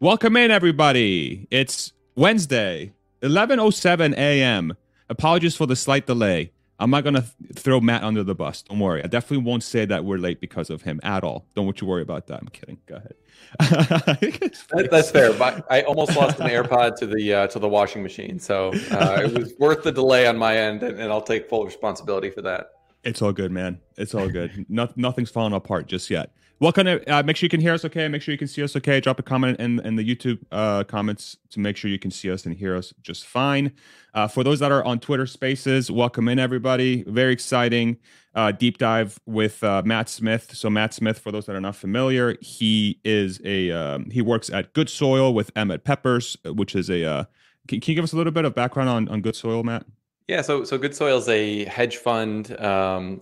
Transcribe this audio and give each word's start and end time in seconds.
Welcome 0.00 0.36
in, 0.36 0.52
everybody. 0.52 1.48
It's 1.50 1.92
Wednesday, 2.14 2.92
11:07 3.22 4.14
a.m. 4.16 4.76
Apologies 5.08 5.56
for 5.56 5.66
the 5.66 5.74
slight 5.74 6.06
delay. 6.06 6.52
I'm 6.78 6.90
not 6.90 7.02
gonna 7.02 7.22
th- 7.22 7.56
throw 7.56 7.80
Matt 7.80 8.04
under 8.04 8.22
the 8.22 8.36
bus. 8.36 8.62
Don't 8.62 8.78
worry. 8.78 9.02
I 9.02 9.08
definitely 9.08 9.44
won't 9.44 9.64
say 9.64 9.86
that 9.86 10.04
we're 10.04 10.18
late 10.18 10.40
because 10.40 10.70
of 10.70 10.82
him 10.82 11.00
at 11.02 11.24
all. 11.24 11.46
Don't 11.56 11.80
you 11.80 11.88
worry 11.88 12.02
about 12.02 12.28
that. 12.28 12.38
I'm 12.38 12.46
kidding. 12.46 12.78
Go 12.86 12.94
ahead. 12.94 13.14
that, 13.58 14.88
that's 14.88 15.10
fair. 15.10 15.32
But 15.32 15.66
I 15.68 15.82
almost 15.82 16.14
lost 16.16 16.38
an 16.38 16.46
AirPod 16.46 16.94
to 16.98 17.06
the 17.08 17.34
uh, 17.34 17.46
to 17.48 17.58
the 17.58 17.68
washing 17.68 18.04
machine, 18.04 18.38
so 18.38 18.68
uh, 18.92 19.22
it 19.24 19.36
was 19.36 19.54
worth 19.58 19.82
the 19.82 19.90
delay 19.90 20.28
on 20.28 20.38
my 20.38 20.56
end, 20.56 20.84
and, 20.84 21.00
and 21.00 21.10
I'll 21.10 21.20
take 21.20 21.48
full 21.48 21.64
responsibility 21.64 22.30
for 22.30 22.42
that. 22.42 22.68
It's 23.02 23.20
all 23.20 23.32
good, 23.32 23.50
man. 23.50 23.80
It's 23.96 24.14
all 24.14 24.28
good. 24.28 24.64
no, 24.68 24.88
nothing's 24.94 25.30
falling 25.30 25.54
apart 25.54 25.88
just 25.88 26.08
yet. 26.08 26.30
Welcome 26.60 26.86
to 26.86 27.08
uh, 27.08 27.22
make 27.22 27.36
sure 27.36 27.46
you 27.46 27.50
can 27.50 27.60
hear 27.60 27.72
us 27.72 27.84
okay. 27.84 28.08
Make 28.08 28.20
sure 28.20 28.32
you 28.32 28.38
can 28.38 28.48
see 28.48 28.64
us 28.64 28.74
okay. 28.74 28.98
Drop 28.98 29.20
a 29.20 29.22
comment 29.22 29.60
in, 29.60 29.78
in 29.86 29.94
the 29.94 30.02
YouTube 30.02 30.40
uh, 30.50 30.82
comments 30.82 31.36
to 31.50 31.60
make 31.60 31.76
sure 31.76 31.88
you 31.88 32.00
can 32.00 32.10
see 32.10 32.32
us 32.32 32.46
and 32.46 32.56
hear 32.56 32.74
us 32.74 32.92
just 33.00 33.26
fine. 33.26 33.72
Uh, 34.12 34.26
for 34.26 34.42
those 34.42 34.58
that 34.58 34.72
are 34.72 34.84
on 34.84 34.98
Twitter 34.98 35.24
Spaces, 35.24 35.88
welcome 35.88 36.26
in 36.26 36.40
everybody. 36.40 37.04
Very 37.04 37.32
exciting 37.32 37.96
uh, 38.34 38.50
deep 38.50 38.76
dive 38.78 39.20
with 39.24 39.62
uh, 39.62 39.82
Matt 39.84 40.08
Smith. 40.08 40.52
So 40.52 40.68
Matt 40.68 40.92
Smith, 40.92 41.20
for 41.20 41.30
those 41.30 41.46
that 41.46 41.54
are 41.54 41.60
not 41.60 41.76
familiar, 41.76 42.36
he 42.40 42.98
is 43.04 43.40
a 43.44 43.70
um, 43.70 44.10
he 44.10 44.20
works 44.20 44.50
at 44.50 44.72
Good 44.72 44.90
Soil 44.90 45.32
with 45.32 45.52
Emmett 45.54 45.84
Peppers, 45.84 46.36
which 46.44 46.74
is 46.74 46.90
a. 46.90 47.04
Uh, 47.04 47.24
can, 47.68 47.78
can 47.78 47.92
you 47.92 47.94
give 47.94 48.04
us 48.04 48.12
a 48.12 48.16
little 48.16 48.32
bit 48.32 48.44
of 48.44 48.56
background 48.56 48.88
on 48.88 49.08
on 49.08 49.20
Good 49.20 49.36
Soil, 49.36 49.62
Matt? 49.62 49.86
Yeah, 50.26 50.42
so 50.42 50.64
so 50.64 50.76
Good 50.76 50.96
Soil 50.96 51.18
is 51.18 51.28
a 51.28 51.66
hedge 51.66 51.98
fund 51.98 52.60
um, 52.60 53.20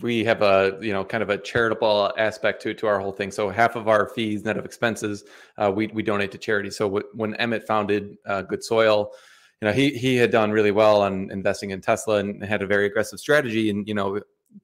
we 0.00 0.24
have 0.24 0.40
a 0.42 0.78
you 0.80 0.92
know 0.92 1.04
kind 1.04 1.22
of 1.22 1.30
a 1.30 1.38
charitable 1.38 2.12
aspect 2.16 2.62
to 2.62 2.74
to 2.74 2.86
our 2.86 2.98
whole 2.98 3.12
thing. 3.12 3.30
So 3.30 3.50
half 3.50 3.76
of 3.76 3.88
our 3.88 4.08
fees, 4.08 4.44
net 4.44 4.56
of 4.56 4.64
expenses, 4.64 5.24
uh, 5.58 5.70
we 5.74 5.88
we 5.88 6.02
donate 6.02 6.32
to 6.32 6.38
charity. 6.38 6.70
So 6.70 6.86
w- 6.86 7.06
when 7.12 7.34
Emmett 7.36 7.66
founded 7.66 8.16
uh, 8.26 8.42
Good 8.42 8.64
Soil, 8.64 9.12
you 9.60 9.68
know 9.68 9.72
he 9.72 9.90
he 9.90 10.16
had 10.16 10.30
done 10.30 10.50
really 10.52 10.70
well 10.70 11.02
on 11.02 11.30
investing 11.30 11.70
in 11.70 11.80
Tesla 11.80 12.16
and 12.16 12.42
had 12.42 12.62
a 12.62 12.66
very 12.66 12.86
aggressive 12.86 13.20
strategy, 13.20 13.68
and 13.70 13.86
you 13.86 13.94
know 13.94 14.20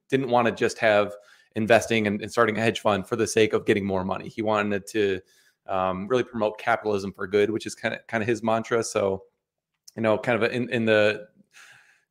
didn't 0.09 0.29
want 0.29 0.47
to 0.47 0.53
just 0.53 0.79
have 0.79 1.15
investing 1.57 2.07
and, 2.07 2.23
and 2.23 2.31
starting 2.31 2.57
a 2.57 2.61
hedge 2.61 2.81
fund 2.81 3.07
for 3.07 3.17
the 3.17 3.27
sake 3.27 3.53
of 3.53 3.67
getting 3.67 3.85
more 3.85 4.05
money. 4.05 4.29
He 4.29 4.41
wanted 4.41 4.87
to 4.89 5.21
um, 5.67 6.07
really 6.09 6.23
promote 6.25 6.59
capitalism 6.59 7.13
for 7.13 7.27
good, 7.27 7.51
which 7.51 7.67
is 7.67 7.75
kind 7.75 7.95
of 7.95 8.07
kind 8.07 8.23
of 8.23 8.29
his 8.29 8.43
mantra. 8.43 8.83
So 8.83 9.25
you 9.97 10.03
know, 10.03 10.17
kind 10.17 10.43
of 10.43 10.51
in, 10.51 10.71
in 10.71 10.85
the 10.85 11.27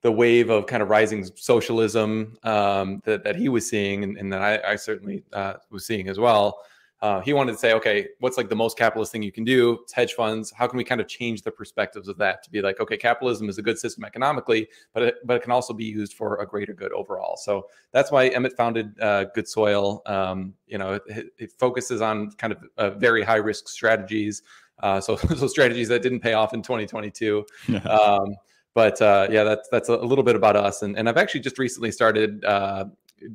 the 0.01 0.11
wave 0.11 0.49
of 0.49 0.65
kind 0.65 0.81
of 0.81 0.89
rising 0.89 1.25
socialism 1.35 2.37
um, 2.43 3.01
that, 3.05 3.23
that 3.23 3.35
he 3.35 3.49
was 3.49 3.69
seeing 3.69 4.03
and, 4.03 4.17
and 4.17 4.31
that 4.31 4.41
I, 4.41 4.71
I 4.71 4.75
certainly 4.75 5.23
uh, 5.33 5.55
was 5.69 5.85
seeing 5.85 6.07
as 6.07 6.19
well. 6.19 6.61
Uh, 7.01 7.21
he 7.21 7.31
wanted 7.31 7.53
to 7.53 7.57
say, 7.57 7.73
okay, 7.73 8.09
what's 8.19 8.35
like 8.35 8.49
the 8.49 8.55
most 8.55 8.77
capitalist 8.77 9.11
thing 9.11 9.23
you 9.23 9.31
can 9.31 9.45
do? 9.45 9.79
It's 9.83 9.93
hedge 9.93 10.13
funds. 10.13 10.51
How 10.51 10.67
can 10.67 10.75
we 10.75 10.83
kind 10.83 10.99
of 10.99 11.07
change 11.07 11.43
the 11.43 11.51
perspectives 11.51 12.09
of 12.09 12.17
that 12.17 12.43
to 12.43 12.51
be 12.51 12.61
like, 12.61 12.81
okay, 12.81 12.97
capitalism 12.97 13.47
is 13.47 13.57
a 13.57 13.61
good 13.61 13.79
system 13.79 14.03
economically, 14.03 14.67
but 14.93 15.03
it, 15.03 15.15
but 15.23 15.37
it 15.37 15.43
can 15.43 15.51
also 15.51 15.73
be 15.73 15.85
used 15.85 16.13
for 16.13 16.37
a 16.41 16.45
greater 16.45 16.73
good 16.73 16.91
overall. 16.91 17.37
So 17.37 17.67
that's 17.93 18.11
why 18.11 18.27
Emmett 18.27 18.55
founded 18.57 18.99
uh, 18.99 19.25
Good 19.33 19.47
Soil. 19.47 20.01
Um, 20.07 20.53
you 20.67 20.77
know, 20.77 20.99
it, 21.07 21.27
it, 21.37 21.51
focuses 21.57 22.01
on 22.01 22.31
kind 22.31 22.51
of 22.51 22.63
uh, 22.77 22.89
very 22.91 23.23
high 23.23 23.37
risk 23.37 23.69
strategies. 23.69 24.41
Uh, 24.79 24.99
so, 24.99 25.15
so 25.37 25.47
strategies 25.47 25.87
that 25.87 26.01
didn't 26.01 26.19
pay 26.19 26.33
off 26.33 26.53
in 26.53 26.61
2022. 26.61 27.45
um, 27.85 28.35
but 28.79 29.01
uh, 29.01 29.27
yeah, 29.29 29.43
that's 29.43 29.67
that's 29.67 29.89
a 29.89 29.97
little 29.97 30.23
bit 30.23 30.37
about 30.37 30.55
us. 30.55 30.83
And, 30.83 30.97
and 30.97 31.09
I've 31.09 31.17
actually 31.17 31.41
just 31.41 31.59
recently 31.59 31.91
started 31.91 32.45
uh, 32.45 32.85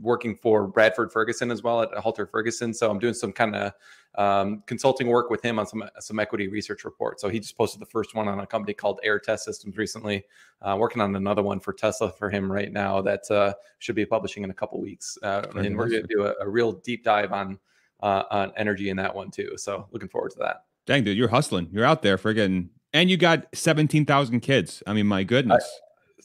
working 0.00 0.34
for 0.34 0.66
Bradford 0.66 1.12
Ferguson 1.12 1.50
as 1.50 1.62
well 1.62 1.82
at 1.82 1.92
Halter 1.98 2.24
Ferguson. 2.24 2.72
So 2.72 2.90
I'm 2.90 2.98
doing 2.98 3.12
some 3.12 3.30
kind 3.30 3.54
of 3.54 3.72
um, 4.14 4.62
consulting 4.64 5.08
work 5.08 5.28
with 5.28 5.42
him 5.42 5.58
on 5.58 5.66
some 5.66 5.84
some 6.00 6.18
equity 6.18 6.48
research 6.48 6.82
reports. 6.86 7.20
So 7.20 7.28
he 7.28 7.40
just 7.40 7.58
posted 7.58 7.82
the 7.82 7.86
first 7.86 8.14
one 8.14 8.26
on 8.26 8.40
a 8.40 8.46
company 8.46 8.72
called 8.72 9.00
Aehr 9.04 9.20
Test 9.20 9.44
Systems 9.44 9.76
recently. 9.76 10.24
Uh, 10.62 10.78
working 10.80 11.02
on 11.02 11.14
another 11.14 11.42
one 11.42 11.60
for 11.60 11.74
Tesla 11.74 12.10
for 12.10 12.30
him 12.30 12.50
right 12.50 12.72
now 12.72 13.02
that 13.02 13.30
uh, 13.30 13.52
should 13.80 13.96
be 13.96 14.06
publishing 14.06 14.44
in 14.44 14.50
a 14.50 14.54
couple 14.54 14.80
weeks. 14.80 15.18
Uh, 15.22 15.42
and 15.56 15.76
we're 15.76 15.90
going 15.90 16.06
to 16.06 16.08
do 16.08 16.24
a, 16.24 16.32
a, 16.40 16.48
real 16.48 16.72
deep 16.72 17.04
dive 17.04 17.32
on 17.32 17.58
uh, 18.00 18.22
on 18.30 18.50
energy 18.56 18.88
in 18.88 18.96
that 18.96 19.14
one 19.14 19.30
too. 19.30 19.58
So 19.58 19.88
looking 19.90 20.08
forward 20.08 20.30
to 20.30 20.38
that. 20.38 20.64
Dang, 20.86 21.04
dude, 21.04 21.18
you're 21.18 21.28
hustling. 21.28 21.68
You're 21.70 21.84
out 21.84 22.00
there 22.00 22.16
friggin' 22.16 22.70
And 22.94 23.10
you 23.10 23.16
got 23.16 23.46
17,000 23.52 24.40
kids. 24.40 24.82
I 24.86 24.94
mean, 24.94 25.08
my 25.08 25.24
goodness. 25.24 25.68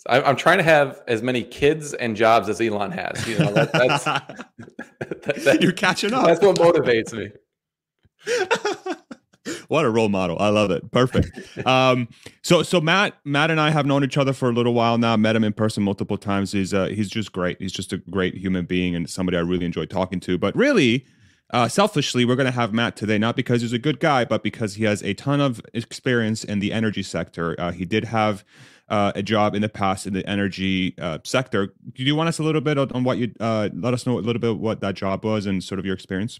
I, 0.07 0.29
am 0.29 0.35
trying 0.35 0.59
to 0.59 0.63
have 0.63 1.01
as 1.07 1.21
many 1.21 1.43
kids 1.43 1.93
and 1.95 2.15
jobs 2.15 2.47
as 2.47 2.61
Elon 2.61 2.91
has. 2.91 3.27
You 3.27 3.39
know, 3.39 3.51
that, 3.51 3.71
that's 3.73 4.03
that, 4.99 5.35
that, 5.43 5.61
you're 5.61 5.73
catching 5.73 6.13
up. 6.13 6.25
That's 6.25 6.41
what 6.41 6.55
motivates 6.57 7.11
me. 7.11 7.31
what 9.67 9.83
a 9.83 9.89
role 9.89 10.09
model. 10.09 10.37
I 10.39 10.49
love 10.49 10.71
it. 10.71 10.89
Perfect. 10.91 11.65
Um, 11.65 12.07
so 12.43 12.63
so 12.63 12.79
Matt 12.79 13.15
Matt 13.25 13.51
and 13.51 13.59
I 13.59 13.71
have 13.71 13.85
known 13.85 14.03
each 14.03 14.17
other 14.17 14.33
for 14.33 14.49
a 14.49 14.53
little 14.53 14.73
while 14.73 14.97
now. 14.97 15.17
Met 15.17 15.35
him 15.35 15.43
in 15.43 15.53
person 15.53 15.83
multiple 15.83 16.17
times. 16.17 16.51
He's 16.51 16.73
uh, 16.73 16.87
he's 16.87 17.09
just 17.09 17.31
great. 17.31 17.59
He's 17.59 17.71
just 17.71 17.91
a 17.91 17.97
great 17.97 18.35
human 18.35 18.65
being 18.65 18.95
and 18.95 19.09
somebody 19.09 19.37
I 19.37 19.41
really 19.41 19.65
enjoy 19.65 19.85
talking 19.85 20.19
to. 20.21 20.37
But 20.37 20.55
really, 20.55 21.05
uh, 21.51 21.67
selfishly, 21.67 22.25
we're 22.25 22.35
going 22.35 22.45
to 22.45 22.51
have 22.51 22.73
Matt 22.73 22.95
today, 22.95 23.17
not 23.17 23.35
because 23.35 23.61
he's 23.61 23.73
a 23.73 23.79
good 23.79 23.99
guy, 23.99 24.23
but 24.23 24.43
because 24.43 24.75
he 24.75 24.83
has 24.83 25.01
a 25.03 25.13
ton 25.13 25.41
of 25.41 25.61
experience 25.73 26.43
in 26.43 26.59
the 26.59 26.71
energy 26.71 27.03
sector. 27.03 27.55
Uh, 27.59 27.71
he 27.71 27.85
did 27.85 28.05
have 28.05 28.43
uh, 28.89 29.11
a 29.15 29.23
job 29.23 29.55
in 29.55 29.61
the 29.61 29.69
past 29.69 30.05
in 30.05 30.13
the 30.13 30.27
energy 30.27 30.95
uh, 30.99 31.19
sector. 31.23 31.73
Do 31.93 32.03
you 32.03 32.15
want 32.15 32.29
us 32.29 32.39
a 32.39 32.43
little 32.43 32.61
bit 32.61 32.77
on, 32.77 33.03
what 33.03 33.17
you 33.17 33.33
uh, 33.39 33.69
let 33.73 33.93
us 33.93 34.05
know 34.05 34.17
a 34.17 34.21
little 34.21 34.39
bit 34.39 34.57
what 34.57 34.81
that 34.81 34.95
job 34.95 35.23
was 35.23 35.45
and 35.45 35.63
sort 35.63 35.79
of 35.79 35.85
your 35.85 35.95
experience? 35.95 36.39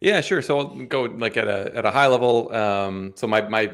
Yeah, 0.00 0.20
sure. 0.20 0.42
So 0.42 0.58
I'll 0.58 0.86
go 0.86 1.02
like 1.02 1.36
at 1.36 1.46
a 1.46 1.70
at 1.74 1.84
a 1.84 1.90
high 1.90 2.08
level. 2.08 2.52
Um, 2.52 3.12
so 3.14 3.26
my 3.26 3.42
my 3.42 3.72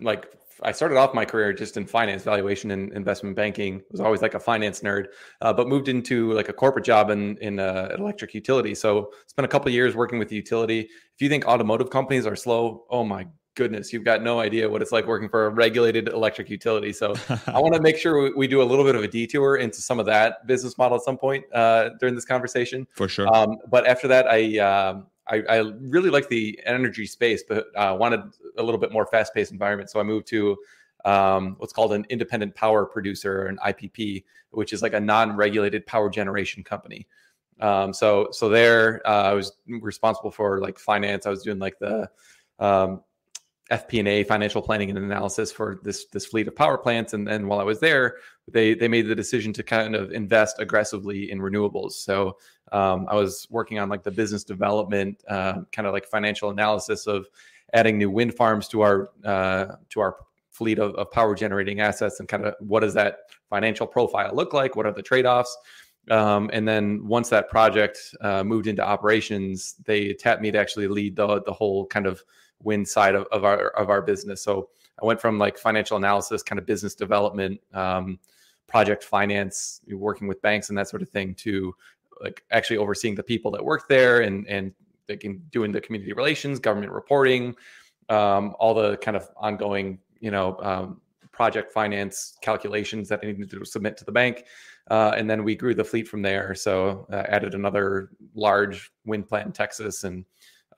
like 0.00 0.26
I 0.62 0.72
started 0.72 0.96
off 0.96 1.14
my 1.14 1.24
career 1.24 1.52
just 1.52 1.76
in 1.76 1.86
finance, 1.86 2.22
valuation, 2.22 2.70
and 2.70 2.92
investment 2.92 3.36
banking. 3.36 3.82
Was 3.90 4.00
always 4.00 4.22
like 4.22 4.34
a 4.34 4.40
finance 4.40 4.80
nerd, 4.80 5.06
uh, 5.40 5.52
but 5.52 5.68
moved 5.68 5.88
into 5.88 6.32
like 6.32 6.48
a 6.48 6.52
corporate 6.52 6.84
job 6.84 7.10
in 7.10 7.36
in 7.38 7.58
uh, 7.58 7.94
electric 7.98 8.34
utility. 8.34 8.74
So 8.74 9.12
spent 9.26 9.44
a 9.44 9.48
couple 9.48 9.70
years 9.70 9.94
working 9.94 10.18
with 10.18 10.28
the 10.28 10.36
utility. 10.36 10.80
If 10.80 11.20
you 11.20 11.28
think 11.28 11.46
automotive 11.46 11.90
companies 11.90 12.26
are 12.26 12.36
slow, 12.36 12.84
oh 12.90 13.04
my 13.04 13.26
goodness, 13.56 13.92
you've 13.92 14.04
got 14.04 14.22
no 14.22 14.38
idea 14.38 14.68
what 14.68 14.82
it's 14.82 14.92
like 14.92 15.06
working 15.06 15.28
for 15.28 15.46
a 15.46 15.50
regulated 15.50 16.08
electric 16.08 16.48
utility. 16.48 16.92
So 16.92 17.14
I 17.46 17.58
want 17.58 17.74
to 17.74 17.80
make 17.80 17.96
sure 17.96 18.36
we, 18.36 18.46
do 18.46 18.62
a 18.62 18.64
little 18.64 18.84
bit 18.84 18.94
of 18.94 19.02
a 19.02 19.08
detour 19.08 19.56
into 19.56 19.80
some 19.80 19.98
of 19.98 20.06
that 20.06 20.46
business 20.46 20.78
model 20.78 20.96
at 20.96 21.02
some 21.02 21.18
point 21.18 21.44
uh, 21.52 21.90
during 21.98 22.14
this 22.14 22.24
conversation. 22.24 22.86
For 22.94 23.08
sure. 23.08 23.26
Um, 23.34 23.56
but 23.68 23.86
after 23.86 24.06
that, 24.08 24.26
I. 24.28 24.58
Um, 24.58 25.06
I, 25.28 25.42
I 25.48 25.72
really 25.80 26.10
like 26.10 26.28
the 26.28 26.58
energy 26.64 27.06
space, 27.06 27.42
but 27.48 27.66
uh, 27.74 27.96
wanted 27.98 28.20
a 28.58 28.62
little 28.62 28.78
bit 28.78 28.92
more 28.92 29.06
fast 29.06 29.34
paced 29.34 29.52
environment. 29.52 29.90
So 29.90 29.98
I 29.98 30.02
moved 30.02 30.26
to 30.28 30.56
um, 31.04 31.56
what's 31.58 31.72
called 31.72 31.92
an 31.92 32.06
independent 32.08 32.54
power 32.54 32.84
producer, 32.84 33.46
an 33.46 33.58
IPP, 33.64 34.24
which 34.50 34.72
is 34.72 34.82
like 34.82 34.92
a 34.92 35.00
non 35.00 35.36
regulated 35.36 35.86
power 35.86 36.10
generation 36.10 36.62
company. 36.64 37.06
Um, 37.60 37.92
so 37.92 38.28
so 38.32 38.48
there, 38.48 39.06
uh, 39.06 39.30
I 39.30 39.32
was 39.32 39.52
responsible 39.66 40.30
for 40.30 40.60
like 40.60 40.78
finance. 40.78 41.26
I 41.26 41.30
was 41.30 41.42
doing 41.42 41.58
like 41.58 41.78
the 41.78 42.10
um, 42.58 43.02
FP&A, 43.70 44.22
financial 44.24 44.62
planning 44.62 44.90
and 44.90 44.98
analysis 44.98 45.50
for 45.50 45.80
this 45.82 46.06
this 46.06 46.26
fleet 46.26 46.48
of 46.48 46.54
power 46.54 46.78
plants. 46.78 47.14
And 47.14 47.26
then 47.26 47.46
while 47.48 47.60
I 47.60 47.64
was 47.64 47.80
there, 47.80 48.16
they 48.48 48.74
they 48.74 48.88
made 48.88 49.08
the 49.08 49.14
decision 49.14 49.52
to 49.54 49.62
kind 49.62 49.94
of 49.94 50.12
invest 50.12 50.56
aggressively 50.58 51.30
in 51.30 51.40
renewables. 51.40 51.92
So 51.92 52.36
um, 52.72 53.06
I 53.08 53.14
was 53.14 53.46
working 53.50 53.78
on 53.78 53.88
like 53.88 54.02
the 54.02 54.10
business 54.10 54.44
development, 54.44 55.22
uh, 55.28 55.62
kind 55.72 55.86
of 55.86 55.92
like 55.92 56.06
financial 56.06 56.50
analysis 56.50 57.06
of 57.06 57.28
adding 57.74 57.98
new 57.98 58.10
wind 58.10 58.34
farms 58.34 58.68
to 58.68 58.80
our 58.80 59.10
uh, 59.24 59.76
to 59.90 60.00
our 60.00 60.16
fleet 60.50 60.78
of, 60.78 60.94
of, 60.94 61.10
power 61.10 61.34
generating 61.34 61.80
assets, 61.80 62.18
and 62.18 62.28
kind 62.28 62.44
of 62.44 62.54
what 62.60 62.80
does 62.80 62.94
that 62.94 63.18
financial 63.50 63.86
profile 63.86 64.34
look 64.34 64.52
like? 64.52 64.74
What 64.74 64.86
are 64.86 64.92
the 64.92 65.02
trade 65.02 65.26
offs? 65.26 65.56
Um, 66.10 66.50
and 66.52 66.66
then 66.66 67.06
once 67.06 67.28
that 67.30 67.48
project 67.48 67.98
uh, 68.20 68.42
moved 68.42 68.66
into 68.66 68.82
operations, 68.82 69.74
they 69.84 70.14
tapped 70.14 70.40
me 70.40 70.50
to 70.50 70.58
actually 70.58 70.88
lead 70.88 71.16
the 71.16 71.42
the 71.42 71.52
whole 71.52 71.86
kind 71.86 72.06
of 72.06 72.22
wind 72.62 72.88
side 72.88 73.14
of, 73.14 73.26
of 73.30 73.44
our 73.44 73.68
of 73.70 73.90
our 73.90 74.02
business. 74.02 74.42
So 74.42 74.70
I 75.00 75.06
went 75.06 75.20
from 75.20 75.38
like 75.38 75.58
financial 75.58 75.96
analysis, 75.96 76.42
kind 76.42 76.58
of 76.58 76.66
business 76.66 76.94
development. 76.94 77.60
Um, 77.72 78.18
project 78.66 79.04
finance, 79.04 79.80
working 79.92 80.26
with 80.26 80.42
banks 80.42 80.68
and 80.68 80.78
that 80.78 80.88
sort 80.88 81.02
of 81.02 81.08
thing, 81.08 81.34
to 81.34 81.74
like 82.20 82.42
actually 82.50 82.76
overseeing 82.76 83.14
the 83.14 83.22
people 83.22 83.50
that 83.52 83.64
work 83.64 83.88
there 83.88 84.20
and 84.20 84.46
and 84.48 84.72
they 85.06 85.16
can 85.16 85.38
doing 85.50 85.72
the 85.72 85.80
community 85.80 86.12
relations, 86.12 86.58
government 86.58 86.92
reporting, 86.92 87.54
um, 88.08 88.54
all 88.58 88.74
the 88.74 88.96
kind 88.98 89.16
of 89.16 89.28
ongoing 89.36 89.98
you 90.20 90.30
know 90.30 90.56
um, 90.60 91.00
project 91.32 91.72
finance 91.72 92.36
calculations 92.40 93.08
that 93.08 93.20
they 93.20 93.32
needed 93.32 93.50
to 93.50 93.64
submit 93.64 93.96
to 93.98 94.04
the 94.04 94.12
bank. 94.12 94.44
Uh, 94.90 95.12
and 95.16 95.28
then 95.28 95.44
we 95.44 95.54
grew 95.54 95.74
the 95.74 95.84
fleet 95.84 96.08
from 96.08 96.22
there. 96.22 96.54
So 96.54 97.06
uh, 97.12 97.24
added 97.28 97.54
another 97.54 98.10
large 98.34 98.90
wind 99.04 99.28
plant 99.28 99.46
in 99.46 99.52
Texas 99.52 100.04
and 100.04 100.24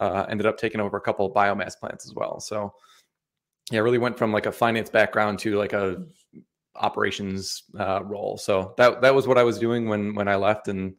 uh, 0.00 0.26
ended 0.28 0.46
up 0.46 0.58
taking 0.58 0.80
over 0.80 0.96
a 0.96 1.00
couple 1.00 1.26
of 1.26 1.32
biomass 1.32 1.78
plants 1.78 2.06
as 2.06 2.14
well. 2.14 2.40
So 2.40 2.72
yeah, 3.70 3.80
really 3.80 3.98
went 3.98 4.16
from 4.16 4.32
like 4.32 4.46
a 4.46 4.52
finance 4.52 4.90
background 4.90 5.38
to 5.40 5.56
like 5.56 5.74
a 5.74 6.02
operations 6.74 7.64
uh, 7.78 8.02
role. 8.04 8.38
So 8.38 8.74
that 8.78 9.02
that 9.02 9.14
was 9.14 9.26
what 9.26 9.38
I 9.38 9.42
was 9.42 9.58
doing 9.58 9.88
when 9.88 10.14
when 10.14 10.28
I 10.28 10.36
left, 10.36 10.68
and 10.68 10.94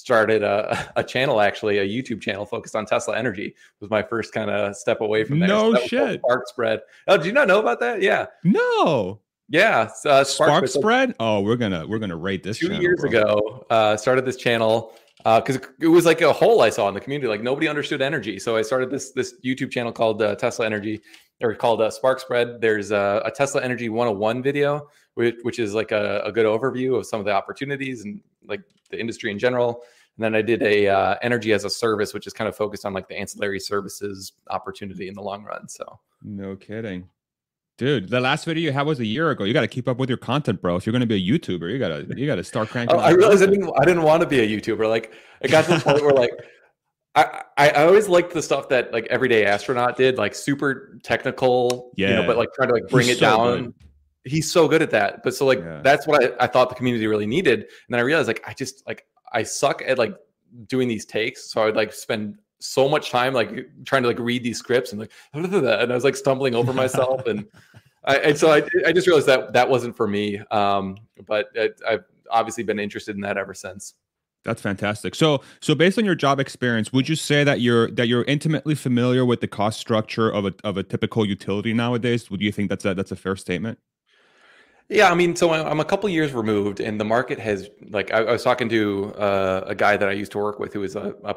started 0.00 0.42
a, 0.42 0.92
a 0.96 1.04
channel, 1.04 1.40
actually 1.40 1.78
a 1.78 1.86
YouTube 1.86 2.20
channel 2.20 2.46
focused 2.46 2.74
on 2.74 2.86
Tesla 2.86 3.16
Energy. 3.16 3.54
Was 3.80 3.90
my 3.90 4.02
first 4.02 4.32
kind 4.32 4.50
of 4.50 4.74
step 4.76 5.00
away 5.00 5.24
from 5.24 5.38
there. 5.38 5.48
No 5.48 5.74
so 5.74 5.86
shit. 5.86 6.20
Spark 6.20 6.48
Spread. 6.48 6.80
Oh, 7.06 7.16
did 7.16 7.26
you 7.26 7.32
not 7.32 7.48
know 7.48 7.60
about 7.60 7.80
that? 7.80 8.02
Yeah. 8.02 8.26
No. 8.44 9.20
Yeah. 9.48 9.90
Uh, 10.04 10.24
Spark, 10.24 10.50
Spark 10.50 10.68
Spread. 10.68 11.14
Oh, 11.20 11.40
we're 11.40 11.56
gonna 11.56 11.86
we're 11.86 11.98
gonna 11.98 12.16
rate 12.16 12.42
this. 12.42 12.58
Two 12.58 12.68
channel, 12.68 12.82
years 12.82 13.00
bro. 13.00 13.10
ago, 13.10 13.66
uh, 13.70 13.96
started 13.96 14.24
this 14.24 14.36
channel 14.36 14.92
because 15.24 15.56
uh, 15.56 15.66
it 15.80 15.88
was 15.88 16.06
like 16.06 16.20
a 16.20 16.32
hole 16.32 16.62
I 16.62 16.70
saw 16.70 16.88
in 16.88 16.94
the 16.94 17.00
community. 17.00 17.28
Like 17.28 17.42
nobody 17.42 17.68
understood 17.68 18.02
energy, 18.02 18.38
so 18.38 18.56
I 18.56 18.62
started 18.62 18.90
this 18.90 19.12
this 19.12 19.34
YouTube 19.44 19.70
channel 19.70 19.92
called 19.92 20.22
uh, 20.22 20.34
Tesla 20.34 20.66
Energy, 20.66 21.00
or 21.42 21.54
called 21.54 21.80
uh, 21.80 21.90
Spark 21.90 22.20
Spread. 22.20 22.60
There's 22.60 22.90
a, 22.90 23.22
a, 23.24 23.30
Tesla 23.30 23.62
Energy 23.62 23.88
101 23.88 24.42
video, 24.42 24.88
which, 25.14 25.36
which 25.42 25.58
is 25.58 25.74
like 25.74 25.92
a, 25.92 26.22
a, 26.24 26.32
good 26.32 26.46
overview 26.46 26.98
of 26.98 27.06
some 27.06 27.18
of 27.18 27.26
the 27.26 27.32
opportunities 27.32 28.04
and 28.04 28.20
like 28.46 28.60
the 28.90 29.00
industry 29.00 29.30
in 29.30 29.38
general. 29.38 29.82
And 30.16 30.24
then 30.24 30.34
I 30.34 30.42
did 30.42 30.62
a 30.62 30.88
uh, 30.88 31.16
energy 31.22 31.52
as 31.52 31.64
a 31.64 31.70
service, 31.70 32.12
which 32.12 32.26
is 32.26 32.32
kind 32.32 32.48
of 32.48 32.56
focused 32.56 32.84
on 32.84 32.92
like 32.92 33.08
the 33.08 33.16
ancillary 33.16 33.60
services 33.60 34.32
opportunity 34.50 35.08
in 35.08 35.14
the 35.14 35.22
long 35.22 35.44
run. 35.44 35.68
So 35.68 35.98
no 36.22 36.56
kidding. 36.56 37.08
Dude, 37.80 38.10
the 38.10 38.20
last 38.20 38.44
video 38.44 38.64
you 38.64 38.72
had 38.72 38.84
was 38.84 39.00
a 39.00 39.06
year 39.06 39.30
ago. 39.30 39.44
You 39.44 39.54
got 39.54 39.62
to 39.62 39.66
keep 39.66 39.88
up 39.88 39.96
with 39.96 40.10
your 40.10 40.18
content, 40.18 40.60
bro. 40.60 40.76
If 40.76 40.84
you're 40.84 40.92
going 40.92 41.00
to 41.00 41.06
be 41.06 41.14
a 41.14 41.38
YouTuber, 41.38 41.72
you 41.72 41.78
got 41.78 41.88
to 41.88 42.14
you 42.14 42.26
got 42.26 42.34
to 42.34 42.44
start 42.44 42.68
cranking. 42.72 42.94
Oh, 42.94 43.00
I 43.00 43.12
realized 43.12 43.42
I 43.42 43.46
didn't 43.46 43.72
I 43.80 43.86
didn't 43.86 44.02
want 44.02 44.20
to 44.20 44.26
be 44.26 44.40
a 44.40 44.46
YouTuber. 44.46 44.86
Like 44.86 45.14
it 45.40 45.50
got 45.50 45.64
to 45.64 45.76
the 45.76 45.80
point 45.80 46.02
where 46.02 46.12
like 46.12 46.30
I, 47.14 47.42
I 47.56 47.84
always 47.86 48.06
liked 48.06 48.34
the 48.34 48.42
stuff 48.42 48.68
that 48.68 48.92
like 48.92 49.06
everyday 49.06 49.46
astronaut 49.46 49.96
did, 49.96 50.18
like 50.18 50.34
super 50.34 50.98
technical, 51.02 51.90
yeah. 51.96 52.08
you 52.08 52.14
know, 52.16 52.26
but 52.26 52.36
like 52.36 52.52
trying 52.52 52.68
to 52.68 52.74
like 52.74 52.88
bring 52.88 53.06
He's 53.06 53.16
it 53.16 53.20
so 53.20 53.36
down. 53.36 53.64
Good. 53.64 53.74
He's 54.24 54.52
so 54.52 54.68
good 54.68 54.82
at 54.82 54.90
that. 54.90 55.22
But 55.22 55.34
so 55.34 55.46
like 55.46 55.60
yeah. 55.60 55.80
that's 55.82 56.06
what 56.06 56.22
I, 56.22 56.44
I 56.44 56.48
thought 56.48 56.68
the 56.68 56.74
community 56.74 57.06
really 57.06 57.26
needed. 57.26 57.60
And 57.60 57.68
then 57.88 57.98
I 57.98 58.02
realized 58.02 58.28
like 58.28 58.44
I 58.46 58.52
just 58.52 58.86
like 58.86 59.06
I 59.32 59.42
suck 59.42 59.80
at 59.86 59.96
like 59.96 60.14
doing 60.66 60.86
these 60.86 61.06
takes. 61.06 61.50
So 61.50 61.62
I 61.62 61.64
would 61.64 61.76
like 61.76 61.94
spend 61.94 62.39
so 62.60 62.88
much 62.88 63.10
time 63.10 63.32
like 63.32 63.66
trying 63.84 64.02
to 64.02 64.08
like 64.08 64.18
read 64.18 64.44
these 64.44 64.58
scripts 64.58 64.92
and 64.92 65.00
like 65.00 65.12
and 65.32 65.66
I 65.66 65.94
was 65.94 66.04
like 66.04 66.16
stumbling 66.16 66.54
over 66.54 66.72
myself 66.72 67.26
and 67.26 67.46
I, 68.04 68.16
and 68.16 68.38
so 68.38 68.50
I, 68.50 68.62
I 68.86 68.92
just 68.92 69.06
realized 69.06 69.26
that 69.26 69.52
that 69.52 69.68
wasn't 69.68 69.96
for 69.96 70.06
me. 70.06 70.38
Um, 70.50 70.96
but 71.26 71.48
I, 71.58 71.70
I've 71.86 72.04
obviously 72.30 72.64
been 72.64 72.78
interested 72.78 73.14
in 73.14 73.22
that 73.22 73.36
ever 73.36 73.54
since. 73.54 73.94
That's 74.42 74.62
fantastic. 74.62 75.14
So, 75.14 75.42
so 75.60 75.74
based 75.74 75.98
on 75.98 76.06
your 76.06 76.14
job 76.14 76.40
experience, 76.40 76.92
would 76.94 77.10
you 77.10 77.16
say 77.16 77.44
that 77.44 77.60
you're 77.60 77.90
that 77.90 78.08
you're 78.08 78.24
intimately 78.24 78.74
familiar 78.74 79.24
with 79.24 79.42
the 79.42 79.48
cost 79.48 79.78
structure 79.78 80.30
of 80.30 80.46
a 80.46 80.54
of 80.64 80.78
a 80.78 80.82
typical 80.82 81.26
utility 81.26 81.74
nowadays? 81.74 82.30
Would 82.30 82.40
you 82.40 82.50
think 82.50 82.70
that's 82.70 82.86
a 82.86 82.94
that's 82.94 83.12
a 83.12 83.16
fair 83.16 83.36
statement? 83.36 83.78
Yeah, 84.90 85.08
I 85.08 85.14
mean, 85.14 85.36
so 85.36 85.52
I'm 85.52 85.78
a 85.78 85.84
couple 85.84 86.08
years 86.08 86.32
removed, 86.32 86.80
and 86.80 87.00
the 87.00 87.04
market 87.04 87.38
has 87.38 87.70
like 87.90 88.12
I, 88.12 88.24
I 88.24 88.32
was 88.32 88.42
talking 88.42 88.68
to 88.70 89.14
uh, 89.14 89.62
a 89.68 89.74
guy 89.74 89.96
that 89.96 90.08
I 90.08 90.12
used 90.12 90.32
to 90.32 90.38
work 90.38 90.58
with 90.58 90.72
who 90.72 90.82
is 90.82 90.96
a, 90.96 91.14
a 91.24 91.36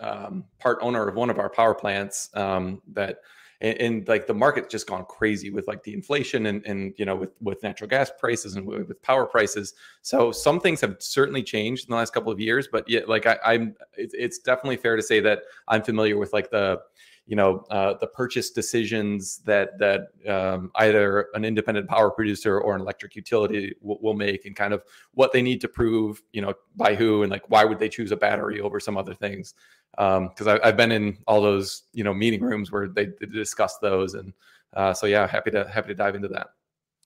um, 0.00 0.44
part 0.58 0.78
owner 0.80 1.06
of 1.06 1.14
one 1.14 1.28
of 1.28 1.38
our 1.38 1.50
power 1.50 1.74
plants 1.74 2.30
um, 2.32 2.80
that 2.94 3.18
and, 3.60 3.80
and, 3.80 4.08
like 4.08 4.26
the 4.26 4.34
market's 4.34 4.68
just 4.68 4.86
gone 4.86 5.04
crazy 5.04 5.50
with 5.50 5.68
like 5.68 5.82
the 5.82 5.92
inflation 5.92 6.46
and 6.46 6.64
and 6.64 6.94
you 6.96 7.04
know 7.04 7.16
with 7.16 7.30
with 7.42 7.62
natural 7.62 7.88
gas 7.88 8.10
prices 8.18 8.56
and 8.56 8.66
with, 8.66 9.02
power 9.02 9.26
prices. 9.26 9.74
So 10.00 10.32
some 10.32 10.58
things 10.58 10.80
have 10.80 10.96
certainly 10.98 11.42
changed 11.42 11.86
in 11.86 11.90
the 11.90 11.96
last 11.96 12.14
couple 12.14 12.32
of 12.32 12.40
years 12.40 12.66
but 12.70 12.88
yet 12.88 13.10
like 13.10 13.26
I, 13.26 13.38
i'm 13.44 13.74
it's 13.94 14.38
definitely 14.38 14.76
fair 14.76 14.96
to 14.96 15.02
say 15.02 15.20
that 15.20 15.40
i'm 15.68 15.82
familiar 15.82 16.16
with 16.16 16.32
like 16.32 16.50
the 16.50 16.80
you 17.26 17.36
know 17.36 17.64
uh, 17.70 17.94
the 18.00 18.06
purchase 18.06 18.50
decisions 18.50 19.38
that 19.38 19.78
that 19.78 20.08
um, 20.28 20.70
either 20.76 21.28
an 21.34 21.44
independent 21.44 21.88
power 21.88 22.10
producer 22.10 22.60
or 22.60 22.74
an 22.74 22.80
electric 22.80 23.16
utility 23.16 23.74
w- 23.80 23.98
will 24.00 24.14
make 24.14 24.46
and 24.46 24.54
kind 24.54 24.72
of 24.72 24.82
what 25.14 25.32
they 25.32 25.42
need 25.42 25.60
to 25.60 25.68
prove 25.68 26.22
you 26.32 26.40
know 26.40 26.54
by 26.76 26.94
who 26.94 27.22
and 27.22 27.30
like 27.30 27.42
why 27.48 27.64
would 27.64 27.78
they 27.78 27.88
choose 27.88 28.12
a 28.12 28.16
battery 28.16 28.60
over 28.60 28.78
some 28.78 28.96
other 28.96 29.14
things 29.14 29.54
because 29.96 30.46
um, 30.46 30.58
I've 30.62 30.76
been 30.76 30.92
in 30.92 31.18
all 31.26 31.40
those 31.40 31.84
you 31.92 32.04
know 32.04 32.12
meeting 32.12 32.42
rooms 32.42 32.70
where 32.70 32.88
they, 32.88 33.06
they 33.06 33.26
discuss 33.26 33.78
those, 33.78 34.14
and 34.14 34.32
uh, 34.74 34.92
so 34.92 35.06
yeah, 35.06 35.26
happy 35.26 35.50
to 35.52 35.66
happy 35.68 35.88
to 35.88 35.94
dive 35.94 36.14
into 36.14 36.28
that. 36.28 36.48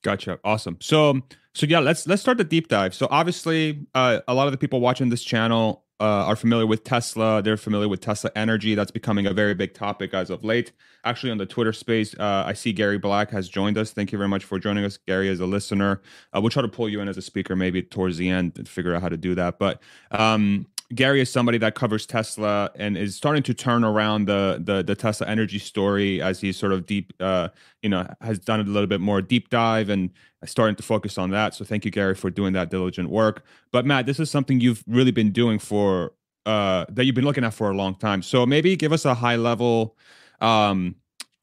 Gotcha. 0.03 0.39
Awesome. 0.45 0.79
So 0.81 1.21
so 1.55 1.67
yeah, 1.67 1.81
let's 1.81 2.07
let's 2.07 2.23
start 2.23 2.39
the 2.39 2.45
deep 2.45 2.69
dive. 2.69 2.95
So 2.95 3.09
obviously, 3.11 3.87
uh, 3.95 4.21
a 4.29 4.35
lot 4.35 4.47
of 4.47 4.53
the 4.53 4.59
people 4.59 4.81
watching 4.81 5.09
this 5.09 5.23
channel 5.23 5.85
uh, 5.99 6.25
are 6.25 6.37
familiar 6.37 6.67
with 6.67 6.85
Tesla. 6.85 7.43
They're 7.43 7.57
familiar 7.57 7.89
with 7.89 8.01
Tesla 8.01 8.31
Energy. 8.35 8.75
That's 8.75 8.91
becoming 8.91 9.27
a 9.27 9.35
very 9.35 9.55
big 9.55 9.75
topic 9.75 10.15
as 10.15 10.31
of 10.31 10.45
late. 10.45 10.73
Actually, 11.05 11.33
on 11.33 11.39
the 11.39 11.47
Twitter 11.47 11.73
space, 11.73 12.15
uh, 12.19 12.45
I 12.47 12.55
see 12.55 12.73
Gary 12.73 12.99
Black 12.99 13.31
has 13.31 13.49
joined 13.49 13.77
us. 13.77 13.93
Thank 13.93 14.13
you 14.13 14.19
very 14.19 14.29
much 14.29 14.45
for 14.45 14.59
joining 14.59 14.85
us, 14.85 14.97
Gary, 14.97 15.29
as 15.29 15.41
a 15.41 15.47
listener. 15.47 16.01
Uh, 16.35 16.41
we'll 16.41 16.51
try 16.51 16.63
to 16.63 16.69
pull 16.69 16.89
you 16.89 17.01
in 17.01 17.09
as 17.09 17.19
a 17.19 17.23
speaker 17.23 17.55
maybe 17.57 17.83
towards 17.83 18.17
the 18.17 18.31
end 18.31 18.53
and 18.57 18.69
figure 18.69 18.95
out 18.95 19.03
how 19.03 19.09
to 19.09 19.17
do 19.17 19.35
that. 19.35 19.59
But 19.59 19.83
um, 20.13 20.67
Gary 20.95 21.21
is 21.21 21.31
somebody 21.31 21.57
that 21.59 21.75
covers 21.77 22.05
Tesla 22.05 22.71
and 22.75 22.97
is 22.97 23.15
starting 23.15 23.45
to 23.45 23.55
turn 23.55 23.85
around 23.85 24.27
the 24.27 24.61
the, 24.63 24.83
the 24.83 24.95
Tesla 24.95 25.27
energy 25.29 25.59
story 25.59 26.21
as 26.21 26.41
he's 26.41 26.57
sort 26.57 26.73
of 26.73 26.85
deep, 26.85 27.13
uh, 27.21 27.49
you 27.83 27.89
know, 27.89 28.07
has 28.21 28.39
done 28.39 28.61
a 28.61 28.65
little 28.65 28.89
bit 28.89 29.01
more 29.01 29.23
deep 29.23 29.51
dive 29.51 29.89
and 29.89 30.11
starting 30.45 30.75
to 30.77 30.83
focus 30.83 31.17
on 31.17 31.31
that. 31.31 31.55
So 31.55 31.65
thank 31.65 31.85
you, 31.85 31.91
Gary, 31.91 32.15
for 32.15 32.31
doing 32.31 32.53
that 32.55 32.71
diligent 32.71 33.09
work. 33.09 33.45
But 33.73 33.87
Matt, 33.87 34.07
this 34.07 34.19
is 34.19 34.31
something 34.31 34.61
you've 34.61 34.83
really 34.87 35.13
been 35.13 35.31
doing 35.31 35.59
for 35.59 36.13
uh, 36.45 36.87
that 36.89 37.05
you've 37.05 37.15
been 37.15 37.25
looking 37.25 37.45
at 37.45 37.55
for 37.55 37.71
a 37.71 37.75
long 37.75 37.95
time. 37.95 38.23
So 38.23 38.45
maybe 38.45 38.75
give 38.75 38.93
us 38.93 39.05
a 39.05 39.15
high 39.15 39.37
level 39.37 39.97
um, 40.41 40.97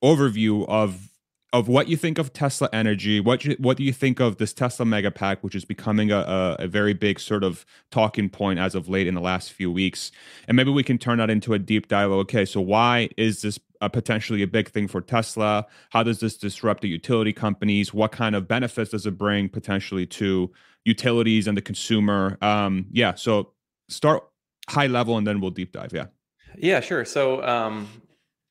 overview 0.03 0.67
of 0.67 1.09
of 1.57 1.67
what 1.67 1.87
you 1.87 1.97
think 1.97 2.19
of 2.19 2.33
Tesla 2.33 2.69
Energy. 2.71 3.19
What 3.19 3.43
you, 3.43 3.55
what 3.59 3.77
do 3.77 3.83
you 3.83 3.91
think 3.91 4.19
of 4.19 4.37
this 4.37 4.53
Tesla 4.53 4.85
Megapack, 4.85 5.37
which 5.41 5.55
is 5.55 5.65
becoming 5.65 6.11
a, 6.11 6.19
a, 6.19 6.55
a, 6.59 6.67
very 6.67 6.93
big 6.93 7.19
sort 7.19 7.43
of 7.43 7.65
talking 7.89 8.29
point 8.29 8.59
as 8.59 8.75
of 8.75 8.87
late 8.87 9.07
in 9.07 9.15
the 9.15 9.21
last 9.21 9.51
few 9.51 9.71
weeks? 9.71 10.11
And 10.47 10.55
maybe 10.55 10.69
we 10.69 10.83
can 10.83 10.99
turn 10.99 11.17
that 11.17 11.31
into 11.31 11.55
a 11.55 11.59
deep 11.59 11.87
dive. 11.87 12.11
Okay, 12.11 12.45
so 12.45 12.61
why 12.61 13.09
is 13.17 13.41
this 13.41 13.59
a 13.81 13.89
potentially 13.89 14.43
a 14.43 14.47
big 14.47 14.69
thing 14.69 14.87
for 14.87 15.01
Tesla? 15.01 15.65
How 15.89 16.03
does 16.03 16.19
this 16.19 16.37
disrupt 16.37 16.81
the 16.81 16.89
utility 16.89 17.33
companies? 17.33 17.91
What 17.91 18.11
kind 18.11 18.35
of 18.35 18.47
benefits 18.47 18.91
does 18.91 19.07
it 19.07 19.17
bring 19.17 19.49
potentially 19.49 20.05
to 20.05 20.51
utilities 20.85 21.47
and 21.47 21.57
the 21.57 21.63
consumer? 21.63 22.37
Um, 22.39 22.85
yeah, 22.91 23.15
so 23.15 23.53
start 23.89 24.23
high 24.69 24.87
level 24.87 25.17
and 25.17 25.25
then 25.25 25.41
we'll 25.41 25.51
deep 25.51 25.71
dive. 25.71 25.91
Yeah. 25.91 26.05
Yeah, 26.55 26.81
sure. 26.81 27.03
So 27.03 27.43
um, 27.43 27.87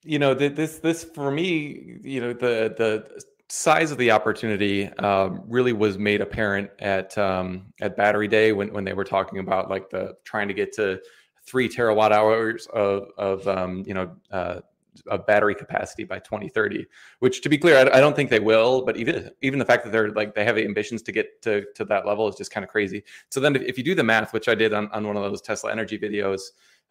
you 0.07 0.19
know 0.19 0.35
this 0.35 0.79
this 0.79 1.05
for 1.05 1.31
me 1.31 1.99
you 2.03 2.21
know 2.21 2.33
the 2.33 2.75
the 2.77 3.23
size 3.49 3.91
of 3.93 3.99
the 3.99 4.11
opportunity 4.11 4.89
um, 4.99 5.43
really 5.47 5.73
was 5.73 5.99
made 5.99 6.21
apparent 6.21 6.71
at 6.79 7.17
um, 7.19 7.67
at 7.81 7.97
battery 7.97 8.29
day 8.29 8.53
when, 8.53 8.73
when 8.73 8.85
they 8.85 8.93
were 8.93 9.05
talking 9.05 9.39
about 9.39 9.71
like 9.71 9.91
the 9.91 10.15
trying 10.25 10.49
to 10.49 10.55
get 10.55 10.73
to 10.73 11.01
three 11.45 11.69
terawatt 11.69 12.11
hours 12.11 12.67
of, 12.73 13.09
of 13.19 13.47
um, 13.47 13.85
you 13.87 13.95
know 13.95 14.11
uh, 14.31 14.61
battery 15.27 15.55
capacity 15.55 16.05
by 16.05 16.19
2030 16.19 16.87
which 17.19 17.43
to 17.43 17.51
be 17.51 17.59
clear 17.59 17.77
I, 17.77 17.99
I, 17.99 18.01
don't 18.01 18.17
think 18.17 18.31
they 18.31 18.41
will 18.41 18.83
but 18.83 18.97
even 18.97 19.31
even 19.43 19.59
the 19.59 19.65
fact 19.65 19.85
that 19.85 19.93
they're 19.93 20.11
like 20.11 20.35
they 20.35 20.45
have 20.45 20.57
ambitions 20.57 21.03
to 21.03 21.13
get 21.13 21.43
to, 21.43 21.67
to 21.75 21.85
that 21.85 22.07
level 22.07 22.27
is 22.29 22.35
just 22.35 22.51
kind 22.51 22.65
of 22.65 22.71
crazy 22.71 23.05
so 23.29 23.39
then 23.39 23.55
if, 23.55 23.63
if 23.63 23.79
you 23.79 23.85
do 23.85 23.95
the 23.95 24.03
math 24.03 24.33
which 24.33 24.49
i 24.49 24.55
did 24.55 24.73
on, 24.73 24.91
on 24.93 25.07
one 25.07 25.15
of 25.15 25.23
those 25.23 25.43
tesla 25.43 25.71
energy 25.71 25.99
videos 25.99 26.41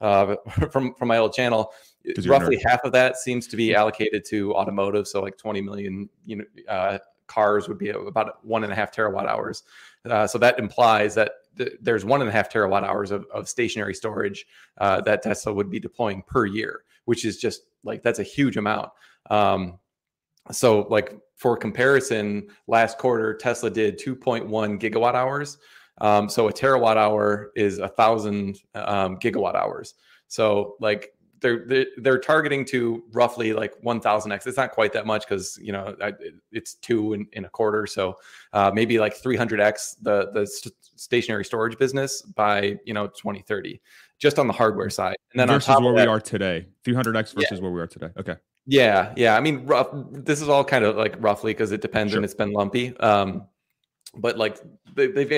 uh, 0.01 0.35
from 0.71 0.93
from 0.95 1.07
my 1.07 1.17
old 1.17 1.33
channel. 1.33 1.73
Roughly 2.27 2.59
half 2.65 2.83
of 2.83 2.91
that 2.93 3.17
seems 3.17 3.47
to 3.47 3.57
be 3.57 3.73
allocated 3.75 4.25
to 4.25 4.53
automotive, 4.53 5.07
so 5.07 5.21
like 5.21 5.37
20 5.37 5.61
million 5.61 6.09
you 6.25 6.37
know 6.37 6.45
uh, 6.67 6.97
cars 7.27 7.67
would 7.67 7.77
be 7.77 7.89
about 7.89 8.45
one 8.45 8.63
and 8.63 8.71
a 8.71 8.75
half 8.75 8.91
terawatt 8.91 9.27
hours. 9.27 9.63
Uh, 10.09 10.27
so 10.27 10.37
that 10.37 10.59
implies 10.59 11.15
that 11.15 11.31
th- 11.57 11.73
there's 11.81 12.05
one 12.05 12.21
and 12.21 12.29
a 12.29 12.33
half 12.33 12.51
terawatt 12.51 12.83
hours 12.83 13.11
of, 13.11 13.25
of 13.33 13.49
stationary 13.49 13.93
storage 13.93 14.45
uh, 14.77 15.01
that 15.01 15.23
Tesla 15.23 15.53
would 15.53 15.69
be 15.69 15.79
deploying 15.79 16.23
per 16.27 16.45
year, 16.45 16.83
which 17.05 17.25
is 17.25 17.37
just 17.37 17.63
like 17.83 18.03
that's 18.03 18.19
a 18.19 18.23
huge 18.23 18.57
amount. 18.57 18.89
Um, 19.29 19.79
so 20.51 20.81
like 20.89 21.17
for 21.35 21.57
comparison, 21.57 22.47
last 22.67 22.97
quarter 22.97 23.33
Tesla 23.33 23.69
did 23.69 23.99
2.1 23.99 24.47
gigawatt 24.79 25.15
hours. 25.15 25.57
Um, 25.99 26.29
so 26.29 26.47
a 26.47 26.53
terawatt 26.53 26.97
hour 26.97 27.51
is 27.55 27.79
a 27.79 27.87
thousand 27.87 28.59
um, 28.75 29.17
gigawatt 29.17 29.55
hours. 29.55 29.95
So 30.27 30.75
like 30.79 31.13
they're 31.45 31.85
they're 31.97 32.19
targeting 32.19 32.65
to 32.65 33.03
roughly 33.11 33.53
like 33.53 33.79
1000x 33.83 34.47
it's 34.47 34.57
not 34.57 34.71
quite 34.71 34.91
that 34.93 35.05
much 35.05 35.27
because 35.27 35.59
you 35.61 35.71
know 35.71 35.95
it's 36.51 36.75
two 36.75 37.13
in, 37.13 37.27
in 37.33 37.45
a 37.45 37.49
quarter. 37.49 37.85
So 37.85 38.15
uh, 38.53 38.71
maybe 38.73 38.97
like 38.97 39.21
300x 39.21 39.97
the 40.01 40.31
the 40.31 40.47
st- 40.47 40.73
stationary 40.95 41.45
storage 41.45 41.77
business 41.77 42.21
by 42.23 42.77
you 42.85 42.93
know 42.93 43.07
2030 43.07 43.79
just 44.17 44.39
on 44.39 44.47
the 44.47 44.53
hardware 44.53 44.89
side. 44.89 45.17
And 45.33 45.39
then 45.39 45.47
versus 45.49 45.79
where 45.79 45.93
that, 45.93 46.07
we 46.07 46.07
are 46.07 46.19
today. 46.19 46.65
300x 46.83 47.35
versus 47.35 47.45
yeah. 47.51 47.57
where 47.59 47.71
we 47.71 47.81
are 47.81 47.87
today. 47.87 48.09
Okay. 48.17 48.35
Yeah 48.65 49.13
yeah. 49.15 49.35
I 49.35 49.41
mean 49.41 49.65
rough, 49.65 49.89
this 49.93 50.41
is 50.41 50.49
all 50.49 50.63
kind 50.63 50.83
of 50.83 50.95
like 50.95 51.15
roughly 51.19 51.53
because 51.53 51.71
it 51.71 51.81
depends 51.81 52.11
sure. 52.11 52.17
and 52.17 52.25
it's 52.25 52.33
been 52.33 52.53
lumpy. 52.53 52.97
Um 52.97 53.45
but 54.17 54.37
like 54.37 54.57
they, 54.95 55.07
they've 55.07 55.29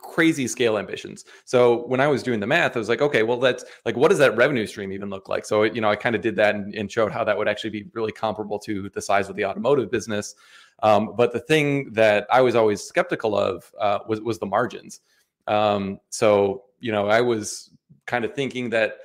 crazy 0.00 0.46
scale 0.48 0.78
ambitions. 0.78 1.24
So 1.44 1.86
when 1.86 2.00
I 2.00 2.06
was 2.06 2.22
doing 2.22 2.40
the 2.40 2.46
math, 2.46 2.76
I 2.76 2.78
was 2.78 2.88
like, 2.88 3.02
okay, 3.02 3.22
well, 3.22 3.38
that's 3.38 3.64
like, 3.84 3.96
what 3.96 4.08
does 4.08 4.18
that 4.18 4.36
revenue 4.36 4.66
stream 4.66 4.92
even 4.92 5.10
look 5.10 5.28
like? 5.28 5.44
So, 5.44 5.62
you 5.64 5.80
know, 5.80 5.90
I 5.90 5.96
kind 5.96 6.14
of 6.14 6.22
did 6.22 6.36
that 6.36 6.54
and, 6.54 6.74
and, 6.74 6.90
showed 6.90 7.12
how 7.12 7.24
that 7.24 7.36
would 7.36 7.48
actually 7.48 7.70
be 7.70 7.86
really 7.92 8.12
comparable 8.12 8.58
to 8.60 8.88
the 8.90 9.02
size 9.02 9.28
of 9.28 9.36
the 9.36 9.44
automotive 9.44 9.90
business. 9.90 10.34
Um, 10.82 11.14
but 11.16 11.32
the 11.32 11.40
thing 11.40 11.92
that 11.92 12.26
I 12.30 12.40
was 12.40 12.54
always 12.54 12.82
skeptical 12.82 13.36
of 13.36 13.70
uh, 13.78 13.98
was, 14.08 14.20
was 14.20 14.38
the 14.38 14.46
margins. 14.46 15.00
Um, 15.46 16.00
so, 16.10 16.64
you 16.80 16.92
know, 16.92 17.08
I 17.08 17.20
was 17.20 17.70
kind 18.06 18.24
of 18.24 18.34
thinking 18.34 18.70
that 18.70 18.98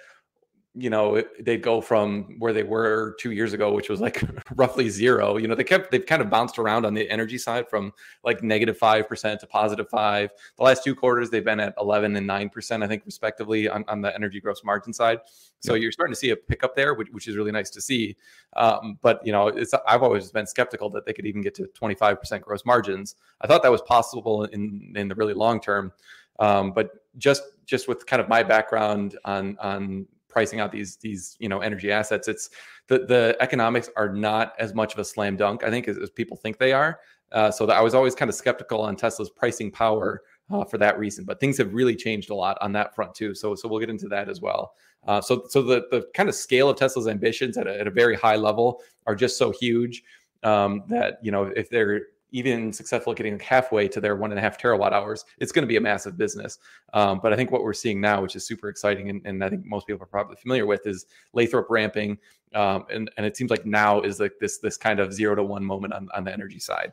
you 0.75 0.89
know 0.89 1.23
they'd 1.39 1.61
go 1.61 1.79
from 1.81 2.35
where 2.39 2.51
they 2.51 2.63
were 2.63 3.15
two 3.19 3.31
years 3.31 3.53
ago 3.53 3.71
which 3.71 3.89
was 3.89 4.01
like 4.01 4.23
roughly 4.55 4.89
zero 4.89 5.37
you 5.37 5.47
know 5.47 5.53
they 5.53 5.63
kept 5.63 5.91
they've 5.91 6.05
kind 6.05 6.21
of 6.21 6.31
bounced 6.31 6.57
around 6.57 6.83
on 6.83 6.95
the 6.95 7.07
energy 7.11 7.37
side 7.37 7.69
from 7.69 7.93
like 8.23 8.41
negative 8.41 8.77
5% 8.77 9.39
to 9.39 9.47
positive 9.47 9.87
5 9.89 10.31
the 10.57 10.63
last 10.63 10.83
two 10.83 10.95
quarters 10.95 11.29
they've 11.29 11.45
been 11.45 11.59
at 11.59 11.75
11 11.79 12.15
and 12.15 12.27
9% 12.27 12.83
i 12.83 12.87
think 12.87 13.03
respectively 13.05 13.69
on, 13.69 13.85
on 13.87 14.01
the 14.01 14.13
energy 14.15 14.39
gross 14.39 14.63
margin 14.63 14.93
side. 14.93 15.19
So 15.59 15.75
you're 15.75 15.91
starting 15.91 16.13
to 16.13 16.19
see 16.19 16.31
a 16.31 16.35
pickup 16.35 16.75
there 16.75 16.93
which, 16.95 17.09
which 17.11 17.27
is 17.27 17.37
really 17.37 17.51
nice 17.51 17.69
to 17.71 17.81
see. 17.81 18.17
Um, 18.55 18.97
but 19.01 19.25
you 19.25 19.31
know 19.31 19.47
it's 19.47 19.73
i've 19.87 20.03
always 20.03 20.31
been 20.31 20.47
skeptical 20.47 20.89
that 20.91 21.05
they 21.05 21.13
could 21.13 21.25
even 21.25 21.41
get 21.41 21.53
to 21.55 21.69
25% 21.79 22.41
gross 22.41 22.65
margins. 22.65 23.15
I 23.41 23.47
thought 23.47 23.63
that 23.63 23.71
was 23.71 23.81
possible 23.81 24.45
in 24.45 24.93
in 24.95 25.07
the 25.07 25.15
really 25.15 25.33
long 25.33 25.59
term. 25.59 25.91
Um, 26.39 26.71
but 26.71 26.91
just 27.17 27.43
just 27.65 27.87
with 27.87 28.05
kind 28.05 28.21
of 28.21 28.27
my 28.27 28.43
background 28.43 29.17
on 29.23 29.55
on 29.59 30.07
pricing 30.33 30.59
out 30.59 30.71
these 30.71 30.97
these 30.97 31.37
you 31.39 31.47
know 31.47 31.59
energy 31.59 31.91
assets 31.91 32.27
it's 32.27 32.49
the 32.87 32.99
the 33.05 33.37
economics 33.39 33.89
are 33.95 34.11
not 34.11 34.53
as 34.59 34.73
much 34.73 34.93
of 34.93 34.99
a 34.99 35.05
slam 35.05 35.37
dunk 35.37 35.63
i 35.63 35.69
think 35.69 35.87
as, 35.87 35.97
as 35.97 36.09
people 36.09 36.35
think 36.35 36.57
they 36.57 36.73
are. 36.73 36.99
Uh, 37.31 37.49
so 37.49 37.65
that 37.65 37.77
i 37.77 37.81
was 37.81 37.95
always 37.95 38.13
kind 38.13 38.29
of 38.29 38.35
skeptical 38.35 38.81
on 38.81 38.95
tesla's 38.95 39.29
pricing 39.29 39.71
power 39.71 40.21
uh, 40.51 40.63
for 40.65 40.77
that 40.77 40.99
reason 40.99 41.23
but 41.25 41.39
things 41.39 41.57
have 41.57 41.73
really 41.73 41.95
changed 41.95 42.29
a 42.29 42.35
lot 42.35 42.57
on 42.61 42.71
that 42.71 42.93
front 42.93 43.15
too 43.15 43.33
so 43.33 43.55
so 43.55 43.67
we'll 43.67 43.79
get 43.79 43.89
into 43.89 44.07
that 44.07 44.29
as 44.29 44.41
well. 44.41 44.73
Uh, 45.07 45.19
so 45.21 45.43
so 45.49 45.61
the 45.61 45.85
the 45.91 46.07
kind 46.13 46.29
of 46.29 46.35
scale 46.35 46.69
of 46.69 46.77
tesla's 46.77 47.07
ambitions 47.07 47.57
at 47.57 47.67
a, 47.67 47.79
at 47.79 47.87
a 47.87 47.91
very 47.91 48.15
high 48.15 48.35
level 48.35 48.81
are 49.05 49.15
just 49.15 49.37
so 49.37 49.51
huge 49.51 50.03
um, 50.43 50.83
that 50.87 51.17
you 51.21 51.31
know 51.31 51.51
if 51.55 51.69
they're 51.69 52.01
even 52.33 52.73
successful 52.73 53.13
getting 53.13 53.39
halfway 53.39 53.87
to 53.87 54.01
their 54.01 54.15
one 54.15 54.31
and 54.31 54.39
a 54.39 54.41
half 54.41 54.57
terawatt 54.59 54.91
hours, 54.91 55.23
it's 55.39 55.51
going 55.51 55.61
to 55.61 55.67
be 55.67 55.77
a 55.77 55.81
massive 55.81 56.17
business. 56.17 56.57
Um, 56.93 57.19
but 57.23 57.31
I 57.31 57.35
think 57.35 57.51
what 57.51 57.63
we're 57.63 57.73
seeing 57.73 58.01
now, 58.01 58.21
which 58.21 58.35
is 58.35 58.45
super 58.45 58.67
exciting, 58.67 59.09
and, 59.09 59.21
and 59.23 59.43
I 59.43 59.49
think 59.49 59.65
most 59.65 59.87
people 59.87 60.03
are 60.03 60.07
probably 60.07 60.35
familiar 60.35 60.65
with, 60.65 60.85
is 60.85 61.05
Lathrop 61.33 61.67
ramping, 61.69 62.17
um, 62.53 62.85
and 62.89 63.09
and 63.17 63.25
it 63.25 63.37
seems 63.37 63.51
like 63.51 63.65
now 63.65 64.01
is 64.01 64.19
like 64.19 64.33
this 64.41 64.57
this 64.57 64.77
kind 64.77 64.99
of 64.99 65.13
zero 65.13 65.35
to 65.35 65.43
one 65.43 65.63
moment 65.63 65.93
on, 65.93 66.09
on 66.13 66.23
the 66.23 66.33
energy 66.33 66.59
side. 66.59 66.91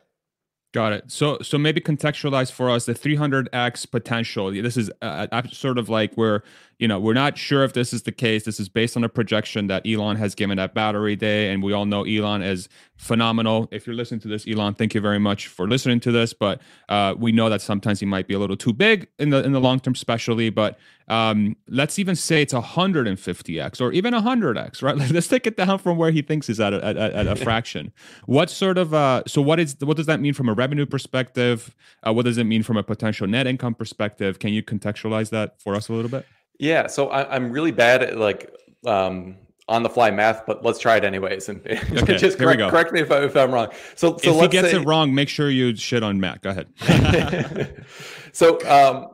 Got 0.73 0.93
it. 0.93 1.11
So 1.11 1.39
so 1.41 1.57
maybe 1.57 1.81
contextualize 1.81 2.51
for 2.51 2.69
us 2.69 2.85
the 2.85 2.93
300x 2.93 3.91
potential. 3.91 4.51
This 4.51 4.77
is 4.77 4.89
uh, 5.01 5.41
sort 5.51 5.77
of 5.77 5.89
like 5.89 6.15
we're 6.15 6.43
you 6.81 6.87
know 6.87 6.99
we're 6.99 7.13
not 7.13 7.37
sure 7.37 7.63
if 7.63 7.73
this 7.73 7.93
is 7.93 8.01
the 8.01 8.11
case. 8.11 8.43
This 8.43 8.59
is 8.59 8.67
based 8.67 8.97
on 8.97 9.03
a 9.03 9.09
projection 9.09 9.67
that 9.67 9.87
Elon 9.87 10.15
has 10.17 10.33
given 10.33 10.57
at 10.57 10.73
Battery 10.73 11.15
Day, 11.15 11.53
and 11.53 11.61
we 11.61 11.73
all 11.73 11.85
know 11.85 12.03
Elon 12.03 12.41
is 12.41 12.67
phenomenal. 12.97 13.69
If 13.71 13.85
you're 13.85 13.95
listening 13.95 14.19
to 14.21 14.27
this, 14.27 14.47
Elon, 14.47 14.73
thank 14.73 14.95
you 14.95 14.99
very 14.99 15.19
much 15.19 15.45
for 15.47 15.67
listening 15.67 15.99
to 15.99 16.11
this. 16.11 16.33
But 16.33 16.59
uh, 16.89 17.13
we 17.15 17.31
know 17.31 17.49
that 17.51 17.61
sometimes 17.61 17.99
he 17.99 18.07
might 18.07 18.27
be 18.27 18.33
a 18.33 18.39
little 18.39 18.57
too 18.57 18.73
big 18.73 19.07
in 19.19 19.29
the 19.29 19.43
in 19.43 19.51
the 19.51 19.61
long 19.61 19.79
term, 19.79 19.93
especially. 19.93 20.49
But 20.49 20.79
um, 21.07 21.55
let's 21.67 21.99
even 21.99 22.15
say 22.15 22.41
it's 22.41 22.53
150x 22.53 23.79
or 23.79 23.91
even 23.91 24.15
100x, 24.15 24.81
right? 24.81 24.97
let's 25.11 25.27
take 25.27 25.45
it 25.45 25.57
down 25.57 25.77
from 25.77 25.97
where 25.97 26.09
he 26.09 26.23
thinks 26.23 26.49
is 26.49 26.59
at 26.59 26.73
a, 26.73 26.83
at, 26.83 26.97
at 26.97 27.27
a 27.27 27.35
fraction. 27.45 27.93
what 28.25 28.49
sort 28.49 28.79
of 28.79 28.91
uh, 28.95 29.21
so 29.27 29.39
what 29.39 29.59
is 29.59 29.75
what 29.81 29.97
does 29.97 30.07
that 30.07 30.19
mean 30.19 30.33
from 30.33 30.49
a 30.49 30.53
revenue 30.53 30.87
perspective? 30.87 31.75
Uh, 32.01 32.11
what 32.11 32.25
does 32.25 32.39
it 32.39 32.45
mean 32.45 32.63
from 32.63 32.75
a 32.75 32.81
potential 32.81 33.27
net 33.27 33.45
income 33.45 33.75
perspective? 33.75 34.39
Can 34.39 34.51
you 34.51 34.63
contextualize 34.63 35.29
that 35.29 35.61
for 35.61 35.75
us 35.75 35.87
a 35.87 35.93
little 35.93 36.09
bit? 36.09 36.25
Yeah, 36.61 36.85
so 36.85 37.09
I, 37.09 37.35
am 37.35 37.51
really 37.51 37.71
bad 37.71 38.03
at 38.03 38.17
like 38.17 38.55
um, 38.85 39.35
on 39.67 39.81
the 39.81 39.89
fly 39.89 40.11
math, 40.11 40.45
but 40.45 40.63
let's 40.63 40.77
try 40.77 40.95
it 40.95 41.03
anyways. 41.03 41.49
And 41.49 41.59
okay, 41.67 42.17
just 42.17 42.37
correct, 42.37 42.61
correct 42.69 42.93
me 42.93 43.01
if, 43.01 43.11
I, 43.11 43.23
if 43.23 43.35
I'm 43.35 43.51
wrong. 43.51 43.69
So, 43.95 44.15
so 44.17 44.35
if 44.35 44.41
he 44.41 44.47
gets 44.49 44.69
say, 44.69 44.77
it 44.77 44.85
wrong, 44.85 45.15
make 45.15 45.27
sure 45.27 45.49
you 45.49 45.75
shit 45.75 46.03
on 46.03 46.19
Matt. 46.19 46.43
Go 46.43 46.51
ahead. 46.51 47.83
so, 48.31 48.59
um, 48.69 49.07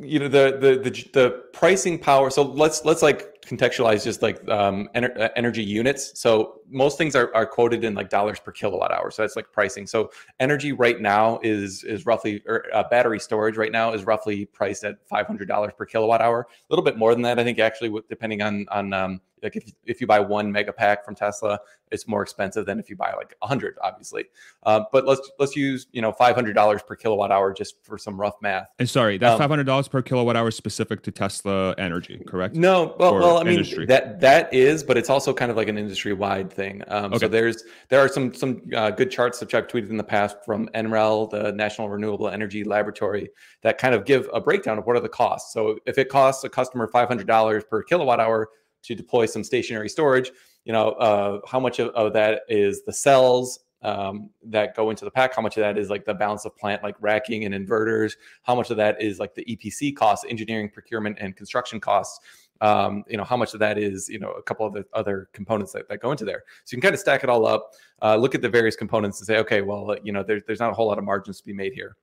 you 0.00 0.18
know 0.18 0.28
the, 0.28 0.56
the 0.58 0.90
the 0.90 1.08
the 1.12 1.51
pricing 1.52 1.98
power. 1.98 2.30
So 2.30 2.42
let's 2.42 2.84
let's 2.84 3.02
like 3.02 3.40
contextualize 3.42 4.04
just 4.04 4.22
like 4.22 4.46
um, 4.48 4.88
ener- 4.94 5.18
uh, 5.20 5.28
energy 5.36 5.62
units. 5.62 6.18
So 6.18 6.60
most 6.68 6.96
things 6.96 7.14
are, 7.14 7.34
are 7.34 7.44
quoted 7.44 7.84
in 7.84 7.94
like 7.94 8.08
dollars 8.08 8.38
per 8.40 8.52
kilowatt 8.52 8.92
hour. 8.92 9.10
So 9.10 9.22
that's 9.22 9.36
like 9.36 9.52
pricing. 9.52 9.86
So 9.86 10.10
energy 10.40 10.72
right 10.72 11.00
now 11.00 11.40
is 11.42 11.84
is 11.84 12.06
roughly 12.06 12.42
or 12.46 12.64
uh, 12.72 12.84
battery 12.90 13.20
storage 13.20 13.56
right 13.56 13.72
now 13.72 13.92
is 13.92 14.04
roughly 14.04 14.46
priced 14.46 14.84
at 14.84 15.06
five 15.06 15.26
hundred 15.26 15.48
dollars 15.48 15.72
per 15.76 15.84
kilowatt 15.84 16.20
hour. 16.20 16.46
A 16.50 16.72
little 16.72 16.84
bit 16.84 16.96
more 16.96 17.14
than 17.14 17.22
that, 17.22 17.38
I 17.38 17.44
think. 17.44 17.58
Actually, 17.58 18.00
depending 18.08 18.42
on 18.42 18.66
on 18.70 18.92
um, 18.92 19.20
like 19.42 19.56
if, 19.56 19.72
if 19.84 20.00
you 20.00 20.06
buy 20.06 20.20
one 20.20 20.50
mega 20.52 20.72
pack 20.72 21.04
from 21.04 21.14
Tesla, 21.14 21.58
it's 21.90 22.06
more 22.06 22.22
expensive 22.22 22.64
than 22.64 22.78
if 22.78 22.88
you 22.88 22.96
buy 22.96 23.12
like 23.14 23.34
a 23.42 23.46
hundred, 23.46 23.76
obviously. 23.82 24.26
Uh, 24.62 24.82
but 24.92 25.04
let's 25.04 25.30
let's 25.38 25.56
use 25.56 25.86
you 25.92 26.00
know 26.00 26.12
five 26.12 26.34
hundred 26.34 26.54
dollars 26.54 26.82
per 26.82 26.94
kilowatt 26.94 27.32
hour 27.32 27.52
just 27.52 27.84
for 27.84 27.98
some 27.98 28.20
rough 28.20 28.36
math. 28.40 28.68
And 28.78 28.88
sorry, 28.88 29.18
that's 29.18 29.32
um, 29.32 29.38
five 29.38 29.50
hundred 29.50 29.64
dollars 29.64 29.88
per 29.88 30.00
kilowatt 30.00 30.36
hour 30.36 30.50
specific 30.50 31.02
to 31.02 31.10
Tesla 31.10 31.41
The 31.42 31.74
energy, 31.78 32.22
correct? 32.26 32.54
No, 32.54 32.94
well, 32.98 33.14
or 33.14 33.20
well, 33.20 33.38
I 33.38 33.42
mean 33.42 33.54
industry? 33.54 33.86
that 33.86 34.20
that 34.20 34.52
is, 34.52 34.84
but 34.84 34.96
it's 34.96 35.10
also 35.10 35.34
kind 35.34 35.50
of 35.50 35.56
like 35.56 35.68
an 35.68 35.78
industry 35.78 36.12
wide 36.12 36.52
thing. 36.52 36.82
Um, 36.88 37.06
okay. 37.06 37.18
So 37.18 37.28
there's 37.28 37.64
there 37.88 38.00
are 38.00 38.08
some 38.08 38.32
some 38.34 38.62
uh, 38.74 38.90
good 38.90 39.10
charts 39.10 39.38
that 39.40 39.52
I've 39.54 39.66
tweeted 39.66 39.90
in 39.90 39.96
the 39.96 40.04
past 40.04 40.36
from 40.44 40.68
NREL, 40.74 41.30
the 41.30 41.52
National 41.52 41.88
Renewable 41.88 42.28
Energy 42.28 42.64
Laboratory, 42.64 43.28
that 43.62 43.78
kind 43.78 43.94
of 43.94 44.04
give 44.04 44.28
a 44.32 44.40
breakdown 44.40 44.78
of 44.78 44.86
what 44.86 44.96
are 44.96 45.00
the 45.00 45.08
costs. 45.08 45.52
So 45.52 45.78
if 45.86 45.98
it 45.98 46.08
costs 46.08 46.44
a 46.44 46.48
customer 46.48 46.86
five 46.86 47.08
hundred 47.08 47.26
dollars 47.26 47.64
per 47.64 47.82
kilowatt 47.82 48.20
hour 48.20 48.48
to 48.82 48.94
deploy 48.94 49.26
some 49.26 49.44
stationary 49.44 49.88
storage. 49.88 50.30
You 50.64 50.72
know, 50.72 50.90
uh, 50.90 51.40
how 51.46 51.58
much 51.58 51.78
of, 51.78 51.88
of, 51.88 52.12
that 52.12 52.42
is 52.48 52.84
the 52.84 52.92
cells 52.92 53.60
um, 53.82 54.30
that 54.44 54.74
go 54.74 54.90
into 54.90 55.04
the 55.04 55.10
pack? 55.10 55.34
How 55.34 55.42
much 55.42 55.56
of 55.56 55.62
that 55.62 55.78
is 55.78 55.90
like 55.90 56.04
the 56.04 56.14
balance 56.14 56.44
of 56.44 56.56
plant, 56.56 56.82
like 56.82 56.96
racking 57.00 57.44
and 57.44 57.54
inverters? 57.54 58.12
How 58.42 58.54
much 58.54 58.70
of 58.70 58.76
that 58.76 59.00
is 59.00 59.18
like 59.18 59.34
the 59.34 59.44
EPC 59.44 59.94
costs, 59.96 60.24
engineering, 60.28 60.68
procurement, 60.68 61.18
and 61.20 61.36
construction 61.36 61.80
costs? 61.80 62.20
Um, 62.60 63.02
you 63.08 63.16
know, 63.16 63.24
how 63.24 63.36
much 63.36 63.54
of 63.54 63.60
that 63.60 63.76
is, 63.76 64.08
you 64.08 64.20
know, 64.20 64.30
a 64.30 64.42
couple 64.42 64.64
of 64.64 64.72
the 64.72 64.84
other 64.92 65.28
components 65.32 65.72
that, 65.72 65.88
that 65.88 65.98
go 65.98 66.12
into 66.12 66.24
there. 66.24 66.44
So 66.64 66.76
you 66.76 66.80
can 66.80 66.82
kind 66.82 66.94
of 66.94 67.00
stack 67.00 67.24
it 67.24 67.28
all 67.28 67.44
up, 67.44 67.72
uh, 68.02 68.14
look 68.14 68.36
at 68.36 68.42
the 68.42 68.48
various 68.48 68.76
components 68.76 69.18
and 69.18 69.26
say, 69.26 69.38
okay, 69.38 69.62
well, 69.62 69.96
you 70.04 70.12
know, 70.12 70.22
there, 70.22 70.40
there's 70.46 70.60
not 70.60 70.70
a 70.70 70.74
whole 70.74 70.86
lot 70.86 70.98
of 70.98 71.04
margins 71.04 71.38
to 71.38 71.44
be 71.44 71.52
made 71.52 71.72
here. 71.72 71.96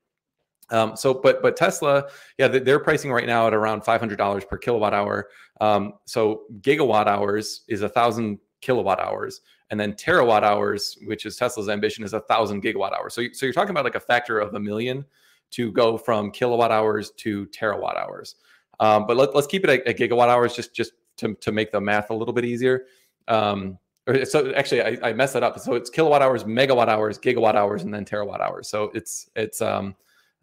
Um, 0.72 0.96
so, 0.96 1.14
but 1.14 1.42
but 1.42 1.56
Tesla, 1.56 2.06
yeah, 2.38 2.48
they're 2.48 2.80
pricing 2.80 3.12
right 3.12 3.26
now 3.26 3.48
at 3.48 3.54
around 3.54 3.84
five 3.84 4.00
hundred 4.00 4.18
dollars 4.18 4.46
per 4.46 4.58
kilowatt 4.58 4.94
hour. 4.94 5.30
Um, 5.62 5.94
so 6.06 6.44
gigawatt 6.62 7.08
hours 7.08 7.62
is 7.68 7.82
a 7.82 7.90
thousand 7.90 8.40
kilowatt 8.62 9.00
hours, 9.00 9.42
and 9.70 9.80
then 9.80 9.94
terawatt 9.94 10.44
hours, 10.44 10.98
which 11.06 11.26
is 11.26 11.36
Tesla's 11.36 11.70
ambition, 11.70 12.04
is 12.04 12.14
a 12.14 12.20
thousand 12.22 12.64
gigawatt 12.64 12.98
hours. 12.98 13.14
So, 13.14 13.24
so 13.34 13.46
you're 13.46 13.54
talking 13.54 13.72
about 13.72 13.84
like 13.84 13.96
a 13.96 14.00
factor 14.00 14.40
of 14.40 14.54
a 14.54 14.60
million 14.60 15.06
to 15.52 15.72
go 15.72 15.98
from 15.98 16.32
kilowatt 16.32 16.72
hours 16.72 17.12
to 17.18 17.46
terawatt 17.48 17.98
hours. 17.98 18.36
Um, 18.80 19.06
but 19.06 19.18
let, 19.18 19.36
us 19.36 19.48
keep 19.48 19.64
it 19.64 19.70
at, 19.70 19.88
at, 19.88 19.98
gigawatt 19.98 20.30
hours 20.30 20.56
just 20.56 20.74
just 20.74 20.94
to 21.18 21.36
to 21.36 21.52
make 21.52 21.72
the 21.72 21.82
math 21.82 22.10
a 22.10 22.14
little 22.14 22.34
bit 22.34 22.46
easier. 22.46 22.86
Um, 23.28 23.78
so 24.24 24.52
actually, 24.54 24.82
I, 24.82 25.10
I 25.10 25.14
messed 25.14 25.34
that 25.34 25.44
up. 25.44 25.60
So 25.60 25.74
it's 25.76 25.90
kilowatt 25.90 26.22
hours, 26.22 26.44
megawatt 26.44 26.88
hours, 26.88 27.20
gigawatt 27.20 27.56
hours, 27.56 27.84
and 27.84 27.94
then 27.94 28.06
terawatt 28.06 28.40
hours. 28.40 28.68
So 28.68 28.92
it's 28.94 29.30
it's 29.36 29.62
um 29.62 29.96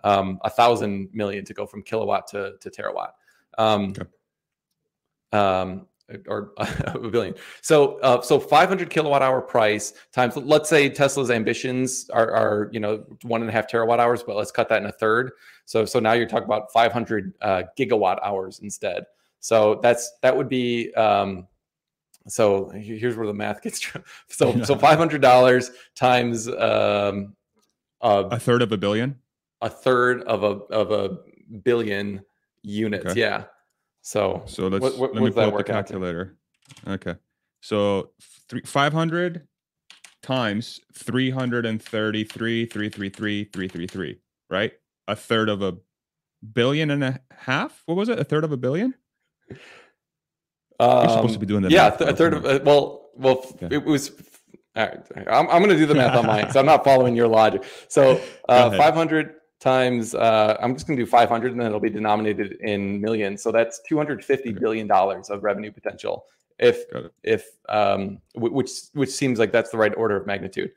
um, 0.04 0.38
a 0.44 0.50
thousand 0.50 1.08
million 1.12 1.44
to 1.44 1.54
go 1.54 1.66
from 1.66 1.82
kilowatt 1.82 2.26
to, 2.28 2.54
to 2.60 2.70
terawatt. 2.70 3.10
Um, 3.58 3.92
okay. 3.98 4.02
um, 5.32 5.86
or 6.28 6.52
a 6.58 6.98
billion. 6.98 7.34
So, 7.62 7.98
uh, 8.00 8.20
so 8.22 8.38
500 8.38 8.90
kilowatt 8.90 9.22
hour 9.22 9.40
price 9.40 9.92
times, 10.12 10.36
let's 10.36 10.68
say 10.68 10.88
Tesla's 10.88 11.30
ambitions 11.30 12.08
are, 12.10 12.30
are, 12.30 12.70
you 12.72 12.80
know, 12.80 13.04
one 13.22 13.40
and 13.40 13.50
a 13.50 13.52
half 13.52 13.68
terawatt 13.68 13.98
hours, 13.98 14.22
but 14.22 14.36
let's 14.36 14.50
cut 14.50 14.68
that 14.68 14.82
in 14.82 14.86
a 14.86 14.92
third. 14.92 15.32
So, 15.64 15.84
so 15.84 15.98
now 15.98 16.12
you're 16.12 16.28
talking 16.28 16.46
about 16.46 16.72
500 16.72 17.34
uh, 17.40 17.62
gigawatt 17.78 18.18
hours 18.22 18.60
instead. 18.60 19.04
So 19.40 19.80
that's, 19.82 20.12
that 20.22 20.36
would 20.36 20.48
be, 20.48 20.94
um, 20.94 21.46
so 22.28 22.68
here's 22.70 23.16
where 23.16 23.26
the 23.26 23.34
math 23.34 23.62
gets 23.62 23.78
true. 23.78 24.02
So, 24.28 24.62
so 24.64 24.74
$500 24.76 25.70
times, 25.94 26.48
um, 26.48 27.34
uh, 28.00 28.24
a 28.30 28.38
third 28.38 28.62
of 28.62 28.72
a 28.72 28.76
billion 28.76 29.16
a 29.62 29.70
third 29.70 30.22
of 30.22 30.42
a 30.42 30.62
of 30.72 30.90
a 30.90 31.18
billion 31.62 32.24
units. 32.62 33.06
Okay. 33.06 33.20
Yeah. 33.20 33.44
So 34.06 34.44
so 34.46 34.68
let's 34.68 34.80
what, 34.80 34.98
what, 34.98 35.14
let 35.14 35.24
me 35.24 35.30
pull 35.32 35.42
up 35.42 35.56
the 35.56 35.64
calculator. 35.64 36.36
Okay. 36.86 37.16
So 37.60 38.10
three, 38.48 38.60
500 38.64 39.48
times 40.22 40.78
333 40.94 42.66
333 42.66 43.44
333, 43.44 44.20
right? 44.48 44.72
A 45.08 45.16
third 45.16 45.48
of 45.48 45.60
a 45.60 45.78
billion 46.52 46.92
and 46.92 47.02
a 47.02 47.20
half? 47.32 47.82
What 47.86 47.96
was 47.96 48.08
it? 48.08 48.20
A 48.20 48.22
third 48.22 48.44
of 48.44 48.52
a 48.52 48.56
billion? 48.56 48.94
Um, 50.78 50.98
You're 51.02 51.08
supposed 51.08 51.34
to 51.34 51.40
be 51.40 51.46
doing 51.46 51.62
that. 51.62 51.72
Yeah, 51.72 51.90
th- 51.90 52.08
a 52.08 52.14
third 52.14 52.34
of 52.34 52.44
uh, 52.44 52.60
well, 52.62 53.10
well, 53.16 53.44
okay. 53.60 53.74
it 53.74 53.84
was 53.84 54.12
all 54.76 54.86
right. 54.86 55.00
I'm, 55.26 55.48
I'm 55.48 55.58
going 55.58 55.70
to 55.70 55.76
do 55.76 55.86
the 55.86 55.96
math 55.96 56.16
on 56.16 56.26
mine, 56.26 56.52
so 56.52 56.60
I'm 56.60 56.66
not 56.66 56.84
following 56.84 57.16
your 57.16 57.26
logic. 57.26 57.64
So 57.88 58.20
uh, 58.48 58.70
500 58.76 59.34
times 59.58 60.14
uh, 60.14 60.56
i'm 60.60 60.74
just 60.74 60.86
going 60.86 60.98
to 60.98 61.04
do 61.04 61.10
500 61.10 61.52
and 61.52 61.60
then 61.60 61.68
it'll 61.68 61.80
be 61.80 61.90
denominated 61.90 62.56
in 62.60 63.00
millions 63.00 63.42
so 63.42 63.50
that's 63.50 63.80
250 63.88 64.50
okay. 64.50 64.58
billion 64.58 64.86
dollars 64.86 65.30
of 65.30 65.42
revenue 65.42 65.72
potential 65.72 66.26
if 66.58 66.84
if 67.22 67.46
um, 67.68 68.18
which 68.34 68.70
which 68.94 69.10
seems 69.10 69.38
like 69.38 69.52
that's 69.52 69.70
the 69.70 69.76
right 69.76 69.94
order 69.96 70.16
of 70.16 70.26
magnitude 70.26 70.70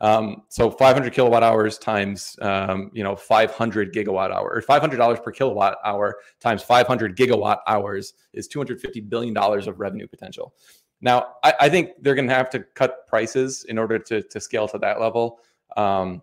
Um, 0.00 0.42
so 0.50 0.70
500 0.70 1.12
kilowatt 1.14 1.42
hours 1.42 1.78
times, 1.78 2.36
um, 2.42 2.90
you 2.92 3.02
know, 3.02 3.16
500 3.16 3.94
gigawatt 3.94 4.30
hour 4.30 4.50
or 4.50 4.60
$500 4.60 5.22
per 5.22 5.32
kilowatt 5.32 5.78
hour 5.84 6.16
times 6.38 6.62
500 6.62 7.16
gigawatt 7.16 7.58
hours 7.66 8.12
is 8.34 8.46
250 8.46 9.00
billion 9.00 9.32
dollars 9.32 9.66
of 9.66 9.80
revenue 9.80 10.06
potential. 10.06 10.52
Now, 11.00 11.36
I, 11.42 11.54
I 11.60 11.68
think 11.70 11.90
they're 12.00 12.14
going 12.14 12.28
to 12.28 12.34
have 12.34 12.50
to 12.50 12.60
cut 12.74 13.06
prices 13.06 13.64
in 13.64 13.78
order 13.78 13.98
to 13.98 14.22
to 14.22 14.40
scale 14.40 14.68
to 14.68 14.78
that 14.78 15.00
level. 15.00 15.38
Um, 15.76 16.20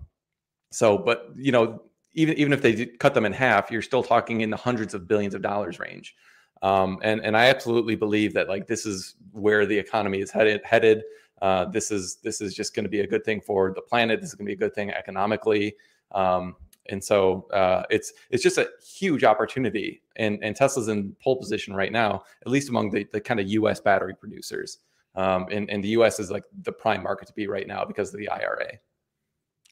so, 0.72 0.98
but 0.98 1.30
you 1.36 1.52
know, 1.52 1.82
even 2.14 2.38
even 2.38 2.54
if 2.54 2.62
they 2.62 2.86
cut 2.86 3.14
them 3.14 3.26
in 3.26 3.34
half, 3.34 3.72
you're 3.72 3.82
still 3.82 4.04
talking 4.04 4.42
in 4.42 4.50
the 4.50 4.58
hundreds 4.58 4.94
of 4.94 5.08
billions 5.08 5.34
of 5.34 5.42
dollars 5.42 5.80
range. 5.80 6.16
Um, 6.62 7.00
and 7.04 7.22
and 7.22 7.36
I 7.36 7.46
absolutely 7.48 7.96
believe 7.96 8.34
that 8.34 8.48
like 8.48 8.68
this 8.68 8.86
is 8.86 9.16
where 9.32 9.66
the 9.66 9.78
economy 9.78 10.20
is 10.20 10.32
headed 10.32 10.62
headed. 10.64 11.04
Uh, 11.42 11.66
this 11.66 11.92
is 11.92 12.18
this 12.24 12.40
is 12.40 12.54
just 12.54 12.74
going 12.74 12.86
to 12.86 12.90
be 12.90 13.02
a 13.02 13.08
good 13.08 13.26
thing 13.26 13.42
for 13.42 13.74
the 13.74 13.82
planet. 13.82 14.22
This 14.22 14.30
is 14.30 14.36
going 14.36 14.46
to 14.46 14.50
be 14.50 14.54
a 14.54 14.68
good 14.68 14.74
thing 14.74 14.92
economically. 14.92 15.76
Um, 16.12 16.56
and 16.90 17.04
so 17.04 17.48
uh, 17.52 17.84
it's 17.90 18.14
it's 18.30 18.44
just 18.44 18.58
a 18.58 18.70
huge 18.86 19.24
opportunity, 19.24 20.02
and 20.16 20.40
and 20.44 20.56
Tesla's 20.56 20.88
in 20.88 21.16
pole 21.22 21.38
position 21.38 21.74
right 21.74 21.92
now, 21.92 22.24
at 22.46 22.52
least 22.52 22.70
among 22.70 22.92
the, 22.92 23.08
the 23.12 23.22
kind 23.22 23.40
of 23.40 23.48
U.S. 23.50 23.80
battery 23.80 24.16
producers. 24.16 24.80
Um, 25.16 25.46
and, 25.52 25.70
and 25.70 25.84
the 25.84 25.90
U.S. 25.90 26.20
is 26.20 26.32
like 26.32 26.44
the 26.64 26.72
prime 26.72 27.04
market 27.04 27.28
to 27.28 27.34
be 27.34 27.48
right 27.48 27.68
now 27.68 27.86
because 27.86 28.12
of 28.14 28.20
the 28.20 28.30
IRA. 28.30 28.80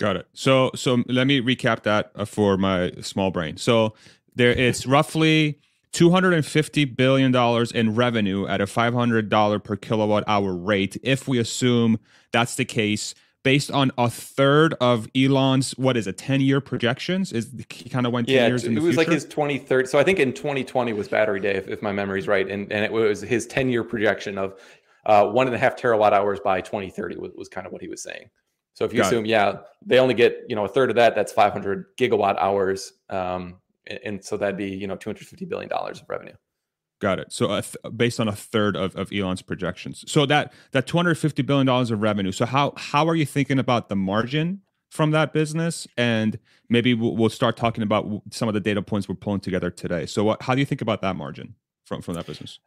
Got 0.02 0.16
it. 0.16 0.28
So 0.34 0.72
so 0.74 1.04
let 1.08 1.28
me 1.28 1.42
recap 1.42 1.84
that 1.84 2.12
uh, 2.16 2.26
for 2.26 2.58
my 2.58 2.92
small 3.02 3.30
brain. 3.30 3.58
So 3.58 3.94
there 4.36 4.50
it's 4.50 4.88
roughly 4.88 5.60
250 5.92 6.86
billion 6.86 7.32
dollars 7.32 7.72
in 7.72 7.94
revenue 7.94 8.48
at 8.48 8.62
a 8.62 8.68
500 8.68 9.30
dollar 9.30 9.60
per 9.60 9.76
kilowatt 9.76 10.24
hour 10.26 10.56
rate 10.56 10.98
if 11.04 11.28
we 11.28 11.38
assume 11.38 12.00
that's 12.32 12.56
the 12.56 12.66
case 12.66 13.14
based 13.44 13.70
on 13.70 13.92
a 13.96 14.10
third 14.10 14.74
of 14.82 15.08
Elon's 15.16 15.78
what 15.78 15.96
is 15.96 16.08
it 16.08 16.18
10 16.18 16.42
year 16.42 16.62
projections 16.62 17.32
is 17.32 17.52
he 17.70 17.90
kind 17.90 18.08
of 18.08 18.14
went 18.14 18.28
10 18.28 18.36
yeah, 18.36 18.48
years 18.48 18.64
in 18.64 18.74
the 18.74 18.82
it 18.82 18.84
was 18.84 18.96
future? 18.96 19.10
like 19.10 19.14
his 19.14 19.26
2030 19.26 19.88
so 19.88 20.00
I 20.00 20.04
think 20.04 20.20
in 20.20 20.34
2020 20.34 20.94
was 20.94 21.10
battery 21.10 21.40
day 21.40 21.56
if, 21.56 21.68
if 21.68 21.82
my 21.82 21.92
memory's 21.92 22.28
right 22.28 22.50
and, 22.50 22.72
and 22.72 22.86
it 22.86 22.92
was 22.92 23.22
his 23.22 23.46
10 23.46 23.70
year 23.70 23.84
projection 23.84 24.38
of 24.38 24.56
uh, 25.06 25.26
one 25.26 25.48
and 25.48 25.56
a 25.56 25.60
half 25.60 25.76
terawatt 25.76 26.14
hours 26.14 26.40
by 26.40 26.62
2030 26.62 27.18
was, 27.18 27.32
was 27.36 27.50
kind 27.50 27.68
of 27.68 27.74
what 27.74 27.82
he 27.82 27.88
was 27.88 28.02
saying 28.02 28.30
so 28.74 28.86
if 28.86 28.94
you 28.94 29.00
Got 29.00 29.08
assume 29.08 29.26
it. 29.26 29.30
yeah 29.30 29.58
they 29.86 30.00
only 30.00 30.14
get 30.14 30.44
you 30.48 30.56
know 30.56 30.66
a 30.66 30.70
third 30.70 30.90
of 30.90 30.96
that 30.96 31.16
that's 31.16 31.32
500 31.32 31.98
gigawatt 31.98 32.38
hours 32.38 32.94
um, 33.10 33.62
and 34.04 34.24
so 34.24 34.38
that'd 34.38 34.58
be 34.58 34.70
you 34.70 34.88
know 34.88 34.96
250 34.96 35.46
billion 35.46 35.70
dollars 35.70 36.02
of 36.02 36.10
revenue. 36.10 36.34
Got 37.00 37.20
it. 37.20 37.34
So 37.34 37.48
th- 37.48 37.76
based 37.98 38.20
on 38.20 38.28
a 38.28 38.36
third 38.36 38.76
of, 38.76 38.96
of 38.96 39.12
elon's 39.12 39.42
projections. 39.42 40.04
So 40.08 40.26
that 40.28 40.54
that 40.72 40.86
250 40.86 41.42
billion 41.42 41.66
dollars 41.66 41.92
of 41.92 42.02
revenue 42.02 42.32
so 42.32 42.46
how 42.46 42.74
how 42.78 43.08
are 43.08 43.16
you 43.16 43.26
thinking 43.26 43.60
about 43.60 43.90
the 43.90 43.96
margin 43.96 44.62
from 44.90 45.12
that 45.12 45.34
business? 45.34 45.88
And 45.98 46.38
maybe 46.70 46.94
we'll, 46.94 47.16
we'll 47.16 47.30
start 47.30 47.58
talking 47.58 47.84
about 47.84 48.22
some 48.32 48.48
of 48.48 48.54
the 48.54 48.60
data 48.60 48.82
points 48.82 49.10
we're 49.10 49.16
pulling 49.16 49.40
together 49.40 49.72
today. 49.72 50.06
So 50.06 50.24
what, 50.24 50.44
how 50.44 50.54
do 50.54 50.60
you 50.60 50.66
think 50.66 50.82
about 50.82 51.02
that 51.02 51.16
margin 51.16 51.56
from 51.86 52.02
from 52.02 52.14
that 52.16 52.28
business 52.28 52.60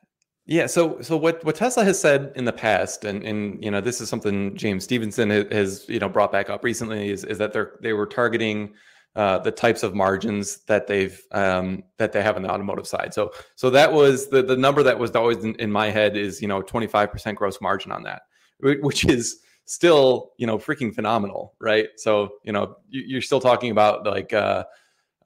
yeah, 0.47 0.67
so 0.67 1.01
so 1.01 1.17
what, 1.17 1.43
what 1.45 1.57
Tesla 1.57 1.85
has 1.85 1.99
said 1.99 2.33
in 2.37 2.45
the 2.45 2.53
past, 2.53 3.05
and 3.05 3.23
and 3.23 3.63
you 3.65 3.71
know 3.71 3.81
this 3.81 4.01
is 4.01 4.11
something 4.11 4.55
James 4.57 4.85
Stevenson 4.85 5.31
has 5.31 5.89
you 5.89 5.99
know 5.99 6.09
brought 6.09 6.33
back 6.33 6.51
up 6.51 6.63
recently, 6.63 7.11
is, 7.11 7.25
is 7.25 7.39
that 7.39 7.53
they're 7.53 7.79
they 7.81 7.95
were 7.95 8.07
targeting 8.07 8.75
uh, 9.17 9.39
the 9.39 9.51
types 9.51 9.83
of 9.83 9.95
margins 9.95 10.59
that 10.67 10.87
they've 10.87 11.23
um, 11.33 11.83
that 11.97 12.13
they 12.13 12.23
have 12.23 12.37
on 12.37 12.43
the 12.43 12.51
automotive 12.51 12.87
side. 12.87 13.15
So 13.15 13.33
so 13.55 13.71
that 13.71 13.93
was 13.93 14.29
the 14.29 14.43
the 14.43 14.57
number 14.57 14.83
that 14.83 14.99
was 14.99 15.13
always 15.13 15.43
in, 15.45 15.55
in 15.55 15.73
my 15.73 15.89
head 15.89 16.15
is 16.15 16.43
you 16.43 16.49
know 16.49 16.61
25% 16.61 17.35
gross 17.37 17.61
margin 17.63 17.91
on 17.91 18.03
that, 18.03 18.23
which 18.61 19.07
is 19.07 19.41
still 19.65 20.33
you 20.37 20.47
know 20.47 20.59
freaking 20.59 20.95
phenomenal, 20.95 21.55
right? 21.59 21.89
So 21.97 22.35
you 22.45 22.53
know 22.53 22.77
you're 22.91 23.23
still 23.23 23.41
talking 23.41 23.71
about 23.71 24.05
like 24.05 24.35
uh, 24.35 24.65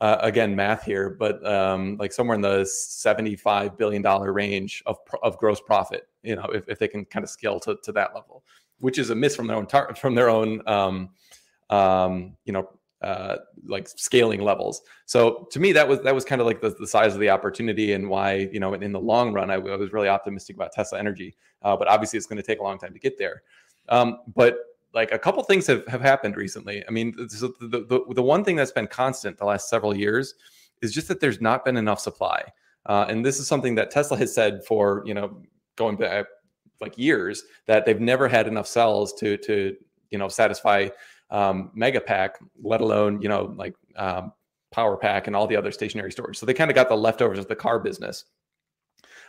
uh, 0.00 0.18
again 0.20 0.54
math 0.54 0.84
here, 0.84 1.10
but 1.10 1.44
um, 1.46 1.96
like 1.98 2.12
somewhere 2.12 2.36
in 2.36 2.40
the 2.40 2.64
75 2.64 3.76
billion 3.76 4.02
dollar 4.02 4.32
range 4.32 4.82
of 4.86 4.98
of 5.22 5.36
gross 5.38 5.60
profit. 5.60 6.08
You 6.22 6.36
know 6.36 6.44
if, 6.52 6.68
if 6.68 6.78
they 6.78 6.88
can 6.88 7.04
kind 7.04 7.24
of 7.24 7.30
scale 7.30 7.58
to, 7.60 7.76
to 7.82 7.92
that 7.92 8.14
level, 8.14 8.44
which 8.78 8.98
is 8.98 9.10
a 9.10 9.14
miss 9.14 9.34
from 9.34 9.46
their 9.46 9.56
own 9.56 9.66
tar- 9.66 9.94
from 9.96 10.14
their 10.14 10.30
own 10.30 10.66
um, 10.68 11.10
um, 11.70 12.36
you 12.44 12.52
know 12.52 12.68
uh, 13.02 13.36
like 13.66 13.88
scaling 13.88 14.40
levels. 14.40 14.82
So 15.06 15.46
to 15.52 15.60
me, 15.60 15.72
that 15.72 15.86
was 15.88 16.00
that 16.02 16.14
was 16.14 16.24
kind 16.24 16.40
of 16.40 16.46
like 16.46 16.60
the, 16.60 16.70
the 16.78 16.86
size 16.86 17.14
of 17.14 17.20
the 17.20 17.30
opportunity 17.30 17.92
and 17.92 18.08
why 18.08 18.48
you 18.52 18.60
know 18.60 18.74
in, 18.74 18.82
in 18.82 18.92
the 18.92 19.00
long 19.00 19.32
run 19.32 19.50
I, 19.50 19.54
I, 19.54 19.76
was 19.76 19.92
really 19.92 20.08
optimistic 20.08 20.56
about 20.56 20.72
Tesla 20.72 20.98
Energy. 20.98 21.36
Uh, 21.62 21.76
but 21.76 21.88
obviously, 21.88 22.16
it's 22.16 22.26
going 22.26 22.36
to 22.36 22.42
take 22.42 22.60
a 22.60 22.62
long 22.62 22.78
time 22.78 22.92
to 22.92 22.98
get 22.98 23.18
there. 23.18 23.42
Um, 23.88 24.20
but 24.34 24.58
like 24.94 25.12
a 25.12 25.18
couple 25.18 25.42
things 25.42 25.66
have, 25.66 25.86
have 25.86 26.00
happened 26.00 26.36
recently. 26.36 26.84
I 26.86 26.90
mean, 26.90 27.14
the, 27.16 27.52
the, 27.60 28.14
the, 28.14 28.22
one 28.22 28.42
thing 28.42 28.56
that's 28.56 28.72
been 28.72 28.86
constant 28.86 29.36
the 29.36 29.44
last 29.44 29.68
several 29.68 29.96
years 29.96 30.34
is 30.82 30.92
just 30.92 31.08
that 31.08 31.20
there's 31.20 31.40
not 31.40 31.64
been 31.64 31.76
enough 31.76 32.00
supply. 32.00 32.42
Uh, 32.86 33.06
and 33.08 33.24
this 33.24 33.38
is 33.38 33.46
something 33.46 33.74
that 33.74 33.90
Tesla 33.90 34.16
has 34.16 34.34
said 34.34 34.64
for 34.66 35.02
you 35.04 35.14
know 35.14 35.42
going 35.76 35.96
back 35.96 36.26
like 36.80 36.96
years 36.96 37.44
that 37.66 37.84
they've 37.84 38.00
never 38.00 38.28
had 38.28 38.46
enough 38.46 38.66
cells 38.66 39.12
to 39.14 39.36
to 39.38 39.76
you 40.10 40.18
know 40.18 40.28
satisfy 40.28 40.88
um, 41.30 41.70
Megapack, 41.76 42.30
let 42.62 42.80
alone 42.80 43.20
you 43.20 43.28
know 43.28 43.52
like 43.56 43.74
um, 43.96 44.32
Powerpack 44.74 45.26
and 45.26 45.36
all 45.36 45.46
the 45.46 45.56
other 45.56 45.70
stationary 45.70 46.12
storage. 46.12 46.38
So 46.38 46.46
they 46.46 46.54
kind 46.54 46.70
of 46.70 46.74
got 46.74 46.88
the 46.88 46.96
leftovers 46.96 47.38
of 47.38 47.48
the 47.48 47.56
car 47.56 47.78
business. 47.78 48.24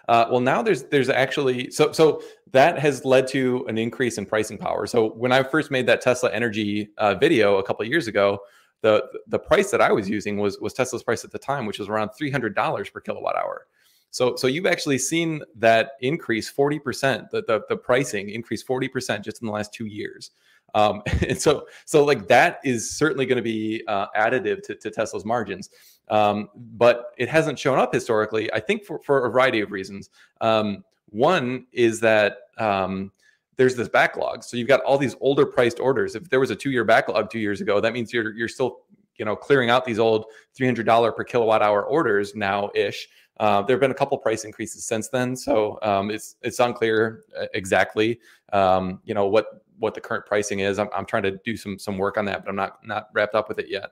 Uh, 0.10 0.28
well, 0.32 0.39
now 0.39 0.60
there's 0.63 0.86
there's 0.86 1.08
actually 1.08 1.69
so 1.69 1.91
so 1.91 2.19
that 2.52 2.80
has 2.80 3.06
led 3.06 3.28
to 3.28 3.63
an 3.67 3.78
increase 3.78 4.17
in 4.17 4.26
pricing 4.26 4.58
power. 4.58 4.88
So 4.88 5.10
when 5.12 5.32
I 5.32 5.43
first 5.43 5.69
made 5.69 5.86
that 5.86 6.02
Tesla 6.02 6.32
Energy 6.32 6.89
uh, 6.98 7.13
video 7.13 7.58
a 7.58 7.63
couple 7.63 7.86
years 7.86 8.08
ago, 8.08 8.39
the 8.82 9.06
the 9.28 9.38
price 9.38 9.69
that 9.69 9.82
I 9.82 9.91
was 9.91 10.10
using 10.10 10.38
was 10.38 10.60
was 10.60 10.74
Tesla's 10.74 11.04
price 11.04 11.24
at 11.24 11.30
the 11.30 11.38
time, 11.38 11.67
which 11.67 11.78
was 11.78 11.89
around 11.89 12.10
three 12.17 12.32
hundred 12.32 12.56
dollars 12.56 12.89
per 12.89 13.00
kilowatt 13.00 13.36
hour. 13.36 13.67
So 14.10 14.36
so 14.36 14.48
you've 14.48 14.65
actually 14.65 14.98
seen 14.98 15.43
that 15.56 15.91
increase 16.02 16.50
forty 16.50 16.80
percent. 16.80 17.30
The, 17.30 17.43
the 17.43 17.62
the 17.69 17.78
pricing 17.78 18.32
increase 18.32 18.63
forty 18.63 18.88
percent 18.88 19.24
just 19.24 19.43
in 19.43 19.45
the 19.45 19.54
last 19.54 19.76
two 19.76 19.86
years. 19.86 20.32
Um, 20.76 21.02
and 21.28 21.39
so, 21.39 21.67
so 21.86 22.04
like 22.04 22.28
that 22.28 22.60
is 22.63 22.91
certainly 22.91 23.26
going 23.26 23.38
to 23.38 23.43
be 23.43 23.84
uh, 23.88 24.08
additive 24.17 24.62
to, 24.63 24.76
to, 24.76 24.91
Tesla's 24.91 25.26
margins, 25.26 25.69
um, 26.10 26.50
but 26.56 27.13
it 27.17 27.30
hasn't 27.30 27.60
shown 27.60 27.80
up 27.80 27.93
historically. 27.93 28.52
I 28.54 28.60
think 28.60 28.86
for, 28.86 29.00
for 29.00 29.26
a 29.26 29.30
variety 29.30 29.62
of 29.62 29.72
reasons. 29.72 30.10
Um, 30.41 30.84
one 31.12 31.65
is 31.72 32.00
that 32.02 32.38
um, 32.58 33.12
there's 33.56 33.76
this 33.76 33.89
backlog, 33.89 34.43
so 34.43 34.58
you've 34.58 34.67
got 34.67 34.82
all 34.82 34.98
these 34.98 35.15
older 35.22 35.45
priced 35.45 35.80
orders. 35.80 36.15
If 36.15 36.30
there 36.30 36.39
was 36.39 36.52
a 36.52 36.56
two 36.56 36.72
year 36.72 36.84
backlog 36.84 37.30
two 37.30 37.39
years 37.39 37.62
ago, 37.62 37.80
that 37.82 37.93
means 37.93 38.13
you're 38.13 38.34
you're 38.34 38.48
still 38.48 38.82
you 39.17 39.26
know 39.26 39.36
clearing 39.36 39.69
out 39.69 39.86
these 39.86 40.00
old 40.00 40.26
$300 40.58 41.15
per 41.15 41.24
kilowatt 41.24 41.62
hour 41.62 41.84
orders 41.84 42.36
now 42.36 42.69
ish. 42.74 43.08
Uh, 43.39 43.62
there 43.62 43.76
have 43.76 43.82
been 43.82 43.91
a 43.91 43.95
couple 43.95 44.17
price 44.17 44.43
increases 44.43 44.86
since 44.86 45.08
then, 45.10 45.36
so 45.36 45.80
um, 45.82 46.12
it's 46.12 46.36
it's 46.41 46.60
unclear 46.60 47.24
uh, 47.39 47.45
exactly 47.54 48.19
um, 48.54 49.00
you 49.04 49.13
know 49.13 49.28
what 49.28 49.63
what 49.78 49.93
the 49.93 50.02
current 50.02 50.26
pricing 50.26 50.60
is. 50.60 50.78
I'm, 50.78 50.89
I'm 50.93 51.06
trying 51.06 51.24
to 51.24 51.38
do 51.43 51.56
some 51.56 51.80
some 51.80 51.98
work 51.98 52.17
on 52.17 52.26
that, 52.26 52.43
but 52.43 52.50
I'm 52.50 52.56
not 52.56 52.86
not 52.86 53.08
wrapped 53.13 53.36
up 53.36 53.48
with 53.48 53.60
it 53.60 53.69
yet. 53.69 53.91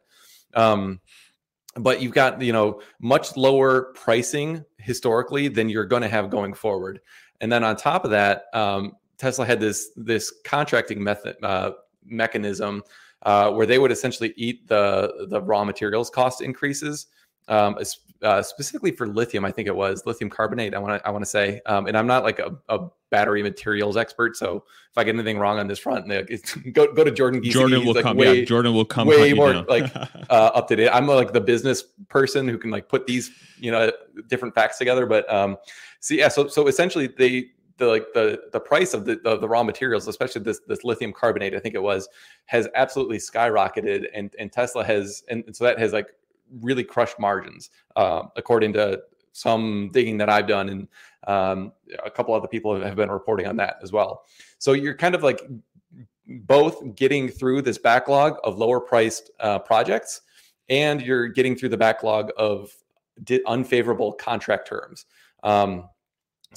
Um, 0.53 0.99
but 1.79 2.01
you've 2.01 2.13
got 2.13 2.41
you 2.41 2.53
know 2.53 2.81
much 2.99 3.35
lower 3.37 3.93
pricing 3.93 4.63
historically 4.77 5.47
than 5.47 5.69
you're 5.69 5.85
going 5.85 6.01
to 6.01 6.09
have 6.09 6.29
going 6.29 6.53
forward, 6.53 7.01
and 7.41 7.51
then 7.51 7.63
on 7.63 7.75
top 7.75 8.05
of 8.05 8.11
that, 8.11 8.45
um, 8.53 8.93
Tesla 9.17 9.45
had 9.45 9.59
this 9.59 9.91
this 9.95 10.33
contracting 10.43 11.03
method 11.03 11.35
uh, 11.43 11.71
mechanism 12.05 12.83
uh, 13.23 13.51
where 13.51 13.65
they 13.65 13.79
would 13.79 13.91
essentially 13.91 14.33
eat 14.37 14.67
the 14.67 15.27
the 15.29 15.41
raw 15.41 15.63
materials 15.63 16.09
cost 16.09 16.41
increases 16.41 17.07
um, 17.47 17.77
uh, 18.21 18.41
specifically 18.41 18.91
for 18.91 19.07
lithium. 19.07 19.45
I 19.45 19.51
think 19.51 19.67
it 19.67 19.75
was 19.75 20.05
lithium 20.05 20.29
carbonate. 20.29 20.73
I 20.73 20.79
want 20.79 21.01
to 21.01 21.07
I 21.07 21.11
want 21.11 21.23
to 21.23 21.29
say, 21.29 21.61
um, 21.65 21.87
and 21.87 21.97
I'm 21.97 22.07
not 22.07 22.23
like 22.23 22.39
a, 22.39 22.55
a, 22.69 22.87
battery 23.09 23.41
materials 23.41 23.95
expert, 23.95 24.35
so 24.35 24.65
if 24.91 24.97
I 24.97 25.05
get 25.05 25.15
anything 25.15 25.39
wrong 25.39 25.59
on 25.59 25.67
this 25.67 25.79
front, 25.79 26.07
go 26.73 26.91
go 26.93 27.03
to 27.03 27.11
Jordan. 27.11 27.41
Giesecke. 27.41 27.51
Jordan 27.51 27.85
will 27.85 27.93
like 27.93 28.03
come. 28.03 28.17
Way, 28.17 28.39
yeah, 28.39 28.45
Jordan 28.45 28.73
will 28.73 28.85
come. 28.85 29.07
Way 29.07 29.33
more 29.33 29.53
like 29.53 29.95
uh, 30.29 30.51
up 30.53 30.67
to 30.69 30.75
date. 30.75 30.89
I'm 30.89 31.07
like 31.07 31.31
the 31.31 31.41
business 31.41 31.83
person 32.09 32.47
who 32.47 32.57
can 32.57 32.71
like 32.71 32.89
put 32.89 33.07
these 33.07 33.31
you 33.59 33.71
know 33.71 33.91
different 34.27 34.55
facts 34.55 34.77
together. 34.77 35.05
But 35.05 35.31
um, 35.31 35.57
so 35.99 36.15
yeah, 36.15 36.27
so 36.27 36.47
so 36.47 36.67
essentially 36.67 37.07
they 37.07 37.51
the 37.77 37.85
like 37.85 38.13
the 38.13 38.41
the 38.51 38.59
price 38.59 38.93
of 38.93 39.05
the, 39.05 39.19
the, 39.23 39.37
the 39.37 39.47
raw 39.47 39.63
materials, 39.63 40.07
especially 40.07 40.41
this 40.41 40.59
this 40.67 40.83
lithium 40.83 41.13
carbonate, 41.13 41.53
I 41.53 41.59
think 41.59 41.75
it 41.75 41.81
was, 41.81 42.09
has 42.45 42.67
absolutely 42.75 43.17
skyrocketed, 43.17 44.05
and 44.13 44.35
and 44.39 44.51
Tesla 44.51 44.83
has, 44.83 45.23
and 45.29 45.43
so 45.53 45.63
that 45.63 45.79
has 45.79 45.93
like 45.93 46.07
really 46.61 46.83
crushed 46.83 47.19
margins, 47.19 47.69
uh, 47.95 48.23
according 48.35 48.73
to 48.73 49.01
some 49.33 49.89
digging 49.93 50.17
that 50.17 50.29
I've 50.29 50.47
done, 50.47 50.69
and 50.69 50.87
um, 51.27 51.71
a 52.03 52.09
couple 52.09 52.33
other 52.33 52.47
people 52.47 52.79
have 52.81 52.95
been 52.95 53.11
reporting 53.11 53.47
on 53.47 53.57
that 53.57 53.77
as 53.83 53.91
well. 53.91 54.25
So 54.57 54.73
you're 54.73 54.95
kind 54.95 55.15
of 55.15 55.23
like 55.23 55.41
both 56.27 56.95
getting 56.95 57.29
through 57.29 57.61
this 57.61 57.77
backlog 57.77 58.37
of 58.43 58.57
lower 58.57 58.79
priced 58.79 59.31
uh, 59.39 59.59
projects, 59.59 60.21
and 60.69 61.01
you're 61.01 61.27
getting 61.27 61.55
through 61.55 61.69
the 61.69 61.77
backlog 61.77 62.31
of 62.37 62.71
unfavorable 63.45 64.13
contract 64.13 64.67
terms. 64.67 65.05
Um, 65.43 65.89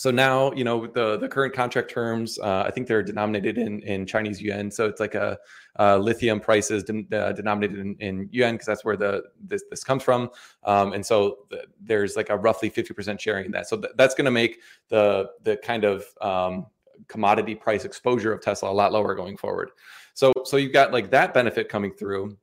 so 0.01 0.11
now 0.11 0.53
you 0.53 0.65
know 0.65 0.87
the 0.87 1.19
the 1.19 1.29
current 1.29 1.53
contract 1.55 1.91
terms 1.91 2.39
uh, 2.39 2.65
i 2.67 2.71
think 2.71 2.87
they're 2.87 3.03
denominated 3.03 3.59
in 3.59 3.81
in 3.83 4.07
chinese 4.07 4.41
yuan. 4.41 4.71
So 4.71 4.87
it's 4.87 5.01
like 5.01 5.15
a, 5.15 5.39
a 5.77 5.99
lithium 5.99 6.41
prices 6.41 6.85
de- 6.85 7.07
uh, 7.13 7.33
denominated 7.33 7.79
in, 7.79 7.97
in 7.97 8.29
yuan 8.33 8.55
because 8.55 8.67
that's 8.67 8.85
where 8.85 8.97
the 8.97 9.25
this, 9.41 9.63
this 9.71 9.85
comes 9.85 10.03
from. 10.03 10.31
Um, 10.65 10.93
and 10.93 11.05
so 11.05 11.39
the, 11.51 11.65
there's 11.81 12.17
like 12.17 12.31
a 12.31 12.37
roughly 12.37 12.71
50% 12.71 13.21
sharing 13.21 13.47
in 13.47 13.53
that. 13.53 13.69
So 13.69 13.77
th- 13.77 13.93
that's 13.97 14.15
going 14.15 14.27
to 14.27 14.31
make 14.31 14.61
the 14.89 15.31
the 15.43 15.57
kind 15.57 15.85
of 15.85 16.05
um, 16.21 16.67
commodity 17.09 17.55
price 17.55 17.85
exposure 17.85 18.33
of 18.33 18.41
tesla 18.41 18.71
a 18.71 18.73
lot 18.73 18.93
lower 18.93 19.15
going 19.15 19.37
forward. 19.37 19.71
So 20.15 20.33
so 20.45 20.57
you've 20.57 20.73
got 20.73 20.93
like 20.93 21.11
that 21.11 21.35
benefit 21.35 21.69
coming 21.69 21.93
through 21.93 22.37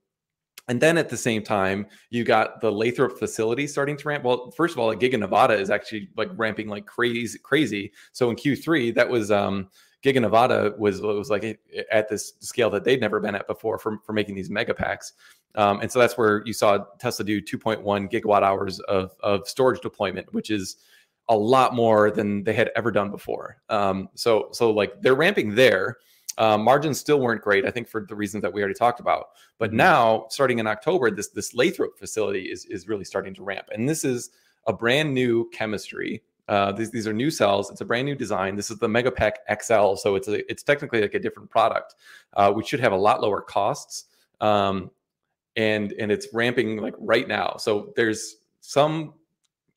and 0.67 0.81
then 0.81 0.97
at 0.97 1.09
the 1.09 1.17
same 1.17 1.43
time, 1.43 1.87
you 2.09 2.23
got 2.23 2.59
the 2.61 2.71
Lathrop 2.71 3.17
facility 3.17 3.67
starting 3.67 3.97
to 3.97 4.07
ramp. 4.07 4.23
Well, 4.23 4.51
first 4.51 4.75
of 4.75 4.79
all, 4.79 4.87
like 4.87 4.99
Giga 4.99 5.17
Nevada 5.17 5.53
is 5.53 5.69
actually 5.69 6.09
like 6.17 6.29
ramping 6.35 6.67
like 6.67 6.85
crazy, 6.85 7.39
crazy. 7.39 7.93
So 8.11 8.29
in 8.29 8.35
Q3, 8.35 8.93
that 8.95 9.07
was 9.07 9.31
um 9.31 9.69
Giga 10.03 10.21
Nevada 10.21 10.73
was 10.77 11.01
was 11.01 11.29
like 11.29 11.59
at 11.91 12.09
this 12.09 12.33
scale 12.39 12.69
that 12.71 12.83
they'd 12.83 13.01
never 13.01 13.19
been 13.19 13.35
at 13.35 13.47
before 13.47 13.79
for, 13.79 13.99
for 14.05 14.13
making 14.13 14.35
these 14.35 14.49
mega 14.49 14.73
packs. 14.73 15.13
Um, 15.55 15.79
and 15.81 15.91
so 15.91 15.99
that's 15.99 16.17
where 16.17 16.43
you 16.45 16.53
saw 16.53 16.85
Tesla 16.99 17.25
do 17.25 17.41
2.1 17.41 18.11
gigawatt 18.11 18.43
hours 18.43 18.79
of, 18.81 19.15
of 19.21 19.47
storage 19.47 19.81
deployment, 19.81 20.31
which 20.31 20.51
is 20.51 20.77
a 21.29 21.35
lot 21.35 21.73
more 21.73 22.11
than 22.11 22.43
they 22.43 22.53
had 22.53 22.69
ever 22.75 22.91
done 22.91 23.09
before. 23.09 23.57
Um, 23.69 24.09
so 24.13 24.49
so 24.51 24.71
like 24.71 25.01
they're 25.01 25.15
ramping 25.15 25.55
there. 25.55 25.97
Uh, 26.37 26.57
margins 26.57 26.99
still 26.99 27.19
weren't 27.19 27.41
great, 27.41 27.65
I 27.65 27.71
think, 27.71 27.87
for 27.87 28.05
the 28.07 28.15
reasons 28.15 28.41
that 28.43 28.53
we 28.53 28.61
already 28.61 28.75
talked 28.75 28.99
about. 28.99 29.29
But 29.57 29.69
mm-hmm. 29.69 29.77
now, 29.77 30.25
starting 30.29 30.59
in 30.59 30.67
October, 30.67 31.09
this 31.11 31.29
this 31.29 31.53
Lathrop 31.53 31.97
facility 31.97 32.45
is 32.51 32.65
is 32.65 32.87
really 32.87 33.05
starting 33.05 33.33
to 33.35 33.43
ramp, 33.43 33.67
and 33.73 33.87
this 33.87 34.03
is 34.03 34.29
a 34.67 34.73
brand 34.73 35.13
new 35.13 35.49
chemistry. 35.51 36.23
Uh, 36.47 36.71
these, 36.71 36.91
these 36.91 37.07
are 37.07 37.13
new 37.13 37.29
cells. 37.29 37.69
It's 37.69 37.81
a 37.81 37.85
brand 37.85 38.05
new 38.05 38.15
design. 38.15 38.55
This 38.55 38.71
is 38.71 38.77
the 38.77 38.87
Megapack 38.87 39.33
XL, 39.61 39.95
so 39.95 40.15
it's 40.15 40.29
a, 40.29 40.49
it's 40.49 40.63
technically 40.63 41.01
like 41.01 41.13
a 41.13 41.19
different 41.19 41.49
product. 41.49 41.95
Uh, 42.33 42.53
we 42.55 42.63
should 42.63 42.79
have 42.79 42.93
a 42.93 42.97
lot 42.97 43.21
lower 43.21 43.41
costs, 43.41 44.05
um, 44.39 44.91
and 45.55 45.91
and 45.93 46.11
it's 46.11 46.27
ramping 46.33 46.77
like 46.77 46.93
right 46.99 47.27
now. 47.27 47.55
So 47.57 47.93
there's 47.95 48.37
some 48.61 49.13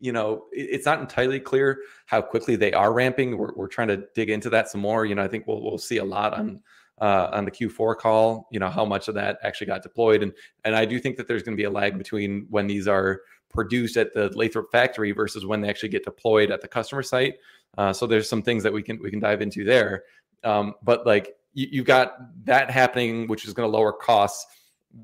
you 0.01 0.13
know, 0.13 0.47
it's 0.53 0.87
not 0.87 1.01
entirely 1.01 1.39
clear 1.39 1.83
how 2.07 2.23
quickly 2.23 2.57
they 2.57 2.73
are 2.73 2.93
ramping. 2.93 3.37
We're, 3.37 3.53
we're 3.55 3.69
trying 3.69 3.89
to 3.89 4.05
dig 4.15 4.31
into 4.31 4.51
that 4.51 4.69
some 4.69 4.81
more. 4.81 5.05
You 5.05 5.15
know, 5.15 5.23
I 5.23 5.29
think 5.29 5.47
we'll 5.47 5.63
we'll 5.63 5.79
see 5.79 5.99
a 5.99 6.05
lot 6.05 6.33
on 6.35 6.61
uh, 7.01 7.29
on 7.33 7.45
the 7.45 7.51
Q4 7.51 7.97
call. 7.97 8.49
You 8.51 8.61
know, 8.61 8.71
how 8.71 8.85
much 8.85 9.09
of 9.09 9.15
that 9.15 9.39
actually 9.43 9.69
got 9.69 9.83
deployed, 9.83 10.23
and 10.23 10.33
and 10.65 10.75
I 10.75 10.87
do 10.87 10.99
think 10.99 11.17
that 11.19 11.29
there's 11.29 11.43
going 11.43 11.57
to 11.57 11.61
be 11.61 11.65
a 11.65 11.71
lag 11.71 11.99
between 11.99 12.47
when 12.49 12.67
these 12.67 12.89
are 12.89 13.21
produced 13.51 13.97
at 13.97 14.15
the 14.15 14.31
Lathrop 14.31 14.71
factory 14.73 15.13
versus 15.13 15.45
when 15.45 15.61
they 15.61 15.69
actually 15.69 15.89
get 15.91 16.05
deployed 16.05 16.51
at 16.51 16.63
the 16.63 16.69
customer 16.69 17.03
site. 17.03 17.35
Uh, 17.77 17.93
so 17.93 18.07
there's 18.07 18.29
some 18.29 18.43
things 18.43 18.63
that 18.63 18.73
we 18.73 18.83
can 18.83 18.99
we 19.03 19.11
can 19.11 19.21
dive 19.21 19.43
into 19.43 19.65
there. 19.65 20.05
Um, 20.45 20.75
but 20.83 21.07
like 21.07 21.37
you, 21.53 21.69
you've 21.71 21.87
got 21.87 22.17
that 22.47 22.71
happening, 22.71 23.29
which 23.29 23.45
is 23.45 23.53
going 23.53 23.71
to 23.71 23.77
lower 23.77 23.93
costs, 23.93 24.47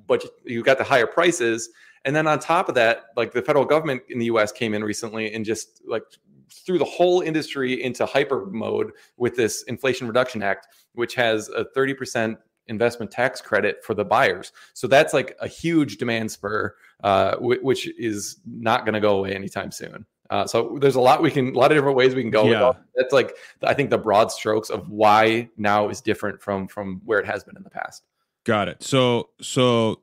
but 0.06 0.24
you've 0.44 0.64
got 0.64 0.78
the 0.78 0.84
higher 0.84 1.06
prices 1.06 1.68
and 2.06 2.14
then 2.14 2.26
on 2.26 2.38
top 2.38 2.68
of 2.68 2.76
that, 2.76 3.06
like 3.16 3.32
the 3.32 3.42
federal 3.42 3.64
government 3.64 4.02
in 4.08 4.18
the 4.18 4.26
US 4.26 4.52
came 4.52 4.72
in 4.72 4.82
recently 4.82 5.34
and 5.34 5.44
just 5.44 5.82
like 5.86 6.04
threw 6.50 6.78
the 6.78 6.84
whole 6.84 7.20
industry 7.20 7.82
into 7.82 8.06
hyper 8.06 8.46
mode 8.46 8.92
with 9.16 9.36
this 9.36 9.64
Inflation 9.64 10.06
Reduction 10.06 10.40
Act, 10.40 10.68
which 10.94 11.16
has 11.16 11.48
a 11.48 11.66
30% 11.76 12.38
investment 12.68 13.10
tax 13.10 13.40
credit 13.40 13.84
for 13.84 13.94
the 13.94 14.04
buyers. 14.04 14.52
So 14.72 14.86
that's 14.86 15.12
like 15.12 15.36
a 15.40 15.48
huge 15.48 15.98
demand 15.98 16.30
spur, 16.30 16.74
uh, 17.02 17.32
w- 17.32 17.62
which 17.62 17.88
is 17.98 18.38
not 18.46 18.84
going 18.84 18.94
to 18.94 19.00
go 19.00 19.18
away 19.18 19.34
anytime 19.34 19.72
soon. 19.72 20.06
Uh, 20.30 20.46
so 20.46 20.78
there's 20.80 20.96
a 20.96 21.00
lot 21.00 21.22
we 21.22 21.30
can, 21.30 21.54
a 21.54 21.58
lot 21.58 21.72
of 21.72 21.76
different 21.76 21.96
ways 21.96 22.14
we 22.14 22.22
can 22.22 22.30
go. 22.30 22.48
Yeah. 22.48 22.72
That's 22.94 23.12
like 23.12 23.36
I 23.62 23.74
think 23.74 23.90
the 23.90 23.98
broad 23.98 24.32
strokes 24.32 24.70
of 24.70 24.88
why 24.88 25.48
now 25.56 25.88
is 25.88 26.00
different 26.00 26.40
from 26.40 26.66
from 26.66 27.00
where 27.04 27.20
it 27.20 27.26
has 27.26 27.44
been 27.44 27.56
in 27.56 27.62
the 27.62 27.70
past. 27.70 28.04
Got 28.44 28.68
it. 28.68 28.82
So 28.82 29.30
so 29.40 30.02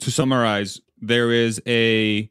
to 0.00 0.10
summarize, 0.10 0.80
there 1.00 1.32
is 1.32 1.60
a 1.66 2.30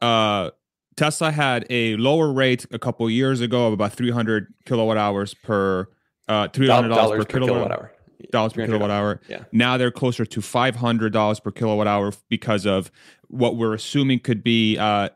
uh, 0.00 0.50
Tesla 0.96 1.30
had 1.30 1.66
a 1.68 1.96
lower 1.96 2.32
rate 2.32 2.66
a 2.70 2.78
couple 2.78 3.08
years 3.10 3.40
ago 3.40 3.66
of 3.66 3.72
about 3.72 3.92
300 3.92 4.52
kilowatt 4.64 4.96
hours 4.96 5.34
per 5.34 5.88
uh, 6.28 6.48
$300 6.48 6.48
per, 6.48 7.18
per 7.18 7.24
kilowatt, 7.24 7.28
kilowatt 7.28 7.72
hour. 7.72 7.92
Dollars 8.32 8.54
per 8.54 8.66
kilowatt 8.66 8.90
hour. 8.90 9.20
Yeah. 9.28 9.44
Now 9.52 9.76
they're 9.76 9.90
closer 9.90 10.24
to 10.24 10.40
five 10.40 10.74
hundred 10.76 11.12
dollars 11.12 11.38
per 11.38 11.50
kilowatt 11.50 11.86
hour 11.86 12.12
because 12.28 12.66
of 12.66 12.90
what 13.28 13.56
we're 13.56 13.74
assuming 13.74 14.20
could 14.20 14.42
be 14.42 14.78
uh, 14.78 15.10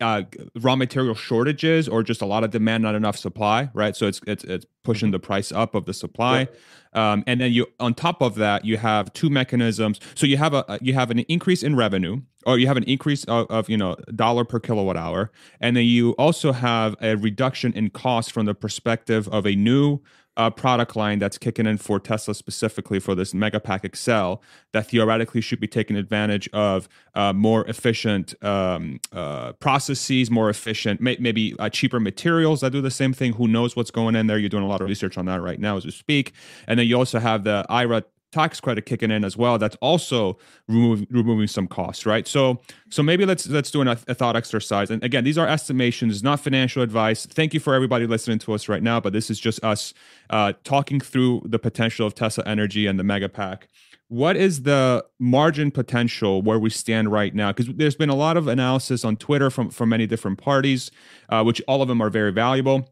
uh, 0.00 0.22
raw 0.56 0.74
material 0.74 1.14
shortages 1.14 1.88
or 1.88 2.02
just 2.02 2.20
a 2.20 2.26
lot 2.26 2.42
of 2.44 2.50
demand, 2.50 2.82
not 2.82 2.94
enough 2.94 3.16
supply. 3.16 3.70
Right. 3.74 3.94
So 3.94 4.06
it's 4.06 4.20
it's 4.26 4.44
it's 4.44 4.66
pushing 4.82 5.06
mm-hmm. 5.06 5.12
the 5.12 5.18
price 5.20 5.52
up 5.52 5.74
of 5.74 5.86
the 5.86 5.94
supply. 5.94 6.48
Um, 6.94 7.24
and 7.26 7.40
then 7.40 7.52
you 7.52 7.66
on 7.80 7.94
top 7.94 8.22
of 8.22 8.34
that 8.36 8.64
you 8.64 8.76
have 8.76 9.12
two 9.12 9.30
mechanisms. 9.30 9.98
So 10.14 10.26
you 10.26 10.36
have 10.36 10.54
a 10.54 10.78
you 10.80 10.94
have 10.94 11.10
an 11.10 11.20
increase 11.20 11.62
in 11.62 11.76
revenue 11.76 12.20
or 12.44 12.58
you 12.58 12.66
have 12.66 12.76
an 12.76 12.84
increase 12.84 13.24
of, 13.24 13.46
of, 13.50 13.68
you 13.68 13.76
know 13.76 13.96
dollar 14.14 14.44
per 14.44 14.60
kilowatt 14.60 14.96
hour. 14.96 15.30
And 15.60 15.76
then 15.76 15.84
you 15.84 16.12
also 16.12 16.52
have 16.52 16.96
a 17.00 17.16
reduction 17.16 17.72
in 17.72 17.90
cost 17.90 18.32
from 18.32 18.46
the 18.46 18.54
perspective 18.54 19.28
of 19.28 19.46
a 19.46 19.54
new 19.54 20.00
uh, 20.36 20.50
product 20.50 20.96
line 20.96 21.18
that's 21.18 21.38
kicking 21.38 21.66
in 21.66 21.76
for 21.76 22.00
Tesla 22.00 22.34
specifically 22.34 22.98
for 22.98 23.14
this 23.14 23.32
Megapack 23.32 23.94
XL 23.94 24.42
that 24.72 24.88
theoretically 24.88 25.40
should 25.40 25.60
be 25.60 25.68
taking 25.68 25.96
advantage 25.96 26.48
of 26.52 26.88
uh, 27.14 27.32
more 27.32 27.66
efficient 27.66 28.34
um, 28.42 29.00
uh, 29.12 29.52
processes, 29.54 30.30
more 30.30 30.48
efficient, 30.48 31.00
may- 31.00 31.18
maybe 31.20 31.54
uh, 31.58 31.68
cheaper 31.68 32.00
materials 32.00 32.62
that 32.62 32.70
do 32.70 32.80
the 32.80 32.90
same 32.90 33.12
thing. 33.12 33.34
Who 33.34 33.46
knows 33.46 33.76
what's 33.76 33.90
going 33.90 34.16
in 34.16 34.26
there? 34.26 34.38
You're 34.38 34.48
doing 34.48 34.64
a 34.64 34.68
lot 34.68 34.80
of 34.80 34.88
research 34.88 35.18
on 35.18 35.26
that 35.26 35.42
right 35.42 35.60
now 35.60 35.76
as 35.76 35.84
we 35.84 35.90
speak. 35.90 36.32
And 36.66 36.78
then 36.78 36.86
you 36.86 36.96
also 36.96 37.18
have 37.18 37.44
the 37.44 37.66
IRA 37.68 38.04
tax 38.32 38.60
credit 38.60 38.86
kicking 38.86 39.10
in 39.10 39.24
as 39.24 39.36
well 39.36 39.58
that's 39.58 39.76
also 39.80 40.38
remove, 40.66 41.06
removing 41.10 41.46
some 41.46 41.68
costs 41.68 42.06
right? 42.06 42.26
So 42.26 42.60
so 42.90 43.02
maybe 43.02 43.24
let's 43.24 43.46
let's 43.48 43.70
do 43.70 43.80
an, 43.80 43.88
a 43.88 43.96
thought 43.96 44.36
exercise. 44.36 44.90
And 44.90 45.02
again 45.04 45.24
these 45.24 45.38
are 45.38 45.46
estimations 45.46 46.22
not 46.22 46.40
financial 46.40 46.82
advice. 46.82 47.26
Thank 47.26 47.54
you 47.54 47.60
for 47.60 47.74
everybody 47.74 48.06
listening 48.06 48.38
to 48.40 48.52
us 48.52 48.68
right 48.68 48.82
now 48.82 49.00
but 49.00 49.12
this 49.12 49.30
is 49.30 49.38
just 49.38 49.62
us 49.62 49.94
uh, 50.30 50.52
talking 50.64 51.00
through 51.00 51.42
the 51.44 51.58
potential 51.58 52.06
of 52.06 52.14
tesla 52.14 52.44
energy 52.46 52.86
and 52.86 52.98
the 52.98 53.04
mega 53.04 53.28
pack. 53.28 53.68
What 54.08 54.36
is 54.36 54.62
the 54.62 55.04
margin 55.18 55.70
potential 55.70 56.42
where 56.42 56.58
we 56.58 56.68
stand 56.68 57.10
right 57.10 57.34
now? 57.34 57.50
Because 57.50 57.74
there's 57.74 57.94
been 57.94 58.10
a 58.10 58.14
lot 58.14 58.36
of 58.36 58.48
analysis 58.48 59.04
on 59.04 59.16
twitter 59.16 59.50
from 59.50 59.70
from 59.70 59.90
many 59.90 60.06
different 60.06 60.38
parties 60.38 60.90
uh, 61.28 61.42
which 61.44 61.62
all 61.68 61.82
of 61.82 61.88
them 61.88 62.00
are 62.00 62.10
very 62.10 62.32
valuable 62.32 62.88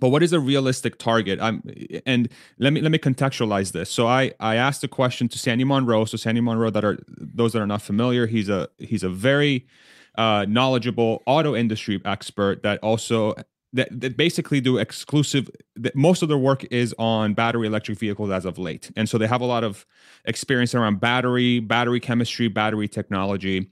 but 0.00 0.08
what 0.08 0.22
is 0.22 0.32
a 0.32 0.40
realistic 0.40 0.98
target? 0.98 1.38
I'm 1.40 1.62
and 2.06 2.28
let 2.58 2.72
me 2.72 2.80
let 2.80 2.92
me 2.92 2.98
contextualize 2.98 3.72
this. 3.72 3.90
So 3.90 4.06
i 4.06 4.32
i 4.40 4.56
asked 4.56 4.82
a 4.84 4.88
question 4.88 5.28
to 5.28 5.38
Sandy 5.38 5.64
Munro. 5.64 6.04
So 6.04 6.16
Sandy 6.16 6.40
Munro 6.40 6.70
that 6.70 6.84
are 6.84 6.98
those 7.08 7.52
that 7.52 7.62
are 7.62 7.66
not 7.66 7.82
familiar 7.82 8.26
he's 8.26 8.48
a 8.48 8.68
he's 8.78 9.02
a 9.02 9.08
very 9.08 9.66
uh, 10.16 10.44
knowledgeable 10.48 11.22
auto 11.26 11.54
industry 11.54 12.00
expert 12.04 12.62
that 12.62 12.78
also 12.80 13.34
that, 13.74 13.88
that 14.00 14.16
basically 14.18 14.60
do 14.60 14.76
exclusive 14.76 15.48
that 15.76 15.96
most 15.96 16.22
of 16.22 16.28
their 16.28 16.38
work 16.38 16.64
is 16.70 16.94
on 16.98 17.32
battery 17.32 17.66
electric 17.66 17.98
vehicles 17.98 18.30
as 18.30 18.44
of 18.44 18.58
late. 18.58 18.90
And 18.96 19.08
so 19.08 19.16
they 19.16 19.26
have 19.26 19.40
a 19.40 19.46
lot 19.46 19.64
of 19.64 19.86
experience 20.26 20.74
around 20.74 21.00
battery 21.00 21.60
battery 21.60 21.98
chemistry 21.98 22.48
battery 22.48 22.88
technology. 22.88 23.70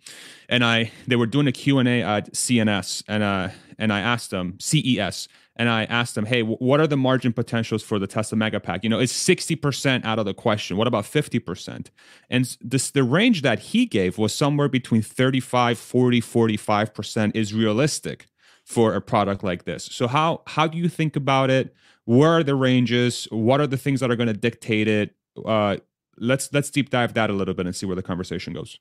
And 0.48 0.64
i 0.64 0.90
they 1.06 1.16
were 1.16 1.26
doing 1.26 1.46
a 1.46 1.52
q&a 1.52 2.02
at 2.02 2.32
cns 2.32 3.02
and 3.08 3.22
uh 3.22 3.48
and 3.78 3.92
i 3.92 4.00
asked 4.00 4.30
them 4.30 4.56
ces 4.58 5.28
and 5.60 5.68
I 5.68 5.84
asked 5.84 6.14
them, 6.14 6.24
"Hey, 6.24 6.40
what 6.42 6.80
are 6.80 6.86
the 6.86 6.96
margin 6.96 7.34
potentials 7.34 7.82
for 7.82 7.98
the 7.98 8.06
Tesla 8.06 8.38
Megapack? 8.38 8.82
You 8.82 8.88
know, 8.88 8.98
is 8.98 9.12
sixty 9.12 9.54
percent 9.54 10.06
out 10.06 10.18
of 10.18 10.24
the 10.24 10.32
question? 10.32 10.78
What 10.78 10.86
about 10.86 11.04
fifty 11.04 11.38
percent?" 11.38 11.90
And 12.30 12.56
this 12.62 12.90
the 12.90 13.04
range 13.04 13.42
that 13.42 13.58
he 13.58 13.84
gave 13.84 14.16
was 14.16 14.34
somewhere 14.34 14.70
between 14.70 15.02
35, 15.02 15.78
40, 15.78 16.20
45 16.22 16.94
percent 16.94 17.36
is 17.36 17.52
realistic 17.52 18.28
for 18.64 18.94
a 18.94 19.02
product 19.02 19.44
like 19.44 19.66
this. 19.66 19.84
So 19.84 20.08
how 20.08 20.40
how 20.46 20.66
do 20.66 20.78
you 20.78 20.88
think 20.88 21.14
about 21.14 21.50
it? 21.50 21.74
Where 22.06 22.30
are 22.30 22.42
the 22.42 22.54
ranges? 22.54 23.28
What 23.30 23.60
are 23.60 23.66
the 23.66 23.76
things 23.76 24.00
that 24.00 24.10
are 24.10 24.16
going 24.16 24.28
to 24.28 24.32
dictate 24.32 24.88
it? 24.88 25.14
Uh, 25.44 25.76
let's 26.16 26.50
let's 26.54 26.70
deep 26.70 26.88
dive 26.88 27.12
that 27.12 27.28
a 27.28 27.34
little 27.34 27.52
bit 27.52 27.66
and 27.66 27.76
see 27.76 27.84
where 27.84 27.96
the 27.96 28.02
conversation 28.02 28.54
goes. 28.54 28.78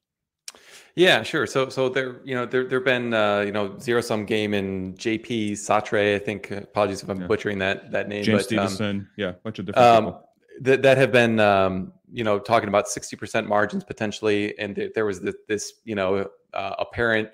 Yeah, 0.96 1.24
sure. 1.24 1.46
So, 1.46 1.70
so 1.70 1.88
there, 1.88 2.20
you 2.26 2.36
know, 2.36 2.46
there 2.46 2.66
there've 2.68 2.84
been, 2.84 3.14
uh, 3.14 3.42
you 3.42 3.52
know, 3.52 3.78
zero 3.80 4.02
sum 4.02 4.26
game 4.26 4.54
in 4.54 4.96
JP 4.96 5.52
Satre. 5.54 6.16
I 6.16 6.20
think. 6.20 6.52
Apologies 6.52 7.04
if 7.04 7.10
I'm 7.10 7.22
yeah. 7.22 7.28
butchering 7.28 7.60
that 7.60 7.92
that 7.92 8.10
name. 8.10 8.24
James 8.24 8.48
but, 8.48 8.58
um, 8.58 8.68
Stevenson. 8.68 8.98
Um, 8.98 9.10
yeah, 9.16 9.30
a 9.30 9.34
bunch 9.34 9.60
of 9.60 9.66
different 9.66 9.88
um, 9.88 10.06
people. 10.06 10.30
That 10.62 10.82
that 10.82 10.98
have 10.98 11.12
been, 11.12 11.40
um, 11.40 11.94
you 12.12 12.24
know, 12.24 12.38
talking 12.38 12.68
about 12.68 12.88
60% 12.88 13.48
margins 13.48 13.84
potentially, 13.84 14.58
and 14.60 14.76
th- 14.76 14.92
there 14.94 15.06
was 15.06 15.22
this, 15.22 15.36
this 15.48 15.74
you 15.86 15.96
know, 15.96 16.28
uh, 16.54 16.76
apparent 16.80 17.30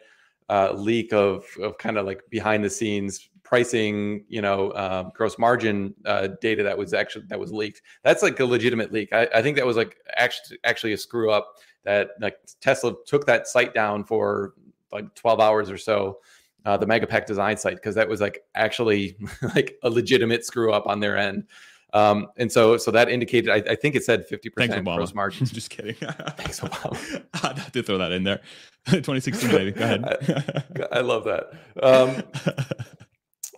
uh, 0.50 0.74
leak 0.74 1.12
of 1.14 1.46
of 1.60 1.78
kind 1.78 1.98
of 1.98 2.06
like 2.06 2.22
behind 2.30 2.64
the 2.64 2.70
scenes 2.70 3.30
pricing, 3.46 4.26
you 4.28 4.42
know, 4.42 4.72
uh, 4.72 5.04
gross 5.12 5.38
margin 5.38 5.94
uh, 6.06 6.28
data 6.42 6.64
that 6.64 6.78
was 6.78 6.94
actually 6.94 7.26
that 7.30 7.40
was 7.40 7.52
leaked. 7.52 7.82
That's 8.04 8.22
like 8.22 8.40
a 8.40 8.46
legitimate 8.46 8.92
leak. 8.92 9.14
I, 9.14 9.28
I 9.34 9.42
think 9.42 9.56
that 9.58 9.66
was 9.66 9.78
like 9.78 9.98
actually 10.18 10.60
actually 10.64 10.94
a 10.94 10.98
screw 10.98 11.32
up 11.32 11.56
that 11.86 12.12
like 12.20 12.38
Tesla 12.62 12.94
took 13.06 13.26
that 13.26 13.48
site 13.48 13.74
down 13.74 14.04
for 14.04 14.54
like 14.92 15.14
12 15.16 15.40
hours 15.40 15.70
or 15.70 15.78
so 15.78 16.20
uh, 16.66 16.76
the 16.78 16.86
Megapack 16.86 17.26
design 17.26 17.58
site 17.58 17.76
because 17.76 17.96
that 17.96 18.10
was 18.10 18.20
like 18.20 18.44
actually 18.56 19.18
like 19.56 19.78
a 19.84 19.90
legitimate 19.90 20.46
screw 20.46 20.74
up 20.74 20.88
on 20.88 21.00
their 21.00 21.18
end. 21.18 21.46
Um, 21.94 22.28
and 22.36 22.52
so, 22.52 22.76
so 22.76 22.92
that 22.92 23.08
indicated, 23.08 23.50
I, 23.50 23.72
I 23.72 23.76
think 23.76 23.96
it 23.96 24.04
said 24.04 24.28
50% 24.28 24.84
gross 24.84 25.14
margins. 25.14 25.50
Just 25.54 25.70
kidding. 25.70 25.96
Thanks, 26.36 26.60
Obama. 26.60 27.24
I 27.36 27.54
had 27.60 27.74
to 27.74 27.84
throw 27.84 27.98
that 28.00 28.12
in 28.12 28.24
there. 28.24 28.42
2016, 28.88 29.50
baby. 29.50 29.72
Go 29.72 29.84
ahead. 29.84 30.84
I, 30.92 30.98
I 30.98 31.02
love 31.02 31.24
that. 31.24 31.54
Um, 31.82 32.22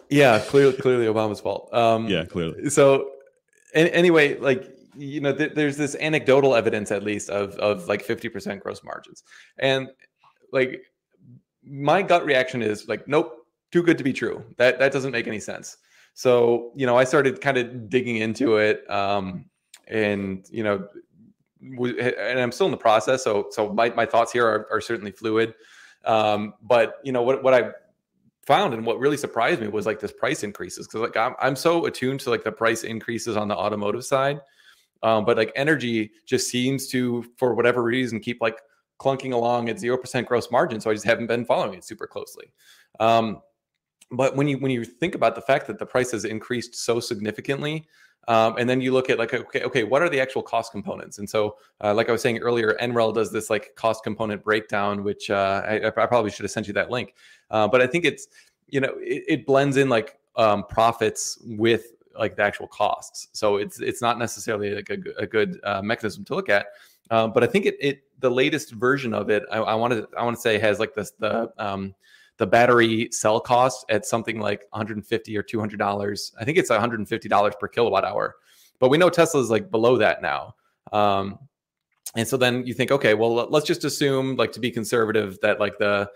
yeah, 0.09 0.39
clearly, 0.39 0.73
clearly 0.77 1.05
Obama's 1.07 1.39
fault. 1.39 1.73
Um, 1.73 2.07
yeah, 2.07 2.25
clearly. 2.25 2.69
So, 2.69 3.09
and, 3.73 3.89
anyway, 3.89 4.37
like 4.37 4.76
you 4.97 5.21
know, 5.21 5.33
th- 5.33 5.53
there's 5.53 5.77
this 5.77 5.95
anecdotal 5.99 6.55
evidence, 6.55 6.91
at 6.91 7.03
least, 7.03 7.29
of 7.29 7.55
of 7.55 7.87
like 7.87 8.05
50% 8.05 8.59
gross 8.59 8.83
margins, 8.83 9.23
and 9.57 9.89
like 10.51 10.83
my 11.63 12.01
gut 12.01 12.25
reaction 12.25 12.61
is 12.61 12.87
like, 12.87 13.07
nope, 13.07 13.45
too 13.71 13.83
good 13.83 13.97
to 13.97 14.03
be 14.03 14.13
true. 14.13 14.43
That 14.57 14.79
that 14.79 14.91
doesn't 14.91 15.11
make 15.11 15.27
any 15.27 15.39
sense. 15.39 15.77
So, 16.13 16.71
you 16.75 16.87
know, 16.87 16.97
I 16.97 17.03
started 17.03 17.41
kind 17.41 17.57
of 17.57 17.89
digging 17.89 18.17
into 18.17 18.57
it, 18.57 18.89
um, 18.89 19.45
and 19.87 20.45
you 20.49 20.63
know, 20.63 20.87
and 21.61 22.39
I'm 22.39 22.51
still 22.51 22.65
in 22.65 22.71
the 22.71 22.77
process. 22.77 23.23
So, 23.23 23.47
so 23.51 23.71
my 23.71 23.89
my 23.91 24.05
thoughts 24.05 24.31
here 24.31 24.45
are, 24.45 24.67
are 24.71 24.81
certainly 24.81 25.11
fluid. 25.11 25.53
Um, 26.05 26.53
but 26.61 26.95
you 27.03 27.11
know, 27.11 27.21
what 27.21 27.43
what 27.43 27.53
I 27.53 27.71
found 28.47 28.73
and 28.73 28.85
what 28.85 28.97
really 28.97 29.17
surprised 29.17 29.59
me 29.59 29.67
was 29.67 29.85
like 29.85 29.99
this 29.99 30.13
price 30.13 30.41
increases 30.41 30.87
because 30.87 31.01
like 31.01 31.17
I'm 31.17 31.35
I'm 31.39 31.55
so 31.55 31.85
attuned 31.85 32.21
to 32.21 32.29
like 32.29 32.43
the 32.43 32.51
price 32.51 32.83
increases 32.83 33.35
on 33.35 33.47
the 33.47 33.55
automotive 33.55 34.05
side, 34.05 34.39
um, 35.03 35.25
but 35.25 35.37
like 35.37 35.51
energy 35.55 36.11
just 36.25 36.49
seems 36.49 36.87
to 36.87 37.25
for 37.37 37.53
whatever 37.53 37.83
reason 37.83 38.19
keep 38.19 38.41
like 38.41 38.59
clunking 38.99 39.33
along 39.33 39.69
at 39.69 39.79
zero 39.79 39.97
percent 39.97 40.27
gross 40.27 40.49
margin. 40.51 40.79
So 40.81 40.89
I 40.89 40.93
just 40.93 41.05
haven't 41.05 41.27
been 41.27 41.45
following 41.45 41.73
it 41.75 41.83
super 41.83 42.07
closely. 42.07 42.51
Um, 42.99 43.41
but 44.11 44.35
when 44.35 44.47
you 44.47 44.57
when 44.57 44.71
you 44.71 44.85
think 44.85 45.15
about 45.15 45.35
the 45.35 45.41
fact 45.41 45.67
that 45.67 45.79
the 45.79 45.85
price 45.85 46.11
has 46.11 46.25
increased 46.25 46.75
so 46.75 46.99
significantly, 46.99 47.87
um, 48.27 48.55
and 48.57 48.69
then 48.69 48.81
you 48.81 48.91
look 48.93 49.09
at 49.09 49.19
like 49.19 49.33
okay 49.33 49.63
okay 49.63 49.83
what 49.83 50.01
are 50.01 50.09
the 50.09 50.19
actual 50.19 50.41
cost 50.41 50.71
components? 50.71 51.19
And 51.19 51.29
so 51.29 51.57
uh, 51.83 51.93
like 51.93 52.09
I 52.09 52.11
was 52.11 52.21
saying 52.21 52.39
earlier, 52.39 52.77
NREL 52.81 53.13
does 53.13 53.31
this 53.31 53.49
like 53.49 53.75
cost 53.75 54.03
component 54.03 54.43
breakdown, 54.43 55.03
which 55.03 55.29
uh, 55.29 55.61
I, 55.65 55.87
I, 55.87 55.89
probably 55.89 56.31
should 56.31 56.43
have 56.43 56.51
sent 56.51 56.67
you 56.67 56.73
that 56.73 56.89
link. 56.89 57.15
Uh, 57.51 57.67
but 57.67 57.81
I 57.81 57.87
think 57.87 58.05
it's 58.05 58.27
you 58.67 58.79
know 58.79 58.95
it, 58.99 59.23
it 59.27 59.45
blends 59.45 59.77
in 59.77 59.89
like 59.89 60.17
um, 60.37 60.63
profits 60.63 61.37
with 61.43 61.93
like 62.17 62.35
the 62.35 62.43
actual 62.43 62.67
costs. 62.67 63.27
So 63.33 63.57
it's 63.57 63.79
it's 63.79 64.01
not 64.01 64.19
necessarily 64.19 64.75
like 64.75 64.89
a, 64.89 64.97
a 65.17 65.27
good 65.27 65.59
uh, 65.63 65.81
mechanism 65.81 66.25
to 66.25 66.35
look 66.35 66.49
at. 66.49 66.67
Um, 67.09 67.31
but 67.33 67.43
I 67.43 67.47
think 67.47 67.65
it, 67.65 67.77
it 67.79 68.03
the 68.19 68.29
latest 68.29 68.73
version 68.73 69.13
of 69.13 69.29
it 69.29 69.43
I, 69.51 69.57
I 69.57 69.75
wanted 69.75 70.05
I 70.17 70.23
want 70.23 70.35
to 70.35 70.41
say 70.41 70.59
has 70.59 70.79
like 70.79 70.93
this 70.93 71.11
the 71.19 71.51
um, 71.57 71.95
the 72.37 72.47
battery 72.47 73.09
cell 73.11 73.39
cost 73.39 73.85
at 73.89 74.05
something 74.05 74.39
like 74.39 74.61
150 74.71 75.37
or 75.37 75.43
200 75.43 75.79
dollars. 75.79 76.33
I 76.39 76.45
think 76.45 76.57
it's 76.57 76.69
150 76.69 77.29
dollars 77.29 77.53
per 77.59 77.67
kilowatt 77.67 78.05
hour, 78.05 78.35
but 78.79 78.89
we 78.89 78.97
know 78.97 79.09
Tesla 79.09 79.41
is 79.41 79.49
like 79.49 79.71
below 79.71 79.97
that 79.97 80.21
now. 80.21 80.55
Um, 80.91 81.39
and 82.15 82.27
so 82.27 82.37
then 82.37 82.65
you 82.65 82.73
think, 82.73 82.91
okay, 82.91 83.13
well, 83.13 83.33
let's 83.33 83.65
just 83.65 83.83
assume 83.83 84.35
like 84.35 84.51
to 84.53 84.59
be 84.59 84.71
conservative 84.71 85.39
that 85.41 85.59
like 85.59 85.77
the 85.77 86.09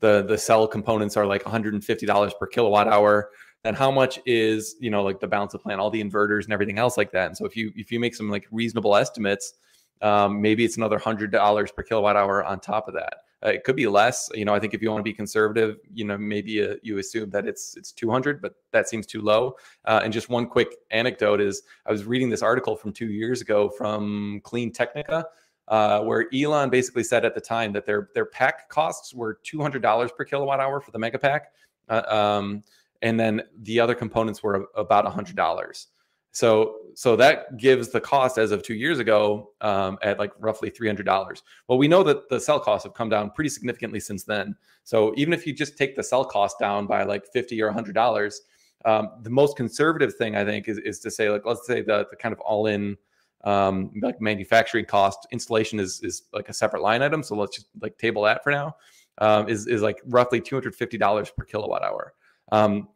the 0.00 0.22
the 0.22 0.36
cell 0.36 0.66
components 0.66 1.16
are 1.16 1.26
like 1.26 1.44
150 1.44 2.06
dollars 2.06 2.34
per 2.38 2.46
kilowatt 2.46 2.88
hour 2.88 3.30
then 3.66 3.74
how 3.74 3.90
much 3.90 4.20
is 4.26 4.76
you 4.80 4.90
know 4.90 5.02
like 5.02 5.20
the 5.20 5.26
balance 5.26 5.54
of 5.54 5.62
plant 5.62 5.80
all 5.80 5.90
the 5.90 6.02
inverters 6.02 6.44
and 6.44 6.52
everything 6.52 6.78
else 6.78 6.96
like 6.96 7.12
that? 7.12 7.26
And 7.26 7.36
so 7.36 7.44
if 7.44 7.56
you 7.56 7.72
if 7.76 7.90
you 7.90 8.00
make 8.00 8.14
some 8.14 8.30
like 8.30 8.46
reasonable 8.50 8.96
estimates 8.96 9.54
um, 10.02 10.40
maybe 10.40 10.64
it's 10.64 10.76
another 10.76 10.98
hundred 10.98 11.30
dollars 11.32 11.72
per 11.72 11.82
kilowatt 11.82 12.16
hour 12.16 12.44
on 12.44 12.60
top 12.60 12.88
of 12.88 12.94
that. 12.94 13.18
Uh, 13.44 13.50
it 13.50 13.64
could 13.64 13.76
be 13.76 13.86
less 13.86 14.30
you 14.34 14.46
know 14.46 14.54
i 14.54 14.58
think 14.58 14.72
if 14.72 14.80
you 14.80 14.90
want 14.90 14.98
to 14.98 15.04
be 15.04 15.12
conservative 15.12 15.76
you 15.92 16.04
know 16.06 16.16
maybe 16.16 16.66
uh, 16.66 16.74
you 16.82 16.96
assume 16.96 17.28
that 17.28 17.46
it's 17.46 17.76
it's 17.76 17.92
200 17.92 18.40
but 18.40 18.54
that 18.72 18.88
seems 18.88 19.06
too 19.06 19.20
low. 19.20 19.54
Uh, 19.84 20.00
and 20.02 20.12
just 20.12 20.30
one 20.30 20.46
quick 20.46 20.76
anecdote 20.90 21.40
is 21.40 21.62
i 21.84 21.92
was 21.92 22.04
reading 22.04 22.30
this 22.30 22.42
article 22.42 22.76
from 22.76 22.92
two 22.92 23.08
years 23.08 23.40
ago 23.42 23.68
from 23.68 24.40
CleanTechnica 24.44 25.24
uh, 25.68 26.00
where 26.02 26.26
Elon 26.32 26.70
basically 26.70 27.02
said 27.02 27.24
at 27.24 27.34
the 27.34 27.40
time 27.40 27.72
that 27.72 27.84
their 27.84 28.08
their 28.14 28.24
pack 28.24 28.68
costs 28.68 29.12
were 29.12 29.40
two 29.42 29.60
hundred 29.60 29.82
dollars 29.82 30.12
per 30.12 30.24
kilowatt 30.24 30.60
hour 30.60 30.80
for 30.80 30.92
the 30.92 30.98
mega 30.98 31.18
pack, 31.18 31.52
uh, 31.88 32.02
um, 32.06 32.62
and 33.02 33.18
then 33.18 33.42
the 33.62 33.80
other 33.80 33.94
components 33.94 34.42
were 34.42 34.66
about 34.74 35.06
hundred 35.06 35.36
dollars. 35.36 35.88
So 36.32 36.76
so 36.94 37.16
that 37.16 37.56
gives 37.56 37.88
the 37.88 38.00
cost 38.00 38.36
as 38.36 38.52
of 38.52 38.62
two 38.62 38.74
years 38.74 38.98
ago 38.98 39.52
um, 39.62 39.98
at 40.02 40.18
like 40.18 40.32
roughly 40.38 40.68
three 40.68 40.86
hundred 40.86 41.06
dollars. 41.06 41.42
Well, 41.66 41.78
we 41.78 41.88
know 41.88 42.02
that 42.02 42.28
the 42.28 42.38
cell 42.38 42.60
costs 42.60 42.84
have 42.84 42.92
come 42.92 43.08
down 43.08 43.30
pretty 43.30 43.48
significantly 43.48 44.00
since 44.00 44.24
then. 44.24 44.54
So 44.84 45.14
even 45.16 45.32
if 45.32 45.46
you 45.46 45.54
just 45.54 45.78
take 45.78 45.96
the 45.96 46.02
cell 46.02 46.26
cost 46.26 46.58
down 46.58 46.86
by 46.86 47.04
like 47.04 47.24
fifty 47.32 47.62
or 47.62 47.70
hundred 47.70 47.94
dollars, 47.94 48.42
um, 48.84 49.12
the 49.22 49.30
most 49.30 49.56
conservative 49.56 50.14
thing 50.16 50.36
I 50.36 50.44
think 50.44 50.68
is, 50.68 50.76
is 50.76 51.00
to 51.00 51.10
say 51.10 51.30
like 51.30 51.46
let's 51.46 51.66
say 51.66 51.80
the, 51.80 52.06
the 52.10 52.16
kind 52.16 52.34
of 52.34 52.40
all 52.40 52.66
in 52.66 52.98
um, 53.44 53.92
like 54.02 54.20
manufacturing 54.20 54.84
cost. 54.84 55.26
Installation 55.32 55.80
is 55.80 56.02
is 56.02 56.24
like 56.34 56.50
a 56.50 56.52
separate 56.52 56.82
line 56.82 57.00
item. 57.00 57.22
So 57.22 57.34
let's 57.34 57.56
just 57.56 57.68
like 57.80 57.96
table 57.96 58.22
that 58.24 58.44
for 58.44 58.50
now. 58.50 58.76
Um, 59.18 59.48
is 59.48 59.66
is 59.66 59.80
like 59.80 60.02
roughly 60.04 60.42
two 60.42 60.54
hundred 60.54 60.74
fifty 60.74 60.98
dollars 60.98 61.30
per 61.30 61.44
kilowatt 61.44 61.82
hour. 61.82 62.12
Um, 62.52 62.88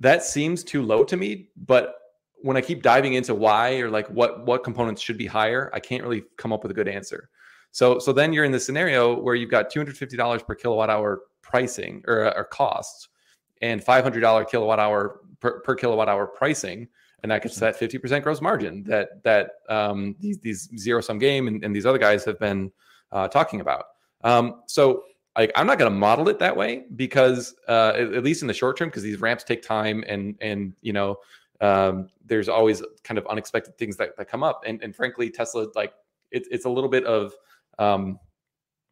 that 0.00 0.24
seems 0.24 0.62
too 0.62 0.82
low 0.82 1.04
to 1.04 1.16
me, 1.16 1.48
but 1.56 1.94
when 2.42 2.56
I 2.56 2.60
keep 2.60 2.82
diving 2.82 3.14
into 3.14 3.34
why 3.34 3.78
or 3.78 3.90
like 3.90 4.08
what 4.08 4.44
what 4.46 4.62
components 4.62 5.00
should 5.02 5.18
be 5.18 5.26
higher, 5.26 5.70
I 5.72 5.80
can't 5.80 6.02
really 6.02 6.24
come 6.36 6.52
up 6.52 6.62
with 6.62 6.70
a 6.70 6.74
good 6.74 6.88
answer. 6.88 7.30
So 7.72 7.98
so 7.98 8.12
then 8.12 8.32
you're 8.32 8.44
in 8.44 8.52
the 8.52 8.60
scenario 8.60 9.18
where 9.18 9.34
you've 9.34 9.50
got 9.50 9.70
two 9.70 9.80
hundred 9.80 9.96
fifty 9.96 10.16
dollars 10.16 10.42
per 10.42 10.54
kilowatt 10.54 10.90
hour 10.90 11.22
pricing 11.42 12.02
or, 12.06 12.36
or 12.36 12.44
costs, 12.44 13.08
and 13.62 13.82
five 13.82 14.04
hundred 14.04 14.20
dollar 14.20 14.44
kilowatt 14.44 14.78
hour 14.78 15.20
per, 15.40 15.60
per 15.60 15.74
kilowatt 15.74 16.08
hour 16.08 16.26
pricing 16.26 16.88
and 17.22 17.32
that 17.32 17.42
gets 17.42 17.56
that 17.56 17.76
50% 17.78 18.22
gross 18.22 18.40
margin 18.40 18.84
that 18.84 19.22
that 19.24 19.50
um, 19.68 20.14
these 20.20 20.38
these 20.38 20.68
zero 20.78 21.00
sum 21.00 21.18
game 21.18 21.48
and, 21.48 21.64
and, 21.64 21.74
these 21.74 21.86
other 21.86 21.98
guys 21.98 22.24
have 22.24 22.38
been 22.38 22.70
uh, 23.10 23.26
talking 23.26 23.60
about. 23.60 23.86
Um, 24.22 24.62
so 24.66 25.02
like 25.36 25.52
I'm 25.54 25.66
not 25.66 25.78
going 25.78 25.90
to 25.90 25.96
model 25.96 26.28
it 26.28 26.38
that 26.38 26.56
way 26.56 26.84
because 26.96 27.54
uh, 27.68 27.92
at, 27.94 28.14
at, 28.14 28.24
least 28.24 28.42
in 28.42 28.48
the 28.48 28.54
short 28.54 28.78
term, 28.78 28.88
because 28.88 29.02
these 29.02 29.20
ramps 29.20 29.44
take 29.44 29.62
time 29.62 30.04
and 30.06 30.36
and 30.40 30.72
you 30.80 30.92
know 30.92 31.18
um, 31.60 32.08
there's 32.24 32.48
always 32.48 32.82
kind 33.04 33.18
of 33.18 33.26
unexpected 33.26 33.78
things 33.78 33.96
that, 33.96 34.16
that 34.16 34.28
come 34.28 34.42
up. 34.42 34.62
And 34.66 34.82
and 34.82 34.94
frankly, 34.94 35.30
Tesla 35.30 35.68
like 35.74 35.92
it's 36.30 36.48
it's 36.50 36.64
a 36.64 36.70
little 36.70 36.90
bit 36.90 37.04
of 37.04 37.32
um, 37.78 38.18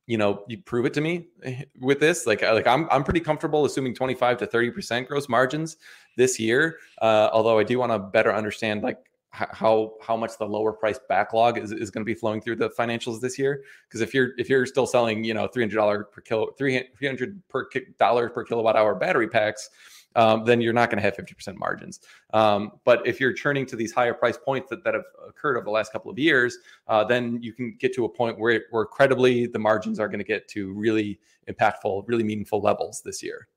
you 0.06 0.18
know, 0.18 0.44
you 0.48 0.58
prove 0.58 0.84
it 0.86 0.94
to 0.94 1.00
me 1.00 1.28
with 1.80 2.00
this. 2.00 2.26
Like, 2.26 2.42
like 2.42 2.66
I'm, 2.66 2.88
I'm 2.90 3.04
pretty 3.04 3.20
comfortable 3.20 3.64
assuming 3.64 3.94
25 3.94 4.38
to 4.38 4.46
30 4.46 4.70
percent 4.70 5.08
gross 5.08 5.28
margins 5.28 5.76
this 6.16 6.38
year. 6.38 6.78
Uh, 7.00 7.30
although 7.32 7.58
I 7.58 7.64
do 7.64 7.78
want 7.78 7.92
to 7.92 7.98
better 7.98 8.32
understand 8.34 8.82
like 8.82 8.98
how 9.34 9.94
how 10.00 10.16
much 10.16 10.38
the 10.38 10.46
lower 10.46 10.72
price 10.72 11.00
backlog 11.08 11.58
is, 11.58 11.72
is 11.72 11.90
going 11.90 12.02
to 12.02 12.06
be 12.06 12.14
flowing 12.14 12.40
through 12.40 12.56
the 12.56 12.70
financials 12.70 13.20
this 13.20 13.38
year. 13.38 13.64
Because 13.88 14.00
if 14.00 14.14
you're 14.14 14.30
if 14.38 14.48
you're 14.48 14.64
still 14.64 14.86
selling, 14.86 15.24
you 15.24 15.34
know, 15.34 15.48
three 15.48 15.62
hundred 15.62 15.76
dollar 15.76 16.04
per 16.04 16.20
kilo, 16.20 16.52
three 16.56 16.84
hundred 17.02 17.42
per 17.48 17.68
dollar 17.98 18.30
per 18.30 18.44
kilowatt 18.44 18.76
hour 18.76 18.94
battery 18.94 19.28
packs, 19.28 19.70
um, 20.16 20.44
then 20.44 20.60
you're 20.60 20.72
not 20.72 20.90
going 20.90 20.98
to 20.98 21.02
have 21.02 21.16
50% 21.16 21.56
margins. 21.56 22.00
Um, 22.32 22.72
but 22.84 23.06
if 23.06 23.20
you're 23.20 23.32
churning 23.32 23.66
to 23.66 23.76
these 23.76 23.92
higher 23.92 24.14
price 24.14 24.36
points 24.36 24.70
that, 24.70 24.84
that 24.84 24.94
have 24.94 25.04
occurred 25.28 25.56
over 25.56 25.64
the 25.64 25.70
last 25.70 25.92
couple 25.92 26.10
of 26.10 26.18
years, 26.18 26.58
uh, 26.86 27.02
then 27.02 27.42
you 27.42 27.52
can 27.52 27.76
get 27.78 27.92
to 27.94 28.04
a 28.04 28.08
point 28.08 28.38
where, 28.38 28.62
where 28.70 28.84
credibly 28.84 29.46
the 29.46 29.58
margins 29.58 29.98
are 29.98 30.08
going 30.08 30.20
to 30.20 30.24
get 30.24 30.46
to 30.48 30.72
really 30.72 31.18
impactful, 31.48 32.04
really 32.06 32.24
meaningful 32.24 32.60
levels 32.60 33.02
this 33.04 33.22
year. 33.22 33.48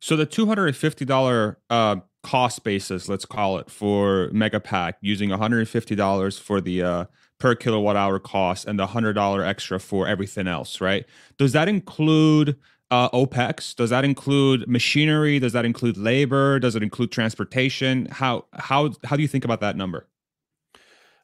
So 0.00 0.16
the 0.16 0.26
$250 0.26 1.56
uh, 1.70 1.96
cost 2.22 2.64
basis, 2.64 3.08
let's 3.08 3.24
call 3.24 3.58
it, 3.58 3.70
for 3.70 4.30
Megapack 4.32 4.94
using 5.00 5.30
$150 5.30 6.40
for 6.40 6.60
the 6.60 6.82
uh, 6.82 7.04
per 7.38 7.54
kilowatt 7.54 7.96
hour 7.96 8.18
cost 8.18 8.66
and 8.66 8.78
the 8.78 8.88
$100 8.88 9.46
extra 9.46 9.78
for 9.78 10.06
everything 10.06 10.46
else, 10.46 10.80
right? 10.80 11.06
Does 11.36 11.52
that 11.52 11.68
include 11.68 12.56
uh, 12.90 13.08
OPEX? 13.10 13.76
Does 13.76 13.90
that 13.90 14.04
include 14.04 14.68
machinery? 14.68 15.38
Does 15.38 15.52
that 15.52 15.64
include 15.64 15.96
labor? 15.96 16.58
Does 16.58 16.74
it 16.74 16.82
include 16.82 17.12
transportation? 17.12 18.06
How 18.06 18.46
how 18.54 18.92
how 19.04 19.16
do 19.16 19.22
you 19.22 19.28
think 19.28 19.44
about 19.44 19.60
that 19.60 19.76
number? 19.76 20.06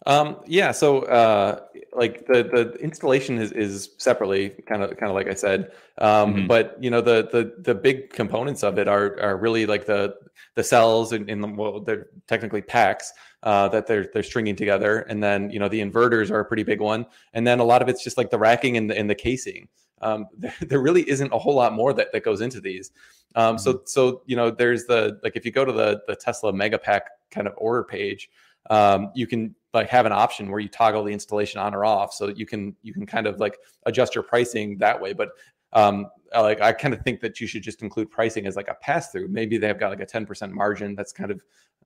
Um, 0.07 0.37
yeah, 0.47 0.73
so 0.73 1.03
uh, 1.03 1.61
like 1.95 2.27
the 2.27 2.43
the 2.43 2.77
installation 2.81 3.39
is 3.39 3.53
is 3.53 3.91
separately, 3.97 4.51
kind 4.67 4.83
of 4.83 4.97
kind 4.97 5.11
of 5.11 5.15
like 5.15 5.29
I 5.29 5.35
said, 5.35 5.73
um, 5.99 6.35
mm-hmm. 6.35 6.47
but 6.47 6.77
you 6.81 6.91
know 6.91 7.01
the 7.01 7.29
the 7.33 7.55
the 7.59 7.75
big 7.75 8.11
components 8.11 8.63
of 8.63 8.79
it 8.79 8.87
are 8.87 9.19
are 9.21 9.37
really 9.37 9.65
like 9.67 9.87
the 9.87 10.15
the 10.57 10.63
cells 10.63 11.13
in, 11.13 11.29
in 11.29 11.41
the 11.41 11.49
well 11.49 11.81
they're 11.81 12.09
technically 12.29 12.61
packs 12.61 13.13
uh, 13.45 13.69
that 13.69 13.87
they're 13.87 14.09
they're 14.13 14.23
stringing 14.23 14.57
together, 14.57 15.01
and 15.01 15.23
then 15.23 15.51
you 15.51 15.59
know 15.59 15.69
the 15.69 15.81
inverters 15.81 16.31
are 16.31 16.41
a 16.41 16.45
pretty 16.45 16.65
big 16.65 16.81
one, 16.81 17.07
and 17.33 17.47
then 17.47 17.59
a 17.59 17.65
lot 17.65 17.81
of 17.81 17.89
it's 17.89 18.05
just 18.05 18.19
like 18.19 18.31
the 18.31 18.39
racking 18.39 18.77
and 18.77 18.91
the, 18.91 18.99
and 18.99 19.09
the 19.09 19.15
casing 19.15 19.69
um, 20.05 20.29
there, 20.39 20.55
there, 20.61 20.81
really 20.81 21.09
isn't 21.09 21.33
a 21.33 21.39
whole 21.39 21.55
lot 21.55 21.73
more 21.73 21.93
that, 21.95 22.13
that 22.13 22.25
goes 22.25 22.41
into 22.41 22.61
these. 22.61 22.93
Um, 23.35 23.59
so, 23.59 23.75
mm-hmm. 23.75 23.83
so, 23.87 24.23
you 24.27 24.37
know, 24.37 24.51
there's 24.51 24.85
the, 24.85 25.19
like, 25.25 25.35
if 25.35 25.45
you 25.45 25.51
go 25.51 25.65
to 25.65 25.73
the, 25.73 26.03
the 26.07 26.15
Tesla 26.15 26.53
Megapack 26.53 27.01
kind 27.31 27.49
of 27.49 27.55
order 27.57 27.83
page, 27.83 28.31
um, 28.71 29.11
you 29.15 29.27
can 29.27 29.55
like 29.73 29.89
have 29.89 30.07
an 30.07 30.13
option 30.13 30.51
where 30.51 30.61
you 30.61 30.69
toggle 30.69 31.05
the 31.05 31.13
installation 31.13 31.61
on 31.61 31.75
or 31.75 31.85
off. 31.85 32.13
So 32.13 32.29
you 32.29 32.47
can, 32.47 32.77
you 32.83 32.93
can 32.93 33.07
kind 33.07 33.27
of 33.27 33.41
like 33.41 33.59
adjust 33.87 34.15
your 34.15 34.25
pricing 34.25 34.79
that 34.79 35.01
way. 35.01 35.13
But 35.13 35.31
um, 35.73 36.07
like 36.33 36.61
I 36.61 36.73
kind 36.73 36.95
of 36.95 37.01
think 37.03 37.21
that 37.21 37.41
you 37.41 37.47
should 37.47 37.63
just 37.63 37.83
include 37.83 38.11
pricing 38.11 38.47
as 38.47 38.57
like 38.57 38.69
a 38.69 38.75
pass 38.75 39.11
through. 39.11 39.29
Maybe 39.29 39.59
they've 39.59 39.79
got 39.79 39.91
like 39.91 40.01
a 40.01 40.07
10% 40.07 40.53
margin 40.53 40.95
that's 40.95 41.13
kind 41.13 41.31
of 41.31 41.41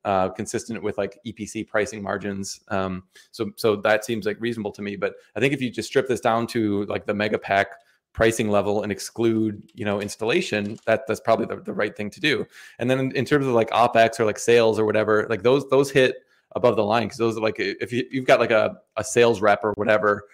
uh, 0.04 0.28
consistent 0.30 0.82
with 0.82 0.96
like 0.98 1.18
EPC 1.26 1.66
pricing 1.66 2.02
margins. 2.02 2.60
Um, 2.68 3.04
so 3.32 3.50
so 3.56 3.76
that 3.76 4.04
seems 4.04 4.26
like 4.26 4.40
reasonable 4.40 4.72
to 4.72 4.82
me. 4.82 4.96
But 4.96 5.14
I 5.34 5.40
think 5.40 5.52
if 5.52 5.60
you 5.60 5.70
just 5.70 5.88
strip 5.88 6.08
this 6.08 6.20
down 6.20 6.46
to 6.48 6.84
like 6.84 7.06
the 7.06 7.14
mega 7.14 7.38
pack 7.38 7.68
pricing 8.12 8.48
level 8.48 8.82
and 8.82 8.92
exclude 8.92 9.62
you 9.74 9.84
know 9.84 10.00
installation, 10.00 10.78
that 10.86 11.06
that's 11.06 11.20
probably 11.20 11.46
the, 11.46 11.62
the 11.62 11.72
right 11.72 11.96
thing 11.96 12.10
to 12.10 12.20
do. 12.20 12.46
And 12.78 12.90
then 12.90 13.00
in, 13.00 13.12
in 13.12 13.24
terms 13.24 13.46
of 13.46 13.54
like 13.54 13.70
OPEX 13.70 14.20
or 14.20 14.24
like 14.24 14.38
sales 14.38 14.78
or 14.78 14.84
whatever, 14.84 15.26
like 15.28 15.42
those 15.42 15.68
those 15.68 15.90
hit 15.90 16.16
above 16.52 16.76
the 16.76 16.84
line 16.84 17.04
because 17.04 17.18
those 17.18 17.36
are 17.36 17.40
like 17.40 17.56
if 17.58 17.92
you, 17.92 18.06
you've 18.10 18.26
got 18.26 18.40
like 18.40 18.50
a, 18.50 18.76
a 18.96 19.04
sales 19.04 19.40
rep 19.40 19.62
or 19.62 19.72
whatever 19.74 20.24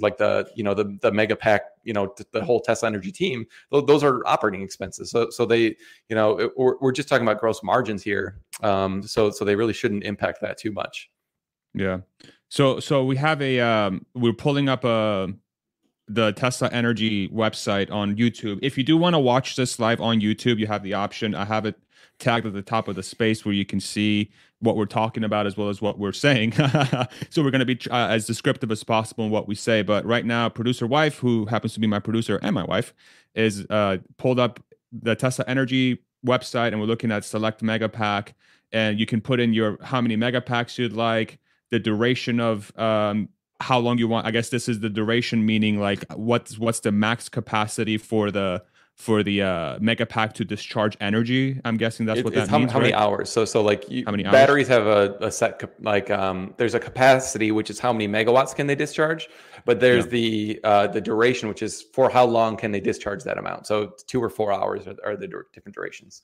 like 0.00 0.18
the 0.18 0.48
you 0.54 0.62
know 0.62 0.74
the 0.74 0.98
the 1.00 1.10
mega 1.10 1.34
pack 1.34 1.62
you 1.84 1.92
know 1.92 2.14
the 2.32 2.44
whole 2.44 2.60
tesla 2.60 2.88
energy 2.88 3.10
team 3.10 3.46
those 3.70 4.02
are 4.02 4.26
operating 4.26 4.62
expenses 4.62 5.10
so 5.10 5.30
so 5.30 5.46
they 5.46 5.74
you 6.08 6.14
know 6.14 6.50
we're, 6.56 6.76
we're 6.80 6.92
just 6.92 7.08
talking 7.08 7.26
about 7.26 7.40
gross 7.40 7.62
margins 7.62 8.02
here 8.02 8.38
um 8.62 9.02
so 9.02 9.30
so 9.30 9.44
they 9.44 9.56
really 9.56 9.72
shouldn't 9.72 10.04
impact 10.04 10.40
that 10.40 10.58
too 10.58 10.72
much 10.72 11.10
yeah 11.72 11.98
so 12.48 12.78
so 12.78 13.04
we 13.04 13.16
have 13.16 13.40
a 13.40 13.60
um 13.60 14.04
we're 14.14 14.32
pulling 14.32 14.68
up 14.68 14.84
a 14.84 15.28
the 16.12 16.32
Tesla 16.32 16.68
Energy 16.72 17.28
website 17.28 17.88
on 17.92 18.16
YouTube. 18.16 18.58
If 18.62 18.76
you 18.76 18.82
do 18.82 18.96
want 18.96 19.14
to 19.14 19.20
watch 19.20 19.54
this 19.54 19.78
live 19.78 20.00
on 20.00 20.20
YouTube, 20.20 20.58
you 20.58 20.66
have 20.66 20.82
the 20.82 20.92
option. 20.92 21.36
I 21.36 21.44
have 21.44 21.66
it 21.66 21.76
tagged 22.20 22.46
at 22.46 22.52
the 22.52 22.62
top 22.62 22.86
of 22.86 22.96
the 22.96 23.02
space 23.02 23.44
where 23.44 23.54
you 23.54 23.64
can 23.64 23.80
see 23.80 24.30
what 24.60 24.76
we're 24.76 24.86
talking 24.86 25.24
about 25.24 25.46
as 25.46 25.56
well 25.56 25.68
as 25.68 25.80
what 25.80 25.98
we're 25.98 26.12
saying. 26.12 26.52
so 27.30 27.42
we're 27.42 27.50
going 27.50 27.66
to 27.66 27.66
be 27.66 27.78
uh, 27.90 28.08
as 28.08 28.26
descriptive 28.26 28.70
as 28.70 28.84
possible 28.84 29.24
in 29.24 29.30
what 29.30 29.48
we 29.48 29.54
say. 29.54 29.82
But 29.82 30.04
right 30.04 30.24
now, 30.24 30.48
producer 30.48 30.86
wife, 30.86 31.18
who 31.18 31.46
happens 31.46 31.74
to 31.74 31.80
be 31.80 31.86
my 31.86 31.98
producer 31.98 32.38
and 32.42 32.54
my 32.54 32.64
wife, 32.64 32.94
is 33.34 33.66
uh, 33.70 33.98
pulled 34.18 34.38
up 34.38 34.60
the 34.92 35.16
Tesla 35.16 35.44
Energy 35.48 35.98
website, 36.24 36.68
and 36.68 36.80
we're 36.80 36.86
looking 36.86 37.10
at 37.10 37.24
select 37.24 37.62
mega 37.62 37.88
pack, 37.88 38.34
and 38.72 39.00
you 39.00 39.06
can 39.06 39.20
put 39.20 39.40
in 39.40 39.52
your 39.52 39.78
how 39.82 40.00
many 40.00 40.16
mega 40.16 40.40
packs 40.40 40.78
you'd 40.78 40.92
like, 40.92 41.38
the 41.70 41.78
duration 41.78 42.40
of 42.40 42.76
um, 42.78 43.28
how 43.60 43.78
long 43.78 43.98
you 43.98 44.08
want. 44.08 44.26
I 44.26 44.30
guess 44.30 44.48
this 44.48 44.68
is 44.68 44.80
the 44.80 44.90
duration, 44.90 45.46
meaning 45.46 45.78
like 45.78 46.04
what's 46.14 46.58
what's 46.58 46.80
the 46.80 46.92
max 46.92 47.28
capacity 47.28 47.96
for 47.98 48.30
the 48.30 48.62
for 48.96 49.22
the 49.22 49.40
uh, 49.42 49.78
mega 49.80 50.04
pack 50.04 50.34
to 50.34 50.44
discharge 50.44 50.96
energy. 51.00 51.58
I'm 51.64 51.78
guessing 51.78 52.04
that's 52.04 52.20
it, 52.20 52.24
what 52.24 52.34
that 52.34 52.48
how, 52.48 52.58
means. 52.58 52.70
How 52.70 52.78
right? 52.78 52.84
many 52.84 52.94
hours? 52.94 53.30
So 53.30 53.44
so 53.44 53.62
like 53.62 53.88
you, 53.88 54.04
how 54.04 54.10
many 54.10 54.26
hours? 54.26 54.32
batteries 54.32 54.68
have 54.68 54.86
a, 54.86 55.16
a 55.20 55.32
set 55.32 55.62
like 55.80 56.10
um, 56.10 56.54
there's 56.58 56.74
a 56.74 56.80
capacity 56.80 57.50
which 57.50 57.70
is 57.70 57.78
how 57.78 57.92
many 57.92 58.06
megawatts 58.06 58.54
can 58.54 58.66
they 58.66 58.74
discharge, 58.74 59.28
but 59.64 59.80
there's 59.80 60.04
yeah. 60.04 60.10
the 60.10 60.60
uh, 60.64 60.86
the 60.88 61.00
duration 61.00 61.48
which 61.48 61.62
is 61.62 61.82
for 61.94 62.10
how 62.10 62.26
long 62.26 62.56
can 62.56 62.72
they 62.72 62.80
discharge 62.80 63.24
that 63.24 63.38
amount. 63.38 63.66
So 63.66 63.94
two 64.06 64.22
or 64.22 64.28
four 64.28 64.52
hours 64.52 64.86
are, 64.86 64.96
are 65.04 65.16
the 65.16 65.28
different 65.54 65.74
durations. 65.74 66.22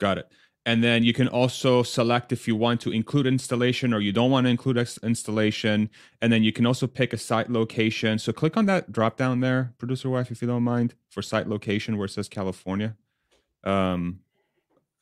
Got 0.00 0.18
it. 0.18 0.28
And 0.68 0.84
then 0.84 1.02
you 1.02 1.14
can 1.14 1.28
also 1.28 1.82
select 1.82 2.30
if 2.30 2.46
you 2.46 2.54
want 2.54 2.82
to 2.82 2.92
include 2.92 3.26
installation 3.26 3.94
or 3.94 4.00
you 4.00 4.12
don't 4.12 4.30
want 4.30 4.44
to 4.44 4.50
include 4.50 4.76
installation. 5.02 5.88
And 6.20 6.30
then 6.30 6.42
you 6.42 6.52
can 6.52 6.66
also 6.66 6.86
pick 6.86 7.14
a 7.14 7.16
site 7.16 7.48
location. 7.48 8.18
So 8.18 8.34
click 8.34 8.54
on 8.54 8.66
that 8.66 8.92
drop 8.92 9.16
down 9.16 9.40
there, 9.40 9.72
producer 9.78 10.10
wife, 10.10 10.30
if 10.30 10.42
you 10.42 10.48
don't 10.48 10.62
mind, 10.62 10.92
for 11.08 11.22
site 11.22 11.48
location 11.48 11.96
where 11.96 12.04
it 12.04 12.10
says 12.10 12.28
California. 12.28 12.96
Um, 13.64 14.20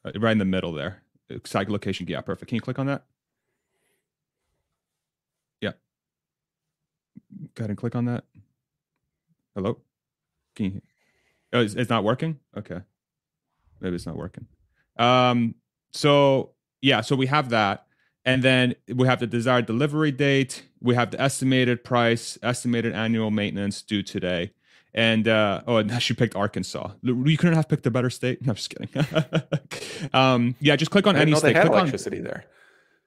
uh, 0.04 0.12
right 0.20 0.30
in 0.30 0.38
the 0.38 0.44
middle 0.44 0.72
there. 0.72 1.02
Site 1.42 1.68
location. 1.68 2.06
Yeah, 2.08 2.20
perfect. 2.20 2.48
Can 2.48 2.54
you 2.54 2.62
click 2.62 2.78
on 2.78 2.86
that? 2.86 3.02
Yeah. 5.60 5.72
Go 7.56 7.62
ahead 7.62 7.70
and 7.70 7.76
click 7.76 7.96
on 7.96 8.04
that. 8.04 8.22
Hello? 9.56 9.78
Can 10.54 10.66
you? 10.66 10.82
Oh, 11.52 11.60
it's, 11.60 11.74
it's 11.74 11.90
not 11.90 12.04
working? 12.04 12.38
Okay. 12.56 12.82
Maybe 13.80 13.96
it's 13.96 14.06
not 14.06 14.16
working. 14.16 14.46
Um, 14.98 15.54
so 15.92 16.52
yeah, 16.82 17.00
so 17.00 17.16
we 17.16 17.26
have 17.26 17.50
that. 17.50 17.86
And 18.24 18.42
then 18.42 18.74
we 18.92 19.06
have 19.06 19.20
the 19.20 19.26
desired 19.26 19.66
delivery 19.66 20.10
date. 20.10 20.64
We 20.80 20.96
have 20.96 21.12
the 21.12 21.20
estimated 21.20 21.84
price, 21.84 22.38
estimated 22.42 22.92
annual 22.92 23.30
maintenance 23.30 23.82
due 23.82 24.02
today. 24.02 24.52
And 24.92 25.28
uh, 25.28 25.62
oh, 25.66 25.76
and 25.76 26.02
she 26.02 26.14
picked 26.14 26.34
Arkansas. 26.34 26.90
You 27.02 27.36
couldn't 27.36 27.54
have 27.54 27.68
picked 27.68 27.86
a 27.86 27.90
better 27.90 28.10
state. 28.10 28.44
No, 28.44 28.50
I'm 28.50 28.56
just 28.56 28.70
kidding. 28.70 30.10
um, 30.12 30.56
yeah, 30.60 30.74
just 30.74 30.90
click 30.90 31.06
on 31.06 31.16
any 31.16 31.34
state. 31.34 31.54
click 31.54 31.66
electricity 31.66 32.18
on, 32.18 32.24
there. 32.24 32.44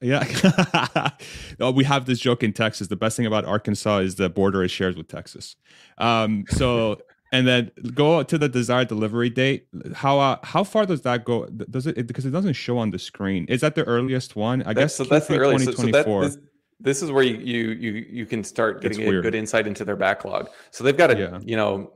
Yeah. 0.01 1.11
oh, 1.59 1.71
we 1.71 1.83
have 1.83 2.05
this 2.05 2.19
joke 2.19 2.43
in 2.43 2.53
Texas. 2.53 2.87
The 2.87 2.95
best 2.95 3.17
thing 3.17 3.25
about 3.25 3.43
Arkansas 3.43 3.97
is 3.97 4.15
the 4.15 4.29
border 4.29 4.63
is 4.63 4.71
shared 4.71 4.95
with 4.95 5.09
Texas. 5.09 5.57
Um, 5.97 6.45
so 6.49 7.01
and 7.31 7.47
then 7.47 7.71
go 7.93 8.23
to 8.23 8.37
the 8.37 8.49
desired 8.49 8.87
delivery 8.87 9.29
date. 9.29 9.67
How 9.93 10.19
uh, 10.19 10.37
how 10.43 10.63
far 10.63 10.85
does 10.85 11.01
that 11.01 11.25
go? 11.25 11.45
Does 11.45 11.87
it, 11.87 12.07
because 12.07 12.25
it 12.25 12.31
doesn't 12.31 12.53
show 12.53 12.77
on 12.77 12.91
the 12.91 12.99
screen? 12.99 13.45
Is 13.47 13.61
that 13.61 13.75
the 13.75 13.83
earliest 13.83 14.35
one? 14.35 14.63
I 14.63 14.73
guess 14.73 14.95
so. 14.95 15.03
That's 15.03 15.27
the 15.27 15.37
earliest. 15.37 15.65
So, 15.65 15.71
so 15.71 15.87
that, 15.87 16.05
this, 16.05 16.37
this, 16.79 17.01
is 17.01 17.11
where 17.11 17.23
you 17.23 17.37
you 17.37 17.71
you, 17.71 17.91
you 18.09 18.25
can 18.25 18.43
start 18.43 18.81
getting 18.81 19.07
a 19.07 19.21
good 19.21 19.35
insight 19.35 19.67
into 19.67 19.85
their 19.85 19.95
backlog. 19.95 20.49
So 20.71 20.83
they've 20.83 20.97
got 20.97 21.11
a 21.11 21.17
yeah. 21.17 21.39
you 21.41 21.55
know 21.55 21.93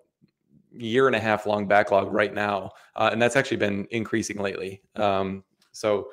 year 0.71 1.07
and 1.07 1.15
a 1.15 1.19
half 1.19 1.45
long 1.45 1.67
backlog 1.67 2.13
right 2.13 2.33
now, 2.33 2.71
uh, 2.95 3.09
and 3.11 3.21
that's 3.21 3.35
actually 3.35 3.57
been 3.57 3.87
increasing 3.91 4.37
lately. 4.37 4.81
Um, 4.95 5.43
so 5.71 6.09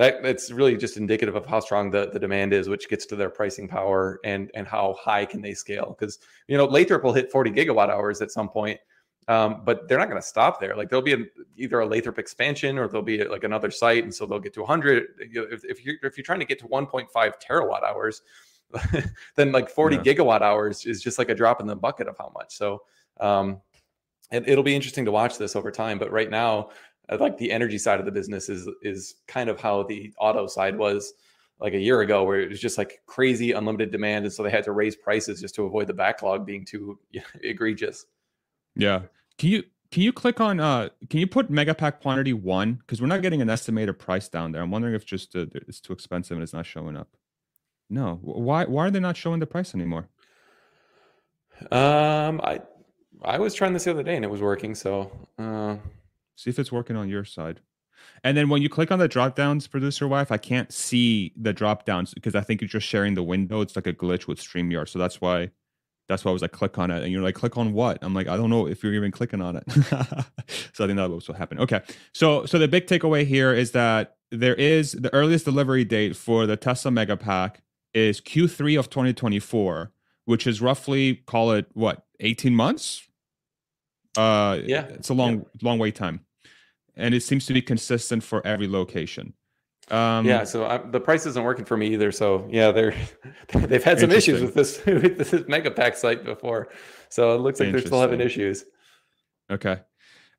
that 0.00 0.22
that's 0.22 0.50
really 0.50 0.78
just 0.78 0.96
indicative 0.96 1.36
of 1.36 1.44
how 1.44 1.60
strong 1.60 1.90
the, 1.90 2.08
the 2.10 2.18
demand 2.18 2.54
is, 2.54 2.70
which 2.70 2.88
gets 2.88 3.04
to 3.04 3.16
their 3.16 3.28
pricing 3.28 3.68
power 3.68 4.18
and 4.24 4.50
and 4.54 4.66
how 4.66 4.96
high 4.98 5.26
can 5.26 5.42
they 5.42 5.52
scale. 5.52 5.94
Because 5.98 6.20
you 6.48 6.56
know 6.56 6.64
Lathrop 6.64 7.04
will 7.04 7.12
hit 7.12 7.30
40 7.30 7.50
gigawatt 7.50 7.90
hours 7.90 8.22
at 8.22 8.30
some 8.30 8.48
point, 8.48 8.80
um, 9.28 9.60
but 9.62 9.86
they're 9.86 9.98
not 9.98 10.08
going 10.08 10.20
to 10.20 10.26
stop 10.26 10.58
there. 10.58 10.74
Like 10.74 10.88
there'll 10.88 11.02
be 11.02 11.12
a, 11.12 11.18
either 11.58 11.80
a 11.80 11.86
Lathrop 11.86 12.18
expansion 12.18 12.78
or 12.78 12.88
there'll 12.88 13.02
be 13.02 13.22
like 13.24 13.44
another 13.44 13.70
site, 13.70 14.04
and 14.04 14.14
so 14.14 14.24
they'll 14.24 14.38
get 14.38 14.54
to 14.54 14.60
100. 14.60 15.04
If, 15.18 15.64
if 15.66 15.84
you're 15.84 15.96
if 16.02 16.16
you're 16.16 16.24
trying 16.24 16.40
to 16.40 16.46
get 16.46 16.58
to 16.60 16.66
1.5 16.66 17.08
terawatt 17.14 17.82
hours, 17.82 18.22
then 19.36 19.52
like 19.52 19.68
40 19.68 19.96
yeah. 19.96 20.02
gigawatt 20.02 20.40
hours 20.40 20.86
is 20.86 21.02
just 21.02 21.18
like 21.18 21.28
a 21.28 21.34
drop 21.34 21.60
in 21.60 21.66
the 21.66 21.76
bucket 21.76 22.08
of 22.08 22.16
how 22.16 22.32
much. 22.34 22.56
So 22.56 22.84
um, 23.20 23.60
it, 24.32 24.48
it'll 24.48 24.64
be 24.64 24.74
interesting 24.74 25.04
to 25.04 25.12
watch 25.12 25.36
this 25.36 25.54
over 25.56 25.70
time. 25.70 25.98
But 25.98 26.10
right 26.10 26.30
now, 26.30 26.70
like 27.18 27.38
the 27.38 27.50
energy 27.50 27.78
side 27.78 27.98
of 27.98 28.06
the 28.06 28.12
business 28.12 28.48
is 28.48 28.68
is 28.82 29.16
kind 29.26 29.50
of 29.50 29.60
how 29.60 29.82
the 29.82 30.12
auto 30.18 30.46
side 30.46 30.76
was 30.76 31.12
like 31.60 31.74
a 31.74 31.78
year 31.78 32.00
ago 32.00 32.24
where 32.24 32.40
it 32.40 32.48
was 32.48 32.60
just 32.60 32.78
like 32.78 33.00
crazy 33.06 33.52
unlimited 33.52 33.90
demand 33.90 34.24
and 34.24 34.32
so 34.32 34.42
they 34.42 34.50
had 34.50 34.64
to 34.64 34.72
raise 34.72 34.96
prices 34.96 35.40
just 35.40 35.54
to 35.54 35.64
avoid 35.64 35.86
the 35.86 35.94
backlog 35.94 36.46
being 36.46 36.64
too 36.64 36.98
egregious. 37.42 38.06
Yeah. 38.76 39.02
Can 39.38 39.50
you 39.50 39.64
can 39.90 40.02
you 40.02 40.12
click 40.12 40.40
on 40.40 40.60
uh 40.60 40.88
can 41.08 41.20
you 41.20 41.26
put 41.26 41.50
megapack 41.50 42.00
quantity 42.00 42.32
one? 42.32 42.74
Because 42.74 43.00
we're 43.00 43.08
not 43.08 43.22
getting 43.22 43.42
an 43.42 43.50
estimated 43.50 43.98
price 43.98 44.28
down 44.28 44.52
there. 44.52 44.62
I'm 44.62 44.70
wondering 44.70 44.94
if 44.94 45.04
just 45.04 45.36
uh, 45.36 45.46
it's 45.52 45.80
too 45.80 45.92
expensive 45.92 46.36
and 46.36 46.42
it's 46.42 46.52
not 46.52 46.66
showing 46.66 46.96
up. 46.96 47.08
No. 47.88 48.20
Why 48.22 48.64
why 48.64 48.86
are 48.86 48.90
they 48.90 49.00
not 49.00 49.16
showing 49.16 49.40
the 49.40 49.46
price 49.46 49.74
anymore? 49.74 50.08
Um 51.70 52.40
i 52.42 52.60
i 53.22 53.38
was 53.38 53.52
trying 53.52 53.74
this 53.74 53.84
the 53.84 53.90
other 53.90 54.02
day 54.02 54.16
and 54.16 54.24
it 54.24 54.30
was 54.30 54.40
working 54.40 54.74
so 54.74 55.12
uh 55.38 55.76
See 56.40 56.48
if 56.48 56.58
it's 56.58 56.72
working 56.72 56.96
on 56.96 57.10
your 57.10 57.26
side. 57.26 57.60
And 58.24 58.34
then 58.34 58.48
when 58.48 58.62
you 58.62 58.70
click 58.70 58.90
on 58.90 58.98
the 58.98 59.08
drop 59.08 59.36
downs, 59.36 59.66
producer 59.66 60.08
wife, 60.08 60.32
I 60.32 60.38
can't 60.38 60.72
see 60.72 61.34
the 61.36 61.52
drop 61.52 61.84
downs 61.84 62.14
because 62.14 62.34
I 62.34 62.40
think 62.40 62.62
you're 62.62 62.68
just 62.68 62.86
sharing 62.86 63.12
the 63.12 63.22
window. 63.22 63.60
It's 63.60 63.76
like 63.76 63.86
a 63.86 63.92
glitch 63.92 64.26
with 64.26 64.40
StreamYard. 64.40 64.88
So 64.88 64.98
that's 64.98 65.20
why 65.20 65.50
that's 66.08 66.24
why 66.24 66.30
I 66.30 66.32
was 66.32 66.40
like, 66.40 66.52
click 66.52 66.78
on 66.78 66.90
it. 66.90 67.02
And 67.02 67.12
you're 67.12 67.22
like, 67.22 67.34
click 67.34 67.58
on 67.58 67.74
what? 67.74 67.98
I'm 68.00 68.14
like, 68.14 68.26
I 68.26 68.38
don't 68.38 68.48
know 68.48 68.66
if 68.66 68.82
you're 68.82 68.94
even 68.94 69.10
clicking 69.10 69.42
on 69.42 69.56
it. 69.56 69.64
so 70.72 70.84
I 70.84 70.86
think 70.86 70.96
that 70.96 71.10
was 71.10 71.28
what 71.28 71.36
happened. 71.36 71.60
Okay. 71.60 71.82
So 72.14 72.46
so 72.46 72.58
the 72.58 72.68
big 72.68 72.86
takeaway 72.86 73.26
here 73.26 73.52
is 73.52 73.72
that 73.72 74.16
there 74.30 74.54
is 74.54 74.92
the 74.92 75.12
earliest 75.12 75.44
delivery 75.44 75.84
date 75.84 76.16
for 76.16 76.46
the 76.46 76.56
Tesla 76.56 76.90
Mega 76.90 77.18
Pack 77.18 77.60
is 77.92 78.18
Q3 78.18 78.78
of 78.78 78.88
2024, 78.88 79.92
which 80.24 80.46
is 80.46 80.62
roughly 80.62 81.16
call 81.26 81.52
it 81.52 81.66
what, 81.74 82.06
18 82.20 82.54
months? 82.54 83.06
Uh 84.16 84.58
yeah, 84.64 84.86
it's 84.86 85.10
a 85.10 85.14
long, 85.14 85.40
yeah. 85.40 85.44
long 85.62 85.78
wait 85.78 85.94
time 85.94 86.24
and 86.96 87.14
it 87.14 87.22
seems 87.22 87.46
to 87.46 87.52
be 87.52 87.62
consistent 87.62 88.22
for 88.22 88.46
every 88.46 88.68
location. 88.68 89.34
Um, 89.90 90.24
yeah, 90.24 90.44
so 90.44 90.66
I, 90.66 90.78
the 90.78 91.00
price 91.00 91.26
isn't 91.26 91.42
working 91.42 91.64
for 91.64 91.76
me 91.76 91.88
either. 91.88 92.12
So 92.12 92.46
yeah, 92.48 92.70
they're 92.70 92.94
they've 93.48 93.82
had 93.82 93.98
some 93.98 94.12
issues 94.12 94.40
with 94.40 94.54
this 94.54 94.84
with 94.86 95.18
this 95.18 95.30
Megapack 95.30 95.96
site 95.96 96.24
before, 96.24 96.68
so 97.08 97.34
it 97.34 97.40
looks 97.40 97.58
like 97.58 97.72
they're 97.72 97.80
still 97.80 98.00
having 98.00 98.20
issues. 98.20 98.64
Okay. 99.50 99.80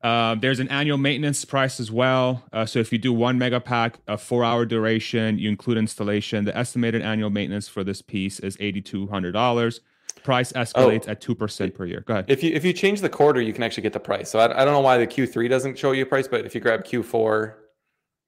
Uh, 0.02 0.34
there's 0.34 0.58
an 0.58 0.68
annual 0.68 0.98
maintenance 0.98 1.44
price 1.44 1.78
as 1.78 1.92
well. 1.92 2.42
Uh, 2.52 2.66
so 2.66 2.80
if 2.80 2.90
you 2.90 2.98
do 2.98 3.12
one 3.12 3.38
mega 3.38 3.60
pack, 3.60 4.00
a 4.08 4.18
four 4.18 4.42
hour 4.42 4.64
duration, 4.66 5.38
you 5.38 5.48
include 5.48 5.78
installation. 5.78 6.44
The 6.44 6.56
estimated 6.56 7.02
annual 7.02 7.30
maintenance 7.30 7.68
for 7.68 7.84
this 7.84 8.02
piece 8.02 8.40
is 8.40 8.56
eighty 8.58 8.80
two 8.80 9.06
hundred 9.06 9.32
dollars 9.32 9.80
price 10.22 10.52
escalates 10.52 11.04
oh, 11.08 11.12
at 11.12 11.20
2% 11.20 11.74
per 11.74 11.84
year. 11.84 12.02
Go 12.06 12.14
ahead. 12.14 12.26
If 12.28 12.42
you 12.42 12.52
if 12.54 12.64
you 12.64 12.72
change 12.72 13.00
the 13.00 13.08
quarter, 13.08 13.40
you 13.40 13.52
can 13.52 13.62
actually 13.62 13.82
get 13.82 13.92
the 13.92 14.00
price. 14.00 14.30
So 14.30 14.38
I, 14.38 14.62
I 14.62 14.64
don't 14.64 14.74
know 14.74 14.80
why 14.80 14.98
the 14.98 15.06
Q3 15.06 15.48
doesn't 15.48 15.78
show 15.78 15.92
you 15.92 16.02
a 16.02 16.06
price, 16.06 16.28
but 16.28 16.44
if 16.44 16.54
you 16.54 16.60
grab 16.60 16.84
Q4, 16.84 17.54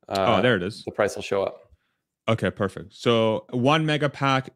uh, 0.09 0.15
oh, 0.39 0.43
there 0.43 0.57
it 0.57 0.63
is. 0.63 0.85
The 0.85 0.93
price 0.93 1.15
will 1.15 1.23
show 1.23 1.43
up. 1.43 1.73
Okay, 2.29 2.51
perfect. 2.51 2.95
So 2.95 3.45
one 3.51 3.85
mega 3.87 4.09
pack 4.09 4.51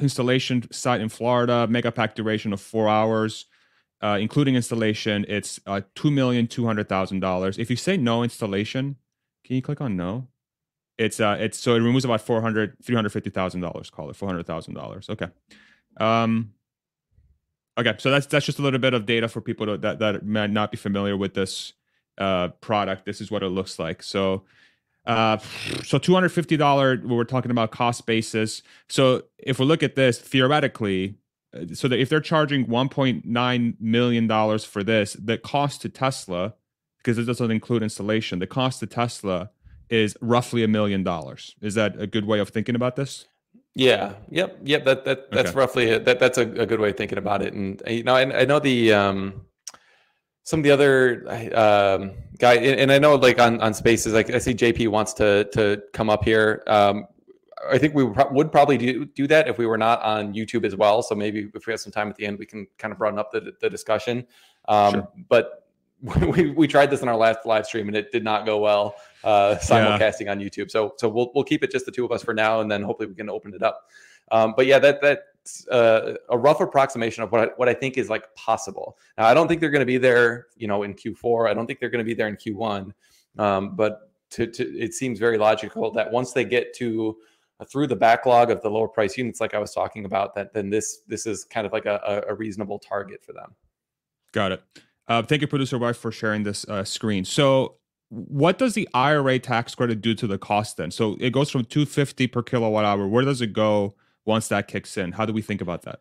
installation 0.00 0.70
site 0.72 1.00
in 1.00 1.08
Florida, 1.08 1.66
mega 1.68 1.92
pack 1.92 2.14
duration 2.14 2.52
of 2.52 2.60
four 2.60 2.88
hours. 2.88 3.46
uh, 4.02 4.18
including 4.20 4.54
installation, 4.54 5.24
it's 5.28 5.58
uh, 5.66 5.80
two 5.94 6.10
million 6.10 6.46
two 6.46 6.66
hundred 6.66 6.88
thousand 6.88 7.20
dollars. 7.20 7.58
If 7.58 7.70
you 7.70 7.76
say 7.76 7.96
no 7.96 8.22
installation, 8.22 8.96
can 9.44 9.56
you 9.56 9.62
click 9.62 9.80
on 9.80 9.96
no? 9.96 10.28
It's 10.98 11.20
uh, 11.20 11.36
it's 11.40 11.58
so 11.58 11.74
it 11.74 11.80
removes 11.80 12.04
about 12.04 12.20
four 12.20 12.42
hundred, 12.42 12.76
three 12.84 12.94
hundred 12.94 13.10
fifty 13.10 13.30
thousand 13.30 13.62
dollars. 13.62 13.88
Call 13.88 14.10
it 14.10 14.16
four 14.16 14.28
hundred 14.28 14.46
thousand 14.46 14.74
dollars. 14.74 15.08
Okay. 15.08 15.28
Um. 15.96 16.52
Okay, 17.76 17.94
so 17.98 18.10
that's 18.10 18.26
that's 18.26 18.46
just 18.46 18.58
a 18.58 18.62
little 18.62 18.78
bit 18.78 18.94
of 18.94 19.04
data 19.04 19.28
for 19.28 19.40
people 19.40 19.66
to, 19.66 19.78
that 19.78 19.98
that 19.98 20.24
might 20.24 20.50
not 20.50 20.70
be 20.70 20.76
familiar 20.76 21.16
with 21.16 21.34
this 21.34 21.72
uh, 22.18 22.48
product. 22.60 23.04
This 23.04 23.20
is 23.20 23.30
what 23.30 23.42
it 23.42 23.48
looks 23.48 23.78
like. 23.78 24.02
So 24.02 24.44
uh, 25.06 25.38
so 25.82 25.98
two 25.98 26.14
hundred 26.14 26.28
fifty 26.28 26.56
dollar. 26.56 27.00
We're 27.04 27.24
talking 27.24 27.50
about 27.50 27.72
cost 27.72 28.06
basis. 28.06 28.62
So 28.88 29.22
if 29.38 29.58
we 29.58 29.66
look 29.66 29.82
at 29.82 29.96
this 29.96 30.18
theoretically, 30.18 31.16
uh, 31.52 31.74
so 31.74 31.88
that 31.88 31.98
if 31.98 32.08
they're 32.08 32.20
charging 32.20 32.68
one 32.68 32.88
point 32.88 33.24
nine 33.24 33.76
million 33.80 34.28
dollars 34.28 34.64
for 34.64 34.84
this, 34.84 35.14
the 35.14 35.36
cost 35.36 35.82
to 35.82 35.88
Tesla, 35.88 36.54
because 36.98 37.18
it 37.18 37.24
doesn't 37.24 37.50
include 37.50 37.82
installation, 37.82 38.38
the 38.38 38.46
cost 38.46 38.80
to 38.80 38.86
Tesla 38.86 39.50
is 39.90 40.16
roughly 40.20 40.62
a 40.62 40.68
million 40.68 41.02
dollars. 41.02 41.56
Is 41.60 41.74
that 41.74 42.00
a 42.00 42.06
good 42.06 42.24
way 42.24 42.38
of 42.38 42.50
thinking 42.50 42.76
about 42.76 42.94
this? 42.96 43.26
Yeah. 43.74 44.14
Yep. 44.30 44.58
Yep. 44.62 44.84
That 44.84 45.04
that 45.04 45.30
that's 45.30 45.50
okay. 45.50 45.58
roughly 45.58 45.90
a, 45.90 45.98
that. 46.00 46.18
That's 46.20 46.38
a, 46.38 46.42
a, 46.42 46.66
good 46.66 46.80
way 46.80 46.90
of 46.90 46.96
thinking 46.96 47.18
about 47.18 47.42
it. 47.42 47.54
And 47.54 47.82
you 47.86 48.04
know, 48.04 48.14
I, 48.14 48.40
I 48.40 48.44
know 48.44 48.60
the 48.60 48.92
um, 48.92 49.42
some 50.44 50.60
of 50.60 50.64
the 50.64 50.70
other 50.70 51.24
um, 51.54 52.12
guy, 52.38 52.54
and 52.54 52.92
I 52.92 52.98
know 52.98 53.16
like 53.16 53.40
on, 53.40 53.60
on 53.60 53.74
spaces, 53.74 54.12
like 54.12 54.30
I 54.30 54.38
see 54.38 54.54
JP 54.54 54.88
wants 54.88 55.12
to 55.14 55.44
to 55.52 55.82
come 55.92 56.08
up 56.08 56.24
here. 56.24 56.62
Um, 56.66 57.06
I 57.68 57.78
think 57.78 57.94
we 57.94 58.04
would 58.04 58.52
probably 58.52 58.76
do, 58.76 59.06
do 59.06 59.26
that 59.28 59.48
if 59.48 59.58
we 59.58 59.66
were 59.66 59.78
not 59.78 60.02
on 60.02 60.34
YouTube 60.34 60.64
as 60.64 60.76
well. 60.76 61.02
So 61.02 61.14
maybe 61.14 61.48
if 61.54 61.66
we 61.66 61.72
have 61.72 61.80
some 61.80 61.92
time 61.92 62.10
at 62.10 62.16
the 62.16 62.26
end, 62.26 62.38
we 62.38 62.46
can 62.46 62.66
kind 62.78 62.92
of 62.92 62.98
broaden 62.98 63.18
up 63.18 63.32
the, 63.32 63.52
the 63.60 63.70
discussion. 63.70 64.26
Um, 64.68 64.92
sure. 64.92 65.08
But 65.28 65.63
we, 66.20 66.50
we 66.50 66.68
tried 66.68 66.90
this 66.90 67.00
in 67.00 67.08
our 67.08 67.16
last 67.16 67.46
live 67.46 67.64
stream 67.64 67.88
and 67.88 67.96
it 67.96 68.12
did 68.12 68.22
not 68.22 68.44
go 68.44 68.58
well 68.58 68.94
uh, 69.24 69.56
simulcasting 69.56 70.26
yeah. 70.26 70.32
on 70.32 70.38
YouTube. 70.38 70.70
So 70.70 70.94
so 70.98 71.08
we'll 71.08 71.30
we'll 71.34 71.44
keep 71.44 71.64
it 71.64 71.70
just 71.70 71.86
the 71.86 71.92
two 71.92 72.04
of 72.04 72.12
us 72.12 72.22
for 72.22 72.34
now, 72.34 72.60
and 72.60 72.70
then 72.70 72.82
hopefully 72.82 73.08
we 73.08 73.14
can 73.14 73.30
open 73.30 73.54
it 73.54 73.62
up. 73.62 73.88
Um, 74.30 74.52
but 74.54 74.66
yeah, 74.66 74.78
that 74.78 75.00
that 75.00 75.20
uh, 75.70 76.14
a 76.28 76.36
rough 76.36 76.60
approximation 76.60 77.22
of 77.22 77.32
what 77.32 77.40
I, 77.40 77.52
what 77.56 77.68
I 77.68 77.74
think 77.74 77.96
is 77.96 78.10
like 78.10 78.34
possible. 78.34 78.98
Now, 79.16 79.26
I 79.26 79.34
don't 79.34 79.48
think 79.48 79.60
they're 79.60 79.70
going 79.70 79.80
to 79.80 79.86
be 79.86 79.98
there, 79.98 80.46
you 80.56 80.68
know, 80.68 80.82
in 80.82 80.94
Q4. 80.94 81.48
I 81.48 81.54
don't 81.54 81.66
think 81.66 81.80
they're 81.80 81.90
going 81.90 82.04
to 82.04 82.08
be 82.08 82.14
there 82.14 82.28
in 82.28 82.36
Q1. 82.36 82.92
Um, 83.38 83.76
but 83.76 84.10
to, 84.30 84.46
to, 84.46 84.78
it 84.78 84.94
seems 84.94 85.18
very 85.18 85.38
logical 85.38 85.90
that 85.92 86.10
once 86.10 86.32
they 86.32 86.44
get 86.44 86.74
to 86.76 87.16
uh, 87.60 87.64
through 87.64 87.86
the 87.86 87.96
backlog 87.96 88.50
of 88.50 88.62
the 88.62 88.70
lower 88.70 88.88
price 88.88 89.16
units, 89.16 89.40
like 89.40 89.54
I 89.54 89.58
was 89.58 89.72
talking 89.72 90.04
about, 90.04 90.34
that 90.34 90.52
then 90.52 90.70
this 90.70 91.00
this 91.06 91.26
is 91.26 91.44
kind 91.44 91.66
of 91.66 91.72
like 91.72 91.86
a, 91.86 92.24
a 92.28 92.34
reasonable 92.34 92.78
target 92.78 93.22
for 93.22 93.32
them. 93.32 93.54
Got 94.32 94.52
it. 94.52 94.62
Uh, 95.06 95.22
thank 95.22 95.42
you, 95.42 95.48
producer 95.48 95.78
wife, 95.78 95.96
for 95.96 96.10
sharing 96.10 96.44
this 96.44 96.64
uh, 96.68 96.84
screen. 96.84 97.24
So, 97.24 97.76
what 98.08 98.58
does 98.58 98.74
the 98.74 98.88
IRA 98.94 99.38
tax 99.38 99.74
credit 99.74 100.00
do 100.00 100.14
to 100.14 100.26
the 100.26 100.38
cost 100.38 100.76
then? 100.76 100.90
So 100.90 101.16
it 101.18 101.30
goes 101.30 101.50
from 101.50 101.64
250 101.64 102.26
per 102.28 102.42
kilowatt 102.42 102.84
hour. 102.84 103.08
Where 103.08 103.24
does 103.24 103.40
it 103.40 103.52
go 103.52 103.94
once 104.24 104.48
that 104.48 104.68
kicks 104.68 104.96
in? 104.96 105.12
How 105.12 105.26
do 105.26 105.32
we 105.32 105.42
think 105.42 105.60
about 105.60 105.82
that? 105.82 106.00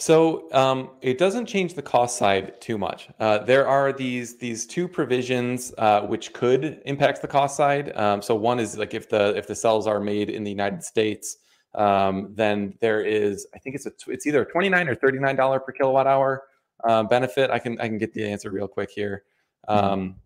So 0.00 0.50
um, 0.52 0.90
it 1.02 1.18
doesn't 1.18 1.46
change 1.46 1.74
the 1.74 1.82
cost 1.82 2.18
side 2.18 2.60
too 2.60 2.78
much. 2.78 3.08
Uh, 3.18 3.38
there 3.38 3.66
are 3.66 3.92
these 3.92 4.38
these 4.38 4.64
two 4.64 4.86
provisions 4.86 5.74
uh, 5.76 6.02
which 6.02 6.32
could 6.32 6.80
impact 6.86 7.20
the 7.20 7.28
cost 7.28 7.56
side. 7.56 7.94
Um, 7.96 8.22
so 8.22 8.34
one 8.36 8.60
is 8.60 8.78
like 8.78 8.94
if 8.94 9.08
the 9.08 9.36
if 9.36 9.48
the 9.48 9.56
cells 9.56 9.88
are 9.88 9.98
made 9.98 10.30
in 10.30 10.44
the 10.44 10.50
United 10.50 10.84
States, 10.84 11.38
um, 11.74 12.32
then 12.34 12.74
there 12.80 13.02
is 13.04 13.48
I 13.54 13.58
think 13.58 13.74
it's 13.74 13.86
a 13.86 13.92
it's 14.06 14.24
either 14.24 14.44
twenty 14.44 14.68
nine 14.68 14.88
or 14.88 14.94
thirty 14.94 15.18
nine 15.18 15.34
dollar 15.34 15.58
per 15.58 15.72
kilowatt 15.72 16.06
hour 16.06 16.44
uh, 16.84 17.02
benefit. 17.04 17.50
I 17.50 17.58
can 17.58 17.80
I 17.80 17.88
can 17.88 17.98
get 17.98 18.12
the 18.12 18.24
answer 18.28 18.50
real 18.50 18.68
quick 18.68 18.90
here. 18.90 19.24
Mm-hmm. 19.68 19.84
Um, 19.84 20.16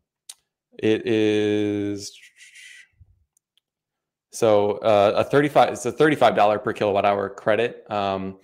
it 0.78 1.07
is 1.07 2.18
so 4.30 4.78
uh, 4.78 5.12
a 5.16 5.24
35 5.24 5.74
it's 5.74 5.86
a 5.86 5.92
$35 5.92 6.64
per 6.64 6.72
kilowatt 6.72 7.05
hour 7.05 7.28
credit. 7.28 7.84
Um, 7.90 8.38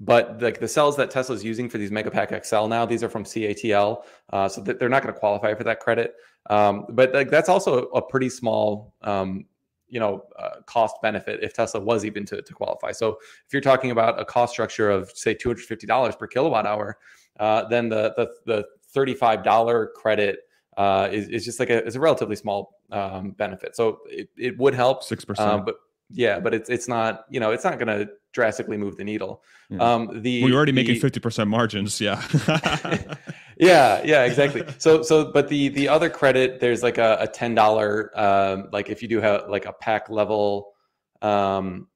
but 0.00 0.40
like 0.40 0.60
the 0.60 0.68
cells 0.68 0.96
that 0.96 1.10
Tesla's 1.10 1.42
using 1.42 1.68
for 1.68 1.78
these 1.78 1.90
Megapack 1.90 2.44
XL 2.44 2.66
now, 2.68 2.86
these 2.86 3.02
are 3.02 3.08
from 3.08 3.24
CATL, 3.24 4.04
uh, 4.32 4.48
so 4.48 4.60
they're 4.60 4.88
not 4.88 5.02
going 5.02 5.12
to 5.12 5.18
qualify 5.18 5.54
for 5.54 5.64
that 5.64 5.80
credit. 5.80 6.14
Um, 6.50 6.86
but 6.90 7.12
like 7.12 7.30
that's 7.30 7.48
also 7.48 7.86
a 7.86 8.02
pretty 8.02 8.28
small, 8.28 8.94
um, 9.02 9.46
you 9.88 9.98
know, 9.98 10.22
uh, 10.38 10.60
cost 10.66 10.96
benefit 11.02 11.42
if 11.42 11.52
Tesla 11.52 11.80
was 11.80 12.04
even 12.04 12.24
to, 12.26 12.42
to 12.42 12.52
qualify. 12.52 12.92
So 12.92 13.18
if 13.46 13.52
you're 13.52 13.62
talking 13.62 13.90
about 13.90 14.20
a 14.20 14.24
cost 14.24 14.52
structure 14.52 14.88
of 14.88 15.10
say 15.14 15.34
$250 15.34 16.18
per 16.18 16.26
kilowatt 16.28 16.66
hour, 16.66 16.98
uh, 17.38 17.64
then 17.68 17.88
the 17.88 18.14
the 18.16 18.30
the 18.46 18.64
$35 18.94 19.92
credit 19.92 20.40
uh, 20.76 21.08
is, 21.10 21.28
is 21.28 21.44
just 21.44 21.60
like 21.60 21.70
a, 21.70 21.84
it's 21.86 21.96
a 21.96 22.00
relatively 22.00 22.36
small 22.36 22.80
um, 22.90 23.32
benefit. 23.32 23.76
So 23.76 23.98
it, 24.06 24.30
it 24.36 24.56
would 24.58 24.74
help 24.74 25.02
six 25.02 25.24
percent, 25.24 25.48
uh, 25.48 25.58
but 25.58 25.74
yeah, 26.10 26.40
but 26.40 26.54
it's 26.54 26.70
it's 26.70 26.88
not 26.88 27.24
you 27.28 27.40
know 27.40 27.50
it's 27.50 27.64
not 27.64 27.78
going 27.78 27.88
to 27.88 28.08
drastically 28.32 28.76
move 28.76 28.96
the 28.96 29.04
needle. 29.04 29.42
Yeah. 29.68 29.78
Um, 29.78 30.22
the 30.22 30.44
we're 30.44 30.54
already 30.54 30.72
the, 30.72 30.76
making 30.76 31.00
fifty 31.00 31.20
percent 31.20 31.50
margins. 31.50 32.00
Yeah, 32.00 32.22
yeah, 33.58 34.02
yeah, 34.04 34.24
exactly. 34.24 34.62
So 34.78 35.02
so 35.02 35.32
but 35.32 35.48
the 35.48 35.68
the 35.68 35.88
other 35.88 36.08
credit 36.08 36.60
there's 36.60 36.82
like 36.82 36.98
a, 36.98 37.18
a 37.20 37.26
ten 37.26 37.54
dollar 37.54 38.12
um, 38.18 38.68
like 38.72 38.88
if 38.88 39.02
you 39.02 39.08
do 39.08 39.20
have 39.20 39.48
like 39.48 39.66
a 39.66 39.72
pack 39.72 40.08
level 40.08 40.72
um, 41.20 41.88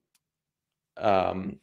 um, 0.97 1.59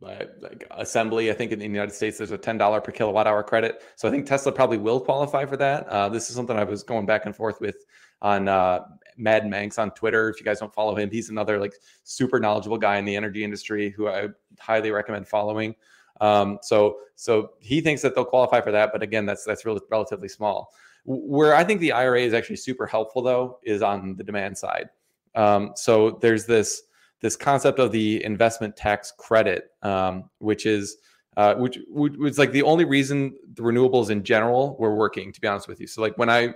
like 0.00 0.66
assembly. 0.70 1.30
I 1.30 1.34
think 1.34 1.52
in 1.52 1.58
the 1.58 1.66
United 1.66 1.92
States, 1.92 2.18
there's 2.18 2.32
a 2.32 2.38
$10 2.38 2.84
per 2.84 2.92
kilowatt 2.92 3.26
hour 3.26 3.42
credit. 3.42 3.82
So 3.96 4.08
I 4.08 4.10
think 4.10 4.26
Tesla 4.26 4.52
probably 4.52 4.78
will 4.78 5.00
qualify 5.00 5.44
for 5.44 5.56
that. 5.58 5.86
Uh, 5.88 6.08
this 6.08 6.30
is 6.30 6.36
something 6.36 6.56
I 6.56 6.64
was 6.64 6.82
going 6.82 7.06
back 7.06 7.26
and 7.26 7.36
forth 7.36 7.60
with 7.60 7.84
on 8.22 8.48
uh, 8.48 8.80
Mad 9.16 9.46
Manx 9.46 9.78
on 9.78 9.90
Twitter. 9.92 10.30
If 10.30 10.40
you 10.40 10.44
guys 10.44 10.60
don't 10.60 10.72
follow 10.72 10.94
him, 10.94 11.10
he's 11.10 11.28
another 11.28 11.58
like 11.58 11.74
super 12.04 12.40
knowledgeable 12.40 12.78
guy 12.78 12.96
in 12.96 13.04
the 13.04 13.16
energy 13.16 13.44
industry 13.44 13.90
who 13.90 14.08
I 14.08 14.28
highly 14.58 14.90
recommend 14.90 15.28
following. 15.28 15.74
Um, 16.20 16.58
so 16.62 16.98
so 17.14 17.52
he 17.60 17.80
thinks 17.80 18.02
that 18.02 18.14
they'll 18.14 18.24
qualify 18.24 18.60
for 18.60 18.72
that, 18.72 18.92
but 18.92 19.02
again, 19.02 19.26
that's 19.26 19.44
that's 19.44 19.64
really 19.64 19.80
relatively 19.90 20.28
small. 20.28 20.72
Where 21.04 21.54
I 21.54 21.64
think 21.64 21.80
the 21.80 21.92
IRA 21.92 22.20
is 22.20 22.34
actually 22.34 22.56
super 22.56 22.86
helpful 22.86 23.22
though 23.22 23.58
is 23.62 23.82
on 23.82 24.16
the 24.16 24.24
demand 24.24 24.56
side. 24.56 24.90
Um, 25.34 25.72
so 25.76 26.18
there's 26.20 26.44
this 26.46 26.82
this 27.20 27.36
concept 27.36 27.78
of 27.78 27.92
the 27.92 28.24
investment 28.24 28.76
tax 28.76 29.12
credit, 29.16 29.70
um, 29.82 30.30
which 30.38 30.66
is 30.66 30.96
uh, 31.36 31.54
which, 31.54 31.78
which 31.88 32.16
was 32.16 32.38
like 32.38 32.52
the 32.52 32.62
only 32.62 32.84
reason 32.84 33.34
the 33.54 33.62
renewables 33.62 34.10
in 34.10 34.24
general 34.24 34.76
were 34.78 34.94
working. 34.94 35.32
To 35.32 35.40
be 35.40 35.46
honest 35.46 35.68
with 35.68 35.80
you, 35.80 35.86
so 35.86 36.02
like 36.02 36.18
when 36.18 36.28
I 36.28 36.54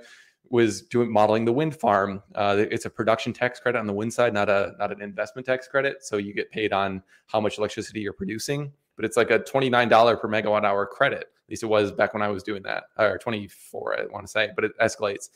was 0.50 0.82
doing 0.82 1.10
modeling 1.10 1.44
the 1.44 1.52
wind 1.52 1.74
farm, 1.74 2.22
uh, 2.34 2.56
it's 2.70 2.84
a 2.84 2.90
production 2.90 3.32
tax 3.32 3.60
credit 3.60 3.78
on 3.78 3.86
the 3.86 3.92
wind 3.92 4.12
side, 4.12 4.34
not 4.34 4.48
a 4.48 4.72
not 4.78 4.92
an 4.92 5.00
investment 5.00 5.46
tax 5.46 5.68
credit. 5.68 6.04
So 6.04 6.16
you 6.16 6.34
get 6.34 6.50
paid 6.50 6.72
on 6.72 7.02
how 7.26 7.40
much 7.40 7.58
electricity 7.58 8.00
you're 8.00 8.12
producing, 8.12 8.72
but 8.96 9.04
it's 9.04 9.16
like 9.16 9.30
a 9.30 9.38
twenty 9.38 9.70
nine 9.70 9.88
dollar 9.88 10.16
per 10.16 10.28
megawatt 10.28 10.64
hour 10.64 10.86
credit. 10.86 11.20
At 11.20 11.50
least 11.50 11.62
it 11.62 11.66
was 11.66 11.92
back 11.92 12.14
when 12.14 12.22
I 12.22 12.28
was 12.28 12.42
doing 12.42 12.62
that, 12.64 12.84
or 12.98 13.18
twenty 13.18 13.48
four, 13.48 13.98
I 13.98 14.04
want 14.06 14.26
to 14.26 14.30
say, 14.30 14.50
but 14.54 14.64
it 14.64 14.72
escalates. 14.80 15.30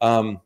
Um, 0.00 0.40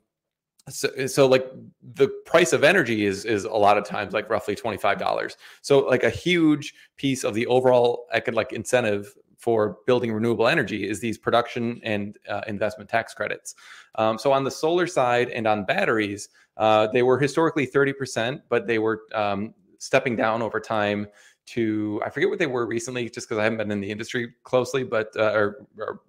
so, 0.71 1.07
so 1.07 1.27
like 1.27 1.51
the 1.95 2.09
price 2.27 2.53
of 2.53 2.65
energy 2.65 3.05
is 3.05 3.25
is 3.25 3.45
a 3.45 3.51
lot 3.51 3.79
of 3.79 3.85
times 3.85 4.13
like 4.13 4.29
roughly 4.31 4.55
$25 4.55 5.37
so 5.63 5.81
like 5.81 6.05
a 6.05 6.11
huge 6.11 6.75
piece 6.97 7.25
of 7.25 7.35
the 7.35 7.47
overall 7.47 8.07
like 8.33 8.53
incentive 8.53 9.15
for 9.39 9.79
building 9.87 10.13
renewable 10.13 10.49
energy 10.49 10.89
is 10.89 11.01
these 11.01 11.17
production 11.17 11.81
and 11.85 12.19
uh, 12.29 12.43
investment 12.49 12.91
tax 12.91 13.15
credits. 13.15 13.55
Um, 13.95 14.19
so 14.19 14.33
on 14.33 14.43
the 14.43 14.51
solar 14.51 14.87
side 14.87 15.31
and 15.31 15.47
on 15.47 15.65
batteries 15.65 16.29
uh, 16.57 16.89
they 16.89 17.03
were 17.03 17.19
historically 17.19 17.67
30% 17.67 18.43
but 18.49 18.67
they 18.67 18.79
were 18.79 19.03
um, 19.15 19.55
stepping 19.79 20.17
down 20.17 20.43
over 20.43 20.61
time 20.61 21.07
to 21.53 22.01
I 22.05 22.11
forget 22.11 22.29
what 22.29 22.39
they 22.39 22.47
were 22.47 22.67
recently, 22.67 23.09
just 23.09 23.29
because 23.29 23.39
I 23.39 23.45
haven't 23.45 23.59
been 23.59 23.71
in 23.71 23.81
the 23.81 23.91
industry 23.91 24.33
closely, 24.45 24.85
but 24.85 25.11
uh, 25.17 25.33
or, 25.33 25.67
or, 25.79 26.01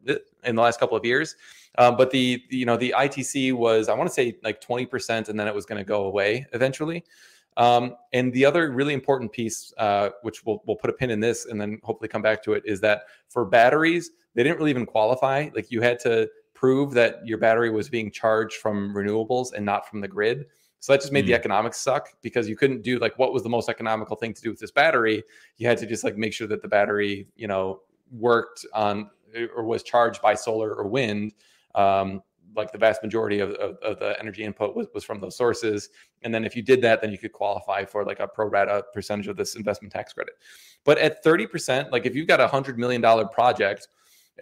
in 0.43 0.55
the 0.55 0.61
last 0.61 0.79
couple 0.79 0.97
of 0.97 1.05
years. 1.05 1.35
Um, 1.77 1.97
but 1.97 2.11
the 2.11 2.41
you 2.49 2.65
know 2.65 2.77
the 2.77 2.93
ITC 2.97 3.53
was 3.53 3.89
I 3.89 3.93
want 3.93 4.09
to 4.09 4.13
say 4.13 4.37
like 4.43 4.61
twenty 4.61 4.85
percent, 4.85 5.29
and 5.29 5.39
then 5.39 5.47
it 5.47 5.55
was 5.55 5.65
going 5.65 5.79
to 5.79 5.85
go 5.85 6.05
away 6.05 6.45
eventually. 6.53 7.03
Um, 7.57 7.95
and 8.13 8.31
the 8.31 8.45
other 8.45 8.71
really 8.71 8.93
important 8.93 9.31
piece, 9.31 9.73
uh, 9.77 10.09
which 10.21 10.45
we'll 10.45 10.61
we'll 10.65 10.77
put 10.77 10.89
a 10.89 10.93
pin 10.93 11.09
in 11.09 11.19
this, 11.19 11.45
and 11.45 11.59
then 11.59 11.79
hopefully 11.83 12.07
come 12.07 12.21
back 12.21 12.43
to 12.43 12.53
it, 12.53 12.63
is 12.65 12.79
that 12.81 13.03
for 13.27 13.45
batteries 13.45 14.11
they 14.35 14.43
didn't 14.43 14.57
really 14.57 14.71
even 14.71 14.85
qualify. 14.85 15.49
Like 15.53 15.71
you 15.71 15.81
had 15.81 15.99
to 15.99 16.29
prove 16.53 16.93
that 16.93 17.25
your 17.25 17.37
battery 17.37 17.69
was 17.69 17.89
being 17.89 18.11
charged 18.11 18.57
from 18.57 18.93
renewables 18.93 19.53
and 19.53 19.65
not 19.65 19.87
from 19.87 20.01
the 20.01 20.07
grid. 20.07 20.45
So 20.79 20.93
that 20.93 21.01
just 21.01 21.11
made 21.11 21.25
mm. 21.25 21.27
the 21.27 21.33
economics 21.33 21.77
suck 21.77 22.09
because 22.21 22.47
you 22.47 22.55
couldn't 22.55 22.81
do 22.81 22.99
like 22.99 23.17
what 23.19 23.33
was 23.33 23.43
the 23.43 23.49
most 23.49 23.69
economical 23.69 24.15
thing 24.15 24.33
to 24.33 24.41
do 24.41 24.49
with 24.49 24.59
this 24.59 24.71
battery. 24.71 25.23
You 25.57 25.67
had 25.67 25.77
to 25.79 25.85
just 25.85 26.03
like 26.03 26.17
make 26.17 26.33
sure 26.33 26.47
that 26.47 26.61
the 26.61 26.67
battery, 26.67 27.27
you 27.35 27.47
know, 27.47 27.81
worked 28.11 28.65
on 28.73 29.09
or 29.55 29.63
was 29.63 29.83
charged 29.83 30.21
by 30.21 30.35
solar 30.35 30.73
or 30.73 30.87
wind. 30.87 31.33
Um, 31.75 32.23
like 32.55 32.71
the 32.71 32.79
vast 32.79 33.03
majority 33.03 33.41
of, 33.41 33.51
of, 33.51 33.77
of, 33.83 33.99
the 33.99 34.19
energy 34.19 34.43
input 34.43 34.75
was, 34.75 34.87
was 34.91 35.03
from 35.03 35.21
those 35.21 35.37
sources. 35.37 35.89
And 36.23 36.33
then 36.33 36.43
if 36.43 36.55
you 36.55 36.63
did 36.63 36.81
that, 36.81 36.99
then 36.99 37.11
you 37.11 37.17
could 37.19 37.31
qualify 37.31 37.85
for 37.85 38.03
like 38.03 38.19
a 38.19 38.27
pro 38.27 38.47
rata 38.47 38.83
percentage 38.91 39.27
of 39.27 39.37
this 39.37 39.55
investment 39.55 39.93
tax 39.93 40.13
credit. 40.13 40.33
But 40.83 40.97
at 40.97 41.23
30%, 41.23 41.91
like 41.91 42.07
if 42.07 42.15
you've 42.15 42.27
got 42.27 42.41
a 42.41 42.47
hundred 42.47 42.79
million 42.79 43.01
dollar 43.01 43.27
project 43.27 43.87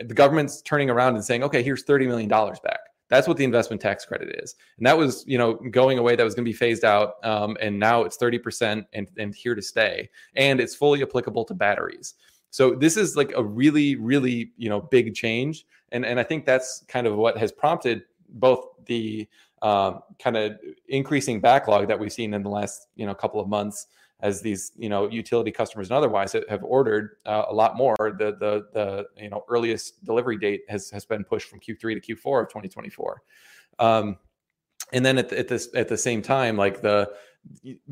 the 0.05 0.13
government's 0.13 0.61
turning 0.61 0.89
around 0.89 1.15
and 1.15 1.23
saying, 1.23 1.43
okay, 1.43 1.63
here's 1.63 1.83
$30 1.83 2.07
million 2.07 2.29
back. 2.29 2.79
That's 3.09 3.27
what 3.27 3.37
the 3.37 3.43
investment 3.43 3.81
tax 3.81 4.05
credit 4.05 4.39
is, 4.43 4.55
and 4.77 4.85
that 4.85 4.97
was 4.97 5.23
you 5.27 5.37
know 5.37 5.55
going 5.71 5.97
away. 5.97 6.15
That 6.15 6.23
was 6.23 6.35
going 6.35 6.45
to 6.45 6.49
be 6.49 6.55
phased 6.57 6.83
out, 6.83 7.23
um, 7.23 7.57
and 7.61 7.79
now 7.79 8.03
it's 8.03 8.17
thirty 8.17 8.39
percent 8.39 8.85
and 8.93 9.07
and 9.17 9.33
here 9.33 9.55
to 9.55 9.61
stay, 9.61 10.09
and 10.35 10.59
it's 10.59 10.75
fully 10.75 11.01
applicable 11.01 11.45
to 11.45 11.53
batteries. 11.53 12.15
So 12.49 12.75
this 12.75 12.97
is 12.97 13.15
like 13.15 13.33
a 13.35 13.43
really 13.43 13.95
really 13.95 14.51
you 14.57 14.69
know 14.69 14.81
big 14.81 15.15
change, 15.15 15.65
and 15.91 16.05
and 16.05 16.19
I 16.19 16.23
think 16.23 16.45
that's 16.45 16.83
kind 16.87 17.07
of 17.07 17.15
what 17.15 17.37
has 17.37 17.51
prompted 17.51 18.03
both 18.29 18.67
the 18.85 19.27
uh, 19.61 19.99
kind 20.19 20.37
of 20.37 20.59
increasing 20.89 21.39
backlog 21.39 21.87
that 21.87 21.99
we've 21.99 22.13
seen 22.13 22.33
in 22.33 22.43
the 22.43 22.49
last 22.49 22.87
you 22.95 23.05
know 23.05 23.13
couple 23.15 23.39
of 23.39 23.47
months 23.47 23.87
as 24.21 24.41
these 24.41 24.71
you 24.77 24.89
know 24.89 25.07
utility 25.09 25.51
customers 25.51 25.89
and 25.89 25.97
otherwise 25.97 26.35
have 26.49 26.63
ordered 26.63 27.17
uh, 27.25 27.45
a 27.49 27.53
lot 27.53 27.77
more 27.77 27.95
the 27.99 28.35
the 28.39 28.65
the 28.73 29.05
you 29.21 29.29
know 29.29 29.43
earliest 29.47 30.03
delivery 30.03 30.37
date 30.37 30.61
has 30.67 30.89
has 30.89 31.05
been 31.05 31.23
pushed 31.23 31.49
from 31.49 31.59
q3 31.59 32.01
to 32.01 32.15
q4 32.15 32.41
of 32.41 32.47
2024 32.49 33.21
um, 33.79 34.17
and 34.93 35.05
then 35.05 35.17
at, 35.17 35.29
the, 35.29 35.39
at 35.39 35.47
this 35.47 35.69
at 35.75 35.87
the 35.87 35.97
same 35.97 36.21
time 36.21 36.57
like 36.57 36.81
the 36.81 37.11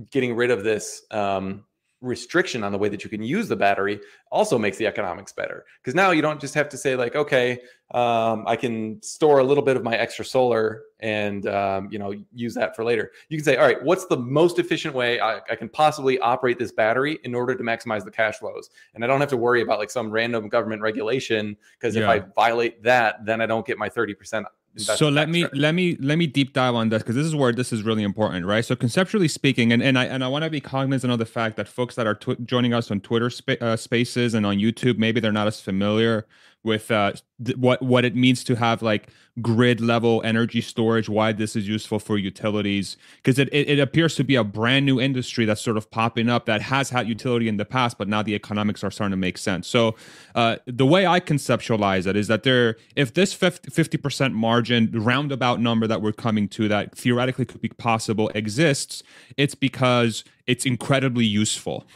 getting 0.09 0.35
rid 0.35 0.49
of 0.49 0.63
this 0.63 1.03
um, 1.11 1.63
restriction 2.05 2.63
on 2.63 2.71
the 2.71 2.77
way 2.77 2.89
that 2.89 3.03
you 3.03 3.09
can 3.09 3.23
use 3.23 3.47
the 3.47 3.55
battery 3.55 3.99
also 4.31 4.57
makes 4.57 4.77
the 4.77 4.87
economics 4.87 5.31
better. 5.31 5.65
Because 5.81 5.95
now 5.95 6.11
you 6.11 6.21
don't 6.21 6.39
just 6.39 6.53
have 6.53 6.69
to 6.69 6.77
say 6.77 6.95
like 6.95 7.15
okay 7.15 7.59
um, 7.91 8.43
i 8.47 8.55
can 8.55 9.01
store 9.01 9.39
a 9.39 9.43
little 9.43 9.63
bit 9.63 9.77
of 9.77 9.83
my 9.83 9.95
extra 9.95 10.25
solar 10.25 10.81
and 11.01 11.47
um, 11.47 11.87
you 11.91 11.99
know 11.99 12.13
use 12.33 12.53
that 12.55 12.75
for 12.75 12.83
later. 12.83 13.11
You 13.29 13.37
can 13.37 13.43
say 13.43 13.57
all 13.57 13.65
right 13.65 13.83
what's 13.83 14.05
the 14.05 14.17
most 14.17 14.59
efficient 14.59 14.95
way 14.95 15.19
I, 15.19 15.37
I, 15.49 15.55
can 15.55 15.69
possibly 15.69 16.17
operate 16.19 16.57
this 16.57 16.71
battery 16.71 17.19
in 17.23 17.35
order 17.35 17.55
to 17.55 17.63
maximize 17.63 18.03
the 18.03 18.11
cash 18.11 18.37
flows? 18.37 18.69
And 18.93 19.03
i 19.03 19.07
don't 19.07 19.19
have 19.19 19.29
to 19.29 19.37
worry 19.37 19.61
about 19.61 19.79
like 19.79 19.89
some 19.89 20.09
random 20.09 20.49
government 20.49 20.81
regulation 20.81 21.57
because 21.79 21.95
yeah. 21.95 22.03
if 22.03 22.09
i 22.09 22.19
violate 22.35 22.83
that 22.83 23.25
then 23.25 23.41
i 23.41 23.45
don't 23.45 23.65
get 23.65 23.77
my 23.77 23.89
30% 23.89 24.45
so 24.77 25.09
let 25.09 25.29
me 25.29 25.45
let 25.53 25.73
me 25.73 25.95
let 25.99 26.17
me 26.17 26.27
deep 26.27 26.53
dive 26.53 26.75
on 26.75 26.89
this 26.89 27.01
because 27.01 27.15
this 27.15 27.25
is 27.25 27.35
where 27.35 27.53
this 27.53 27.71
is 27.71 27.83
really 27.83 28.03
important 28.03 28.45
right? 28.45 28.65
So 28.65 28.75
conceptually 28.75 29.27
speaking 29.27 29.71
and, 29.71 29.81
and 29.81 29.97
i 29.97 30.05
and 30.05 30.23
i 30.23 30.27
want 30.27 30.43
to 30.43 30.49
be 30.49 30.59
cognizant 30.59 31.11
of 31.11 31.19
the 31.19 31.25
fact 31.25 31.55
that 31.57 31.67
folks 31.67 31.95
that 31.95 32.05
are 32.07 32.15
tw- 32.15 32.39
joining 32.43 32.73
us 32.73 32.91
on 32.91 32.99
twitter 32.99 33.29
spa- 33.29 33.55
uh, 33.61 33.75
spaces 33.77 34.33
and 34.33 34.45
on 34.45 34.57
youtube 34.57 34.97
maybe 34.97 35.19
they're 35.19 35.31
not 35.31 35.47
as 35.47 35.59
familiar 35.61 36.25
with 36.65 36.91
uh, 36.91 37.13
th- 37.43 37.57
what 37.57 37.81
what 37.81 38.03
it 38.03 38.15
means 38.15 38.43
to 38.43 38.55
have 38.55 38.81
like 38.81 39.09
grid 39.41 39.81
level 39.81 40.21
energy 40.23 40.61
storage 40.61 41.09
why 41.09 41.31
this 41.31 41.55
is 41.55 41.67
useful 41.67 41.99
for 41.99 42.17
utilities. 42.17 42.97
Because 43.17 43.37
it, 43.37 43.49
it, 43.53 43.69
it 43.69 43.79
appears 43.79 44.15
to 44.15 44.23
be 44.23 44.35
a 44.35 44.43
brand 44.43 44.85
new 44.85 44.99
industry 44.99 45.45
that's 45.45 45.61
sort 45.61 45.77
of 45.77 45.91
popping 45.91 46.29
up 46.29 46.45
that 46.45 46.61
has 46.61 46.89
had 46.89 47.07
utility 47.07 47.47
in 47.47 47.57
the 47.57 47.65
past 47.65 47.97
but 47.97 48.07
now 48.07 48.23
the 48.23 48.33
economics 48.33 48.83
are 48.83 48.91
starting 48.91 49.11
to 49.11 49.17
make 49.17 49.37
sense. 49.37 49.67
So 49.67 49.95
uh, 50.33 50.57
the 50.65 50.85
way 50.85 51.05
i 51.05 51.19
conceptualize 51.19 52.07
it 52.07 52.15
is 52.15 52.27
that 52.27 52.43
there 52.43 52.77
if 52.95 53.13
this 53.13 53.33
50, 53.33 53.69
50% 53.69 54.33
margin 54.33 54.89
roundabout 54.93 55.59
number 55.59 55.87
that 55.87 56.01
we're 56.01 56.13
coming 56.13 56.47
to 56.49 56.67
that 56.67 56.95
theoretically 56.97 57.45
could 57.45 57.61
be 57.61 57.69
possible 57.69 58.29
exists 58.33 59.03
it's 59.37 59.55
because 59.55 60.23
it's 60.47 60.65
incredibly 60.65 61.25
useful. 61.25 61.85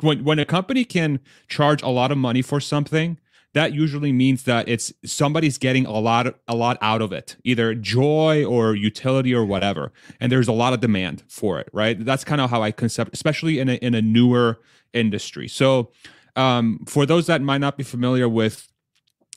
When, 0.00 0.24
when 0.24 0.38
a 0.38 0.44
company 0.44 0.84
can 0.84 1.20
charge 1.48 1.82
a 1.82 1.88
lot 1.88 2.12
of 2.12 2.18
money 2.18 2.42
for 2.42 2.60
something 2.60 3.18
that 3.56 3.72
usually 3.72 4.12
means 4.12 4.42
that 4.42 4.68
it's 4.68 4.92
somebody's 5.02 5.56
getting 5.56 5.86
a 5.86 5.98
lot 5.98 6.38
a 6.46 6.54
lot 6.54 6.76
out 6.82 7.00
of 7.00 7.10
it 7.10 7.36
either 7.42 7.74
joy 7.74 8.44
or 8.44 8.74
utility 8.74 9.34
or 9.34 9.46
whatever. 9.46 9.92
And 10.20 10.30
there's 10.30 10.46
a 10.46 10.52
lot 10.52 10.74
of 10.74 10.80
demand 10.80 11.22
for 11.26 11.58
it 11.58 11.70
right? 11.72 11.96
That's 12.04 12.22
kind 12.22 12.42
of 12.42 12.50
how 12.50 12.62
i 12.62 12.70
concept 12.70 13.14
especially 13.14 13.58
in 13.58 13.70
a, 13.70 13.74
in 13.76 13.94
a 13.94 14.02
newer 14.02 14.60
industry. 14.92 15.48
So 15.48 15.90
um, 16.36 16.84
for 16.86 17.06
those 17.06 17.26
that 17.28 17.40
might 17.40 17.62
not 17.62 17.78
be 17.78 17.82
familiar 17.82 18.28
with 18.28 18.68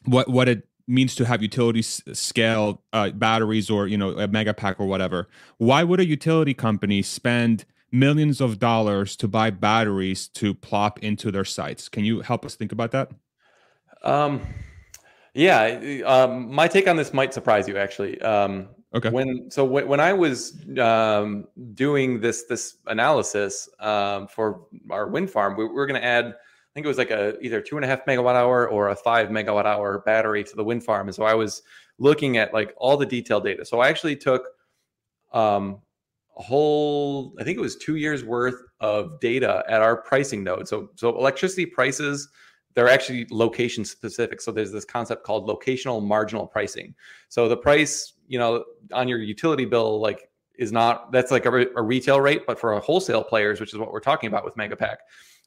what 0.03 0.29
what 0.29 0.49
it 0.49 0.67
means 0.85 1.15
to 1.15 1.23
have 1.23 1.41
utility 1.41 1.81
scale 1.81 2.81
uh, 2.91 3.11
batteries 3.11 3.69
or 3.69 3.87
you 3.87 3.97
know 3.97 4.09
a 4.09 4.27
Megapack 4.27 4.81
or 4.81 4.85
whatever 4.85 5.29
why 5.59 5.83
would 5.83 6.01
a 6.01 6.05
utility 6.05 6.53
company 6.53 7.01
spend 7.01 7.63
millions 7.89 8.41
of 8.41 8.59
dollars 8.59 9.15
to 9.15 9.29
buy 9.29 9.49
batteries 9.49 10.27
to 10.27 10.53
plop 10.53 10.99
into 10.99 11.31
their 11.31 11.45
sites? 11.45 11.87
Can 11.87 12.03
you 12.03 12.19
help 12.19 12.45
us 12.45 12.55
think 12.55 12.73
about 12.73 12.91
that 12.91 13.11
um, 14.03 14.41
yeah, 15.33 16.01
um, 16.05 16.51
my 16.51 16.67
take 16.67 16.87
on 16.87 16.95
this 16.95 17.13
might 17.13 17.33
surprise 17.33 17.67
you 17.67 17.77
actually. 17.77 18.19
Um, 18.21 18.69
okay. 18.93 19.09
When 19.09 19.49
so 19.49 19.63
when, 19.63 19.87
when 19.87 19.99
I 19.99 20.13
was 20.13 20.57
um, 20.79 21.47
doing 21.73 22.19
this 22.19 22.45
this 22.45 22.77
analysis 22.87 23.69
um, 23.79 24.27
for 24.27 24.65
our 24.89 25.07
wind 25.07 25.29
farm, 25.29 25.55
we, 25.57 25.65
we 25.65 25.73
were 25.73 25.87
going 25.87 25.99
to 25.99 26.05
add. 26.05 26.25
I 26.25 26.71
think 26.73 26.85
it 26.85 26.87
was 26.87 26.97
like 26.99 27.11
a 27.11 27.39
either 27.41 27.61
two 27.61 27.77
and 27.77 27.85
a 27.85 27.87
half 27.87 28.05
megawatt 28.05 28.35
hour 28.35 28.69
or 28.69 28.89
a 28.89 28.95
five 28.95 29.29
megawatt 29.29 29.65
hour 29.65 29.99
battery 30.05 30.43
to 30.43 30.55
the 30.55 30.63
wind 30.63 30.83
farm, 30.83 31.07
and 31.07 31.15
so 31.15 31.23
I 31.23 31.33
was 31.33 31.63
looking 31.97 32.37
at 32.37 32.53
like 32.53 32.73
all 32.77 32.95
the 32.95 33.05
detailed 33.05 33.43
data. 33.43 33.65
So 33.65 33.79
I 33.79 33.89
actually 33.89 34.15
took 34.15 34.47
um, 35.33 35.81
a 36.37 36.41
whole, 36.41 37.33
I 37.39 37.43
think 37.43 37.57
it 37.57 37.61
was 37.61 37.75
two 37.75 37.97
years 37.97 38.23
worth 38.23 38.55
of 38.79 39.19
data 39.19 39.63
at 39.67 39.81
our 39.81 39.97
pricing 39.97 40.43
node. 40.43 40.67
So 40.67 40.89
so 40.95 41.09
electricity 41.17 41.65
prices 41.65 42.29
they're 42.79 42.87
actually 42.87 43.27
location 43.29 43.83
specific. 43.83 44.39
So 44.39 44.53
there's 44.53 44.71
this 44.71 44.85
concept 44.85 45.25
called 45.25 45.49
locational 45.49 46.01
marginal 46.01 46.47
pricing. 46.47 46.95
So 47.27 47.49
the 47.49 47.57
price, 47.57 48.13
you 48.29 48.39
know, 48.39 48.63
on 48.93 49.09
your 49.09 49.17
utility 49.19 49.65
bill, 49.65 49.99
like 49.99 50.29
is 50.57 50.71
not 50.71 51.11
that's 51.11 51.29
like 51.29 51.45
a, 51.45 51.65
a 51.75 51.81
retail 51.81 52.21
rate, 52.21 52.43
but 52.47 52.57
for 52.57 52.71
a 52.71 52.79
wholesale 52.79 53.21
players, 53.21 53.59
which 53.59 53.73
is 53.73 53.79
what 53.79 53.91
we're 53.91 53.99
talking 53.99 54.29
about 54.29 54.45
with 54.45 54.55
Megapack, 54.55 54.95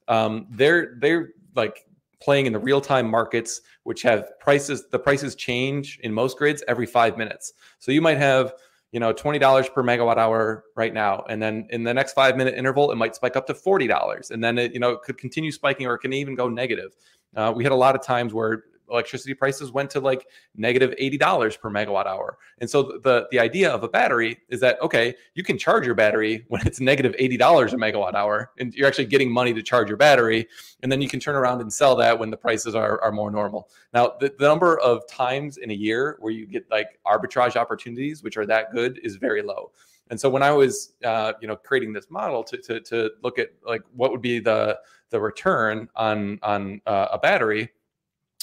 um, 0.08 0.46
they're 0.50 0.96
they're 0.98 1.30
like 1.56 1.86
playing 2.20 2.44
in 2.44 2.52
the 2.52 2.58
real 2.58 2.82
time 2.82 3.10
markets, 3.10 3.62
which 3.84 4.02
have 4.02 4.38
prices. 4.38 4.84
The 4.90 4.98
prices 4.98 5.34
change 5.34 5.98
in 6.02 6.12
most 6.12 6.36
grids 6.36 6.62
every 6.68 6.84
five 6.84 7.16
minutes. 7.16 7.54
So 7.78 7.92
you 7.92 8.02
might 8.02 8.18
have 8.18 8.52
you 8.90 9.00
know 9.00 9.14
$20 9.14 9.72
per 9.72 9.82
megawatt 9.82 10.18
hour 10.18 10.64
right 10.76 10.92
now 10.92 11.24
and 11.30 11.42
then 11.42 11.66
in 11.70 11.82
the 11.82 11.94
next 11.94 12.12
five 12.12 12.36
minute 12.36 12.54
interval 12.54 12.92
it 12.92 12.96
might 12.96 13.14
spike 13.14 13.36
up 13.36 13.46
to 13.46 13.54
$40 13.54 14.30
and 14.30 14.44
then 14.44 14.58
it 14.58 14.74
you 14.74 14.80
know 14.80 14.90
it 14.90 15.00
could 15.00 15.16
continue 15.16 15.50
spiking 15.50 15.86
or 15.86 15.94
it 15.94 16.00
can 16.00 16.12
even 16.12 16.34
go 16.34 16.46
negative 16.46 16.94
uh, 17.36 17.52
we 17.54 17.62
had 17.62 17.72
a 17.72 17.76
lot 17.76 17.94
of 17.94 18.02
times 18.02 18.34
where 18.34 18.64
electricity 18.92 19.34
prices 19.34 19.72
went 19.72 19.90
to 19.90 20.00
like 20.00 20.26
negative 20.54 20.94
$80 21.00 21.58
per 21.58 21.70
megawatt 21.70 22.06
hour. 22.06 22.38
And 22.60 22.68
so 22.68 22.98
the 23.02 23.26
the 23.30 23.40
idea 23.40 23.70
of 23.70 23.82
a 23.82 23.88
battery 23.88 24.38
is 24.48 24.60
that 24.60 24.80
okay, 24.82 25.14
you 25.34 25.42
can 25.42 25.58
charge 25.58 25.86
your 25.86 25.94
battery 25.94 26.44
when 26.48 26.64
it's 26.66 26.80
negative 26.80 27.14
$80 27.18 27.72
a 27.72 27.76
megawatt 27.76 28.14
hour 28.14 28.52
and 28.58 28.72
you're 28.74 28.86
actually 28.86 29.06
getting 29.06 29.32
money 29.32 29.52
to 29.54 29.62
charge 29.62 29.88
your 29.88 29.96
battery 29.96 30.46
and 30.82 30.92
then 30.92 31.00
you 31.00 31.08
can 31.08 31.18
turn 31.20 31.34
around 31.34 31.60
and 31.60 31.72
sell 31.72 31.96
that 31.96 32.18
when 32.18 32.30
the 32.30 32.36
prices 32.36 32.74
are 32.74 33.00
are 33.02 33.12
more 33.12 33.30
normal. 33.30 33.68
Now, 33.94 34.14
the, 34.20 34.32
the 34.38 34.46
number 34.46 34.78
of 34.80 35.06
times 35.08 35.56
in 35.56 35.70
a 35.70 35.74
year 35.74 36.16
where 36.20 36.32
you 36.32 36.46
get 36.46 36.70
like 36.70 36.98
arbitrage 37.06 37.56
opportunities 37.56 38.22
which 38.22 38.36
are 38.36 38.46
that 38.46 38.72
good 38.72 39.00
is 39.02 39.16
very 39.16 39.42
low. 39.42 39.72
And 40.10 40.20
so 40.20 40.28
when 40.28 40.42
I 40.42 40.50
was, 40.50 40.92
uh, 41.04 41.32
you 41.40 41.48
know, 41.48 41.56
creating 41.56 41.94
this 41.94 42.10
model 42.10 42.44
to, 42.44 42.58
to, 42.58 42.80
to 42.80 43.10
look 43.22 43.38
at 43.38 43.48
like 43.66 43.80
what 43.94 44.10
would 44.10 44.20
be 44.20 44.40
the 44.40 44.78
the 45.12 45.20
return 45.20 45.88
on 45.94 46.40
on 46.42 46.80
uh, 46.86 47.08
a 47.12 47.18
battery, 47.18 47.70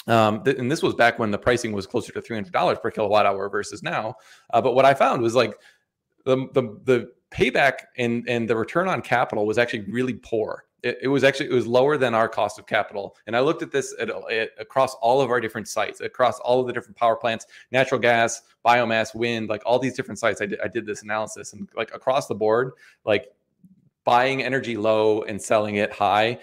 um, 0.07 0.43
th- 0.43 0.57
and 0.57 0.71
this 0.71 0.81
was 0.81 0.95
back 0.95 1.19
when 1.19 1.31
the 1.31 1.37
pricing 1.37 1.71
was 1.71 1.85
closer 1.85 2.13
to 2.13 2.21
three 2.21 2.35
hundred 2.35 2.53
dollars 2.53 2.77
per 2.81 2.91
kilowatt 2.91 3.25
hour 3.25 3.49
versus 3.49 3.83
now. 3.83 4.15
Uh, 4.51 4.61
but 4.61 4.73
what 4.73 4.85
I 4.85 4.93
found 4.93 5.21
was 5.21 5.35
like 5.35 5.55
the 6.25 6.47
the 6.53 6.79
the 6.85 7.11
payback 7.31 7.73
and 7.97 8.27
and 8.27 8.49
the 8.49 8.55
return 8.55 8.87
on 8.87 9.01
capital 9.01 9.45
was 9.45 9.57
actually 9.57 9.81
really 9.81 10.13
poor. 10.13 10.65
It, 10.81 10.97
it, 11.01 11.07
was 11.09 11.25
actually 11.25 11.49
it 11.49 11.53
was 11.53 11.67
lower 11.67 11.97
than 11.97 12.13
our 12.15 12.29
cost 12.29 12.57
of 12.57 12.65
capital. 12.65 13.17
And 13.27 13.35
I 13.35 13.41
looked 13.41 13.61
at 13.61 13.69
this 13.69 13.93
at, 13.99 14.09
at, 14.09 14.51
across 14.57 14.93
all 14.95 15.19
of 15.19 15.29
our 15.29 15.41
different 15.41 15.67
sites, 15.67 15.99
across 15.99 16.39
all 16.39 16.61
of 16.61 16.67
the 16.67 16.73
different 16.73 16.95
power 16.95 17.17
plants, 17.17 17.47
natural 17.69 17.99
gas, 17.99 18.43
biomass, 18.65 19.13
wind, 19.13 19.49
like 19.49 19.61
all 19.65 19.77
these 19.77 19.93
different 19.93 20.19
sites. 20.19 20.41
I 20.41 20.45
did, 20.45 20.61
I 20.61 20.69
did 20.69 20.85
this 20.85 21.03
analysis 21.03 21.51
and 21.51 21.67
like 21.75 21.93
across 21.93 22.27
the 22.27 22.35
board, 22.35 22.71
like 23.03 23.27
buying 24.05 24.41
energy 24.41 24.77
low 24.77 25.23
and 25.23 25.41
selling 25.41 25.75
it 25.75 25.91
high 25.91 26.39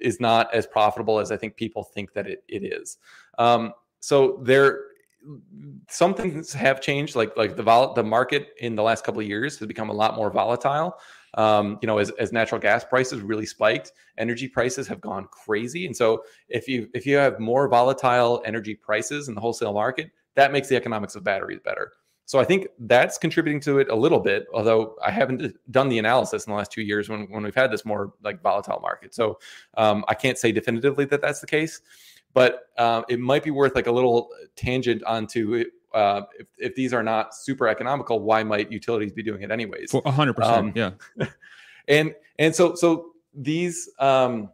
is 0.00 0.20
not 0.20 0.52
as 0.54 0.66
profitable 0.66 1.18
as 1.18 1.30
I 1.30 1.36
think 1.36 1.56
people 1.56 1.82
think 1.82 2.12
that 2.14 2.26
it, 2.26 2.44
it 2.48 2.64
is. 2.64 2.98
Um, 3.38 3.72
so 4.00 4.40
there, 4.42 4.80
some 5.88 6.14
things 6.14 6.52
have 6.52 6.80
changed. 6.80 7.14
Like 7.14 7.36
like 7.36 7.56
the 7.56 7.62
vol- 7.62 7.94
the 7.94 8.02
market 8.02 8.48
in 8.58 8.74
the 8.74 8.82
last 8.82 9.04
couple 9.04 9.20
of 9.20 9.28
years 9.28 9.58
has 9.58 9.68
become 9.68 9.90
a 9.90 9.92
lot 9.92 10.16
more 10.16 10.30
volatile. 10.30 10.96
Um, 11.34 11.78
you 11.80 11.86
know, 11.86 11.98
as, 11.98 12.10
as 12.18 12.30
natural 12.32 12.60
gas 12.60 12.84
prices 12.84 13.22
really 13.22 13.46
spiked, 13.46 13.92
energy 14.18 14.48
prices 14.48 14.86
have 14.88 15.00
gone 15.00 15.28
crazy. 15.30 15.86
And 15.86 15.96
so 15.96 16.24
if 16.48 16.68
you 16.68 16.88
if 16.92 17.06
you 17.06 17.16
have 17.16 17.38
more 17.38 17.68
volatile 17.68 18.42
energy 18.44 18.74
prices 18.74 19.28
in 19.28 19.34
the 19.34 19.40
wholesale 19.40 19.72
market, 19.72 20.10
that 20.34 20.52
makes 20.52 20.68
the 20.68 20.76
economics 20.76 21.14
of 21.14 21.24
batteries 21.24 21.60
better. 21.64 21.92
So 22.32 22.38
I 22.38 22.44
think 22.44 22.68
that's 22.78 23.18
contributing 23.18 23.60
to 23.60 23.78
it 23.78 23.90
a 23.90 23.94
little 23.94 24.18
bit, 24.18 24.46
although 24.54 24.96
I 25.04 25.10
haven't 25.10 25.54
done 25.70 25.90
the 25.90 25.98
analysis 25.98 26.46
in 26.46 26.50
the 26.50 26.56
last 26.56 26.72
two 26.72 26.80
years 26.80 27.10
when, 27.10 27.30
when 27.30 27.42
we've 27.42 27.54
had 27.54 27.70
this 27.70 27.84
more 27.84 28.14
like 28.22 28.40
volatile 28.40 28.80
market. 28.80 29.14
So 29.14 29.38
um, 29.76 30.02
I 30.08 30.14
can't 30.14 30.38
say 30.38 30.50
definitively 30.50 31.04
that 31.04 31.20
that's 31.20 31.40
the 31.40 31.46
case, 31.46 31.82
but 32.32 32.70
uh, 32.78 33.02
it 33.10 33.20
might 33.20 33.44
be 33.44 33.50
worth 33.50 33.74
like 33.74 33.86
a 33.86 33.92
little 33.92 34.30
tangent 34.56 35.04
onto 35.04 35.62
uh, 35.92 36.22
if, 36.38 36.46
if 36.56 36.74
these 36.74 36.94
are 36.94 37.02
not 37.02 37.34
super 37.34 37.68
economical, 37.68 38.20
why 38.20 38.42
might 38.42 38.72
utilities 38.72 39.12
be 39.12 39.22
doing 39.22 39.42
it 39.42 39.50
anyways? 39.50 39.90
For 39.90 40.00
hundred 40.06 40.40
um, 40.40 40.72
percent, 40.72 40.96
yeah. 41.18 41.26
and 41.88 42.14
and 42.38 42.56
so 42.56 42.74
so 42.74 43.10
these 43.34 43.90
um, 43.98 44.48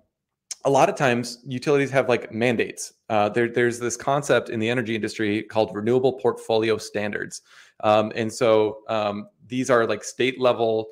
a 0.65 0.71
lot 0.71 0.89
of 0.89 0.97
times 0.97 1.39
utilities 1.47 1.91
have 1.91 2.09
like 2.09 2.33
mandates. 2.33 2.93
Uh, 3.09 3.29
there, 3.29 3.49
there's 3.49 3.79
this 3.79 3.97
concept 3.97 4.51
in 4.51 4.61
the 4.61 4.69
energy 4.69 4.95
industry 4.95 5.43
called 5.43 5.75
renewable 5.75 6.15
portfolio 6.15 6.77
standards. 6.77 7.43
Um, 7.81 8.13
and 8.15 8.33
so 8.33 8.81
um, 8.89 9.29
these 9.47 9.71
are 9.71 9.87
like 9.87 10.05
state 10.05 10.41
level 10.41 10.89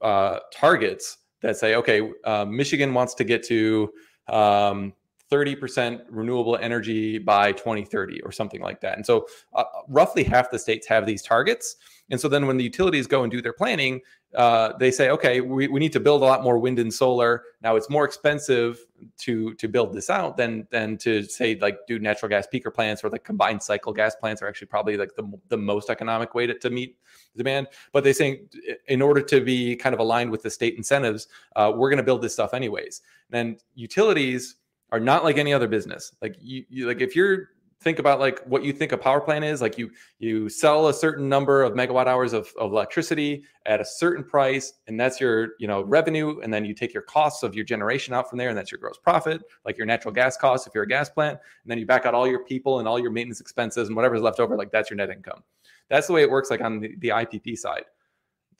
uh, 0.00 0.38
targets 0.52 1.18
that 1.42 1.56
say, 1.56 1.74
okay, 1.74 2.10
uh, 2.24 2.44
Michigan 2.44 2.94
wants 2.94 3.14
to 3.14 3.24
get 3.24 3.42
to 3.44 3.92
um, 4.28 4.92
30% 5.30 6.02
renewable 6.10 6.56
energy 6.56 7.18
by 7.18 7.52
2030 7.52 8.20
or 8.22 8.32
something 8.32 8.60
like 8.60 8.80
that. 8.80 8.96
And 8.96 9.06
so 9.06 9.26
uh, 9.54 9.64
roughly 9.88 10.24
half 10.24 10.50
the 10.50 10.58
states 10.58 10.86
have 10.88 11.06
these 11.06 11.22
targets. 11.22 11.76
And 12.10 12.20
so 12.20 12.28
then 12.28 12.46
when 12.46 12.56
the 12.56 12.64
utilities 12.64 13.06
go 13.06 13.22
and 13.22 13.30
do 13.30 13.40
their 13.40 13.52
planning, 13.52 14.00
uh, 14.34 14.76
they 14.78 14.90
say, 14.90 15.10
okay, 15.10 15.40
we, 15.40 15.68
we 15.68 15.80
need 15.80 15.92
to 15.92 16.00
build 16.00 16.22
a 16.22 16.24
lot 16.24 16.42
more 16.42 16.58
wind 16.58 16.78
and 16.78 16.92
solar. 16.92 17.44
Now 17.62 17.76
it's 17.76 17.88
more 17.88 18.04
expensive 18.04 18.78
to 19.18 19.54
to 19.54 19.68
build 19.68 19.94
this 19.94 20.10
out 20.10 20.36
than 20.36 20.66
than 20.70 20.98
to 20.98 21.22
say 21.22 21.56
like 21.60 21.78
do 21.86 21.98
natural 21.98 22.28
gas 22.28 22.46
peaker 22.52 22.72
plants 22.72 23.02
or 23.02 23.08
like 23.08 23.24
combined 23.24 23.62
cycle 23.62 23.92
gas 23.92 24.14
plants 24.14 24.42
are 24.42 24.48
actually 24.48 24.66
probably 24.66 24.96
like 24.96 25.14
the, 25.16 25.30
the 25.48 25.56
most 25.56 25.88
economic 25.88 26.34
way 26.34 26.46
to, 26.46 26.54
to 26.54 26.70
meet 26.70 26.96
demand. 27.36 27.68
But 27.92 28.04
they 28.04 28.12
say 28.12 28.42
in 28.88 29.02
order 29.02 29.22
to 29.22 29.40
be 29.40 29.76
kind 29.76 29.94
of 29.94 30.00
aligned 30.00 30.30
with 30.30 30.42
the 30.42 30.50
state 30.50 30.76
incentives, 30.76 31.28
uh, 31.56 31.72
we're 31.74 31.90
going 31.90 31.98
to 31.98 32.04
build 32.04 32.22
this 32.22 32.32
stuff 32.32 32.54
anyways. 32.54 33.02
And 33.32 33.60
utilities 33.74 34.56
are 34.92 35.00
not 35.00 35.24
like 35.24 35.38
any 35.38 35.52
other 35.52 35.68
business. 35.68 36.12
Like 36.20 36.36
you, 36.40 36.64
you 36.68 36.86
like 36.86 37.00
if 37.00 37.14
you're 37.14 37.50
think 37.80 37.98
about 37.98 38.20
like 38.20 38.40
what 38.44 38.62
you 38.62 38.72
think 38.72 38.92
a 38.92 38.98
power 38.98 39.20
plant 39.20 39.44
is. 39.44 39.60
Like 39.62 39.78
you 39.78 39.90
you 40.18 40.48
sell 40.48 40.88
a 40.88 40.94
certain 40.94 41.28
number 41.28 41.62
of 41.62 41.72
megawatt 41.72 42.06
hours 42.06 42.32
of, 42.32 42.52
of 42.58 42.72
electricity 42.72 43.44
at 43.66 43.80
a 43.80 43.84
certain 43.84 44.22
price 44.22 44.74
and 44.86 44.98
that's 44.98 45.20
your 45.20 45.50
you 45.58 45.66
know 45.66 45.82
revenue 45.82 46.40
and 46.40 46.52
then 46.52 46.64
you 46.64 46.74
take 46.74 46.92
your 46.92 47.02
costs 47.02 47.42
of 47.42 47.54
your 47.54 47.64
generation 47.64 48.12
out 48.14 48.28
from 48.28 48.38
there 48.38 48.48
and 48.48 48.58
that's 48.58 48.70
your 48.70 48.78
gross 48.78 48.98
profit 48.98 49.42
like 49.64 49.76
your 49.76 49.86
natural 49.86 50.12
gas 50.12 50.36
costs 50.36 50.66
if 50.66 50.74
you're 50.74 50.84
a 50.84 50.88
gas 50.88 51.08
plant 51.08 51.38
and 51.62 51.70
then 51.70 51.78
you 51.78 51.86
back 51.86 52.06
out 52.06 52.14
all 52.14 52.26
your 52.26 52.44
people 52.44 52.78
and 52.78 52.88
all 52.88 52.98
your 52.98 53.10
maintenance 53.10 53.40
expenses 53.40 53.88
and 53.88 53.96
whatever's 53.96 54.22
left 54.22 54.40
over 54.40 54.56
like 54.56 54.70
that's 54.70 54.90
your 54.90 54.96
net 54.96 55.10
income. 55.10 55.42
That's 55.88 56.06
the 56.06 56.12
way 56.12 56.22
it 56.22 56.30
works 56.30 56.50
like 56.50 56.60
on 56.60 56.80
the, 56.80 56.94
the 56.98 57.08
ipp 57.08 57.56
side 57.56 57.84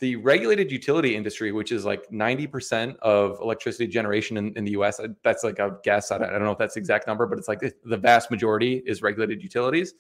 the 0.01 0.17
regulated 0.17 0.73
utility 0.73 1.15
industry, 1.15 1.53
which 1.53 1.73
is 1.73 1.85
like 1.85 2.11
90% 2.11 2.97
of 3.01 3.39
electricity 3.41 3.87
generation 3.87 4.39
in, 4.39 4.53
in 4.57 4.65
the 4.65 4.73
US, 4.73 5.01
that's 5.23 5.45
like 5.45 5.59
a 5.59 5.77
guess. 5.85 6.11
I 6.11 6.19
don't, 6.19 6.29
I 6.29 6.33
don't 6.33 6.45
know 6.45 6.53
if 6.53 6.59
that's 6.59 6.75
the 6.75 6.81
exact 6.81 7.07
number, 7.07 7.27
but 7.27 7.39
it's 7.39 7.49
like 7.49 7.61
the 7.61 7.97
vast 7.97 8.31
majority 8.31 8.83
is 8.87 9.03
regulated 9.03 9.43
utilities, 9.43 9.95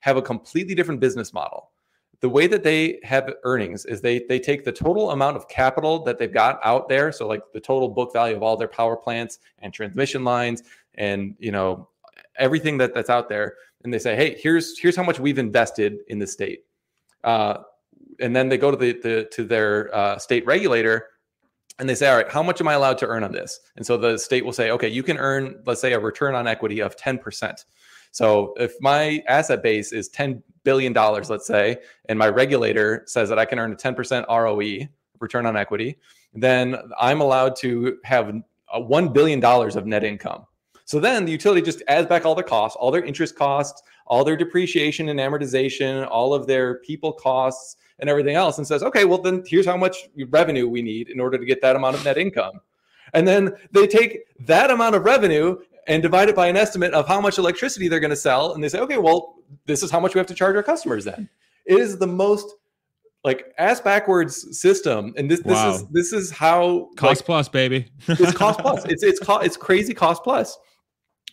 have 0.00 0.16
a 0.16 0.22
completely 0.22 0.74
different 0.74 1.00
business 1.00 1.32
model. 1.32 1.70
The 2.20 2.28
way 2.28 2.46
that 2.46 2.62
they 2.62 3.00
have 3.02 3.34
earnings 3.42 3.84
is 3.84 4.00
they 4.00 4.20
they 4.28 4.38
take 4.38 4.64
the 4.64 4.70
total 4.70 5.10
amount 5.10 5.36
of 5.36 5.48
capital 5.48 6.04
that 6.04 6.18
they've 6.18 6.32
got 6.32 6.60
out 6.64 6.88
there, 6.88 7.10
so 7.10 7.26
like 7.26 7.42
the 7.52 7.58
total 7.58 7.88
book 7.88 8.12
value 8.12 8.36
of 8.36 8.44
all 8.44 8.56
their 8.56 8.68
power 8.68 8.96
plants 8.96 9.40
and 9.58 9.74
transmission 9.74 10.22
lines 10.22 10.62
and 10.94 11.34
you 11.40 11.50
know 11.50 11.88
everything 12.36 12.78
that 12.78 12.94
that's 12.94 13.10
out 13.10 13.28
there, 13.28 13.56
and 13.82 13.92
they 13.92 13.98
say, 13.98 14.14
hey, 14.14 14.38
here's 14.40 14.78
here's 14.78 14.94
how 14.94 15.02
much 15.02 15.18
we've 15.18 15.38
invested 15.38 15.98
in 16.06 16.20
the 16.20 16.26
state. 16.28 16.64
Uh, 17.24 17.58
and 18.22 18.34
then 18.34 18.48
they 18.48 18.56
go 18.56 18.70
to 18.70 18.76
the, 18.76 18.92
the 19.02 19.28
to 19.32 19.44
their 19.44 19.94
uh, 19.94 20.18
state 20.18 20.46
regulator 20.46 21.08
and 21.78 21.88
they 21.88 21.94
say, 21.94 22.08
all 22.08 22.16
right, 22.16 22.30
how 22.30 22.42
much 22.42 22.60
am 22.60 22.68
I 22.68 22.74
allowed 22.74 22.98
to 22.98 23.06
earn 23.06 23.24
on 23.24 23.32
this? 23.32 23.60
And 23.76 23.84
so 23.84 23.96
the 23.96 24.18
state 24.18 24.44
will 24.44 24.52
say, 24.52 24.70
okay, 24.70 24.88
you 24.88 25.02
can 25.02 25.18
earn, 25.18 25.62
let's 25.66 25.80
say, 25.80 25.92
a 25.94 25.98
return 25.98 26.34
on 26.34 26.46
equity 26.46 26.80
of 26.80 26.96
10%. 26.96 27.64
So 28.12 28.54
if 28.58 28.74
my 28.80 29.22
asset 29.26 29.62
base 29.62 29.90
is 29.92 30.10
$10 30.10 30.42
billion, 30.64 30.92
let's 30.92 31.46
say, 31.46 31.78
and 32.08 32.18
my 32.18 32.28
regulator 32.28 33.04
says 33.06 33.28
that 33.30 33.38
I 33.38 33.46
can 33.46 33.58
earn 33.58 33.72
a 33.72 33.76
10% 33.76 34.26
ROE, 34.28 34.86
return 35.18 35.46
on 35.46 35.56
equity, 35.56 35.96
then 36.34 36.76
I'm 37.00 37.20
allowed 37.20 37.56
to 37.56 37.98
have 38.04 38.32
$1 38.74 39.12
billion 39.12 39.42
of 39.42 39.86
net 39.86 40.04
income. 40.04 40.44
So 40.84 41.00
then 41.00 41.24
the 41.24 41.32
utility 41.32 41.62
just 41.62 41.82
adds 41.88 42.06
back 42.06 42.26
all 42.26 42.34
their 42.34 42.44
costs, 42.44 42.76
all 42.76 42.90
their 42.90 43.04
interest 43.04 43.34
costs, 43.34 43.82
all 44.06 44.24
their 44.24 44.36
depreciation 44.36 45.08
and 45.08 45.18
amortization, 45.18 46.06
all 46.10 46.34
of 46.34 46.46
their 46.46 46.80
people 46.80 47.12
costs, 47.12 47.76
and 47.98 48.10
everything 48.10 48.34
else 48.34 48.58
and 48.58 48.66
says, 48.66 48.82
okay, 48.82 49.04
well, 49.04 49.18
then 49.18 49.42
here's 49.46 49.66
how 49.66 49.76
much 49.76 50.08
revenue 50.28 50.68
we 50.68 50.82
need 50.82 51.08
in 51.08 51.20
order 51.20 51.38
to 51.38 51.44
get 51.44 51.60
that 51.62 51.76
amount 51.76 51.96
of 51.96 52.04
net 52.04 52.18
income. 52.18 52.60
And 53.14 53.26
then 53.26 53.52
they 53.72 53.86
take 53.86 54.20
that 54.40 54.70
amount 54.70 54.94
of 54.94 55.04
revenue 55.04 55.56
and 55.86 56.02
divide 56.02 56.28
it 56.28 56.36
by 56.36 56.46
an 56.46 56.56
estimate 56.56 56.94
of 56.94 57.06
how 57.06 57.20
much 57.20 57.38
electricity 57.38 57.88
they're 57.88 58.00
going 58.00 58.10
to 58.10 58.16
sell. 58.16 58.54
And 58.54 58.62
they 58.62 58.68
say, 58.68 58.78
okay, 58.80 58.98
well, 58.98 59.36
this 59.66 59.82
is 59.82 59.90
how 59.90 60.00
much 60.00 60.14
we 60.14 60.18
have 60.18 60.26
to 60.28 60.34
charge 60.34 60.56
our 60.56 60.62
customers 60.62 61.04
then. 61.04 61.28
It 61.66 61.78
is 61.78 61.98
the 61.98 62.06
most 62.06 62.54
like 63.24 63.54
ass 63.58 63.80
backwards 63.80 64.58
system 64.60 65.14
and 65.16 65.30
this 65.30 65.40
this 65.40 65.52
wow. 65.52 65.74
is 65.74 65.86
this 65.90 66.12
is 66.12 66.30
how 66.30 66.88
cost 66.96 67.20
like, 67.20 67.26
plus 67.26 67.48
baby 67.48 67.86
it's 68.08 68.32
cost 68.32 68.58
plus 68.58 68.84
it's 68.86 69.04
it's 69.04 69.20
co- 69.20 69.38
it's 69.38 69.56
crazy 69.56 69.94
cost 69.94 70.24
plus 70.24 70.58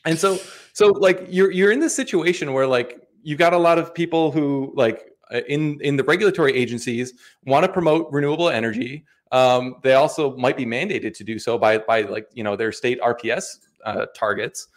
and 0.05 0.18
so 0.18 0.38
so 0.74 0.89
like 0.89 1.26
you're 1.30 1.51
you're 1.51 1.72
in 1.72 1.80
this 1.80 1.95
situation 1.95 2.53
where 2.53 2.68
like 2.68 3.01
you've 3.24 3.39
got 3.39 3.53
a 3.53 3.57
lot 3.57 3.80
of 3.80 3.93
people 3.93 4.32
who 4.32 4.72
like 4.76 5.09
in 5.47 5.80
in 5.82 5.95
the 5.95 6.03
regulatory 6.03 6.53
agencies 6.53 7.13
want 7.45 7.65
to 7.65 7.71
promote 7.71 8.11
renewable 8.11 8.49
energy. 8.49 9.05
Um, 9.32 9.75
they 9.84 9.93
also 9.93 10.36
might 10.38 10.57
be 10.57 10.65
mandated 10.65 11.13
to 11.17 11.23
do 11.23 11.38
so 11.39 11.57
by 11.57 11.77
by 11.77 12.01
like 12.01 12.27
you 12.34 12.43
know 12.43 12.55
their 12.55 12.71
state 12.71 12.99
RPS 13.01 13.59
uh, 13.86 14.07
targets. 14.15 14.67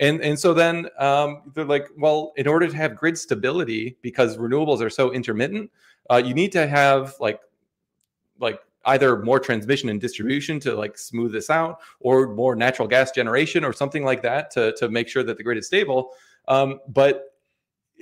And, 0.00 0.20
and 0.20 0.38
so 0.38 0.52
then 0.52 0.88
um, 0.98 1.52
they're 1.54 1.64
like, 1.64 1.88
well, 1.96 2.32
in 2.36 2.48
order 2.48 2.66
to 2.66 2.76
have 2.76 2.96
grid 2.96 3.16
stability, 3.16 3.96
because 4.02 4.36
renewables 4.36 4.80
are 4.80 4.90
so 4.90 5.12
intermittent, 5.12 5.70
uh, 6.10 6.16
you 6.16 6.34
need 6.34 6.50
to 6.52 6.66
have 6.66 7.14
like 7.20 7.40
like 8.40 8.58
either 8.86 9.22
more 9.22 9.38
transmission 9.38 9.88
and 9.88 10.00
distribution 10.00 10.58
to 10.58 10.74
like 10.74 10.98
smooth 10.98 11.32
this 11.32 11.50
out, 11.50 11.78
or 12.00 12.34
more 12.34 12.56
natural 12.56 12.88
gas 12.88 13.12
generation, 13.12 13.64
or 13.64 13.72
something 13.72 14.04
like 14.04 14.22
that 14.22 14.50
to 14.52 14.72
to 14.74 14.88
make 14.88 15.08
sure 15.08 15.22
that 15.22 15.36
the 15.36 15.44
grid 15.44 15.56
is 15.56 15.66
stable. 15.66 16.10
Um, 16.48 16.80
but 16.88 17.31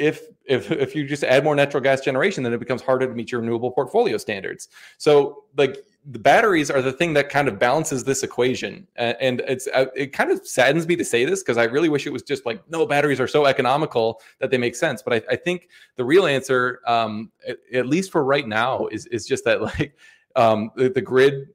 if 0.00 0.22
if 0.46 0.70
if 0.72 0.96
you 0.96 1.06
just 1.06 1.22
add 1.22 1.44
more 1.44 1.54
natural 1.54 1.82
gas 1.82 2.00
generation, 2.00 2.42
then 2.42 2.52
it 2.52 2.58
becomes 2.58 2.82
harder 2.82 3.06
to 3.06 3.12
meet 3.12 3.30
your 3.30 3.40
renewable 3.40 3.70
portfolio 3.70 4.16
standards. 4.16 4.68
So 4.98 5.44
like 5.56 5.76
the 6.06 6.18
batteries 6.18 6.70
are 6.70 6.80
the 6.80 6.92
thing 6.92 7.12
that 7.12 7.28
kind 7.28 7.46
of 7.46 7.58
balances 7.58 8.04
this 8.04 8.22
equation, 8.22 8.86
and 8.96 9.40
it's 9.46 9.68
uh, 9.74 9.86
it 9.94 10.12
kind 10.12 10.30
of 10.30 10.44
saddens 10.46 10.88
me 10.88 10.96
to 10.96 11.04
say 11.04 11.24
this 11.26 11.42
because 11.42 11.58
I 11.58 11.64
really 11.64 11.90
wish 11.90 12.06
it 12.06 12.12
was 12.12 12.22
just 12.22 12.46
like 12.46 12.68
no 12.70 12.86
batteries 12.86 13.20
are 13.20 13.28
so 13.28 13.44
economical 13.44 14.20
that 14.38 14.50
they 14.50 14.58
make 14.58 14.74
sense. 14.74 15.02
But 15.02 15.12
I, 15.12 15.34
I 15.34 15.36
think 15.36 15.68
the 15.96 16.04
real 16.04 16.26
answer, 16.26 16.80
um, 16.86 17.30
at, 17.46 17.58
at, 17.72 17.86
least 17.86 18.10
for 18.10 18.24
right 18.24 18.48
now, 18.48 18.86
is 18.86 19.06
is 19.06 19.26
just 19.26 19.44
that 19.44 19.60
like 19.60 19.94
um, 20.34 20.70
the, 20.76 20.88
the 20.88 21.02
grid 21.02 21.48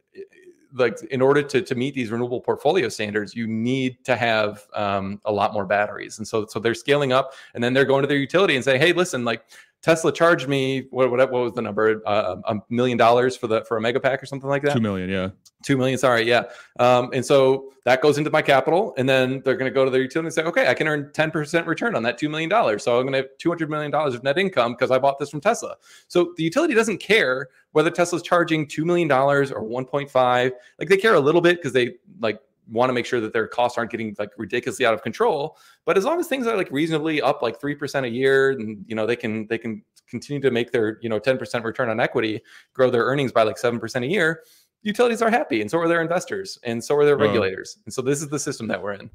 like 0.75 1.01
in 1.11 1.21
order 1.21 1.41
to, 1.41 1.61
to 1.61 1.75
meet 1.75 1.93
these 1.93 2.11
renewable 2.11 2.41
portfolio 2.41 2.89
standards, 2.89 3.35
you 3.35 3.47
need 3.47 4.03
to 4.05 4.15
have 4.15 4.65
um, 4.73 5.21
a 5.25 5.31
lot 5.31 5.53
more 5.53 5.65
batteries. 5.65 6.17
And 6.17 6.27
so, 6.27 6.45
so 6.45 6.59
they're 6.59 6.73
scaling 6.73 7.13
up 7.13 7.33
and 7.53 7.63
then 7.63 7.73
they're 7.73 7.85
going 7.85 8.01
to 8.03 8.07
their 8.07 8.17
utility 8.17 8.55
and 8.55 8.63
say, 8.63 8.77
Hey, 8.77 8.93
listen, 8.93 9.23
like 9.25 9.43
Tesla 9.85 10.11
charged 10.11 10.47
me 10.47 10.87
what, 10.89 11.11
what, 11.11 11.19
what 11.31 11.43
was 11.43 11.53
the 11.53 11.61
number? 11.61 12.01
Uh, 12.07 12.37
a 12.45 12.55
million 12.69 12.97
dollars 12.97 13.37
for 13.37 13.45
the 13.45 13.63
for 13.65 13.77
a 13.77 13.79
megapack 13.79 14.19
or 14.19 14.25
something 14.25 14.49
like 14.49 14.63
that. 14.63 14.73
Two 14.73 14.81
million, 14.81 15.11
yeah. 15.11 15.29
Two 15.63 15.77
million, 15.77 15.99
sorry, 15.99 16.23
yeah. 16.23 16.45
Um, 16.79 17.11
and 17.13 17.23
so 17.23 17.71
that 17.83 18.01
goes 18.01 18.17
into 18.17 18.31
my 18.31 18.41
capital, 18.41 18.95
and 18.97 19.07
then 19.07 19.43
they're 19.45 19.55
going 19.55 19.69
to 19.69 19.73
go 19.73 19.85
to 19.85 19.91
their 19.91 20.01
utility 20.01 20.25
and 20.25 20.33
say, 20.33 20.41
okay, 20.41 20.67
I 20.67 20.73
can 20.73 20.87
earn 20.87 21.11
ten 21.13 21.29
percent 21.29 21.67
return 21.67 21.95
on 21.95 22.01
that 22.01 22.17
two 22.17 22.29
million 22.29 22.49
dollars. 22.49 22.83
So 22.83 22.97
I'm 22.97 23.03
going 23.03 23.13
to 23.13 23.19
have 23.19 23.37
two 23.37 23.49
hundred 23.49 23.69
million 23.69 23.91
dollars 23.91 24.15
of 24.15 24.23
net 24.23 24.39
income 24.39 24.73
because 24.73 24.89
I 24.89 24.97
bought 24.97 25.19
this 25.19 25.29
from 25.29 25.39
Tesla. 25.39 25.75
So 26.07 26.33
the 26.35 26.41
utility 26.41 26.73
doesn't 26.73 26.97
care 26.97 27.49
whether 27.73 27.91
Tesla's 27.91 28.23
charging 28.23 28.67
two 28.67 28.85
million 28.85 29.07
dollars 29.07 29.51
or 29.51 29.61
one 29.61 29.85
point 29.85 30.09
five. 30.09 30.51
Like 30.79 30.89
they 30.89 30.97
care 30.97 31.13
a 31.13 31.19
little 31.19 31.41
bit 31.41 31.57
because 31.57 31.73
they 31.73 31.97
like 32.19 32.39
want 32.69 32.89
to 32.89 32.93
make 32.93 33.05
sure 33.05 33.19
that 33.21 33.33
their 33.33 33.47
costs 33.47 33.77
aren't 33.77 33.91
getting 33.91 34.15
like 34.17 34.31
ridiculously 34.37 34.85
out 34.85 34.93
of 34.93 35.01
control. 35.01 35.57
But 35.85 35.97
as 35.97 36.05
long 36.05 36.19
as 36.19 36.27
things 36.27 36.47
are 36.47 36.57
like 36.57 36.71
reasonably 36.71 37.21
up 37.21 37.41
like 37.41 37.59
three 37.59 37.75
percent 37.75 38.05
a 38.05 38.09
year, 38.09 38.51
and 38.51 38.83
you 38.87 38.95
know 38.95 39.05
they 39.05 39.15
can 39.15 39.47
they 39.47 39.57
can 39.57 39.83
continue 40.07 40.41
to 40.41 40.51
make 40.51 40.71
their 40.71 40.99
you 41.01 41.09
know 41.09 41.19
ten 41.19 41.37
percent 41.37 41.63
return 41.65 41.89
on 41.89 41.99
equity, 41.99 42.41
grow 42.73 42.89
their 42.89 43.03
earnings 43.03 43.31
by 43.31 43.43
like 43.43 43.57
seven 43.57 43.79
percent 43.79 44.05
a 44.05 44.07
year, 44.07 44.43
utilities 44.81 45.21
are 45.21 45.29
happy, 45.29 45.61
and 45.61 45.69
so 45.69 45.79
are 45.79 45.87
their 45.87 46.01
investors, 46.01 46.59
and 46.63 46.83
so 46.83 46.95
are 46.95 47.05
their 47.05 47.17
regulators, 47.17 47.79
and 47.85 47.93
so 47.93 48.01
this 48.01 48.21
is 48.21 48.29
the 48.29 48.39
system 48.39 48.67
that 48.67 48.81
we're 48.81 48.93
in. 48.93 49.09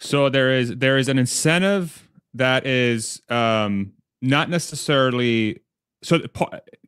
So 0.00 0.28
there 0.28 0.52
is 0.52 0.76
there 0.76 0.98
is 0.98 1.08
an 1.08 1.18
incentive 1.18 2.08
that 2.34 2.66
is 2.66 3.20
um, 3.28 3.92
not 4.22 4.48
necessarily 4.48 5.60
so 6.02 6.18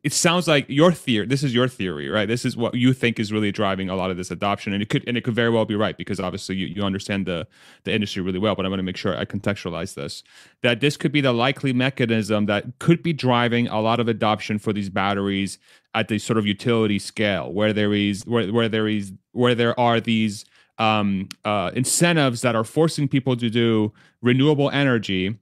it 0.03 0.11
sounds 0.11 0.47
like 0.47 0.65
your 0.67 0.91
theory 0.91 1.25
this 1.25 1.43
is 1.43 1.53
your 1.53 1.67
theory 1.67 2.09
right? 2.09 2.27
This 2.27 2.45
is 2.45 2.57
what 2.57 2.73
you 2.73 2.93
think 2.93 3.19
is 3.19 3.31
really 3.31 3.51
driving 3.51 3.89
a 3.89 3.95
lot 3.95 4.11
of 4.11 4.17
this 4.17 4.31
adoption 4.31 4.73
and 4.73 4.81
it 4.81 4.89
could 4.89 5.03
and 5.07 5.17
it 5.17 5.23
could 5.23 5.35
very 5.35 5.49
well 5.49 5.65
be 5.65 5.75
right 5.75 5.97
because 5.97 6.19
obviously 6.19 6.55
you, 6.55 6.67
you 6.67 6.83
understand 6.83 7.25
the 7.25 7.47
the 7.83 7.93
industry 7.93 8.21
really 8.21 8.39
well 8.39 8.55
but 8.55 8.65
i 8.65 8.69
want 8.69 8.79
to 8.79 8.83
make 8.83 8.97
sure 8.97 9.17
i 9.17 9.25
contextualize 9.25 9.93
this. 9.93 10.23
That 10.61 10.79
this 10.79 10.97
could 10.97 11.11
be 11.11 11.21
the 11.21 11.33
likely 11.33 11.73
mechanism 11.73 12.45
that 12.47 12.79
could 12.79 13.03
be 13.03 13.13
driving 13.13 13.67
a 13.67 13.81
lot 13.81 13.99
of 13.99 14.07
adoption 14.07 14.59
for 14.59 14.73
these 14.73 14.89
batteries 14.89 15.59
at 15.93 16.07
the 16.07 16.17
sort 16.19 16.37
of 16.37 16.47
utility 16.47 16.99
scale 16.99 17.51
where 17.51 17.73
there 17.73 17.93
is 17.93 18.25
where, 18.25 18.51
where 18.51 18.69
there 18.69 18.87
is 18.87 19.13
where 19.31 19.55
there 19.55 19.79
are 19.79 19.99
these 19.99 20.45
um, 20.79 21.29
uh, 21.45 21.71
incentives 21.75 22.41
that 22.41 22.55
are 22.55 22.63
forcing 22.63 23.07
people 23.07 23.35
to 23.37 23.49
do 23.49 23.93
renewable 24.21 24.69
energy 24.71 25.37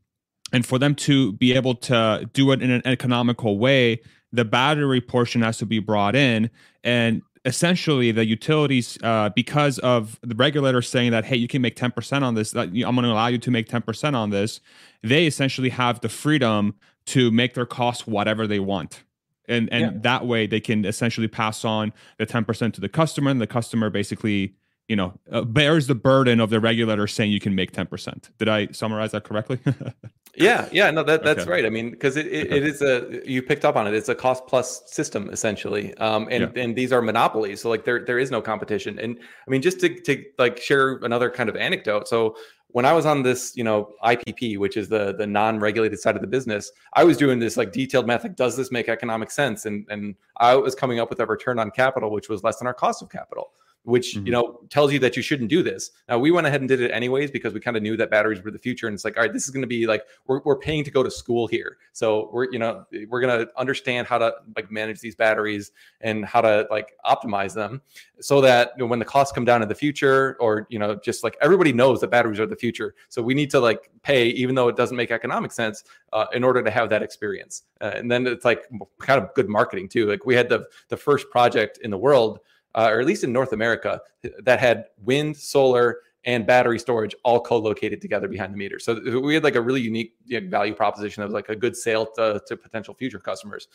and 0.51 0.65
for 0.65 0.77
them 0.77 0.95
to 0.95 1.33
be 1.33 1.53
able 1.53 1.75
to 1.75 2.29
do 2.33 2.51
it 2.51 2.61
in 2.61 2.71
an 2.71 2.81
economical 2.85 3.57
way 3.57 4.01
the 4.33 4.45
battery 4.45 5.01
portion 5.01 5.41
has 5.41 5.57
to 5.57 5.65
be 5.65 5.79
brought 5.79 6.15
in. 6.15 6.49
And 6.85 7.21
essentially 7.43 8.11
the 8.11 8.25
utilities 8.25 8.97
uh, 9.03 9.29
because 9.35 9.77
of 9.79 10.19
the 10.21 10.35
regulator 10.35 10.81
saying 10.81 11.11
that 11.11 11.25
hey 11.25 11.35
you 11.35 11.47
can 11.47 11.61
make 11.61 11.75
10% 11.75 12.21
on 12.21 12.35
this 12.35 12.51
that, 12.51 12.67
i'm 12.67 12.95
going 12.95 12.97
to 12.97 13.09
allow 13.09 13.25
you 13.25 13.39
to 13.39 13.49
make 13.49 13.67
10% 13.67 14.13
on 14.13 14.29
this 14.29 14.61
they 15.01 15.25
essentially 15.25 15.69
have 15.69 16.01
the 16.01 16.09
freedom 16.09 16.75
to 17.05 17.31
make 17.31 17.53
their 17.55 17.65
costs 17.65 18.05
whatever 18.05 18.47
they 18.47 18.59
want. 18.59 19.03
And 19.47 19.69
and 19.71 19.81
yeah. 19.81 19.99
that 20.01 20.27
way 20.27 20.47
they 20.47 20.59
can 20.59 20.85
essentially 20.85 21.27
pass 21.27 21.65
on 21.65 21.93
the 22.17 22.25
10% 22.25 22.73
to 22.73 22.81
the 22.81 22.89
customer 22.89 23.31
and 23.31 23.41
the 23.41 23.47
customer 23.47 23.89
basically 23.89 24.55
you 24.87 24.95
know 24.95 25.13
uh, 25.31 25.41
bears 25.41 25.87
the 25.87 25.95
burden 25.95 26.39
of 26.39 26.49
the 26.51 26.59
regulator 26.59 27.07
saying 27.07 27.31
you 27.31 27.39
can 27.39 27.55
make 27.55 27.71
10% 27.71 28.29
did 28.37 28.49
i 28.49 28.67
summarize 28.67 29.11
that 29.11 29.23
correctly 29.23 29.59
yeah 30.35 30.67
yeah 30.71 30.89
no 30.89 31.03
that, 31.03 31.23
that's 31.23 31.41
okay. 31.41 31.51
right 31.51 31.65
i 31.65 31.69
mean 31.69 31.89
because 31.89 32.15
it, 32.15 32.25
it, 32.27 32.51
it 32.51 32.63
is 32.63 32.81
a 32.81 33.21
you 33.25 33.41
picked 33.41 33.65
up 33.65 33.75
on 33.75 33.85
it 33.85 33.93
it's 33.93 34.09
a 34.09 34.15
cost 34.15 34.45
plus 34.47 34.81
system 34.85 35.29
essentially 35.29 35.93
um 35.97 36.27
and 36.31 36.55
yeah. 36.55 36.63
and 36.63 36.75
these 36.75 36.93
are 36.93 37.01
monopolies 37.01 37.61
so 37.61 37.69
like 37.69 37.83
there 37.83 38.05
there 38.05 38.17
is 38.17 38.31
no 38.31 38.41
competition 38.41 38.97
and 38.99 39.17
i 39.47 39.51
mean 39.51 39.61
just 39.61 39.79
to, 39.79 39.89
to 40.01 40.23
like 40.37 40.57
share 40.57 40.97
another 41.03 41.29
kind 41.29 41.49
of 41.49 41.55
anecdote 41.55 42.07
so 42.07 42.35
when 42.73 42.85
I 42.85 42.93
was 42.93 43.05
on 43.05 43.23
this, 43.23 43.51
you 43.57 43.65
know, 43.65 43.93
IPP, 44.01 44.57
which 44.57 44.77
is 44.77 44.87
the 44.87 45.13
the 45.13 45.27
non-regulated 45.27 45.99
side 45.99 46.15
of 46.15 46.21
the 46.21 46.27
business, 46.27 46.71
I 46.93 47.03
was 47.03 47.17
doing 47.17 47.39
this 47.39 47.57
like 47.57 47.73
detailed 47.73 48.07
math. 48.07 48.23
Like, 48.23 48.37
does 48.37 48.55
this 48.55 48.71
make 48.71 48.87
economic 48.87 49.29
sense? 49.29 49.65
And 49.65 49.85
and 49.89 50.15
I 50.37 50.55
was 50.55 50.73
coming 50.73 50.97
up 50.97 51.09
with 51.09 51.19
a 51.19 51.25
return 51.25 51.59
on 51.59 51.71
capital, 51.71 52.11
which 52.11 52.29
was 52.29 52.43
less 52.43 52.59
than 52.59 52.67
our 52.67 52.73
cost 52.73 53.01
of 53.01 53.09
capital 53.09 53.51
which 53.83 54.15
mm-hmm. 54.15 54.27
you 54.27 54.31
know 54.31 54.59
tells 54.69 54.93
you 54.93 54.99
that 54.99 55.17
you 55.17 55.23
shouldn't 55.23 55.49
do 55.49 55.63
this. 55.63 55.91
Now 56.07 56.19
we 56.19 56.31
went 56.31 56.47
ahead 56.47 56.61
and 56.61 56.67
did 56.67 56.81
it 56.81 56.91
anyways 56.91 57.31
because 57.31 57.53
we 57.53 57.59
kind 57.59 57.75
of 57.75 57.83
knew 57.83 57.97
that 57.97 58.11
batteries 58.11 58.43
were 58.43 58.51
the 58.51 58.59
future, 58.59 58.87
and 58.87 58.93
it's 58.93 59.03
like, 59.03 59.17
all 59.17 59.23
right, 59.23 59.33
this 59.33 59.45
is 59.45 59.51
going 59.51 59.61
to 59.61 59.67
be 59.67 59.87
like 59.87 60.03
we're 60.27 60.41
we're 60.43 60.57
paying 60.57 60.83
to 60.83 60.91
go 60.91 61.03
to 61.03 61.09
school 61.09 61.47
here, 61.47 61.77
so 61.91 62.29
we're 62.31 62.51
you 62.51 62.59
know 62.59 62.85
we're 63.09 63.21
going 63.21 63.45
to 63.45 63.51
understand 63.57 64.07
how 64.07 64.17
to 64.17 64.33
like 64.55 64.71
manage 64.71 64.99
these 64.99 65.15
batteries 65.15 65.71
and 66.01 66.25
how 66.25 66.41
to 66.41 66.67
like 66.69 66.93
optimize 67.05 67.53
them, 67.53 67.81
so 68.19 68.41
that 68.41 68.73
you 68.77 68.83
know, 68.83 68.87
when 68.87 68.99
the 68.99 69.05
costs 69.05 69.33
come 69.33 69.45
down 69.45 69.61
in 69.61 69.67
the 69.67 69.75
future, 69.75 70.37
or 70.39 70.67
you 70.69 70.77
know 70.77 70.95
just 70.95 71.23
like 71.23 71.35
everybody 71.41 71.73
knows 71.73 72.01
that 72.01 72.11
batteries 72.11 72.39
are 72.39 72.45
the 72.45 72.55
future, 72.55 72.93
so 73.09 73.21
we 73.21 73.33
need 73.33 73.49
to 73.49 73.59
like 73.59 73.89
pay 74.03 74.27
even 74.27 74.55
though 74.55 74.67
it 74.67 74.75
doesn't 74.75 74.97
make 74.97 75.11
economic 75.11 75.51
sense 75.51 75.83
uh, 76.13 76.25
in 76.33 76.43
order 76.43 76.61
to 76.61 76.69
have 76.69 76.89
that 76.89 77.01
experience, 77.01 77.63
uh, 77.81 77.91
and 77.95 78.11
then 78.11 78.27
it's 78.27 78.45
like 78.45 78.63
kind 78.99 79.21
of 79.21 79.33
good 79.33 79.49
marketing 79.49 79.89
too. 79.89 80.07
Like 80.07 80.25
we 80.25 80.35
had 80.35 80.49
the 80.49 80.67
the 80.89 80.97
first 80.97 81.29
project 81.31 81.79
in 81.81 81.89
the 81.89 81.97
world 81.97 82.39
uh, 82.75 82.89
or 82.91 82.99
at 82.99 83.05
least 83.05 83.23
in 83.23 83.31
North 83.31 83.53
America, 83.53 84.01
that 84.39 84.59
had 84.59 84.85
wind, 85.03 85.35
solar, 85.35 85.99
and 86.25 86.45
battery 86.45 86.77
storage 86.77 87.15
all 87.23 87.39
co-located 87.39 88.01
together 88.01 88.27
behind 88.27 88.53
the 88.53 88.57
meter. 88.57 88.79
So 88.79 89.19
we 89.19 89.33
had 89.33 89.43
like 89.43 89.55
a 89.55 89.61
really 89.61 89.81
unique 89.81 90.13
you 90.25 90.39
know, 90.39 90.49
value 90.49 90.73
proposition 90.73 91.23
was 91.23 91.33
like 91.33 91.49
a 91.49 91.55
good 91.55 91.75
sale 91.75 92.05
to, 92.15 92.41
to 92.47 92.57
potential 92.57 92.93
future 92.93 93.19
customers. 93.19 93.67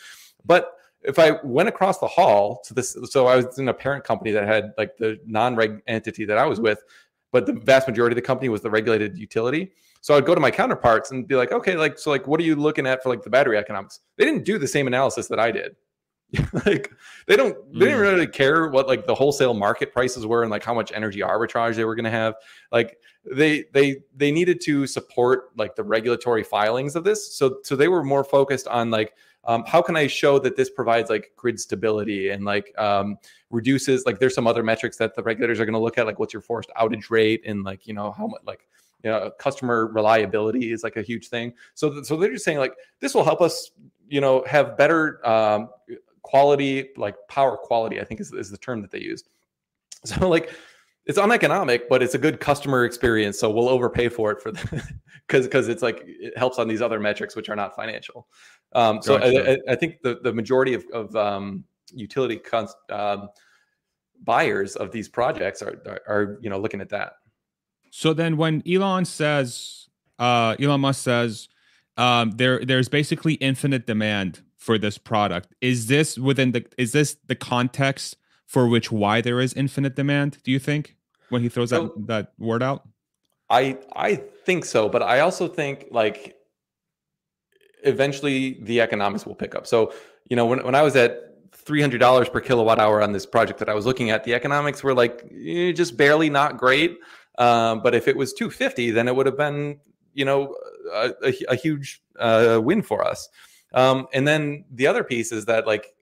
But 0.44 0.74
if 1.03 1.18
I 1.18 1.38
went 1.42 1.68
across 1.68 1.99
the 1.99 2.07
hall 2.07 2.61
to 2.64 2.74
this, 2.74 2.97
so 3.11 3.26
I 3.26 3.36
was 3.36 3.59
in 3.59 3.68
a 3.68 3.74
parent 3.74 4.05
company 4.05 4.30
that 4.32 4.47
had 4.47 4.72
like 4.78 4.97
the 4.97 5.18
non-reg 5.26 5.82
entity 5.86 6.24
that 6.24 6.38
I 6.38 6.47
was 6.47 6.61
with, 6.61 6.82
but 7.32 7.47
the 7.47 7.53
vast 7.53 7.88
majority 7.88 8.14
of 8.14 8.16
the 8.16 8.22
company 8.22 8.49
was 8.49 8.62
the 8.62 8.70
regulated 8.70 9.18
utility. 9.18 9.72
So 10.01 10.16
I'd 10.16 10.24
go 10.24 10.34
to 10.34 10.40
my 10.40 10.51
counterparts 10.51 11.11
and 11.11 11.26
be 11.26 11.34
like, 11.34 11.51
okay, 11.51 11.74
like 11.74 11.99
so, 11.99 12.11
like 12.11 12.26
what 12.28 12.38
are 12.38 12.44
you 12.44 12.55
looking 12.55 12.86
at 12.86 13.03
for 13.03 13.09
like 13.09 13.22
the 13.22 13.30
battery 13.30 13.59
economics? 13.59 14.01
They 14.16 14.24
didn't 14.24 14.44
do 14.44 14.57
the 14.57 14.68
same 14.68 14.86
analysis 14.86 15.26
that 15.28 15.40
I 15.40 15.51
did. 15.51 15.74
like 16.66 16.93
they 17.27 17.37
don't 17.37 17.57
they 17.72 17.87
didn't 17.87 17.99
mm. 17.99 18.01
really 18.01 18.27
care 18.27 18.68
what 18.68 18.89
like 18.89 19.07
the 19.07 19.14
wholesale 19.14 19.55
market 19.55 19.93
prices 19.93 20.27
were 20.27 20.43
and 20.43 20.51
like 20.51 20.64
how 20.64 20.74
much 20.74 20.91
energy 20.93 21.20
arbitrage 21.20 21.77
they 21.77 21.85
were 21.85 21.95
going 21.95 22.05
to 22.05 22.11
have 22.11 22.35
like 22.72 22.99
they 23.33 23.64
they 23.72 23.97
they 24.16 24.33
needed 24.33 24.61
to 24.61 24.87
support 24.87 25.51
like 25.57 25.77
the 25.77 25.85
regulatory 25.85 26.43
filings 26.43 26.97
of 26.97 27.05
this 27.05 27.37
so 27.37 27.59
so 27.62 27.77
they 27.77 27.87
were 27.87 28.03
more 28.03 28.24
focused 28.24 28.66
on 28.66 28.91
like 28.91 29.14
um, 29.45 29.62
how 29.68 29.81
can 29.81 29.95
i 29.95 30.09
show 30.09 30.39
that 30.41 30.57
this 30.57 30.68
provides 30.68 31.09
like 31.11 31.31
grid 31.37 31.61
stability 31.61 32.31
and 32.31 32.45
like 32.45 32.77
um, 32.77 33.16
reduces 33.51 34.05
like 34.05 34.18
there's 34.18 34.35
some 34.35 34.49
other 34.49 34.64
metrics 34.64 34.97
that 34.97 35.14
the 35.14 35.22
regulators 35.22 35.61
are 35.61 35.64
going 35.64 35.74
to 35.74 35.81
look 35.81 35.97
at 35.97 36.07
like 36.07 36.18
what's 36.18 36.33
your 36.33 36.43
forced 36.43 36.70
outage 36.77 37.09
rate 37.09 37.41
and 37.47 37.62
like 37.62 37.87
you 37.87 37.95
know 37.95 38.11
how 38.11 38.27
much 38.27 38.41
like 38.45 38.66
you 39.05 39.12
know, 39.12 39.31
customer 39.39 39.87
reliability 39.87 40.72
is 40.72 40.83
like 40.83 40.97
a 40.97 41.03
huge 41.03 41.29
thing. 41.29 41.53
So, 41.74 42.03
so 42.03 42.16
they're 42.16 42.33
just 42.33 42.45
saying 42.45 42.59
like 42.59 42.74
this 42.99 43.14
will 43.14 43.22
help 43.22 43.41
us, 43.41 43.70
you 44.09 44.20
know, 44.20 44.43
have 44.49 44.77
better 44.77 45.24
um, 45.24 45.68
quality, 46.27 46.89
like 46.97 47.14
power 47.29 47.57
quality, 47.57 48.01
I 48.01 48.05
think 48.05 48.20
is, 48.20 48.33
is 48.33 48.51
the 48.51 48.59
term 48.59 48.83
that 48.83 48.91
they 48.91 49.01
used. 49.01 49.29
So 50.05 50.29
like 50.29 50.55
it's 51.07 51.18
uneconomic, 51.18 51.89
but 51.89 52.01
it's 52.01 52.14
a 52.14 52.18
good 52.18 52.39
customer 52.39 52.85
experience. 52.85 53.41
So 53.41 53.51
we'll 53.51 53.68
overpay 53.68 54.09
for 54.09 54.31
it 54.31 54.41
for 54.41 54.53
because 54.53 55.45
because 55.47 55.68
it's 55.68 55.83
like 55.83 56.03
it 56.05 56.37
helps 56.39 56.59
on 56.59 56.68
these 56.68 56.83
other 56.83 57.01
metrics 57.01 57.35
which 57.35 57.49
are 57.49 57.57
not 57.57 57.74
financial. 57.74 58.29
Um, 58.72 59.03
so 59.03 59.18
gotcha. 59.18 59.59
I, 59.68 59.72
I, 59.72 59.74
think 59.74 60.03
the 60.03 60.20
the 60.22 60.33
majority 60.33 60.74
of, 60.74 60.85
of 60.93 61.16
um, 61.16 61.64
utility 61.93 62.37
cons- 62.37 62.77
um, 62.91 63.31
buyers 64.22 64.77
of 64.77 64.93
these 64.93 65.09
projects 65.09 65.61
are, 65.62 65.83
are, 65.87 66.01
are 66.07 66.39
you 66.41 66.51
know 66.51 66.59
looking 66.59 66.81
at 66.81 66.91
that. 66.91 67.14
So 67.91 68.12
then 68.12 68.37
when 68.37 68.62
Elon 68.68 69.07
says 69.07 69.89
uh, 70.20 70.55
Elon 70.61 70.83
Musk 70.83 71.03
says 71.03 71.49
um, 71.97 72.31
there 72.33 72.64
there's 72.64 72.89
basically 72.89 73.35
infinite 73.35 73.87
demand 73.87 74.43
for 74.67 74.79
this 74.79 74.99
product. 74.99 75.55
Is 75.61 75.87
this 75.87 76.19
within 76.19 76.51
the 76.51 76.67
is 76.77 76.91
this 76.91 77.17
the 77.29 77.37
context 77.37 78.17
for 78.47 78.67
which 78.67 78.91
why 78.91 79.21
there 79.21 79.41
is 79.41 79.55
infinite 79.55 79.95
demand, 79.95 80.39
do 80.43 80.51
you 80.51 80.59
think? 80.59 80.97
When 81.29 81.41
he 81.41 81.49
throws 81.49 81.71
so, 81.71 81.77
that 81.85 82.07
that 82.09 82.33
word 82.39 82.62
out? 82.64 82.83
I 83.49 83.79
I 83.95 84.17
think 84.17 84.64
so, 84.64 84.89
but 84.89 85.03
I 85.03 85.21
also 85.21 85.47
think 85.47 85.87
like 85.93 86.37
eventually 87.85 88.59
the 88.61 88.81
economics 88.81 89.25
will 89.25 89.37
pick 89.37 89.55
up. 89.55 89.69
So, 89.69 89.93
you 90.29 90.35
know, 90.35 90.47
when 90.47 90.64
when 90.64 90.75
I 90.75 90.83
was 90.83 90.97
at 90.97 91.23
$300 91.53 92.33
per 92.33 92.41
kilowatt 92.41 92.79
hour 92.81 93.01
on 93.03 93.12
this 93.12 93.27
project 93.27 93.61
that 93.61 93.69
I 93.69 93.75
was 93.75 93.87
looking 93.87 94.11
at, 94.11 94.25
the 94.25 94.35
economics 94.35 94.83
were 94.83 94.95
like 94.95 95.25
eh, 95.33 95.73
just 95.73 95.97
barely 95.97 96.29
not 96.29 96.59
great. 96.59 96.99
Um, 97.39 97.83
but 97.83 97.95
if 97.95 98.09
it 98.09 98.17
was 98.17 98.33
250, 98.33 98.91
then 98.93 99.07
it 99.09 99.14
would 99.14 99.27
have 99.27 99.37
been, 99.37 99.79
you 100.14 100.25
know, 100.25 100.57
a, 100.93 101.12
a, 101.23 101.33
a 101.51 101.55
huge 101.55 102.01
uh, 102.19 102.61
win 102.62 102.83
for 102.83 103.07
us. 103.07 103.29
Um, 103.75 104.07
and 104.12 104.27
then 104.27 104.64
the 104.71 104.87
other 104.87 105.05
piece 105.05 105.33
is 105.33 105.45
that 105.47 105.67
like 105.67 105.95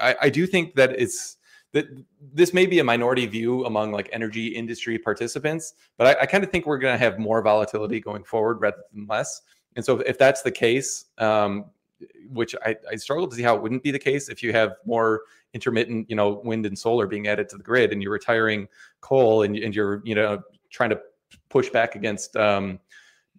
I, 0.00 0.16
I 0.22 0.30
do 0.30 0.46
think 0.46 0.74
that 0.76 0.92
it's 0.92 1.36
that 1.72 1.86
this 2.32 2.54
may 2.54 2.66
be 2.66 2.78
a 2.78 2.84
minority 2.84 3.26
view 3.26 3.64
among 3.66 3.92
like 3.92 4.08
energy 4.12 4.48
industry 4.48 4.98
participants, 4.98 5.74
but 5.98 6.06
I, 6.06 6.22
I 6.22 6.26
kind 6.26 6.42
of 6.42 6.50
think 6.50 6.66
we're 6.66 6.78
going 6.78 6.94
to 6.94 6.98
have 6.98 7.18
more 7.18 7.42
volatility 7.42 8.00
going 8.00 8.24
forward 8.24 8.60
rather 8.60 8.78
than 8.94 9.06
less. 9.06 9.42
And 9.76 9.84
so 9.84 9.98
if 9.98 10.16
that's 10.16 10.40
the 10.42 10.50
case, 10.50 11.04
um, 11.18 11.66
which 12.30 12.54
I, 12.64 12.76
I 12.90 12.96
struggle 12.96 13.28
to 13.28 13.36
see 13.36 13.42
how 13.42 13.54
it 13.54 13.62
wouldn't 13.62 13.82
be 13.82 13.90
the 13.90 13.98
case 13.98 14.28
if 14.28 14.42
you 14.42 14.52
have 14.52 14.76
more 14.86 15.22
intermittent, 15.52 16.08
you 16.08 16.16
know, 16.16 16.40
wind 16.44 16.64
and 16.64 16.78
solar 16.78 17.06
being 17.06 17.28
added 17.28 17.48
to 17.50 17.56
the 17.56 17.62
grid, 17.62 17.92
and 17.92 18.02
you're 18.02 18.12
retiring 18.12 18.68
coal, 19.00 19.42
and, 19.42 19.56
and 19.56 19.74
you're 19.74 20.00
you 20.04 20.14
know 20.14 20.42
trying 20.70 20.90
to 20.90 21.00
push 21.48 21.68
back 21.70 21.96
against 21.96 22.36
um, 22.36 22.78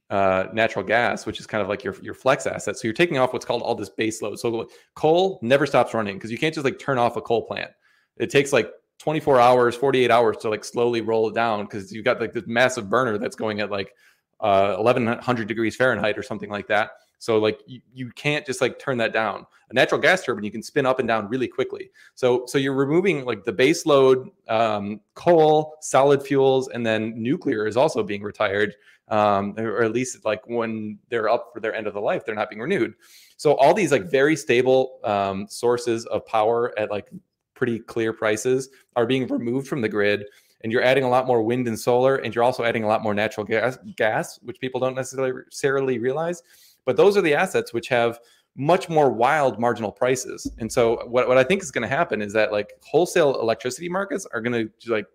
uh, 0.09 0.45
natural 0.53 0.83
gas, 0.83 1.25
which 1.25 1.39
is 1.39 1.45
kind 1.45 1.61
of 1.61 1.69
like 1.69 1.83
your 1.83 1.95
your 2.01 2.13
flex 2.13 2.47
asset. 2.47 2.77
So 2.77 2.87
you're 2.87 2.93
taking 2.93 3.17
off 3.17 3.33
what's 3.33 3.45
called 3.45 3.61
all 3.61 3.75
this 3.75 3.89
base 3.89 4.21
load. 4.21 4.39
So 4.39 4.67
coal 4.95 5.39
never 5.41 5.65
stops 5.65 5.93
running 5.93 6.15
because 6.15 6.31
you 6.31 6.37
can't 6.37 6.53
just 6.53 6.65
like 6.65 6.79
turn 6.79 6.97
off 6.97 7.15
a 7.15 7.21
coal 7.21 7.43
plant. 7.43 7.71
It 8.17 8.29
takes 8.29 8.51
like 8.51 8.71
24 8.99 9.39
hours, 9.39 9.75
48 9.75 10.11
hours 10.11 10.37
to 10.37 10.49
like 10.49 10.63
slowly 10.63 11.01
roll 11.01 11.29
it 11.29 11.35
down 11.35 11.65
because 11.65 11.91
you've 11.91 12.05
got 12.05 12.19
like 12.19 12.33
this 12.33 12.43
massive 12.47 12.89
burner 12.89 13.17
that's 13.17 13.35
going 13.35 13.61
at 13.61 13.71
like 13.71 13.93
uh, 14.39 14.75
1100 14.77 15.47
degrees 15.47 15.75
Fahrenheit 15.75 16.17
or 16.17 16.23
something 16.23 16.49
like 16.49 16.67
that. 16.67 16.91
So 17.19 17.37
like 17.37 17.61
you, 17.67 17.81
you 17.93 18.11
can't 18.11 18.45
just 18.45 18.61
like 18.61 18.79
turn 18.79 18.97
that 18.97 19.13
down. 19.13 19.45
A 19.69 19.73
natural 19.73 20.01
gas 20.01 20.23
turbine 20.23 20.43
you 20.43 20.51
can 20.51 20.63
spin 20.63 20.85
up 20.85 20.99
and 20.99 21.07
down 21.07 21.27
really 21.27 21.47
quickly. 21.47 21.91
So 22.15 22.45
so 22.47 22.57
you're 22.57 22.73
removing 22.73 23.25
like 23.25 23.43
the 23.43 23.51
base 23.51 23.85
load, 23.85 24.29
um, 24.47 25.01
coal, 25.15 25.75
solid 25.81 26.23
fuels, 26.23 26.69
and 26.69 26.85
then 26.85 27.21
nuclear 27.21 27.67
is 27.67 27.77
also 27.77 28.03
being 28.03 28.23
retired, 28.23 28.73
um, 29.09 29.55
or 29.57 29.83
at 29.83 29.91
least 29.91 30.23
like 30.25 30.41
when 30.47 30.99
they're 31.09 31.29
up 31.29 31.51
for 31.53 31.59
their 31.59 31.73
end 31.73 31.87
of 31.87 31.93
the 31.93 32.01
life, 32.01 32.25
they're 32.25 32.35
not 32.35 32.49
being 32.49 32.61
renewed. 32.61 32.93
So 33.37 33.55
all 33.55 33.73
these 33.73 33.91
like 33.91 34.03
very 34.03 34.35
stable 34.35 34.99
um, 35.03 35.47
sources 35.47 36.05
of 36.07 36.25
power 36.25 36.77
at 36.77 36.91
like 36.91 37.09
pretty 37.55 37.79
clear 37.79 38.13
prices 38.13 38.69
are 38.95 39.05
being 39.05 39.27
removed 39.27 39.67
from 39.67 39.81
the 39.81 39.89
grid 39.89 40.25
and 40.61 40.71
you're 40.71 40.83
adding 40.83 41.03
a 41.03 41.09
lot 41.09 41.25
more 41.27 41.41
wind 41.41 41.67
and 41.67 41.79
solar 41.79 42.17
and 42.17 42.35
you're 42.35 42.43
also 42.43 42.63
adding 42.63 42.83
a 42.83 42.87
lot 42.87 43.03
more 43.03 43.13
natural 43.13 43.45
gas 43.45 43.77
gas 43.97 44.39
which 44.43 44.59
people 44.59 44.79
don't 44.79 44.95
necessarily 44.95 45.99
realize 45.99 46.41
but 46.85 46.95
those 46.95 47.17
are 47.17 47.21
the 47.21 47.33
assets 47.33 47.73
which 47.73 47.89
have 47.89 48.19
much 48.55 48.89
more 48.89 49.09
wild 49.09 49.59
marginal 49.59 49.91
prices. 49.91 50.51
And 50.59 50.71
so 50.71 51.05
what, 51.07 51.27
what 51.27 51.37
I 51.37 51.43
think 51.43 51.63
is 51.63 51.71
going 51.71 51.87
to 51.87 51.95
happen 51.95 52.21
is 52.21 52.33
that 52.33 52.51
like 52.51 52.73
wholesale 52.81 53.39
electricity 53.39 53.87
markets 53.87 54.27
are 54.33 54.41
going 54.41 54.69
to 54.81 54.91
like 54.91 55.05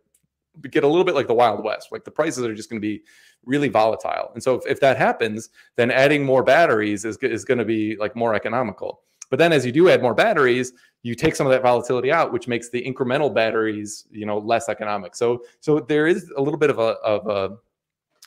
get 0.62 0.84
a 0.84 0.88
little 0.88 1.05
bit 1.05 1.14
like 1.14 1.26
the 1.26 1.34
wild 1.34 1.64
west 1.64 1.88
like 1.90 2.05
the 2.05 2.11
prices 2.11 2.44
are 2.44 2.55
just 2.55 2.70
going 2.70 2.80
to 2.80 2.86
be 2.86 3.02
really 3.44 3.68
volatile. 3.68 4.30
And 4.32 4.42
so 4.42 4.55
if, 4.55 4.66
if 4.66 4.80
that 4.80 4.96
happens 4.96 5.50
then 5.76 5.90
adding 5.90 6.24
more 6.24 6.42
batteries 6.42 7.05
is, 7.05 7.16
is 7.18 7.44
going 7.44 7.59
to 7.59 7.64
be 7.64 7.96
like 7.96 8.16
more 8.16 8.34
economical. 8.34 9.02
But 9.30 9.38
then 9.38 9.52
as 9.52 9.66
you 9.66 9.72
do 9.72 9.88
add 9.88 10.02
more 10.02 10.14
batteries 10.14 10.72
you 11.02 11.14
take 11.14 11.36
some 11.36 11.46
of 11.46 11.52
that 11.52 11.62
volatility 11.62 12.11
out 12.11 12.32
which 12.32 12.48
makes 12.48 12.70
the 12.70 12.82
incremental 12.82 13.34
batteries 13.34 14.07
you 14.11 14.26
know 14.26 14.38
less 14.38 14.68
economic. 14.68 15.14
So 15.14 15.42
so 15.61 15.80
there 15.80 16.07
is 16.07 16.30
a 16.36 16.40
little 16.40 16.59
bit 16.59 16.70
of 16.70 16.78
a 16.78 16.96
of 17.02 17.26
a 17.26 17.57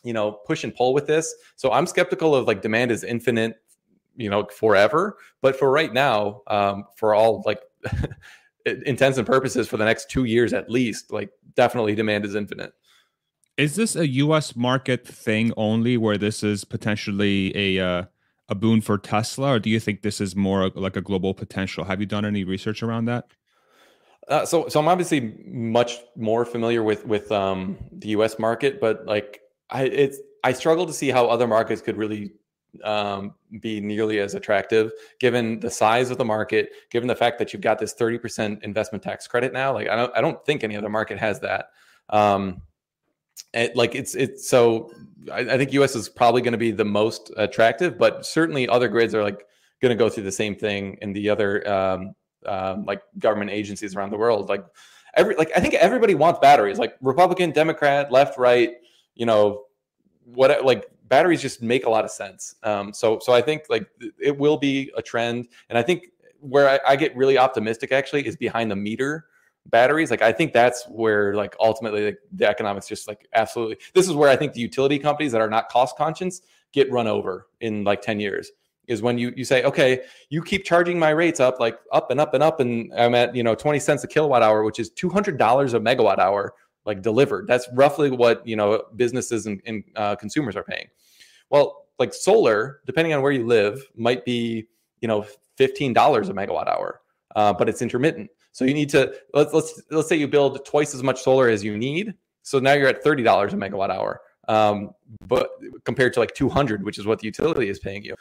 you 0.03 0.13
know 0.13 0.31
push 0.31 0.63
and 0.63 0.75
pull 0.75 0.93
with 0.93 1.07
this. 1.07 1.33
So 1.55 1.71
i'm 1.71 1.87
skeptical 1.87 2.35
of 2.35 2.47
like 2.47 2.61
demand 2.61 2.91
is 2.91 3.03
infinite 3.03 3.61
you 4.15 4.29
know 4.29 4.45
forever. 4.45 5.17
But 5.41 5.55
for 5.57 5.71
right 5.71 5.93
now 5.93 6.41
um 6.47 6.85
for 6.95 7.15
all 7.15 7.43
like 7.45 7.61
intents 8.85 9.17
and 9.17 9.27
purposes 9.27 9.67
for 9.67 9.77
the 9.77 9.85
next 9.85 10.09
two 10.09 10.25
years 10.25 10.53
at 10.53 10.69
least, 10.69 11.11
like 11.11 11.29
definitely 11.57 11.95
demand 11.95 12.23
is 12.23 12.35
infinite. 12.35 12.71
Is 13.57 13.75
this 13.75 13.95
a 13.95 14.07
U.S. 14.07 14.55
market 14.55 15.05
thing 15.05 15.51
only, 15.57 15.97
where 15.97 16.17
this 16.17 16.43
is 16.43 16.63
potentially 16.63 17.51
a 17.57 17.83
uh, 17.83 18.03
a 18.49 18.55
boon 18.55 18.81
for 18.81 18.97
Tesla, 18.97 19.55
or 19.55 19.59
do 19.59 19.69
you 19.69 19.79
think 19.79 20.03
this 20.03 20.21
is 20.21 20.35
more 20.35 20.69
like 20.69 20.95
a 20.95 21.01
global 21.01 21.33
potential? 21.33 21.83
Have 21.83 21.99
you 21.99 22.05
done 22.05 22.23
any 22.23 22.43
research 22.43 22.81
around 22.81 23.05
that? 23.05 23.25
Uh, 24.27 24.45
so, 24.45 24.67
so 24.67 24.79
I'm 24.79 24.87
obviously 24.87 25.33
much 25.45 25.97
more 26.15 26.45
familiar 26.45 26.83
with 26.83 27.05
with 27.05 27.31
um, 27.31 27.77
the 27.91 28.09
U.S. 28.09 28.37
market, 28.37 28.79
but 28.79 29.05
like 29.05 29.41
I, 29.69 29.83
it's 29.83 30.19
I 30.43 30.53
struggle 30.53 30.85
to 30.85 30.93
see 30.93 31.09
how 31.09 31.27
other 31.27 31.47
markets 31.47 31.81
could 31.81 31.97
really 31.97 32.31
um, 32.83 33.33
be 33.61 33.79
nearly 33.79 34.19
as 34.19 34.35
attractive 34.35 34.91
given 35.19 35.59
the 35.59 35.69
size 35.69 36.11
of 36.11 36.17
the 36.17 36.25
market, 36.25 36.71
given 36.89 37.07
the 37.07 37.15
fact 37.15 37.39
that 37.39 37.53
you've 37.53 37.61
got 37.61 37.79
this 37.79 37.93
30% 37.93 38.63
investment 38.63 39.03
tax 39.03 39.27
credit 39.27 39.53
now. 39.53 39.73
Like 39.73 39.89
I 39.89 39.95
don't, 39.95 40.17
I 40.17 40.21
don't 40.21 40.43
think 40.45 40.63
any 40.63 40.75
other 40.75 40.89
market 40.89 41.17
has 41.17 41.39
that. 41.41 41.69
Um, 42.09 42.61
it, 43.53 43.75
like 43.75 43.95
it's 43.95 44.15
it's 44.15 44.49
so 44.49 44.91
I, 45.31 45.39
I 45.39 45.57
think 45.57 45.73
US 45.73 45.95
is 45.95 46.09
probably 46.09 46.41
going 46.41 46.53
to 46.53 46.57
be 46.57 46.71
the 46.71 46.85
most 46.85 47.31
attractive, 47.37 47.97
but 47.97 48.25
certainly 48.25 48.67
other 48.67 48.87
grids 48.87 49.13
are 49.13 49.23
like 49.23 49.45
going 49.81 49.95
to 49.95 49.95
go 49.95 50.09
through 50.09 50.23
the 50.23 50.31
same 50.31 50.55
thing 50.55 50.97
in 51.01 51.13
the 51.13 51.29
other 51.29 51.67
um, 51.69 52.13
um, 52.45 52.85
like 52.85 53.01
government 53.19 53.51
agencies 53.51 53.95
around 53.95 54.11
the 54.11 54.17
world. 54.17 54.49
Like 54.49 54.65
every 55.15 55.35
like 55.35 55.51
I 55.55 55.59
think 55.59 55.73
everybody 55.75 56.15
wants 56.15 56.39
batteries, 56.39 56.79
like 56.79 56.95
Republican, 57.01 57.51
Democrat, 57.51 58.11
left, 58.11 58.37
right. 58.37 58.73
You 59.15 59.25
know, 59.25 59.63
what 60.25 60.63
like 60.63 60.89
batteries 61.07 61.41
just 61.41 61.61
make 61.61 61.85
a 61.85 61.89
lot 61.89 62.05
of 62.05 62.11
sense. 62.11 62.55
Um, 62.63 62.93
so 62.93 63.19
so 63.19 63.33
I 63.33 63.41
think 63.41 63.63
like 63.69 63.87
it 64.19 64.37
will 64.37 64.57
be 64.57 64.91
a 64.95 65.01
trend, 65.01 65.47
and 65.69 65.77
I 65.77 65.83
think 65.83 66.11
where 66.39 66.69
I, 66.69 66.79
I 66.93 66.95
get 66.95 67.15
really 67.15 67.37
optimistic 67.37 67.91
actually 67.91 68.25
is 68.27 68.35
behind 68.35 68.71
the 68.71 68.75
meter 68.75 69.25
batteries 69.69 70.09
like 70.11 70.21
i 70.21 70.31
think 70.31 70.53
that's 70.53 70.85
where 70.85 71.33
like 71.35 71.55
ultimately 71.59 72.05
like, 72.05 72.19
the 72.31 72.47
economics 72.47 72.87
just 72.87 73.07
like 73.07 73.27
absolutely 73.33 73.77
this 73.93 74.07
is 74.07 74.13
where 74.13 74.29
i 74.29 74.35
think 74.35 74.53
the 74.53 74.61
utility 74.61 74.97
companies 74.97 75.31
that 75.31 75.41
are 75.41 75.49
not 75.49 75.67
cost 75.69 75.97
conscious 75.97 76.41
get 76.71 76.89
run 76.91 77.07
over 77.07 77.47
in 77.59 77.83
like 77.83 78.01
10 78.01 78.19
years 78.19 78.51
is 78.87 79.01
when 79.01 79.17
you 79.17 79.33
you 79.35 79.43
say 79.43 79.63
okay 79.63 80.01
you 80.29 80.41
keep 80.41 80.63
charging 80.63 80.97
my 80.97 81.09
rates 81.09 81.39
up 81.39 81.59
like 81.59 81.77
up 81.91 82.11
and 82.11 82.19
up 82.19 82.33
and 82.33 82.41
up 82.41 82.59
and 82.59 82.93
i'm 82.97 83.13
at 83.13 83.35
you 83.35 83.43
know 83.43 83.55
20 83.55 83.79
cents 83.79 84.03
a 84.03 84.07
kilowatt 84.07 84.41
hour 84.41 84.63
which 84.63 84.79
is 84.79 84.89
$200 84.91 85.33
a 85.73 85.79
megawatt 85.79 86.19
hour 86.19 86.53
like 86.87 87.03
delivered 87.03 87.45
that's 87.47 87.67
roughly 87.73 88.09
what 88.09 88.45
you 88.47 88.55
know 88.55 88.83
businesses 88.95 89.45
and, 89.45 89.61
and 89.65 89.83
uh, 89.95 90.15
consumers 90.15 90.55
are 90.55 90.63
paying 90.63 90.87
well 91.51 91.85
like 91.99 92.13
solar 92.13 92.81
depending 92.87 93.13
on 93.13 93.21
where 93.21 93.31
you 93.31 93.45
live 93.45 93.85
might 93.95 94.25
be 94.25 94.65
you 95.01 95.07
know 95.07 95.23
$15 95.59 95.93
a 95.93 96.33
megawatt 96.33 96.67
hour 96.67 97.01
uh, 97.35 97.53
but 97.53 97.69
it's 97.69 97.81
intermittent 97.83 98.29
so 98.57 98.65
you 98.65 98.73
need 98.73 98.89
to 98.89 99.13
let's 99.35 99.53
let's 99.53 99.79
let's 99.91 100.09
say 100.09 100.15
you 100.15 100.27
build 100.27 100.65
twice 100.65 100.95
as 100.95 101.03
much 101.03 101.21
solar 101.21 101.47
as 101.47 101.63
you 101.63 101.77
need. 101.77 102.15
So 102.41 102.57
now 102.57 102.73
you're 102.73 102.87
at 102.87 103.03
thirty 103.03 103.21
dollars 103.21 103.53
a 103.53 103.55
megawatt 103.55 103.91
hour, 103.91 104.21
um, 104.47 104.95
but 105.27 105.51
compared 105.85 106.13
to 106.13 106.19
like 106.19 106.33
two 106.33 106.49
hundred, 106.49 106.83
which 106.83 106.97
is 106.97 107.05
what 107.05 107.19
the 107.19 107.27
utility 107.27 107.69
is 107.69 107.77
paying 107.77 108.03
you 108.03 108.15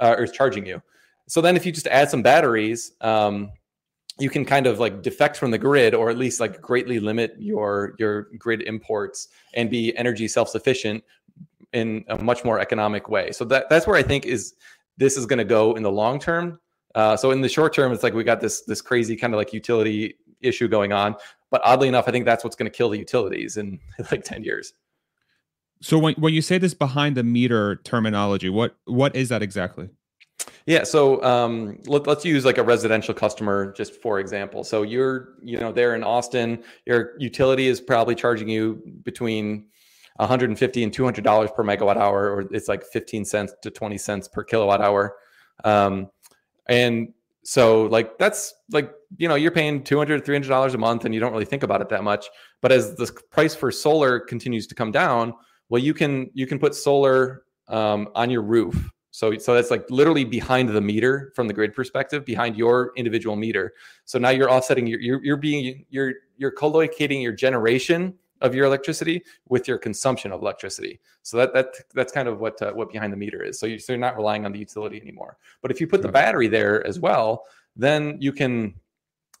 uh, 0.00 0.14
or 0.16 0.24
is 0.24 0.32
charging 0.32 0.64
you. 0.64 0.80
So 1.28 1.42
then 1.42 1.54
if 1.54 1.66
you 1.66 1.72
just 1.72 1.86
add 1.88 2.08
some 2.08 2.22
batteries, 2.22 2.92
um, 3.02 3.50
you 4.18 4.30
can 4.30 4.44
kind 4.44 4.66
of 4.66 4.78
like 4.78 5.02
defect 5.02 5.36
from 5.36 5.50
the 5.50 5.58
grid, 5.58 5.94
or 5.94 6.10
at 6.10 6.16
least 6.16 6.40
like 6.40 6.60
greatly 6.60 7.00
limit 7.00 7.34
your 7.38 7.94
your 7.98 8.28
grid 8.38 8.62
imports 8.62 9.28
and 9.54 9.70
be 9.70 9.96
energy 9.96 10.28
self 10.28 10.48
sufficient 10.48 11.02
in 11.72 12.04
a 12.08 12.22
much 12.22 12.44
more 12.44 12.60
economic 12.60 13.08
way. 13.08 13.32
So 13.32 13.44
that 13.46 13.68
that's 13.68 13.86
where 13.86 13.96
I 13.96 14.02
think 14.02 14.24
is 14.26 14.54
this 14.96 15.16
is 15.16 15.26
going 15.26 15.38
to 15.38 15.44
go 15.44 15.74
in 15.74 15.82
the 15.82 15.90
long 15.90 16.18
term. 16.18 16.60
Uh, 16.94 17.16
so 17.16 17.32
in 17.32 17.40
the 17.40 17.48
short 17.48 17.74
term, 17.74 17.92
it's 17.92 18.04
like 18.04 18.14
we 18.14 18.22
got 18.22 18.40
this 18.40 18.62
this 18.62 18.80
crazy 18.80 19.16
kind 19.16 19.34
of 19.34 19.38
like 19.38 19.52
utility 19.52 20.14
issue 20.40 20.68
going 20.68 20.92
on. 20.92 21.16
But 21.50 21.60
oddly 21.64 21.88
enough, 21.88 22.06
I 22.06 22.12
think 22.12 22.24
that's 22.24 22.44
what's 22.44 22.56
going 22.56 22.70
to 22.70 22.76
kill 22.76 22.90
the 22.90 22.98
utilities 22.98 23.56
in 23.56 23.80
like 24.10 24.24
ten 24.24 24.44
years. 24.44 24.72
So 25.82 25.98
when 25.98 26.14
when 26.14 26.32
you 26.32 26.40
say 26.40 26.58
this 26.58 26.72
behind 26.72 27.16
the 27.16 27.24
meter 27.24 27.76
terminology, 27.76 28.48
what 28.48 28.76
what 28.84 29.16
is 29.16 29.28
that 29.30 29.42
exactly? 29.42 29.88
Yeah, 30.66 30.84
so 30.84 31.22
um, 31.22 31.78
let, 31.86 32.08
us 32.08 32.24
use 32.24 32.46
like 32.46 32.56
a 32.56 32.62
residential 32.62 33.12
customer 33.12 33.72
just 33.72 34.00
for 34.00 34.18
example. 34.18 34.64
So 34.64 34.82
you're 34.82 35.34
you 35.42 35.58
know 35.58 35.72
there 35.72 35.94
in 35.94 36.02
Austin, 36.02 36.62
your 36.86 37.12
utility 37.18 37.66
is 37.66 37.80
probably 37.80 38.14
charging 38.14 38.48
you 38.48 38.82
between 39.02 39.66
150 40.16 40.82
and 40.82 40.92
200 40.92 41.22
dollars 41.22 41.50
per 41.54 41.62
megawatt 41.62 41.96
hour, 41.96 42.30
or 42.30 42.40
it's 42.50 42.68
like 42.68 42.82
15 42.84 43.26
cents 43.26 43.52
to 43.62 43.70
20 43.70 43.98
cents 43.98 44.26
per 44.26 44.42
kilowatt 44.42 44.80
hour. 44.80 45.16
Um, 45.64 46.08
and 46.66 47.12
so 47.44 47.82
like 47.84 48.16
that's 48.18 48.54
like 48.72 48.90
you 49.18 49.28
know 49.28 49.34
you're 49.34 49.50
paying 49.50 49.84
200 49.84 50.24
300 50.24 50.48
dollars 50.48 50.74
a 50.74 50.78
month 50.78 51.04
and 51.04 51.12
you 51.12 51.20
don't 51.20 51.32
really 51.32 51.44
think 51.44 51.62
about 51.62 51.82
it 51.82 51.90
that 51.90 52.02
much 52.02 52.26
but 52.62 52.72
as 52.72 52.94
the 52.96 53.06
price 53.30 53.54
for 53.54 53.70
solar 53.70 54.18
continues 54.18 54.66
to 54.66 54.74
come 54.74 54.90
down 54.90 55.34
well 55.68 55.80
you 55.80 55.92
can 55.92 56.30
you 56.32 56.46
can 56.46 56.58
put 56.58 56.74
solar 56.74 57.44
um, 57.68 58.08
on 58.14 58.30
your 58.30 58.40
roof 58.40 58.90
so 59.14 59.38
so 59.38 59.54
that's 59.54 59.70
like 59.70 59.88
literally 59.90 60.24
behind 60.24 60.68
the 60.68 60.80
meter 60.80 61.30
from 61.36 61.46
the 61.46 61.54
grid 61.54 61.72
perspective 61.72 62.24
behind 62.24 62.56
your 62.56 62.90
individual 62.96 63.36
meter 63.36 63.72
so 64.04 64.18
now 64.18 64.30
you're 64.30 64.50
offsetting 64.50 64.88
your 64.88 65.00
you're, 65.00 65.24
you're 65.24 65.36
being 65.36 65.84
you're 65.88 66.14
you're 66.36 66.50
co-locating 66.50 67.22
your 67.22 67.32
generation 67.32 68.12
of 68.40 68.54
your 68.54 68.66
electricity 68.66 69.22
with 69.48 69.68
your 69.68 69.78
consumption 69.78 70.32
of 70.32 70.42
electricity. 70.42 71.00
So 71.22 71.36
that 71.38 71.54
that 71.54 71.68
that's 71.94 72.12
kind 72.12 72.28
of 72.28 72.40
what 72.40 72.60
uh, 72.60 72.72
what 72.72 72.90
behind 72.90 73.12
the 73.12 73.16
meter 73.16 73.42
is. 73.42 73.58
So, 73.58 73.66
you, 73.66 73.78
so 73.78 73.92
you're 73.92 74.00
not 74.00 74.16
relying 74.16 74.44
on 74.44 74.52
the 74.52 74.58
utility 74.58 75.00
anymore. 75.00 75.38
But 75.62 75.70
if 75.70 75.80
you 75.80 75.86
put 75.86 76.02
the 76.02 76.08
battery 76.08 76.48
there 76.48 76.86
as 76.86 76.98
well, 77.00 77.44
then 77.76 78.18
you 78.20 78.32
can 78.32 78.74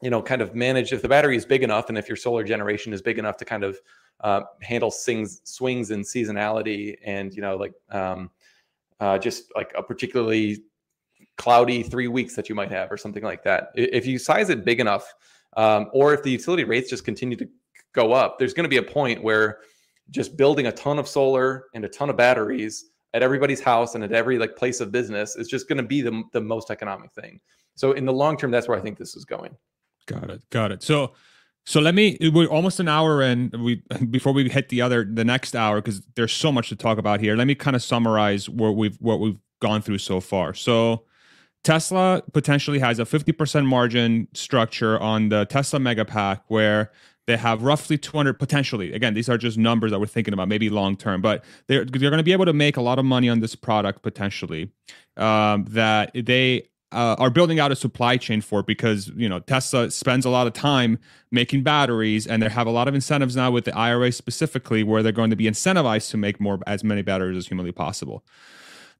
you 0.00 0.10
know 0.10 0.22
kind 0.22 0.40
of 0.40 0.54
manage 0.54 0.92
if 0.92 1.02
the 1.02 1.08
battery 1.08 1.36
is 1.36 1.44
big 1.44 1.62
enough 1.62 1.88
and 1.88 1.98
if 1.98 2.08
your 2.08 2.16
solar 2.16 2.44
generation 2.44 2.92
is 2.92 3.02
big 3.02 3.18
enough 3.18 3.36
to 3.38 3.44
kind 3.44 3.64
of 3.64 3.78
uh, 4.20 4.42
handle 4.62 4.90
swings 4.90 5.40
swings 5.44 5.90
in 5.90 6.00
seasonality 6.00 6.96
and 7.04 7.34
you 7.34 7.42
know 7.42 7.56
like 7.56 7.74
um, 7.90 8.30
uh, 9.00 9.18
just 9.18 9.44
like 9.54 9.72
a 9.76 9.82
particularly 9.82 10.62
cloudy 11.36 11.82
three 11.82 12.08
weeks 12.08 12.36
that 12.36 12.48
you 12.48 12.54
might 12.54 12.70
have 12.70 12.92
or 12.92 12.96
something 12.96 13.24
like 13.24 13.42
that 13.42 13.70
if 13.74 14.06
you 14.06 14.18
size 14.18 14.50
it 14.50 14.64
big 14.64 14.78
enough 14.78 15.12
um, 15.56 15.90
or 15.92 16.12
if 16.12 16.22
the 16.22 16.30
utility 16.30 16.64
rates 16.64 16.90
just 16.90 17.04
continue 17.04 17.36
to 17.36 17.48
go 17.92 18.12
up, 18.12 18.38
there's 18.38 18.54
going 18.54 18.64
to 18.64 18.68
be 18.68 18.76
a 18.76 18.82
point 18.82 19.22
where 19.22 19.60
just 20.10 20.36
building 20.36 20.66
a 20.66 20.72
ton 20.72 20.98
of 20.98 21.08
solar 21.08 21.66
and 21.74 21.84
a 21.84 21.88
ton 21.88 22.10
of 22.10 22.16
batteries 22.16 22.90
at 23.14 23.22
everybody's 23.22 23.60
house 23.60 23.94
and 23.94 24.04
at 24.04 24.12
every 24.12 24.38
like 24.38 24.56
place 24.56 24.80
of 24.80 24.90
business 24.92 25.36
is 25.36 25.48
just 25.48 25.68
going 25.68 25.78
to 25.78 25.84
be 25.84 26.02
the, 26.02 26.22
the 26.32 26.40
most 26.40 26.70
economic 26.70 27.12
thing. 27.12 27.40
So 27.76 27.92
in 27.92 28.04
the 28.04 28.12
long 28.12 28.36
term, 28.36 28.50
that's 28.50 28.68
where 28.68 28.78
I 28.78 28.80
think 28.80 28.98
this 28.98 29.16
is 29.16 29.24
going. 29.24 29.56
Got 30.06 30.30
it. 30.30 30.42
Got 30.50 30.72
it. 30.72 30.82
So 30.82 31.14
so 31.64 31.80
let 31.80 31.94
me 31.94 32.18
we're 32.20 32.46
almost 32.46 32.78
an 32.80 32.88
hour 32.88 33.22
in 33.22 33.50
we 33.58 33.82
before 34.10 34.32
we 34.32 34.48
hit 34.48 34.68
the 34.68 34.82
other 34.82 35.04
the 35.04 35.24
next 35.24 35.54
hour 35.54 35.80
because 35.80 36.02
there's 36.14 36.32
so 36.32 36.52
much 36.52 36.68
to 36.68 36.76
talk 36.76 36.98
about 36.98 37.20
here. 37.20 37.36
Let 37.36 37.46
me 37.46 37.54
kind 37.54 37.74
of 37.74 37.82
summarize 37.82 38.48
what 38.48 38.76
we've 38.76 38.96
what 38.96 39.20
we've 39.20 39.38
gone 39.60 39.80
through 39.80 39.98
so 39.98 40.20
far. 40.20 40.54
So 40.54 41.04
Tesla 41.62 42.22
potentially 42.34 42.78
has 42.78 42.98
a 42.98 43.04
50% 43.04 43.64
margin 43.64 44.28
structure 44.34 45.00
on 45.00 45.30
the 45.30 45.46
Tesla 45.46 45.80
Megapack 45.80 46.42
where 46.48 46.92
they 47.26 47.38
have 47.38 47.62
roughly 47.62 47.96
200 47.96 48.38
potentially. 48.38 48.92
Again, 48.92 49.14
these 49.14 49.30
are 49.30 49.38
just 49.38 49.56
numbers 49.56 49.90
that 49.90 49.98
we're 49.98 50.06
thinking 50.06 50.34
about, 50.34 50.48
maybe 50.48 50.68
long 50.68 50.94
term, 50.94 51.22
but 51.22 51.42
they're 51.66 51.86
they're 51.86 52.10
going 52.10 52.18
to 52.18 52.22
be 52.22 52.32
able 52.32 52.44
to 52.44 52.52
make 52.52 52.76
a 52.76 52.82
lot 52.82 52.98
of 52.98 53.06
money 53.06 53.30
on 53.30 53.40
this 53.40 53.54
product 53.54 54.02
potentially. 54.02 54.70
Um, 55.16 55.64
that 55.70 56.10
they 56.14 56.68
uh, 56.94 57.16
are 57.18 57.30
building 57.30 57.60
out 57.60 57.72
a 57.72 57.76
supply 57.76 58.16
chain 58.16 58.40
for 58.40 58.62
because 58.62 59.08
you 59.16 59.28
know 59.28 59.40
Tesla 59.40 59.90
spends 59.90 60.24
a 60.24 60.30
lot 60.30 60.46
of 60.46 60.52
time 60.52 60.98
making 61.30 61.62
batteries, 61.62 62.26
and 62.26 62.42
they 62.42 62.48
have 62.48 62.66
a 62.66 62.70
lot 62.70 62.88
of 62.88 62.94
incentives 62.94 63.36
now 63.36 63.50
with 63.50 63.64
the 63.64 63.76
IRA 63.76 64.12
specifically, 64.12 64.82
where 64.82 65.02
they're 65.02 65.12
going 65.12 65.30
to 65.30 65.36
be 65.36 65.44
incentivized 65.44 66.10
to 66.10 66.16
make 66.16 66.40
more 66.40 66.60
as 66.66 66.84
many 66.84 67.02
batteries 67.02 67.36
as 67.36 67.48
humanly 67.48 67.72
possible. 67.72 68.24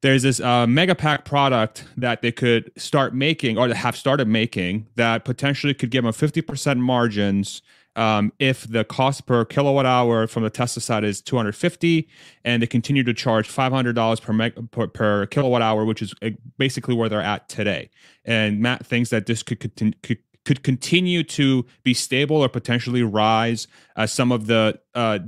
There's 0.01 0.23
this 0.23 0.39
uh, 0.39 0.65
Megapack 0.67 1.25
product 1.25 1.85
that 1.97 2.21
they 2.21 2.31
could 2.31 2.71
start 2.77 3.15
making, 3.15 3.57
or 3.57 3.67
they 3.67 3.75
have 3.75 3.95
started 3.95 4.27
making, 4.27 4.87
that 4.95 5.25
potentially 5.25 5.73
could 5.73 5.89
give 5.89 6.03
them 6.03 6.13
50% 6.13 6.77
margins 6.79 7.61
um, 7.95 8.33
if 8.39 8.67
the 8.67 8.83
cost 8.83 9.25
per 9.25 9.45
kilowatt 9.45 9.85
hour 9.85 10.27
from 10.27 10.43
the 10.43 10.49
Tesla 10.49 10.81
side 10.81 11.03
is 11.03 11.21
250 11.21 12.07
and 12.43 12.61
they 12.61 12.67
continue 12.67 13.03
to 13.03 13.13
charge 13.13 13.47
$500 13.47 14.21
per, 14.21 14.33
meg- 14.33 14.71
per, 14.71 14.87
per 14.87 15.25
kilowatt 15.27 15.61
hour, 15.61 15.85
which 15.85 16.01
is 16.01 16.13
uh, 16.21 16.31
basically 16.57 16.93
where 16.93 17.09
they're 17.09 17.21
at 17.21 17.47
today. 17.47 17.89
And 18.25 18.59
Matt 18.59 18.85
thinks 18.85 19.09
that 19.11 19.25
this 19.25 19.43
could, 19.43 19.59
could 20.01 20.19
could 20.45 20.63
continue 20.63 21.23
to 21.23 21.65
be 21.83 21.93
stable 21.93 22.37
or 22.37 22.47
potentially 22.47 23.03
rise 23.03 23.67
as 23.97 24.11
some 24.11 24.31
of 24.31 24.47
the 24.47 24.79
uh, 24.93 25.19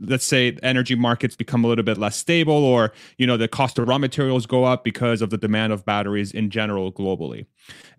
let's 0.00 0.24
say 0.24 0.56
energy 0.62 0.94
markets 0.94 1.36
become 1.36 1.64
a 1.64 1.68
little 1.68 1.84
bit 1.84 1.98
less 1.98 2.16
stable 2.16 2.64
or 2.64 2.92
you 3.18 3.26
know 3.26 3.36
the 3.36 3.46
cost 3.46 3.78
of 3.78 3.86
raw 3.86 3.98
materials 3.98 4.46
go 4.46 4.64
up 4.64 4.82
because 4.82 5.22
of 5.22 5.30
the 5.30 5.38
demand 5.38 5.72
of 5.72 5.84
batteries 5.84 6.32
in 6.32 6.50
general 6.50 6.90
globally. 6.92 7.46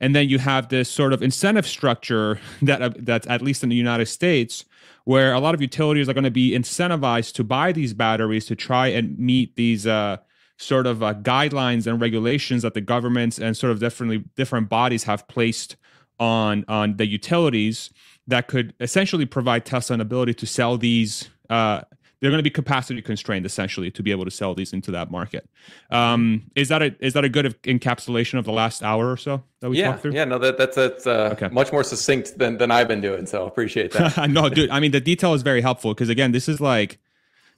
And 0.02 0.16
then 0.16 0.28
you 0.28 0.40
have 0.40 0.68
this 0.70 0.90
sort 0.90 1.14
of 1.14 1.24
incentive 1.24 1.66
structure 1.66 2.40
that 2.62 2.82
uh, 2.82 2.90
that's 2.98 3.28
at 3.28 3.42
least 3.42 3.64
in 3.64 3.70
the 3.70 3.76
united 3.76 4.08
states 4.08 4.66
where 5.06 5.34
a 5.34 5.40
lot 5.40 5.54
of 5.54 5.62
utilities 5.62 6.08
are 6.08 6.14
going 6.14 6.24
to 6.24 6.32
be 6.32 6.52
incentivized 6.52 7.34
to 7.34 7.44
buy 7.44 7.72
these 7.72 7.94
batteries 7.94 8.46
to 8.46 8.56
try 8.56 8.88
and 8.88 9.18
meet 9.20 9.56
these 9.58 9.86
uh, 9.86 10.18
sort 10.58 10.88
of 10.88 11.04
uh, 11.04 11.14
guidelines 11.14 11.88
and 11.88 12.00
regulations 12.00 12.62
that 12.62 12.74
the 12.74 12.82
governments 12.82 13.38
and 13.38 13.58
sort 13.58 13.72
of 13.72 13.80
differently 13.80 14.24
different 14.36 14.70
bodies 14.70 15.04
have 15.04 15.28
placed 15.28 15.76
on 16.24 16.64
on 16.70 16.96
the 16.96 17.06
utilities 17.06 17.90
that 18.28 18.48
could 18.48 18.74
essentially 18.80 19.26
provide 19.26 19.66
Tesla 19.66 19.96
an 19.96 20.02
ability 20.02 20.34
to 20.36 20.46
sell 20.46 20.78
these. 20.78 21.30
Uh, 21.50 21.82
they're 22.20 22.32
going 22.32 22.40
to 22.40 22.44
be 22.44 22.50
capacity 22.50 23.02
constrained 23.02 23.46
essentially 23.46 23.92
to 23.92 24.02
be 24.02 24.10
able 24.10 24.24
to 24.24 24.32
sell 24.32 24.56
these 24.56 24.72
into 24.72 24.92
that 24.92 25.12
market. 25.12 25.50
Um, 25.92 26.44
is 26.56 26.70
that 26.70 26.82
a 26.82 26.96
is 27.02 27.14
that 27.14 27.26
a 27.26 27.30
good 27.30 27.62
encapsulation 27.64 28.40
of 28.40 28.46
the 28.46 28.54
last 28.54 28.82
hour 28.82 29.12
or 29.12 29.18
so 29.18 29.44
that 29.60 29.70
we 29.70 29.80
yeah, 29.80 29.90
talked 29.90 30.04
through? 30.04 30.14
Yeah, 30.14 30.24
no, 30.24 30.40
that, 30.40 30.58
that's 30.58 30.78
that's 30.78 31.06
uh, 31.06 31.32
okay. 31.34 31.50
much 31.50 31.74
more 31.74 31.84
succinct 31.84 32.38
than 32.38 32.58
than 32.58 32.72
I've 32.72 32.88
been 32.88 33.02
doing. 33.02 33.26
So 33.26 33.46
appreciate 33.46 33.92
that. 33.92 34.30
no, 34.30 34.48
dude. 34.48 34.70
I 34.70 34.80
mean, 34.80 34.92
the 34.92 35.02
detail 35.02 35.34
is 35.34 35.42
very 35.42 35.60
helpful 35.60 35.94
because 35.94 36.08
again, 36.08 36.32
this 36.32 36.48
is 36.48 36.62
like 36.62 36.98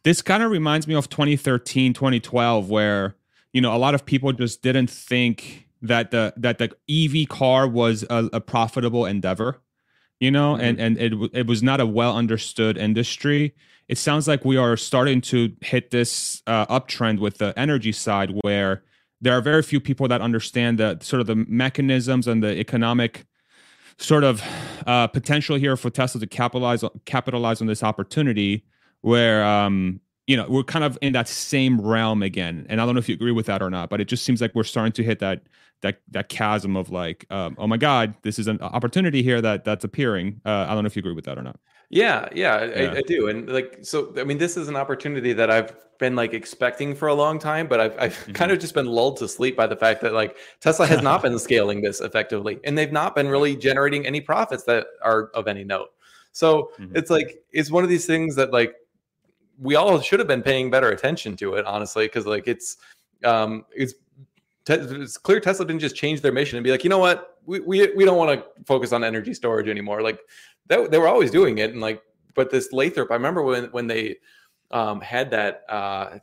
this 0.04 0.24
kind 0.24 0.42
of 0.42 0.50
reminds 0.50 0.88
me 0.88 0.96
of 0.96 1.10
2013, 1.10 1.94
2012, 1.94 2.68
where 2.68 3.16
you 3.54 3.62
know 3.62 3.76
a 3.76 3.78
lot 3.78 3.94
of 3.94 4.04
people 4.04 4.32
just 4.32 4.64
didn't 4.64 4.90
think 4.90 5.65
that 5.88 6.12
the 6.12 6.34
that 6.38 6.58
the 6.58 6.76
EV 6.90 7.28
car 7.30 7.68
was 7.68 8.04
a, 8.10 8.30
a 8.34 8.42
profitable 8.42 9.06
endeavor 9.06 9.62
you 10.20 10.32
know, 10.32 10.54
mm-hmm. 10.54 10.64
and 10.64 10.80
and 10.80 10.98
it 10.98 11.14
it 11.34 11.48
was 11.48 11.62
not 11.62 11.80
a 11.80 11.86
well 11.86 12.16
understood 12.16 12.78
industry. 12.78 13.54
It 13.88 13.98
sounds 13.98 14.28
like 14.28 14.46
we 14.46 14.58
are 14.58 14.78
starting 14.78 15.22
to 15.22 15.54
hit 15.62 15.92
this 15.92 16.42
uh, 16.48 16.66
uptrend 16.68 17.20
with 17.20 17.38
the 17.38 17.58
energy 17.58 17.92
side, 17.92 18.32
where 18.42 18.84
there 19.22 19.38
are 19.38 19.42
very 19.42 19.62
few 19.62 19.80
people 19.80 20.08
that 20.08 20.22
understand 20.22 20.80
the 20.80 20.98
sort 21.02 21.22
of 21.22 21.28
the 21.28 21.36
mechanisms 21.36 22.28
and 22.28 22.42
the 22.42 22.58
economic 22.58 23.26
sort 23.98 24.24
of 24.24 24.42
uh, 24.88 25.08
potential 25.08 25.58
here 25.58 25.78
for 25.78 25.90
Tesla 25.90 26.20
to 26.22 26.28
capitalize 26.28 26.84
capitalize 27.06 27.62
on 27.62 27.68
this 27.68 27.84
opportunity. 27.84 28.66
Where 29.02 29.46
um, 29.46 30.00
you 30.28 30.38
know 30.38 30.48
we're 30.48 30.64
kind 30.64 30.86
of 30.86 30.98
in 31.02 31.14
that 31.14 31.28
same 31.28 31.82
realm 31.82 32.24
again, 32.24 32.66
and 32.70 32.80
I 32.80 32.86
don't 32.86 32.96
know 32.96 33.00
if 33.00 33.10
you 33.10 33.16
agree 33.16 33.34
with 33.34 33.48
that 33.48 33.62
or 33.62 33.70
not, 33.70 33.90
but 33.90 34.00
it 34.00 34.06
just 34.06 34.24
seems 34.24 34.40
like 34.40 34.56
we're 34.56 34.64
starting 34.64 34.94
to 34.94 35.04
hit 35.04 35.20
that 35.20 35.44
that 35.82 36.02
that 36.12 36.30
chasm 36.30 36.76
of 36.76 36.90
like, 36.90 37.26
um, 37.30 37.56
oh 37.58 37.68
my 37.68 37.78
god, 37.78 38.16
this 38.22 38.40
is 38.40 38.48
an 38.48 38.60
opportunity 38.62 39.22
here 39.22 39.42
that 39.42 39.64
that's 39.64 39.84
appearing. 39.84 40.42
Uh, 40.46 40.66
I 40.68 40.74
don't 40.74 40.84
know 40.84 40.88
if 40.88 40.96
you 40.96 41.02
agree 41.02 41.14
with 41.14 41.26
that 41.26 41.38
or 41.38 41.44
not. 41.44 41.60
Yeah, 41.90 42.28
yeah, 42.34 42.64
yeah. 42.64 42.92
I, 42.92 42.98
I, 42.98 43.02
do, 43.02 43.28
and 43.28 43.48
like, 43.48 43.80
so 43.84 44.12
I 44.18 44.24
mean, 44.24 44.38
this 44.38 44.58
is 44.58 44.68
an 44.68 44.76
opportunity 44.76 45.34
that 45.34 45.52
I've 45.52 45.76
been 46.00 46.16
like 46.16 46.34
expecting 46.34 46.96
for 46.96 47.08
a 47.08 47.14
long 47.14 47.40
time, 47.40 47.68
but 47.68 47.80
I've, 47.80 47.96
I've 48.00 48.14
mm-hmm. 48.14 48.32
kind 48.32 48.52
of 48.52 48.60
just 48.60 48.74
been 48.74 48.88
lulled 48.88 49.18
to 49.18 49.28
sleep 49.28 49.56
by 49.56 49.68
the 49.68 49.76
fact 49.76 50.02
that 50.02 50.14
like 50.14 50.38
Tesla 50.60 50.88
has 50.88 51.02
not 51.02 51.22
been 51.24 51.38
scaling 51.38 51.82
this 51.82 52.02
effectively, 52.02 52.60
and 52.64 52.78
they've 52.78 52.92
not 52.92 53.16
been 53.16 53.28
really 53.28 53.56
generating 53.56 54.06
any 54.06 54.20
profits 54.20 54.64
that 54.64 54.88
are 55.04 55.28
of 55.36 55.48
any 55.48 55.64
note. 55.64 55.90
So 56.32 56.72
mm-hmm. 56.80 56.96
it's 56.96 57.10
like 57.10 57.44
it's 57.52 57.72
one 57.72 57.84
of 57.84 57.90
these 57.90 58.06
things 58.06 58.36
that 58.36 58.52
like 58.52 58.76
we 59.60 59.76
all 59.76 60.00
should 60.02 60.20
have 60.20 60.28
been 60.28 60.44
paying 60.44 60.70
better 60.70 60.90
attention 60.90 61.38
to 61.38 61.54
it, 61.54 61.66
honestly, 61.66 62.08
because 62.08 62.26
like 62.26 62.48
it's 62.48 62.78
um 63.24 63.66
it's 63.76 63.94
it's 64.68 65.18
clear 65.18 65.40
Tesla 65.40 65.66
didn't 65.66 65.82
just 65.82 65.96
change 65.96 66.22
their 66.22 66.32
mission 66.32 66.58
and 66.58 66.64
be 66.64 66.72
like, 66.72 66.84
you 66.84 66.90
know 66.90 67.00
what, 67.00 67.38
we 67.46 67.60
we, 67.60 67.94
we 67.96 68.06
don't 68.06 68.18
want 68.18 68.40
to 68.40 68.64
focus 68.66 68.92
on 68.92 69.04
energy 69.04 69.34
storage 69.34 69.68
anymore. 69.68 70.02
Like 70.02 70.20
that, 70.68 70.92
they 70.92 70.98
were 70.98 71.08
always 71.08 71.32
doing 71.32 71.58
it, 71.60 71.72
and 71.72 71.82
like, 71.82 72.02
but 72.34 72.50
this 72.50 72.74
Lathrop, 72.74 73.12
I 73.12 73.16
remember 73.16 73.44
when 73.44 73.66
when 73.66 73.88
they 73.88 74.18
um, 74.72 75.02
had 75.02 75.30
that. 75.32 75.64
Uh, 75.70 76.18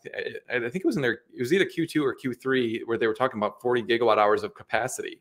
I, 0.51 0.59
think 0.61 0.77
it 0.77 0.85
was 0.85 0.97
in 0.97 1.03
their, 1.03 1.21
it 1.35 1.41
was 1.41 1.53
either 1.53 1.65
Q2 1.65 2.03
or 2.03 2.15
Q3 2.15 2.81
where 2.87 2.99
they 2.99 3.07
were 3.07 3.15
talking 3.15 3.39
about 3.39 3.61
40 3.61 3.83
gigawatt 3.85 4.19
hours 4.19 4.43
of 4.43 4.55
capacity, 4.55 5.21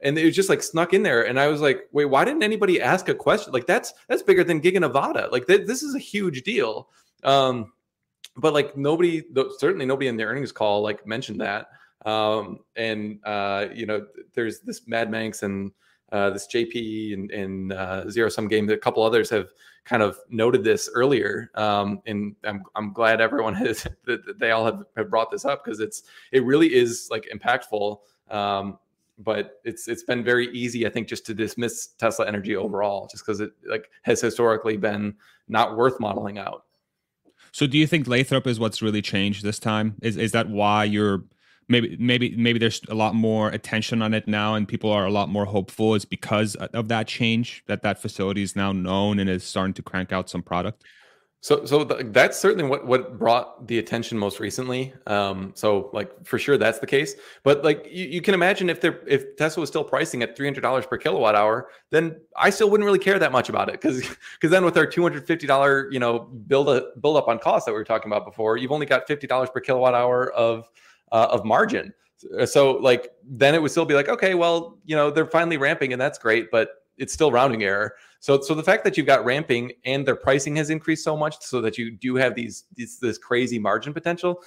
and 0.00 0.18
it 0.18 0.24
was 0.24 0.36
just 0.36 0.48
like 0.48 0.62
snuck 0.62 0.94
in 0.94 1.02
there. 1.02 1.26
And 1.26 1.40
I 1.40 1.48
was 1.48 1.60
like, 1.60 1.88
wait, 1.92 2.06
why 2.06 2.24
didn't 2.24 2.42
anybody 2.42 2.80
ask 2.80 3.08
a 3.08 3.14
question? 3.14 3.52
Like 3.52 3.66
that's 3.66 3.94
that's 4.08 4.22
bigger 4.22 4.44
than 4.44 4.60
Giga 4.60 4.80
Nevada. 4.80 5.28
Like 5.32 5.46
th- 5.46 5.66
this 5.66 5.82
is 5.82 5.94
a 5.94 5.98
huge 6.00 6.42
deal. 6.42 6.88
Um, 7.24 7.72
but 8.36 8.52
like 8.52 8.76
nobody, 8.76 9.24
certainly 9.58 9.86
nobody 9.86 10.06
in 10.06 10.16
the 10.16 10.24
earnings 10.24 10.52
call 10.52 10.82
like 10.82 11.06
mentioned 11.06 11.40
that. 11.40 11.66
Um, 12.04 12.60
and 12.76 13.18
uh, 13.24 13.66
you 13.74 13.86
know, 13.86 14.06
there's 14.34 14.60
this 14.60 14.86
Mad 14.86 15.10
Manx 15.10 15.42
and 15.42 15.72
uh, 16.12 16.30
this 16.30 16.46
JP 16.46 17.14
and, 17.14 17.30
and 17.30 17.72
uh, 17.72 18.10
Zero 18.10 18.28
Sum 18.28 18.48
Game. 18.48 18.68
A 18.70 18.76
couple 18.76 19.02
others 19.02 19.28
have 19.30 19.48
kind 19.84 20.02
of 20.02 20.18
noted 20.28 20.64
this 20.64 20.88
earlier, 20.94 21.50
um, 21.54 22.00
and 22.06 22.36
I'm 22.44 22.62
I'm 22.74 22.92
glad 22.92 23.20
everyone 23.20 23.54
has 23.56 23.86
that 24.04 24.38
they 24.38 24.50
all 24.50 24.64
have, 24.64 24.84
have 24.96 25.10
brought 25.10 25.30
this 25.30 25.44
up 25.44 25.64
because 25.64 25.80
it's 25.80 26.04
it 26.32 26.44
really 26.44 26.74
is 26.74 27.08
like 27.10 27.28
impactful. 27.32 27.98
Um, 28.30 28.78
but 29.18 29.60
it's 29.64 29.88
it's 29.88 30.04
been 30.04 30.22
very 30.22 30.48
easy, 30.52 30.86
I 30.86 30.90
think, 30.90 31.08
just 31.08 31.26
to 31.26 31.34
dismiss 31.34 31.88
Tesla 31.98 32.26
Energy 32.26 32.54
overall, 32.54 33.08
just 33.10 33.26
because 33.26 33.40
it 33.40 33.50
like 33.66 33.90
has 34.02 34.20
historically 34.20 34.76
been 34.76 35.14
not 35.48 35.76
worth 35.76 35.98
modeling 35.98 36.38
out. 36.38 36.64
So, 37.52 37.66
do 37.66 37.78
you 37.78 37.86
think 37.86 38.06
Lathrop 38.06 38.46
is 38.46 38.60
what's 38.60 38.80
really 38.80 39.02
changed 39.02 39.44
this 39.44 39.58
time? 39.58 39.96
Is 40.02 40.16
is 40.16 40.32
that 40.32 40.48
why 40.48 40.84
you're 40.84 41.24
maybe 41.68 41.96
maybe 41.98 42.34
maybe 42.36 42.58
there's 42.58 42.80
a 42.88 42.94
lot 42.94 43.14
more 43.14 43.48
attention 43.50 44.02
on 44.02 44.14
it 44.14 44.26
now 44.26 44.54
and 44.54 44.66
people 44.66 44.90
are 44.90 45.06
a 45.06 45.10
lot 45.10 45.28
more 45.28 45.44
hopeful. 45.44 45.94
Is 45.94 46.04
because 46.04 46.54
of 46.56 46.88
that 46.88 47.06
change 47.06 47.62
that 47.66 47.82
that 47.82 48.00
facility 48.00 48.42
is 48.42 48.56
now 48.56 48.72
known 48.72 49.18
and 49.18 49.28
is 49.28 49.44
starting 49.44 49.74
to 49.74 49.82
crank 49.82 50.12
out 50.12 50.30
some 50.30 50.42
product. 50.42 50.84
So 51.40 51.64
so 51.66 51.84
that's 51.84 52.36
certainly 52.36 52.68
what 52.68 52.84
what 52.84 53.16
brought 53.16 53.68
the 53.68 53.78
attention 53.78 54.18
most 54.18 54.40
recently. 54.40 54.92
Um 55.06 55.52
so 55.54 55.88
like 55.92 56.10
for 56.26 56.36
sure 56.36 56.58
that's 56.58 56.80
the 56.80 56.86
case. 56.86 57.14
But 57.44 57.62
like 57.62 57.86
you, 57.88 58.06
you 58.06 58.22
can 58.22 58.34
imagine 58.34 58.68
if 58.68 58.80
they're 58.80 59.00
if 59.06 59.36
tesla 59.36 59.60
was 59.60 59.68
still 59.68 59.84
pricing 59.84 60.22
at 60.22 60.36
$300 60.36 60.88
per 60.88 60.98
kilowatt 60.98 61.36
hour 61.36 61.68
then 61.90 62.20
i 62.36 62.50
still 62.50 62.68
wouldn't 62.70 62.84
really 62.84 62.98
care 62.98 63.20
that 63.20 63.30
much 63.30 63.48
about 63.48 63.68
it. 63.68 63.80
Because 63.80 64.00
because 64.34 64.50
then 64.50 64.64
with 64.64 64.76
our 64.76 64.86
$250 64.86 65.92
you 65.92 66.00
know 66.00 66.20
build 66.48 66.68
a 66.70 66.86
build 67.00 67.16
up 67.16 67.28
on 67.28 67.38
cost 67.38 67.66
that 67.66 67.72
we 67.72 67.78
were 67.78 67.84
talking 67.84 68.10
about 68.10 68.24
before 68.24 68.56
you've 68.56 68.72
only 68.72 68.86
got 68.86 69.06
$50 69.06 69.52
per 69.52 69.60
kilowatt 69.60 69.94
hour 69.94 70.32
of 70.32 70.68
uh, 71.12 71.28
of 71.30 71.44
margin. 71.44 71.92
So 72.46 72.72
like 72.72 73.12
then 73.24 73.54
it 73.54 73.62
would 73.62 73.70
still 73.70 73.84
be 73.84 73.94
like, 73.94 74.08
okay, 74.08 74.34
well, 74.34 74.78
you 74.84 74.96
know, 74.96 75.10
they're 75.10 75.26
finally 75.26 75.56
ramping 75.56 75.92
and 75.92 76.02
that's 76.02 76.18
great, 76.18 76.50
but 76.50 76.70
it's 76.96 77.12
still 77.12 77.30
rounding 77.30 77.62
error. 77.62 77.94
So 78.20 78.40
so 78.40 78.54
the 78.54 78.62
fact 78.62 78.82
that 78.84 78.96
you've 78.96 79.06
got 79.06 79.24
ramping 79.24 79.72
and 79.84 80.04
their 80.06 80.16
pricing 80.16 80.56
has 80.56 80.70
increased 80.70 81.04
so 81.04 81.16
much 81.16 81.40
so 81.40 81.60
that 81.60 81.78
you 81.78 81.92
do 81.92 82.16
have 82.16 82.34
these, 82.34 82.64
these 82.74 82.98
this 82.98 83.18
crazy 83.18 83.58
margin 83.58 83.94
potential, 83.94 84.42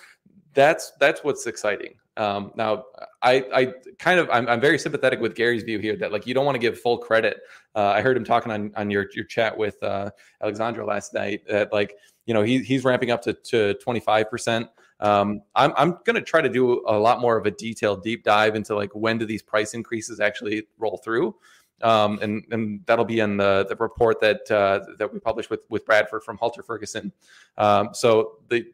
that's 0.53 0.91
that's 0.99 1.23
what's 1.23 1.47
exciting. 1.47 1.95
Um, 2.17 2.51
now, 2.55 2.85
I, 3.21 3.45
I 3.53 3.73
kind 3.97 4.19
of 4.19 4.29
I'm, 4.29 4.47
I'm, 4.49 4.59
very 4.59 4.77
sympathetic 4.77 5.21
with 5.21 5.33
Gary's 5.33 5.63
view 5.63 5.79
here 5.79 5.95
that 5.95 6.11
like 6.11 6.27
you 6.27 6.33
don't 6.33 6.45
want 6.45 6.55
to 6.55 6.59
give 6.59 6.77
full 6.77 6.97
credit. 6.97 7.39
Uh, 7.73 7.93
I 7.95 8.01
heard 8.01 8.17
him 8.17 8.25
talking 8.25 8.51
on 8.51 8.71
on 8.75 8.91
your 8.91 9.07
your 9.15 9.23
chat 9.23 9.57
with 9.57 9.81
uh, 9.81 10.11
Alexandra 10.41 10.85
last 10.85 11.13
night 11.13 11.43
that 11.47 11.71
like 11.71 11.95
you 12.25 12.33
know 12.33 12.41
he, 12.41 12.59
he's 12.59 12.83
ramping 12.83 13.11
up 13.11 13.21
to 13.23 13.33
to 13.33 13.75
25 13.75 14.29
percent. 14.29 14.67
Um, 15.01 15.41
I'm, 15.55 15.73
I'm 15.75 15.97
going 16.05 16.15
to 16.15 16.21
try 16.21 16.41
to 16.41 16.49
do 16.49 16.83
a 16.87 16.97
lot 16.97 17.19
more 17.19 17.35
of 17.37 17.45
a 17.45 17.51
detailed 17.51 18.03
deep 18.03 18.23
dive 18.23 18.55
into 18.55 18.75
like 18.75 18.91
when 18.93 19.17
do 19.17 19.25
these 19.25 19.41
price 19.41 19.73
increases 19.73 20.19
actually 20.19 20.67
roll 20.77 20.97
through. 21.03 21.35
Um, 21.81 22.19
and, 22.21 22.45
and 22.51 22.85
that'll 22.85 23.05
be 23.05 23.19
in 23.19 23.37
the, 23.37 23.65
the 23.67 23.75
report 23.75 24.21
that 24.21 24.49
uh, 24.51 24.81
that 24.99 25.11
we 25.11 25.19
published 25.19 25.49
with 25.49 25.65
with 25.69 25.83
Bradford 25.83 26.23
from 26.23 26.37
Halter 26.37 26.61
Ferguson. 26.61 27.11
Um, 27.57 27.89
so 27.93 28.37
the 28.49 28.65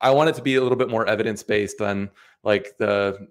I 0.00 0.10
want 0.10 0.30
it 0.30 0.34
to 0.36 0.42
be 0.42 0.56
a 0.56 0.62
little 0.62 0.76
bit 0.76 0.88
more 0.88 1.06
evidence 1.06 1.42
based 1.42 1.78
than 1.78 2.10
like 2.42 2.76
the 2.78 3.28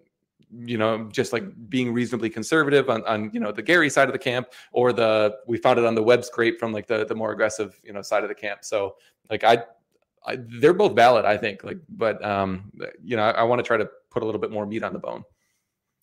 you 0.66 0.78
know 0.78 1.10
just 1.12 1.34
like 1.34 1.44
being 1.70 1.94
reasonably 1.94 2.30
conservative 2.30 2.90
on, 2.90 3.04
on 3.04 3.30
you 3.34 3.40
know 3.42 3.52
the 3.52 3.62
Gary 3.62 3.90
side 3.90 4.08
of 4.08 4.14
the 4.14 4.20
camp 4.20 4.48
or 4.72 4.94
the 4.94 5.36
we 5.48 5.58
found 5.58 5.80
it 5.80 5.86
on 5.86 5.96
the 5.96 6.04
web 6.04 6.24
scrape 6.24 6.60
from 6.60 6.72
like 6.72 6.88
the 6.88 7.06
the 7.06 7.16
more 7.16 7.34
aggressive 7.34 7.80
you 7.84 7.92
know 7.92 8.02
side 8.02 8.24
of 8.24 8.30
the 8.30 8.36
camp. 8.36 8.64
So 8.64 8.96
like 9.30 9.44
I 9.44 9.64
I, 10.28 10.38
they're 10.60 10.74
both 10.74 10.96
valid, 10.96 11.26
I 11.26 11.38
think. 11.38 11.64
Like, 11.64 11.80
but 11.90 12.24
um, 12.24 12.72
you 13.04 13.16
know, 13.16 13.24
I, 13.24 13.32
I 13.32 13.44
want 13.44 13.60
to 13.60 13.64
try 13.64 13.78
to 13.78 13.90
put 14.12 14.24
a 14.24 14.26
little 14.26 14.42
bit 14.42 14.52
more 14.52 14.66
meat 14.66 14.84
on 14.84 14.94
the 14.94 15.00
bone. 15.00 15.24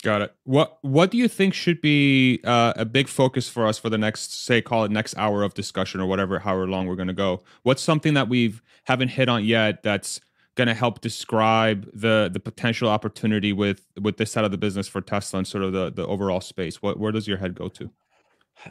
Got 0.03 0.23
it. 0.23 0.35
What 0.45 0.79
What 0.83 1.11
do 1.11 1.17
you 1.17 1.29
think 1.29 1.55
should 1.55 1.81
be 1.81 2.41
uh, 2.45 2.75
a 2.77 2.85
big 2.85 3.09
focus 3.09 3.49
for 3.49 3.67
us 3.67 3.79
for 3.79 3.89
the 3.89 3.99
next, 3.99 4.45
say, 4.45 4.61
call 4.61 4.85
it 4.85 4.91
next 4.91 5.17
hour 5.17 5.43
of 5.43 5.55
discussion 5.55 6.01
or 6.01 6.07
whatever, 6.07 6.39
however 6.39 6.67
long 6.67 6.87
we're 6.87 6.97
going 6.97 7.09
to 7.09 7.15
go? 7.15 7.43
What's 7.63 7.83
something 7.83 8.15
that 8.15 8.29
we've 8.29 8.63
haven't 8.85 9.09
hit 9.09 9.29
on 9.29 9.45
yet 9.45 9.83
that's 9.83 10.21
going 10.57 10.69
to 10.69 10.75
help 10.75 11.01
describe 11.01 11.91
the 11.95 12.31
the 12.33 12.41
potential 12.41 12.89
opportunity 12.89 13.53
with 13.53 13.87
with 14.01 14.17
this 14.19 14.31
side 14.31 14.45
of 14.45 14.51
the 14.51 14.59
business 14.59 14.87
for 14.87 15.01
Tesla 15.01 15.39
and 15.39 15.47
sort 15.47 15.65
of 15.65 15.73
the 15.73 15.91
the 15.91 16.07
overall 16.07 16.41
space? 16.41 16.83
What 16.83 16.99
where 16.99 17.13
does 17.13 17.27
your 17.27 17.39
head 17.39 17.55
go 17.55 17.69
to? 17.69 17.91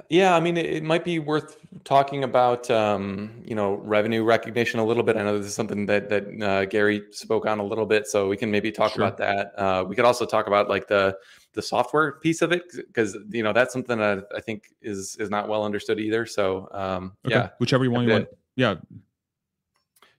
Yeah, 0.09 0.35
I 0.35 0.39
mean, 0.39 0.57
it, 0.57 0.65
it 0.65 0.83
might 0.83 1.03
be 1.03 1.19
worth 1.19 1.57
talking 1.83 2.23
about, 2.23 2.69
um, 2.71 3.43
you 3.45 3.55
know, 3.55 3.75
revenue 3.75 4.23
recognition 4.23 4.79
a 4.79 4.85
little 4.85 5.03
bit. 5.03 5.17
I 5.17 5.23
know 5.23 5.37
this 5.37 5.47
is 5.47 5.55
something 5.55 5.85
that 5.85 6.09
that 6.09 6.41
uh, 6.41 6.65
Gary 6.65 7.03
spoke 7.11 7.45
on 7.45 7.59
a 7.59 7.63
little 7.63 7.85
bit, 7.85 8.07
so 8.07 8.27
we 8.27 8.37
can 8.37 8.49
maybe 8.49 8.71
talk 8.71 8.93
sure. 8.93 9.03
about 9.03 9.17
that. 9.17 9.53
Uh, 9.57 9.83
we 9.87 9.95
could 9.95 10.05
also 10.05 10.25
talk 10.25 10.47
about 10.47 10.69
like 10.69 10.87
the 10.87 11.17
the 11.53 11.61
software 11.61 12.13
piece 12.13 12.41
of 12.41 12.51
it 12.51 12.63
because 12.75 13.15
you 13.29 13.43
know 13.43 13.53
that's 13.53 13.71
something 13.71 13.97
that 13.99 14.25
I 14.35 14.39
think 14.41 14.73
is 14.81 15.15
is 15.17 15.29
not 15.29 15.47
well 15.47 15.63
understood 15.63 15.99
either. 15.99 16.25
So 16.25 16.69
um, 16.71 17.13
okay. 17.25 17.35
yeah, 17.35 17.49
whichever 17.59 17.89
one 17.89 18.07
you 18.07 18.13
want. 18.13 18.27
Yeah, 18.55 18.75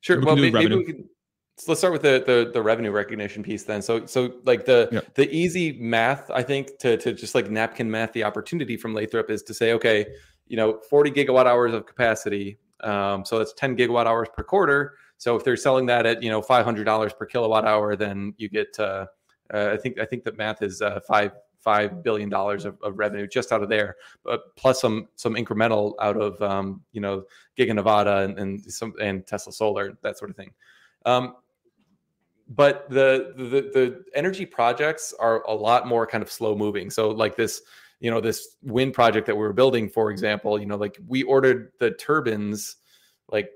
sure. 0.00 0.20
We 0.20 0.24
well, 0.24 0.36
maybe, 0.36 0.52
maybe 0.52 0.76
we 0.76 0.84
can 0.84 1.08
so 1.56 1.70
let's 1.70 1.80
start 1.80 1.92
with 1.92 2.02
the, 2.02 2.22
the, 2.26 2.50
the 2.52 2.60
revenue 2.60 2.90
recognition 2.90 3.42
piece 3.42 3.62
then. 3.62 3.80
So 3.80 4.06
so 4.06 4.34
like 4.44 4.64
the 4.64 4.88
yeah. 4.90 5.00
the 5.14 5.30
easy 5.30 5.78
math, 5.80 6.30
I 6.30 6.42
think, 6.42 6.78
to 6.78 6.96
to 6.96 7.12
just 7.12 7.34
like 7.34 7.50
napkin 7.50 7.90
math, 7.90 8.12
the 8.12 8.24
opportunity 8.24 8.76
from 8.76 8.94
Lathrop 8.94 9.30
is 9.30 9.42
to 9.44 9.54
say, 9.54 9.72
okay, 9.72 10.06
you 10.46 10.56
know, 10.56 10.80
40 10.90 11.10
gigawatt 11.12 11.46
hours 11.46 11.72
of 11.72 11.86
capacity. 11.86 12.58
Um, 12.80 13.24
so 13.24 13.38
that's 13.38 13.52
10 13.54 13.76
gigawatt 13.76 14.06
hours 14.06 14.28
per 14.36 14.42
quarter. 14.42 14.94
So 15.16 15.36
if 15.36 15.44
they're 15.44 15.56
selling 15.56 15.86
that 15.86 16.06
at 16.06 16.22
you 16.22 16.30
know 16.30 16.42
$500 16.42 17.16
per 17.16 17.26
kilowatt 17.26 17.64
hour, 17.64 17.96
then 17.96 18.34
you 18.36 18.48
get 18.48 18.78
uh, 18.78 19.06
uh, 19.52 19.70
I 19.72 19.76
think 19.76 19.98
I 19.98 20.04
think 20.04 20.24
the 20.24 20.32
math 20.32 20.62
is 20.62 20.82
uh, 20.82 21.00
five 21.06 21.32
five 21.60 22.02
billion 22.02 22.28
dollars 22.28 22.66
of, 22.66 22.76
of, 22.82 22.98
revenue 22.98 23.26
just 23.26 23.50
out 23.50 23.62
of 23.62 23.70
there, 23.70 23.96
but 24.22 24.54
plus 24.54 24.80
some 24.80 25.08
some 25.16 25.34
incremental 25.34 25.94
out 26.00 26.16
of 26.16 26.40
um, 26.42 26.82
you 26.92 27.00
know 27.00 27.24
Giga 27.56 27.74
Nevada 27.74 28.18
and, 28.18 28.38
and 28.38 28.72
some 28.72 28.92
and 29.00 29.26
Tesla 29.26 29.52
Solar 29.52 29.96
that 30.02 30.18
sort 30.18 30.30
of 30.30 30.36
thing. 30.36 30.52
Um, 31.06 31.36
but 32.48 32.88
the, 32.90 33.32
the 33.36 33.70
the 33.72 34.04
energy 34.14 34.44
projects 34.46 35.14
are 35.18 35.42
a 35.44 35.54
lot 35.54 35.86
more 35.86 36.06
kind 36.06 36.22
of 36.22 36.30
slow 36.30 36.54
moving. 36.54 36.90
So 36.90 37.08
like 37.08 37.36
this 37.36 37.62
you 38.04 38.10
know 38.10 38.20
this 38.20 38.56
wind 38.62 38.92
project 38.92 39.26
that 39.26 39.34
we 39.34 39.40
were 39.40 39.52
building 39.52 39.88
for 39.88 40.10
example 40.10 40.60
you 40.60 40.66
know 40.66 40.76
like 40.76 40.98
we 41.06 41.22
ordered 41.22 41.72
the 41.80 41.90
turbines 41.92 42.76
like 43.30 43.50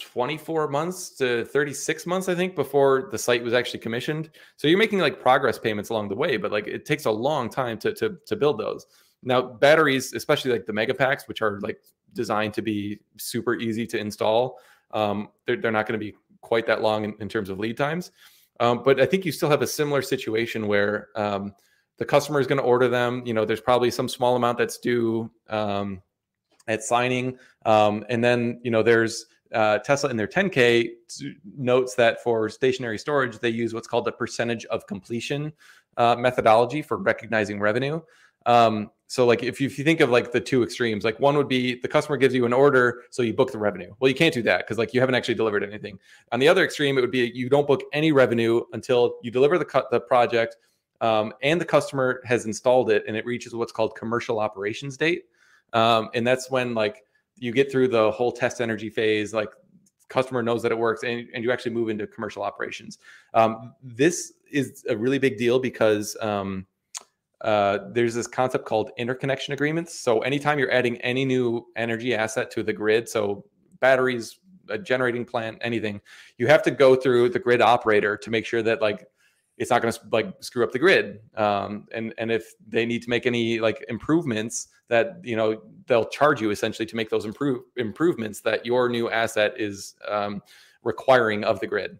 24 0.00 0.68
months 0.68 1.10
to 1.10 1.44
36 1.46 2.04
months 2.04 2.28
i 2.28 2.34
think 2.34 2.54
before 2.54 3.08
the 3.10 3.16
site 3.18 3.42
was 3.42 3.54
actually 3.54 3.80
commissioned 3.80 4.30
so 4.56 4.68
you're 4.68 4.78
making 4.78 4.98
like 4.98 5.20
progress 5.20 5.58
payments 5.58 5.88
along 5.88 6.08
the 6.08 6.14
way 6.14 6.36
but 6.36 6.52
like 6.52 6.66
it 6.66 6.84
takes 6.84 7.06
a 7.06 7.10
long 7.10 7.48
time 7.48 7.78
to 7.78 7.92
to, 7.94 8.18
to 8.26 8.36
build 8.36 8.58
those 8.58 8.86
now 9.22 9.40
batteries 9.40 10.12
especially 10.12 10.52
like 10.52 10.66
the 10.66 10.72
Megapacks 10.72 11.26
which 11.26 11.40
are 11.40 11.58
like 11.60 11.80
designed 12.12 12.52
to 12.52 12.62
be 12.62 13.00
super 13.16 13.54
easy 13.54 13.86
to 13.86 13.98
install 13.98 14.58
um, 14.90 15.28
they're, 15.46 15.56
they're 15.56 15.72
not 15.72 15.86
going 15.86 15.98
to 16.00 16.04
be 16.04 16.14
quite 16.40 16.66
that 16.66 16.82
long 16.82 17.04
in, 17.04 17.14
in 17.20 17.28
terms 17.28 17.50
of 17.50 17.58
lead 17.58 17.76
times. 17.76 18.10
Um, 18.60 18.82
but 18.84 19.00
i 19.00 19.06
think 19.06 19.24
you 19.24 19.30
still 19.30 19.48
have 19.48 19.62
a 19.62 19.66
similar 19.68 20.02
situation 20.02 20.66
where 20.66 21.08
um, 21.14 21.54
the 21.98 22.04
customer 22.04 22.40
is 22.40 22.46
going 22.46 22.58
to 22.58 22.64
order 22.64 22.88
them. 22.88 23.22
You 23.24 23.34
know 23.34 23.44
there's 23.44 23.60
probably 23.60 23.90
some 23.90 24.08
small 24.08 24.36
amount 24.36 24.58
that's 24.58 24.78
due 24.78 25.30
um, 25.48 26.02
at 26.66 26.82
signing. 26.82 27.38
Um, 27.66 28.04
and 28.08 28.22
then 28.22 28.60
you 28.62 28.70
know 28.70 28.82
there's 28.82 29.26
uh, 29.52 29.78
Tesla 29.78 30.10
in 30.10 30.16
their 30.16 30.26
10K 30.26 30.90
notes 31.56 31.94
that 31.94 32.22
for 32.22 32.48
stationary 32.48 32.98
storage, 32.98 33.38
they 33.38 33.48
use 33.48 33.74
what's 33.74 33.88
called 33.88 34.04
the 34.04 34.12
percentage 34.12 34.64
of 34.66 34.86
completion 34.86 35.52
uh, 35.96 36.14
methodology 36.16 36.82
for 36.82 36.98
recognizing 36.98 37.58
revenue. 37.58 38.00
Um, 38.46 38.90
so, 39.10 39.24
like, 39.24 39.42
if 39.42 39.60
you, 39.60 39.66
if 39.66 39.78
you 39.78 39.84
think 39.84 40.00
of 40.00 40.10
like 40.10 40.32
the 40.32 40.40
two 40.40 40.62
extremes, 40.62 41.02
like 41.02 41.18
one 41.18 41.36
would 41.36 41.48
be 41.48 41.80
the 41.80 41.88
customer 41.88 42.18
gives 42.18 42.34
you 42.34 42.44
an 42.44 42.52
order, 42.52 43.04
so 43.10 43.22
you 43.22 43.32
book 43.32 43.50
the 43.50 43.58
revenue. 43.58 43.92
Well, 43.98 44.08
you 44.10 44.14
can't 44.14 44.34
do 44.34 44.42
that 44.42 44.58
because 44.58 44.76
like 44.76 44.92
you 44.92 45.00
haven't 45.00 45.14
actually 45.14 45.34
delivered 45.34 45.64
anything. 45.64 45.98
On 46.30 46.38
the 46.38 46.46
other 46.46 46.62
extreme, 46.62 46.98
it 46.98 47.00
would 47.00 47.10
be 47.10 47.32
you 47.34 47.48
don't 47.48 47.66
book 47.66 47.82
any 47.92 48.12
revenue 48.12 48.62
until 48.74 49.16
you 49.22 49.30
deliver 49.30 49.58
the 49.58 49.64
cut 49.64 49.90
the 49.90 49.98
project 49.98 50.56
um, 51.00 51.32
and 51.42 51.60
the 51.60 51.64
customer 51.64 52.20
has 52.24 52.44
installed 52.44 52.90
it 52.90 53.04
and 53.06 53.16
it 53.16 53.24
reaches 53.24 53.54
what's 53.54 53.72
called 53.72 53.94
commercial 53.94 54.40
operations 54.40 54.96
date. 54.96 55.24
Um, 55.72 56.10
and 56.14 56.26
that's 56.26 56.50
when 56.50 56.74
like 56.74 57.04
you 57.36 57.52
get 57.52 57.70
through 57.70 57.88
the 57.88 58.10
whole 58.10 58.32
test 58.32 58.60
energy 58.60 58.90
phase, 58.90 59.32
like 59.32 59.50
customer 60.08 60.42
knows 60.42 60.62
that 60.62 60.72
it 60.72 60.78
works, 60.78 61.02
and, 61.02 61.28
and 61.34 61.44
you 61.44 61.52
actually 61.52 61.72
move 61.72 61.88
into 61.88 62.06
commercial 62.06 62.42
operations. 62.42 62.98
Um, 63.34 63.74
this 63.82 64.32
is 64.50 64.84
a 64.88 64.96
really 64.96 65.18
big 65.18 65.36
deal 65.36 65.58
because 65.58 66.16
um, 66.20 66.66
uh, 67.42 67.78
there's 67.92 68.14
this 68.14 68.26
concept 68.26 68.64
called 68.64 68.90
interconnection 68.98 69.54
agreements. 69.54 69.98
So 69.98 70.20
anytime 70.20 70.58
you're 70.58 70.72
adding 70.72 70.96
any 70.98 71.24
new 71.24 71.66
energy 71.76 72.14
asset 72.14 72.50
to 72.52 72.62
the 72.62 72.72
grid, 72.72 73.08
so 73.08 73.44
batteries, 73.80 74.38
a 74.68 74.78
generating 74.78 75.24
plant, 75.24 75.58
anything, 75.60 76.00
you 76.36 76.46
have 76.46 76.62
to 76.64 76.70
go 76.70 76.96
through 76.96 77.30
the 77.30 77.38
grid 77.38 77.62
operator 77.62 78.16
to 78.16 78.30
make 78.30 78.44
sure 78.44 78.62
that 78.62 78.82
like 78.82 79.06
it's 79.56 79.70
not 79.70 79.82
going 79.82 79.92
to 79.92 80.00
like 80.12 80.32
screw 80.40 80.64
up 80.64 80.72
the 80.72 80.78
grid. 80.78 81.20
Um, 81.36 81.86
and 81.92 82.14
and 82.18 82.30
if 82.30 82.54
they 82.66 82.86
need 82.86 83.02
to 83.02 83.10
make 83.10 83.26
any 83.26 83.60
like 83.60 83.84
improvements, 83.88 84.68
that 84.88 85.18
you 85.22 85.36
know 85.36 85.62
they'll 85.86 86.08
charge 86.08 86.40
you 86.40 86.50
essentially 86.50 86.86
to 86.86 86.96
make 86.96 87.10
those 87.10 87.24
improve 87.24 87.62
improvements 87.76 88.40
that 88.42 88.64
your 88.64 88.88
new 88.88 89.10
asset 89.10 89.54
is 89.56 89.94
um, 90.08 90.42
requiring 90.82 91.44
of 91.44 91.60
the 91.60 91.66
grid. 91.66 91.98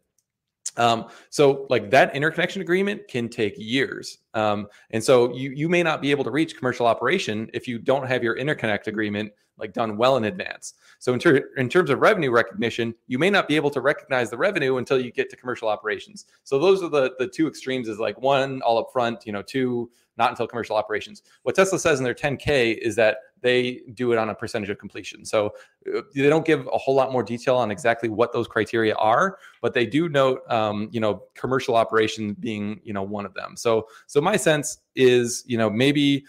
Um, 0.78 1.06
so 1.30 1.66
like 1.68 1.90
that 1.90 2.14
interconnection 2.14 2.62
agreement 2.62 3.08
can 3.08 3.28
take 3.28 3.54
years. 3.56 4.18
Um, 4.34 4.68
and 4.90 5.02
so 5.02 5.34
you 5.34 5.50
you 5.50 5.68
may 5.68 5.82
not 5.82 6.00
be 6.00 6.10
able 6.10 6.24
to 6.24 6.30
reach 6.30 6.56
commercial 6.56 6.86
operation 6.86 7.50
if 7.52 7.68
you 7.68 7.78
don't 7.78 8.06
have 8.06 8.22
your 8.22 8.36
interconnect 8.36 8.86
agreement 8.86 9.32
like 9.58 9.72
done 9.72 9.96
well 9.96 10.16
in 10.16 10.24
advance. 10.24 10.74
So 11.00 11.12
in, 11.12 11.18
ter- 11.18 11.50
in 11.56 11.68
terms 11.68 11.90
of 11.90 12.00
revenue 12.00 12.30
recognition, 12.30 12.94
you 13.08 13.18
may 13.18 13.28
not 13.28 13.48
be 13.48 13.56
able 13.56 13.70
to 13.70 13.80
recognize 13.80 14.30
the 14.30 14.36
revenue 14.36 14.76
until 14.76 15.00
you 15.00 15.10
get 15.10 15.30
to 15.30 15.36
commercial 15.36 15.68
operations. 15.68 16.26
So 16.44 16.58
those 16.58 16.82
are 16.82 16.88
the 16.88 17.14
the 17.18 17.26
two 17.26 17.48
extremes 17.48 17.88
is 17.88 17.98
like 17.98 18.20
one 18.20 18.62
all 18.62 18.78
up 18.78 18.90
front, 18.92 19.26
you 19.26 19.32
know, 19.32 19.42
two 19.42 19.90
not 20.18 20.30
until 20.30 20.46
commercial 20.46 20.76
operations. 20.76 21.22
What 21.44 21.54
Tesla 21.54 21.78
says 21.78 21.98
in 22.00 22.04
their 22.04 22.14
10K 22.14 22.76
is 22.78 22.96
that 22.96 23.18
they 23.40 23.82
do 23.94 24.12
it 24.12 24.18
on 24.18 24.30
a 24.30 24.34
percentage 24.34 24.68
of 24.68 24.78
completion. 24.78 25.24
So 25.24 25.54
uh, 25.96 26.02
they 26.14 26.28
don't 26.28 26.44
give 26.44 26.68
a 26.72 26.76
whole 26.76 26.94
lot 26.94 27.12
more 27.12 27.22
detail 27.22 27.56
on 27.56 27.70
exactly 27.70 28.08
what 28.08 28.32
those 28.32 28.48
criteria 28.48 28.94
are, 28.96 29.38
but 29.62 29.72
they 29.72 29.86
do 29.86 30.08
note, 30.08 30.42
um, 30.50 30.88
you 30.90 31.00
know, 31.00 31.22
commercial 31.34 31.76
operation 31.76 32.34
being, 32.34 32.80
you 32.82 32.92
know, 32.92 33.02
one 33.02 33.24
of 33.24 33.34
them. 33.34 33.56
So, 33.56 33.86
so 34.06 34.20
my 34.20 34.36
sense 34.36 34.78
is, 34.96 35.44
you 35.46 35.56
know, 35.56 35.70
maybe 35.70 36.24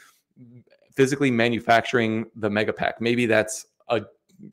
physically 0.94 1.32
manufacturing 1.32 2.26
the 2.36 2.50
Megapack. 2.50 2.94
Maybe 3.00 3.26
that's 3.26 3.66
a, 3.88 4.02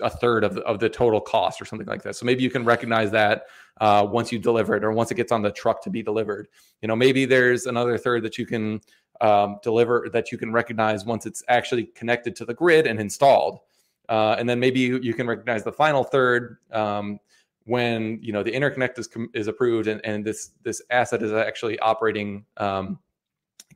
a 0.01 0.11
third 0.11 0.45
of 0.45 0.55
the, 0.55 0.63
of 0.63 0.79
the 0.79 0.89
total 0.89 1.21
cost 1.21 1.61
or 1.61 1.65
something 1.65 1.87
like 1.87 2.03
that. 2.03 2.17
So 2.17 2.27
maybe 2.27 2.43
you 2.43 2.51
can 2.51 2.65
recognize 2.65 3.11
that 3.13 3.47
uh, 3.81 4.07
once 4.09 4.33
you 4.33 4.39
deliver 4.39 4.75
it 4.75 4.85
or 4.85 4.93
once 4.93 5.11
it 5.11 5.15
gets 5.15 5.33
on 5.33 5.43
the 5.43 5.51
truck 5.51 5.83
to 5.83 5.91
be 5.91 6.03
delivered. 6.03 6.49
You 6.83 6.89
know, 6.89 6.97
maybe 6.97 7.25
there's 7.25 7.67
another 7.67 7.99
third 7.99 8.23
that 8.25 8.39
you 8.39 8.47
can 8.47 8.81
um, 9.21 9.59
deliver 9.63 10.09
that 10.13 10.33
you 10.33 10.39
can 10.39 10.53
recognize 10.53 11.05
once 11.05 11.27
it's 11.27 11.43
actually 11.49 11.85
connected 11.85 12.37
to 12.37 12.45
the 12.45 12.55
grid 12.55 12.87
and 12.87 13.01
installed. 13.01 13.61
Uh, 14.09 14.37
and 14.39 14.49
then 14.49 14.61
maybe 14.61 14.81
you, 14.81 14.99
you, 15.03 15.15
can 15.15 15.27
recognize 15.27 15.65
the 15.65 15.73
final 15.73 16.05
third 16.05 16.59
um, 16.73 17.19
when 17.65 18.21
you 18.23 18.33
know 18.33 18.43
the 18.43 18.53
interconnect 18.53 18.99
is, 18.99 19.09
is 19.35 19.49
approved 19.49 19.89
and, 19.89 20.01
and 20.05 20.25
this 20.25 20.51
this 20.63 20.81
asset 20.91 21.23
is 21.23 21.33
actually 21.33 21.77
operating 21.81 22.45
um, 22.59 23.01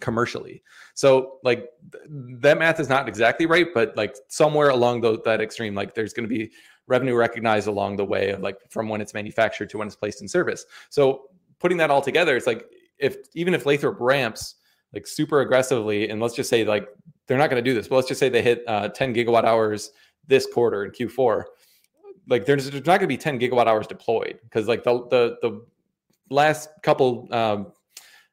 commercially. 0.00 0.62
So 0.94 1.38
like 1.44 1.68
th- 1.92 2.04
that 2.40 2.58
math 2.58 2.80
is 2.80 2.88
not 2.88 3.08
exactly 3.08 3.46
right, 3.46 3.68
but 3.72 3.96
like 3.96 4.16
somewhere 4.28 4.70
along 4.70 5.02
the, 5.02 5.20
that 5.22 5.40
extreme, 5.40 5.74
like 5.74 5.94
there's 5.94 6.12
going 6.12 6.28
to 6.28 6.34
be 6.34 6.50
revenue 6.86 7.14
recognized 7.14 7.68
along 7.68 7.96
the 7.96 8.04
way 8.04 8.30
of 8.30 8.40
like 8.40 8.56
from 8.68 8.88
when 8.88 9.00
it's 9.00 9.14
manufactured 9.14 9.70
to 9.70 9.78
when 9.78 9.86
it's 9.86 9.96
placed 9.96 10.22
in 10.22 10.28
service. 10.28 10.66
So 10.88 11.26
putting 11.58 11.78
that 11.78 11.90
all 11.90 12.02
together, 12.02 12.36
it's 12.36 12.46
like 12.46 12.66
if 12.98 13.16
even 13.34 13.54
if 13.54 13.66
Lathrop 13.66 13.98
ramps 14.00 14.56
like 14.92 15.06
super 15.06 15.40
aggressively, 15.40 16.08
and 16.08 16.20
let's 16.20 16.34
just 16.34 16.50
say 16.50 16.64
like 16.64 16.88
they're 17.26 17.38
not 17.38 17.48
going 17.48 17.62
to 17.62 17.70
do 17.70 17.74
this, 17.74 17.88
but 17.88 17.96
let's 17.96 18.08
just 18.08 18.18
say 18.18 18.28
they 18.28 18.42
hit 18.42 18.64
uh, 18.66 18.88
10 18.88 19.14
gigawatt 19.14 19.44
hours 19.44 19.92
this 20.26 20.46
quarter 20.52 20.84
in 20.84 20.90
Q4. 20.90 21.44
Like 22.28 22.44
there's, 22.44 22.68
there's 22.68 22.86
not 22.86 22.98
going 22.98 23.02
to 23.02 23.06
be 23.06 23.16
10 23.16 23.38
gigawatt 23.38 23.66
hours 23.66 23.86
deployed 23.86 24.40
because 24.42 24.66
like 24.66 24.82
the 24.82 25.06
the 25.08 25.36
the 25.42 25.64
last 26.28 26.70
couple 26.82 27.28
um, 27.32 27.72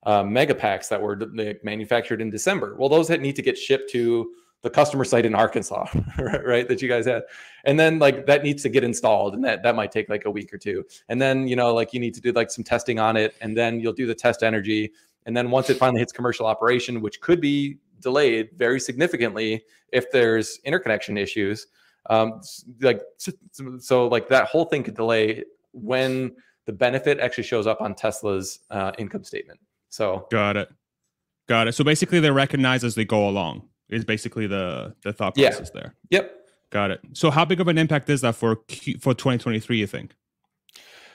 uh, 0.08 0.24
Megapacks 0.24 0.88
that 0.88 1.02
were 1.02 1.20
manufactured 1.64 2.22
in 2.22 2.30
December. 2.30 2.76
Well, 2.80 2.88
those 2.88 3.10
that 3.10 3.20
need 3.20 3.36
to 3.36 3.42
get 3.42 3.58
shipped 3.58 3.92
to 3.92 4.32
the 4.62 4.70
customer 4.70 5.04
site 5.04 5.26
in 5.26 5.36
Arkansas, 5.36 5.86
right? 6.18 6.66
That 6.66 6.82
you 6.82 6.88
guys 6.88 7.06
had, 7.06 7.24
and 7.66 7.78
then 7.78 8.00
like 8.00 8.26
that 8.26 8.42
needs 8.42 8.64
to 8.64 8.70
get 8.70 8.86
installed, 8.86 9.36
and 9.36 9.44
that 9.44 9.64
that 9.64 9.76
might 9.76 9.92
take 9.92 10.08
like 10.08 10.24
a 10.24 10.32
week 10.32 10.54
or 10.54 10.58
two. 10.58 10.86
And 11.10 11.22
then 11.22 11.46
you 11.46 11.58
know 11.58 11.74
like 11.74 11.94
you 11.94 12.00
need 12.00 12.14
to 12.14 12.22
do 12.22 12.32
like 12.32 12.50
some 12.50 12.64
testing 12.64 13.00
on 13.00 13.18
it, 13.18 13.36
and 13.42 13.56
then 13.56 13.82
you'll 13.82 13.94
do 13.94 14.08
the 14.08 14.16
test 14.16 14.44
energy, 14.44 14.94
and 15.26 15.36
then 15.36 15.52
once 15.52 15.70
it 15.70 15.76
finally 15.76 16.00
hits 16.00 16.14
commercial 16.14 16.46
operation, 16.46 17.02
which 17.02 17.20
could 17.20 17.42
be 17.42 17.78
delayed 18.00 18.50
very 18.56 18.80
significantly 18.80 19.62
if 19.92 20.10
there's 20.12 20.58
interconnection 20.64 21.18
issues, 21.18 21.68
um, 22.10 22.40
like 22.80 23.02
so, 23.18 23.34
so 23.78 24.08
like 24.08 24.30
that 24.30 24.48
whole 24.48 24.66
thing 24.66 24.84
could 24.84 24.96
delay 24.96 25.44
when 25.74 26.34
the 26.66 26.72
benefit 26.72 27.20
actually 27.20 27.44
shows 27.44 27.68
up 27.68 27.82
on 27.82 27.94
Tesla's 27.94 28.60
uh, 28.72 28.94
income 28.98 29.26
statement. 29.26 29.60
So 29.90 30.28
got 30.32 30.58
it, 30.58 30.70
got 31.48 31.68
it. 31.68 31.74
So 31.74 31.84
basically, 31.84 32.20
they 32.20 32.32
recognize 32.32 32.84
as 32.84 32.96
they 32.96 33.06
go 33.06 33.28
along. 33.28 33.68
Is 33.90 34.04
basically 34.04 34.48
the 34.48 34.96
the 35.04 35.14
thought 35.14 35.36
process 35.36 35.72
yeah. 35.74 35.82
there. 35.82 35.96
Yep. 36.10 36.34
Got 36.72 36.92
it. 36.92 37.00
So 37.14 37.32
how 37.32 37.46
big 37.46 37.62
of 37.62 37.70
an 37.70 37.78
impact 37.78 38.10
is 38.10 38.22
that 38.22 38.36
for 38.36 38.58
Q, 38.68 38.98
for 39.00 39.14
2023? 39.14 39.78
You 39.78 39.88
think? 39.88 40.14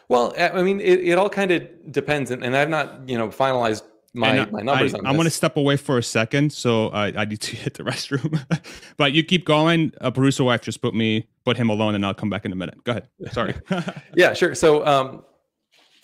Well, 0.08 0.34
I 0.38 0.62
mean, 0.62 0.80
it, 0.80 1.00
it 1.00 1.18
all 1.18 1.28
kind 1.28 1.50
of 1.50 1.92
depends, 1.92 2.30
and, 2.30 2.42
and 2.44 2.56
I've 2.56 2.70
not 2.70 3.08
you 3.08 3.18
know 3.18 3.28
finalized 3.28 3.82
my, 4.14 4.40
uh, 4.40 4.46
my 4.50 4.60
numbers. 4.60 4.94
I, 4.94 4.98
am 4.98 5.14
going 5.14 5.24
to 5.24 5.30
step 5.30 5.56
away 5.56 5.76
for 5.76 5.98
a 5.98 6.02
second, 6.02 6.52
so 6.52 6.88
I, 6.88 7.12
I 7.16 7.24
need 7.24 7.40
to 7.40 7.56
hit 7.56 7.74
the 7.74 7.82
restroom. 7.82 8.44
but 8.96 9.12
you 9.12 9.22
keep 9.22 9.44
going. 9.44 9.92
A 10.00 10.12
producer 10.12 10.44
wife 10.44 10.62
just 10.62 10.82
put 10.82 10.94
me 10.94 11.28
put 11.44 11.56
him 11.56 11.70
alone, 11.70 11.94
and 11.94 12.04
I'll 12.04 12.14
come 12.14 12.30
back 12.30 12.44
in 12.44 12.52
a 12.52 12.56
minute. 12.56 12.82
Go 12.84 12.92
ahead. 12.92 13.08
Sorry. 13.32 13.54
yeah, 14.14 14.32
sure. 14.34 14.54
So, 14.54 14.86
um, 14.86 15.24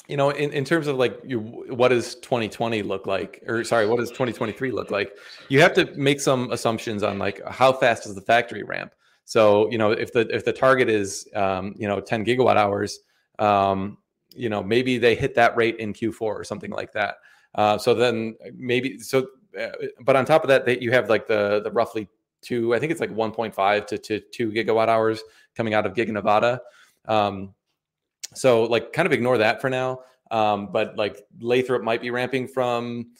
you 0.09 0.17
know, 0.17 0.31
in, 0.31 0.53
in 0.53 0.65
terms 0.65 0.87
of 0.87 0.97
like 0.97 1.21
you, 1.23 1.39
what 1.69 1.89
does 1.89 2.15
2020 2.17 2.83
look 2.83 3.07
like, 3.07 3.43
or 3.47 3.63
sorry, 3.63 3.87
what 3.87 3.99
does 3.99 4.09
2023 4.09 4.73
look 4.73 4.91
like? 4.91 5.13
You 5.51 5.61
have 5.61 5.75
to 5.75 5.85
make 5.97 6.21
some 6.21 6.51
assumptions 6.51 7.03
on 7.03 7.19
like 7.19 7.47
how 7.47 7.75
fast 7.75 8.07
is 8.07 8.15
the 8.15 8.23
factory 8.23 8.63
ramp. 8.63 8.95
So, 9.27 9.71
you 9.71 9.77
know, 9.77 9.91
if 9.93 10.15
the 10.15 10.21
if 10.35 10.47
the 10.47 10.53
target 10.55 10.89
is 10.89 11.29
um, 11.35 11.75
you 11.77 11.87
know 11.87 12.01
10 12.01 12.25
gigawatt 12.25 12.57
hours, 12.57 13.01
um, 13.39 13.99
you 14.35 14.49
know, 14.49 14.63
maybe 14.63 14.97
they 14.97 15.15
hit 15.15 15.35
that 15.35 15.55
rate 15.59 15.77
in 15.77 15.93
Q4 15.93 16.23
or 16.23 16.45
something 16.45 16.71
like 16.71 16.93
that. 16.93 17.17
Uh, 17.55 17.77
so 17.77 17.93
then 17.93 18.35
maybe 18.55 18.99
so, 18.99 19.27
uh, 19.61 19.69
but 20.01 20.17
on 20.17 20.25
top 20.25 20.43
of 20.43 20.49
that, 20.49 20.65
that 20.65 20.81
you 20.81 20.91
have 20.91 21.11
like 21.11 21.27
the 21.27 21.61
the 21.63 21.71
roughly 21.71 22.09
two, 22.41 22.75
I 22.75 22.79
think 22.79 22.93
it's 22.93 23.01
like 23.01 23.15
1.5 23.15 23.87
to, 23.89 23.99
to 23.99 24.21
two 24.21 24.51
gigawatt 24.51 24.89
hours 24.89 25.23
coming 25.55 25.75
out 25.75 25.85
of 25.85 25.93
Giga 25.93 26.13
Nevada. 26.13 26.63
Um, 27.07 27.55
so 28.35 28.65
like 28.65 28.93
kind 28.93 29.07
of 29.07 29.13
ignore 29.13 29.39
that 29.39 29.61
for 29.61 29.71
now. 29.71 30.01
Um, 30.31 30.71
but 30.73 30.97
like 30.97 31.27
Lathrop 31.41 31.83
might 31.83 32.03
be 32.03 32.11
ramping 32.11 32.47
from 32.47 33.13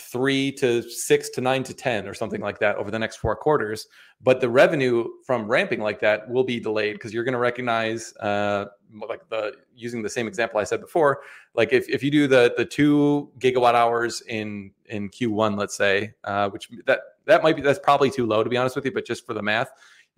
three 0.00 0.50
to 0.50 0.82
six 0.82 1.28
to 1.30 1.40
nine 1.40 1.62
to 1.62 1.74
10 1.74 2.08
or 2.08 2.14
something 2.14 2.40
like 2.40 2.58
that 2.58 2.76
over 2.76 2.90
the 2.90 2.98
next 2.98 3.16
four 3.16 3.36
quarters. 3.36 3.86
But 4.22 4.40
the 4.40 4.48
revenue 4.48 5.08
from 5.26 5.46
ramping 5.46 5.80
like 5.80 6.00
that 6.00 6.28
will 6.28 6.44
be 6.44 6.60
delayed 6.60 6.94
because 6.94 7.12
you're 7.12 7.24
going 7.24 7.34
to 7.34 7.38
recognize, 7.38 8.14
uh, 8.18 8.66
like 9.08 9.28
the 9.28 9.54
using 9.74 10.02
the 10.02 10.08
same 10.08 10.26
example 10.26 10.58
I 10.58 10.64
said 10.64 10.80
before, 10.80 11.20
like 11.54 11.72
if, 11.72 11.88
if 11.88 12.02
you 12.02 12.10
do 12.10 12.26
the 12.26 12.52
the 12.56 12.64
two 12.64 13.30
gigawatt 13.38 13.74
hours 13.74 14.22
in 14.22 14.72
in 14.86 15.10
Q1, 15.10 15.56
let's 15.56 15.76
say, 15.76 16.12
uh, 16.24 16.50
which 16.50 16.68
that 16.86 17.00
that 17.26 17.42
might 17.42 17.56
be 17.56 17.62
that's 17.62 17.78
probably 17.78 18.10
too 18.10 18.26
low 18.26 18.42
to 18.42 18.50
be 18.50 18.56
honest 18.56 18.76
with 18.76 18.84
you, 18.84 18.92
but 18.92 19.06
just 19.06 19.24
for 19.24 19.34
the 19.34 19.42
math, 19.42 19.70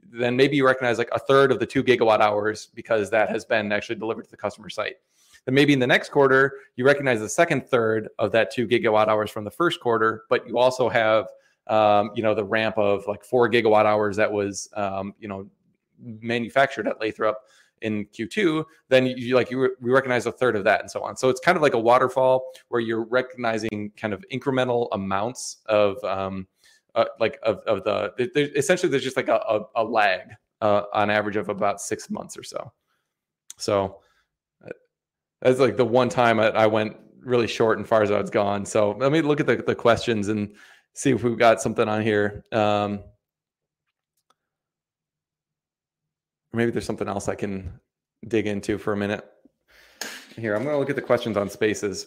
then 0.03 0.37
maybe 0.37 0.57
you 0.57 0.67
recognize 0.67 0.99
like 0.99 1.11
a 1.13 1.19
third 1.19 1.53
of 1.53 1.59
the 1.59 1.67
two 1.67 1.83
gigawatt 1.83 2.21
hours 2.21 2.69
because 2.75 3.11
that 3.11 3.29
has 3.31 3.45
been 3.45 3.73
actually 3.73 3.97
delivered 3.97 4.25
to 4.25 4.31
the 4.31 4.37
customer 4.37 4.69
site. 4.69 4.97
Then 5.45 5.55
maybe 5.55 5.73
in 5.73 5.79
the 5.79 5.87
next 5.87 6.11
quarter, 6.11 6.59
you 6.77 6.85
recognize 6.85 7.21
the 7.21 7.29
second 7.29 7.67
third 7.67 8.09
of 8.19 8.33
that 8.33 8.53
two 8.53 8.67
gigawatt 8.67 9.09
hours 9.09 9.31
from 9.31 9.45
the 9.45 9.51
first 9.51 9.81
quarter, 9.81 10.25
but 10.29 10.47
you 10.47 10.59
also 10.59 10.89
have, 10.89 11.29
um, 11.67 12.11
you 12.15 12.23
know, 12.23 12.35
the 12.35 12.45
ramp 12.45 12.79
of 12.79 13.07
like 13.07 13.25
four 13.25 13.49
gigawatt 13.51 13.85
hours 13.85 14.17
that 14.17 14.31
was, 14.31 14.69
um, 14.75 15.15
you 15.19 15.29
know, 15.29 15.49
manufactured 15.99 16.87
at 16.87 17.01
Lathrop 17.01 17.39
in 17.81 18.07
Q2, 18.07 18.65
then 18.89 19.07
you 19.07 19.35
like 19.35 19.51
you, 19.51 19.61
re- 19.63 19.71
you 19.83 19.93
recognize 19.93 20.27
a 20.27 20.33
third 20.33 20.55
of 20.55 20.65
that 20.65 20.81
and 20.81 20.91
so 20.91 21.03
on. 21.03 21.17
So 21.17 21.29
it's 21.29 21.41
kind 21.41 21.57
of 21.57 21.63
like 21.63 21.75
a 21.75 21.79
waterfall 21.79 22.53
where 22.69 22.81
you're 22.81 23.05
recognizing 23.05 23.91
kind 23.97 24.15
of 24.15 24.25
incremental 24.33 24.89
amounts 24.93 25.59
of 25.67 26.03
um, 26.05 26.47
uh, 26.95 27.07
like 27.19 27.39
of, 27.43 27.59
of 27.67 27.85
the 27.85 28.31
there, 28.35 28.49
essentially 28.57 28.91
there's 28.91 29.05
just 29.05 29.17
like 29.17 29.29
a, 29.29 29.37
a, 29.37 29.61
a 29.77 29.85
lag 29.85 30.21
uh, 30.61 30.83
on 30.93 31.11
average 31.11 31.37
of 31.37 31.49
about 31.49 31.81
six 31.81 32.11
months 32.11 32.37
or 32.37 32.43
so. 32.43 32.73
So 33.57 34.01
that's 35.41 35.59
like 35.59 35.77
the 35.77 35.85
one 35.85 36.09
time 36.09 36.39
I, 36.39 36.49
I 36.49 36.67
went 36.67 36.97
really 37.21 37.49
short 37.49 37.79
and 37.79 37.87
far 37.87 38.03
as 38.03 38.11
I 38.11 38.21
was 38.21 38.31
gone. 38.31 38.65
So 38.65 38.93
let 38.93 39.13
me 39.13 39.23
look 39.23 39.41
at 39.41 39.47
the, 39.47 39.57
the 39.57 39.75
questions 39.75 40.29
and 40.29 40.55
see 40.95 41.11
if 41.11 41.23
we've 41.23 41.39
got 41.39 41.61
something 41.61 41.89
on 41.89 42.03
here. 42.03 42.45
Um, 42.53 43.03
maybe 46.53 46.71
there's 46.71 46.87
something 46.87 47.09
else 47.09 47.29
I 47.29 47.35
can 47.35 47.81
dig 48.29 48.47
into 48.47 48.79
for 48.79 48.93
a 48.93 48.97
minute. 48.97 49.25
Here, 50.37 50.55
I'm 50.55 50.63
going 50.63 50.75
to 50.75 50.79
look 50.79 50.91
at 50.91 50.97
the 50.97 51.03
questions 51.03 51.37
on 51.37 51.49
spaces. 51.49 52.07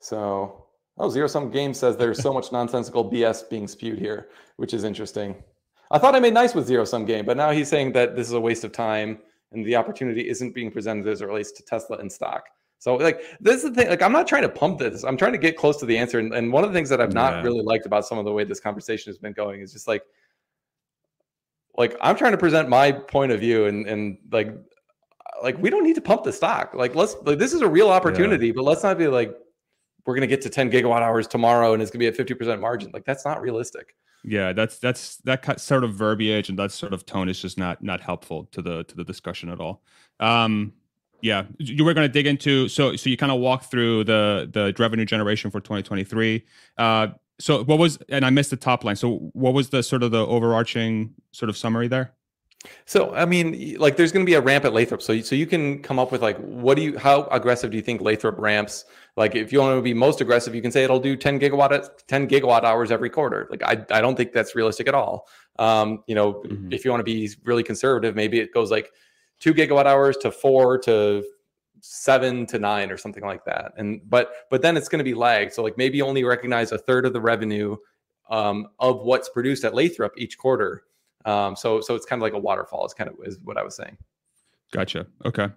So, 0.00 0.66
oh, 0.98 1.10
Zero 1.10 1.26
Sum 1.26 1.50
Game 1.50 1.74
says 1.74 1.96
there's 1.96 2.22
so 2.22 2.32
much 2.32 2.52
nonsensical 2.52 3.08
BS 3.08 3.48
being 3.48 3.66
spewed 3.66 3.98
here, 3.98 4.28
which 4.56 4.74
is 4.74 4.84
interesting. 4.84 5.42
I 5.90 5.98
thought 5.98 6.14
I 6.14 6.20
made 6.20 6.34
nice 6.34 6.54
with 6.54 6.66
zero 6.66 6.84
sum 6.84 7.04
game, 7.04 7.24
but 7.24 7.36
now 7.36 7.50
he's 7.50 7.68
saying 7.68 7.92
that 7.92 8.14
this 8.14 8.26
is 8.26 8.34
a 8.34 8.40
waste 8.40 8.64
of 8.64 8.72
time 8.72 9.18
and 9.52 9.64
the 9.64 9.76
opportunity 9.76 10.28
isn't 10.28 10.54
being 10.54 10.70
presented 10.70 11.06
as 11.08 11.22
it 11.22 11.26
relates 11.26 11.52
to 11.52 11.62
Tesla 11.62 11.98
in 11.98 12.10
stock. 12.10 12.44
So 12.78 12.94
like 12.96 13.22
this 13.40 13.56
is 13.56 13.62
the 13.64 13.74
thing. 13.74 13.88
Like 13.88 14.02
I'm 14.02 14.12
not 14.12 14.28
trying 14.28 14.42
to 14.42 14.48
pump 14.48 14.78
this. 14.78 15.02
I'm 15.02 15.16
trying 15.16 15.32
to 15.32 15.38
get 15.38 15.56
close 15.56 15.78
to 15.78 15.86
the 15.86 15.96
answer. 15.96 16.18
And, 16.18 16.32
and 16.34 16.52
one 16.52 16.62
of 16.62 16.70
the 16.70 16.76
things 16.76 16.88
that 16.90 17.00
I've 17.00 17.14
not 17.14 17.34
yeah. 17.34 17.42
really 17.42 17.62
liked 17.62 17.86
about 17.86 18.06
some 18.06 18.18
of 18.18 18.24
the 18.24 18.32
way 18.32 18.44
this 18.44 18.60
conversation 18.60 19.10
has 19.10 19.18
been 19.18 19.32
going 19.32 19.60
is 19.60 19.72
just 19.72 19.88
like, 19.88 20.02
like 21.76 21.96
I'm 22.00 22.16
trying 22.16 22.32
to 22.32 22.38
present 22.38 22.68
my 22.68 22.92
point 22.92 23.32
of 23.32 23.40
view 23.40 23.66
and 23.66 23.86
and 23.86 24.18
like 24.30 24.54
like 25.42 25.58
we 25.58 25.70
don't 25.70 25.84
need 25.84 25.94
to 25.94 26.00
pump 26.00 26.22
the 26.22 26.32
stock. 26.32 26.74
Like 26.74 26.94
let's 26.94 27.16
like 27.22 27.38
this 27.38 27.52
is 27.52 27.62
a 27.62 27.68
real 27.68 27.88
opportunity, 27.88 28.48
yeah. 28.48 28.52
but 28.54 28.64
let's 28.64 28.82
not 28.82 28.98
be 28.98 29.08
like 29.08 29.34
we're 30.08 30.14
gonna 30.14 30.26
get 30.26 30.40
to 30.40 30.48
10 30.48 30.70
gigawatt 30.70 31.02
hours 31.02 31.26
tomorrow 31.26 31.74
and 31.74 31.82
it's 31.82 31.90
gonna 31.90 32.00
be 32.00 32.06
at 32.06 32.16
50% 32.16 32.60
margin. 32.60 32.90
Like 32.94 33.04
that's 33.04 33.26
not 33.26 33.42
realistic. 33.42 33.94
Yeah, 34.24 34.54
that's 34.54 34.78
that's 34.78 35.18
that 35.18 35.60
sort 35.60 35.84
of 35.84 35.92
verbiage 35.92 36.48
and 36.48 36.58
that 36.58 36.72
sort 36.72 36.94
of 36.94 37.04
tone 37.04 37.28
is 37.28 37.38
just 37.42 37.58
not 37.58 37.82
not 37.82 38.00
helpful 38.00 38.48
to 38.52 38.62
the 38.62 38.84
to 38.84 38.96
the 38.96 39.04
discussion 39.04 39.50
at 39.50 39.60
all. 39.60 39.82
Um, 40.18 40.72
yeah, 41.20 41.44
you 41.58 41.84
were 41.84 41.92
going 41.92 42.06
to 42.06 42.12
dig 42.12 42.26
into 42.26 42.68
so 42.68 42.96
so 42.96 43.10
you 43.10 43.18
kind 43.18 43.30
of 43.30 43.38
walk 43.38 43.64
through 43.70 44.04
the 44.04 44.48
the 44.50 44.74
revenue 44.78 45.04
generation 45.04 45.50
for 45.50 45.60
2023. 45.60 46.42
Uh, 46.78 47.08
so 47.38 47.62
what 47.64 47.78
was 47.78 47.98
and 48.08 48.24
I 48.24 48.30
missed 48.30 48.48
the 48.48 48.56
top 48.56 48.84
line. 48.84 48.96
So 48.96 49.30
what 49.34 49.52
was 49.52 49.68
the 49.68 49.82
sort 49.82 50.02
of 50.02 50.10
the 50.10 50.26
overarching 50.26 51.12
sort 51.32 51.50
of 51.50 51.56
summary 51.58 51.86
there? 51.86 52.14
So 52.86 53.14
I 53.14 53.24
mean, 53.24 53.76
like, 53.78 53.96
there's 53.96 54.10
going 54.10 54.24
to 54.24 54.28
be 54.28 54.34
a 54.34 54.40
ramp 54.40 54.64
at 54.64 54.72
Lathrop. 54.72 55.02
So 55.02 55.20
so 55.20 55.34
you 55.34 55.46
can 55.46 55.82
come 55.82 55.98
up 55.98 56.10
with 56.10 56.22
like, 56.22 56.36
what 56.38 56.76
do 56.76 56.82
you? 56.82 56.98
How 56.98 57.24
aggressive 57.24 57.70
do 57.70 57.76
you 57.76 57.82
think 57.82 58.00
Lathrop 58.00 58.38
ramps? 58.38 58.84
Like, 59.18 59.34
if 59.34 59.52
you 59.52 59.60
want 59.60 59.76
to 59.76 59.82
be 59.82 59.94
most 59.94 60.20
aggressive, 60.20 60.54
you 60.54 60.62
can 60.62 60.70
say 60.70 60.84
it'll 60.84 61.00
do 61.00 61.16
10 61.16 61.40
gigawatt 61.40 62.06
10 62.06 62.28
gigawatt 62.28 62.64
hours 62.64 62.90
every 62.90 63.10
quarter. 63.10 63.48
Like, 63.50 63.62
I 63.62 63.84
I 63.90 64.00
don't 64.00 64.16
think 64.16 64.32
that's 64.32 64.54
realistic 64.54 64.88
at 64.88 64.94
all. 64.94 65.28
Um, 65.58 66.04
you 66.06 66.14
know, 66.14 66.34
mm-hmm. 66.34 66.72
if 66.72 66.84
you 66.84 66.90
want 66.90 67.00
to 67.00 67.04
be 67.04 67.30
really 67.44 67.62
conservative, 67.62 68.14
maybe 68.14 68.40
it 68.40 68.54
goes 68.54 68.70
like 68.70 68.90
two 69.40 69.52
gigawatt 69.52 69.86
hours 69.86 70.16
to 70.18 70.30
four 70.30 70.78
to 70.78 71.24
seven 71.80 72.46
to 72.46 72.58
nine 72.58 72.90
or 72.90 72.96
something 72.96 73.24
like 73.24 73.44
that. 73.44 73.72
And 73.76 74.00
but 74.08 74.32
but 74.50 74.62
then 74.62 74.76
it's 74.76 74.88
going 74.88 75.00
to 75.00 75.04
be 75.04 75.14
lagged. 75.14 75.52
So 75.52 75.62
like 75.62 75.76
maybe 75.76 76.00
only 76.00 76.24
recognize 76.24 76.72
a 76.72 76.78
third 76.78 77.04
of 77.04 77.12
the 77.12 77.20
revenue 77.20 77.76
um, 78.30 78.68
of 78.78 79.02
what's 79.02 79.28
produced 79.28 79.64
at 79.64 79.74
Lathrop 79.74 80.12
each 80.16 80.38
quarter 80.38 80.84
um, 81.24 81.56
so 81.56 81.80
so 81.80 81.94
it's 81.94 82.06
kind 82.06 82.20
of 82.20 82.22
like 82.22 82.32
a 82.32 82.38
waterfall. 82.38 82.86
Is 82.86 82.94
kind 82.94 83.10
of 83.10 83.16
is 83.24 83.38
what 83.44 83.58
I 83.58 83.62
was 83.62 83.76
saying. 83.76 83.96
Gotcha. 84.72 85.06
Okay. 85.24 85.48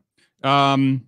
Um, 0.44 1.06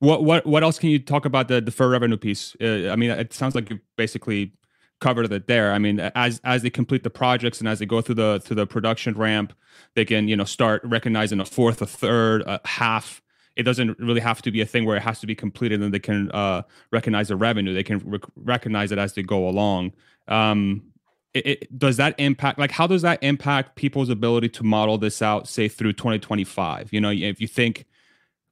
what 0.00 0.24
what 0.24 0.46
what 0.46 0.62
else 0.62 0.78
can 0.78 0.90
you 0.90 0.98
talk 0.98 1.24
about 1.24 1.48
the 1.48 1.60
deferred 1.60 1.90
revenue 1.90 2.16
piece? 2.16 2.56
Uh, 2.60 2.90
I 2.90 2.96
mean, 2.96 3.10
it 3.10 3.32
sounds 3.32 3.54
like 3.54 3.70
you 3.70 3.80
basically 3.96 4.52
covered 5.00 5.30
it 5.32 5.46
there. 5.46 5.72
I 5.72 5.78
mean, 5.78 6.00
as 6.00 6.40
as 6.44 6.62
they 6.62 6.70
complete 6.70 7.02
the 7.02 7.10
projects 7.10 7.58
and 7.58 7.68
as 7.68 7.78
they 7.78 7.86
go 7.86 8.00
through 8.00 8.16
the 8.16 8.40
through 8.44 8.56
the 8.56 8.66
production 8.66 9.14
ramp, 9.14 9.52
they 9.94 10.04
can 10.04 10.28
you 10.28 10.36
know 10.36 10.44
start 10.44 10.82
recognizing 10.84 11.40
a 11.40 11.44
fourth, 11.44 11.82
a 11.82 11.86
third, 11.86 12.42
a 12.42 12.60
half. 12.64 13.22
It 13.56 13.64
doesn't 13.64 13.98
really 13.98 14.20
have 14.20 14.40
to 14.42 14.52
be 14.52 14.60
a 14.60 14.66
thing 14.66 14.84
where 14.84 14.96
it 14.96 15.02
has 15.02 15.18
to 15.18 15.26
be 15.26 15.34
completed 15.34 15.82
and 15.82 15.92
they 15.92 15.98
can 15.98 16.30
uh, 16.30 16.62
recognize 16.92 17.26
the 17.26 17.36
revenue. 17.36 17.74
They 17.74 17.82
can 17.82 17.98
rec- 17.98 18.22
recognize 18.36 18.92
it 18.92 18.98
as 18.98 19.14
they 19.14 19.22
go 19.22 19.48
along. 19.48 19.94
Um, 20.28 20.92
it, 21.34 21.46
it, 21.46 21.78
does 21.78 21.96
that 21.96 22.14
impact 22.18 22.58
like 22.58 22.70
how 22.70 22.86
does 22.86 23.02
that 23.02 23.22
impact 23.22 23.74
people's 23.74 24.08
ability 24.08 24.48
to 24.48 24.62
model 24.62 24.96
this 24.96 25.20
out 25.20 25.46
say 25.46 25.68
through 25.68 25.92
2025 25.92 26.90
you 26.90 27.02
know 27.02 27.10
if 27.10 27.38
you 27.38 27.46
think 27.46 27.84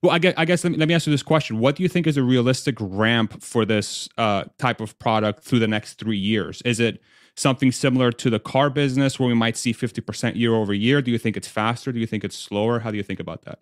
well 0.07 0.15
i 0.15 0.19
guess, 0.19 0.35
I 0.37 0.45
guess 0.45 0.65
let, 0.65 0.73
me, 0.73 0.78
let 0.78 0.89
me 0.89 0.95
ask 0.95 1.07
you 1.07 1.11
this 1.11 1.23
question. 1.23 1.59
What 1.59 1.77
do 1.77 1.83
you 1.83 1.89
think 1.89 2.07
is 2.07 2.16
a 2.16 2.23
realistic 2.23 2.77
ramp 2.81 3.43
for 3.43 3.65
this 3.65 4.09
uh, 4.16 4.45
type 4.59 4.81
of 4.81 4.99
product 4.99 5.45
through 5.45 5.59
the 5.59 5.69
next 5.69 5.95
three 5.95 6.19
years? 6.19 6.62
Is 6.62 6.81
it 6.81 7.01
something 7.35 7.70
similar 7.73 8.12
to 8.12 8.31
the 8.31 8.39
car 8.39 8.70
business 8.70 9.19
where 9.19 9.28
we 9.28 9.35
might 9.35 9.57
see 9.57 9.73
50% 9.73 10.37
year 10.37 10.55
over 10.55 10.73
year? 10.73 11.03
Do 11.03 11.11
you 11.11 11.19
think 11.19 11.37
it's 11.37 11.49
faster? 11.49 11.93
Do 11.93 12.01
you 12.01 12.07
think 12.07 12.24
it's 12.24 12.37
slower? 12.37 12.81
How 12.81 12.91
do 12.91 12.97
you 12.97 13.03
think 13.03 13.20
about 13.20 13.43
that? 13.43 13.59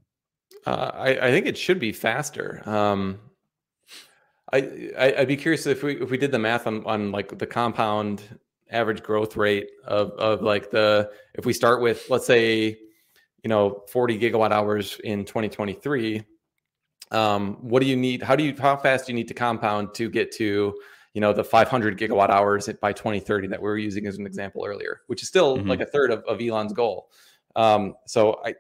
Uh, 0.67 0.91
I, 0.95 1.09
I, 1.27 1.31
think 1.31 1.47
it 1.47 1.59
should 1.59 1.79
be 1.79 1.93
faster. 1.93 2.63
Um, 2.65 3.19
I, 4.53 4.91
I 4.97 5.15
would 5.19 5.29
be 5.29 5.37
curious 5.37 5.67
if 5.67 5.83
we 5.83 6.01
if 6.01 6.11
we 6.11 6.17
did 6.17 6.33
the 6.33 6.39
math 6.39 6.67
on 6.67 6.85
on 6.87 7.11
like 7.11 7.37
the 7.39 7.47
compound 7.47 8.23
average 8.71 9.03
growth 9.03 9.37
rate 9.37 9.69
of 9.85 10.13
of 10.13 10.41
like 10.41 10.71
the 10.71 11.11
if 11.35 11.45
we 11.45 11.53
start 11.53 11.83
with 11.83 12.09
let's 12.09 12.27
say 12.27 12.79
you 13.43 13.49
know 13.49 13.83
40 13.91 14.19
gigawatt 14.19 14.53
hours 14.53 14.99
in 15.05 15.25
2023 15.27 16.25
um, 17.11 17.57
what 17.61 17.81
do 17.81 17.87
you 17.87 17.97
need 17.97 18.23
how 18.23 18.37
do 18.37 18.45
you 18.45 18.55
how 18.59 18.77
fast 18.77 19.07
do 19.07 19.13
you 19.13 19.17
need 19.17 19.29
to 19.29 19.35
compound 19.35 19.95
to 19.95 20.09
get 20.09 20.33
to 20.33 20.75
you 21.13 21.21
know 21.21 21.33
the 21.33 21.45
500 21.45 21.99
gigawatt 21.99 22.31
hours 22.31 22.69
by 22.81 22.93
2030 22.93 23.49
that 23.49 23.61
we 23.61 23.69
were 23.69 23.79
using 23.79 24.07
as 24.07 24.19
an 24.19 24.27
example 24.27 24.65
earlier 24.67 25.03
which 25.07 25.23
is 25.23 25.29
still 25.29 25.59
mm-hmm. 25.59 25.69
like 25.69 25.81
a 25.81 25.87
third 25.87 26.11
of, 26.11 26.25
of 26.25 26.41
elon's 26.41 26.73
goal 26.73 27.11
um, 27.57 27.95
so 28.07 28.41
I, 28.45 28.55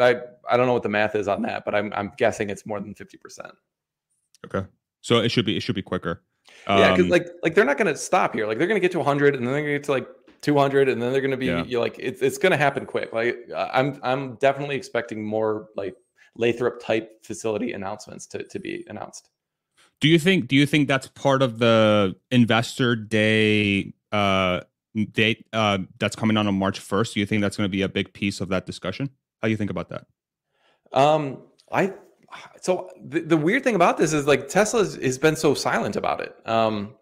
I 0.00 0.20
i 0.50 0.56
don't 0.56 0.66
know 0.66 0.72
what 0.72 0.82
the 0.82 0.88
math 0.88 1.14
is 1.14 1.28
on 1.28 1.42
that 1.42 1.64
but 1.64 1.74
i'm, 1.74 1.92
I'm 1.94 2.12
guessing 2.16 2.50
it's 2.50 2.66
more 2.66 2.80
than 2.80 2.94
50% 2.94 3.52
okay 4.46 4.66
so 5.02 5.18
it 5.18 5.28
should 5.30 5.46
be 5.46 5.56
it 5.56 5.60
should 5.60 5.76
be 5.76 5.82
quicker 5.82 6.22
um, 6.66 6.78
yeah, 6.78 6.96
because 6.96 7.10
like 7.10 7.28
like 7.42 7.54
they're 7.54 7.64
not 7.64 7.78
going 7.78 7.92
to 7.92 7.96
stop 7.96 8.34
here. 8.34 8.46
Like 8.46 8.58
they're 8.58 8.66
going 8.66 8.80
to 8.80 8.84
get 8.84 8.92
to 8.92 8.98
100, 8.98 9.34
and 9.34 9.46
then 9.46 9.52
they're 9.52 9.62
going 9.62 9.74
to 9.74 9.78
get 9.78 9.84
to 9.84 9.92
like 9.92 10.08
200, 10.42 10.88
and 10.88 11.00
then 11.00 11.12
they're 11.12 11.20
going 11.20 11.30
to 11.30 11.36
be 11.36 11.46
yeah. 11.46 11.78
like 11.78 11.96
it's 11.98 12.22
it's 12.22 12.38
going 12.38 12.52
to 12.52 12.56
happen 12.56 12.86
quick. 12.86 13.12
Like 13.12 13.38
I'm 13.56 14.00
I'm 14.02 14.34
definitely 14.36 14.76
expecting 14.76 15.24
more 15.24 15.68
like 15.76 15.96
Lathrop 16.36 16.80
type 16.82 17.24
facility 17.24 17.72
announcements 17.72 18.26
to 18.28 18.42
to 18.44 18.58
be 18.58 18.84
announced. 18.88 19.30
Do 20.00 20.08
you 20.08 20.18
think 20.18 20.48
do 20.48 20.56
you 20.56 20.66
think 20.66 20.88
that's 20.88 21.08
part 21.08 21.42
of 21.42 21.58
the 21.58 22.16
investor 22.30 22.96
day 22.96 23.94
uh 24.12 24.60
date 25.12 25.46
uh 25.52 25.78
that's 25.98 26.16
coming 26.16 26.36
on 26.36 26.46
on 26.46 26.54
March 26.54 26.80
1st? 26.80 27.14
Do 27.14 27.20
you 27.20 27.26
think 27.26 27.42
that's 27.42 27.56
going 27.56 27.68
to 27.68 27.72
be 27.72 27.82
a 27.82 27.88
big 27.88 28.12
piece 28.12 28.40
of 28.40 28.48
that 28.50 28.66
discussion? 28.66 29.10
How 29.40 29.48
do 29.48 29.50
you 29.50 29.56
think 29.56 29.70
about 29.70 29.88
that? 29.90 30.06
Um 30.92 31.42
I 31.72 31.94
so 32.60 32.90
the, 33.02 33.20
the 33.20 33.36
weird 33.36 33.64
thing 33.64 33.74
about 33.74 33.98
this 33.98 34.12
is 34.12 34.26
like 34.26 34.48
Tesla 34.48 34.80
has 34.80 35.18
been 35.18 35.36
so 35.36 35.54
silent 35.54 35.96
about 35.96 36.20
it. 36.20 36.36
Um, 36.46 36.94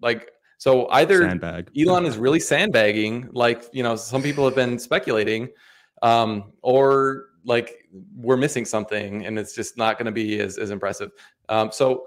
like 0.00 0.30
so 0.58 0.88
either 0.90 1.22
Sandbag. 1.22 1.70
Elon 1.78 2.06
is 2.06 2.18
really 2.18 2.40
sandbagging, 2.40 3.28
like 3.32 3.64
you 3.72 3.82
know 3.82 3.96
some 3.96 4.22
people 4.22 4.44
have 4.44 4.54
been 4.54 4.78
speculating, 4.78 5.48
um, 6.02 6.52
or 6.62 7.26
like 7.44 7.79
we're 8.16 8.36
missing 8.36 8.64
something 8.64 9.26
and 9.26 9.38
it's 9.38 9.54
just 9.54 9.76
not 9.76 9.98
going 9.98 10.06
to 10.06 10.12
be 10.12 10.40
as 10.40 10.58
as 10.58 10.70
impressive. 10.70 11.10
Um, 11.48 11.72
so 11.72 12.06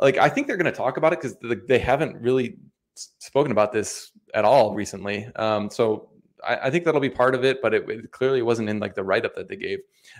like 0.00 0.16
I 0.16 0.28
think 0.28 0.46
they're 0.46 0.56
going 0.56 0.72
to 0.72 0.76
talk 0.76 0.96
about 0.96 1.12
it 1.12 1.20
because 1.20 1.36
they 1.66 1.78
haven't 1.78 2.16
really 2.20 2.56
spoken 2.94 3.52
about 3.52 3.72
this 3.72 4.12
at 4.34 4.44
all 4.44 4.74
recently. 4.74 5.30
Um, 5.36 5.70
so 5.70 6.10
I, 6.46 6.56
I, 6.56 6.70
think 6.70 6.84
that'll 6.84 7.00
be 7.00 7.10
part 7.10 7.34
of 7.34 7.44
it, 7.44 7.62
but 7.62 7.74
it, 7.74 7.88
it, 7.88 8.10
clearly 8.10 8.42
wasn't 8.42 8.68
in 8.68 8.78
like 8.78 8.94
the 8.94 9.04
write 9.04 9.24
up 9.24 9.34
that 9.34 9.48
they 9.48 9.56
gave. 9.56 9.78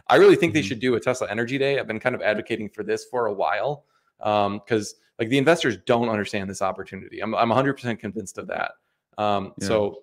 I 0.09 0.17
really 0.17 0.37
think 0.37 0.51
mm-hmm. 0.51 0.57
they 0.57 0.63
should 0.63 0.81
do 0.81 0.95
a 0.95 1.01
Tesla 1.01 1.29
Energy 1.31 1.59
Day. 1.59 1.79
I've 1.79 1.87
been 1.87 2.01
kind 2.01 2.15
of 2.15 2.23
advocating 2.23 2.69
for 2.69 2.83
this 2.83 3.05
for 3.05 3.27
a 3.27 3.33
while 3.33 3.85
because 4.19 4.93
um, 4.93 5.01
like 5.19 5.29
the 5.29 5.39
investors 5.39 5.79
don't 5.87 6.09
understand 6.09 6.49
this 6.49 6.63
opportunity. 6.63 7.21
I'm 7.21 7.35
I'm 7.35 7.51
100% 7.51 7.99
convinced 7.99 8.39
of 8.39 8.47
that. 8.49 8.73
Um, 9.19 9.55
yeah. 9.59 9.69
So 9.69 10.03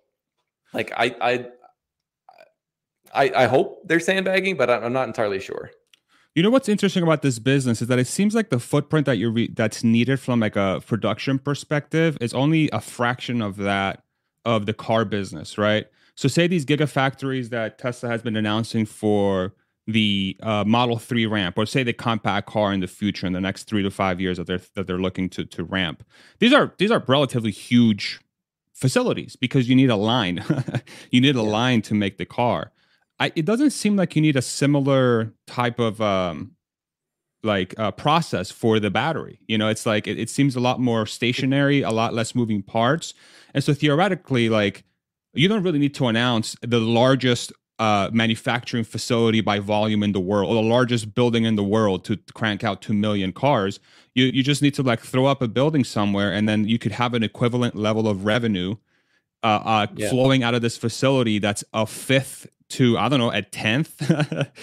like 0.74 0.92
I 0.96 1.16
I 1.22 1.46
I 3.14 3.32
I 3.36 3.46
hope 3.46 3.88
they're 3.88 4.00
sandbagging, 4.00 4.58
but 4.58 4.70
I'm 4.70 4.94
not 4.94 5.08
entirely 5.08 5.40
sure. 5.40 5.72
You 6.36 6.44
know 6.44 6.52
what's 6.52 6.70
interesting 6.70 7.02
about 7.02 7.24
this 7.24 7.40
business 7.40 7.82
is 7.82 7.88
that 7.88 7.98
it 7.98 8.06
seems 8.06 8.36
like 8.36 8.52
the 8.52 8.60
footprint 8.60 9.08
that 9.08 9.18
you 9.18 9.32
re- 9.32 9.50
that's 9.52 9.84
needed 9.84 10.20
from 10.20 10.40
like 10.40 10.56
a 10.56 10.84
production 10.86 11.40
perspective 11.40 12.16
is 12.22 12.32
only 12.34 12.70
a 12.72 12.80
fraction 12.80 13.42
of 13.42 13.58
that 13.58 14.04
of 14.46 14.68
the 14.68 14.74
car 14.74 15.04
business, 15.04 15.58
right? 15.58 15.88
So 16.14 16.28
say 16.28 16.46
these 16.46 16.64
gigafactories 16.64 17.50
that 17.50 17.80
Tesla 17.80 18.10
has 18.10 18.22
been 18.22 18.36
announcing 18.36 18.86
for 18.86 19.54
the 19.88 20.38
uh, 20.44 20.64
Model 20.66 21.00
Three 21.00 21.26
ramp, 21.26 21.58
or 21.58 21.66
say 21.66 21.82
the 21.82 21.94
compact 21.94 22.48
car 22.48 22.72
in 22.72 22.82
the 22.82 22.88
future 22.88 23.26
in 23.26 23.34
the 23.34 23.42
next 23.42 23.64
three 23.64 23.82
to 23.82 23.90
five 23.90 24.22
years 24.22 24.38
that 24.38 24.46
they're 24.46 24.62
that 24.76 24.86
they're 24.86 25.00
looking 25.00 25.30
to 25.32 25.46
to 25.46 25.64
ramp. 25.64 26.04
These 26.40 26.54
are 26.54 26.74
these 26.78 26.92
are 26.92 27.04
relatively 27.08 27.52
huge 27.52 28.20
facilities 28.74 29.36
because 29.36 29.68
you 29.68 29.76
need 29.76 29.90
a 29.90 29.96
line. 29.96 30.44
you 31.12 31.20
need 31.20 31.36
a 31.36 31.42
yeah. 31.42 31.50
line 31.50 31.82
to 31.84 31.96
make 31.96 32.18
the 32.18 32.26
car. 32.26 32.72
I, 33.20 33.32
it 33.36 33.46
doesn't 33.46 33.72
seem 33.72 33.96
like 33.96 34.16
you 34.16 34.22
need 34.22 34.36
a 34.36 34.42
similar 34.42 35.34
type 35.48 35.80
of 35.80 36.00
um, 36.02 36.52
like 37.44 37.78
uh, 37.80 37.92
process 37.92 38.52
for 38.52 38.80
the 38.80 38.92
battery. 38.92 39.40
You 39.48 39.58
know, 39.58 39.70
it's 39.70 39.86
like 39.86 40.08
it, 40.08 40.20
it, 40.20 40.30
seems 40.30 40.56
a 40.56 40.60
lot 40.60 40.80
more 40.80 41.06
stationary, 41.06 41.82
a 41.82 41.92
lot 41.92 42.14
less 42.14 42.36
moving 42.36 42.62
parts, 42.62 43.14
and 43.54 43.64
so 43.64 43.74
theoretically, 43.74 44.50
like 44.50 44.84
you 45.34 45.48
don't 45.48 45.64
really 45.64 45.80
need 45.80 45.96
to 45.96 46.08
announce 46.08 46.56
the 46.62 46.80
largest 46.80 47.52
uh, 47.80 48.10
manufacturing 48.12 48.84
facility 48.84 49.42
by 49.42 49.60
volume 49.60 50.04
in 50.04 50.12
the 50.12 50.20
world, 50.20 50.50
or 50.50 50.56
the 50.56 50.68
largest 50.68 51.14
building 51.16 51.44
in 51.44 51.56
the 51.56 51.64
world 51.64 52.04
to 52.06 52.18
crank 52.34 52.64
out 52.64 52.82
two 52.82 52.94
million 52.94 53.32
cars. 53.34 53.80
You 54.14 54.26
you 54.26 54.44
just 54.44 54.62
need 54.62 54.76
to 54.76 54.84
like 54.84 55.00
throw 55.00 55.26
up 55.26 55.42
a 55.42 55.48
building 55.48 55.84
somewhere, 55.84 56.32
and 56.32 56.48
then 56.48 56.68
you 56.68 56.78
could 56.78 56.94
have 56.94 57.16
an 57.16 57.24
equivalent 57.24 57.76
level 57.76 58.08
of 58.08 58.26
revenue 58.26 58.76
uh, 59.44 59.62
uh, 59.64 59.88
yeah. 59.96 60.10
flowing 60.10 60.44
out 60.44 60.54
of 60.54 60.62
this 60.62 60.78
facility 60.78 61.40
that's 61.40 61.64
a 61.74 61.86
fifth 61.86 62.48
to 62.70 62.98
I 62.98 63.10
don't 63.10 63.20
know 63.20 63.32
a 63.32 63.42
tenth 63.42 64.12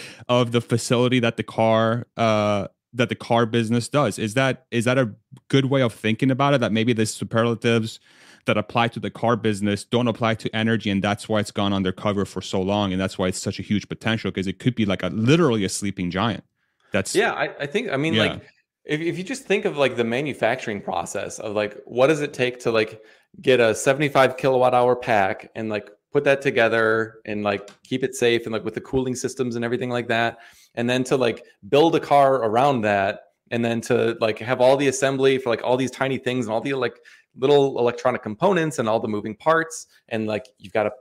of 0.29 0.53
the 0.53 0.61
facility 0.61 1.21
that 1.21 1.37
the 1.37 1.43
car 1.43 2.07
uh, 2.17 2.69
that 2.93 3.09
the 3.09 3.15
car 3.15 3.47
business 3.47 3.89
does. 3.89 4.19
Is 4.19 4.35
that 4.35 4.67
is 4.71 4.85
that 4.85 4.99
a 4.99 5.13
good 5.49 5.67
way 5.67 5.83
of 5.83 5.93
thinking 5.93 6.31
about 6.31 6.55
it? 6.55 6.61
That 6.61 6.73
maybe 6.73 6.93
the 6.93 7.07
superlatives 7.07 8.01
that 8.47 8.59
apply 8.59 8.89
to 8.89 9.01
the 9.01 9.11
car 9.11 9.37
business 9.37 9.85
don't 9.85 10.09
apply 10.09 10.35
to 10.35 10.55
energy, 10.55 10.91
and 10.91 11.03
that's 11.03 11.29
why 11.29 11.41
it's 11.41 11.51
gone 11.51 11.73
undercover 11.73 12.25
for 12.25 12.43
so 12.43 12.61
long, 12.61 12.93
and 12.93 13.01
that's 13.01 13.19
why 13.19 13.29
it's 13.29 13.41
such 13.41 13.59
a 13.59 13.63
huge 13.63 13.89
potential 13.89 14.31
because 14.31 14.47
it 14.47 14.59
could 14.59 14.75
be 14.75 14.85
like 14.85 15.03
a 15.03 15.09
literally 15.09 15.65
a 15.65 15.69
sleeping 15.69 16.11
giant. 16.11 16.45
That's 16.93 17.15
yeah. 17.15 17.33
I, 17.33 17.51
I 17.61 17.67
think 17.67 17.91
I 17.91 17.97
mean 17.97 18.15
yeah. 18.15 18.25
like 18.25 18.43
if 18.85 19.01
if 19.01 19.19
you 19.19 19.25
just 19.25 19.45
think 19.45 19.65
of 19.65 19.77
like 19.77 19.97
the 19.97 20.05
manufacturing 20.05 20.81
process 20.81 21.39
of 21.39 21.55
like 21.55 21.81
what 21.85 22.09
does 22.09 22.21
it 22.21 22.33
take 22.33 22.61
to 22.61 22.71
like 22.71 23.01
get 23.41 23.61
a 23.61 23.75
75 23.75 24.37
kilowatt 24.37 24.75
hour 24.75 24.95
pack 24.95 25.51
and 25.55 25.69
like 25.69 25.91
put 26.13 26.25
that 26.25 26.41
together 26.43 27.17
and 27.25 27.43
like 27.43 27.69
keep 27.83 28.05
it 28.05 28.15
safe 28.15 28.45
and 28.45 28.53
like 28.53 28.65
with 28.65 28.75
the 28.75 28.81
cooling 28.81 29.17
systems 29.17 29.57
and 29.57 29.65
everything 29.65 29.91
like 29.91 30.07
that 30.09 30.39
and 30.75 30.89
then 30.89 31.03
to 31.05 31.17
like 31.17 31.45
build 31.69 31.97
a 31.97 32.01
car 32.01 32.37
around 32.37 32.83
that 32.83 33.21
and 33.51 33.65
then 33.65 33.81
to 33.81 34.17
like 34.21 34.39
have 34.39 34.61
all 34.61 34.77
the 34.77 34.89
assembly 34.89 35.39
for 35.39 35.51
like 35.51 35.63
all 35.65 35.77
these 35.77 35.91
tiny 35.91 36.19
things 36.19 36.47
and 36.47 36.55
all 36.55 36.61
the 36.61 36.75
like 36.75 37.01
little 37.37 37.79
electronic 37.79 38.23
components 38.23 38.79
and 38.79 38.89
all 38.89 39.01
the 39.01 39.09
moving 39.09 39.35
parts 39.35 39.89
and 40.09 40.27
like 40.27 40.47
you've 40.59 40.73
got 40.73 40.85
to 40.85 40.93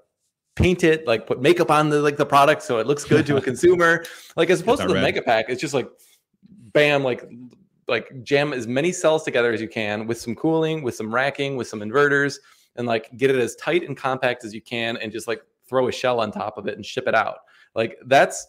paint 0.55 0.83
it 0.83 1.05
like 1.07 1.27
put 1.27 1.41
makeup 1.41 1.69
on 1.69 1.89
the 1.89 2.01
like 2.01 2.17
the 2.17 2.25
product 2.25 2.63
so 2.63 2.79
it 2.79 2.87
looks 2.87 3.03
good 3.03 3.25
to 3.25 3.37
a 3.37 3.41
consumer 3.49 4.03
like 4.35 4.49
as 4.49 4.61
opposed 4.61 4.81
to 4.81 4.87
the 4.87 4.93
red. 4.95 5.15
Megapack 5.15 5.45
it's 5.47 5.61
just 5.61 5.73
like 5.73 5.89
bam 6.73 7.03
like 7.03 7.23
like 7.87 8.11
jam 8.23 8.53
as 8.53 8.67
many 8.67 8.91
cells 8.91 9.23
together 9.23 9.51
as 9.51 9.61
you 9.61 9.67
can 9.67 10.07
with 10.07 10.19
some 10.19 10.35
cooling 10.35 10.83
with 10.83 10.95
some 10.95 11.13
racking 11.13 11.57
with 11.57 11.67
some 11.67 11.81
inverters 11.81 12.37
and 12.75 12.87
like 12.87 13.15
get 13.17 13.29
it 13.29 13.35
as 13.37 13.55
tight 13.55 13.87
and 13.87 13.97
compact 13.97 14.43
as 14.43 14.53
you 14.53 14.61
can 14.61 14.97
and 14.97 15.11
just 15.11 15.27
like 15.27 15.41
throw 15.67 15.87
a 15.87 15.91
shell 15.91 16.19
on 16.19 16.31
top 16.31 16.57
of 16.57 16.67
it 16.67 16.75
and 16.75 16.85
ship 16.85 17.07
it 17.07 17.15
out. 17.15 17.37
Like 17.75 17.97
that's 18.05 18.45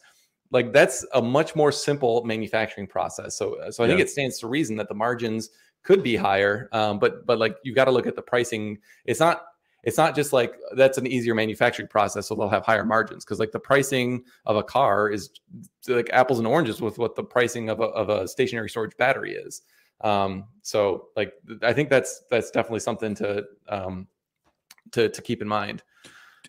like 0.51 0.73
that's 0.73 1.05
a 1.15 1.23
much 1.23 1.57
more 1.57 1.73
simple 1.73 2.23
manufacturing 2.25 2.87
process. 2.87 3.37
So 3.37 3.57
so 3.71 3.83
I 3.83 3.87
yeah. 3.87 3.93
think 3.93 4.01
it 4.01 4.11
stands 4.11 4.39
to 4.41 4.47
reason 4.47 4.77
that 4.77 4.89
the 4.89 4.95
margins 4.95 5.51
could 5.83 6.03
be 6.03 6.17
higher. 6.17 6.69
Um, 6.73 6.99
but 6.99 7.27
but 7.27 7.39
like 7.39 7.57
you 7.65 7.75
got 7.75 7.87
to 7.87 7.91
look 7.91 8.07
at 8.07 8.17
the 8.17 8.23
pricing. 8.23 8.79
It's 9.05 9.21
not 9.21 9.45
it's 9.85 9.99
not 9.99 10.15
just 10.15 10.33
like 10.33 10.55
that's 10.77 10.99
an 10.99 11.07
easier 11.07 11.35
manufacturing 11.35 11.89
process, 11.89 12.29
so 12.29 12.35
they'll 12.35 12.49
have 12.49 12.65
higher 12.65 12.85
margins 12.85 13.25
because 13.25 13.39
like 13.39 13.53
the 13.53 13.61
pricing 13.61 14.25
of 14.47 14.57
a 14.57 14.63
car 14.63 15.11
is 15.11 15.31
like 15.89 16.09
apples 16.13 16.39
and 16.39 16.49
oranges 16.49 16.81
with 16.81 16.99
what 16.99 17.15
the 17.15 17.25
pricing 17.25 17.69
of 17.69 17.81
a, 17.81 17.85
of 17.85 18.09
a 18.09 18.27
stationary 18.27 18.71
storage 18.71 18.97
battery 18.97 19.35
is. 19.35 19.63
Um, 20.01 20.45
so 20.63 21.09
like 21.17 21.35
I 21.63 21.73
think 21.73 21.91
that's 21.91 22.25
that's 22.31 22.51
definitely 22.51 22.81
something 22.81 23.15
to 23.17 23.45
um, 23.69 24.07
to 24.93 25.09
to 25.09 25.23
keep 25.23 25.43
in 25.43 25.49
mind. 25.49 25.83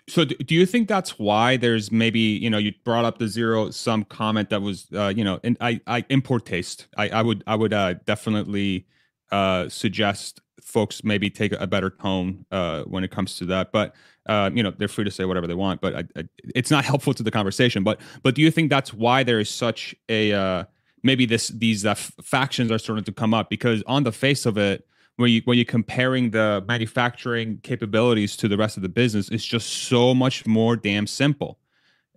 So, 0.07 0.23
do 0.23 0.53
you 0.53 0.65
think 0.65 0.87
that's 0.87 1.17
why 1.17 1.57
there's 1.57 1.91
maybe 1.91 2.19
you 2.19 2.49
know 2.49 2.57
you 2.57 2.73
brought 2.83 3.05
up 3.05 3.17
the 3.17 3.27
zero 3.27 3.71
sum 3.71 4.03
comment 4.03 4.49
that 4.49 4.61
was 4.61 4.87
uh, 4.93 5.13
you 5.15 5.23
know 5.23 5.39
and 5.43 5.57
I 5.61 5.81
I 5.87 6.05
import 6.09 6.45
taste 6.45 6.87
I 6.97 7.09
I 7.09 7.21
would 7.21 7.43
I 7.47 7.55
would 7.55 7.73
uh, 7.73 7.95
definitely 8.05 8.85
uh, 9.31 9.69
suggest 9.69 10.41
folks 10.61 11.03
maybe 11.03 11.29
take 11.29 11.51
a 11.53 11.67
better 11.67 11.89
tone 11.89 12.45
uh, 12.51 12.83
when 12.83 13.03
it 13.03 13.11
comes 13.11 13.35
to 13.37 13.45
that, 13.45 13.71
but 13.71 13.93
uh, 14.27 14.49
you 14.53 14.63
know 14.63 14.71
they're 14.77 14.87
free 14.87 15.03
to 15.03 15.11
say 15.11 15.25
whatever 15.25 15.47
they 15.47 15.53
want, 15.53 15.81
but 15.81 15.95
I, 15.95 16.03
I, 16.15 16.23
it's 16.55 16.71
not 16.71 16.85
helpful 16.91 17.13
to 17.13 17.23
the 17.23 17.31
conversation. 17.31 17.83
But 17.83 17.99
but 18.23 18.35
do 18.35 18.41
you 18.41 18.51
think 18.51 18.69
that's 18.69 18.93
why 18.93 19.23
there 19.23 19.39
is 19.39 19.49
such 19.49 19.95
a 20.09 20.33
uh, 20.33 20.63
maybe 21.03 21.25
this 21.25 21.49
these 21.49 21.85
uh, 21.85 21.95
factions 21.95 22.71
are 22.71 22.79
starting 22.79 23.05
to 23.05 23.11
come 23.11 23.33
up 23.33 23.49
because 23.49 23.83
on 23.87 24.03
the 24.03 24.11
face 24.11 24.45
of 24.45 24.57
it 24.57 24.85
when 25.17 25.31
you 25.31 25.41
when 25.45 25.57
you're 25.57 25.65
comparing 25.65 26.31
the 26.31 26.63
manufacturing 26.67 27.59
capabilities 27.63 28.35
to 28.37 28.47
the 28.47 28.57
rest 28.57 28.77
of 28.77 28.83
the 28.83 28.89
business, 28.89 29.29
it's 29.29 29.45
just 29.45 29.69
so 29.69 30.13
much 30.13 30.45
more 30.45 30.75
damn 30.75 31.07
simple. 31.07 31.59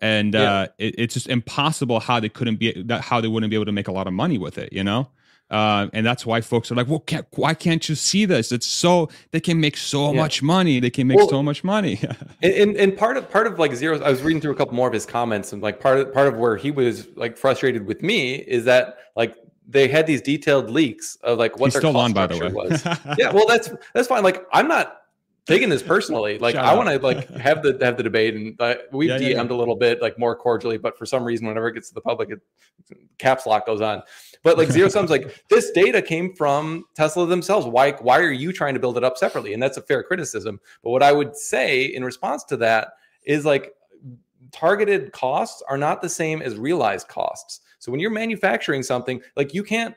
And 0.00 0.34
yeah. 0.34 0.52
uh, 0.52 0.66
it, 0.78 0.94
it's 0.98 1.14
just 1.14 1.28
impossible 1.28 2.00
how 2.00 2.20
they 2.20 2.28
couldn't 2.28 2.56
be 2.56 2.82
that 2.84 3.02
how 3.02 3.20
they 3.20 3.28
wouldn't 3.28 3.50
be 3.50 3.56
able 3.56 3.66
to 3.66 3.72
make 3.72 3.88
a 3.88 3.92
lot 3.92 4.06
of 4.06 4.12
money 4.12 4.38
with 4.38 4.58
it, 4.58 4.72
you 4.72 4.82
know. 4.82 5.10
Uh, 5.50 5.88
and 5.94 6.04
that's 6.04 6.26
why 6.26 6.40
folks 6.40 6.70
are 6.70 6.74
like, 6.74 6.88
well, 6.88 7.00
can't, 7.00 7.26
why 7.32 7.54
can't 7.54 7.88
you 7.88 7.94
see 7.94 8.26
this? 8.26 8.52
It's 8.52 8.66
so 8.66 9.08
they 9.30 9.40
can 9.40 9.58
make 9.60 9.76
so 9.76 10.12
yeah. 10.12 10.20
much 10.20 10.42
money. 10.42 10.78
They 10.78 10.90
can 10.90 11.06
make 11.06 11.16
well, 11.16 11.28
so 11.28 11.42
much 11.42 11.64
money. 11.64 12.00
and, 12.42 12.76
and 12.76 12.96
part 12.96 13.16
of 13.16 13.30
part 13.30 13.46
of 13.46 13.58
like 13.58 13.74
zero, 13.74 13.98
I 14.02 14.10
was 14.10 14.22
reading 14.22 14.42
through 14.42 14.52
a 14.52 14.56
couple 14.56 14.74
more 14.74 14.88
of 14.88 14.92
his 14.92 15.06
comments, 15.06 15.52
and 15.52 15.62
like 15.62 15.80
part 15.80 15.98
of 15.98 16.12
part 16.12 16.28
of 16.28 16.36
where 16.36 16.56
he 16.56 16.70
was 16.70 17.08
like 17.16 17.38
frustrated 17.38 17.86
with 17.86 18.02
me 18.02 18.34
is 18.34 18.64
that 18.66 18.98
like 19.16 19.36
they 19.66 19.88
had 19.88 20.06
these 20.06 20.22
detailed 20.22 20.70
leaks 20.70 21.16
of 21.22 21.38
like 21.38 21.58
what 21.58 21.66
He's 21.66 21.74
their 21.74 21.82
still 21.82 21.96
on, 21.96 22.12
by 22.12 22.26
the 22.26 22.38
way. 22.38 22.52
was. 22.52 22.84
yeah, 23.18 23.32
well, 23.32 23.46
that's 23.46 23.70
that's 23.94 24.08
fine. 24.08 24.22
Like, 24.22 24.46
I'm 24.52 24.68
not 24.68 25.02
taking 25.48 25.68
this 25.68 25.82
personally. 25.82 26.38
Like, 26.38 26.54
Shout 26.54 26.64
I 26.64 26.74
want 26.74 26.88
to 26.88 26.98
like 26.98 27.28
have 27.36 27.62
the 27.62 27.76
have 27.80 27.96
the 27.96 28.04
debate, 28.04 28.34
and 28.34 28.60
uh, 28.60 28.76
we've 28.92 29.08
yeah, 29.08 29.16
DM'd 29.16 29.22
yeah, 29.22 29.42
yeah. 29.42 29.42
a 29.42 29.56
little 29.56 29.74
bit 29.74 30.00
like 30.00 30.18
more 30.18 30.36
cordially, 30.36 30.78
but 30.78 30.96
for 30.96 31.06
some 31.06 31.24
reason, 31.24 31.46
whenever 31.48 31.68
it 31.68 31.72
gets 31.72 31.88
to 31.88 31.94
the 31.94 32.00
public, 32.00 32.30
it, 32.30 32.40
caps 33.18 33.46
lock 33.46 33.66
goes 33.66 33.80
on. 33.80 34.02
But 34.44 34.56
like 34.56 34.70
zero 34.70 34.88
sums, 34.88 35.10
like 35.10 35.44
this 35.50 35.72
data 35.72 36.00
came 36.00 36.34
from 36.34 36.84
Tesla 36.94 37.26
themselves. 37.26 37.66
Why 37.66 37.92
why 37.92 38.20
are 38.20 38.30
you 38.30 38.52
trying 38.52 38.74
to 38.74 38.80
build 38.80 38.96
it 38.96 39.02
up 39.02 39.18
separately? 39.18 39.54
And 39.54 39.62
that's 39.62 39.78
a 39.78 39.82
fair 39.82 40.04
criticism. 40.04 40.60
But 40.84 40.90
what 40.90 41.02
I 41.02 41.10
would 41.10 41.36
say 41.36 41.84
in 41.84 42.04
response 42.04 42.44
to 42.44 42.56
that 42.58 42.92
is 43.24 43.44
like 43.44 43.72
targeted 44.52 45.12
costs 45.12 45.62
are 45.68 45.78
not 45.78 46.00
the 46.00 46.08
same 46.08 46.42
as 46.42 46.56
realized 46.56 47.08
costs. 47.08 47.60
So 47.78 47.92
when 47.92 48.00
you're 48.00 48.10
manufacturing 48.10 48.82
something, 48.82 49.20
like 49.36 49.54
you 49.54 49.62
can't, 49.62 49.94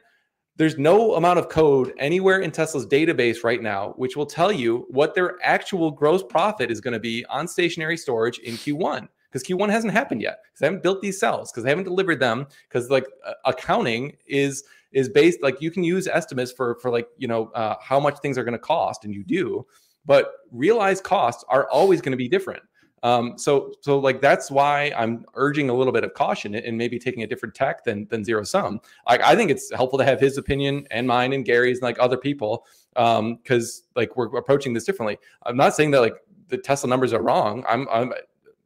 there's 0.58 0.78
no 0.78 1.16
amount 1.16 1.40
of 1.40 1.50
code 1.50 1.94
anywhere 1.98 2.40
in 2.40 2.52
Tesla's 2.52 2.86
database 2.86 3.44
right 3.44 3.62
now 3.62 3.94
which 3.98 4.16
will 4.16 4.26
tell 4.26 4.52
you 4.52 4.86
what 4.90 5.16
their 5.16 5.38
actual 5.44 5.92
gross 5.92 6.24
profit 6.24 6.70
is 6.70 6.82
going 6.82 6.94
to 6.94 7.00
be 7.00 7.26
on 7.26 7.48
stationary 7.48 7.98
storage 7.98 8.40
in 8.40 8.56
Q1 8.56 9.08
because 9.32 9.48
Q1 9.48 9.70
hasn't 9.70 9.94
happened 9.94 10.22
yet 10.22 10.40
because 10.44 10.60
they 10.60 10.68
haven't 10.68 10.84
built 10.84 11.02
these 11.02 11.20
cells 11.20 11.52
because 11.52 11.64
they 11.64 11.70
haven't 11.70 11.86
delivered 11.86 12.20
them 12.20 12.48
because 12.68 12.90
like 12.90 13.06
uh, 13.26 13.34
accounting 13.46 14.18
is 14.28 14.64
is 14.92 15.08
based 15.10 15.42
like 15.42 15.62
you 15.62 15.72
can 15.72 15.84
use 15.84 16.08
estimates 16.08 16.52
for 16.52 16.76
for 16.82 16.92
like 16.92 17.08
you 17.18 17.28
know 17.28 17.48
uh, 17.56 17.76
how 17.82 18.00
much 18.00 18.20
things 18.20 18.38
are 18.38 18.44
going 18.44 18.54
to 18.54 18.60
cost 18.60 19.06
and 19.06 19.14
you 19.14 19.24
do 19.24 19.66
but 20.06 20.34
realized 20.52 21.04
costs 21.04 21.44
are 21.48 21.70
always 21.70 22.02
going 22.02 22.12
to 22.12 22.18
be 22.18 22.28
different 22.28 22.62
um, 23.04 23.38
so 23.38 23.74
so 23.82 23.98
like 23.98 24.22
that's 24.22 24.52
why 24.52 24.94
I'm 24.96 25.26
urging 25.34 25.70
a 25.70 25.74
little 25.74 25.94
bit 25.94 26.04
of 26.04 26.14
caution 26.14 26.54
and 26.56 26.78
maybe 26.78 27.00
taking 27.00 27.24
a 27.24 27.28
different 27.28 27.56
tack 27.56 27.84
than 27.84 28.08
than 28.10 28.24
zero 28.24 28.44
sum. 28.44 28.80
Like 29.08 29.22
I 29.22 29.36
think 29.36 29.50
it's 29.50 29.72
helpful 29.72 29.98
to 30.00 30.06
have 30.06 30.20
his 30.20 30.38
opinion 30.38 30.88
and 30.92 31.08
mine 31.08 31.34
and 31.34 31.44
Gary's 31.44 31.78
and 31.80 31.84
like 31.84 31.98
other 32.00 32.18
people 32.18 32.66
because 32.94 33.80
um, 33.80 33.88
like 33.96 34.16
we're 34.16 34.36
approaching 34.38 34.74
this 34.74 34.84
differently. 34.84 35.18
I'm 35.44 35.58
not 35.58 35.76
saying 35.76 35.92
that 35.92 36.02
like 36.02 36.16
the 36.50 36.58
Tesla 36.58 36.90
numbers 36.90 37.14
are 37.14 37.22
wrong. 37.22 37.64
I'm 37.68 37.88
I'm 37.90 38.14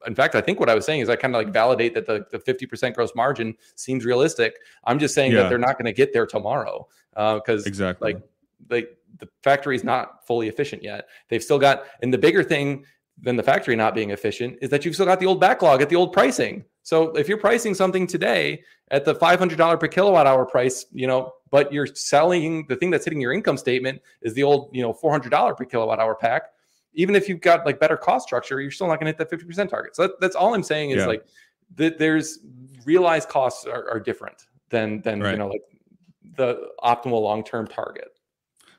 in 0.06 0.14
fact, 0.14 0.36
I 0.36 0.42
think 0.42 0.60
what 0.60 0.70
I 0.70 0.76
was 0.76 0.86
saying 0.86 1.02
is 1.02 1.10
I 1.10 1.16
kind 1.16 1.34
of 1.34 1.40
like 1.40 1.52
validate 1.52 1.96
that 1.96 2.06
the, 2.06 2.28
the 2.30 2.38
50% 2.38 2.94
gross 2.94 3.16
margin 3.16 3.56
seems 3.74 4.06
realistic. 4.06 4.60
I'm 4.84 5.00
just 5.00 5.16
saying 5.16 5.32
yeah. 5.32 5.44
that 5.44 5.50
they're 5.50 5.58
not 5.58 5.80
going 5.80 5.86
to 5.86 5.94
get 5.94 6.14
there 6.14 6.28
tomorrow 6.28 6.88
because 7.16 7.66
uh, 7.66 7.68
exactly 7.68 8.14
like 8.14 8.24
like 8.70 8.98
the 9.20 9.28
factory 9.44 9.76
is 9.76 9.84
not 9.84 10.26
fully 10.26 10.48
efficient 10.48 10.84
yet. 10.84 11.08
They've 11.30 11.44
still 11.44 11.60
got, 11.60 11.86
and 12.02 12.14
the 12.14 12.18
bigger 12.18 12.44
thing 12.44 12.86
than 13.22 13.36
the 13.36 13.44
factory 13.44 13.76
not 13.76 13.96
being 13.96 14.12
efficient 14.12 14.58
is 14.62 14.70
that 14.70 14.84
you've 14.84 14.94
still 14.94 15.06
got 15.06 15.20
the 15.20 15.26
old 15.26 15.40
backlog 15.40 15.82
at 15.82 15.90
the 15.90 15.96
old 15.96 16.12
pricing. 16.12 16.64
So 16.84 17.16
if 17.16 17.28
you're 17.28 17.38
pricing 17.38 17.74
something 17.74 18.06
today 18.06 18.62
at 18.92 19.06
the 19.06 19.16
$500 19.16 19.80
per 19.80 19.88
kilowatt 19.88 20.28
hour 20.28 20.46
price, 20.46 20.86
you 20.92 21.08
know, 21.08 21.34
but 21.50 21.72
you're 21.72 21.88
selling 21.88 22.66
the 22.68 22.76
thing 22.76 22.92
that's 22.92 23.06
hitting 23.06 23.22
your 23.22 23.34
income 23.34 23.58
statement 23.58 24.02
is 24.22 24.34
the 24.34 24.44
old, 24.44 24.70
you 24.74 24.82
know, 24.82 24.94
$400 24.94 25.58
per 25.58 25.66
kilowatt 25.66 26.00
hour 26.00 26.16
pack. 26.16 26.52
Even 26.94 27.16
if 27.16 27.28
you've 27.28 27.42
got 27.42 27.66
like 27.66 27.80
better 27.80 27.98
cost 27.98 28.28
structure, 28.28 28.62
you're 28.62 28.72
still 28.72 28.88
not 28.88 29.00
going 29.00 29.12
to 29.12 29.18
hit 29.18 29.30
that 29.30 29.32
50% 29.32 29.70
target. 29.70 29.96
So 29.96 30.04
that, 30.04 30.20
that's 30.20 30.36
all 30.36 30.54
I'm 30.54 30.64
saying 30.64 30.92
is 30.92 30.98
yeah. 30.98 31.08
like 31.08 31.26
that 31.76 31.98
there's 31.98 32.40
realized 32.86 33.30
costs 33.30 33.66
are, 33.66 33.90
are 33.90 34.00
different 34.00 34.46
than, 34.70 35.02
than, 35.02 35.22
right. 35.22 35.32
you 35.32 35.38
know, 35.38 35.48
like 35.48 35.64
the 36.36 36.70
optimal 36.84 37.22
long-term 37.22 37.68
target 37.68 38.15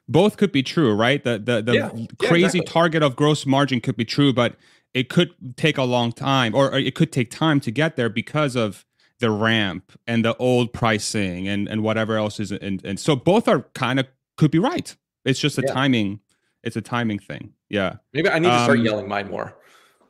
both 0.08 0.36
could 0.36 0.52
be 0.52 0.62
true, 0.62 0.94
right? 0.94 1.22
The 1.22 1.38
the, 1.38 1.62
the 1.62 1.74
yeah. 1.74 1.88
crazy 2.18 2.40
yeah, 2.40 2.46
exactly. 2.46 2.60
target 2.62 3.02
of 3.02 3.16
gross 3.16 3.46
margin 3.46 3.80
could 3.80 3.96
be 3.96 4.04
true, 4.04 4.32
but 4.32 4.56
it 4.94 5.08
could 5.08 5.34
take 5.56 5.76
a 5.76 5.82
long 5.82 6.10
time 6.12 6.54
or, 6.54 6.72
it 6.74 6.94
could 6.94 7.12
take 7.12 7.30
time 7.30 7.60
to 7.60 7.70
get 7.70 7.96
there 7.96 8.08
because 8.08 8.56
of 8.56 8.86
the 9.20 9.30
ramp 9.30 9.92
and 10.06 10.24
the 10.24 10.34
old 10.36 10.72
pricing 10.72 11.48
and 11.48 11.68
and 11.68 11.82
whatever 11.82 12.16
else 12.16 12.38
is 12.38 12.52
and, 12.52 12.84
and 12.84 13.00
so 13.00 13.16
both 13.16 13.48
are 13.48 13.62
kind 13.74 13.98
of 13.98 14.06
could 14.36 14.50
be 14.50 14.58
right. 14.58 14.96
It's 15.24 15.40
just 15.40 15.58
a 15.58 15.62
yeah. 15.66 15.72
timing. 15.72 16.20
It's 16.62 16.76
a 16.76 16.80
timing 16.80 17.18
thing. 17.18 17.52
Yeah. 17.68 17.96
Maybe 18.12 18.28
I 18.28 18.38
need 18.38 18.48
to 18.48 18.62
start 18.64 18.78
um, 18.78 18.84
yelling 18.84 19.08
mine 19.08 19.30
more. 19.30 19.56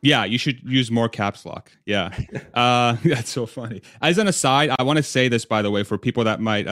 Yeah, 0.07 0.24
you 0.24 0.39
should 0.39 0.62
use 0.62 0.89
more 0.89 1.09
caps 1.09 1.45
lock. 1.45 1.73
Yeah, 1.85 2.16
uh, 2.55 2.97
that's 3.05 3.28
so 3.28 3.45
funny. 3.45 3.83
As 4.01 4.19
an 4.19 4.28
aside, 4.28 4.70
I 4.78 4.85
want 4.85 4.99
to 4.99 5.03
say 5.03 5.28
this 5.28 5.45
by 5.45 5.62
the 5.62 5.70
way 5.70 5.83
for 5.83 5.99
people 5.99 6.23
that 6.24 6.41
might, 6.41 6.66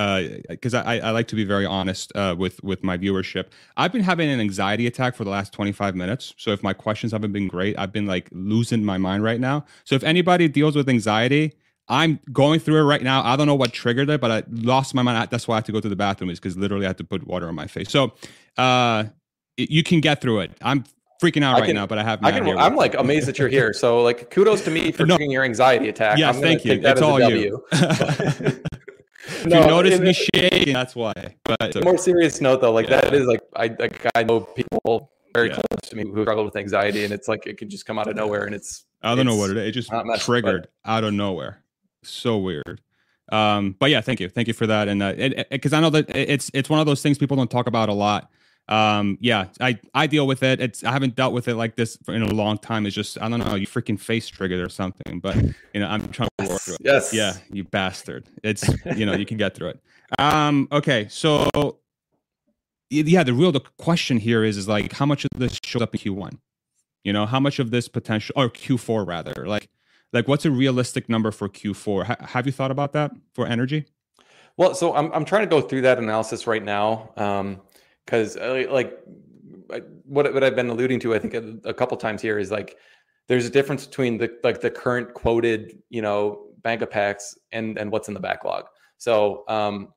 because 0.48 0.72
uh, 0.72 0.84
I, 0.86 1.00
I 1.00 1.10
like 1.10 1.26
to 1.28 1.36
be 1.36 1.44
very 1.44 1.66
honest 1.66 2.12
uh, 2.14 2.36
with 2.38 2.62
with 2.62 2.84
my 2.84 2.96
viewership. 2.96 3.46
I've 3.76 3.90
been 3.90 4.04
having 4.04 4.30
an 4.30 4.38
anxiety 4.38 4.86
attack 4.86 5.16
for 5.16 5.24
the 5.24 5.30
last 5.30 5.52
25 5.52 5.96
minutes. 5.96 6.34
So 6.36 6.52
if 6.52 6.62
my 6.62 6.72
questions 6.72 7.10
haven't 7.10 7.32
been 7.32 7.48
great, 7.48 7.76
I've 7.76 7.92
been 7.92 8.06
like 8.06 8.28
losing 8.30 8.84
my 8.84 8.98
mind 8.98 9.24
right 9.24 9.40
now. 9.40 9.64
So 9.82 9.96
if 9.96 10.04
anybody 10.04 10.46
deals 10.46 10.76
with 10.76 10.88
anxiety, 10.88 11.54
I'm 11.88 12.20
going 12.32 12.60
through 12.60 12.78
it 12.78 12.84
right 12.84 13.02
now. 13.02 13.24
I 13.24 13.34
don't 13.34 13.48
know 13.48 13.56
what 13.56 13.72
triggered 13.72 14.08
it, 14.10 14.20
but 14.20 14.30
I 14.30 14.42
lost 14.48 14.94
my 14.94 15.02
mind. 15.02 15.28
That's 15.30 15.48
why 15.48 15.56
I 15.56 15.58
had 15.58 15.64
to 15.66 15.72
go 15.72 15.80
to 15.80 15.88
the 15.88 15.96
bathroom 15.96 16.30
is 16.30 16.38
because 16.38 16.56
literally 16.56 16.86
I 16.86 16.90
had 16.90 16.98
to 16.98 17.04
put 17.04 17.26
water 17.26 17.48
on 17.48 17.56
my 17.56 17.66
face. 17.66 17.90
So 17.90 18.12
uh, 18.56 19.04
you 19.56 19.82
can 19.82 20.00
get 20.00 20.20
through 20.20 20.40
it. 20.40 20.52
I'm 20.62 20.84
freaking 21.24 21.42
out 21.42 21.56
I 21.56 21.60
right 21.60 21.66
can, 21.66 21.74
now, 21.74 21.86
but 21.86 21.98
I 21.98 22.02
have. 22.02 22.24
I 22.24 22.32
can, 22.32 22.46
I'm 22.58 22.76
like 22.76 22.94
amazed 22.94 23.26
that 23.28 23.38
you're 23.38 23.48
here. 23.48 23.72
So 23.72 24.02
like, 24.02 24.30
kudos 24.30 24.62
to 24.64 24.70
me 24.70 24.92
for 24.92 25.06
no. 25.06 25.18
your 25.18 25.44
anxiety 25.44 25.88
attack. 25.88 26.18
Yes, 26.18 26.38
thank 26.40 26.64
you. 26.64 26.80
It's 26.82 27.00
all 27.00 27.20
you. 27.20 27.64
if 27.72 29.46
no, 29.46 29.60
you 29.60 29.66
notice 29.66 30.00
me 30.00 30.12
shaking, 30.12 30.74
that's 30.74 30.94
why. 30.94 31.14
But 31.44 31.82
more 31.84 31.98
serious 31.98 32.40
note 32.40 32.60
though, 32.60 32.72
like 32.72 32.88
yeah. 32.88 33.00
that 33.00 33.14
is 33.14 33.26
like 33.26 33.40
I 33.56 33.74
like 33.78 34.06
I 34.14 34.22
know 34.22 34.40
people 34.40 35.10
very 35.34 35.48
yeah. 35.48 35.54
close 35.54 35.90
to 35.90 35.96
me 35.96 36.04
who 36.04 36.22
struggle 36.22 36.44
with 36.44 36.56
anxiety, 36.56 37.04
and 37.04 37.12
it's 37.12 37.28
like 37.28 37.46
it 37.46 37.58
can 37.58 37.68
just 37.68 37.86
come 37.86 37.98
out 37.98 38.08
of 38.08 38.16
nowhere, 38.16 38.44
and 38.44 38.54
it's 38.54 38.84
I 39.02 39.14
don't 39.14 39.26
know 39.26 39.36
what 39.36 39.50
it 39.50 39.56
is. 39.56 39.68
It 39.68 39.72
just 39.72 39.90
triggered 40.24 40.68
out 40.84 41.04
of 41.04 41.12
nowhere. 41.14 41.62
So 42.02 42.38
weird. 42.38 42.80
Um, 43.32 43.74
but 43.78 43.90
yeah, 43.90 44.02
thank 44.02 44.20
you, 44.20 44.28
thank 44.28 44.48
you 44.48 44.54
for 44.54 44.66
that, 44.66 44.86
and 44.86 45.00
because 45.50 45.72
uh, 45.72 45.78
I 45.78 45.80
know 45.80 45.90
that 45.90 46.14
it's 46.14 46.50
it's 46.52 46.68
one 46.68 46.80
of 46.80 46.86
those 46.86 47.02
things 47.02 47.16
people 47.16 47.36
don't 47.36 47.50
talk 47.50 47.66
about 47.66 47.88
a 47.88 47.94
lot 47.94 48.30
um 48.68 49.18
yeah 49.20 49.46
i 49.60 49.78
i 49.92 50.06
deal 50.06 50.26
with 50.26 50.42
it. 50.42 50.60
It's 50.60 50.82
i 50.84 50.90
haven't 50.90 51.16
dealt 51.16 51.34
with 51.34 51.48
it 51.48 51.56
like 51.56 51.76
this 51.76 51.98
in 52.08 52.22
a 52.22 52.32
long 52.32 52.56
time. 52.58 52.86
It's 52.86 52.94
just 52.94 53.20
i 53.20 53.28
don't 53.28 53.40
know 53.40 53.54
you 53.54 53.66
freaking 53.66 54.00
face 54.00 54.28
triggered 54.28 54.64
or 54.64 54.70
something 54.70 55.20
but 55.20 55.36
you 55.36 55.80
know 55.80 55.86
i'm 55.86 56.08
trying 56.08 56.30
to 56.38 56.48
work 56.48 56.60
through 56.62 56.74
it. 56.74 56.80
Yes 56.82 57.12
yeah 57.12 57.34
you 57.50 57.64
bastard. 57.64 58.26
It's 58.42 58.66
you 58.96 59.04
know 59.04 59.14
you 59.14 59.26
can 59.26 59.36
get 59.36 59.54
through 59.54 59.70
it. 59.70 59.80
Um 60.18 60.68
okay 60.72 61.06
so 61.10 61.50
yeah 62.90 63.22
the 63.22 63.34
real 63.34 63.52
the 63.52 63.60
question 63.78 64.18
here 64.18 64.44
is 64.44 64.56
is 64.56 64.68
like 64.68 64.92
how 64.92 65.06
much 65.06 65.24
of 65.24 65.30
this 65.36 65.58
shows 65.64 65.82
up 65.82 65.94
in 65.94 66.00
q1 66.00 66.38
you 67.02 67.12
know 67.12 67.26
how 67.26 67.40
much 67.40 67.58
of 67.58 67.70
this 67.70 67.88
potential 67.88 68.32
or 68.36 68.48
q4 68.48 69.06
rather 69.06 69.46
like 69.46 69.68
like 70.12 70.28
what's 70.28 70.44
a 70.44 70.50
realistic 70.50 71.08
number 71.08 71.30
for 71.30 71.48
q4 71.48 72.10
H- 72.10 72.30
have 72.30 72.46
you 72.46 72.52
thought 72.52 72.70
about 72.70 72.92
that 72.92 73.10
for 73.34 73.46
energy? 73.46 73.86
Well 74.56 74.74
so 74.74 74.94
i'm, 74.94 75.12
I'm 75.12 75.24
trying 75.24 75.42
to 75.42 75.48
go 75.48 75.60
through 75.60 75.82
that 75.82 75.98
analysis 75.98 76.46
right 76.46 76.62
now. 76.62 77.10
Um 77.16 77.60
because 78.04 78.36
uh, 78.36 78.66
like 78.70 78.98
what 80.04 80.32
what 80.32 80.44
I've 80.44 80.56
been 80.56 80.68
alluding 80.68 81.00
to, 81.00 81.14
I 81.14 81.18
think 81.18 81.34
a, 81.34 81.68
a, 81.68 81.74
couple 81.74 81.96
times 81.96 82.22
here 82.22 82.38
is 82.38 82.50
like 82.50 82.76
there's 83.28 83.46
a 83.46 83.50
difference 83.50 83.86
between 83.86 84.18
the 84.18 84.30
like 84.42 84.60
the 84.60 84.70
current 84.70 85.14
quoted 85.14 85.78
you 85.90 86.02
know 86.02 86.46
bank 86.62 86.82
of 86.82 86.90
packs 86.90 87.36
and 87.52 87.78
and 87.78 87.90
what's 87.90 88.08
in 88.08 88.14
the 88.14 88.20
backlog. 88.20 88.64
So 88.98 89.44
um, 89.48 89.88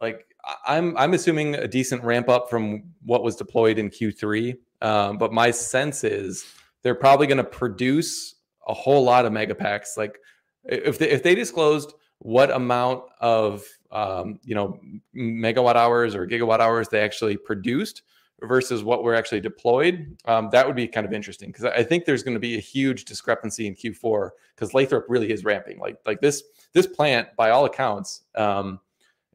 like 0.00 0.26
I'm 0.66 0.96
I'm 0.96 1.14
assuming 1.14 1.54
a 1.54 1.68
decent 1.68 2.02
ramp 2.04 2.28
up 2.28 2.50
from 2.50 2.84
what 3.04 3.22
was 3.22 3.36
deployed 3.36 3.78
in 3.78 3.90
Q3, 3.90 4.56
um, 4.82 5.18
but 5.18 5.32
my 5.32 5.50
sense 5.50 6.04
is 6.04 6.44
they're 6.82 6.94
probably 6.94 7.26
going 7.26 7.38
to 7.38 7.44
produce 7.44 8.34
a 8.68 8.74
whole 8.74 9.04
lot 9.04 9.26
of 9.26 9.32
Megapacks. 9.32 9.96
Like 9.96 10.18
if 10.64 10.98
they, 10.98 11.10
if 11.10 11.22
they 11.22 11.34
disclosed 11.34 11.94
what 12.18 12.50
amount 12.50 13.02
of 13.20 13.64
um, 13.92 14.38
you 14.44 14.54
know 14.54 14.78
megawatt 15.14 15.76
hours 15.76 16.14
or 16.14 16.26
gigawatt 16.26 16.60
hours 16.60 16.88
they 16.88 17.00
actually 17.00 17.36
produced 17.36 18.02
versus 18.42 18.84
what 18.84 19.02
were 19.02 19.14
actually 19.14 19.40
deployed 19.40 20.16
um, 20.26 20.48
that 20.50 20.66
would 20.66 20.76
be 20.76 20.86
kind 20.86 21.06
of 21.06 21.12
interesting 21.12 21.50
because 21.50 21.64
i 21.64 21.82
think 21.82 22.04
there's 22.04 22.22
going 22.22 22.34
to 22.34 22.40
be 22.40 22.56
a 22.56 22.60
huge 22.60 23.04
discrepancy 23.04 23.66
in 23.66 23.74
q4 23.74 24.30
because 24.54 24.74
lathrop 24.74 25.04
really 25.08 25.30
is 25.30 25.44
ramping. 25.44 25.78
Like 25.78 25.98
like 26.06 26.20
this 26.20 26.42
this 26.72 26.86
plant 26.86 27.28
by 27.36 27.50
all 27.50 27.64
accounts 27.64 28.22
um, 28.34 28.80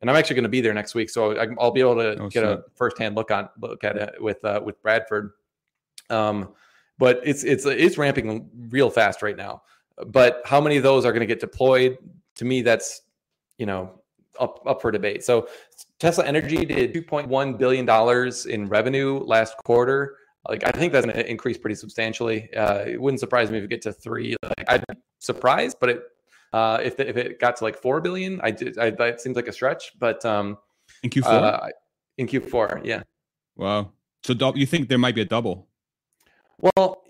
and 0.01 0.09
i'm 0.09 0.15
actually 0.15 0.35
going 0.35 0.43
to 0.43 0.49
be 0.49 0.61
there 0.61 0.73
next 0.73 0.95
week 0.95 1.09
so 1.09 1.37
I, 1.37 1.47
will 1.47 1.71
be 1.71 1.79
able 1.79 1.95
to 1.95 2.23
oh, 2.23 2.29
get 2.29 2.43
a 2.43 2.63
firsthand 2.75 3.15
look 3.15 3.31
on 3.31 3.49
look 3.59 3.83
at 3.83 3.97
it 3.97 4.21
with 4.21 4.43
uh, 4.45 4.61
with 4.63 4.81
bradford. 4.81 5.31
Um, 6.09 6.49
but 7.01 7.19
it's 7.23 7.43
it's 7.43 7.65
it's 7.65 7.97
ramping 7.97 8.47
real 8.69 8.91
fast 8.91 9.23
right 9.23 9.35
now. 9.35 9.63
But 10.05 10.41
how 10.45 10.61
many 10.61 10.77
of 10.77 10.83
those 10.83 11.03
are 11.03 11.11
going 11.11 11.21
to 11.21 11.25
get 11.25 11.39
deployed? 11.39 11.97
To 12.35 12.45
me, 12.45 12.61
that's 12.61 13.01
you 13.57 13.65
know 13.65 14.00
up 14.39 14.61
up 14.65 14.81
for 14.81 14.91
debate. 14.91 15.23
So 15.23 15.47
Tesla 15.99 16.25
Energy 16.25 16.65
did 16.65 16.93
2.1 16.93 17.57
billion 17.57 17.85
dollars 17.85 18.45
in 18.45 18.67
revenue 18.67 19.19
last 19.19 19.55
quarter. 19.65 20.17
Like 20.49 20.63
I 20.65 20.71
think 20.71 20.93
that's 20.93 21.05
going 21.05 21.17
to 21.17 21.29
increase 21.29 21.57
pretty 21.57 21.75
substantially. 21.75 22.51
Uh, 22.55 22.83
it 22.87 23.01
wouldn't 23.01 23.19
surprise 23.19 23.51
me 23.51 23.57
if 23.57 23.61
we 23.61 23.67
get 23.67 23.81
to 23.83 23.93
three. 23.93 24.35
Like 24.41 24.65
I'd 24.67 24.87
be 24.87 24.95
surprised, 25.19 25.77
but 25.79 25.89
it 25.89 26.01
uh, 26.53 26.79
if 26.83 26.97
the, 26.97 27.07
if 27.07 27.17
it 27.17 27.39
got 27.39 27.55
to 27.57 27.63
like 27.63 27.77
four 27.77 28.01
billion, 28.01 28.41
I 28.41 28.51
did. 28.51 28.77
I, 28.77 28.89
that 28.91 29.21
seems 29.21 29.35
like 29.35 29.47
a 29.47 29.53
stretch, 29.53 29.93
but 29.99 30.25
um, 30.25 30.57
in 31.03 31.09
Q4, 31.09 31.25
uh, 31.25 31.67
in 32.17 32.27
Q4, 32.27 32.81
yeah. 32.83 33.03
Wow. 33.55 33.91
So 34.23 34.33
you 34.55 34.65
think 34.65 34.89
there 34.89 34.97
might 34.97 35.15
be 35.15 35.21
a 35.21 35.25
double? 35.25 35.67
Well, 36.59 37.00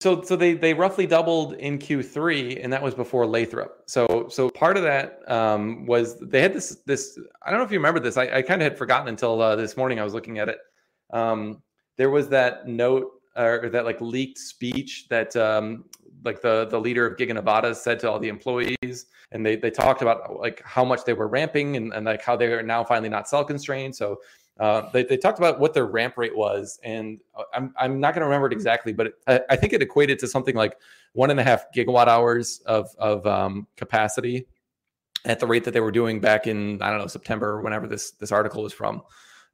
so 0.00 0.22
so 0.22 0.36
they 0.36 0.54
they 0.54 0.74
roughly 0.74 1.06
doubled 1.06 1.54
in 1.54 1.78
Q3, 1.78 2.62
and 2.62 2.72
that 2.72 2.82
was 2.82 2.94
before 2.94 3.26
Lathrop. 3.26 3.82
So 3.86 4.26
so 4.28 4.48
part 4.50 4.76
of 4.76 4.82
that 4.82 5.20
um, 5.30 5.86
was 5.86 6.18
they 6.20 6.40
had 6.40 6.52
this 6.52 6.80
this. 6.86 7.18
I 7.44 7.50
don't 7.50 7.58
know 7.58 7.64
if 7.64 7.72
you 7.72 7.78
remember 7.78 8.00
this. 8.00 8.16
I, 8.16 8.28
I 8.38 8.42
kind 8.42 8.62
of 8.62 8.64
had 8.64 8.78
forgotten 8.78 9.08
until 9.08 9.40
uh, 9.40 9.56
this 9.56 9.76
morning. 9.76 10.00
I 10.00 10.04
was 10.04 10.14
looking 10.14 10.38
at 10.38 10.48
it. 10.48 10.58
Um, 11.12 11.62
there 11.96 12.10
was 12.10 12.28
that 12.28 12.66
note 12.66 13.10
or 13.36 13.68
that 13.70 13.84
like 13.84 14.00
leaked 14.00 14.38
speech 14.38 15.06
that 15.08 15.34
um, 15.36 15.84
like 16.24 16.40
the 16.40 16.66
the 16.66 16.80
leader 16.80 17.06
of 17.06 17.16
Giga 17.16 17.34
Nevada 17.34 17.74
said 17.74 17.98
to 18.00 18.10
all 18.10 18.18
the 18.18 18.28
employees, 18.28 19.06
and 19.32 19.44
they 19.44 19.56
they 19.56 19.70
talked 19.70 20.02
about 20.02 20.38
like 20.38 20.62
how 20.64 20.84
much 20.84 21.04
they 21.04 21.12
were 21.12 21.28
ramping 21.28 21.76
and, 21.76 21.92
and 21.92 22.06
like 22.06 22.22
how 22.22 22.36
they 22.36 22.46
are 22.46 22.62
now 22.62 22.84
finally 22.84 23.08
not 23.08 23.28
cell 23.28 23.44
constrained. 23.44 23.94
So 23.94 24.20
uh, 24.62 24.88
they, 24.92 25.02
they 25.02 25.16
talked 25.16 25.40
about 25.40 25.58
what 25.58 25.74
their 25.74 25.86
ramp 25.86 26.16
rate 26.16 26.36
was, 26.36 26.78
and 26.84 27.18
uh, 27.34 27.42
I'm, 27.52 27.74
I'm 27.76 27.98
not 27.98 28.14
going 28.14 28.20
to 28.20 28.26
remember 28.26 28.46
it 28.46 28.52
exactly, 28.52 28.92
but 28.92 29.08
it, 29.08 29.14
I, 29.26 29.40
I, 29.50 29.56
think 29.56 29.72
it 29.72 29.82
equated 29.82 30.20
to 30.20 30.28
something 30.28 30.54
like 30.54 30.76
one 31.14 31.32
and 31.32 31.40
a 31.40 31.42
half 31.42 31.66
gigawatt 31.74 32.06
hours 32.06 32.62
of, 32.64 32.94
of 32.96 33.26
um, 33.26 33.66
capacity 33.76 34.46
at 35.24 35.40
the 35.40 35.48
rate 35.48 35.64
that 35.64 35.72
they 35.72 35.80
were 35.80 35.90
doing 35.90 36.20
back 36.20 36.46
in 36.46 36.80
I 36.80 36.90
don't 36.90 37.00
know 37.00 37.08
September 37.08 37.54
or 37.54 37.60
whenever 37.60 37.88
this 37.88 38.12
this 38.12 38.30
article 38.30 38.62
was 38.62 38.72
from. 38.72 39.02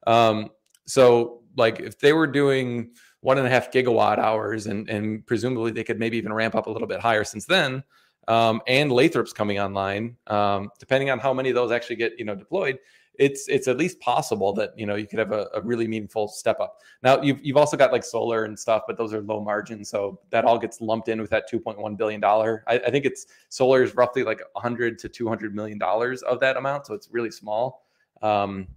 Um, 0.05 0.51
so 0.85 1.41
like 1.57 1.79
if 1.79 1.97
they 1.97 2.13
were 2.13 2.27
doing 2.27 2.91
one 3.21 3.39
and 3.39 3.47
a 3.47 3.49
half 3.49 3.71
gigawatt 3.71 4.19
hours, 4.19 4.67
and 4.67 4.87
and 4.91 5.25
presumably 5.25 5.71
they 5.71 5.83
could 5.83 5.97
maybe 5.97 6.17
even 6.17 6.33
ramp 6.33 6.53
up 6.53 6.67
a 6.67 6.69
little 6.71 6.87
bit 6.87 6.99
higher 6.99 7.23
since 7.23 7.45
then. 7.45 7.83
Um, 8.27 8.61
and 8.67 8.91
Lathrop's 8.91 9.33
coming 9.33 9.59
online. 9.59 10.17
Um, 10.27 10.69
depending 10.79 11.09
on 11.09 11.17
how 11.17 11.33
many 11.33 11.49
of 11.49 11.55
those 11.55 11.71
actually 11.71 11.95
get 11.95 12.13
you 12.19 12.25
know 12.25 12.35
deployed, 12.35 12.77
it's 13.15 13.47
it's 13.49 13.67
at 13.67 13.77
least 13.77 13.99
possible 13.99 14.53
that 14.53 14.77
you 14.77 14.85
know 14.85 14.95
you 14.95 15.05
could 15.05 15.19
have 15.19 15.31
a, 15.31 15.47
a, 15.53 15.61
really 15.61 15.87
meaningful 15.87 16.27
step 16.27 16.59
up. 16.59 16.79
Now 17.03 17.21
you've 17.21 17.43
you've 17.43 17.57
also 17.57 17.75
got 17.75 17.91
like 17.91 18.03
solar 18.03 18.45
and 18.45 18.57
stuff, 18.57 18.83
but 18.87 18.97
those 18.97 19.13
are 19.13 19.21
low 19.21 19.41
margin, 19.43 19.83
so 19.83 20.19
that 20.29 20.45
all 20.45 20.57
gets 20.57 20.79
lumped 20.79 21.09
in 21.09 21.19
with 21.19 21.29
that 21.31 21.51
2.1 21.51 21.97
billion 21.97 22.21
dollar. 22.21 22.63
I, 22.67 22.79
I, 22.79 22.91
think 22.91 23.05
it's 23.05 23.27
solar 23.49 23.83
is 23.83 23.93
roughly 23.95 24.23
like 24.23 24.41
100 24.53 24.97
to 24.99 25.09
200 25.09 25.53
million 25.53 25.77
dollars 25.77 26.21
of 26.23 26.39
that 26.39 26.55
amount, 26.55 26.87
so 26.87 26.93
it's 26.93 27.09
really 27.11 27.31
small. 27.31 27.85
Um, 28.21 28.67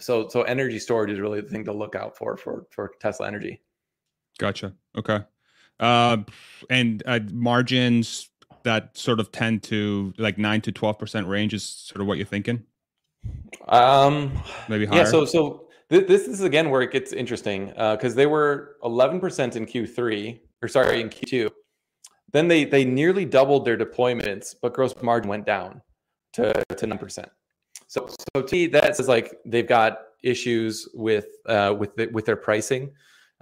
so 0.00 0.28
so 0.28 0.42
energy 0.42 0.78
storage 0.78 1.10
is 1.10 1.20
really 1.20 1.40
the 1.40 1.48
thing 1.48 1.64
to 1.64 1.72
look 1.72 1.94
out 1.94 2.16
for 2.16 2.36
for 2.36 2.66
for 2.70 2.92
Tesla 3.00 3.26
Energy. 3.26 3.60
Gotcha. 4.38 4.72
Okay. 4.96 5.20
Uh, 5.80 6.18
and 6.70 7.02
uh, 7.06 7.20
margins 7.32 8.30
that 8.64 8.96
sort 8.96 9.20
of 9.20 9.30
tend 9.30 9.62
to 9.64 10.12
like 10.18 10.38
nine 10.38 10.60
to 10.62 10.72
twelve 10.72 10.98
percent 10.98 11.26
range 11.26 11.54
is 11.54 11.64
sort 11.64 12.00
of 12.00 12.06
what 12.06 12.16
you're 12.16 12.26
thinking. 12.26 12.64
Um, 13.68 14.32
maybe 14.68 14.86
higher. 14.86 15.00
Yeah. 15.00 15.04
So 15.04 15.24
so 15.24 15.68
th- 15.90 16.06
this 16.06 16.26
is 16.26 16.40
again 16.40 16.70
where 16.70 16.82
it 16.82 16.90
gets 16.92 17.12
interesting 17.12 17.66
because 17.66 18.12
uh, 18.12 18.16
they 18.16 18.26
were 18.26 18.76
11% 18.82 19.56
in 19.56 19.66
Q3 19.66 20.40
or 20.62 20.68
sorry, 20.68 21.00
in 21.00 21.08
Q2. 21.08 21.50
Then 22.32 22.48
they 22.48 22.64
they 22.64 22.84
nearly 22.84 23.24
doubled 23.24 23.64
their 23.64 23.76
deployments, 23.76 24.54
but 24.60 24.74
gross 24.74 24.94
margin 25.02 25.28
went 25.28 25.46
down 25.46 25.80
to 26.34 26.64
to 26.76 26.86
nine 26.86 26.98
percent. 26.98 27.28
So 27.86 28.08
so 28.34 28.42
to 28.42 28.54
me, 28.54 28.66
that 28.68 28.96
says 28.96 29.08
like 29.08 29.34
they've 29.46 29.66
got 29.66 29.98
issues 30.22 30.88
with 30.94 31.26
uh, 31.46 31.74
with 31.78 31.94
the, 31.96 32.06
with 32.08 32.26
their 32.26 32.36
pricing. 32.36 32.92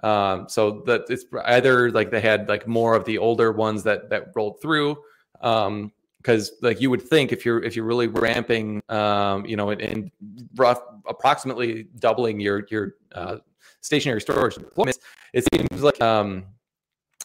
Um, 0.03 0.47
so 0.49 0.83
that 0.87 1.03
it's 1.09 1.25
either 1.47 1.91
like 1.91 2.11
they 2.11 2.21
had 2.21 2.49
like 2.49 2.69
more 2.69 2.95
of 2.95 3.05
the 3.07 3.19
older 3.19 3.51
ones 3.51 3.83
that 3.85 4.11
that 4.11 4.29
rolled 4.37 4.61
through. 4.61 4.97
Um, 5.41 5.93
because 6.19 6.53
like 6.63 6.81
you 6.81 6.91
would 6.91 7.03
think 7.03 7.33
if 7.33 7.45
you're 7.45 7.63
if 7.63 7.77
you're 7.77 7.85
really 7.85 8.09
ramping 8.09 8.83
um, 8.89 9.45
you 9.47 9.57
know 9.57 9.71
and 9.71 10.11
rough 10.57 10.81
approximately 11.07 11.85
doubling 11.99 12.41
your 12.41 12.67
your 12.71 12.95
uh, 13.15 13.37
stationary 13.81 14.21
storage 14.21 14.57
deployments 14.57 14.99
it 15.33 15.45
seems 15.53 15.83
like 15.83 16.01
um, 16.01 16.45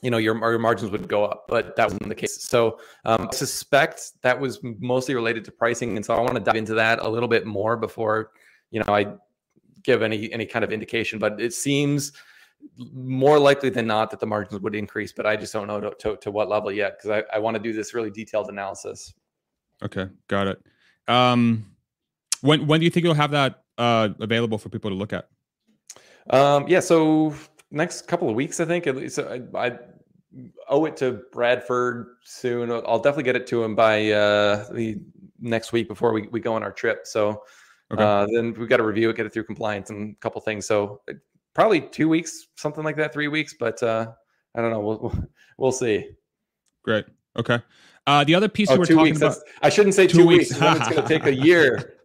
you 0.02 0.12
know 0.12 0.18
your, 0.18 0.38
your 0.38 0.60
margins 0.60 0.92
would 0.92 1.08
go 1.08 1.26
up 1.26 1.46
but 1.48 1.76
that 1.76 1.86
wasn't 1.86 2.08
the 2.08 2.16
case. 2.16 2.44
So 2.44 2.80
um, 3.06 3.28
i 3.32 3.36
suspect 3.36 4.12
that 4.22 4.40
was 4.40 4.60
mostly 4.64 5.16
related 5.16 5.46
to 5.46 5.52
pricing 5.52 5.96
and 5.96 6.06
so 6.06 6.14
i 6.14 6.20
want 6.20 6.36
to 6.36 6.40
dive 6.40 6.56
into 6.56 6.74
that 6.76 7.00
a 7.00 7.10
little 7.10 7.30
bit 7.30 7.46
more 7.46 7.78
before 7.78 8.32
you 8.72 8.80
know 8.80 8.94
i 8.94 9.14
give 9.84 10.02
any 10.02 10.32
any 10.32 10.46
kind 10.46 10.64
of 10.64 10.72
indication 10.72 11.18
but 11.18 11.40
it 11.42 11.54
seems 11.54 12.12
more 12.78 13.40
likely 13.40 13.70
than 13.70 13.88
not 13.88 14.12
that 14.12 14.20
the 14.20 14.26
margins 14.26 14.62
would 14.62 14.76
increase, 14.76 15.12
but 15.12 15.26
I 15.26 15.36
just 15.36 15.54
don't 15.54 15.68
know 15.68 15.80
to, 15.80 15.92
to, 16.00 16.18
to 16.18 16.32
what 16.32 16.50
level 16.50 16.72
yet 16.72 16.98
because 16.98 17.24
I, 17.32 17.36
I 17.36 17.40
want 17.40 17.56
to 17.56 17.62
do 17.62 17.74
this 17.74 17.94
really 17.94 18.12
detailed 18.12 18.50
analysis. 18.50 19.14
Okay, 19.84 20.08
got 20.28 20.48
it. 20.48 20.62
Um, 21.08 21.66
when 22.42 22.68
when 22.68 22.80
do 22.80 22.86
you 22.86 22.90
think 22.90 23.04
you'll 23.04 23.14
have 23.14 23.32
that 23.32 23.64
uh, 23.78 24.10
available 24.20 24.58
for 24.58 24.70
people 24.70 24.92
to 24.92 24.96
look 24.96 25.14
at? 25.14 25.30
Um, 26.30 26.68
yeah, 26.68 26.80
so 26.80 27.34
next 27.72 28.08
couple 28.08 28.30
of 28.30 28.36
weeks, 28.36 28.60
I 28.60 28.66
think. 28.66 28.88
At 28.88 28.96
least 28.96 29.20
I, 29.20 29.42
I 29.56 29.78
owe 30.68 30.86
it 30.86 30.98
to 30.98 31.24
Bradford 31.32 32.16
soon. 32.24 32.72
I'll 32.72 33.00
definitely 33.00 33.24
get 33.24 33.36
it 33.36 33.48
to 33.48 33.64
him 33.64 33.76
by 33.76 34.12
uh, 34.12 34.72
the 34.72 35.02
next 35.40 35.72
week 35.74 35.88
before 35.88 36.14
we, 36.14 36.28
we 36.28 36.40
go 36.40 36.54
on 36.54 36.64
our 36.64 36.72
trip. 36.72 37.08
So 37.08 37.44
okay. 37.92 38.04
uh, 38.04 38.28
then 38.32 38.54
we've 38.54 38.70
got 38.70 38.78
to 38.78 38.84
review 38.84 39.10
it, 39.10 39.16
get 39.16 39.26
it 39.26 39.34
through 39.34 39.46
compliance 39.46 39.90
and 39.90 40.16
a 40.16 40.20
couple 40.20 40.40
things. 40.42 40.66
So 40.66 41.02
probably 41.54 41.82
two 41.82 42.10
weeks, 42.10 42.48
something 42.56 42.84
like 42.84 42.98
that, 42.98 43.14
three 43.14 43.28
weeks. 43.28 43.56
But 43.60 43.82
uh, 43.84 44.12
I 44.56 44.62
don't 44.62 44.72
know. 44.72 44.80
We'll 44.80 45.28
we'll 45.58 45.72
see. 45.72 46.10
Great. 46.84 47.06
Okay. 47.38 47.60
Uh, 48.08 48.24
the 48.24 48.36
other 48.36 48.50
piece 48.50 48.70
oh, 48.70 48.74
we 48.74 48.80
were 48.80 48.86
talking 48.86 49.04
weeks, 49.04 49.22
about. 49.22 49.38
I 49.62 49.70
shouldn't 49.70 49.96
say 49.96 50.08
two, 50.08 50.20
two 50.20 50.28
weeks. 50.28 50.50
weeks. 50.50 50.62
it's 50.62 50.90
going 50.90 51.02
to 51.02 51.08
take 51.08 51.26
a 51.26 51.36
year. 51.36 51.98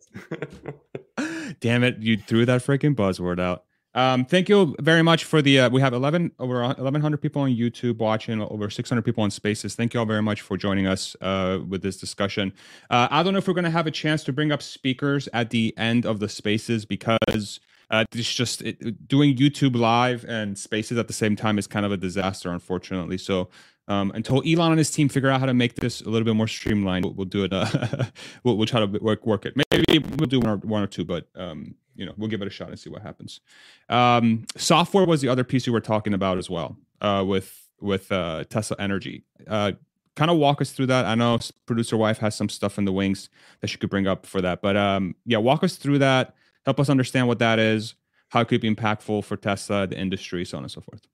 Damn 1.61 1.85
it! 1.85 1.99
You 1.99 2.19
threw 2.19 2.45
that 2.47 2.63
freaking 2.63 2.95
buzzword 2.95 3.41
out. 3.41 3.65
Um, 3.95 4.27
thank 4.27 4.51
you 4.51 4.77
very 4.81 5.01
much 5.01 5.25
for 5.25 5.41
the. 5.41 5.61
Uh, 5.61 5.71
we 5.71 5.81
have 5.81 5.95
eleven 5.95 6.31
over 6.39 6.63
eleven 6.63 7.01
hundred 7.01 7.23
people 7.23 7.43
on 7.43 7.51
YouTube 7.51 7.97
watching, 7.97 8.43
over 8.43 8.69
six 8.69 8.91
hundred 8.91 9.07
people 9.07 9.25
on 9.25 9.31
Spaces. 9.31 9.75
Thank 9.75 9.95
you 9.95 10.01
all 10.01 10.07
very 10.07 10.23
much 10.23 10.43
for 10.43 10.59
joining 10.59 10.87
us 10.87 11.17
uh, 11.23 11.61
with 11.67 11.81
this 11.81 11.97
discussion. 11.97 12.53
Uh, 12.91 13.09
I 13.11 13.23
don't 13.23 13.33
know 13.33 13.39
if 13.39 13.49
we're 13.49 13.55
going 13.55 13.65
to 13.65 13.71
have 13.71 13.87
a 13.87 13.91
chance 13.91 14.23
to 14.25 14.35
bring 14.35 14.53
up 14.53 14.61
speakers 14.61 15.31
at 15.33 15.49
the 15.49 15.75
end 15.79 16.05
of 16.05 16.21
the 16.21 16.29
Spaces 16.29 16.85
because 16.85 17.59
uh, 17.91 18.05
it's 18.13 18.33
just 18.33 18.63
it, 18.63 19.09
doing 19.09 19.37
YouTube 19.37 19.77
live 19.77 20.25
and 20.25 20.59
Spaces 20.59 20.99
at 20.99 21.07
the 21.07 21.13
same 21.13 21.37
time 21.37 21.59
is 21.59 21.67
kind 21.67 21.87
of 21.87 21.93
a 21.93 21.97
disaster, 21.97 22.51
unfortunately. 22.51 23.19
So 23.19 23.49
um, 23.89 24.11
until 24.15 24.43
Elon 24.47 24.73
and 24.73 24.79
his 24.79 24.91
team 24.91 25.09
figure 25.09 25.31
out 25.31 25.41
how 25.41 25.47
to 25.47 25.55
make 25.55 25.77
this 25.77 26.01
a 26.01 26.09
little 26.09 26.25
bit 26.25 26.35
more 26.35 26.49
streamlined, 26.49 27.05
we'll, 27.05 27.15
we'll 27.15 27.27
do 27.27 27.45
it. 27.45 27.53
Uh, 27.53 27.67
we'll, 28.45 28.57
we'll, 28.57 28.67
try 28.67 28.85
to 28.85 28.87
work 28.99 29.25
work 29.25 29.47
it. 29.47 29.55
Maybe 29.71 30.05
we'll 30.17 30.27
do 30.27 30.41
one 30.41 30.51
or, 30.51 30.57
one 30.59 30.83
or 30.83 30.89
two, 30.89 31.05
but 31.05 31.29
um, 31.37 31.75
you 31.95 32.05
know 32.05 32.13
we'll 32.17 32.29
give 32.29 32.43
it 32.43 32.49
a 32.49 32.51
shot 32.51 32.69
and 32.69 32.79
see 32.79 32.91
what 32.91 33.03
happens. 33.03 33.41
Um, 33.89 34.47
software 34.57 35.07
was 35.07 35.21
the 35.21 35.29
other 35.29 35.45
piece 35.45 35.67
we 35.67 35.73
were 35.73 35.81
talking 35.81 36.15
about 36.15 36.39
as 36.39 36.51
well 36.51 36.77
uh, 37.01 37.25
with 37.27 37.69
with 37.81 38.11
uh, 38.11 38.45
Tesla 38.45 38.77
Energy. 38.81 39.25
Uh, 39.47 39.73
kind 40.17 40.31
of 40.31 40.39
walk 40.39 40.61
us 40.61 40.73
through 40.73 40.87
that. 40.87 41.05
I 41.05 41.15
know 41.15 41.39
producer 41.67 41.97
wife 41.97 42.19
has 42.19 42.35
some 42.35 42.49
stuff 42.49 42.79
in 42.79 42.87
the 42.87 42.93
wings 42.93 43.29
that 43.61 43.69
she 43.69 43.79
could 43.79 43.91
bring 43.91 44.09
up 44.09 44.27
for 44.27 44.41
that, 44.41 44.63
but 44.63 44.77
um, 44.77 45.15
yeah, 45.27 45.39
walk 45.39 45.63
us 45.63 45.77
through 45.77 45.99
that 45.99 46.35
help 46.67 46.81
us 46.81 46.91
understand 46.91 47.29
what 47.29 47.39
that 47.39 47.59
is, 47.59 47.95
how 48.29 48.41
it 48.41 48.49
could 48.49 48.61
be 48.61 48.73
impactful 48.73 49.25
for 49.25 49.37
Tesla, 49.37 49.87
the 49.87 49.99
industry, 49.99 50.45
so 50.45 50.59
on 50.59 50.65
and 50.65 50.71
so 50.71 50.83
forth. 50.83 51.07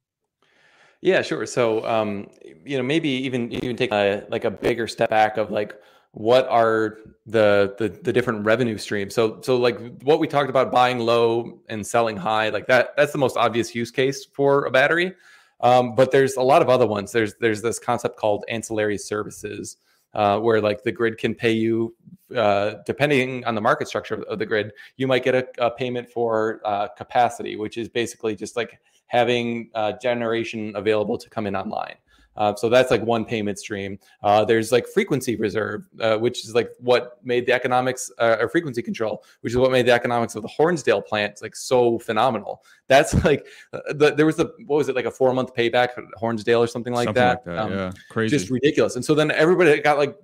Yeah, 1.03 1.23
sure. 1.23 1.47
So, 1.47 1.87
um, 1.87 2.29
you 2.65 2.77
know, 2.77 2.83
maybe 2.83 3.09
even 3.09 3.53
even 3.53 3.77
take 3.77 3.93
a, 3.93 4.25
like 4.31 4.45
a 4.45 4.51
bigger 4.51 4.87
step 4.87 5.11
back 5.11 5.37
of 5.37 5.51
like 5.51 5.75
what 6.13 6.47
are 6.49 6.99
the, 7.27 7.75
the 7.79 7.89
the 7.89 8.13
different 8.13 8.45
revenue 8.45 8.79
streams. 8.79 9.15
So, 9.15 9.41
so 9.43 9.57
like 9.57 9.79
what 10.03 10.21
we 10.21 10.27
talked 10.29 10.49
about, 10.49 10.71
buying 10.71 11.01
low 11.01 11.61
and 11.69 11.87
selling 11.87 12.17
high, 12.17 12.51
like 12.51 12.67
that. 12.69 12.97
That's 12.97 13.13
the 13.13 13.19
most 13.19 13.37
obvious 13.37 13.75
use 13.75 13.91
case 13.91 14.25
for 14.25 14.65
a 14.65 14.71
battery. 14.71 15.15
Um, 15.61 15.95
but 15.95 16.13
there's 16.13 16.37
a 16.37 16.43
lot 16.43 16.63
of 16.63 16.69
other 16.69 16.87
ones. 16.87 17.13
There's 17.13 17.35
there's 17.41 17.63
this 17.63 17.79
concept 17.79 18.17
called 18.17 18.45
ancillary 18.49 18.99
services 18.99 19.77
uh, 20.15 20.39
where 20.39 20.61
like 20.61 20.83
the 20.83 20.93
grid 20.93 21.19
can 21.19 21.35
pay 21.35 21.53
you 21.53 21.95
uh, 22.37 22.75
depending 22.87 23.45
on 23.45 23.55
the 23.55 23.61
market 23.61 23.89
structure 23.89 24.23
of 24.25 24.39
the 24.39 24.47
grid 24.47 24.73
you 24.97 25.07
might 25.07 25.25
get 25.25 25.35
a, 25.35 25.47
a 25.59 25.71
payment 25.71 26.09
for 26.09 26.61
uh, 26.65 26.89
capacity 26.89 27.57
which 27.57 27.77
is 27.77 27.89
basically 27.89 28.35
just 28.35 28.57
like 28.57 28.81
having 29.07 29.71
uh, 29.75 29.93
generation 30.01 30.73
available 30.77 31.19
to 31.19 31.29
come 31.29 31.47
in 31.47 31.55
online 31.55 31.97
uh, 32.37 32.55
so 32.55 32.69
that's 32.69 32.91
like 32.91 33.03
one 33.03 33.25
payment 33.25 33.59
stream. 33.59 33.99
Uh, 34.23 34.45
there's 34.45 34.73
like 34.73 34.87
frequency 34.87 35.37
reserve, 35.37 35.87
uh, 36.01 36.17
which 36.17 36.45
is 36.45 36.55
like 36.55 36.71
what 36.81 37.19
made 37.25 37.47
the 37.47 37.53
economics 37.53 38.11
uh, 38.19 38.37
or 38.41 38.49
frequency 38.49 38.83
control, 38.83 39.25
which 39.43 39.53
is 39.53 39.59
what 39.59 39.71
made 39.71 39.87
the 39.87 39.93
economics 39.93 40.35
of 40.35 40.43
the 40.43 40.49
Hornsdale 40.49 41.05
plant 41.05 41.41
like 41.43 41.55
so 41.55 41.99
phenomenal. 41.99 42.65
That's 42.89 43.25
like 43.25 43.47
uh, 43.73 43.81
the, 43.93 44.15
there 44.15 44.27
was 44.27 44.39
a 44.39 44.51
what 44.67 44.77
was 44.77 44.89
it 44.89 44.97
like 44.97 45.05
a 45.05 45.11
four 45.11 45.33
month 45.35 45.55
payback 45.55 45.89
Hornsdale 46.21 46.61
or 46.61 46.67
something 46.67 46.93
like 46.93 47.07
something 47.07 47.23
that. 47.23 47.47
Like 47.47 47.57
that. 47.57 47.59
Um, 47.59 47.73
yeah, 47.73 47.93
crazy, 48.11 48.37
just 48.37 48.51
ridiculous. 48.51 48.97
And 48.97 49.05
so 49.05 49.15
then 49.15 49.31
everybody 49.31 49.81
got 49.81 49.99
like 49.99 50.17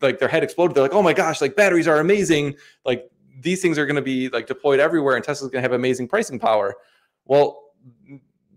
like 0.00 0.18
their 0.18 0.28
head 0.28 0.42
exploded. 0.42 0.76
They're 0.76 0.82
like, 0.82 0.94
oh 0.94 1.02
my 1.02 1.12
gosh, 1.12 1.40
like 1.40 1.56
batteries 1.56 1.88
are 1.88 2.00
amazing. 2.00 2.56
Like 2.84 3.10
these 3.40 3.62
things 3.62 3.78
are 3.78 3.86
going 3.86 3.96
to 3.96 4.02
be 4.02 4.28
like 4.28 4.46
deployed 4.46 4.80
everywhere, 4.80 5.16
and 5.16 5.24
Tesla's 5.24 5.50
going 5.50 5.62
to 5.62 5.68
have 5.68 5.72
amazing 5.72 6.08
pricing 6.08 6.38
power. 6.38 6.74
Well, 7.24 7.62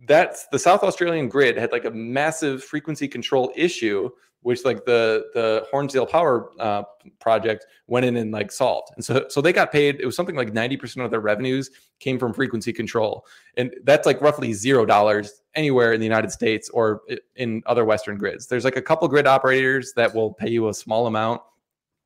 that's 0.09 0.47
the 0.47 0.57
South 0.57 0.81
Australian 0.81 1.29
grid 1.29 1.55
had 1.55 1.71
like 1.71 1.85
a 1.85 1.91
massive 1.91 2.63
frequency 2.63 3.07
control 3.07 3.53
issue, 3.55 4.09
which 4.41 4.65
like 4.65 4.83
the 4.83 5.27
the 5.35 5.67
Hornsdale 5.71 6.09
Power 6.09 6.49
uh, 6.59 6.81
project 7.19 7.67
went 7.85 8.07
in 8.07 8.17
and 8.17 8.31
like 8.31 8.51
solved. 8.51 8.89
And 8.95 9.05
so 9.05 9.27
so 9.29 9.39
they 9.39 9.53
got 9.53 9.71
paid. 9.71 10.01
It 10.01 10.05
was 10.07 10.15
something 10.15 10.35
like 10.35 10.51
ninety 10.51 10.77
percent 10.77 11.05
of 11.05 11.11
their 11.11 11.19
revenues 11.19 11.69
came 11.99 12.17
from 12.17 12.33
frequency 12.33 12.73
control, 12.73 13.23
and 13.55 13.71
that's 13.83 14.07
like 14.07 14.19
roughly 14.19 14.51
zero 14.51 14.83
dollars 14.83 15.43
anywhere 15.53 15.93
in 15.93 15.99
the 15.99 16.07
United 16.07 16.31
States 16.31 16.69
or 16.69 17.03
in 17.35 17.61
other 17.67 17.85
Western 17.85 18.17
grids. 18.17 18.47
There's 18.47 18.65
like 18.65 18.77
a 18.77 18.81
couple 18.81 19.07
grid 19.07 19.27
operators 19.27 19.93
that 19.93 20.13
will 20.13 20.33
pay 20.33 20.49
you 20.49 20.69
a 20.69 20.73
small 20.73 21.05
amount 21.05 21.41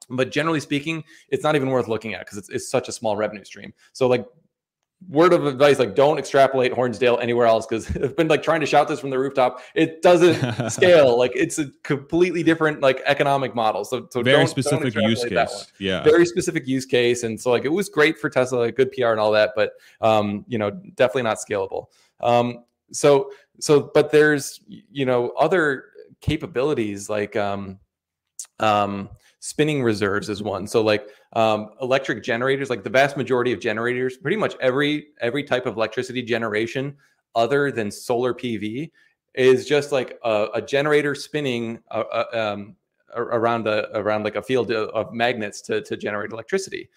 but 0.10 0.32
generally 0.32 0.60
speaking, 0.60 1.04
it's 1.30 1.44
not 1.44 1.56
even 1.56 1.70
worth 1.70 1.88
looking 1.88 2.14
at 2.14 2.22
because 2.26 2.38
it's, 2.38 2.50
it's 2.50 2.70
such 2.70 2.90
a 2.90 2.92
small 2.92 3.16
revenue 3.16 3.46
stream. 3.46 3.74
So 3.94 4.08
like 4.08 4.26
word 5.10 5.34
of 5.34 5.46
advice 5.46 5.80
like 5.80 5.96
don't 5.96 6.18
extrapolate 6.18 6.72
hornsdale 6.72 7.18
anywhere 7.22 7.46
else 7.46 7.66
because 7.66 7.88
i've 8.04 8.16
been 8.16 8.28
like 8.28 8.44
trying 8.44 8.60
to 8.60 8.66
shout 8.66 8.88
this 8.88 9.00
from 9.00 9.10
the 9.10 9.20
rooftop. 9.20 9.62
It 9.76 10.02
doesn't 10.02 10.70
scale. 10.72 11.18
Like 11.18 11.32
it's 11.36 11.60
a 11.60 11.68
completely 11.84 12.44
different 12.44 12.82
like 12.82 13.02
economic 13.06 13.56
model. 13.56 13.86
So, 13.86 14.08
so 14.10 14.22
very 14.22 14.38
don't, 14.38 14.48
specific 14.48 14.94
don't 14.94 15.10
use 15.10 15.24
case. 15.24 15.72
yeah. 15.80 16.04
Very 16.04 16.26
specific 16.26 16.68
use 16.68 16.86
case. 16.86 17.24
And 17.24 17.40
so 17.40 17.52
like 17.52 17.66
it 17.66 17.72
was 17.72 17.90
great 17.90 18.18
for 18.18 18.30
tesla 18.30 18.60
like, 18.60 18.76
good 18.76 18.92
pr 18.92 19.06
and 19.06 19.20
all 19.20 19.32
that 19.32 19.52
but 19.56 19.74
um 20.02 20.46
you 20.48 20.58
know 20.58 20.72
definitely 20.72 21.24
not 21.24 21.38
scalable. 21.38 21.88
Um 22.22 22.64
so 22.92 23.32
so 23.60 23.92
but 23.94 24.12
there's 24.12 24.62
you 24.68 25.06
know 25.06 25.30
other 25.32 25.86
capabilities 26.22 27.10
like 27.10 27.36
um 27.36 27.80
um 28.60 29.10
spinning 29.44 29.84
reserves 29.84 30.30
is 30.30 30.42
one. 30.42 30.66
So 30.66 30.82
like 30.82 31.10
um, 31.34 31.72
electric 31.82 32.24
generators 32.24 32.70
like 32.70 32.82
the 32.82 32.90
vast 32.90 33.18
majority 33.18 33.52
of 33.52 33.60
generators 33.60 34.16
pretty 34.16 34.38
much 34.38 34.56
every 34.62 35.08
every 35.20 35.44
type 35.44 35.66
of 35.66 35.76
electricity 35.76 36.22
generation 36.22 36.96
other 37.36 37.70
than 37.70 37.92
solar 37.92 38.34
pv 38.34 38.90
is 39.36 39.68
just 39.68 39.92
like 39.92 40.18
a, 40.24 40.48
a 40.54 40.62
generator 40.62 41.14
spinning 41.14 41.80
uh, 41.92 42.06
uh, 42.14 42.26
um, 42.32 42.78
around 43.16 43.68
a 43.68 43.90
around 44.00 44.24
like 44.24 44.38
a 44.38 44.42
field 44.42 44.72
of 44.72 45.14
magnets 45.14 45.60
to, 45.60 45.82
to 45.82 45.98
generate 45.98 46.32
electricity. 46.32 46.88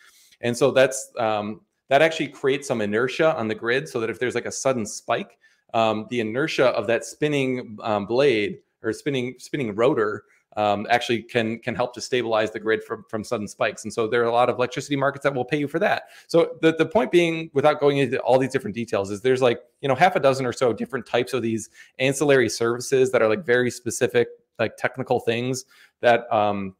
And 0.41 0.57
so 0.57 0.71
that's 0.71 1.11
um, 1.19 1.63
that 1.89 2.01
actually 2.01 2.29
creates 2.29 2.69
some 2.69 2.81
inertia 2.81 3.35
on 3.35 3.49
the 3.49 3.57
grid 3.57 3.89
so 3.89 3.99
that 3.99 4.09
if 4.09 4.21
there's 4.21 4.37
like 4.37 4.47
a 4.47 4.53
sudden 4.53 4.87
spike 4.87 5.37
um, 5.75 6.07
the 6.11 6.21
inertia 6.21 6.67
of 6.67 6.87
that 6.87 7.05
spinning 7.05 7.77
um, 7.83 8.07
blade 8.07 8.59
or 8.85 8.93
spinning 8.93 9.35
spinning 9.39 9.75
rotor 9.75 10.23
um, 10.57 10.87
actually 10.91 11.23
can 11.23 11.59
can 11.59 11.75
help 11.75 11.95
to 11.95 12.01
stabilize 12.01 12.51
the 12.51 12.59
grid 12.59 12.83
from, 12.83 13.05
from 13.09 13.23
sudden 13.23 13.47
spikes. 13.47 13.85
And 13.85 13.93
so 13.93 14.09
there 14.09 14.23
are 14.23 14.27
a 14.27 14.33
lot 14.33 14.49
of 14.49 14.57
electricity 14.57 14.97
markets 14.97 15.23
that 15.23 15.35
will 15.35 15.45
pay 15.45 15.59
you 15.59 15.69
for 15.69 15.79
that. 15.79 16.05
So 16.27 16.57
the, 16.63 16.75
the 16.77 16.87
point 16.87 17.13
being, 17.13 17.51
without 17.53 17.79
going 17.79 17.99
into 17.99 18.19
all 18.21 18.39
these 18.39 18.53
different 18.53 18.75
details, 18.75 19.11
is 19.11 19.21
there's 19.21 19.43
like, 19.43 19.61
you 19.81 19.89
know, 19.89 19.95
half 19.95 20.17
a 20.17 20.21
dozen 20.21 20.47
or 20.47 20.53
so 20.53 20.73
different 20.73 21.07
types 21.07 21.33
of 21.33 21.43
these 21.43 21.69
ancillary 21.99 22.49
services 22.49 23.13
that 23.13 23.23
are 23.23 23.29
like 23.29 23.45
very 23.45 23.71
specific, 23.71 24.29
like 24.59 24.77
technical 24.77 25.21
things 25.21 25.65
that 26.01 26.31
um, 26.33 26.75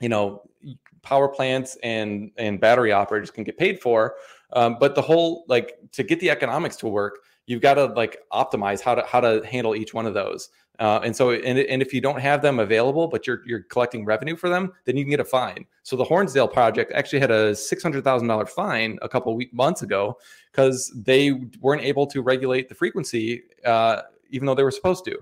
you 0.00 0.08
know, 0.08 0.42
power 1.02 1.28
plants 1.28 1.76
and 1.82 2.32
and 2.36 2.60
battery 2.60 2.92
operators 2.92 3.30
can 3.30 3.44
get 3.44 3.56
paid 3.56 3.80
for. 3.80 4.16
Um, 4.52 4.76
but 4.78 4.94
the 4.94 5.02
whole 5.02 5.44
like 5.48 5.78
to 5.92 6.02
get 6.02 6.20
the 6.20 6.30
economics 6.30 6.76
to 6.76 6.88
work, 6.88 7.20
you've 7.46 7.62
got 7.62 7.74
to 7.74 7.86
like 7.86 8.18
optimize 8.32 8.80
how 8.80 8.94
to 8.94 9.04
how 9.06 9.20
to 9.20 9.44
handle 9.46 9.74
each 9.74 9.94
one 9.94 10.06
of 10.06 10.14
those. 10.14 10.50
Uh, 10.78 11.00
and 11.04 11.16
so, 11.16 11.30
and, 11.30 11.58
and 11.58 11.80
if 11.80 11.94
you 11.94 12.00
don't 12.00 12.20
have 12.20 12.42
them 12.42 12.58
available, 12.58 13.08
but 13.08 13.26
you're 13.26 13.42
you're 13.46 13.62
collecting 13.62 14.04
revenue 14.04 14.36
for 14.36 14.48
them, 14.48 14.72
then 14.84 14.96
you 14.96 15.04
can 15.04 15.10
get 15.10 15.20
a 15.20 15.24
fine. 15.24 15.64
So 15.82 15.96
the 15.96 16.04
Hornsdale 16.04 16.52
project 16.52 16.92
actually 16.94 17.20
had 17.20 17.30
a 17.30 17.54
six 17.54 17.82
hundred 17.82 18.04
thousand 18.04 18.28
dollar 18.28 18.46
fine 18.46 18.98
a 19.02 19.08
couple 19.08 19.34
week, 19.34 19.52
months 19.54 19.82
ago 19.82 20.18
because 20.52 20.92
they 20.94 21.32
weren't 21.60 21.82
able 21.82 22.06
to 22.08 22.20
regulate 22.22 22.68
the 22.68 22.74
frequency, 22.74 23.42
uh, 23.64 24.02
even 24.30 24.46
though 24.46 24.54
they 24.54 24.64
were 24.64 24.70
supposed 24.70 25.04
to. 25.06 25.18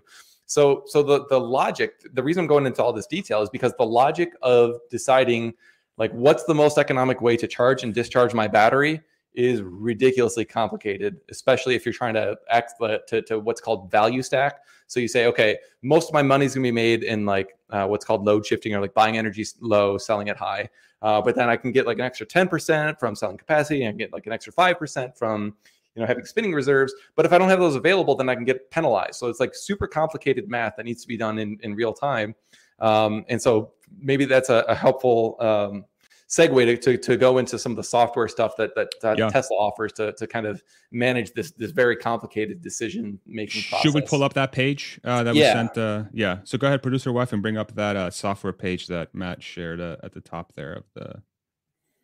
So, 0.47 0.83
so 0.87 1.03
the 1.03 1.27
the 1.27 1.39
logic, 1.39 2.03
the 2.13 2.23
reason 2.23 2.41
I'm 2.41 2.47
going 2.47 2.67
into 2.67 2.83
all 2.83 2.93
this 2.93 3.07
detail 3.07 3.43
is 3.43 3.51
because 3.51 3.73
the 3.79 3.87
logic 3.87 4.33
of 4.43 4.81
deciding 4.91 5.55
like 5.97 6.13
what's 6.13 6.45
the 6.45 6.55
most 6.55 6.79
economic 6.79 7.21
way 7.21 7.37
to 7.37 7.47
charge 7.47 7.83
and 7.83 7.95
discharge 7.95 8.35
my 8.35 8.49
battery 8.49 9.01
is 9.35 9.63
ridiculously 9.63 10.45
complicated, 10.45 11.17
especially 11.31 11.75
if 11.75 11.85
you're 11.85 11.93
trying 11.93 12.15
to 12.15 12.37
act 12.51 12.75
to, 13.09 13.23
to 13.23 13.39
what's 13.39 13.61
called 13.61 13.91
value 13.91 14.23
stack. 14.23 14.61
So 14.87 15.01
you 15.01 15.09
say, 15.09 15.27
okay, 15.27 15.59
most 15.83 16.09
of 16.09 16.15
my 16.15 16.23
money 16.23 16.47
is 16.47 16.55
gonna 16.55 16.63
be 16.63 16.71
made 16.71 17.03
in 17.03 17.27
like 17.27 17.57
uh, 17.71 17.87
what's 17.87 18.05
called 18.05 18.25
load 18.25 18.47
shifting 18.47 18.75
or 18.75 18.81
like 18.81 18.95
buying 18.95 19.19
energy 19.19 19.45
low, 19.61 19.99
selling 19.99 20.29
it 20.29 20.37
high. 20.37 20.69
Uh, 21.03 21.21
but 21.21 21.35
then 21.35 21.49
I 21.49 21.57
can 21.57 21.73
get 21.73 21.87
like 21.87 21.99
an 21.99 22.05
extra 22.05 22.27
10% 22.27 22.99
from 22.99 23.15
selling 23.15 23.37
capacity 23.37 23.85
and 23.85 23.99
get 23.99 24.13
like 24.13 24.27
an 24.27 24.33
extra 24.33 24.53
5% 24.53 25.17
from 25.17 25.55
you 25.95 26.01
know 26.01 26.07
having 26.07 26.25
spinning 26.25 26.53
reserves. 26.53 26.95
But 27.17 27.27
if 27.27 27.33
I 27.33 27.39
don't 27.39 27.49
have 27.49 27.61
those 27.61 27.77
available, 27.77 28.15
then 28.15 28.29
I 28.29 28.35
can 28.35 28.45
get 28.45 28.71
penalized. 28.71 29.17
So 29.17 29.29
it's 29.29 29.41
like 29.41 29.55
super 29.55 29.87
complicated 29.87 30.49
math 30.49 30.77
that 30.77 30.85
needs 30.85 31.03
to 31.03 31.09
be 31.09 31.17
done 31.17 31.39
in, 31.39 31.59
in 31.63 31.75
real 31.75 31.93
time. 31.93 32.35
Um, 32.81 33.25
and 33.29 33.41
so 33.41 33.73
maybe 33.99 34.25
that's 34.25 34.49
a, 34.49 34.65
a 34.69 34.75
helpful 34.75 35.37
um, 35.41 35.85
segue 36.29 36.65
to, 36.65 36.77
to, 36.77 36.97
to 36.97 37.17
go 37.17 37.39
into 37.39 37.59
some 37.59 37.73
of 37.73 37.77
the 37.77 37.85
software 37.85 38.29
stuff 38.29 38.57
that 38.57 38.75
that, 38.75 38.89
that 39.03 39.19
yeah. 39.19 39.29
Tesla 39.29 39.57
offers 39.57 39.93
to 39.93 40.13
to 40.13 40.27
kind 40.27 40.47
of 40.47 40.63
manage 40.93 41.33
this 41.33 41.53
this 41.53 41.71
very 41.71 41.97
complicated 41.97 42.63
decision 42.63 43.19
making 43.27 43.63
process. 43.63 43.83
Should 43.83 43.95
we 43.95 44.03
pull 44.03 44.23
up 44.23 44.35
that 44.35 44.53
page 44.53 45.01
uh, 45.05 45.23
that 45.23 45.35
yeah. 45.35 45.53
we 45.53 45.59
sent? 45.59 45.79
Uh, 45.79 46.05
yeah. 46.13 46.39
So 46.45 46.59
go 46.59 46.67
ahead, 46.67 46.83
producer 46.83 47.13
wife, 47.13 47.33
and 47.33 47.43
bring 47.43 47.57
up 47.57 47.75
that 47.75 47.97
uh, 47.97 48.11
software 48.11 48.53
page 48.53 48.87
that 48.89 49.15
Matt 49.15 49.43
shared 49.43 49.81
uh, 49.81 49.97
at 50.03 50.13
the 50.13 50.21
top 50.21 50.55
there 50.55 50.73
of 50.73 50.85
the 50.95 51.23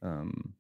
um 0.03 0.55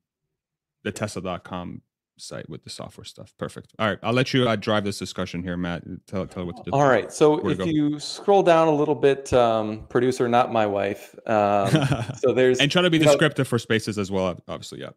the 0.82 0.92
Tesla.com 0.92 1.82
site 2.20 2.48
with 2.48 2.64
the 2.64 2.70
software 2.70 3.04
stuff. 3.04 3.34
Perfect. 3.38 3.74
All 3.78 3.88
right, 3.88 3.98
I'll 4.02 4.12
let 4.12 4.32
you 4.32 4.48
uh, 4.48 4.56
drive 4.56 4.84
this 4.84 4.98
discussion 4.98 5.42
here, 5.42 5.56
Matt. 5.56 5.82
Tell, 6.06 6.26
tell 6.26 6.44
what 6.46 6.56
to 6.56 6.62
do. 6.64 6.70
All 6.72 6.88
right. 6.88 7.12
So 7.12 7.46
if 7.48 7.64
you 7.66 7.98
scroll 7.98 8.42
down 8.42 8.68
a 8.68 8.74
little 8.74 8.94
bit, 8.94 9.32
um, 9.32 9.86
producer, 9.88 10.28
not 10.28 10.52
my 10.52 10.66
wife. 10.66 11.14
Um, 11.26 11.70
so 12.18 12.32
there's 12.34 12.58
and 12.58 12.70
try 12.70 12.82
to 12.82 12.90
be 12.90 12.98
descriptive 12.98 13.46
know, 13.46 13.48
for 13.48 13.58
spaces 13.58 13.98
as 13.98 14.10
well. 14.10 14.38
Obviously, 14.48 14.80
yeah. 14.80 14.90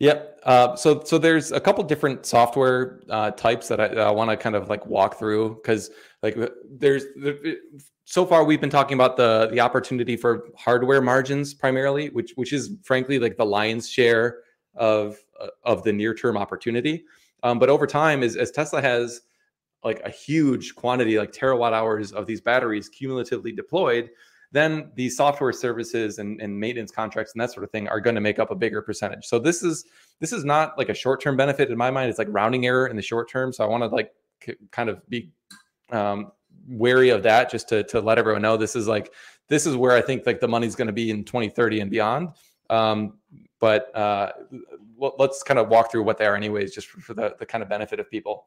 Yep. 0.00 0.40
Uh, 0.42 0.76
so 0.76 1.02
so 1.04 1.18
there's 1.18 1.52
a 1.52 1.60
couple 1.60 1.84
different 1.84 2.26
software 2.26 3.00
uh, 3.08 3.30
types 3.32 3.68
that 3.68 3.80
I, 3.80 3.86
I 3.86 4.10
want 4.10 4.30
to 4.30 4.36
kind 4.36 4.56
of 4.56 4.68
like 4.68 4.84
walk 4.86 5.18
through 5.18 5.56
because 5.56 5.90
like 6.22 6.36
there's 6.68 7.04
there, 7.16 7.36
so 8.04 8.26
far 8.26 8.44
we've 8.44 8.60
been 8.60 8.70
talking 8.70 8.94
about 8.94 9.16
the 9.16 9.48
the 9.50 9.60
opportunity 9.60 10.16
for 10.16 10.48
hardware 10.56 11.00
margins 11.00 11.54
primarily, 11.54 12.08
which 12.10 12.32
which 12.34 12.52
is 12.52 12.72
frankly 12.82 13.18
like 13.18 13.36
the 13.36 13.46
lion's 13.46 13.88
share 13.88 14.40
of 14.74 15.16
of 15.62 15.82
the 15.82 15.92
near 15.92 16.14
term 16.14 16.36
opportunity. 16.36 17.04
Um, 17.42 17.58
but 17.58 17.68
over 17.68 17.86
time, 17.86 18.22
as, 18.22 18.36
as 18.36 18.50
Tesla 18.50 18.80
has 18.80 19.20
like 19.84 20.00
a 20.00 20.10
huge 20.10 20.74
quantity, 20.74 21.18
like 21.18 21.32
terawatt 21.32 21.72
hours 21.72 22.12
of 22.12 22.26
these 22.26 22.40
batteries 22.40 22.88
cumulatively 22.88 23.52
deployed, 23.52 24.10
then 24.50 24.90
these 24.94 25.16
software 25.16 25.52
services 25.52 26.18
and, 26.18 26.40
and 26.40 26.58
maintenance 26.58 26.90
contracts 26.90 27.32
and 27.32 27.40
that 27.40 27.50
sort 27.50 27.64
of 27.64 27.70
thing 27.70 27.88
are 27.88 28.00
going 28.00 28.14
to 28.14 28.20
make 28.20 28.38
up 28.38 28.50
a 28.50 28.54
bigger 28.54 28.80
percentage. 28.80 29.26
So 29.26 29.38
this 29.38 29.62
is 29.62 29.84
this 30.20 30.32
is 30.32 30.44
not 30.44 30.78
like 30.78 30.88
a 30.88 30.94
short 30.94 31.20
term 31.20 31.36
benefit 31.36 31.70
in 31.70 31.76
my 31.76 31.90
mind. 31.90 32.08
It's 32.08 32.18
like 32.18 32.28
rounding 32.30 32.64
error 32.64 32.86
in 32.86 32.96
the 32.96 33.02
short 33.02 33.28
term. 33.28 33.52
So 33.52 33.64
I 33.64 33.66
want 33.66 33.82
to 33.82 33.88
like 33.88 34.12
c- 34.42 34.54
kind 34.70 34.88
of 34.88 35.06
be 35.08 35.32
um, 35.90 36.30
wary 36.68 37.10
of 37.10 37.24
that, 37.24 37.50
just 37.50 37.68
to 37.70 37.82
to 37.84 38.00
let 38.00 38.16
everyone 38.16 38.42
know 38.42 38.56
this 38.56 38.76
is 38.76 38.86
like 38.86 39.12
this 39.48 39.66
is 39.66 39.76
where 39.76 39.92
I 39.92 40.00
think 40.00 40.24
like 40.24 40.40
the 40.40 40.48
money's 40.48 40.76
going 40.76 40.86
to 40.86 40.92
be 40.92 41.10
in 41.10 41.24
2030 41.24 41.80
and 41.80 41.90
beyond. 41.90 42.28
Um, 42.70 43.18
but 43.60 43.94
uh, 43.96 44.32
let's 44.98 45.42
kind 45.42 45.58
of 45.58 45.68
walk 45.68 45.90
through 45.90 46.02
what 46.02 46.18
they 46.18 46.26
are 46.26 46.36
anyways 46.36 46.74
just 46.74 46.88
for, 46.88 47.14
the, 47.14 47.34
the 47.38 47.46
kind 47.46 47.62
of 47.62 47.68
benefit 47.68 48.00
of 48.00 48.10
people. 48.10 48.46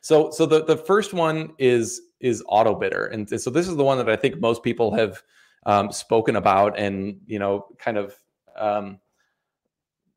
So 0.00 0.30
so 0.30 0.46
the, 0.46 0.64
the 0.64 0.76
first 0.76 1.12
one 1.12 1.54
is 1.58 2.02
is 2.20 2.42
auto 2.46 2.74
bidder. 2.74 3.06
And 3.06 3.28
so 3.40 3.50
this 3.50 3.68
is 3.68 3.76
the 3.76 3.84
one 3.84 3.98
that 3.98 4.08
i 4.08 4.16
think 4.16 4.40
most 4.40 4.62
people 4.62 4.94
have 4.94 5.22
um, 5.66 5.92
spoken 5.92 6.36
about 6.36 6.78
and 6.78 7.20
you 7.26 7.38
know 7.38 7.66
kind 7.78 7.96
of 7.96 8.16
um, 8.56 8.98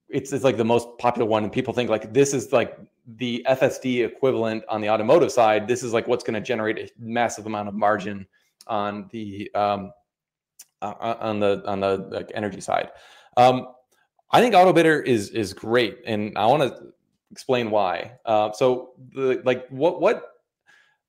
it's, 0.10 0.32
it's 0.34 0.44
like 0.44 0.58
the 0.58 0.66
most 0.66 0.88
popular 0.98 1.28
one. 1.28 1.44
And 1.44 1.52
people 1.52 1.74
think 1.74 1.90
like 1.90 2.14
this 2.14 2.34
is 2.34 2.52
like 2.54 2.78
the 3.18 3.46
fsd 3.50 4.06
equivalent 4.06 4.64
on 4.70 4.82
the 4.82 4.90
automotive 4.90 5.32
side. 5.32 5.68
This 5.68 5.84
is 5.84 5.94
like 5.94 6.08
what's 6.08 6.24
going 6.24 6.36
to 6.36 6.42
generate 6.42 6.78
a 6.78 6.90
massive 6.98 7.46
amount 7.46 7.68
of 7.68 7.74
margin 7.76 8.26
on 8.68 9.08
the 9.12 9.52
um, 9.56 9.92
uh, 10.82 11.16
on 11.20 11.40
the 11.40 11.64
on 11.66 11.80
the 11.80 11.98
like, 12.12 12.32
energy 12.34 12.62
side. 12.62 12.90
Um, 13.38 13.68
I 14.32 14.42
think 14.42 14.54
AutoBidder 14.56 15.06
is 15.06 15.30
is 15.30 15.54
great, 15.54 16.00
and 16.06 16.38
I 16.38 16.46
want 16.48 16.64
to 16.64 16.94
explain 17.32 17.72
why. 17.72 18.14
Uh, 18.26 18.52
so, 18.52 18.92
the 19.14 19.42
like 19.46 19.68
what 19.70 20.02
what 20.02 20.36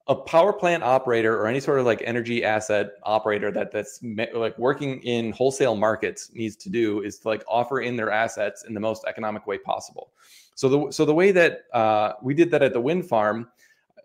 a 0.09 0.15
power 0.15 0.53
plant 0.53 0.85
operator 0.85 1.37
or 1.37 1.49
any 1.49 1.59
sort 1.59 1.81
of 1.81 1.87
like 1.87 2.01
energy 2.05 2.45
asset 2.45 2.93
operator 3.03 3.51
that 3.51 3.73
that's 3.73 4.01
like 4.35 4.57
working 4.57 5.01
in 5.01 5.33
wholesale 5.33 5.75
markets 5.75 6.31
needs 6.33 6.55
to 6.55 6.71
do 6.71 7.03
is 7.03 7.19
to 7.19 7.29
like 7.29 7.43
offer 7.49 7.81
in 7.81 7.97
their 7.97 8.13
assets 8.13 8.65
in 8.65 8.75
the 8.75 8.79
most 8.79 9.05
economic 9.07 9.47
way 9.49 9.59
possible. 9.59 10.13
So 10.55 10.69
the 10.69 10.93
so 10.93 11.05
the 11.05 11.15
way 11.15 11.33
that 11.33 11.65
uh, 11.73 12.13
we 12.23 12.35
did 12.35 12.51
that 12.53 12.63
at 12.63 12.73
the 12.73 12.81
wind 12.81 13.09
farm, 13.09 13.49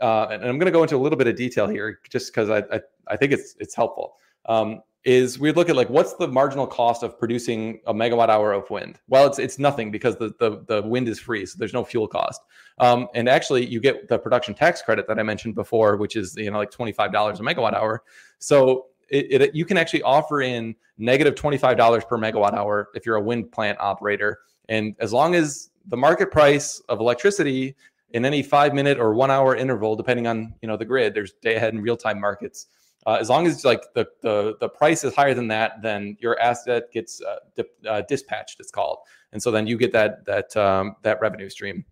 uh, 0.02 0.28
and 0.32 0.44
I'm 0.44 0.58
going 0.58 0.66
to 0.66 0.72
go 0.72 0.82
into 0.82 0.96
a 0.96 0.98
little 0.98 1.18
bit 1.18 1.28
of 1.28 1.36
detail 1.36 1.68
here 1.68 2.00
just 2.10 2.34
because 2.34 2.50
I, 2.50 2.60
I, 2.76 2.82
I 3.08 3.18
think 3.18 3.32
it's 3.32 3.56
it's 3.60 3.76
helpful. 3.76 4.16
Um, 4.48 4.82
is 5.04 5.40
we 5.40 5.52
look 5.52 5.70
at 5.70 5.76
like 5.76 5.90
what's 5.90 6.14
the 6.14 6.28
marginal 6.28 6.68
cost 6.68 7.02
of 7.02 7.18
producing 7.18 7.82
a 7.88 7.94
megawatt 7.94 8.30
hour 8.30 8.54
of 8.54 8.70
wind? 8.70 9.00
Well 9.08 9.26
it's 9.26 9.40
it's 9.40 9.58
nothing 9.58 9.92
because 9.92 10.18
the 10.18 10.34
the, 10.40 10.64
the 10.68 10.88
wind 10.88 11.08
is 11.08 11.20
free 11.20 11.46
so 11.46 11.56
there's 11.58 11.74
no 11.74 11.84
fuel 11.84 12.08
cost. 12.08 12.42
Um, 12.78 13.08
and 13.16 13.28
actually 13.28 13.66
you 13.66 13.80
get 13.80 14.08
the 14.08 14.20
production 14.20 14.54
tax 14.54 14.82
credit 14.82 15.08
that 15.08 15.20
i 15.20 15.24
mentioned 15.24 15.56
before 15.56 15.98
which 15.98 16.16
is 16.16 16.36
you 16.38 16.52
know 16.52 16.58
like 16.58 16.72
$25 16.72 17.00
a 17.00 17.44
megawatt 17.44 17.74
hour. 17.74 18.04
So 18.40 18.88
it, 19.10 19.42
it 19.42 19.56
you 19.56 19.66
can 19.66 19.78
actually 19.78 20.04
offer 20.04 20.42
in 20.42 20.76
negative 20.98 21.36
$25 21.36 22.08
per 22.08 22.18
megawatt 22.18 22.54
hour 22.54 22.90
if 22.94 23.06
you're 23.06 23.16
a 23.16 23.22
wind 23.22 23.52
plant 23.52 23.80
operator. 23.80 24.40
And 24.70 24.96
as 25.00 25.12
long 25.12 25.36
as 25.36 25.72
the 25.88 25.98
market 25.98 26.32
price 26.32 26.80
of 26.90 27.00
electricity 27.00 27.76
in 28.14 28.26
any 28.26 28.44
five 28.44 28.74
minute 28.74 29.00
or 29.00 29.14
one 29.14 29.32
hour 29.32 29.56
interval 29.56 29.96
depending 29.96 30.28
on 30.28 30.54
you 30.62 30.68
know 30.68 30.78
the 30.78 30.86
grid 30.86 31.14
there's 31.14 31.34
day 31.42 31.56
ahead 31.56 31.74
and 31.74 31.82
real 31.82 31.98
time 31.98 32.20
markets 32.20 32.68
uh, 33.06 33.18
as 33.20 33.30
long 33.30 33.48
as 33.48 33.66
like 33.66 33.82
the, 33.96 34.08
the 34.22 34.56
the 34.60 34.70
price 34.70 35.04
is 35.04 35.16
higher 35.16 35.34
than 35.34 35.48
that, 35.48 35.82
then 35.82 36.18
your 36.20 36.40
asset 36.40 36.92
gets 36.92 37.22
uh, 37.22 37.38
di- 37.56 37.90
uh, 37.90 38.02
dispatched. 38.08 38.60
It's 38.60 38.72
called, 38.72 39.00
and 39.32 39.42
so 39.42 39.50
then 39.50 39.68
you 39.68 39.78
get 39.78 39.92
that 39.94 40.26
that 40.26 40.56
um, 40.56 40.96
that 41.04 41.20
revenue 41.22 41.50
stream. 41.50 41.86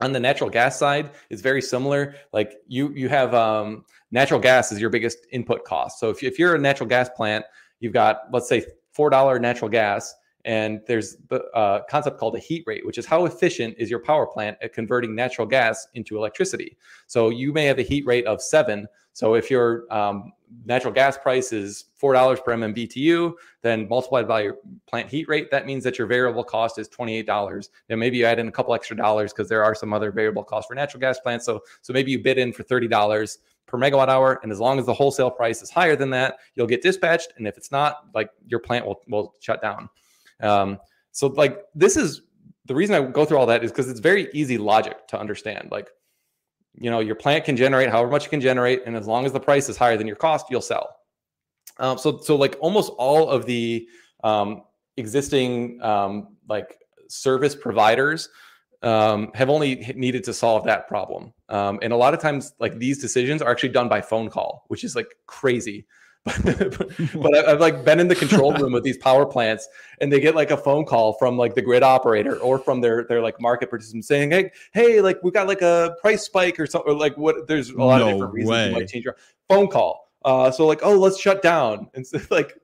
On 0.00 0.12
the 0.12 0.20
natural 0.20 0.48
gas 0.48 0.78
side, 0.78 1.10
it's 1.28 1.42
very 1.42 1.60
similar. 1.60 2.14
Like 2.32 2.54
you 2.66 2.92
you 2.94 3.08
have 3.08 3.34
um, 3.34 3.84
natural 4.10 4.40
gas 4.40 4.72
is 4.72 4.80
your 4.80 4.90
biggest 4.90 5.18
input 5.32 5.64
cost. 5.64 5.98
So 5.98 6.08
if, 6.08 6.22
if 6.22 6.38
you're 6.38 6.54
a 6.54 6.58
natural 6.58 6.88
gas 6.88 7.10
plant, 7.10 7.44
you've 7.80 7.92
got 7.92 8.20
let's 8.32 8.48
say 8.48 8.64
four 8.92 9.10
dollar 9.10 9.38
natural 9.38 9.68
gas, 9.68 10.14
and 10.44 10.80
there's 10.86 11.16
the 11.28 11.42
uh, 11.50 11.82
concept 11.90 12.18
called 12.18 12.36
a 12.36 12.38
heat 12.38 12.64
rate, 12.66 12.86
which 12.86 12.96
is 12.96 13.04
how 13.04 13.26
efficient 13.26 13.74
is 13.76 13.90
your 13.90 14.00
power 14.00 14.26
plant 14.26 14.56
at 14.62 14.72
converting 14.72 15.14
natural 15.14 15.46
gas 15.46 15.86
into 15.94 16.16
electricity. 16.16 16.78
So 17.06 17.28
you 17.28 17.52
may 17.52 17.66
have 17.66 17.78
a 17.78 17.82
heat 17.82 18.06
rate 18.06 18.26
of 18.26 18.40
seven. 18.40 18.86
So 19.18 19.34
if 19.34 19.50
your 19.50 19.92
um, 19.92 20.32
natural 20.64 20.94
gas 20.94 21.18
price 21.18 21.52
is 21.52 21.86
four 21.96 22.12
dollars 22.12 22.38
per 22.38 22.54
MMBTU, 22.54 23.32
then 23.62 23.88
multiplied 23.88 24.28
by 24.28 24.42
your 24.42 24.58
plant 24.86 25.10
heat 25.10 25.26
rate, 25.26 25.50
that 25.50 25.66
means 25.66 25.82
that 25.82 25.98
your 25.98 26.06
variable 26.06 26.44
cost 26.44 26.78
is 26.78 26.86
twenty 26.86 27.16
eight 27.16 27.26
dollars. 27.26 27.70
Then 27.88 27.98
maybe 27.98 28.16
you 28.16 28.26
add 28.26 28.38
in 28.38 28.46
a 28.46 28.52
couple 28.52 28.74
extra 28.74 28.96
dollars 28.96 29.32
because 29.32 29.48
there 29.48 29.64
are 29.64 29.74
some 29.74 29.92
other 29.92 30.12
variable 30.12 30.44
costs 30.44 30.68
for 30.68 30.76
natural 30.76 31.00
gas 31.00 31.18
plants. 31.18 31.44
So 31.44 31.62
so 31.82 31.92
maybe 31.92 32.12
you 32.12 32.22
bid 32.22 32.38
in 32.38 32.52
for 32.52 32.62
thirty 32.62 32.86
dollars 32.86 33.38
per 33.66 33.76
megawatt 33.76 34.06
hour, 34.06 34.38
and 34.44 34.52
as 34.52 34.60
long 34.60 34.78
as 34.78 34.86
the 34.86 34.94
wholesale 34.94 35.32
price 35.32 35.62
is 35.62 35.68
higher 35.68 35.96
than 35.96 36.10
that, 36.10 36.36
you'll 36.54 36.68
get 36.68 36.80
dispatched. 36.80 37.32
And 37.38 37.48
if 37.48 37.56
it's 37.56 37.72
not, 37.72 38.04
like 38.14 38.30
your 38.46 38.60
plant 38.60 38.86
will 38.86 39.00
will 39.08 39.34
shut 39.40 39.60
down. 39.60 39.88
Um, 40.40 40.78
so 41.10 41.26
like 41.26 41.64
this 41.74 41.96
is 41.96 42.22
the 42.66 42.74
reason 42.76 42.94
I 42.94 43.04
go 43.10 43.24
through 43.24 43.38
all 43.38 43.46
that 43.46 43.64
is 43.64 43.72
because 43.72 43.90
it's 43.90 43.98
very 43.98 44.28
easy 44.32 44.58
logic 44.58 45.08
to 45.08 45.18
understand. 45.18 45.70
Like 45.72 45.88
you 46.74 46.90
know 46.90 47.00
your 47.00 47.14
plant 47.14 47.44
can 47.44 47.56
generate 47.56 47.90
however 47.90 48.10
much 48.10 48.26
it 48.26 48.30
can 48.30 48.40
generate 48.40 48.82
and 48.86 48.96
as 48.96 49.06
long 49.06 49.26
as 49.26 49.32
the 49.32 49.40
price 49.40 49.68
is 49.68 49.76
higher 49.76 49.96
than 49.96 50.06
your 50.06 50.16
cost 50.16 50.46
you'll 50.50 50.60
sell. 50.60 50.96
Um, 51.78 51.98
so 51.98 52.18
so 52.18 52.36
like 52.36 52.56
almost 52.60 52.92
all 52.98 53.28
of 53.28 53.46
the 53.46 53.88
um, 54.24 54.62
existing 54.96 55.80
um, 55.82 56.36
like 56.48 56.78
service 57.08 57.54
providers 57.54 58.28
um, 58.82 59.30
have 59.34 59.48
only 59.50 59.92
needed 59.96 60.24
to 60.24 60.34
solve 60.34 60.64
that 60.64 60.86
problem. 60.86 61.32
Um, 61.48 61.78
and 61.82 61.92
a 61.92 61.96
lot 61.96 62.14
of 62.14 62.20
times 62.20 62.52
like 62.60 62.78
these 62.78 62.98
decisions 62.98 63.42
are 63.42 63.50
actually 63.50 63.70
done 63.70 63.88
by 63.88 64.00
phone 64.00 64.28
call 64.28 64.64
which 64.68 64.84
is 64.84 64.94
like 64.94 65.08
crazy 65.26 65.86
but 67.14 67.48
I've 67.48 67.60
like 67.60 67.84
been 67.84 68.00
in 68.00 68.08
the 68.08 68.14
control 68.14 68.52
room 68.54 68.72
with 68.72 68.84
these 68.84 68.98
power 68.98 69.24
plants, 69.26 69.68
and 70.00 70.12
they 70.12 70.20
get 70.20 70.34
like 70.34 70.50
a 70.50 70.56
phone 70.56 70.84
call 70.84 71.14
from 71.14 71.36
like 71.36 71.54
the 71.54 71.62
grid 71.62 71.82
operator 71.82 72.36
or 72.36 72.58
from 72.58 72.80
their 72.80 73.04
their 73.04 73.22
like 73.22 73.40
market 73.40 73.70
participants 73.70 74.08
saying, 74.08 74.30
"Hey, 74.30 74.50
hey, 74.72 75.00
like 75.00 75.22
we 75.22 75.30
got 75.30 75.46
like 75.46 75.62
a 75.62 75.96
price 76.00 76.22
spike 76.22 76.58
or 76.58 76.66
something." 76.66 76.92
Or 76.92 76.96
like 76.96 77.16
what? 77.16 77.46
There's 77.46 77.70
a 77.70 77.76
lot 77.76 77.98
no 77.98 78.08
of 78.08 78.14
different 78.14 78.34
reasons 78.34 78.50
way. 78.50 78.66
you 78.68 78.74
might 78.74 78.88
change 78.88 79.04
your 79.04 79.16
phone 79.48 79.68
call. 79.68 80.10
Uh, 80.24 80.50
so 80.50 80.66
like, 80.66 80.80
oh, 80.82 80.98
let's 80.98 81.18
shut 81.18 81.42
down, 81.42 81.88
and 81.94 82.06
so, 82.06 82.18
like 82.30 82.57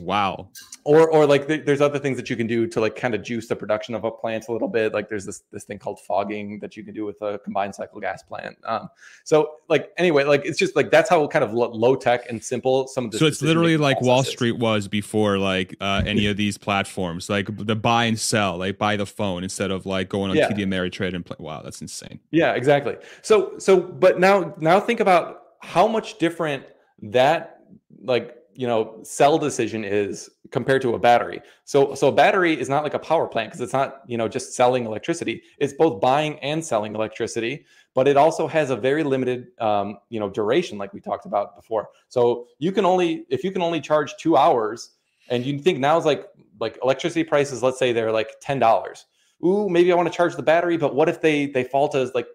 Wow. 0.00 0.50
Or 0.84 1.08
or 1.10 1.26
like 1.26 1.46
th- 1.46 1.64
there's 1.64 1.80
other 1.80 1.98
things 1.98 2.16
that 2.16 2.30
you 2.30 2.36
can 2.36 2.46
do 2.46 2.66
to 2.66 2.80
like 2.80 2.96
kind 2.96 3.14
of 3.14 3.22
juice 3.22 3.46
the 3.46 3.56
production 3.56 3.94
of 3.94 4.04
a 4.04 4.10
plant 4.10 4.48
a 4.48 4.52
little 4.52 4.68
bit. 4.68 4.92
Like 4.92 5.08
there's 5.08 5.24
this 5.24 5.42
this 5.50 5.64
thing 5.64 5.78
called 5.78 6.00
fogging 6.00 6.58
that 6.60 6.76
you 6.76 6.84
can 6.84 6.94
do 6.94 7.04
with 7.04 7.20
a 7.22 7.38
combined 7.38 7.74
cycle 7.74 8.00
gas 8.00 8.22
plant. 8.22 8.56
Um, 8.64 8.88
so 9.24 9.52
like 9.68 9.92
anyway, 9.96 10.24
like 10.24 10.44
it's 10.44 10.58
just 10.58 10.76
like 10.76 10.90
that's 10.90 11.08
how 11.08 11.26
kind 11.28 11.44
of 11.44 11.52
low 11.52 11.96
tech 11.96 12.28
and 12.28 12.42
simple 12.42 12.86
some 12.88 13.06
of 13.06 13.10
this. 13.10 13.20
So 13.20 13.26
it's 13.26 13.42
literally 13.42 13.76
like 13.76 14.00
Wall 14.00 14.24
Street 14.24 14.56
is. 14.56 14.60
was 14.60 14.88
before 14.88 15.38
like 15.38 15.76
uh, 15.80 16.02
any 16.04 16.26
of 16.26 16.36
these 16.36 16.58
platforms, 16.58 17.28
like 17.28 17.48
the 17.66 17.76
buy 17.76 18.04
and 18.04 18.18
sell, 18.18 18.58
like 18.58 18.78
buy 18.78 18.96
the 18.96 19.06
phone 19.06 19.42
instead 19.42 19.70
of 19.70 19.86
like 19.86 20.08
going 20.08 20.30
on 20.30 20.36
yeah. 20.36 20.48
TD 20.48 20.58
Ameritrade 20.60 21.14
and 21.14 21.24
play. 21.24 21.36
Wow, 21.38 21.62
that's 21.62 21.80
insane. 21.80 22.20
Yeah, 22.30 22.54
exactly. 22.54 22.96
So 23.22 23.58
so 23.58 23.80
but 23.80 24.18
now 24.18 24.54
now 24.58 24.80
think 24.80 25.00
about 25.00 25.42
how 25.60 25.86
much 25.86 26.18
different 26.18 26.64
that 27.02 27.60
like 28.02 28.37
you 28.58 28.66
know 28.66 28.98
cell 29.04 29.38
decision 29.38 29.84
is 29.84 30.28
compared 30.50 30.82
to 30.82 30.94
a 30.94 30.98
battery. 30.98 31.40
So 31.64 31.94
so 31.94 32.08
a 32.08 32.12
battery 32.12 32.58
is 32.58 32.68
not 32.68 32.82
like 32.82 32.94
a 32.94 32.98
power 32.98 33.28
plant 33.28 33.50
because 33.50 33.60
it's 33.60 33.72
not 33.72 34.02
you 34.06 34.18
know 34.18 34.26
just 34.26 34.52
selling 34.54 34.84
electricity. 34.84 35.42
It's 35.58 35.72
both 35.72 36.00
buying 36.00 36.38
and 36.40 36.64
selling 36.64 36.94
electricity 36.94 37.64
but 37.94 38.06
it 38.06 38.16
also 38.16 38.46
has 38.46 38.70
a 38.70 38.76
very 38.76 39.02
limited 39.02 39.48
um, 39.60 39.98
you 40.08 40.20
know 40.20 40.28
duration 40.28 40.76
like 40.76 40.92
we 40.92 41.00
talked 41.00 41.26
about 41.26 41.54
before. 41.56 41.88
So 42.08 42.46
you 42.58 42.72
can 42.72 42.84
only 42.84 43.26
if 43.28 43.44
you 43.44 43.50
can 43.50 43.62
only 43.62 43.80
charge 43.80 44.16
two 44.16 44.36
hours 44.36 44.90
and 45.30 45.44
you 45.44 45.58
think 45.58 45.78
now 45.78 45.96
is 45.98 46.04
like 46.04 46.26
like 46.60 46.78
electricity 46.82 47.24
prices 47.24 47.62
let's 47.62 47.78
say 47.78 47.92
they're 47.92 48.12
like 48.12 48.30
ten 48.40 48.58
dollars. 48.58 49.06
Ooh 49.44 49.68
maybe 49.68 49.92
i 49.92 49.94
want 49.94 50.10
to 50.10 50.16
charge 50.16 50.34
the 50.34 50.42
battery 50.42 50.76
but 50.76 50.96
what 50.96 51.08
if 51.08 51.20
they 51.20 51.46
they 51.46 51.62
fall 51.62 51.88
to 51.90 52.10
like 52.12 52.26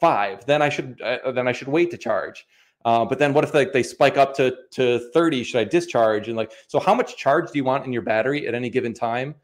five? 0.00 0.44
Then 0.46 0.62
i 0.62 0.68
should 0.68 1.00
uh, 1.00 1.30
then 1.30 1.46
i 1.46 1.52
should 1.52 1.68
wait 1.68 1.92
to 1.92 1.96
charge 1.96 2.44
uh, 2.84 3.04
but 3.04 3.18
then 3.18 3.32
what 3.32 3.44
if 3.44 3.54
like 3.54 3.72
they 3.72 3.82
spike 3.82 4.16
up 4.16 4.34
to 4.36 4.54
to 4.72 4.98
30? 5.12 5.44
Should 5.44 5.60
I 5.60 5.64
discharge? 5.64 6.28
And 6.28 6.36
like, 6.36 6.52
so 6.68 6.78
how 6.78 6.94
much 6.94 7.16
charge 7.16 7.50
do 7.50 7.58
you 7.58 7.64
want 7.64 7.86
in 7.86 7.92
your 7.92 8.02
battery 8.02 8.46
at 8.46 8.54
any 8.54 8.70
given 8.70 8.92
time? 8.92 9.34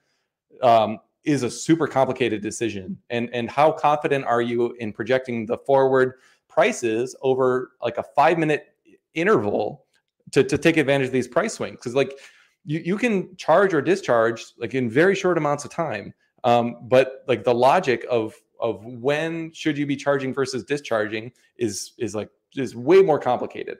Um, 0.62 0.98
is 1.24 1.42
a 1.42 1.50
super 1.50 1.86
complicated 1.86 2.42
decision. 2.42 2.98
And 3.10 3.30
and 3.32 3.50
how 3.50 3.72
confident 3.72 4.24
are 4.24 4.42
you 4.42 4.72
in 4.72 4.92
projecting 4.92 5.46
the 5.46 5.58
forward 5.58 6.14
prices 6.48 7.16
over 7.22 7.72
like 7.82 7.98
a 7.98 8.02
five 8.02 8.38
minute 8.38 8.74
interval 9.14 9.84
to, 10.32 10.44
to 10.44 10.58
take 10.58 10.76
advantage 10.76 11.08
of 11.08 11.12
these 11.12 11.28
price 11.28 11.54
swings? 11.54 11.76
Because 11.76 11.94
like 11.94 12.18
you, 12.64 12.80
you 12.80 12.98
can 12.98 13.34
charge 13.36 13.74
or 13.74 13.82
discharge 13.82 14.44
like 14.58 14.74
in 14.74 14.90
very 14.90 15.14
short 15.14 15.38
amounts 15.38 15.64
of 15.64 15.70
time. 15.70 16.12
Um, 16.44 16.76
but 16.82 17.24
like 17.28 17.44
the 17.44 17.54
logic 17.54 18.06
of 18.10 18.34
of 18.60 18.84
when 18.84 19.52
should 19.52 19.78
you 19.78 19.86
be 19.86 19.96
charging 19.96 20.34
versus 20.34 20.64
discharging 20.64 21.32
is 21.56 21.92
is 21.98 22.14
like 22.14 22.28
is 22.56 22.74
way 22.74 23.02
more 23.02 23.18
complicated. 23.18 23.78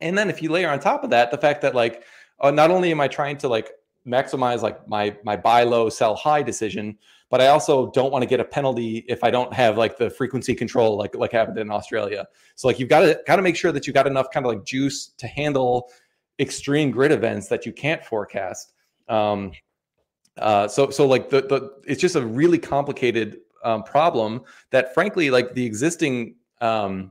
And 0.00 0.16
then 0.16 0.28
if 0.28 0.42
you 0.42 0.50
layer 0.50 0.68
on 0.68 0.78
top 0.80 1.04
of 1.04 1.10
that 1.10 1.30
the 1.30 1.38
fact 1.38 1.62
that 1.62 1.74
like 1.74 2.04
uh, 2.40 2.50
not 2.50 2.70
only 2.70 2.90
am 2.90 3.00
I 3.00 3.08
trying 3.08 3.36
to 3.38 3.48
like 3.48 3.70
maximize 4.06 4.62
like 4.62 4.86
my 4.88 5.16
my 5.24 5.36
buy 5.36 5.64
low 5.64 5.88
sell 5.88 6.14
high 6.14 6.42
decision, 6.42 6.96
but 7.30 7.40
I 7.40 7.48
also 7.48 7.90
don't 7.90 8.12
want 8.12 8.22
to 8.22 8.26
get 8.26 8.40
a 8.40 8.44
penalty 8.44 9.04
if 9.08 9.24
I 9.24 9.30
don't 9.30 9.52
have 9.52 9.76
like 9.76 9.98
the 9.98 10.10
frequency 10.10 10.54
control 10.54 10.96
like 10.96 11.14
like 11.14 11.32
happened 11.32 11.58
in 11.58 11.70
Australia. 11.70 12.26
So 12.54 12.68
like 12.68 12.78
you've 12.78 12.88
got 12.88 13.00
to 13.00 13.20
got 13.26 13.36
to 13.36 13.42
make 13.42 13.56
sure 13.56 13.72
that 13.72 13.86
you 13.86 13.92
got 13.92 14.06
enough 14.06 14.30
kind 14.30 14.46
of 14.46 14.52
like 14.52 14.64
juice 14.64 15.08
to 15.18 15.26
handle 15.26 15.90
extreme 16.38 16.90
grid 16.90 17.12
events 17.12 17.48
that 17.48 17.66
you 17.66 17.72
can't 17.72 18.04
forecast. 18.04 18.74
Um, 19.08 19.52
uh, 20.38 20.68
so 20.68 20.90
so 20.90 21.06
like 21.06 21.30
the 21.30 21.42
the 21.42 21.70
it's 21.86 22.00
just 22.00 22.16
a 22.16 22.24
really 22.24 22.58
complicated 22.58 23.38
um, 23.64 23.82
problem 23.82 24.42
that 24.70 24.94
frankly 24.94 25.30
like 25.30 25.54
the 25.54 25.64
existing 25.64 26.36
um, 26.60 27.10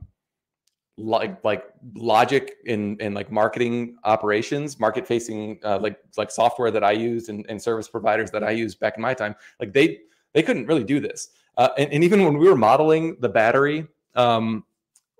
like 0.98 1.44
like 1.44 1.64
logic 1.94 2.56
in 2.64 2.96
in 3.00 3.12
like 3.12 3.30
marketing 3.30 3.96
operations 4.04 4.80
market 4.80 5.06
facing 5.06 5.58
uh, 5.62 5.78
like 5.78 5.98
like 6.16 6.30
software 6.30 6.70
that 6.70 6.82
i 6.82 6.90
used 6.90 7.28
and, 7.28 7.44
and 7.50 7.60
service 7.60 7.86
providers 7.86 8.30
that 8.30 8.42
i 8.42 8.50
used 8.50 8.80
back 8.80 8.96
in 8.96 9.02
my 9.02 9.12
time 9.12 9.34
like 9.60 9.74
they 9.74 9.98
they 10.36 10.42
couldn't 10.42 10.66
really 10.66 10.84
do 10.84 11.00
this. 11.00 11.30
Uh, 11.56 11.70
and, 11.78 11.90
and 11.90 12.04
even 12.04 12.22
when 12.22 12.36
we 12.36 12.46
were 12.46 12.54
modeling 12.54 13.16
the 13.20 13.28
battery 13.28 13.86
um, 14.14 14.64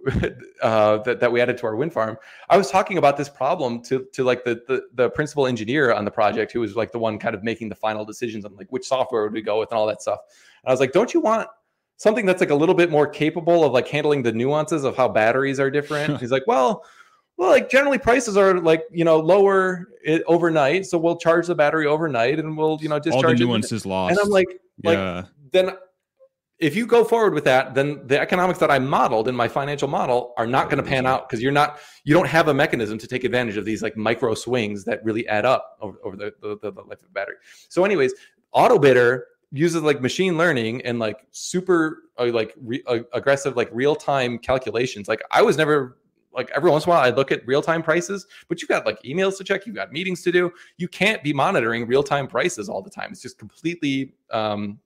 uh, 0.63 0.99
that, 0.99 1.21
that 1.21 1.33
we 1.33 1.41
added 1.41 1.57
to 1.57 1.67
our 1.67 1.75
wind 1.75 1.93
farm 1.93 2.17
i 2.51 2.57
was 2.57 2.71
talking 2.71 2.99
about 2.99 3.17
this 3.17 3.29
problem 3.29 3.83
to 3.83 4.07
to 4.13 4.23
like 4.23 4.45
the, 4.45 4.63
the 4.69 4.83
the 4.95 5.11
principal 5.11 5.47
engineer 5.47 5.93
on 5.93 6.05
the 6.05 6.11
project 6.11 6.53
who 6.53 6.61
was 6.61 6.77
like 6.77 6.93
the 6.93 6.99
one 6.99 7.19
kind 7.19 7.35
of 7.35 7.43
making 7.43 7.69
the 7.69 7.75
final 7.75 8.05
decisions 8.05 8.45
on 8.45 8.55
like 8.57 8.71
which 8.71 8.87
software 8.87 9.23
would 9.23 9.33
we 9.33 9.43
go 9.43 9.59
with 9.59 9.71
and 9.71 9.79
all 9.79 9.87
that 9.87 10.01
stuff. 10.03 10.21
And 10.63 10.69
i 10.69 10.71
was 10.71 10.79
like 10.79 10.93
don't 10.93 11.13
you 11.13 11.21
want 11.21 11.49
something 11.97 12.27
that's 12.27 12.41
like 12.41 12.51
a 12.51 12.55
little 12.55 12.75
bit 12.75 12.91
more 12.91 13.07
capable 13.07 13.65
of 13.65 13.73
like 13.73 13.89
handling 13.89 14.23
the 14.23 14.33
nuances 14.33 14.85
of 14.85 14.97
how 14.97 15.09
batteries 15.09 15.59
are 15.59 15.71
different. 15.71 16.21
He's 16.21 16.31
like, 16.31 16.47
well, 16.47 16.85
well, 17.37 17.51
like 17.51 17.69
generally 17.69 17.99
prices 17.99 18.37
are 18.37 18.61
like 18.61 18.85
you 18.91 19.05
know 19.05 19.19
lower 19.19 19.89
it, 20.03 20.23
overnight, 20.27 20.87
so 20.87 20.99
we'll 20.99 21.19
charge 21.19 21.47
the 21.47 21.55
battery 21.55 21.87
overnight 21.87 22.39
and 22.39 22.57
we'll 22.57 22.79
you 22.81 22.89
know 22.89 22.99
discharge. 22.99 23.25
All 23.25 23.31
the 23.31 23.45
nuances 23.45 23.85
it. 23.85 23.89
lost. 23.89 24.13
And 24.13 24.21
I'm 24.21 24.31
like, 24.31 24.49
like 24.83 24.97
yeah. 24.97 25.25
then 25.53 25.73
if 26.59 26.75
you 26.75 26.87
go 26.87 27.05
forward 27.05 27.35
with 27.35 27.45
that, 27.45 27.75
then 27.75 28.07
the 28.07 28.19
economics 28.19 28.59
that 28.61 28.71
I 28.71 28.79
modeled 28.79 29.29
in 29.29 29.37
my 29.37 29.47
financial 29.47 29.89
model 29.89 30.33
are 30.39 30.47
not 30.47 30.71
going 30.71 30.83
to 30.83 30.89
pan 30.89 31.05
out 31.05 31.29
because 31.29 31.43
you're 31.43 31.53
not 31.53 31.79
you 32.05 32.15
don't 32.15 32.29
have 32.29 32.49
a 32.49 32.55
mechanism 32.55 32.97
to 32.99 33.07
take 33.07 33.25
advantage 33.25 33.59
of 33.59 33.65
these 33.65 33.83
like 33.83 33.97
micro 33.97 34.35
swings 34.35 34.85
that 34.85 35.05
really 35.05 35.29
add 35.29 35.45
up 35.45 35.77
over, 35.83 35.99
over 36.03 36.17
the, 36.17 36.33
the, 36.41 36.59
the 36.63 36.71
life 36.83 37.01
of 37.01 37.03
the 37.03 37.13
battery. 37.13 37.37
So, 37.69 37.85
anyways, 37.85 38.15
AutoBidder 38.55 39.23
uses 39.53 39.83
like 39.83 40.01
machine 40.01 40.37
learning 40.37 40.83
and 40.83 40.99
like 40.99 41.27
super 41.31 42.05
uh, 42.19 42.27
like 42.27 42.55
re- 42.61 42.83
uh, 42.87 42.99
aggressive 43.13 43.57
like 43.57 43.69
real 43.73 43.95
time 43.95 44.39
calculations. 44.39 45.09
Like 45.09 45.23
I 45.31 45.43
was 45.43 45.57
never 45.57 45.99
like 46.33 46.51
every 46.55 46.71
once 46.71 46.85
in 46.85 46.91
a 46.91 46.95
while 46.95 47.03
I 47.03 47.11
look 47.11 47.33
at 47.33 47.47
real 47.47 47.63
time 47.63 47.83
prices, 47.83 48.27
but 48.49 48.61
you've 48.61 48.69
got 48.69 48.85
like 48.85 49.03
emails 49.03 49.39
to 49.39 49.45
check, 49.45 49.67
you've 49.67 49.77
got 49.77 49.93
meetings 49.93 50.23
to 50.23 50.33
do. 50.33 50.53
You 50.77 50.89
can't 50.89 51.23
be 51.23 51.33
monitoring 51.33 51.87
real 51.87 52.03
time 52.03 52.27
prices 52.27 52.69
all 52.69 52.83
the 52.83 52.91
time. 52.91 53.11
It's 53.11 53.23
just 53.23 53.39
completely 53.39 54.15
um, 54.31 54.79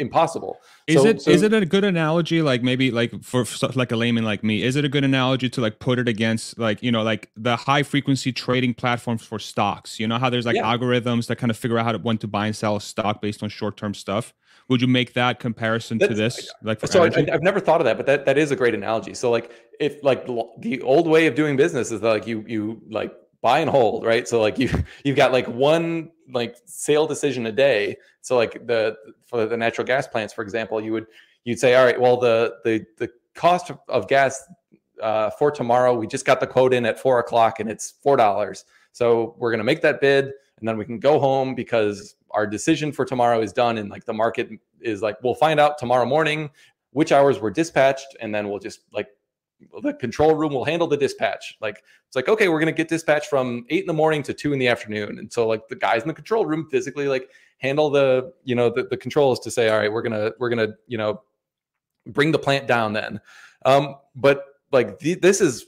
impossible. 0.00 0.58
Is 0.86 1.02
so, 1.02 1.08
it 1.08 1.22
so, 1.22 1.30
is 1.30 1.42
it 1.42 1.52
a 1.52 1.64
good 1.64 1.84
analogy? 1.84 2.42
Like 2.42 2.62
maybe 2.62 2.90
like 2.90 3.22
for, 3.22 3.44
for 3.44 3.68
like 3.68 3.92
a 3.92 3.96
layman 3.96 4.24
like 4.24 4.42
me, 4.42 4.62
is 4.62 4.76
it 4.76 4.84
a 4.84 4.88
good 4.88 5.04
analogy 5.04 5.48
to 5.50 5.60
like 5.60 5.78
put 5.78 5.98
it 5.98 6.08
against 6.08 6.58
like 6.58 6.82
you 6.82 6.90
know 6.90 7.02
like 7.02 7.30
the 7.36 7.56
high 7.56 7.82
frequency 7.82 8.32
trading 8.32 8.74
platforms 8.74 9.22
for 9.22 9.38
stocks? 9.38 10.00
You 10.00 10.08
know 10.08 10.18
how 10.18 10.30
there's 10.30 10.46
like 10.46 10.56
yeah. 10.56 10.64
algorithms 10.64 11.26
that 11.28 11.36
kind 11.36 11.50
of 11.50 11.56
figure 11.56 11.78
out 11.78 11.84
how 11.84 11.92
to 11.92 11.98
when 11.98 12.18
to 12.18 12.26
buy 12.26 12.46
and 12.46 12.56
sell 12.56 12.76
a 12.76 12.80
stock 12.80 13.20
based 13.20 13.42
on 13.42 13.48
short 13.48 13.76
term 13.76 13.94
stuff. 13.94 14.34
Would 14.68 14.80
you 14.80 14.86
make 14.86 15.14
that 15.14 15.40
comparison 15.40 15.98
That's, 15.98 16.10
to 16.10 16.14
this? 16.14 16.52
Like 16.62 16.86
so, 16.86 17.02
I, 17.02 17.10
have 17.30 17.42
never 17.42 17.58
thought 17.58 17.80
of 17.80 17.86
that, 17.86 17.96
but 17.96 18.06
that, 18.06 18.24
that 18.24 18.38
is 18.38 18.52
a 18.52 18.56
great 18.56 18.72
analogy. 18.72 19.14
So 19.14 19.28
like 19.30 19.50
if 19.80 20.02
like 20.04 20.26
the 20.26 20.80
old 20.82 21.08
way 21.08 21.26
of 21.26 21.34
doing 21.34 21.56
business 21.56 21.90
is 21.90 22.00
that 22.00 22.08
like 22.08 22.26
you 22.26 22.44
you 22.46 22.80
like 22.88 23.12
buy 23.42 23.60
and 23.60 23.70
hold, 23.70 24.04
right? 24.04 24.26
So 24.28 24.40
like 24.40 24.58
you 24.58 24.70
you've 25.04 25.16
got 25.16 25.32
like 25.32 25.46
one 25.46 26.10
like 26.32 26.56
sale 26.64 27.06
decision 27.06 27.46
a 27.46 27.52
day. 27.52 27.96
So 28.20 28.36
like 28.36 28.66
the 28.66 28.96
for 29.24 29.46
the 29.46 29.56
natural 29.56 29.86
gas 29.86 30.06
plants, 30.06 30.32
for 30.32 30.42
example, 30.42 30.80
you 30.80 30.92
would 30.92 31.06
you'd 31.44 31.58
say, 31.58 31.74
all 31.74 31.84
right, 31.84 32.00
well 32.00 32.16
the 32.16 32.56
the 32.64 32.84
the 32.98 33.10
cost 33.34 33.70
of 33.88 34.08
gas 34.08 34.42
uh, 35.02 35.30
for 35.30 35.50
tomorrow, 35.50 35.94
we 35.94 36.06
just 36.06 36.26
got 36.26 36.40
the 36.40 36.46
quote 36.46 36.74
in 36.74 36.84
at 36.84 36.98
four 36.98 37.18
o'clock 37.18 37.60
and 37.60 37.70
it's 37.70 37.94
four 38.02 38.16
dollars. 38.16 38.64
So 38.92 39.34
we're 39.38 39.50
gonna 39.50 39.64
make 39.64 39.82
that 39.82 40.00
bid 40.00 40.32
and 40.58 40.68
then 40.68 40.76
we 40.76 40.84
can 40.84 40.98
go 40.98 41.18
home 41.18 41.54
because 41.54 42.16
our 42.30 42.46
decision 42.46 42.92
for 42.92 43.04
tomorrow 43.04 43.40
is 43.40 43.52
done 43.52 43.78
and 43.78 43.90
like 43.90 44.04
the 44.04 44.12
market 44.12 44.50
is 44.80 45.02
like 45.02 45.16
we'll 45.22 45.34
find 45.34 45.58
out 45.58 45.78
tomorrow 45.78 46.06
morning 46.06 46.50
which 46.92 47.12
hours 47.12 47.38
were 47.38 47.50
dispatched 47.50 48.16
and 48.20 48.34
then 48.34 48.48
we'll 48.48 48.58
just 48.58 48.80
like 48.92 49.08
the 49.82 49.94
control 49.94 50.34
room 50.34 50.52
will 50.52 50.64
handle 50.64 50.88
the 50.88 50.96
dispatch. 50.96 51.56
Like 51.60 51.82
it's 52.06 52.16
like, 52.16 52.28
okay, 52.28 52.48
we're 52.48 52.58
gonna 52.58 52.72
get 52.72 52.88
dispatch 52.88 53.26
from 53.28 53.64
eight 53.70 53.82
in 53.82 53.86
the 53.86 53.92
morning 53.92 54.22
to 54.24 54.34
two 54.34 54.52
in 54.52 54.58
the 54.58 54.68
afternoon. 54.68 55.18
And 55.18 55.32
so 55.32 55.46
like 55.46 55.68
the 55.68 55.76
guys 55.76 56.02
in 56.02 56.08
the 56.08 56.14
control 56.14 56.46
room 56.46 56.68
physically 56.70 57.08
like 57.08 57.30
handle 57.58 57.90
the, 57.90 58.32
you 58.44 58.54
know, 58.54 58.70
the, 58.70 58.84
the 58.84 58.96
controls 58.96 59.38
to 59.40 59.50
say, 59.50 59.68
all 59.68 59.78
right, 59.78 59.92
we're 59.92 60.02
gonna, 60.02 60.32
we're 60.38 60.48
gonna, 60.48 60.74
you 60.86 60.98
know, 60.98 61.22
bring 62.06 62.32
the 62.32 62.38
plant 62.38 62.66
down 62.66 62.92
then. 62.92 63.20
Um, 63.64 63.96
but 64.14 64.44
like 64.72 64.98
the, 64.98 65.14
this 65.14 65.40
is 65.40 65.66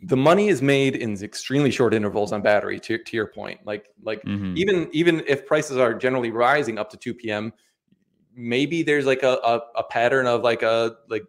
the 0.00 0.16
money 0.16 0.48
is 0.48 0.60
made 0.60 0.96
in 0.96 1.22
extremely 1.22 1.70
short 1.70 1.94
intervals 1.94 2.32
on 2.32 2.42
battery 2.42 2.80
to, 2.80 2.98
to 2.98 3.16
your 3.16 3.26
point. 3.26 3.60
Like, 3.64 3.90
like 4.02 4.22
mm-hmm. 4.22 4.56
even, 4.56 4.88
even 4.92 5.22
if 5.26 5.46
prices 5.46 5.76
are 5.76 5.94
generally 5.94 6.30
rising 6.30 6.78
up 6.78 6.90
to 6.90 6.96
2 6.96 7.14
p.m., 7.14 7.52
maybe 8.34 8.82
there's 8.82 9.06
like 9.06 9.22
a, 9.22 9.38
a, 9.44 9.60
a 9.76 9.84
pattern 9.84 10.26
of 10.26 10.42
like 10.42 10.62
a, 10.62 10.96
like 11.08 11.24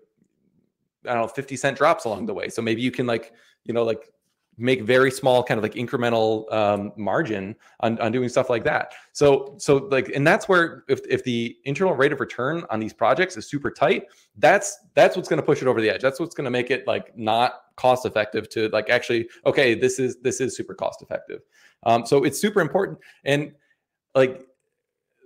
I 1.07 1.13
don't 1.13 1.21
know, 1.23 1.27
50 1.27 1.55
cent 1.55 1.77
drops 1.77 2.05
along 2.05 2.26
the 2.26 2.34
way. 2.34 2.49
So 2.49 2.61
maybe 2.61 2.81
you 2.81 2.91
can 2.91 3.05
like, 3.05 3.34
you 3.65 3.73
know, 3.73 3.84
like 3.84 4.11
make 4.59 4.81
very 4.81 5.09
small 5.09 5.41
kind 5.41 5.57
of 5.57 5.63
like 5.63 5.73
incremental 5.73 6.51
um, 6.53 6.91
margin 6.97 7.55
on, 7.80 7.97
on 7.99 8.11
doing 8.11 8.27
stuff 8.27 8.49
like 8.49 8.63
that. 8.65 8.93
So 9.13 9.55
so 9.57 9.88
like 9.89 10.09
and 10.09 10.27
that's 10.27 10.49
where 10.49 10.84
if, 10.89 10.99
if 11.09 11.23
the 11.23 11.57
internal 11.63 11.95
rate 11.95 12.11
of 12.11 12.19
return 12.19 12.65
on 12.69 12.80
these 12.80 12.93
projects 12.93 13.38
is 13.38 13.49
super 13.49 13.71
tight 13.71 14.03
that's 14.38 14.77
that's 14.95 15.15
what's 15.15 15.30
going 15.30 15.39
to 15.39 15.45
push 15.45 15.61
it 15.61 15.67
over 15.67 15.81
the 15.81 15.89
edge. 15.89 16.01
That's 16.01 16.19
what's 16.19 16.35
going 16.35 16.45
to 16.45 16.51
make 16.51 16.71
it 16.71 16.85
like 16.85 17.17
not 17.17 17.53
cost 17.77 18.05
effective 18.05 18.49
to 18.49 18.67
like 18.69 18.89
actually 18.89 19.30
okay 19.45 19.73
this 19.73 19.97
is 19.97 20.17
this 20.21 20.41
is 20.41 20.55
super 20.55 20.73
cost 20.73 21.01
effective. 21.01 21.39
Um, 21.84 22.05
so 22.05 22.26
it's 22.26 22.39
super 22.39 22.59
important. 22.59 22.99
And 23.23 23.53
like 24.13 24.45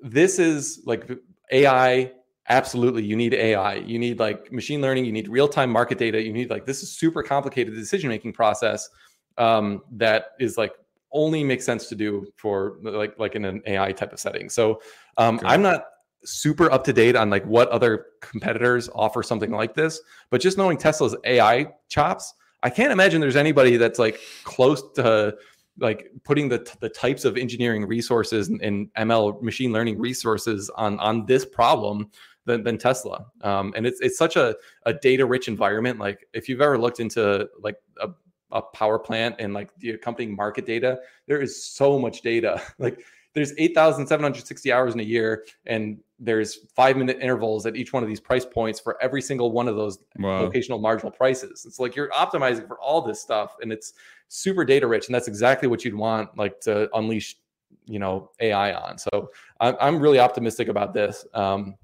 this 0.04 0.38
is 0.38 0.82
like 0.86 1.10
ai 1.52 2.12
absolutely 2.50 3.04
you 3.04 3.16
need 3.16 3.34
ai 3.34 3.76
you 3.76 3.98
need 3.98 4.20
like 4.20 4.52
machine 4.52 4.82
learning 4.82 5.06
you 5.06 5.12
need 5.12 5.28
real-time 5.30 5.70
market 5.70 5.98
data 5.98 6.22
you 6.22 6.34
need 6.34 6.50
like 6.50 6.66
this 6.66 6.84
is 6.84 6.92
super 6.92 7.24
complicated 7.24 7.74
decision 7.74 8.10
making 8.10 8.34
process 8.34 8.90
um, 9.38 9.82
that 9.92 10.28
is 10.40 10.58
like 10.58 10.74
only 11.12 11.44
makes 11.44 11.66
sense 11.66 11.88
to 11.88 11.96
do 11.96 12.28
for 12.36 12.78
like 12.82 13.18
like 13.18 13.36
in 13.36 13.46
an 13.46 13.62
ai 13.66 13.92
type 13.92 14.12
of 14.12 14.20
setting. 14.20 14.50
So 14.50 14.82
um, 15.18 15.40
i'm 15.44 15.62
not 15.62 15.86
super 16.26 16.72
up 16.72 16.84
to 16.86 16.94
date 16.94 17.16
on 17.16 17.30
like 17.30 17.46
what 17.46 17.70
other 17.70 18.08
competitors 18.22 18.90
offer 18.96 19.22
something 19.22 19.52
like 19.52 19.74
this 19.74 20.00
but 20.30 20.40
just 20.40 20.58
knowing 20.58 20.78
tesla's 20.78 21.16
ai 21.26 21.68
chops 21.90 22.34
i 22.64 22.70
can't 22.70 22.94
imagine 22.94 23.20
there's 23.20 23.36
anybody 23.36 23.76
that's 23.76 24.00
like 24.00 24.20
close 24.46 24.82
to 24.94 25.36
like 25.80 26.10
putting 26.24 26.48
the 26.48 26.66
the 26.80 26.88
types 26.88 27.26
of 27.26 27.36
engineering 27.36 27.86
resources 27.86 28.48
and, 28.48 28.62
and 28.62 28.94
ml 28.96 29.42
machine 29.42 29.74
learning 29.74 30.00
resources 30.00 30.70
on 30.76 30.98
on 31.00 31.26
this 31.26 31.46
problem 31.46 32.10
than, 32.46 32.64
than 32.64 32.78
Tesla. 32.78 33.26
Um, 33.42 33.74
and 33.76 33.86
it's 33.86 34.02
it's 34.02 34.18
such 34.18 34.36
a, 34.36 34.56
a 34.86 34.94
data 34.94 35.26
rich 35.26 35.48
environment. 35.48 36.00
Like 36.00 36.28
if 36.34 36.50
you've 36.50 36.62
ever 36.62 36.78
looked 36.78 37.00
into 37.00 37.48
like 37.60 37.78
a, 38.02 38.10
a 38.52 38.62
power 38.62 39.00
plant 39.00 39.36
and 39.40 39.54
like 39.54 39.76
the 39.78 39.92
accompanying 39.92 40.36
market 40.36 40.66
data, 40.66 41.00
there 41.28 41.42
is 41.42 41.64
so 41.64 42.00
much 42.00 42.22
data. 42.22 42.62
like 42.80 43.04
there's 43.34 43.54
8,760 43.58 44.72
hours 44.72 44.94
in 44.94 45.00
a 45.00 45.04
year, 45.04 45.46
and 45.66 46.00
there's 46.20 46.60
five 46.76 46.98
minute 46.98 47.18
intervals 47.20 47.66
at 47.66 47.76
each 47.76 47.92
one 47.92 48.04
of 48.04 48.10
these 48.10 48.20
price 48.20 48.46
points 48.46 48.80
for 48.80 49.02
every 49.02 49.22
single 49.22 49.52
one 49.52 49.68
of 49.68 49.76
those 49.76 49.98
wow. 50.20 50.48
locational 50.48 50.80
marginal 50.80 51.12
prices. 51.12 51.66
It's 51.66 51.80
like 51.80 51.96
you're 51.96 52.10
optimizing 52.10 52.68
for 52.68 52.80
all 52.80 53.02
this 53.02 53.20
stuff, 53.20 53.56
and 53.62 53.72
it's 53.72 53.94
super 54.28 54.64
data 54.64 54.88
rich, 54.88 55.08
and 55.08 55.16
that's 55.16 55.28
exactly 55.28 55.68
what 55.68 55.84
you'd 55.84 55.96
want 55.96 56.38
like 56.38 56.62
to 56.62 56.90
unleash, 56.96 57.38
you 57.86 57.98
know, 57.98 58.30
AI 58.40 58.74
on. 58.74 59.00
So 59.00 59.32
I'm, 59.60 59.76
I'm 59.82 60.00
really 60.00 60.20
optimistic 60.20 60.68
about 60.68 60.94
this. 60.94 61.26
Um, 61.34 61.76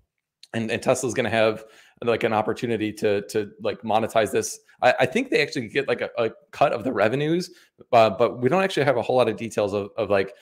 and, 0.54 0.72
and 0.72 0.82
Tesla's 0.82 1.14
going 1.14 1.26
to 1.26 1.30
have 1.30 1.64
like 2.04 2.24
an 2.24 2.34
opportunity 2.34 2.94
to 2.94 3.22
to 3.28 3.52
like 3.62 3.82
monetize 3.82 4.32
this. 4.32 4.60
I, 4.82 4.94
I 5.02 5.06
think 5.06 5.30
they 5.30 5.42
actually 5.42 5.68
get 5.68 5.88
like 5.88 6.02
a, 6.02 6.10
a 6.18 6.32
cut 6.52 6.72
of 6.72 6.84
the 6.84 6.94
revenues, 6.94 7.52
uh, 7.92 8.10
but 8.10 8.40
we 8.40 8.50
don't 8.50 8.64
actually 8.64 8.86
have 8.86 8.98
a 8.98 9.02
whole 9.02 9.18
lot 9.18 9.28
of 9.28 9.36
details 9.36 9.74
of, 9.74 9.90
of 9.98 10.10
like 10.10 10.34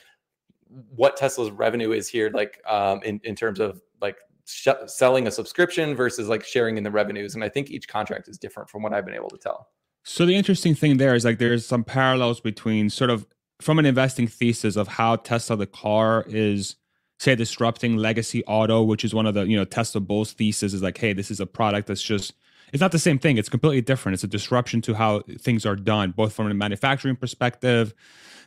what 0.94 1.16
Tesla's 1.16 1.50
revenue 1.50 1.92
is 1.92 2.08
here, 2.08 2.30
like 2.32 2.60
um, 2.66 3.00
in 3.02 3.20
in 3.24 3.34
terms 3.34 3.58
of 3.60 3.80
like 4.00 4.18
sh- 4.46 4.68
selling 4.86 5.26
a 5.26 5.30
subscription 5.30 5.96
versus 5.96 6.28
like 6.28 6.44
sharing 6.44 6.76
in 6.76 6.84
the 6.84 6.90
revenues. 6.90 7.34
And 7.34 7.42
I 7.42 7.48
think 7.48 7.70
each 7.70 7.88
contract 7.88 8.28
is 8.28 8.38
different 8.38 8.70
from 8.70 8.82
what 8.82 8.92
I've 8.92 9.04
been 9.04 9.14
able 9.14 9.30
to 9.30 9.38
tell. 9.38 9.68
So 10.04 10.24
the 10.24 10.36
interesting 10.36 10.74
thing 10.74 10.96
there 10.96 11.14
is 11.14 11.24
like 11.24 11.38
there's 11.38 11.66
some 11.66 11.84
parallels 11.84 12.40
between 12.40 12.88
sort 12.88 13.10
of 13.10 13.26
from 13.60 13.78
an 13.78 13.86
investing 13.86 14.28
thesis 14.28 14.76
of 14.76 14.86
how 14.86 15.16
Tesla 15.16 15.56
the 15.56 15.66
car 15.66 16.24
is 16.28 16.76
say 17.18 17.34
disrupting 17.34 17.96
legacy 17.96 18.44
auto, 18.44 18.82
which 18.82 19.04
is 19.04 19.14
one 19.14 19.26
of 19.26 19.34
the 19.34 19.42
you 19.42 19.56
know 19.56 19.64
Tesla 19.64 20.00
Bulls 20.00 20.32
thesis 20.32 20.72
is 20.72 20.82
like, 20.82 20.98
hey, 20.98 21.12
this 21.12 21.30
is 21.30 21.40
a 21.40 21.46
product 21.46 21.88
that's 21.88 22.02
just 22.02 22.32
it's 22.72 22.80
not 22.80 22.92
the 22.92 22.98
same 22.98 23.18
thing. 23.18 23.38
It's 23.38 23.48
completely 23.48 23.80
different. 23.80 24.14
It's 24.14 24.24
a 24.24 24.28
disruption 24.28 24.80
to 24.82 24.94
how 24.94 25.22
things 25.38 25.64
are 25.64 25.76
done, 25.76 26.12
both 26.12 26.32
from 26.32 26.50
a 26.50 26.54
manufacturing 26.54 27.16
perspective, 27.16 27.94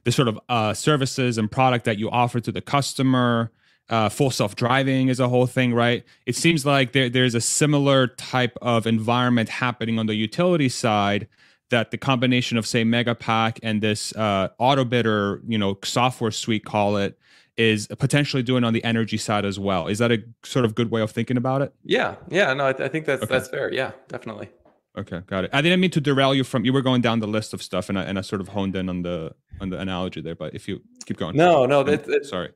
the 0.04 0.12
sort 0.12 0.28
of 0.28 0.40
uh, 0.48 0.74
services 0.74 1.38
and 1.38 1.52
product 1.52 1.86
that 1.86 1.98
you 1.98 2.10
offer 2.10 2.40
to 2.40 2.52
the 2.52 2.62
customer. 2.62 3.52
Uh, 3.90 4.08
full 4.08 4.32
self 4.32 4.56
driving 4.56 5.10
is 5.10 5.20
a 5.20 5.28
whole 5.28 5.48
thing, 5.48 5.74
right? 5.74 6.06
It 6.26 6.36
seems 6.36 6.66
like 6.66 6.94
there, 6.94 7.10
there's 7.10 7.36
a 7.36 7.42
similar 7.42 8.08
type 8.08 8.58
of 8.62 8.88
environment 8.88 9.50
happening 9.50 10.00
on 10.00 10.06
the 10.06 10.16
utility 10.16 10.70
side 10.70 11.28
that 11.72 11.92
the 11.92 11.98
combination 11.98 12.58
of 12.58 12.66
say 12.66 12.86
Megapack 12.86 13.60
and 13.64 13.82
this 13.82 14.16
uh, 14.16 14.50
Autobidder, 14.62 15.42
you 15.46 15.58
know, 15.58 15.78
software 15.84 16.32
suite, 16.32 16.64
call 16.64 16.96
it, 16.98 17.18
is 17.62 17.88
potentially 18.00 18.44
doing 18.44 18.64
on 18.64 18.74
the 18.74 18.84
energy 18.84 19.18
side 19.18 19.46
as 19.46 19.60
well. 19.60 19.88
Is 19.88 20.00
that 20.00 20.12
a 20.12 20.24
sort 20.44 20.66
of 20.66 20.76
good 20.76 20.92
way 20.92 21.02
of 21.02 21.12
thinking 21.12 21.38
about 21.38 21.62
it? 21.62 21.74
Yeah, 21.84 22.16
yeah, 22.30 22.54
no, 22.54 22.68
I, 22.68 22.74
th- 22.74 22.88
I 22.88 22.92
think 22.92 23.06
that's 23.06 23.24
okay. 23.24 23.34
that's 23.34 23.50
fair. 23.50 23.72
Yeah, 23.72 23.92
definitely. 24.08 24.50
Okay, 24.98 25.22
got 25.26 25.46
it. 25.46 25.52
I 25.54 25.62
didn't 25.62 25.80
mean 25.80 25.92
to 25.92 26.02
derail 26.02 26.36
you 26.36 26.44
from 26.44 26.66
you 26.66 26.74
were 26.74 26.82
going 26.82 27.02
down 27.02 27.20
the 27.20 27.28
list 27.28 27.54
of 27.54 27.62
stuff, 27.64 27.88
and 27.88 27.98
I 27.98 28.04
and 28.04 28.18
I 28.18 28.22
sort 28.22 28.42
of 28.42 28.50
honed 28.50 28.76
in 28.76 28.90
on 28.90 29.04
the 29.04 29.34
on 29.62 29.70
the 29.70 29.80
analogy 29.80 30.20
there. 30.20 30.36
But 30.36 30.54
if 30.54 30.68
you 30.68 30.82
keep 31.06 31.18
going, 31.18 31.38
no, 31.38 31.66
no, 31.66 31.82
that, 31.84 32.04
that, 32.06 32.26
sorry. 32.26 32.50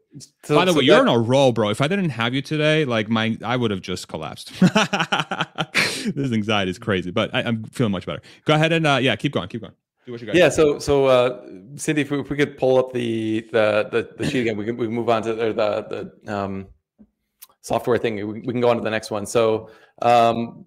So, 0.44 0.56
By 0.56 0.66
the 0.66 0.72
so 0.72 0.80
way, 0.80 0.82
that, 0.82 0.86
you're 0.86 1.00
on 1.00 1.08
a 1.08 1.18
roll, 1.18 1.54
bro. 1.54 1.70
If 1.70 1.80
I 1.80 1.88
didn't 1.88 2.10
have 2.10 2.34
you 2.34 2.42
today, 2.42 2.84
like 2.84 3.08
my, 3.08 3.38
I 3.46 3.56
would 3.56 3.72
have 3.72 3.82
just 3.82 4.10
collapsed. 4.10 4.52
this 4.60 6.34
anxiety 6.34 6.72
is 6.72 6.80
crazy, 6.80 7.12
but 7.12 7.34
I, 7.34 7.42
am 7.42 7.64
feeling 7.66 7.92
much 7.92 8.06
better. 8.06 8.22
Go 8.44 8.56
ahead 8.56 8.74
and 8.74 8.86
uh, 8.86 9.00
yeah, 9.02 9.16
keep 9.16 9.32
going, 9.32 9.48
keep 9.48 9.62
going 9.62 9.74
yeah. 10.34 10.50
So, 10.50 10.80
so 10.80 11.06
uh, 11.06 11.46
Cindy, 11.76 12.02
if 12.02 12.12
we, 12.12 12.20
if 12.20 12.30
we, 12.30 12.38
could 12.38 12.58
pull 12.58 12.78
up 12.78 12.94
the 12.94 13.42
the 13.52 13.90
the, 13.92 14.10
the 14.18 14.30
sheet 14.30 14.42
again, 14.42 14.58
we 14.58 14.66
can 14.66 14.78
we 14.78 14.86
can 14.86 14.96
move 14.96 15.10
on 15.10 15.24
to 15.24 15.34
the 15.34 15.54
the, 15.54 16.12
the 16.24 16.36
um, 16.36 16.68
software 17.62 17.98
thing. 17.98 18.16
We, 18.16 18.24
we, 18.42 18.54
can 18.54 18.62
go 18.62 18.70
on 18.70 18.78
to 18.78 18.84
the 18.84 18.90
next 18.90 19.12
one. 19.12 19.26
So, 19.26 19.70
um, 20.02 20.66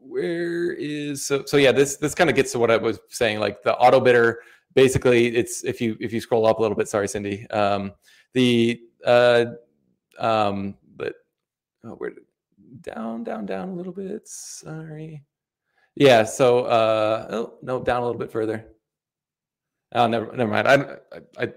where 0.00 0.72
is 0.72 1.24
so 1.24 1.44
so 1.44 1.56
yeah? 1.56 1.72
This 1.72 1.96
this 1.96 2.14
kind 2.14 2.28
of 2.28 2.36
gets 2.36 2.52
to 2.52 2.58
what 2.58 2.70
I 2.70 2.76
was 2.76 2.98
saying. 3.08 3.38
Like 3.38 3.62
the 3.62 3.76
auto 3.76 4.00
bidder 4.00 4.40
basically, 4.74 5.36
it's 5.36 5.64
if 5.64 5.80
you 5.80 5.96
if 6.00 6.12
you 6.12 6.20
scroll 6.20 6.46
up 6.46 6.58
a 6.58 6.62
little 6.62 6.76
bit. 6.76 6.88
Sorry, 6.88 7.08
Cindy. 7.08 7.48
Um, 7.50 7.92
the 8.32 8.80
uh, 9.04 9.46
um, 10.18 10.76
but 10.96 11.14
oh, 11.84 11.90
where 11.90 12.12
down 12.82 13.24
down 13.24 13.46
down 13.46 13.70
a 13.70 13.74
little 13.74 13.92
bit. 13.92 14.26
Sorry. 14.28 15.22
Yeah. 15.94 16.24
So 16.24 16.64
uh, 16.64 17.26
oh 17.30 17.54
no, 17.62 17.82
down 17.82 18.02
a 18.02 18.06
little 18.06 18.18
bit 18.18 18.32
further. 18.32 18.66
Oh, 19.92 20.06
never, 20.06 20.34
never 20.36 20.50
mind. 20.50 20.68
I, 20.68 20.74
I, 20.74 21.44
I, 21.44 21.52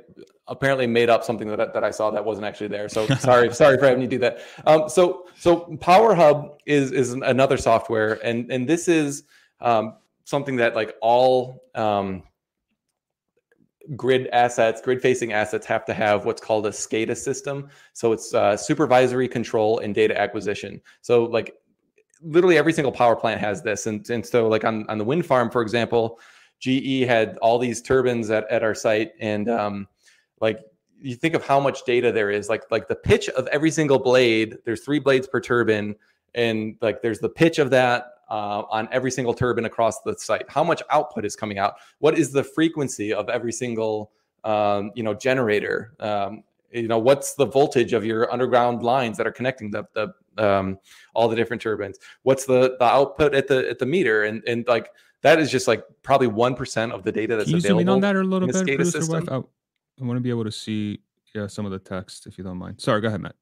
apparently 0.47 0.85
made 0.85 1.10
up 1.10 1.23
something 1.23 1.47
that 1.47 1.60
I, 1.60 1.65
that 1.68 1.84
I 1.84 1.91
saw 1.91 2.11
that 2.11 2.23
wasn't 2.23 2.45
actually 2.45 2.68
there. 2.68 2.89
So 2.89 3.07
sorry, 3.19 3.53
sorry 3.53 3.77
for 3.77 3.85
having 3.85 4.01
you 4.01 4.07
do 4.07 4.19
that. 4.19 4.39
Um, 4.65 4.89
so 4.89 5.27
so 5.38 5.77
Power 5.77 6.15
Hub 6.15 6.57
is 6.65 6.91
is 6.91 7.14
another 7.14 7.57
software, 7.57 8.19
and 8.26 8.51
and 8.51 8.68
this 8.68 8.88
is 8.88 9.23
um, 9.61 9.95
something 10.26 10.55
that 10.57 10.76
like 10.76 10.95
all 11.01 11.64
um, 11.76 12.23
grid 13.95 14.27
assets, 14.27 14.81
grid 14.81 15.01
facing 15.01 15.34
assets 15.34 15.65
have 15.65 15.85
to 15.85 15.93
have 15.93 16.26
what's 16.26 16.41
called 16.41 16.65
a 16.65 16.72
SCADA 16.72 17.15
system. 17.15 17.69
So 17.93 18.11
it's 18.11 18.34
uh, 18.34 18.57
supervisory 18.57 19.27
control 19.27 19.80
and 19.80 19.93
data 19.93 20.19
acquisition. 20.19 20.81
So 21.01 21.26
like 21.26 21.55
literally 22.22 22.57
every 22.57 22.73
single 22.73 22.91
power 22.91 23.15
plant 23.15 23.39
has 23.39 23.61
this, 23.61 23.88
and 23.88 24.10
and 24.10 24.26
so 24.26 24.47
like 24.47 24.65
on 24.65 24.89
on 24.89 24.97
the 24.97 25.05
wind 25.05 25.26
farm, 25.26 25.49
for 25.49 25.61
example 25.61 26.19
GE 26.59 27.05
had 27.07 27.38
all 27.38 27.59
these 27.59 27.81
turbines 27.81 28.30
at, 28.30 28.49
at 28.49 28.63
our 28.63 28.75
site, 28.75 29.11
and 29.19 29.49
um, 29.49 29.88
like 30.39 30.59
you 30.99 31.15
think 31.15 31.35
of 31.35 31.45
how 31.45 31.59
much 31.59 31.84
data 31.85 32.11
there 32.11 32.31
is, 32.31 32.49
like 32.49 32.63
like 32.71 32.88
the 32.88 32.95
pitch 32.95 33.30
of 33.30 33.47
every 33.47 33.71
single 33.71 33.99
blade. 33.99 34.57
There's 34.65 34.81
three 34.81 34.99
blades 34.99 35.27
per 35.27 35.41
turbine, 35.41 35.95
and 36.35 36.75
like 36.81 37.01
there's 37.01 37.19
the 37.19 37.30
pitch 37.30 37.59
of 37.59 37.69
that 37.71 38.13
uh, 38.30 38.63
on 38.69 38.88
every 38.91 39.11
single 39.11 39.34
turbine 39.34 39.65
across 39.65 40.01
the 40.01 40.15
site. 40.17 40.49
How 40.49 40.63
much 40.63 40.81
output 40.89 41.25
is 41.25 41.35
coming 41.35 41.57
out? 41.59 41.75
What 41.99 42.17
is 42.17 42.31
the 42.31 42.43
frequency 42.43 43.13
of 43.13 43.30
every 43.30 43.51
single 43.51 44.11
um, 44.43 44.91
you 44.95 45.03
know 45.03 45.13
generator? 45.13 45.93
Um, 45.99 46.43
you 46.71 46.88
know 46.88 46.97
what's 46.99 47.35
the 47.35 47.45
voltage 47.45 47.93
of 47.93 48.05
your 48.05 48.31
underground 48.31 48.81
lines 48.81 49.17
that 49.17 49.27
are 49.27 49.31
connecting 49.31 49.69
the, 49.71 49.84
the 49.93 50.13
um, 50.38 50.80
all 51.13 51.27
the 51.27 51.35
different 51.35 51.61
turbines? 51.61 51.99
What's 52.23 52.45
the 52.45 52.75
the 52.80 52.85
output 52.85 53.35
at 53.35 53.47
the 53.47 53.69
at 53.69 53.80
the 53.80 53.85
meter? 53.85 54.23
And 54.23 54.41
and 54.47 54.65
like 54.67 54.89
that 55.23 55.39
is 55.39 55.49
just 55.51 55.67
like 55.67 55.83
probably 56.03 56.27
one 56.27 56.55
percent 56.55 56.91
of 56.91 57.03
the 57.03 57.11
data 57.11 57.35
that's 57.35 57.49
Can 57.49 57.53
you 57.53 57.57
available. 57.57 57.79
Zoom 57.79 57.87
in 57.87 57.89
on 57.89 58.01
that 58.01 58.15
a 58.15 58.23
little 58.23 58.47
bit, 58.47 59.09
wife? 59.09 59.29
I, 59.29 59.35
I 59.35 60.05
want 60.05 60.17
to 60.17 60.21
be 60.21 60.29
able 60.29 60.43
to 60.43 60.51
see 60.51 60.99
yeah 61.33 61.47
some 61.47 61.65
of 61.65 61.71
the 61.71 61.79
text 61.79 62.27
if 62.27 62.37
you 62.37 62.43
don't 62.43 62.57
mind. 62.57 62.79
Sorry, 62.79 63.01
go 63.01 63.07
ahead, 63.07 63.21
Matt. 63.21 63.35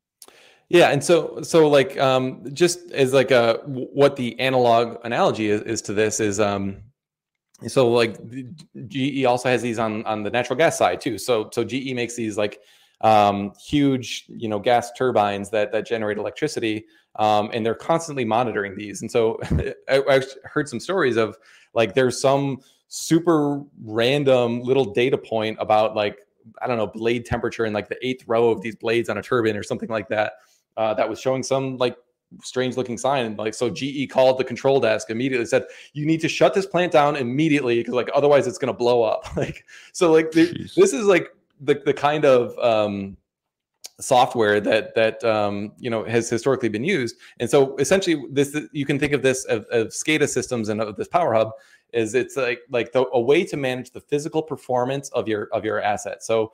Yeah, 0.70 0.92
and 0.92 1.04
so 1.04 1.42
so 1.42 1.68
like 1.68 2.00
um, 2.00 2.46
just 2.54 2.92
as 2.92 3.14
like 3.14 3.32
a 3.32 3.60
what 3.66 4.16
the 4.16 4.40
analog 4.40 4.98
analogy 5.04 5.50
is, 5.50 5.62
is 5.64 5.82
to 5.84 5.94
this 5.94 6.22
is 6.22 6.40
um, 6.40 6.78
so 7.68 7.90
like 7.90 8.18
GE 8.88 9.26
also 9.26 9.50
has 9.50 9.62
these 9.62 9.80
on 9.80 10.06
on 10.06 10.24
the 10.24 10.30
natural 10.30 10.56
gas 10.56 10.78
side 10.78 11.02
too. 11.02 11.18
So 11.18 11.50
so 11.52 11.66
GE 11.66 11.94
makes 11.94 12.16
these 12.16 12.38
like 12.38 12.62
um, 13.02 13.52
huge 13.62 14.26
you 14.30 14.48
know 14.48 14.60
gas 14.60 14.92
turbines 14.94 15.50
that 15.50 15.74
that 15.74 15.86
generate 15.86 16.18
electricity, 16.18 16.86
um, 17.18 17.50
and 17.54 17.66
they're 17.66 17.76
constantly 17.76 18.24
monitoring 18.24 18.78
these. 18.78 19.02
And 19.02 19.12
so 19.12 19.40
I, 19.90 20.04
I 20.08 20.22
heard 20.46 20.70
some 20.70 20.80
stories 20.80 21.18
of 21.18 21.38
like 21.74 21.94
there's 21.94 22.20
some 22.20 22.60
super 22.88 23.62
random 23.84 24.62
little 24.62 24.86
data 24.94 25.18
point 25.18 25.58
about 25.60 25.96
like 25.96 26.20
I 26.62 26.68
don't 26.68 26.78
know 26.78 26.88
blade 26.88 27.26
temperature 27.26 27.66
in 27.66 27.74
like 27.74 27.88
the 27.88 28.06
eighth 28.06 28.24
row 28.28 28.50
of 28.50 28.62
these 28.62 28.76
blades 28.76 29.10
on 29.10 29.18
a 29.18 29.22
turbine 29.22 29.56
or 29.56 29.64
something 29.64 29.90
like 29.90 30.10
that 30.10 30.34
uh, 30.78 30.94
that 30.96 31.10
was 31.10 31.20
showing 31.20 31.44
some 31.44 31.78
like 31.78 31.96
strange 32.44 32.78
looking 32.78 32.98
sign. 32.98 33.26
And 33.26 33.38
like, 33.38 33.54
so 33.54 33.70
GE 33.70 34.10
called 34.10 34.38
the 34.38 34.44
control 34.44 34.80
desk 34.80 35.10
immediately, 35.10 35.46
said, 35.46 35.66
you 35.94 36.06
need 36.06 36.22
to 36.22 36.30
shut 36.30 36.54
this 36.54 36.66
plant 36.66 36.92
down 36.92 37.16
immediately 37.16 37.78
because 37.80 37.94
like 37.94 38.10
otherwise 38.14 38.48
it's 38.48 38.58
going 38.58 38.74
to 38.74 38.78
blow 38.78 39.04
up. 39.04 39.26
Like, 39.42 39.66
so 39.92 40.12
like 40.12 40.32
the, 40.32 40.70
this 40.76 40.94
is 40.94 41.06
like 41.06 41.30
the, 41.60 41.82
the 41.86 41.94
kind 41.94 42.26
of, 42.26 42.58
um, 42.60 43.18
software 44.02 44.60
that 44.60 44.96
that 44.96 45.24
um, 45.24 45.72
you 45.78 45.90
know 45.90 46.04
has 46.04 46.30
historically 46.30 46.70
been 46.70 46.84
used 46.84 47.16
and 47.40 47.50
so 47.50 47.76
essentially 47.78 48.24
this 48.32 48.58
you 48.72 48.86
can 48.86 49.00
think 49.00 49.14
of 49.14 49.22
this 49.22 49.46
of, 49.46 49.66
of 49.72 49.88
scada 49.88 50.28
systems 50.28 50.70
and 50.70 50.82
of 50.82 50.96
this 50.96 51.08
power 51.08 51.34
hub 51.34 51.52
is 51.94 52.16
it's 52.16 52.36
like 52.38 52.60
like 52.70 52.92
the, 52.94 53.06
a 53.14 53.22
way 53.22 53.44
to 53.44 53.58
manage 53.58 53.92
the 53.92 54.02
physical 54.02 54.42
performance 54.42 55.10
of 55.10 55.28
your 55.28 55.50
of 55.54 55.64
your 55.64 55.82
asset 55.82 56.24
so 56.24 56.52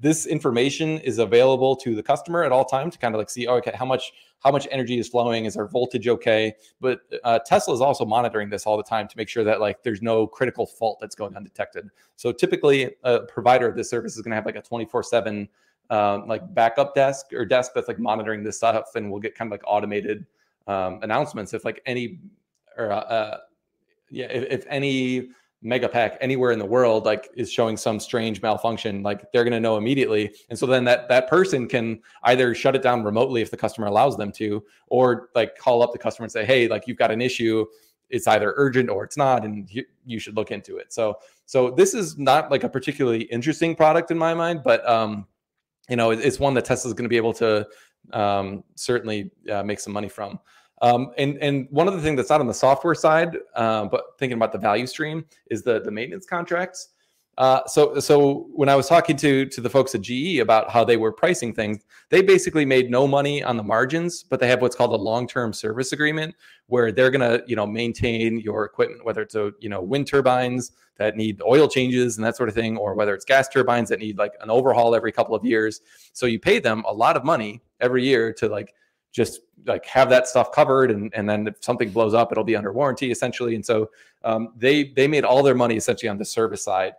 this 0.00 0.26
information 0.26 0.98
is 0.98 1.18
available 1.18 1.76
to 1.76 1.94
the 1.94 2.02
customer 2.02 2.44
at 2.44 2.52
all 2.52 2.64
time 2.64 2.90
to 2.90 2.98
kind 2.98 3.14
of 3.14 3.18
like 3.18 3.30
see, 3.30 3.46
oh, 3.46 3.56
okay, 3.56 3.72
how 3.74 3.84
much 3.84 4.12
how 4.40 4.50
much 4.50 4.68
energy 4.70 4.98
is 4.98 5.08
flowing? 5.08 5.44
Is 5.46 5.56
our 5.56 5.66
voltage 5.66 6.06
okay? 6.08 6.54
But 6.80 7.00
uh, 7.22 7.38
Tesla 7.40 7.74
is 7.74 7.80
also 7.80 8.04
monitoring 8.04 8.50
this 8.50 8.66
all 8.66 8.76
the 8.76 8.82
time 8.82 9.08
to 9.08 9.16
make 9.16 9.28
sure 9.28 9.44
that 9.44 9.60
like 9.60 9.82
there's 9.82 10.02
no 10.02 10.26
critical 10.26 10.66
fault 10.66 10.98
that's 11.00 11.14
going 11.14 11.36
undetected. 11.36 11.88
So 12.16 12.32
typically, 12.32 12.94
a 13.04 13.20
provider 13.20 13.68
of 13.68 13.76
this 13.76 13.90
service 13.90 14.16
is 14.16 14.22
going 14.22 14.30
to 14.30 14.36
have 14.36 14.46
like 14.46 14.56
a 14.56 14.62
24 14.62 15.02
seven 15.02 15.48
um, 15.90 16.26
like 16.26 16.54
backup 16.54 16.94
desk 16.94 17.26
or 17.32 17.44
desk 17.44 17.72
that's 17.74 17.88
like 17.88 17.98
monitoring 17.98 18.42
this 18.42 18.56
stuff, 18.56 18.94
and 18.94 19.10
we'll 19.10 19.20
get 19.20 19.34
kind 19.34 19.48
of 19.48 19.52
like 19.52 19.62
automated 19.66 20.26
um, 20.66 21.00
announcements. 21.02 21.54
If 21.54 21.64
like 21.64 21.82
any 21.86 22.20
or 22.76 22.90
uh, 22.90 23.00
uh 23.00 23.38
yeah 24.10 24.26
if, 24.26 24.44
if 24.50 24.66
any 24.68 25.28
megapack 25.64 26.18
anywhere 26.20 26.52
in 26.52 26.58
the 26.58 26.64
world 26.64 27.06
like 27.06 27.30
is 27.34 27.50
showing 27.50 27.76
some 27.76 27.98
strange 27.98 28.42
malfunction 28.42 29.02
like 29.02 29.24
they're 29.32 29.44
going 29.44 29.52
to 29.52 29.60
know 29.60 29.78
immediately. 29.78 30.30
And 30.50 30.58
so 30.58 30.66
then 30.66 30.84
that 30.84 31.08
that 31.08 31.26
person 31.28 31.66
can 31.66 32.00
either 32.24 32.54
shut 32.54 32.76
it 32.76 32.82
down 32.82 33.02
remotely 33.02 33.40
if 33.40 33.50
the 33.50 33.56
customer 33.56 33.86
allows 33.86 34.16
them 34.16 34.30
to 34.32 34.62
or 34.88 35.30
like 35.34 35.56
call 35.56 35.82
up 35.82 35.92
the 35.92 35.98
customer 35.98 36.24
and 36.24 36.32
say 36.32 36.44
hey 36.44 36.68
like 36.68 36.86
you've 36.86 36.98
got 36.98 37.10
an 37.10 37.22
issue. 37.22 37.64
It's 38.10 38.26
either 38.26 38.52
urgent 38.56 38.90
or 38.90 39.04
it's 39.04 39.16
not 39.16 39.44
and 39.44 39.68
you, 39.70 39.84
you 40.04 40.18
should 40.18 40.36
look 40.36 40.50
into 40.50 40.76
it. 40.76 40.92
So 40.92 41.18
so 41.46 41.70
this 41.70 41.94
is 41.94 42.18
not 42.18 42.50
like 42.50 42.64
a 42.64 42.68
particularly 42.68 43.22
interesting 43.22 43.74
product 43.74 44.10
in 44.10 44.18
my 44.18 44.34
mind 44.34 44.62
but 44.62 44.86
um 44.86 45.26
you 45.88 45.96
know 45.96 46.10
it's 46.10 46.38
one 46.38 46.54
that 46.54 46.64
tesla's 46.64 46.94
going 46.94 47.04
to 47.04 47.08
be 47.08 47.16
able 47.16 47.32
to 47.32 47.66
um 48.12 48.62
certainly 48.74 49.30
uh, 49.50 49.62
make 49.62 49.80
some 49.80 49.92
money 49.92 50.08
from 50.08 50.38
um, 50.82 51.12
and 51.16 51.38
and 51.38 51.66
one 51.70 51.88
of 51.88 51.94
the 51.94 52.00
things 52.00 52.16
that's 52.16 52.30
not 52.30 52.40
on 52.40 52.46
the 52.46 52.54
software 52.54 52.94
side, 52.94 53.38
uh, 53.54 53.86
but 53.86 54.18
thinking 54.18 54.36
about 54.36 54.52
the 54.52 54.58
value 54.58 54.86
stream 54.86 55.24
is 55.50 55.62
the 55.62 55.80
the 55.80 55.90
maintenance 55.90 56.26
contracts. 56.26 56.88
Uh, 57.36 57.66
so 57.66 57.98
so 57.98 58.46
when 58.52 58.68
I 58.68 58.76
was 58.76 58.88
talking 58.88 59.16
to 59.16 59.46
to 59.46 59.60
the 59.60 59.68
folks 59.68 59.94
at 59.94 60.02
GE 60.02 60.38
about 60.38 60.70
how 60.70 60.84
they 60.84 60.96
were 60.96 61.12
pricing 61.12 61.52
things, 61.52 61.82
they 62.10 62.22
basically 62.22 62.64
made 62.64 62.90
no 62.90 63.08
money 63.08 63.42
on 63.42 63.56
the 63.56 63.62
margins, 63.62 64.22
but 64.22 64.38
they 64.38 64.46
have 64.46 64.62
what's 64.62 64.76
called 64.76 64.92
a 64.92 65.02
long 65.02 65.26
term 65.26 65.52
service 65.52 65.92
agreement 65.92 66.34
where 66.66 66.92
they're 66.92 67.10
gonna 67.10 67.40
you 67.46 67.56
know 67.56 67.66
maintain 67.66 68.38
your 68.38 68.64
equipment, 68.64 69.04
whether 69.04 69.20
it's 69.22 69.34
a 69.34 69.50
you 69.58 69.68
know 69.68 69.82
wind 69.82 70.06
turbines 70.06 70.72
that 70.96 71.16
need 71.16 71.42
oil 71.42 71.66
changes 71.66 72.16
and 72.16 72.24
that 72.24 72.36
sort 72.36 72.48
of 72.48 72.54
thing, 72.54 72.76
or 72.76 72.94
whether 72.94 73.14
it's 73.14 73.24
gas 73.24 73.48
turbines 73.48 73.88
that 73.88 73.98
need 73.98 74.16
like 74.16 74.34
an 74.40 74.48
overhaul 74.50 74.94
every 74.94 75.10
couple 75.10 75.34
of 75.34 75.44
years. 75.44 75.80
So 76.12 76.26
you 76.26 76.38
pay 76.38 76.60
them 76.60 76.84
a 76.86 76.92
lot 76.92 77.16
of 77.16 77.24
money 77.24 77.62
every 77.80 78.04
year 78.04 78.32
to 78.34 78.48
like 78.48 78.74
just 79.10 79.40
like 79.66 79.86
have 79.86 80.10
that 80.10 80.26
stuff 80.26 80.52
covered 80.52 80.90
and, 80.90 81.12
and 81.14 81.28
then 81.28 81.46
if 81.46 81.56
something 81.60 81.88
blows 81.88 82.14
up 82.14 82.32
it'll 82.32 82.44
be 82.44 82.56
under 82.56 82.72
warranty 82.72 83.10
essentially 83.10 83.54
and 83.54 83.64
so 83.64 83.88
um, 84.24 84.52
they 84.56 84.84
they 84.96 85.06
made 85.06 85.24
all 85.24 85.42
their 85.42 85.54
money 85.54 85.76
essentially 85.76 86.08
on 86.08 86.18
the 86.18 86.24
service 86.24 86.64
side 86.64 86.92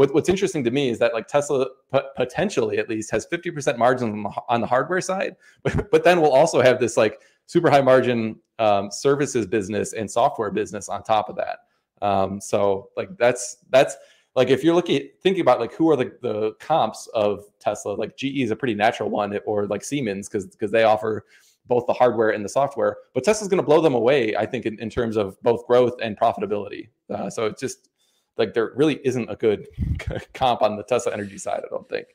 what, 0.00 0.14
what's 0.14 0.30
interesting 0.30 0.64
to 0.64 0.70
me 0.70 0.88
is 0.88 0.98
that 0.98 1.12
like 1.12 1.28
tesla 1.28 1.66
p- 1.92 2.00
potentially 2.16 2.78
at 2.78 2.88
least 2.88 3.10
has 3.10 3.26
50% 3.26 3.76
margin 3.76 4.10
on 4.12 4.22
the, 4.22 4.30
on 4.48 4.60
the 4.62 4.66
hardware 4.66 5.02
side 5.02 5.36
but, 5.62 5.90
but 5.90 6.04
then 6.04 6.22
we'll 6.22 6.32
also 6.32 6.62
have 6.62 6.80
this 6.80 6.96
like 6.96 7.20
super 7.44 7.68
high 7.70 7.82
margin 7.82 8.36
um, 8.58 8.90
services 8.90 9.46
business 9.46 9.92
and 9.92 10.10
software 10.10 10.50
business 10.50 10.88
on 10.88 11.02
top 11.02 11.28
of 11.28 11.36
that 11.36 11.58
um, 12.00 12.40
so 12.40 12.88
like 12.96 13.10
that's 13.18 13.58
that's 13.68 13.94
like 14.36 14.48
if 14.48 14.64
you're 14.64 14.74
looking 14.74 15.10
thinking 15.22 15.42
about 15.42 15.60
like 15.60 15.74
who 15.74 15.90
are 15.90 15.96
the, 15.96 16.16
the 16.22 16.52
comps 16.60 17.06
of 17.12 17.44
tesla 17.58 17.92
like 17.92 18.16
ge 18.16 18.24
is 18.24 18.50
a 18.50 18.56
pretty 18.56 18.74
natural 18.74 19.10
one 19.10 19.38
or 19.44 19.66
like 19.66 19.84
siemens 19.84 20.30
because 20.30 20.46
because 20.46 20.70
they 20.70 20.84
offer 20.84 21.26
both 21.66 21.86
the 21.86 21.92
hardware 21.92 22.30
and 22.30 22.44
the 22.44 22.48
software. 22.48 22.96
But 23.14 23.22
Tesla's 23.22 23.48
going 23.48 23.62
to 23.62 23.64
blow 23.64 23.80
them 23.80 23.94
away, 23.94 24.34
I 24.34 24.44
think, 24.44 24.66
in, 24.66 24.76
in, 24.80 24.90
terms 24.90 25.16
of 25.16 25.40
both 25.42 25.64
growth 25.68 25.94
and 26.02 26.18
profitability. 26.18 26.88
Uh, 27.08 27.30
so 27.30 27.46
it's 27.46 27.60
just 27.60 27.90
like 28.36 28.54
there 28.54 28.72
really 28.74 29.00
isn't 29.04 29.28
a 29.30 29.36
good 29.36 29.68
comp 30.34 30.62
on 30.62 30.76
the 30.76 30.82
Tesla 30.82 31.12
energy 31.12 31.38
side, 31.38 31.62
I 31.64 31.68
don't 31.68 31.88
think. 31.88 32.06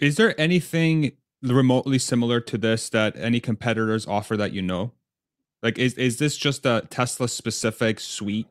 Is 0.00 0.16
there 0.16 0.38
anything 0.40 1.12
remotely 1.42 1.98
similar 1.98 2.40
to 2.40 2.58
this 2.58 2.88
that 2.90 3.16
any 3.16 3.40
competitors 3.40 4.06
offer 4.06 4.36
that 4.36 4.52
you 4.52 4.62
know? 4.62 4.92
Like, 5.62 5.78
is, 5.78 5.94
is 5.94 6.18
this 6.18 6.36
just 6.36 6.66
a 6.66 6.86
Tesla 6.90 7.28
specific 7.28 8.00
suite? 8.00 8.46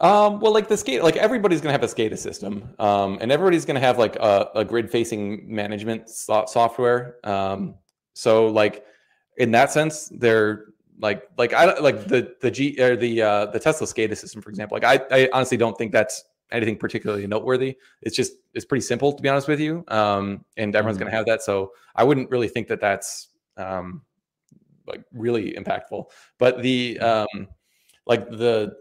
Um, 0.00 0.40
well, 0.40 0.52
like 0.52 0.68
the 0.68 0.76
skate, 0.78 1.02
like 1.02 1.16
everybody's 1.16 1.60
gonna 1.60 1.72
have 1.72 1.82
a 1.82 1.86
SCADA 1.86 2.16
system, 2.16 2.70
um, 2.78 3.18
and 3.20 3.30
everybody's 3.30 3.66
gonna 3.66 3.80
have 3.80 3.98
like 3.98 4.16
a, 4.16 4.48
a 4.54 4.64
grid-facing 4.64 5.54
management 5.54 6.08
so- 6.08 6.46
software. 6.48 7.16
Um, 7.22 7.74
so, 8.14 8.46
like 8.46 8.86
in 9.36 9.50
that 9.50 9.70
sense, 9.70 10.08
they're 10.08 10.66
like 11.00 11.28
like 11.38 11.52
I 11.52 11.78
like 11.78 12.06
the 12.06 12.34
the 12.40 12.50
G 12.50 12.80
or 12.80 12.96
the 12.96 13.22
uh, 13.22 13.46
the 13.46 13.58
Tesla 13.58 13.86
SCADA 13.86 14.16
system, 14.16 14.42
for 14.42 14.50
example. 14.50 14.78
Like 14.80 15.02
I, 15.10 15.24
I 15.24 15.28
honestly 15.32 15.56
don't 15.56 15.76
think 15.76 15.92
that's 15.92 16.24
anything 16.52 16.76
particularly 16.76 17.26
noteworthy. 17.26 17.76
It's 18.02 18.16
just 18.16 18.32
it's 18.54 18.64
pretty 18.64 18.82
simple 18.82 19.12
to 19.12 19.22
be 19.22 19.28
honest 19.28 19.48
with 19.48 19.60
you, 19.60 19.84
um, 19.88 20.44
and 20.56 20.74
everyone's 20.74 20.96
mm-hmm. 20.96 21.04
going 21.04 21.10
to 21.12 21.16
have 21.16 21.26
that. 21.26 21.42
So 21.42 21.72
I 21.96 22.04
wouldn't 22.04 22.30
really 22.30 22.48
think 22.48 22.68
that 22.68 22.80
that's 22.80 23.28
um, 23.56 24.02
like 24.86 25.02
really 25.12 25.52
impactful. 25.52 26.06
But 26.38 26.62
the 26.62 26.98
um, 27.00 27.48
like 28.06 28.28
the 28.30 28.76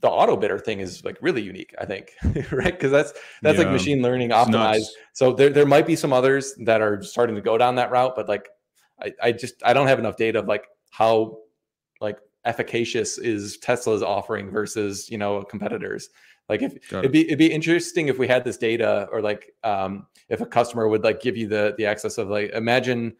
the 0.00 0.08
auto 0.08 0.36
bidder 0.36 0.58
thing 0.58 0.80
is 0.80 1.04
like 1.04 1.18
really 1.20 1.42
unique, 1.42 1.74
I 1.78 1.84
think, 1.84 2.12
right? 2.50 2.72
Because 2.72 2.90
that's 2.90 3.12
that's 3.42 3.58
yeah. 3.58 3.64
like 3.64 3.72
machine 3.72 4.02
learning 4.02 4.30
optimized. 4.30 4.86
So 5.12 5.32
there 5.32 5.50
there 5.50 5.66
might 5.66 5.86
be 5.86 5.96
some 5.96 6.12
others 6.12 6.54
that 6.64 6.80
are 6.80 7.02
starting 7.02 7.36
to 7.36 7.42
go 7.42 7.56
down 7.58 7.76
that 7.76 7.90
route, 7.90 8.16
but 8.16 8.28
like 8.28 8.48
I, 9.00 9.12
I 9.22 9.32
just 9.32 9.62
I 9.62 9.72
don't 9.72 9.86
have 9.86 9.98
enough 9.98 10.16
data 10.16 10.38
of 10.38 10.48
like 10.48 10.66
how 10.90 11.38
like 12.00 12.18
efficacious 12.44 13.18
is 13.18 13.56
Tesla's 13.58 14.02
offering 14.02 14.50
versus 14.50 15.08
you 15.10 15.18
know 15.18 15.42
competitors. 15.42 16.10
Like 16.48 16.62
if 16.62 16.74
it'd 16.92 17.12
be 17.12 17.26
it'd 17.26 17.38
be 17.38 17.52
interesting 17.52 18.08
if 18.08 18.18
we 18.18 18.26
had 18.26 18.44
this 18.44 18.56
data 18.56 19.08
or 19.12 19.22
like 19.22 19.54
um, 19.62 20.06
if 20.28 20.40
a 20.40 20.46
customer 20.46 20.88
would 20.88 21.04
like 21.04 21.20
give 21.20 21.36
you 21.36 21.46
the 21.46 21.74
the 21.78 21.86
access 21.86 22.18
of 22.18 22.28
like 22.28 22.50
imagine 22.50 23.14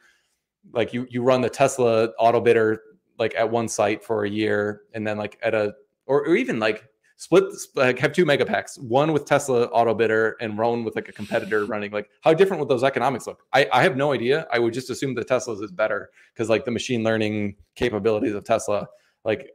like 0.73 0.93
you 0.93 1.07
you 1.11 1.23
run 1.23 1.41
the 1.41 1.49
Tesla 1.51 2.07
auto 2.19 2.41
bidder 2.41 2.83
like 3.19 3.35
at 3.37 3.49
one 3.49 3.69
site 3.69 4.03
for 4.03 4.25
a 4.25 4.29
year 4.29 4.83
and 4.95 5.07
then 5.07 5.17
like 5.17 5.39
at 5.43 5.55
a 5.55 5.75
or, 6.07 6.27
or 6.27 6.35
even 6.35 6.59
like 6.59 6.90
split 7.21 7.45
like 7.75 7.99
have 7.99 8.15
two 8.15 8.25
megapacks 8.25 8.81
one 8.81 9.13
with 9.13 9.27
tesla 9.27 9.65
auto 9.67 9.93
bidder 9.93 10.39
and 10.41 10.57
one 10.57 10.85
with 10.85 10.97
like 10.97 11.07
a 11.11 11.13
competitor 11.13 11.67
running 11.67 11.93
like 11.93 12.09
how 12.23 12.33
different 12.33 12.59
would 12.59 12.69
those 12.71 12.83
economics 12.83 13.27
look? 13.27 13.43
I, 13.53 13.69
I 13.75 13.83
have 13.83 13.95
no 13.95 14.13
idea. 14.13 14.47
I 14.51 14.59
would 14.59 14.73
just 14.73 14.89
assume 14.89 15.15
that 15.17 15.29
tesla's 15.29 15.61
is 15.61 15.71
better 15.71 16.11
because 16.33 16.49
like 16.49 16.65
the 16.65 16.71
machine 16.71 17.03
learning 17.03 17.57
capabilities 17.77 18.33
of 18.33 18.45
tesla 18.45 18.89
like 19.23 19.51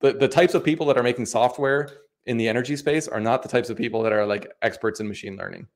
the, 0.00 0.12
the 0.12 0.28
types 0.28 0.54
of 0.54 0.62
people 0.62 0.86
that 0.86 0.96
are 0.96 1.02
making 1.02 1.26
software 1.26 1.90
in 2.24 2.36
the 2.36 2.46
energy 2.46 2.76
space 2.76 3.08
are 3.08 3.20
not 3.20 3.42
the 3.42 3.48
types 3.48 3.68
of 3.68 3.76
people 3.76 4.02
that 4.04 4.12
are 4.12 4.24
like 4.24 4.52
experts 4.62 5.00
in 5.00 5.08
machine 5.08 5.36
learning. 5.36 5.66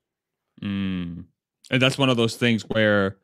Mm. 0.63 1.25
and 1.71 1.83
that's 1.83 1.99
one 1.99 2.09
of 2.09 2.19
those 2.19 2.37
things 2.37 2.63
where 2.69 3.17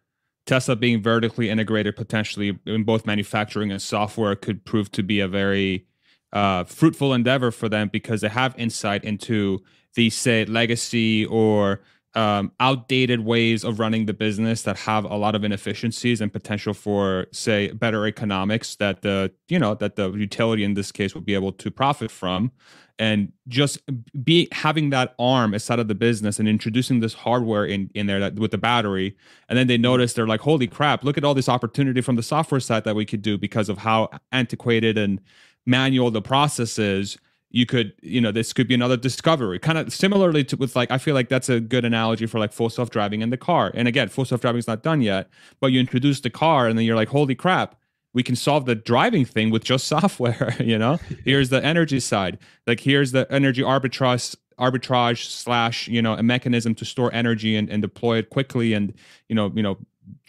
tesla 0.47 0.75
being 0.75 1.01
vertically 1.03 1.51
integrated 1.51 1.95
potentially 1.95 2.59
in 2.67 2.83
both 2.83 3.07
manufacturing 3.07 3.71
and 3.71 3.81
software 3.81 4.35
could 4.35 4.65
prove 4.65 4.91
to 4.91 5.05
be 5.05 5.21
a 5.21 5.29
very 5.29 5.87
uh, 6.33 6.65
fruitful 6.65 7.15
endeavor 7.15 7.51
for 7.51 7.69
them 7.69 7.89
because 7.89 8.21
they 8.21 8.29
have 8.29 8.55
insight 8.59 9.05
into 9.05 9.63
the 9.95 10.11
say 10.11 10.45
legacy 10.45 11.25
or 11.27 11.81
um, 12.17 12.51
outdated 12.61 13.21
ways 13.21 13.63
of 13.63 13.79
running 13.79 14.07
the 14.07 14.15
business 14.15 14.63
that 14.63 14.79
have 14.79 15.05
a 15.05 15.17
lot 15.17 15.35
of 15.35 15.45
inefficiencies 15.45 16.23
and 16.23 16.33
potential 16.33 16.73
for 16.73 17.27
say 17.31 17.69
better 17.73 18.07
economics 18.07 18.75
that 18.77 19.03
the 19.03 19.31
you 19.49 19.59
know 19.59 19.75
that 19.75 19.97
the 19.97 20.11
utility 20.13 20.65
in 20.65 20.73
this 20.73 20.91
case 20.91 21.15
would 21.15 21.27
be 21.27 21.35
able 21.35 21.53
to 21.53 21.71
profit 21.71 22.11
from. 22.11 22.53
And 22.99 23.35
just 23.47 23.79
be 24.25 24.49
having 24.53 24.89
that 24.89 25.15
arm 25.19 25.53
aside 25.53 25.79
of 25.79 25.87
the 25.87 25.95
business 25.95 26.39
and 26.39 26.49
introducing 26.49 27.01
this 27.01 27.13
hardware 27.13 27.67
in 27.67 27.91
in 27.95 28.07
there 28.07 28.21
that, 28.21 28.37
with 28.37 28.53
the 28.53 28.59
battery 28.59 29.15
and 29.51 29.59
then 29.59 29.67
they 29.67 29.77
notice 29.77 30.15
they're 30.15 30.27
like 30.27 30.41
holy 30.41 30.67
crap 30.67 31.05
look 31.05 31.19
at 31.19 31.25
all 31.25 31.35
this 31.35 31.51
opportunity 31.51 32.01
from 32.01 32.17
the 32.17 32.23
software 32.23 32.59
side 32.59 32.85
that 32.85 32.97
we 32.97 33.05
could 33.05 33.21
do 33.21 33.37
because 33.37 33.69
of 33.69 33.77
how 33.77 34.09
antiquated 34.33 34.97
and 34.97 35.21
manual 35.67 36.11
the 36.11 36.23
process 36.23 36.79
is 36.79 37.19
you 37.51 37.67
could 37.67 37.93
you 38.03 38.21
know 38.21 38.33
this 38.33 38.53
could 38.53 38.69
be 38.69 38.75
another 38.75 38.97
discovery. 38.97 39.59
Kind 39.59 39.79
of 39.79 39.93
similarly 39.93 40.45
to 40.45 40.57
with 40.57 40.77
like 40.77 40.91
i 40.91 40.99
feel 40.99 41.15
like 41.15 41.29
that's 41.29 41.49
a 41.49 41.61
good 41.61 41.85
analogy 41.85 42.27
for 42.27 42.39
like 42.39 42.53
full 42.53 42.71
self-driving 42.71 43.23
in 43.23 43.31
the 43.31 43.37
car. 43.37 43.71
And 43.75 43.89
again 43.89 44.09
full 44.09 44.25
self-driving 44.25 44.59
is 44.59 44.69
not 44.69 44.83
done 44.83 45.01
yet 45.01 45.29
but 45.61 45.69
you 45.69 45.81
introduce 45.81 46.21
the 46.21 46.31
car 46.31 46.69
and 46.69 46.79
then 46.79 46.85
you're 46.85 46.97
like 46.97 47.09
holy 47.09 47.35
crap 47.35 47.77
we 48.13 48.23
can 48.23 48.35
solve 48.35 48.65
the 48.65 48.75
driving 48.75 49.25
thing 49.25 49.51
with 49.51 49.65
just 49.65 49.87
software 49.95 50.55
you 50.61 50.79
know? 50.79 50.99
Here's 51.25 51.49
the 51.51 51.65
energy 51.65 52.01
side. 52.01 52.39
Like 52.67 52.81
here's 52.81 53.13
the 53.13 53.27
energy 53.31 53.63
arbitrage 53.63 54.37
arbitrage 54.59 55.27
slash 55.27 55.87
you 55.87 56.01
know 56.01 56.15
a 56.15 56.23
mechanism 56.23 56.75
to 56.75 56.85
store 56.85 57.13
energy 57.13 57.57
and, 57.57 57.69
and 57.69 57.83
deploy 57.83 58.17
it 58.17 58.31
quickly 58.31 58.73
and 58.73 58.95
you 59.29 59.35
know 59.35 59.53
you 59.55 59.63
know 59.63 59.77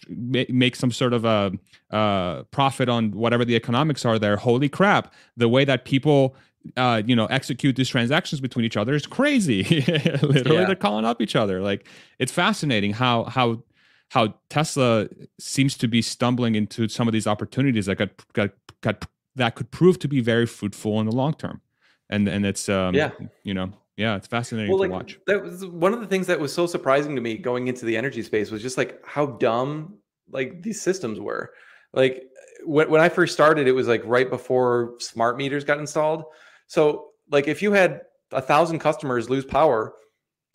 make 0.09 0.75
some 0.75 0.91
sort 0.91 1.13
of 1.13 1.25
a 1.25 1.51
uh, 1.91 2.43
profit 2.43 2.89
on 2.89 3.11
whatever 3.11 3.45
the 3.45 3.55
economics 3.55 4.05
are 4.05 4.19
there. 4.19 4.37
Holy 4.37 4.69
crap! 4.69 5.13
The 5.35 5.49
way 5.49 5.65
that 5.65 5.85
people 5.85 6.35
uh, 6.75 7.01
you 7.05 7.15
know 7.15 7.25
execute 7.27 7.75
these 7.75 7.89
transactions 7.89 8.41
between 8.41 8.65
each 8.65 8.77
other 8.77 8.93
is 8.93 9.05
crazy. 9.05 9.63
Literally, 10.21 10.59
yeah. 10.59 10.65
they're 10.65 10.75
calling 10.75 11.05
up 11.05 11.21
each 11.21 11.35
other. 11.35 11.61
Like 11.61 11.87
it's 12.19 12.31
fascinating 12.31 12.93
how 12.93 13.25
how 13.25 13.63
how 14.09 14.35
Tesla 14.49 15.07
seems 15.39 15.77
to 15.77 15.87
be 15.87 16.01
stumbling 16.01 16.55
into 16.55 16.87
some 16.87 17.07
of 17.07 17.11
these 17.11 17.27
opportunities 17.27 17.87
that 17.87 17.97
got, 17.97 18.09
got, 18.33 18.51
got 18.81 19.05
that 19.35 19.55
could 19.55 19.69
prove 19.71 19.99
to 19.99 20.07
be 20.07 20.21
very 20.21 20.45
fruitful 20.45 20.99
in 20.99 21.05
the 21.05 21.11
long 21.11 21.33
term. 21.33 21.61
And 22.09 22.27
and 22.27 22.45
it's 22.45 22.69
um, 22.69 22.95
yeah, 22.95 23.11
you 23.43 23.53
know, 23.53 23.71
yeah, 23.97 24.15
it's 24.15 24.27
fascinating 24.27 24.69
well, 24.69 24.77
to 24.77 24.83
like, 24.83 24.91
watch. 24.91 25.19
That 25.25 25.43
was 25.43 25.65
one 25.65 25.91
of 25.91 25.99
the 25.99 26.07
things 26.07 26.27
that 26.27 26.39
was 26.39 26.53
so 26.53 26.67
surprising 26.67 27.15
to 27.15 27.21
me 27.21 27.35
going 27.35 27.67
into 27.67 27.83
the 27.85 27.97
energy 27.97 28.21
space 28.21 28.51
was 28.51 28.61
just 28.61 28.77
like 28.77 29.03
how 29.05 29.25
dumb 29.25 29.95
like 30.29 30.61
these 30.61 30.79
systems 30.79 31.19
were. 31.19 31.51
Like 31.93 32.23
when, 32.63 32.91
when 32.91 33.01
I 33.01 33.09
first 33.09 33.33
started, 33.33 33.67
it 33.67 33.71
was 33.71 33.87
like 33.87 34.03
right 34.05 34.29
before 34.29 34.93
smart 34.99 35.35
meters 35.35 35.63
got 35.63 35.79
installed. 35.79 36.25
So 36.67 37.07
like 37.31 37.47
if 37.47 37.61
you 37.63 37.71
had 37.71 38.01
a 38.31 38.41
thousand 38.41 38.79
customers 38.79 39.31
lose 39.31 39.45
power, 39.45 39.95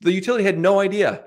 the 0.03 0.13
utility 0.13 0.45
had 0.45 0.59
no 0.59 0.79
idea 0.79 1.25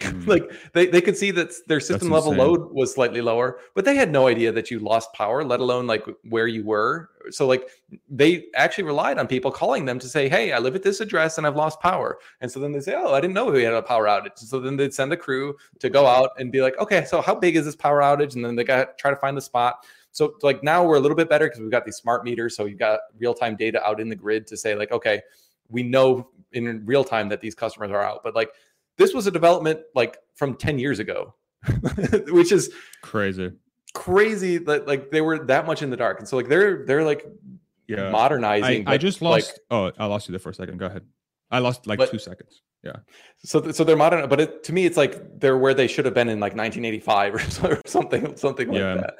Mm. 0.00 0.26
like 0.26 0.50
they, 0.72 0.86
they 0.86 1.00
could 1.00 1.16
see 1.16 1.30
that 1.32 1.52
their 1.68 1.80
system 1.80 2.08
That's 2.08 2.24
level 2.26 2.32
insane. 2.32 2.46
load 2.46 2.72
was 2.72 2.92
slightly 2.92 3.20
lower, 3.20 3.60
but 3.74 3.84
they 3.84 3.94
had 3.94 4.10
no 4.10 4.26
idea 4.26 4.50
that 4.52 4.70
you 4.70 4.78
lost 4.78 5.12
power, 5.12 5.44
let 5.44 5.60
alone 5.60 5.86
like 5.86 6.04
where 6.24 6.46
you 6.46 6.64
were. 6.64 7.10
So 7.30 7.46
like 7.46 7.68
they 8.08 8.46
actually 8.56 8.84
relied 8.84 9.18
on 9.18 9.26
people 9.26 9.50
calling 9.50 9.84
them 9.84 9.98
to 10.00 10.08
say, 10.08 10.28
Hey, 10.28 10.52
I 10.52 10.58
live 10.58 10.74
at 10.74 10.82
this 10.82 11.00
address 11.00 11.38
and 11.38 11.46
I've 11.46 11.56
lost 11.56 11.80
power. 11.80 12.18
And 12.40 12.50
so 12.50 12.58
then 12.58 12.72
they 12.72 12.80
say, 12.80 12.94
Oh, 12.96 13.14
I 13.14 13.20
didn't 13.20 13.34
know 13.34 13.46
we 13.46 13.62
had 13.62 13.74
a 13.74 13.82
power 13.82 14.06
outage. 14.06 14.38
So 14.38 14.58
then 14.58 14.76
they'd 14.76 14.94
send 14.94 15.12
a 15.12 15.16
crew 15.16 15.56
to 15.78 15.88
go 15.88 16.06
out 16.06 16.30
and 16.38 16.50
be 16.50 16.62
like, 16.62 16.78
okay, 16.78 17.04
so 17.04 17.20
how 17.20 17.34
big 17.34 17.56
is 17.56 17.64
this 17.64 17.76
power 17.76 18.00
outage? 18.00 18.34
And 18.34 18.44
then 18.44 18.56
they 18.56 18.64
got 18.64 18.98
try 18.98 19.10
to 19.10 19.16
find 19.16 19.36
the 19.36 19.42
spot. 19.42 19.84
So 20.10 20.34
like 20.42 20.62
now 20.62 20.84
we're 20.84 20.96
a 20.96 21.00
little 21.00 21.16
bit 21.16 21.28
better 21.28 21.46
because 21.46 21.60
we've 21.60 21.70
got 21.70 21.84
these 21.84 21.96
smart 21.96 22.24
meters. 22.24 22.56
So 22.56 22.64
you've 22.64 22.78
got 22.78 23.00
real 23.18 23.34
time 23.34 23.56
data 23.56 23.84
out 23.86 24.00
in 24.00 24.08
the 24.08 24.16
grid 24.16 24.46
to 24.48 24.56
say 24.56 24.74
like, 24.74 24.90
okay, 24.90 25.22
we 25.68 25.82
know 25.82 26.28
in 26.52 26.84
real 26.84 27.04
time 27.04 27.28
that 27.30 27.40
these 27.40 27.54
customers 27.54 27.90
are 27.90 28.02
out. 28.02 28.22
But 28.22 28.34
like 28.34 28.50
this 28.98 29.14
was 29.14 29.26
a 29.26 29.30
development 29.30 29.80
like 29.94 30.18
from 30.34 30.54
10 30.54 30.78
years 30.78 30.98
ago, 30.98 31.34
which 32.28 32.52
is 32.52 32.72
crazy. 33.02 33.52
Crazy 33.94 34.58
that 34.58 34.86
like 34.86 35.10
they 35.10 35.20
were 35.20 35.44
that 35.46 35.66
much 35.66 35.82
in 35.82 35.90
the 35.90 35.96
dark. 35.96 36.18
And 36.18 36.28
so 36.28 36.36
like 36.36 36.48
they're 36.48 36.84
they're 36.86 37.04
like 37.04 37.26
yeah 37.88 38.10
modernizing. 38.10 38.88
I, 38.88 38.92
I 38.92 38.98
just 38.98 39.20
lost 39.20 39.60
like, 39.70 39.96
oh, 39.98 40.02
I 40.02 40.06
lost 40.06 40.28
you 40.28 40.32
there 40.32 40.38
for 40.38 40.50
a 40.50 40.54
second. 40.54 40.78
Go 40.78 40.86
ahead. 40.86 41.02
I 41.50 41.58
lost 41.58 41.86
like 41.86 41.98
but, 41.98 42.10
two 42.10 42.18
seconds. 42.18 42.62
Yeah. 42.82 42.96
So, 43.44 43.70
so 43.70 43.84
they're 43.84 43.96
modern, 43.96 44.28
but 44.28 44.40
it, 44.40 44.64
to 44.64 44.72
me, 44.72 44.86
it's 44.86 44.96
like 44.96 45.38
they're 45.38 45.58
where 45.58 45.74
they 45.74 45.86
should 45.86 46.04
have 46.04 46.14
been 46.14 46.28
in 46.28 46.40
like 46.40 46.56
1985 46.56 47.34
or, 47.64 47.80
something, 47.86 48.36
something 48.36 48.68
like 48.68 48.78
yeah. 48.78 48.94
that. 48.94 49.14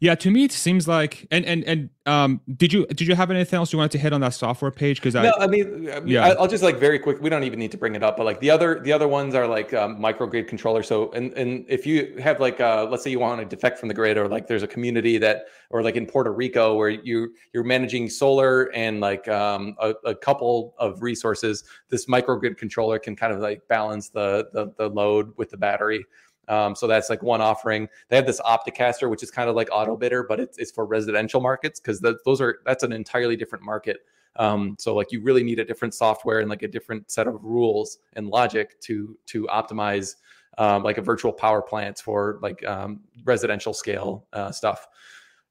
Yeah, 0.00 0.14
to 0.14 0.30
me 0.30 0.44
it 0.44 0.52
seems 0.52 0.88
like 0.88 1.26
and 1.30 1.44
and 1.44 1.62
and 1.64 1.90
um 2.06 2.40
did 2.56 2.72
you 2.72 2.86
did 2.86 3.02
you 3.02 3.14
have 3.14 3.30
anything 3.30 3.58
else 3.58 3.70
you 3.70 3.76
wanted 3.76 3.92
to 3.92 3.98
hit 3.98 4.14
on 4.14 4.22
that 4.22 4.32
software 4.32 4.70
page? 4.70 4.96
Because 4.96 5.14
I 5.14 5.24
No, 5.24 5.34
I 5.38 5.46
mean 5.46 5.90
yeah. 6.06 6.34
I'll 6.38 6.48
just 6.48 6.62
like 6.62 6.78
very 6.78 6.98
quick 6.98 7.20
we 7.20 7.28
don't 7.28 7.44
even 7.44 7.58
need 7.58 7.70
to 7.72 7.76
bring 7.76 7.94
it 7.94 8.02
up 8.02 8.16
but 8.16 8.24
like 8.24 8.40
the 8.40 8.48
other 8.48 8.80
the 8.80 8.94
other 8.94 9.06
ones 9.06 9.34
are 9.34 9.46
like 9.46 9.74
um, 9.74 9.98
microgrid 9.98 10.48
controller. 10.48 10.82
So 10.82 11.12
and 11.12 11.34
and 11.34 11.66
if 11.68 11.86
you 11.86 12.16
have 12.18 12.40
like 12.40 12.62
uh 12.62 12.86
let's 12.90 13.04
say 13.04 13.10
you 13.10 13.18
want 13.18 13.42
to 13.42 13.44
defect 13.44 13.78
from 13.78 13.88
the 13.88 13.94
grid 13.94 14.16
or 14.16 14.26
like 14.26 14.46
there's 14.46 14.62
a 14.62 14.68
community 14.68 15.18
that 15.18 15.44
or 15.68 15.82
like 15.82 15.96
in 15.96 16.06
Puerto 16.06 16.32
Rico 16.32 16.76
where 16.76 16.88
you 16.88 17.34
you're 17.52 17.62
managing 17.62 18.08
solar 18.08 18.74
and 18.74 19.00
like 19.00 19.28
um 19.28 19.76
a, 19.80 19.92
a 20.06 20.14
couple 20.14 20.74
of 20.78 21.02
resources 21.02 21.64
this 21.90 22.06
microgrid 22.06 22.56
controller 22.56 22.98
can 22.98 23.14
kind 23.14 23.34
of 23.34 23.40
like 23.40 23.60
balance 23.68 24.08
the 24.08 24.48
the, 24.54 24.72
the 24.78 24.88
load 24.88 25.34
with 25.36 25.50
the 25.50 25.58
battery 25.58 26.06
um, 26.50 26.74
so 26.74 26.88
that's 26.88 27.08
like 27.08 27.22
one 27.22 27.40
offering. 27.40 27.88
They 28.08 28.16
have 28.16 28.26
this 28.26 28.40
Opticaster, 28.40 29.08
which 29.08 29.22
is 29.22 29.30
kind 29.30 29.48
of 29.48 29.54
like 29.54 29.70
AutoBidder, 29.70 30.24
but 30.28 30.40
it's, 30.40 30.58
it's 30.58 30.72
for 30.72 30.84
residential 30.84 31.40
markets 31.40 31.78
because 31.78 32.00
those 32.00 32.40
are 32.40 32.58
that's 32.66 32.82
an 32.82 32.92
entirely 32.92 33.36
different 33.36 33.64
market. 33.64 33.98
Um, 34.34 34.76
so 34.78 34.94
like 34.94 35.12
you 35.12 35.22
really 35.22 35.44
need 35.44 35.60
a 35.60 35.64
different 35.64 35.94
software 35.94 36.40
and 36.40 36.50
like 36.50 36.62
a 36.62 36.68
different 36.68 37.08
set 37.10 37.28
of 37.28 37.42
rules 37.42 37.98
and 38.14 38.26
logic 38.26 38.80
to 38.80 39.16
to 39.26 39.46
optimize 39.46 40.16
um, 40.58 40.82
like 40.82 40.98
a 40.98 41.02
virtual 41.02 41.32
power 41.32 41.62
plant 41.62 41.98
for 41.98 42.40
like 42.42 42.66
um, 42.66 43.00
residential 43.24 43.72
scale 43.72 44.26
uh, 44.32 44.50
stuff. 44.50 44.86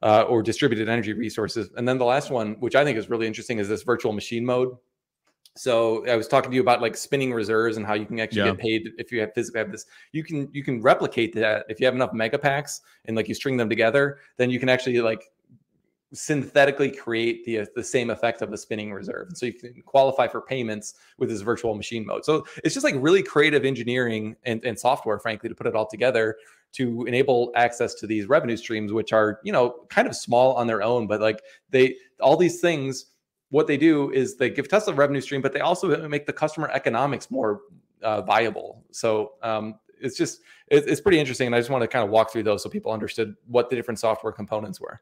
Uh, 0.02 0.22
or 0.30 0.42
distributed 0.42 0.88
energy 0.88 1.12
resources. 1.12 1.70
And 1.76 1.86
then 1.86 1.98
the 1.98 2.06
last 2.06 2.32
one, 2.32 2.56
which 2.62 2.74
I 2.74 2.86
think 2.86 2.98
is 2.98 3.10
really 3.10 3.28
interesting, 3.28 3.60
is 3.60 3.68
this 3.68 3.84
virtual 3.84 4.14
machine 4.14 4.46
mode. 4.46 4.70
So 5.56 6.08
I 6.08 6.16
was 6.16 6.28
talking 6.28 6.52
to 6.52 6.56
you 6.56 6.62
about 6.62 6.82
like 6.82 6.96
spinning 6.96 7.34
reserves 7.34 7.78
and 7.78 7.86
how 7.86 7.94
you 7.94 8.06
can 8.06 8.20
actually 8.20 8.42
yeah. 8.42 8.52
get 8.52 8.60
paid 8.60 8.90
if 8.98 9.12
you 9.12 9.20
have 9.22 9.34
physically 9.34 9.60
have 9.60 9.72
this. 9.72 9.86
You 10.14 10.24
can 10.24 10.50
you 10.54 10.64
can 10.64 10.82
replicate 10.82 11.34
that 11.36 11.66
if 11.70 11.80
you 11.80 11.86
have 11.86 11.96
enough 11.96 12.14
mega 12.14 12.40
packs 12.40 12.82
and 13.06 13.18
like 13.18 13.28
you 13.28 13.36
string 13.36 13.58
them 13.58 13.70
together, 13.70 14.20
then 14.38 14.50
you 14.50 14.60
can 14.60 14.70
actually 14.70 15.00
like 15.02 15.30
synthetically 16.14 16.90
create 16.90 17.46
the 17.46 17.60
uh, 17.60 17.66
the 17.76 17.84
same 17.84 18.10
effect 18.10 18.42
of 18.42 18.52
the 18.52 18.58
spinning 18.58 18.94
reserve. 18.94 19.28
And 19.28 19.38
so 19.38 19.46
you 19.46 19.54
can 19.54 19.82
qualify 19.86 20.28
for 20.28 20.42
payments 20.42 20.96
with 21.18 21.30
this 21.30 21.42
virtual 21.42 21.76
machine 21.76 22.06
mode. 22.06 22.26
So 22.26 22.46
it's 22.64 22.74
just 22.74 22.84
like 22.84 22.96
really 22.98 23.22
creative 23.22 23.66
engineering 23.66 24.36
and, 24.44 24.64
and 24.64 24.78
software, 24.78 25.20
frankly, 25.20 25.50
to 25.50 25.56
put 25.56 25.68
it 25.68 25.76
all 25.76 25.88
together 25.88 26.38
to 26.72 27.06
enable 27.06 27.52
access 27.56 27.96
to 27.96 28.08
these 28.08 28.28
revenue 28.28 28.56
streams, 28.56 28.94
which 28.94 29.12
are, 29.12 29.40
you 29.44 29.52
know, 29.52 29.86
kind 29.90 30.08
of 30.08 30.16
small 30.16 30.54
on 30.54 30.68
their 30.68 30.82
own, 30.84 31.08
but 31.08 31.20
like 31.20 31.42
they 31.70 31.96
all 32.20 32.38
these 32.38 32.60
things 32.60 33.08
what 33.50 33.68
they 33.68 33.78
do 33.78 34.12
is 34.12 34.38
they 34.38 34.50
give 34.50 34.68
Tesla 34.68 34.94
revenue 34.94 35.22
stream, 35.22 35.42
but 35.42 35.54
they 35.54 35.60
also 35.60 36.08
make 36.08 36.26
the 36.26 36.34
customer 36.34 36.70
economics 36.74 37.32
more 37.32 37.62
uh, 38.04 38.22
viable. 38.22 38.84
So 38.92 39.34
um, 39.42 39.80
it's 40.00 40.18
just 40.18 40.42
it, 40.68 40.88
it's 40.88 41.02
pretty 41.02 41.20
interesting, 41.20 41.48
and 41.48 41.56
I 41.56 41.60
just 41.60 41.70
want 41.70 41.82
to 41.82 41.88
kind 41.88 42.04
of 42.04 42.12
walk 42.12 42.32
through 42.32 42.44
those 42.44 42.64
so 42.64 42.70
people 42.70 42.92
understood 42.92 43.36
what 43.48 43.70
the 43.70 43.76
different 43.76 44.00
software 44.00 44.32
components 44.32 44.80
were. 44.80 45.02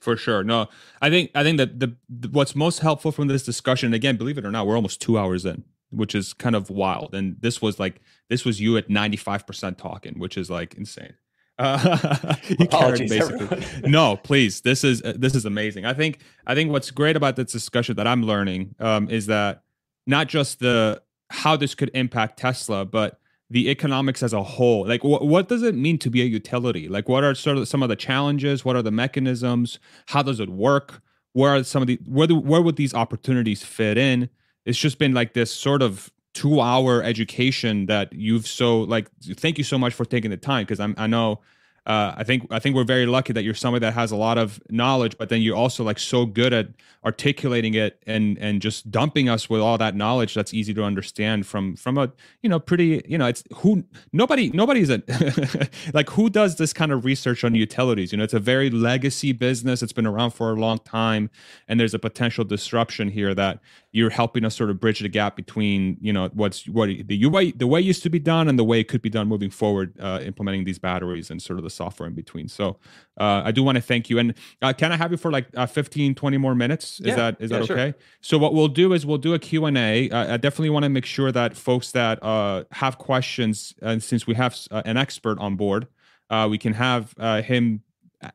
For 0.00 0.16
sure, 0.16 0.42
no, 0.42 0.68
I 1.02 1.10
think 1.10 1.30
I 1.34 1.42
think 1.42 1.58
that 1.58 1.78
the, 1.78 1.94
the 2.08 2.28
what's 2.28 2.54
most 2.54 2.78
helpful 2.78 3.12
from 3.12 3.28
this 3.28 3.42
discussion, 3.42 3.92
again, 3.92 4.16
believe 4.16 4.38
it 4.38 4.46
or 4.46 4.50
not, 4.50 4.66
we're 4.66 4.76
almost 4.76 5.02
two 5.02 5.18
hours 5.18 5.44
in, 5.44 5.64
which 5.90 6.14
is 6.14 6.32
kind 6.32 6.56
of 6.56 6.70
wild, 6.70 7.14
and 7.14 7.36
this 7.40 7.60
was 7.60 7.78
like 7.78 8.00
this 8.28 8.44
was 8.44 8.60
you 8.60 8.76
at 8.78 8.88
ninety 8.88 9.18
five 9.18 9.46
percent 9.46 9.76
talking, 9.76 10.18
which 10.18 10.38
is 10.38 10.48
like 10.48 10.74
insane. 10.74 11.14
Uh, 11.60 12.34
Apologies, 12.60 13.10
basically. 13.10 13.62
no, 13.90 14.16
please. 14.16 14.62
This 14.62 14.82
is 14.82 15.02
uh, 15.02 15.12
this 15.16 15.34
is 15.34 15.44
amazing. 15.44 15.84
I 15.84 15.92
think 15.92 16.20
I 16.46 16.54
think 16.54 16.72
what's 16.72 16.90
great 16.90 17.16
about 17.16 17.36
this 17.36 17.52
discussion 17.52 17.96
that 17.96 18.06
I'm 18.06 18.22
learning 18.22 18.74
um, 18.80 19.08
is 19.10 19.26
that 19.26 19.62
not 20.06 20.26
just 20.28 20.60
the 20.60 21.02
how 21.28 21.56
this 21.56 21.74
could 21.74 21.90
impact 21.94 22.38
Tesla, 22.38 22.84
but 22.84 23.20
the 23.50 23.68
economics 23.68 24.22
as 24.22 24.32
a 24.32 24.42
whole. 24.42 24.86
Like, 24.86 25.02
wh- 25.02 25.22
what 25.22 25.48
does 25.48 25.62
it 25.62 25.74
mean 25.74 25.98
to 25.98 26.10
be 26.10 26.22
a 26.22 26.24
utility? 26.24 26.88
Like, 26.88 27.08
what 27.08 27.24
are 27.24 27.34
sort 27.34 27.58
of 27.58 27.68
some 27.68 27.82
of 27.82 27.88
the 27.88 27.96
challenges? 27.96 28.64
What 28.64 28.76
are 28.76 28.82
the 28.82 28.92
mechanisms? 28.92 29.78
How 30.06 30.22
does 30.22 30.40
it 30.40 30.48
work? 30.48 31.02
Where 31.32 31.56
are 31.56 31.64
some 31.64 31.82
of 31.82 31.88
the 31.88 31.98
where 32.06 32.26
do, 32.26 32.38
where 32.38 32.62
would 32.62 32.76
these 32.76 32.94
opportunities 32.94 33.62
fit 33.62 33.98
in? 33.98 34.30
It's 34.64 34.78
just 34.78 34.98
been 34.98 35.14
like 35.14 35.34
this 35.34 35.52
sort 35.52 35.82
of 35.82 36.10
two 36.32 36.60
hour 36.60 37.02
education 37.02 37.86
that 37.86 38.12
you've 38.12 38.46
so 38.46 38.80
like 38.82 39.10
thank 39.34 39.58
you 39.58 39.64
so 39.64 39.78
much 39.78 39.92
for 39.94 40.04
taking 40.04 40.30
the 40.30 40.36
time 40.36 40.64
because 40.64 40.78
i'm 40.78 40.94
i 40.96 41.06
know 41.06 41.40
uh, 41.86 42.14
I 42.16 42.24
think 42.24 42.46
I 42.50 42.58
think 42.58 42.76
we're 42.76 42.84
very 42.84 43.06
lucky 43.06 43.32
that 43.32 43.42
you're 43.42 43.54
somebody 43.54 43.80
that 43.86 43.94
has 43.94 44.12
a 44.12 44.16
lot 44.16 44.36
of 44.36 44.60
knowledge, 44.68 45.16
but 45.16 45.30
then 45.30 45.40
you're 45.40 45.56
also 45.56 45.82
like 45.82 45.98
so 45.98 46.26
good 46.26 46.52
at 46.52 46.68
articulating 47.04 47.72
it 47.74 48.02
and 48.06 48.36
and 48.38 48.60
just 48.60 48.90
dumping 48.90 49.28
us 49.30 49.48
with 49.48 49.62
all 49.62 49.78
that 49.78 49.96
knowledge 49.96 50.34
that's 50.34 50.52
easy 50.52 50.74
to 50.74 50.84
understand 50.84 51.46
from 51.46 51.74
from 51.76 51.96
a 51.96 52.12
you 52.42 52.50
know 52.50 52.60
pretty 52.60 53.02
you 53.08 53.16
know 53.16 53.26
it's 53.26 53.42
who 53.56 53.82
nobody 54.12 54.50
nobody's 54.50 54.90
a 54.90 55.02
like 55.94 56.10
who 56.10 56.28
does 56.28 56.56
this 56.56 56.74
kind 56.74 56.92
of 56.92 57.06
research 57.06 57.44
on 57.44 57.54
utilities? 57.54 58.12
You 58.12 58.18
know 58.18 58.24
it's 58.24 58.34
a 58.34 58.40
very 58.40 58.68
legacy 58.68 59.32
business. 59.32 59.82
It's 59.82 59.92
been 59.92 60.06
around 60.06 60.32
for 60.32 60.50
a 60.50 60.56
long 60.56 60.78
time 60.80 61.30
and 61.66 61.80
there's 61.80 61.94
a 61.94 61.98
potential 61.98 62.44
disruption 62.44 63.08
here 63.08 63.34
that 63.34 63.60
you're 63.92 64.10
helping 64.10 64.44
us 64.44 64.54
sort 64.54 64.68
of 64.68 64.78
bridge 64.78 65.00
the 65.00 65.08
gap 65.08 65.34
between 65.34 65.96
you 66.00 66.12
know 66.12 66.28
what's 66.34 66.68
what 66.68 66.90
the 67.06 67.26
way 67.26 67.52
the 67.52 67.66
way 67.66 67.80
used 67.80 68.02
to 68.02 68.10
be 68.10 68.18
done 68.18 68.48
and 68.48 68.58
the 68.58 68.64
way 68.64 68.80
it 68.80 68.88
could 68.88 69.02
be 69.02 69.10
done 69.10 69.26
moving 69.26 69.50
forward 69.50 69.94
uh, 69.98 70.20
implementing 70.22 70.64
these 70.64 70.78
batteries 70.78 71.30
and 71.30 71.40
sort 71.40 71.58
of 71.58 71.64
the 71.64 71.69
software 71.70 72.06
in 72.06 72.14
between. 72.14 72.48
So 72.48 72.78
uh, 73.18 73.42
I 73.44 73.52
do 73.52 73.62
want 73.62 73.76
to 73.76 73.82
thank 73.82 74.10
you. 74.10 74.18
And 74.18 74.34
uh, 74.62 74.72
can 74.72 74.92
I 74.92 74.96
have 74.96 75.10
you 75.10 75.16
for 75.16 75.30
like 75.30 75.46
uh, 75.56 75.66
15, 75.66 76.14
20 76.14 76.36
more 76.38 76.54
minutes? 76.54 77.00
Is 77.00 77.06
yeah, 77.06 77.16
that 77.16 77.36
is 77.40 77.50
yeah, 77.50 77.58
that 77.58 77.70
okay? 77.70 77.90
Sure. 77.90 77.94
So 78.20 78.38
what 78.38 78.54
we'll 78.54 78.68
do 78.68 78.92
is 78.92 79.06
we'll 79.06 79.18
do 79.18 79.34
a 79.34 79.38
Q&A. 79.38 80.10
Uh, 80.10 80.34
I 80.34 80.36
definitely 80.36 80.70
want 80.70 80.84
to 80.84 80.88
make 80.88 81.06
sure 81.06 81.32
that 81.32 81.56
folks 81.56 81.92
that 81.92 82.22
uh, 82.22 82.64
have 82.72 82.98
questions, 82.98 83.74
and 83.82 84.02
since 84.02 84.26
we 84.26 84.34
have 84.34 84.56
uh, 84.70 84.82
an 84.84 84.96
expert 84.96 85.38
on 85.38 85.56
board, 85.56 85.86
uh, 86.30 86.46
we 86.50 86.58
can 86.58 86.74
have 86.74 87.14
him 87.44 87.82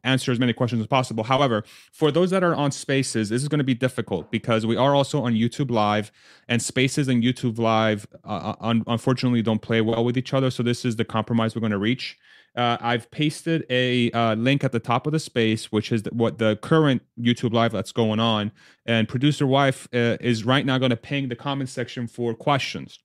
answer 0.03 0.32
as 0.32 0.40
many 0.40 0.53
questions 0.53 0.82
as 0.82 0.88
possible. 0.88 1.24
However, 1.24 1.64
for 1.91 2.12
those 2.12 2.30
that 2.32 2.44
are 2.44 2.56
on 2.56 2.72
Spaces, 2.72 3.30
this 3.30 3.41
is 3.41 3.48
going 3.48 3.60
to 3.60 3.66
be 3.66 3.74
difficult 3.74 4.32
because 4.32 4.66
we 4.66 4.76
are 4.76 4.95
also 4.95 5.24
on 5.24 5.34
YouTube 5.34 5.72
Live, 5.72 6.12
and 6.48 6.62
Spaces 6.62 7.07
and 7.07 7.24
YouTube 7.24 7.60
Live 7.60 8.07
uh, 8.24 8.56
un- 8.60 8.84
unfortunately 8.88 9.41
don't 9.41 9.62
play 9.62 9.82
well 9.82 10.03
with 10.03 10.18
each 10.18 10.34
other. 10.34 10.49
So 10.49 10.64
this 10.64 10.86
is 10.86 10.95
the 10.95 11.06
compromise 11.06 11.56
we're 11.56 11.62
going 11.62 11.72
to 11.72 11.78
reach. 11.78 12.18
Uh, 12.56 12.77
I've 12.80 13.10
pasted 13.11 13.65
a 13.69 14.11
uh, 14.11 14.36
link 14.36 14.64
at 14.64 14.72
the 14.72 14.80
top 14.80 15.06
of 15.07 15.14
the 15.14 15.19
space, 15.19 15.72
which 15.72 15.91
is 15.91 16.03
what 16.11 16.38
the 16.38 16.56
current 16.57 17.02
YouTube 17.19 17.53
live 17.53 17.72
that's 17.72 17.91
going 17.91 18.19
on. 18.19 18.52
And 18.86 19.07
producer 19.07 19.45
wife 19.45 19.88
uh, 19.94 20.18
is 20.22 20.45
right 20.45 20.65
now 20.65 20.77
going 20.77 20.91
to 20.91 20.98
ping 20.98 21.30
the 21.30 21.36
comment 21.36 21.69
section 21.69 22.07
for 22.07 22.34
questions. 22.34 22.99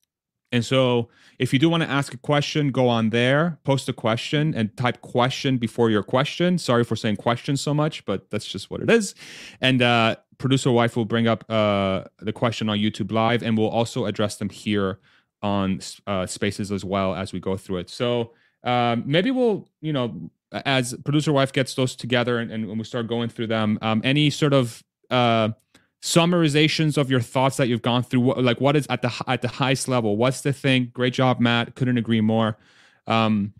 And 0.52 0.64
so 0.64 1.08
if 1.38 1.52
you 1.52 1.58
do 1.58 1.68
want 1.70 1.82
to 1.82 1.88
ask 1.88 2.12
a 2.12 2.16
question, 2.16 2.70
go 2.70 2.88
on 2.88 3.10
there, 3.10 3.58
post 3.64 3.88
a 3.88 3.92
question, 3.92 4.52
and 4.54 4.76
type 4.76 5.00
question 5.00 5.58
before 5.58 5.90
your 5.90 6.02
question. 6.02 6.58
Sorry 6.58 6.82
for 6.82 6.96
saying 6.96 7.16
question 7.16 7.56
so 7.56 7.72
much, 7.72 8.04
but 8.04 8.30
that's 8.30 8.46
just 8.46 8.70
what 8.70 8.80
it 8.80 8.90
is. 8.90 9.14
And 9.60 9.80
uh, 9.80 10.16
producer 10.38 10.72
wife 10.72 10.96
will 10.96 11.04
bring 11.04 11.28
up 11.28 11.44
uh, 11.48 12.04
the 12.18 12.32
question 12.32 12.68
on 12.68 12.78
YouTube 12.78 13.12
Live, 13.12 13.42
and 13.42 13.56
we'll 13.56 13.68
also 13.68 14.06
address 14.06 14.36
them 14.36 14.48
here 14.48 14.98
on 15.42 15.80
uh, 16.06 16.26
Spaces 16.26 16.72
as 16.72 16.84
well 16.84 17.14
as 17.14 17.32
we 17.32 17.38
go 17.38 17.56
through 17.56 17.78
it. 17.78 17.90
So 17.90 18.32
um, 18.64 19.04
maybe 19.06 19.30
we'll, 19.30 19.68
you 19.80 19.92
know, 19.92 20.30
as 20.52 20.94
producer 21.04 21.32
wife 21.32 21.52
gets 21.52 21.74
those 21.74 21.94
together 21.94 22.38
and, 22.38 22.50
and 22.50 22.78
we 22.78 22.84
start 22.84 23.06
going 23.06 23.28
through 23.28 23.46
them, 23.46 23.78
um, 23.82 24.00
any 24.04 24.30
sort 24.30 24.52
of 24.52 24.82
uh, 25.10 25.50
summarizations 26.02 26.96
of 26.96 27.10
your 27.10 27.20
thoughts 27.20 27.56
that 27.58 27.68
you've 27.68 27.82
gone 27.82 28.02
through 28.02 28.34
like 28.34 28.60
what 28.60 28.74
is 28.74 28.86
at 28.88 29.02
the 29.02 29.12
at 29.26 29.42
the 29.42 29.48
highest 29.48 29.86
level? 29.86 30.16
What's 30.16 30.40
the 30.40 30.52
thing? 30.52 30.90
Great 30.94 31.12
job 31.12 31.40
matt. 31.40 31.74
Couldn't 31.74 31.98
agree 31.98 32.22
more. 32.22 32.56
Um 33.06 33.52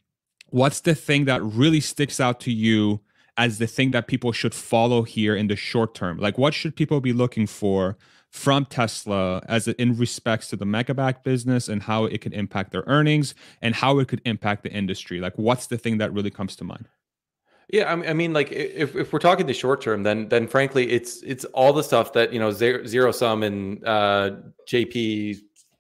what's 0.49 0.81
the 0.81 0.95
thing 0.95 1.27
that 1.27 1.43
really 1.43 1.81
sticks 1.81 2.19
out 2.19 2.41
to 2.41 2.53
you 2.53 3.01
as 3.37 3.59
the 3.59 3.67
thing 3.67 3.91
that 3.93 4.09
people 4.09 4.33
should 4.33 4.55
follow 4.55 5.03
here 5.03 5.37
in 5.37 5.49
the 5.49 5.57
short 5.57 5.95
term? 5.95 6.19
Like 6.19 6.39
what 6.39 6.55
should 6.55 6.75
people 6.77 7.01
be 7.01 7.13
looking 7.13 7.47
for 7.47 7.99
from 8.31 8.65
tesla 8.65 9.43
as 9.49 9.67
in 9.69 9.97
respects 9.97 10.49
to 10.49 10.57
the 10.57 10.65
Megapack 10.65 11.23
business 11.25 11.69
and 11.69 11.83
how 11.83 12.05
it 12.05 12.21
could 12.21 12.33
impact 12.33 12.73
their 12.73 12.85
earnings 12.87 13.35
and 13.61 13.75
how 13.75 13.99
it 13.99 14.09
could 14.09 14.23
impact 14.25 14.63
the 14.63 14.73
industry 14.73 15.21
like 15.21 15.37
what's 15.37 15.67
the 15.67 15.77
thing 15.77 15.99
that 15.99 16.13
really 16.13 16.31
comes 16.31 16.57
to 16.57 16.65
mind 16.65 16.89
yeah, 17.73 17.93
I 17.93 18.15
mean, 18.15 18.33
like 18.33 18.51
if, 18.51 18.97
if 18.97 19.13
we're 19.13 19.21
talking 19.21 19.47
the 19.47 19.55
short 19.55 19.81
term, 19.81 20.03
then 20.03 20.29
then 20.29 20.49
frankly, 20.49 20.91
it's 20.91 21.23
it's 21.23 21.45
all 21.47 21.73
the 21.73 21.85
stuff 21.85 22.13
that 22.15 22.33
you 22.33 22.41
know 22.41 22.51
zero, 22.51 23.13
sum 23.13 23.45
and 23.45 23.87
uh, 23.87 24.33
JP. 24.69 25.39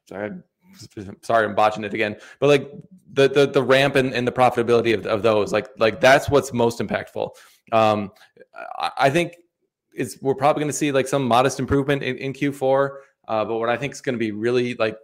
Sorry, 0.08 1.46
I'm 1.46 1.54
botching 1.56 1.82
it 1.82 1.92
again, 1.92 2.16
but 2.38 2.46
like 2.46 2.70
the 3.12 3.28
the 3.28 3.46
the 3.46 3.62
ramp 3.62 3.96
and, 3.96 4.14
and 4.14 4.26
the 4.26 4.30
profitability 4.32 4.94
of, 4.94 5.04
of 5.06 5.22
those, 5.22 5.52
like 5.52 5.68
like 5.78 6.00
that's 6.00 6.30
what's 6.30 6.52
most 6.52 6.78
impactful. 6.78 7.30
Um, 7.72 8.12
I 8.96 9.10
think 9.10 9.36
it's 9.94 10.20
we're 10.20 10.34
probably 10.34 10.60
going 10.60 10.70
to 10.72 10.76
see 10.76 10.92
like 10.92 11.08
some 11.08 11.26
modest 11.26 11.58
improvement 11.58 12.02
in, 12.02 12.16
in 12.16 12.32
Q4, 12.32 12.90
uh, 13.28 13.44
but 13.44 13.58
what 13.58 13.68
I 13.68 13.76
think 13.76 13.92
is 13.92 14.00
going 14.00 14.14
to 14.14 14.18
be 14.18 14.32
really 14.32 14.74
like 14.74 14.96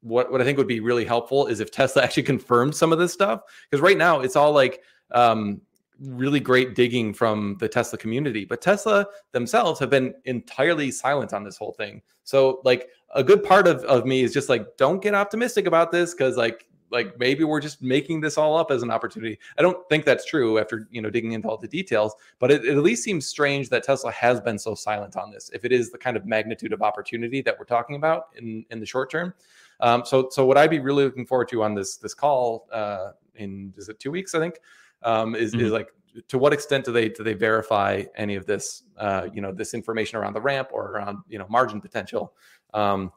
what 0.00 0.30
what 0.30 0.40
I 0.40 0.44
think 0.44 0.58
would 0.58 0.68
be 0.68 0.80
really 0.80 1.04
helpful 1.04 1.46
is 1.46 1.60
if 1.60 1.70
Tesla 1.70 2.02
actually 2.04 2.22
confirmed 2.24 2.74
some 2.74 2.92
of 2.92 2.98
this 2.98 3.12
stuff 3.12 3.42
because 3.70 3.82
right 3.82 3.98
now 3.98 4.20
it's 4.20 4.36
all 4.36 4.52
like 4.52 4.82
um, 5.12 5.60
really 6.00 6.40
great 6.40 6.74
digging 6.74 7.12
from 7.12 7.56
the 7.58 7.68
Tesla 7.68 7.98
community, 7.98 8.44
but 8.44 8.60
Tesla 8.60 9.06
themselves 9.32 9.80
have 9.80 9.90
been 9.90 10.14
entirely 10.24 10.90
silent 10.90 11.32
on 11.32 11.42
this 11.42 11.56
whole 11.56 11.72
thing. 11.72 12.02
So 12.24 12.60
like 12.64 12.88
a 13.14 13.24
good 13.24 13.42
part 13.42 13.66
of, 13.66 13.82
of 13.84 14.06
me 14.06 14.22
is 14.22 14.32
just 14.32 14.48
like, 14.48 14.76
don't 14.76 15.02
get 15.02 15.14
optimistic 15.14 15.66
about 15.66 15.90
this 15.90 16.14
because 16.14 16.36
like 16.36 16.67
like 16.90 17.18
maybe 17.18 17.44
we're 17.44 17.60
just 17.60 17.82
making 17.82 18.20
this 18.20 18.38
all 18.38 18.56
up 18.56 18.70
as 18.70 18.82
an 18.82 18.90
opportunity. 18.90 19.38
I 19.58 19.62
don't 19.62 19.88
think 19.88 20.04
that's 20.04 20.24
true 20.24 20.58
after 20.58 20.88
you 20.90 21.02
know 21.02 21.10
digging 21.10 21.32
into 21.32 21.48
all 21.48 21.56
the 21.56 21.68
details, 21.68 22.14
but 22.38 22.50
it, 22.50 22.64
it, 22.64 22.76
at 22.76 22.82
least 22.82 23.02
seems 23.02 23.26
strange 23.26 23.68
that 23.70 23.82
Tesla 23.82 24.10
has 24.12 24.40
been 24.40 24.58
so 24.58 24.74
silent 24.74 25.16
on 25.16 25.30
this. 25.30 25.50
If 25.52 25.64
it 25.64 25.72
is 25.72 25.90
the 25.90 25.98
kind 25.98 26.16
of 26.16 26.26
magnitude 26.26 26.72
of 26.72 26.82
opportunity 26.82 27.42
that 27.42 27.58
we're 27.58 27.64
talking 27.64 27.96
about 27.96 28.26
in 28.36 28.64
in 28.70 28.80
the 28.80 28.86
short 28.86 29.10
term, 29.10 29.34
um, 29.80 30.04
so 30.04 30.28
so 30.30 30.44
what 30.44 30.56
I'd 30.56 30.70
be 30.70 30.80
really 30.80 31.04
looking 31.04 31.26
forward 31.26 31.48
to 31.48 31.62
on 31.62 31.74
this 31.74 31.96
this 31.96 32.14
call 32.14 32.66
uh, 32.72 33.10
in 33.34 33.72
is 33.76 33.88
it 33.88 34.00
two 34.00 34.10
weeks 34.10 34.34
I 34.34 34.38
think 34.38 34.60
um, 35.02 35.34
is 35.34 35.52
mm-hmm. 35.52 35.66
is 35.66 35.72
like 35.72 35.88
to 36.28 36.38
what 36.38 36.52
extent 36.52 36.84
do 36.84 36.92
they 36.92 37.08
do 37.08 37.22
they 37.22 37.34
verify 37.34 38.02
any 38.16 38.34
of 38.34 38.46
this 38.46 38.84
uh, 38.96 39.28
you 39.32 39.40
know 39.40 39.52
this 39.52 39.74
information 39.74 40.18
around 40.18 40.32
the 40.32 40.40
ramp 40.40 40.68
or 40.72 40.92
around 40.92 41.18
you 41.28 41.38
know 41.38 41.46
margin 41.48 41.80
potential 41.80 42.32
um, 42.74 43.12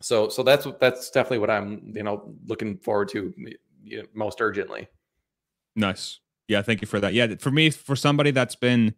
so 0.00 0.28
so 0.28 0.42
that's 0.42 0.66
that's 0.80 1.10
definitely 1.10 1.38
what 1.38 1.50
i'm 1.50 1.92
you 1.94 2.02
know 2.02 2.34
looking 2.46 2.76
forward 2.78 3.08
to 3.08 3.32
you 3.82 3.98
know, 3.98 4.08
most 4.14 4.40
urgently. 4.40 4.88
Nice. 5.76 6.20
Yeah 6.48 6.62
thank 6.62 6.80
you 6.80 6.86
for 6.86 7.00
that. 7.00 7.14
Yeah 7.14 7.34
for 7.38 7.50
me 7.50 7.70
for 7.70 7.96
somebody 7.96 8.30
that's 8.30 8.56
been 8.56 8.94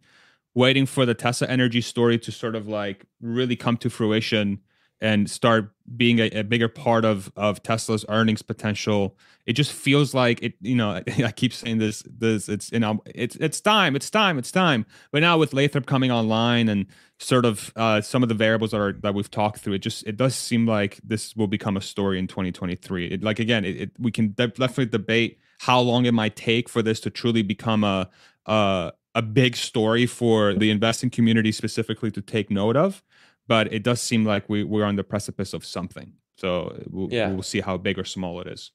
waiting 0.55 0.85
for 0.85 1.05
the 1.05 1.13
tesla 1.13 1.47
energy 1.47 1.81
story 1.81 2.19
to 2.19 2.31
sort 2.31 2.55
of 2.55 2.67
like 2.67 3.05
really 3.21 3.55
come 3.55 3.77
to 3.77 3.89
fruition 3.89 4.59
and 5.03 5.29
start 5.29 5.69
being 5.97 6.19
a, 6.19 6.29
a, 6.29 6.43
bigger 6.43 6.69
part 6.69 7.03
of 7.03 7.29
of 7.35 7.61
Tesla's 7.61 8.05
earnings 8.07 8.41
potential. 8.41 9.17
It 9.45 9.53
just 9.53 9.73
feels 9.73 10.13
like 10.13 10.41
it. 10.41 10.53
You 10.61 10.75
know, 10.75 11.01
I 11.23 11.31
keep 11.31 11.53
saying 11.53 11.79
this. 11.79 12.03
This 12.07 12.47
it's 12.47 12.71
you 12.71 12.79
know 12.79 13.03
it's 13.05 13.35
it's 13.35 13.59
time. 13.59 13.97
It's 13.97 14.09
time. 14.09 14.39
It's 14.39 14.49
time. 14.49 14.85
But 15.11 15.21
now 15.21 15.37
with 15.37 15.53
Lathrop 15.53 15.85
coming 15.85 16.09
online 16.09 16.69
and 16.69 16.85
sort 17.19 17.43
of 17.45 17.73
uh, 17.75 17.99
some 17.99 18.23
of 18.23 18.29
the 18.29 18.35
variables 18.35 18.71
that 18.71 18.79
are 18.79 18.93
that 18.93 19.13
we've 19.13 19.29
talked 19.29 19.59
through, 19.59 19.73
it 19.73 19.79
just 19.79 20.07
it 20.07 20.15
does 20.15 20.35
seem 20.35 20.65
like 20.65 21.01
this 21.03 21.35
will 21.35 21.47
become 21.47 21.75
a 21.75 21.81
story 21.81 22.17
in 22.17 22.27
2023. 22.27 23.07
It, 23.07 23.23
like 23.23 23.39
again, 23.39 23.65
it, 23.65 23.81
it 23.81 23.91
we 23.99 24.09
can 24.09 24.29
definitely 24.29 24.85
debate 24.85 25.37
how 25.59 25.81
long 25.81 26.05
it 26.05 26.13
might 26.13 26.37
take 26.37 26.69
for 26.69 26.81
this 26.81 27.01
to 27.01 27.09
truly 27.09 27.41
become 27.41 27.83
a 27.83 28.09
a, 28.45 28.93
a 29.15 29.21
big 29.21 29.57
story 29.57 30.05
for 30.05 30.53
the 30.53 30.71
investing 30.71 31.09
community 31.09 31.51
specifically 31.51 32.09
to 32.11 32.21
take 32.21 32.49
note 32.49 32.77
of 32.77 33.03
but 33.47 33.71
it 33.73 33.83
does 33.83 34.01
seem 34.01 34.25
like 34.25 34.49
we, 34.49 34.63
we're 34.63 34.85
on 34.85 34.95
the 34.95 35.03
precipice 35.03 35.53
of 35.53 35.65
something. 35.65 36.13
So 36.37 36.81
we'll, 36.89 37.09
yeah. 37.11 37.29
we'll 37.29 37.43
see 37.43 37.61
how 37.61 37.77
big 37.77 37.99
or 37.99 38.05
small 38.05 38.41
it 38.41 38.47
is. 38.47 38.71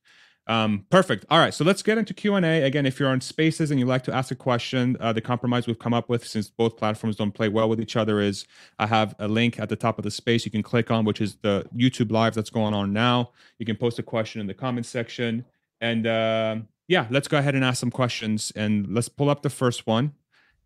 Um, 0.46 0.86
perfect. 0.88 1.26
All 1.28 1.38
right, 1.38 1.52
so 1.52 1.62
let's 1.62 1.82
get 1.82 1.98
into 1.98 2.14
Q 2.14 2.34
and 2.34 2.46
A. 2.46 2.62
Again, 2.62 2.86
if 2.86 2.98
you're 2.98 3.10
on 3.10 3.20
Spaces 3.20 3.70
and 3.70 3.78
you'd 3.78 3.86
like 3.86 4.02
to 4.04 4.14
ask 4.14 4.30
a 4.30 4.34
question, 4.34 4.96
uh, 4.98 5.12
the 5.12 5.20
compromise 5.20 5.66
we've 5.66 5.78
come 5.78 5.92
up 5.92 6.08
with, 6.08 6.26
since 6.26 6.48
both 6.48 6.78
platforms 6.78 7.16
don't 7.16 7.32
play 7.32 7.50
well 7.50 7.68
with 7.68 7.78
each 7.78 7.96
other, 7.96 8.18
is 8.18 8.46
I 8.78 8.86
have 8.86 9.14
a 9.18 9.28
link 9.28 9.60
at 9.60 9.68
the 9.68 9.76
top 9.76 9.98
of 9.98 10.04
the 10.04 10.10
space 10.10 10.46
you 10.46 10.50
can 10.50 10.62
click 10.62 10.90
on, 10.90 11.04
which 11.04 11.20
is 11.20 11.36
the 11.42 11.66
YouTube 11.76 12.10
Live 12.10 12.34
that's 12.34 12.48
going 12.48 12.72
on 12.72 12.94
now. 12.94 13.32
You 13.58 13.66
can 13.66 13.76
post 13.76 13.98
a 13.98 14.02
question 14.02 14.40
in 14.40 14.46
the 14.46 14.54
comments 14.54 14.88
section, 14.88 15.44
and 15.82 16.06
uh, 16.06 16.56
yeah, 16.86 17.06
let's 17.10 17.28
go 17.28 17.36
ahead 17.36 17.54
and 17.54 17.62
ask 17.62 17.78
some 17.78 17.90
questions, 17.90 18.50
and 18.56 18.86
let's 18.88 19.10
pull 19.10 19.28
up 19.28 19.42
the 19.42 19.50
first 19.50 19.86
one, 19.86 20.14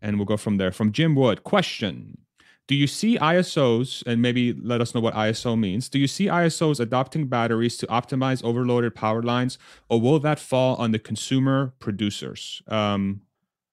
and 0.01 0.15
we'll 0.15 0.25
go 0.25 0.37
from 0.37 0.55
there. 0.55 0.71
From 0.71 0.93
Jim 0.93 1.13
Wood, 1.13 1.43
question: 1.43 2.19
do 2.67 2.75
you 2.75 2.87
see 2.87 3.17
ISOs, 3.17 4.03
and 4.05 4.21
maybe 4.21 4.53
let 4.53 4.79
us 4.79 4.95
know 4.95 5.01
what 5.01 5.13
ISO 5.15 5.59
means? 5.59 5.89
Do 5.89 5.99
you 5.99 6.07
see 6.07 6.27
ISOs 6.27 6.79
adopting 6.79 7.27
batteries 7.27 7.77
to 7.77 7.87
optimize 7.87 8.43
overloaded 8.43 8.95
power 8.95 9.21
lines, 9.21 9.57
or 9.89 9.99
will 9.99 10.19
that 10.19 10.39
fall 10.39 10.75
on 10.77 10.91
the 10.91 10.99
consumer 10.99 11.73
producers? 11.79 12.61
Um, 12.67 13.21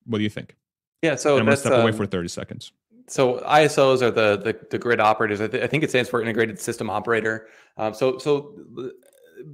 what 0.06 0.18
do 0.18 0.24
you 0.24 0.30
think? 0.30 0.56
Yeah, 1.02 1.14
so 1.14 1.34
and 1.34 1.40
I'm 1.40 1.46
gonna 1.46 1.56
step 1.56 1.72
um, 1.72 1.82
away 1.82 1.92
for 1.92 2.04
30 2.04 2.28
seconds. 2.28 2.72
So 3.06 3.38
ISOs 3.40 4.02
are 4.02 4.10
the 4.10 4.36
the, 4.36 4.58
the 4.70 4.78
grid 4.78 5.00
operators. 5.00 5.40
I, 5.40 5.46
th- 5.46 5.62
I, 5.62 5.66
think 5.66 5.84
it 5.84 5.90
stands 5.90 6.10
for 6.10 6.20
integrated 6.20 6.60
system 6.60 6.90
operator. 6.90 7.46
Um, 7.76 7.94
so 7.94 8.18
so 8.18 8.54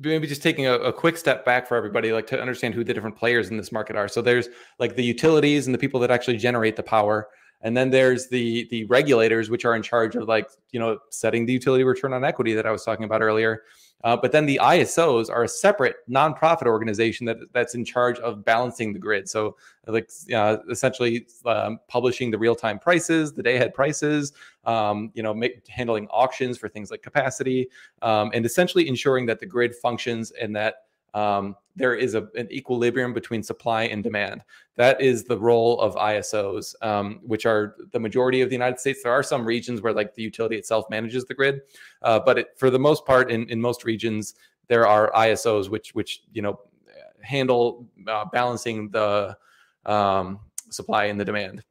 maybe 0.03 0.27
just 0.27 0.43
taking 0.43 0.67
a, 0.67 0.75
a, 0.75 0.93
quick 0.93 1.17
step 1.17 1.45
back 1.45 1.67
for 1.69 1.77
everybody, 1.77 2.13
like 2.13 2.27
to 2.27 2.41
understand 2.41 2.75
who 2.75 2.83
the 2.83 2.93
different 2.93 3.17
players 3.17 3.51
in 3.51 3.57
this 3.57 3.71
market 3.71 3.97
are. 3.97 4.09
So 4.09 4.21
there's 4.21 4.49
like 4.79 4.97
the 4.97 5.05
utilities 5.05 5.67
and 5.67 5.75
the 5.75 5.79
people 5.79 6.01
that 6.01 6.11
actually 6.11 6.39
generate 6.39 6.77
the 6.77 6.83
power. 6.83 7.29
And 7.63 7.77
then 7.77 7.91
there's 7.91 8.29
the 8.29 8.67
the 8.71 8.85
regulators, 8.85 9.51
which 9.51 9.65
are 9.65 9.75
in 9.75 9.83
charge 9.83 10.15
of 10.17 10.29
like 10.29 10.49
you 10.71 10.81
know 10.81 10.99
setting 11.11 11.47
the 11.47 11.53
utility 11.53 11.85
return 11.85 12.13
on 12.13 12.25
equity 12.25 12.55
that 12.55 12.67
I 12.67 12.71
was 12.71 12.85
talking 12.85 13.05
about 13.05 13.23
earlier. 13.23 13.63
Uh, 14.05 14.17
but 14.17 14.31
then 14.31 14.47
the 14.47 14.61
ISOs 14.63 15.31
are 15.31 15.45
a 15.45 15.49
separate 15.49 15.97
nonprofit 16.09 16.67
organization 16.67 17.27
that 17.27 17.39
that's 17.53 17.75
in 17.75 17.85
charge 17.85 18.19
of 18.21 18.45
balancing 18.45 18.93
the 18.93 18.99
grid. 18.99 19.29
So 19.29 19.57
like 19.87 20.11
uh, 20.33 20.59
essentially 20.71 21.27
um, 21.47 21.81
publishing 21.89 22.31
the 22.31 22.39
real 22.39 22.55
time 22.55 22.79
prices, 22.79 23.33
the 23.33 23.43
day 23.43 23.57
ahead 23.57 23.73
prices, 23.73 24.33
um, 24.65 25.11
you 25.15 25.23
know, 25.23 25.33
make, 25.33 25.67
handling 25.69 26.07
auctions 26.09 26.59
for 26.59 26.69
things 26.69 26.91
like 26.91 27.03
capacity, 27.03 27.69
um, 28.03 28.31
and 28.35 28.45
essentially 28.45 28.87
ensuring 28.87 29.27
that 29.27 29.41
the 29.41 29.47
grid 29.47 29.75
functions 29.75 30.31
and 30.33 30.55
that 30.55 30.86
um, 31.17 31.57
there 31.77 31.95
is 31.95 32.15
a, 32.15 32.29
an 32.37 32.51
equilibrium 32.53 33.15
between 33.15 33.43
supply 33.43 33.85
and 33.85 34.05
demand. 34.05 34.43
That 34.77 35.01
is 35.01 35.25
the 35.25 35.39
role 35.39 35.81
of 35.81 35.95
ISOs, 35.95 36.75
um, 36.83 37.21
which 37.23 37.47
are 37.47 37.77
the 37.93 37.99
majority 37.99 38.43
of 38.43 38.51
the 38.51 38.55
United 38.55 38.79
States. 38.79 39.03
There 39.03 39.13
are 39.13 39.23
some 39.23 39.45
regions 39.45 39.81
where 39.81 39.95
like 39.95 40.15
the 40.15 40.23
utility 40.23 40.57
itself 40.57 40.85
manages 40.91 41.25
the 41.25 41.35
grid, 41.35 41.63
uh, 42.03 42.21
but 42.21 42.39
it, 42.39 42.49
for 42.59 42.69
the 42.69 42.79
most 42.79 43.07
part, 43.07 43.31
in, 43.31 43.49
in 43.49 43.59
most 43.59 43.85
regions, 43.85 44.35
there 44.69 44.87
are 44.87 45.11
ISOs 45.13 45.71
which 45.71 45.95
which 45.95 46.23
you 46.33 46.43
know 46.43 46.61
handle 47.23 47.89
uh, 48.07 48.27
balancing 48.27 48.91
the 48.91 49.37
um, 49.87 50.39
supply 50.71 51.07
and 51.07 51.19
the 51.19 51.25
demand 51.25 51.65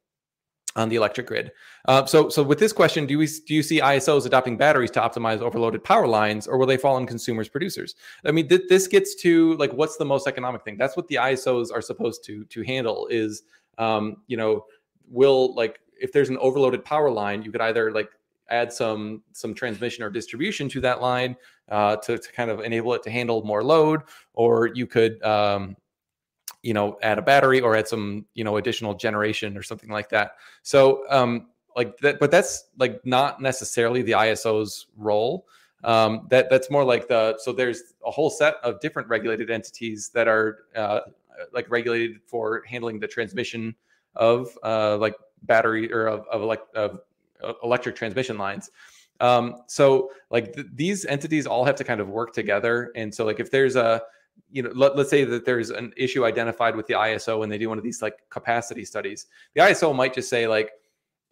on 0.76 0.88
the 0.90 0.96
electric 0.96 1.26
grid. 1.26 1.50
Uh, 1.86 2.04
so, 2.04 2.28
so 2.28 2.42
with 2.42 2.58
this 2.58 2.72
question, 2.72 3.06
do 3.06 3.18
we 3.18 3.26
do 3.46 3.54
you 3.54 3.62
see 3.62 3.80
ISOs 3.80 4.26
adopting 4.26 4.56
batteries 4.56 4.90
to 4.92 5.00
optimize 5.00 5.40
overloaded 5.40 5.82
power 5.82 6.06
lines, 6.06 6.46
or 6.46 6.58
will 6.58 6.66
they 6.66 6.76
fall 6.76 6.96
on 6.96 7.06
consumers 7.06 7.48
producers? 7.48 7.94
I 8.24 8.30
mean, 8.30 8.48
th- 8.48 8.68
this 8.68 8.86
gets 8.86 9.14
to 9.22 9.54
like 9.54 9.72
what's 9.72 9.96
the 9.96 10.04
most 10.04 10.28
economic 10.28 10.64
thing. 10.64 10.76
That's 10.76 10.96
what 10.96 11.08
the 11.08 11.16
ISOs 11.16 11.72
are 11.72 11.82
supposed 11.82 12.24
to 12.24 12.44
to 12.44 12.62
handle. 12.62 13.08
Is 13.10 13.42
um, 13.78 14.18
you 14.26 14.36
know, 14.36 14.66
will 15.08 15.54
like 15.54 15.80
if 16.00 16.12
there's 16.12 16.28
an 16.28 16.38
overloaded 16.38 16.84
power 16.84 17.10
line, 17.10 17.42
you 17.42 17.50
could 17.50 17.62
either 17.62 17.90
like 17.90 18.10
add 18.50 18.72
some 18.72 19.22
some 19.32 19.54
transmission 19.54 20.04
or 20.04 20.10
distribution 20.10 20.68
to 20.68 20.80
that 20.80 21.00
line 21.00 21.36
uh, 21.70 21.96
to, 21.96 22.18
to 22.18 22.32
kind 22.32 22.50
of 22.50 22.60
enable 22.60 22.92
it 22.94 23.02
to 23.02 23.10
handle 23.10 23.42
more 23.44 23.64
load, 23.64 24.02
or 24.34 24.68
you 24.68 24.86
could 24.86 25.22
um, 25.22 25.74
you 26.66 26.74
know 26.74 26.98
add 27.02 27.18
a 27.18 27.22
battery 27.22 27.60
or 27.60 27.76
add 27.76 27.88
some 27.88 28.26
you 28.34 28.44
know 28.44 28.56
additional 28.56 28.94
generation 28.94 29.56
or 29.56 29.62
something 29.62 29.90
like 29.90 30.08
that 30.08 30.32
so 30.62 31.04
um 31.08 31.46
like 31.76 31.96
that 31.98 32.18
but 32.18 32.30
that's 32.30 32.52
like 32.78 32.94
not 33.04 33.40
necessarily 33.40 34.02
the 34.02 34.14
iso's 34.14 34.86
role 34.96 35.46
Um, 35.84 36.26
that 36.30 36.48
that's 36.50 36.70
more 36.70 36.84
like 36.84 37.06
the 37.06 37.38
so 37.38 37.52
there's 37.52 37.94
a 38.04 38.10
whole 38.10 38.30
set 38.30 38.54
of 38.64 38.80
different 38.80 39.08
regulated 39.08 39.50
entities 39.50 40.10
that 40.14 40.26
are 40.26 40.64
uh, 40.74 41.00
like 41.52 41.70
regulated 41.70 42.20
for 42.26 42.64
handling 42.66 42.98
the 43.00 43.06
transmission 43.06 43.76
of 44.14 44.48
uh, 44.64 44.96
like 44.96 45.14
battery 45.42 45.92
or 45.92 46.08
of 46.08 46.26
of, 46.32 46.42
elect, 46.42 46.74
of 46.74 47.00
uh, 47.44 47.52
electric 47.62 47.94
transmission 47.94 48.36
lines. 48.38 48.70
Um, 49.20 49.62
so 49.66 50.10
like 50.30 50.54
th- 50.54 50.66
these 50.74 51.04
entities 51.06 51.46
all 51.46 51.64
have 51.64 51.76
to 51.76 51.84
kind 51.84 52.00
of 52.00 52.08
work 52.08 52.32
together. 52.32 52.90
And 52.96 53.14
so 53.14 53.24
like 53.24 53.38
if 53.38 53.50
there's 53.50 53.76
a 53.76 54.00
you 54.50 54.62
know 54.62 54.70
let, 54.74 54.96
let's 54.96 55.10
say 55.10 55.24
that 55.24 55.44
there's 55.44 55.70
an 55.70 55.92
issue 55.96 56.24
identified 56.24 56.76
with 56.76 56.86
the 56.86 56.94
ISO 56.94 57.42
and 57.42 57.50
they 57.50 57.58
do 57.58 57.68
one 57.68 57.78
of 57.78 57.84
these 57.84 58.02
like 58.02 58.18
capacity 58.30 58.84
studies, 58.84 59.26
the 59.54 59.60
ISO 59.60 59.94
might 59.94 60.14
just 60.14 60.28
say 60.28 60.46
like 60.46 60.70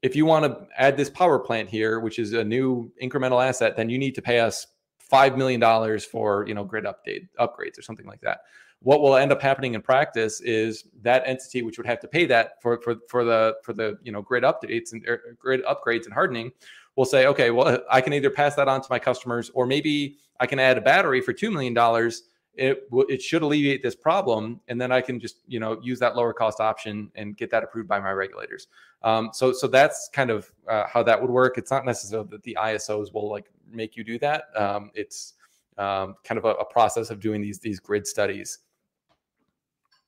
if 0.05 0.14
you 0.14 0.26
want 0.26 0.44
to 0.44 0.66
add 0.76 0.98
this 0.98 1.09
power 1.09 1.39
plant 1.39 1.66
here, 1.66 1.98
which 1.98 2.18
is 2.18 2.35
a 2.35 2.44
new 2.44 2.93
incremental 3.02 3.43
asset, 3.43 3.74
then 3.74 3.89
you 3.89 3.97
need 3.97 4.14
to 4.14 4.20
pay 4.20 4.39
us 4.39 4.66
five 4.98 5.39
million 5.39 5.60
dollars 5.60 6.05
for 6.05 6.47
you 6.47 6.55
know 6.55 6.62
grid 6.62 6.85
update 6.85 7.28
upgrades 7.40 7.78
or 7.78 7.82
something 7.82 8.06
like 8.06 8.20
that. 8.20 8.40
What 8.81 9.01
will 9.01 9.16
end 9.16 9.32
up 9.32 9.40
happening 9.40 9.72
in 9.72 9.81
practice 9.81 10.43
is 10.43 10.85
that 11.01 11.22
entity, 11.24 11.62
which 11.62 11.78
would 11.78 11.86
have 11.86 12.01
to 12.01 12.09
pay 12.09 12.26
that 12.26 12.60
for 12.60 12.81
for 12.82 12.97
for 13.09 13.24
the 13.24 13.56
for 13.62 13.72
the 13.72 13.98
you 14.02 14.12
know 14.12 14.20
grid 14.20 14.44
updates 14.44 14.93
and 14.93 15.06
er, 15.09 15.36
grid 15.39 15.64
upgrades 15.64 16.05
and 16.05 16.12
hardening, 16.12 16.52
will 16.97 17.06
say, 17.06 17.26
okay, 17.26 17.51
well, 17.51 17.78
I 17.90 18.02
can 18.02 18.12
either 18.12 18.28
pass 18.31 18.55
that 18.56 18.68
on 18.68 18.82
to 18.82 18.86
my 18.90 18.98
customers, 18.98 19.51
or 19.55 19.66
maybe 19.66 20.18
I 20.40 20.47
can 20.47 20.59
add 20.59 20.76
a 20.76 20.82
battery 20.82 21.22
for 21.22 21.32
two 21.32 21.51
million 21.51 21.72
dollars. 21.72 22.24
It 22.56 22.89
it 22.93 23.20
should 23.20 23.43
alleviate 23.43 23.82
this 23.82 23.94
problem, 23.94 24.60
and 24.68 24.81
then 24.81 24.93
I 24.93 25.01
can 25.01 25.18
just 25.18 25.39
you 25.47 25.60
know 25.60 25.81
use 25.82 25.98
that 26.01 26.16
lower 26.16 26.32
cost 26.32 26.60
option 26.60 27.10
and 27.14 27.36
get 27.36 27.51
that 27.51 27.64
approved 27.64 27.89
by 27.89 27.98
my 28.01 28.12
regulators. 28.12 28.68
Um, 29.02 29.31
so 29.32 29.52
so 29.52 29.66
that's 29.66 30.09
kind 30.12 30.31
of 30.31 30.51
uh, 30.68 30.85
how 30.86 31.02
that 31.02 31.20
would 31.20 31.31
work. 31.31 31.59
It's 31.59 31.70
not 31.70 31.85
necessarily 31.85 32.28
that 32.31 32.43
the 32.43 32.56
ISOs 32.60 33.12
will 33.12 33.28
like 33.31 33.47
make 33.70 33.97
you 33.97 34.05
do 34.05 34.18
that. 34.20 34.44
Um, 34.56 34.90
it's 34.94 35.35
um, 35.78 36.14
kind 36.24 36.39
of 36.39 36.44
a, 36.44 36.51
a, 36.51 36.64
process 36.64 37.10
of 37.10 37.20
doing 37.20 37.43
these 37.43 37.59
these 37.59 37.81
grid 37.81 38.06
studies. 38.06 38.60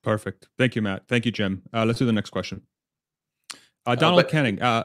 Perfect. 0.02 0.48
Thank 0.56 0.76
you, 0.76 0.82
Matt. 0.82 1.08
Thank 1.08 1.26
you, 1.26 1.32
Jim. 1.32 1.62
Uh, 1.74 1.84
let's 1.84 1.98
do 1.98 2.06
the 2.06 2.12
next 2.12 2.30
question. 2.30 2.62
Uh, 3.84 3.94
Donald 3.94 4.20
uh, 4.20 4.22
but, 4.22 4.30
Kenning, 4.30 4.62
uh, 4.62 4.84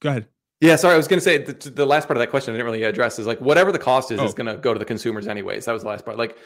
go 0.00 0.10
ahead. 0.10 0.28
Yeah, 0.60 0.76
sorry, 0.76 0.94
I 0.94 0.96
was 0.96 1.06
going 1.06 1.18
to 1.18 1.24
say 1.24 1.38
the, 1.38 1.52
the, 1.70 1.84
last 1.84 2.08
part 2.08 2.16
of 2.16 2.20
that 2.20 2.30
question 2.30 2.54
I 2.54 2.56
didn't 2.56 2.66
really 2.66 2.82
address 2.84 3.18
is 3.18 3.26
like 3.26 3.40
whatever 3.40 3.72
the 3.72 3.78
cost 3.78 4.10
is, 4.10 4.18
oh. 4.18 4.24
is 4.24 4.32
going 4.32 4.46
to 4.46 4.56
go 4.56 4.72
to 4.72 4.78
the 4.78 4.86
consumers 4.86 5.28
anyways. 5.28 5.66
That 5.66 5.72
was 5.72 5.82
the 5.82 5.88
last 5.88 6.04
part. 6.04 6.16
Like, 6.16 6.38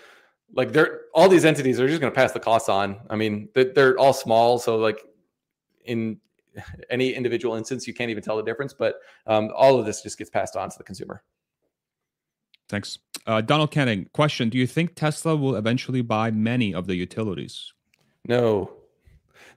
like 0.55 0.73
they're 0.73 1.03
all 1.15 1.29
these 1.29 1.45
entities 1.45 1.81
are 1.81 1.89
just 1.89 2.01
going 2.01 2.13
to 2.13 2.17
pass 2.17 2.33
the 2.33 2.41
costs 2.41 2.69
on. 2.69 2.99
I 3.09 3.17
mean, 3.17 3.49
they're, 3.55 3.73
they're 3.73 3.99
all 3.99 4.13
small, 4.13 4.59
so 4.59 4.77
like 4.77 5.05
in 5.85 6.19
any 6.91 7.13
individual 7.13 7.55
instance, 7.55 7.87
you 7.87 7.95
can't 7.95 8.11
even 8.11 8.23
tell 8.23 8.37
the 8.37 8.43
difference. 8.43 8.73
But 8.73 8.97
um, 9.27 9.51
all 9.55 9.79
of 9.79 9.87
this 9.87 10.03
just 10.03 10.19
gets 10.19 10.31
passed 10.31 10.57
on 10.57 10.71
to 10.71 10.79
the 10.79 10.85
consumer. 10.85 11.23
Thanks, 12.69 12.99
uh, 13.27 13.41
Donald 13.41 13.71
Canning. 13.71 14.09
Question: 14.13 14.49
Do 14.49 14.59
you 14.59 14.67
think 14.67 14.95
Tesla 14.95 15.37
will 15.37 15.57
eventually 15.57 16.03
buy 16.03 16.31
many 16.31 16.73
of 16.75 16.87
the 16.87 16.95
utilities? 16.95 17.73
No, 18.27 18.73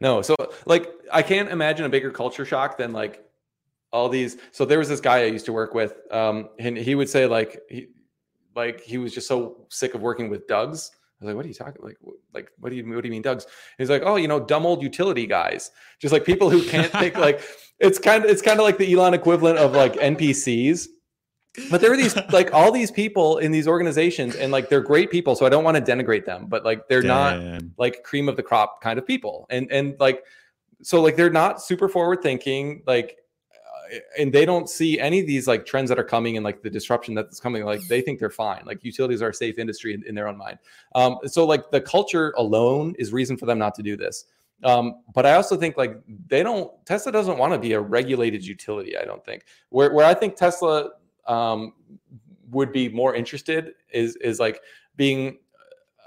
no. 0.01 0.21
So 0.21 0.35
like, 0.65 0.89
I 1.11 1.21
can't 1.21 1.49
imagine 1.49 1.85
a 1.85 1.89
bigger 1.89 2.11
culture 2.11 2.45
shock 2.45 2.77
than 2.77 2.91
like 2.91 3.23
all 3.91 4.09
these. 4.09 4.37
So 4.51 4.65
there 4.65 4.79
was 4.79 4.89
this 4.89 4.99
guy 4.99 5.19
I 5.19 5.25
used 5.25 5.45
to 5.45 5.53
work 5.53 5.73
with, 5.73 5.95
um, 6.11 6.49
and 6.57 6.75
he 6.75 6.95
would 6.95 7.09
say 7.09 7.27
like 7.27 7.61
he, 7.69 7.87
like 8.55 8.81
he 8.81 8.97
was 8.97 9.13
just 9.13 9.27
so 9.27 9.65
sick 9.69 9.93
of 9.93 10.01
working 10.01 10.29
with 10.29 10.47
Dougs. 10.47 10.91
I 11.21 11.25
was 11.25 11.27
like, 11.27 11.35
what 11.35 11.45
are 11.45 11.47
you 11.47 11.53
talking 11.53 11.81
like? 11.81 11.97
Like, 12.33 12.51
what 12.59 12.69
do 12.69 12.75
you 12.75 12.85
what 12.85 13.01
do 13.01 13.07
you 13.07 13.11
mean 13.11 13.23
Dougs? 13.23 13.45
He's 13.77 13.89
like, 13.89 14.03
oh, 14.05 14.15
you 14.15 14.27
know, 14.27 14.39
dumb 14.39 14.65
old 14.65 14.81
utility 14.81 15.25
guys, 15.25 15.71
just 15.99 16.11
like 16.11 16.25
people 16.25 16.49
who 16.49 16.63
can't 16.63 16.91
think 16.91 17.17
like 17.17 17.41
it's 17.79 17.99
kind 17.99 18.23
of 18.23 18.29
it's 18.29 18.41
kind 18.41 18.59
of 18.59 18.65
like 18.65 18.77
the 18.77 18.91
Elon 18.93 19.13
equivalent 19.13 19.57
of 19.57 19.73
like 19.73 19.93
NPCs. 19.93 20.87
But 21.69 21.81
there 21.81 21.93
are 21.93 21.97
these 21.97 22.15
like 22.31 22.51
all 22.51 22.71
these 22.71 22.89
people 22.89 23.37
in 23.37 23.51
these 23.51 23.67
organizations, 23.67 24.35
and 24.35 24.51
like 24.51 24.69
they're 24.69 24.81
great 24.81 25.11
people. 25.11 25.35
So 25.35 25.45
I 25.45 25.49
don't 25.49 25.63
want 25.63 25.77
to 25.77 25.83
denigrate 25.83 26.25
them, 26.25 26.47
but 26.47 26.65
like 26.65 26.87
they're 26.87 27.03
Damn. 27.03 27.51
not 27.53 27.63
like 27.77 28.03
cream 28.03 28.27
of 28.27 28.35
the 28.35 28.43
crop 28.43 28.81
kind 28.81 28.97
of 28.97 29.05
people, 29.05 29.45
and 29.51 29.71
and 29.71 29.95
like 29.99 30.23
so 30.81 31.01
like 31.01 31.15
they're 31.15 31.29
not 31.29 31.61
super 31.61 31.87
forward 31.87 32.23
thinking. 32.23 32.81
Like 32.87 33.17
and 34.17 34.33
they 34.33 34.45
don't 34.45 34.69
see 34.69 34.99
any 34.99 35.19
of 35.19 35.27
these 35.27 35.47
like 35.47 35.65
trends 35.65 35.89
that 35.89 35.99
are 35.99 36.03
coming 36.03 36.37
and 36.37 36.43
like 36.43 36.61
the 36.61 36.69
disruption 36.69 37.13
that's 37.13 37.39
coming 37.39 37.63
like 37.65 37.81
they 37.87 38.01
think 38.01 38.19
they're 38.19 38.29
fine. 38.29 38.61
Like 38.65 38.83
utilities 38.83 39.21
are 39.21 39.29
a 39.29 39.33
safe 39.33 39.57
industry 39.57 39.93
in, 39.93 40.03
in 40.05 40.15
their 40.15 40.27
own 40.27 40.37
mind. 40.37 40.59
Um, 40.95 41.19
so 41.25 41.45
like 41.45 41.71
the 41.71 41.81
culture 41.81 42.33
alone 42.37 42.95
is 42.99 43.11
reason 43.11 43.37
for 43.37 43.45
them 43.45 43.59
not 43.59 43.75
to 43.75 43.83
do 43.83 43.97
this. 43.97 44.25
Um, 44.63 45.01
but 45.13 45.25
i 45.25 45.33
also 45.33 45.57
think 45.57 45.75
like 45.75 45.97
they 46.27 46.41
don't 46.41 46.71
tesla 46.85 47.11
doesn't 47.11 47.37
want 47.37 47.51
to 47.51 47.59
be 47.59 47.73
a 47.73 47.81
regulated 47.81 48.45
utility 48.45 48.97
i 48.97 49.03
don't 49.03 49.23
think. 49.25 49.43
Where, 49.69 49.93
where 49.93 50.05
i 50.05 50.13
think 50.13 50.37
tesla 50.37 50.91
um, 51.27 51.73
would 52.49 52.71
be 52.71 52.87
more 52.87 53.13
interested 53.13 53.73
is 53.91 54.15
is 54.17 54.39
like 54.39 54.61
being 54.95 55.39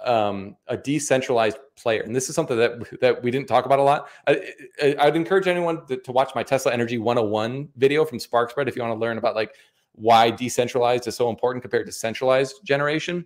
um, 0.07 0.57
a 0.69 0.77
decentralized 0.77 1.59
player, 1.77 2.03
and 2.03 2.15
this 2.15 2.29
is 2.29 2.35
something 2.35 2.57
that 2.57 3.01
that 3.01 3.23
we 3.23 3.31
didn't 3.31 3.49
talk 3.49 3.67
about 3.67 3.79
a 3.79 3.83
lot. 3.83 4.09
I, 4.27 5.05
would 5.05 5.17
encourage 5.17 5.49
anyone 5.49 5.87
to, 5.87 5.97
to, 5.97 6.13
watch 6.13 6.35
my 6.35 6.43
Tesla 6.43 6.73
Energy 6.73 6.99
101 6.99 7.69
video 7.77 8.05
from 8.05 8.19
SparkSpread 8.19 8.69
if 8.69 8.77
you 8.77 8.83
want 8.83 8.95
to 8.95 9.01
learn 9.01 9.19
about 9.19 9.35
like 9.35 9.55
why 9.93 10.31
decentralized 10.31 11.07
is 11.07 11.17
so 11.17 11.29
important 11.29 11.63
compared 11.63 11.87
to 11.87 11.93
centralized 11.93 12.65
generation. 12.65 13.25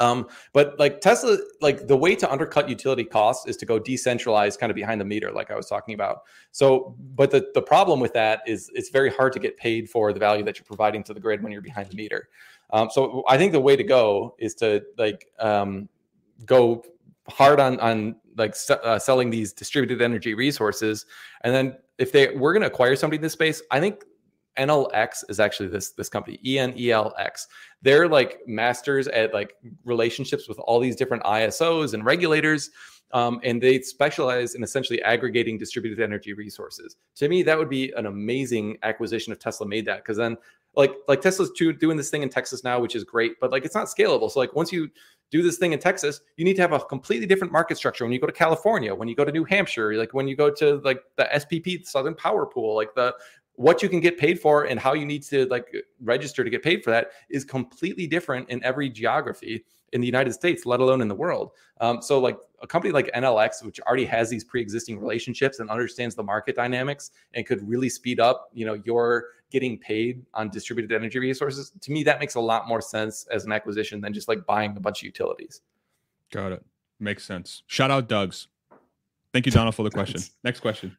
Um, 0.00 0.28
but 0.52 0.78
like 0.78 1.00
Tesla, 1.00 1.38
like 1.60 1.88
the 1.88 1.96
way 1.96 2.14
to 2.14 2.30
undercut 2.30 2.68
utility 2.68 3.04
costs 3.04 3.48
is 3.48 3.56
to 3.56 3.66
go 3.66 3.80
decentralized, 3.80 4.60
kind 4.60 4.70
of 4.70 4.76
behind 4.76 5.00
the 5.00 5.04
meter, 5.04 5.32
like 5.32 5.50
I 5.50 5.56
was 5.56 5.66
talking 5.66 5.94
about. 5.94 6.22
So, 6.52 6.94
but 7.16 7.32
the 7.32 7.50
the 7.54 7.62
problem 7.62 7.98
with 7.98 8.12
that 8.12 8.42
is 8.46 8.70
it's 8.74 8.90
very 8.90 9.10
hard 9.10 9.32
to 9.32 9.40
get 9.40 9.56
paid 9.56 9.90
for 9.90 10.12
the 10.12 10.20
value 10.20 10.44
that 10.44 10.56
you're 10.56 10.64
providing 10.64 11.02
to 11.04 11.14
the 11.14 11.20
grid 11.20 11.42
when 11.42 11.50
you're 11.50 11.60
behind 11.60 11.90
the 11.90 11.96
meter. 11.96 12.28
Um, 12.70 12.90
so 12.90 13.22
I 13.28 13.38
think 13.38 13.52
the 13.52 13.60
way 13.60 13.76
to 13.76 13.84
go 13.84 14.34
is 14.38 14.54
to 14.56 14.84
like 14.96 15.26
um, 15.38 15.88
go 16.44 16.84
hard 17.28 17.60
on 17.60 17.78
on 17.80 18.16
like 18.36 18.54
uh, 18.70 18.98
selling 18.98 19.30
these 19.30 19.52
distributed 19.52 20.02
energy 20.02 20.34
resources, 20.34 21.06
and 21.42 21.54
then 21.54 21.76
if 21.98 22.12
they 22.12 22.34
we're 22.34 22.52
going 22.52 22.62
to 22.62 22.68
acquire 22.68 22.96
somebody 22.96 23.16
in 23.16 23.22
this 23.22 23.32
space, 23.32 23.62
I 23.70 23.80
think 23.80 24.04
Enel 24.58 24.90
X 24.92 25.24
is 25.28 25.40
actually 25.40 25.68
this 25.68 25.90
this 25.90 26.08
company 26.08 26.38
Enel 26.44 27.12
X. 27.18 27.46
They're 27.82 28.08
like 28.08 28.40
masters 28.46 29.08
at 29.08 29.32
like 29.32 29.54
relationships 29.84 30.48
with 30.48 30.58
all 30.58 30.80
these 30.80 30.96
different 30.96 31.22
ISOs 31.24 31.94
and 31.94 32.04
regulators. 32.04 32.70
Um, 33.12 33.40
and 33.42 33.62
they 33.62 33.80
specialize 33.80 34.54
in 34.54 34.62
essentially 34.62 35.00
aggregating 35.02 35.56
distributed 35.56 36.02
energy 36.02 36.34
resources. 36.34 36.96
To 37.16 37.28
me, 37.30 37.42
that 37.42 37.56
would 37.56 37.70
be 37.70 37.90
an 37.92 38.04
amazing 38.04 38.76
acquisition 38.82 39.32
if 39.32 39.38
Tesla 39.38 39.66
made 39.66 39.86
that, 39.86 39.98
because 40.04 40.18
then 40.18 40.36
like 40.78 40.94
like 41.08 41.20
Tesla's 41.20 41.50
doing 41.50 41.96
this 41.96 42.08
thing 42.08 42.22
in 42.22 42.28
Texas 42.28 42.62
now, 42.62 42.78
which 42.78 42.94
is 42.94 43.02
great, 43.02 43.40
but 43.40 43.50
like 43.50 43.64
it's 43.64 43.74
not 43.74 43.88
scalable. 43.88 44.30
So 44.30 44.38
like 44.38 44.54
once 44.54 44.72
you 44.72 44.88
do 45.30 45.42
this 45.42 45.58
thing 45.58 45.72
in 45.72 45.80
Texas, 45.80 46.20
you 46.36 46.44
need 46.44 46.54
to 46.54 46.62
have 46.62 46.72
a 46.72 46.78
completely 46.78 47.26
different 47.26 47.52
market 47.52 47.76
structure. 47.76 48.04
When 48.04 48.12
you 48.12 48.20
go 48.20 48.28
to 48.28 48.32
California, 48.32 48.94
when 48.94 49.08
you 49.08 49.16
go 49.16 49.24
to 49.24 49.32
New 49.32 49.44
Hampshire, 49.44 49.94
like 49.96 50.14
when 50.14 50.28
you 50.28 50.36
go 50.36 50.50
to 50.50 50.76
like 50.84 51.02
the 51.16 51.24
SPP, 51.34 51.64
the 51.64 51.82
Southern 51.82 52.14
Power 52.14 52.46
Pool, 52.46 52.76
like 52.76 52.94
the 52.94 53.12
what 53.56 53.82
you 53.82 53.88
can 53.88 53.98
get 53.98 54.16
paid 54.16 54.40
for 54.40 54.66
and 54.66 54.78
how 54.78 54.94
you 54.94 55.04
need 55.04 55.24
to 55.24 55.46
like 55.46 55.66
register 56.00 56.44
to 56.44 56.50
get 56.50 56.62
paid 56.62 56.84
for 56.84 56.90
that 56.92 57.10
is 57.28 57.44
completely 57.44 58.06
different 58.06 58.48
in 58.48 58.62
every 58.62 58.88
geography 58.88 59.64
in 59.92 60.00
the 60.00 60.06
United 60.06 60.32
States, 60.32 60.64
let 60.64 60.78
alone 60.78 61.00
in 61.00 61.08
the 61.08 61.14
world. 61.14 61.50
Um, 61.80 62.00
so, 62.00 62.20
like 62.20 62.38
a 62.62 62.66
company 62.66 62.92
like 62.92 63.10
Enel 63.16 63.42
X, 63.42 63.62
which 63.64 63.80
already 63.80 64.04
has 64.04 64.30
these 64.30 64.44
pre-existing 64.44 65.00
relationships 65.00 65.58
and 65.58 65.70
understands 65.70 66.14
the 66.14 66.22
market 66.22 66.54
dynamics 66.54 67.10
and 67.34 67.46
could 67.46 67.66
really 67.68 67.88
speed 67.88 68.20
up, 68.20 68.48
you 68.52 68.66
know, 68.66 68.74
your 68.84 69.26
getting 69.50 69.78
paid 69.78 70.24
on 70.34 70.50
distributed 70.50 70.94
energy 70.94 71.18
resources. 71.18 71.72
To 71.80 71.90
me, 71.90 72.02
that 72.04 72.20
makes 72.20 72.34
a 72.34 72.40
lot 72.40 72.68
more 72.68 72.80
sense 72.80 73.26
as 73.32 73.44
an 73.44 73.52
acquisition 73.52 74.00
than 74.00 74.12
just 74.12 74.28
like 74.28 74.44
buying 74.46 74.76
a 74.76 74.80
bunch 74.80 75.00
of 75.00 75.04
utilities. 75.04 75.62
Got 76.30 76.52
it. 76.52 76.64
Makes 77.00 77.24
sense. 77.24 77.62
Shout 77.66 77.90
out 77.90 78.08
Doug's. 78.08 78.48
Thank 79.32 79.46
you, 79.46 79.52
Donald, 79.52 79.74
for 79.74 79.82
the 79.82 79.90
question. 79.90 80.20
Next 80.42 80.60
question. 80.60 80.96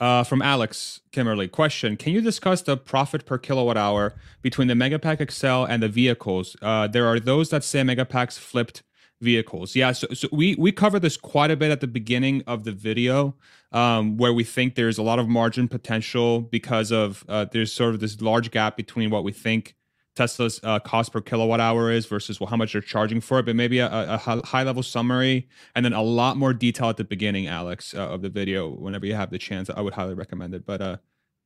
Uh, 0.00 0.24
from 0.24 0.42
Alex 0.42 1.00
Kimmerly. 1.12 1.50
Question 1.50 1.96
Can 1.96 2.12
you 2.12 2.20
discuss 2.20 2.62
the 2.62 2.76
profit 2.76 3.24
per 3.26 3.38
kilowatt 3.38 3.76
hour 3.76 4.14
between 4.42 4.68
the 4.68 4.74
Megapack 4.74 5.30
XL 5.30 5.70
and 5.70 5.82
the 5.82 5.88
vehicles? 5.88 6.56
Uh, 6.60 6.88
there 6.88 7.06
are 7.06 7.20
those 7.20 7.50
that 7.50 7.62
say 7.62 7.80
Megapacks 7.82 8.38
flipped 8.38 8.82
vehicles. 9.24 9.74
Yeah, 9.74 9.92
so, 9.92 10.06
so 10.12 10.28
we, 10.30 10.54
we 10.56 10.70
cover 10.70 11.00
this 11.00 11.16
quite 11.16 11.50
a 11.50 11.56
bit 11.56 11.70
at 11.70 11.80
the 11.80 11.86
beginning 11.88 12.42
of 12.46 12.64
the 12.64 12.72
video 12.72 13.34
um, 13.72 14.16
where 14.16 14.32
we 14.32 14.44
think 14.44 14.76
there's 14.76 14.98
a 14.98 15.02
lot 15.02 15.18
of 15.18 15.28
margin 15.28 15.66
potential 15.66 16.40
because 16.40 16.92
of 16.92 17.24
uh, 17.28 17.46
there's 17.50 17.72
sort 17.72 17.94
of 17.94 18.00
this 18.00 18.20
large 18.20 18.50
gap 18.52 18.76
between 18.76 19.10
what 19.10 19.24
we 19.24 19.32
think 19.32 19.74
Tesla's 20.14 20.60
uh, 20.62 20.78
cost 20.78 21.12
per 21.12 21.20
kilowatt 21.20 21.60
hour 21.60 21.90
is 21.90 22.06
versus 22.06 22.38
well, 22.38 22.48
how 22.48 22.56
much 22.56 22.72
they're 22.72 22.80
charging 22.80 23.20
for 23.20 23.40
it, 23.40 23.46
but 23.46 23.56
maybe 23.56 23.80
a, 23.80 23.88
a 23.90 24.18
high 24.18 24.62
level 24.62 24.82
summary 24.82 25.48
and 25.74 25.84
then 25.84 25.92
a 25.92 26.02
lot 26.02 26.36
more 26.36 26.54
detail 26.54 26.88
at 26.88 26.96
the 26.96 27.04
beginning, 27.04 27.48
Alex, 27.48 27.94
uh, 27.94 28.08
of 28.08 28.22
the 28.22 28.28
video. 28.28 28.68
Whenever 28.68 29.06
you 29.06 29.14
have 29.14 29.30
the 29.30 29.38
chance, 29.38 29.68
I 29.70 29.80
would 29.80 29.94
highly 29.94 30.14
recommend 30.14 30.54
it. 30.54 30.64
But 30.64 30.80
uh, 30.80 30.96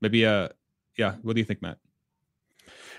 maybe, 0.02 0.26
uh, 0.26 0.48
yeah, 0.98 1.14
what 1.22 1.34
do 1.34 1.40
you 1.40 1.46
think, 1.46 1.62
Matt? 1.62 1.78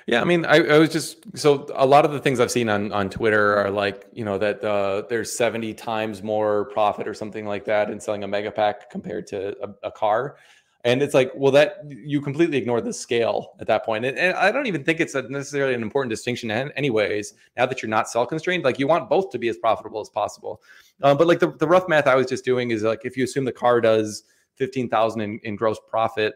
Yeah, 0.08 0.22
I 0.22 0.24
mean, 0.24 0.46
I, 0.46 0.58
I, 0.58 0.78
was 0.80 0.90
just 0.90 1.18
so 1.38 1.68
a 1.76 1.86
lot 1.86 2.06
of 2.06 2.12
the 2.12 2.20
things 2.20 2.40
I've 2.40 2.52
seen 2.52 2.70
on 2.70 2.92
on 2.92 3.10
Twitter 3.10 3.56
are 3.56 3.70
like, 3.70 4.08
you 4.12 4.26
know, 4.26 4.38
that 4.38 4.64
uh, 4.64 5.04
there's 5.08 5.32
70 5.32 5.74
times 5.76 6.24
more 6.24 6.66
profit 6.66 7.08
or 7.08 7.14
something 7.14 7.46
like 7.46 7.66
that 7.66 7.90
in 7.90 8.00
selling 8.00 8.24
a 8.24 8.28
Megapack 8.28 8.90
compared 8.90 9.28
to 9.28 9.56
a, 9.64 9.88
a 9.88 9.92
car. 9.92 10.38
And 10.86 11.02
it's 11.02 11.14
like, 11.14 11.32
well, 11.36 11.52
that 11.52 11.84
you 11.90 12.22
completely 12.22 12.58
ignore 12.58 12.80
the 12.80 12.94
scale 12.94 13.56
at 13.60 13.68
that 13.68 13.84
point. 13.84 14.06
And, 14.06 14.18
and 14.18 14.34
I 14.36 14.50
don't 14.52 14.66
even 14.66 14.84
think 14.84 15.02
it's 15.02 15.14
a 15.14 15.24
necessarily 15.24 15.74
an 15.74 15.82
important 15.82 16.10
distinction, 16.10 16.50
anyways. 16.52 17.34
Now 17.58 17.66
that 17.66 17.82
you're 17.82 17.90
not 17.90 18.10
cell 18.10 18.26
constrained, 18.26 18.64
like 18.64 18.80
you 18.80 18.88
want 18.88 19.10
both 19.10 19.30
to 19.32 19.38
be 19.38 19.50
as 19.50 19.58
profitable 19.58 20.00
as 20.00 20.10
possible. 20.10 20.62
Um, 21.02 21.18
but 21.18 21.28
like 21.28 21.40
the, 21.40 21.52
the 21.52 21.68
rough 21.68 21.90
math 21.90 22.08
I 22.08 22.16
was 22.16 22.28
just 22.28 22.46
doing 22.46 22.72
is 22.72 22.84
like 22.84 23.02
if 23.04 23.18
you 23.18 23.26
assume 23.26 23.44
the 23.44 23.52
car 23.52 23.82
does 23.82 24.24
15,000 24.56 25.22
in, 25.22 25.40
in 25.44 25.56
gross 25.58 25.80
profit 25.90 26.36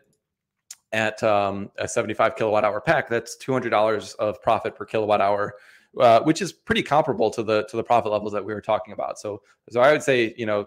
at 0.94 1.22
um, 1.24 1.70
a 1.78 1.88
75 1.88 2.38
kilowatt 2.38 2.64
hour 2.64 2.80
pack, 2.80 3.10
that's 3.10 3.36
$200 3.38 4.16
of 4.16 4.42
profit 4.42 4.76
per 4.76 4.86
kilowatt 4.86 5.22
hour. 5.22 5.56
Uh, 6.00 6.20
which 6.24 6.42
is 6.42 6.52
pretty 6.52 6.82
comparable 6.82 7.30
to 7.30 7.44
the 7.44 7.66
to 7.66 7.78
the 7.78 7.84
profit 7.84 8.12
levels 8.12 8.34
that 8.34 8.44
we 8.44 8.52
were 8.52 8.60
talking 8.60 8.94
about. 8.94 9.20
So, 9.20 9.44
so 9.70 9.80
I 9.80 9.92
would 9.92 10.02
say, 10.02 10.34
you 10.36 10.48
know, 10.48 10.66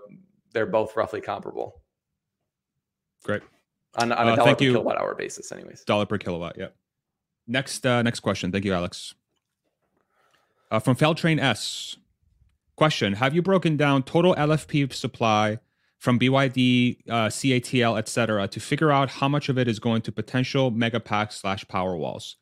they're 0.53 0.67
both 0.67 0.95
roughly 0.95 1.21
comparable. 1.21 1.83
Great 3.25 3.43
on, 3.97 4.13
on 4.13 4.29
a 4.29 4.33
uh, 4.33 4.37
dollar 4.37 4.55
per 4.55 4.65
you. 4.65 4.73
kilowatt 4.73 4.99
hour 4.99 5.15
basis, 5.15 5.53
anyways. 5.53 5.85
Dollar 5.85 6.07
per 6.07 6.19
kilowatt. 6.19 6.57
Yeah. 6.59 6.69
Next, 7.47 7.85
uh, 7.87 8.03
next 8.03 8.21
question. 8.21 8.53
Thank 8.53 8.65
you, 8.65 8.75
Alex. 8.75 9.15
Uh, 10.71 10.79
from 10.79 10.97
Feltrain 10.97 11.41
S. 11.41 11.97
Question: 12.77 13.15
Have 13.15 13.35
you 13.35 13.41
broken 13.41 13.77
down 13.77 14.03
total 14.03 14.35
LFP 14.35 14.93
supply 14.93 15.61
from 15.99 16.19
BYD, 16.19 16.99
uh, 17.09 17.27
CATL, 17.27 17.99
etc., 17.99 18.47
to 18.49 18.61
figure 18.61 18.91
out 18.91 19.11
how 19.11 19.29
much 19.29 19.49
of 19.49 19.59
it 19.59 19.69
is 19.69 19.79
going 19.79 20.03
to 20.03 20.13
potential 20.13 20.71
megapack 20.71 21.33
slash 21.33 21.67
power 21.69 21.97
walls? 21.97 22.37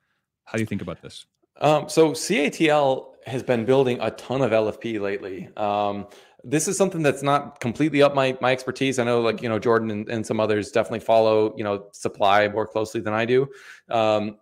How 0.44 0.58
do 0.58 0.62
you 0.62 0.66
think 0.66 0.82
about 0.82 1.02
this? 1.02 1.26
Um, 1.60 1.88
so 1.88 2.12
CATL 2.12 3.06
has 3.26 3.42
been 3.42 3.64
building 3.64 3.98
a 4.00 4.10
ton 4.12 4.42
of 4.42 4.50
LFP 4.50 5.00
lately. 5.00 5.48
Um, 5.56 6.06
this 6.42 6.68
is 6.68 6.76
something 6.76 7.02
that's 7.02 7.22
not 7.22 7.60
completely 7.60 8.02
up 8.02 8.14
my 8.14 8.36
my 8.40 8.52
expertise. 8.52 8.98
I 8.98 9.04
know, 9.04 9.20
like 9.20 9.40
you 9.42 9.48
know, 9.48 9.58
Jordan 9.58 9.90
and, 9.90 10.08
and 10.08 10.26
some 10.26 10.40
others 10.40 10.70
definitely 10.70 11.00
follow 11.00 11.54
you 11.56 11.64
know 11.64 11.86
supply 11.92 12.48
more 12.48 12.66
closely 12.66 13.00
than 13.00 13.14
I 13.14 13.24
do. 13.24 13.48
Um, 13.88 14.36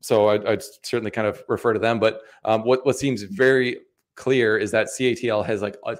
so 0.00 0.28
I, 0.28 0.36
would 0.36 0.62
certainly 0.84 1.10
kind 1.10 1.26
of 1.26 1.42
refer 1.48 1.72
to 1.72 1.78
them. 1.78 1.98
But 1.98 2.20
um, 2.44 2.62
what 2.62 2.84
what 2.84 2.98
seems 2.98 3.22
very 3.22 3.78
clear 4.16 4.58
is 4.58 4.70
that 4.72 4.88
CATL 4.88 5.44
has 5.46 5.62
like 5.62 5.76
a 5.86 5.96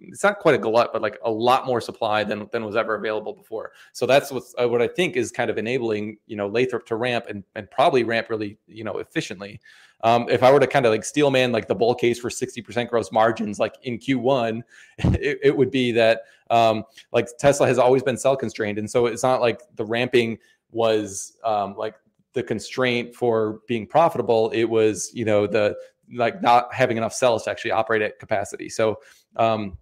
it's 0.00 0.22
not 0.22 0.38
quite 0.38 0.54
a 0.54 0.58
glut, 0.58 0.92
but 0.92 1.02
like 1.02 1.18
a 1.24 1.30
lot 1.30 1.66
more 1.66 1.80
supply 1.80 2.24
than 2.24 2.48
than 2.52 2.64
was 2.64 2.76
ever 2.76 2.94
available 2.94 3.32
before. 3.32 3.72
So 3.92 4.06
that's 4.06 4.30
what 4.30 4.44
uh, 4.60 4.68
what 4.68 4.82
I 4.82 4.88
think 4.88 5.16
is 5.16 5.30
kind 5.30 5.50
of 5.50 5.58
enabling 5.58 6.18
you 6.26 6.36
know 6.36 6.48
Lathrop 6.48 6.86
to 6.86 6.96
ramp 6.96 7.26
and 7.28 7.44
and 7.54 7.70
probably 7.70 8.04
ramp 8.04 8.28
really 8.30 8.58
you 8.66 8.84
know 8.84 8.98
efficiently. 8.98 9.60
Um, 10.02 10.28
if 10.30 10.42
I 10.42 10.50
were 10.50 10.60
to 10.60 10.66
kind 10.66 10.86
of 10.86 10.92
like 10.92 11.04
steel 11.04 11.30
man 11.30 11.52
like 11.52 11.68
the 11.68 11.74
bull 11.74 11.94
case 11.94 12.18
for 12.18 12.30
60% 12.30 12.88
gross 12.88 13.12
margins, 13.12 13.58
like 13.58 13.74
in 13.82 13.98
Q1, 13.98 14.62
it, 14.98 15.38
it 15.42 15.56
would 15.56 15.70
be 15.70 15.92
that 15.92 16.22
um, 16.50 16.84
like 17.12 17.28
Tesla 17.38 17.66
has 17.66 17.78
always 17.78 18.02
been 18.02 18.16
cell 18.16 18.36
constrained. 18.36 18.78
And 18.78 18.90
so 18.90 19.06
it's 19.06 19.22
not 19.22 19.40
like 19.40 19.60
the 19.76 19.84
ramping 19.84 20.38
was 20.72 21.36
um, 21.44 21.74
like 21.76 21.94
the 22.32 22.42
constraint 22.42 23.14
for 23.14 23.60
being 23.66 23.86
profitable. 23.86 24.50
It 24.50 24.64
was, 24.64 25.10
you 25.12 25.24
know, 25.24 25.46
the 25.46 25.76
like 26.12 26.42
not 26.42 26.72
having 26.74 26.96
enough 26.96 27.12
cells 27.12 27.44
to 27.44 27.50
actually 27.50 27.70
operate 27.70 28.02
at 28.02 28.18
capacity. 28.18 28.68
So 28.68 28.98
um, 29.36 29.78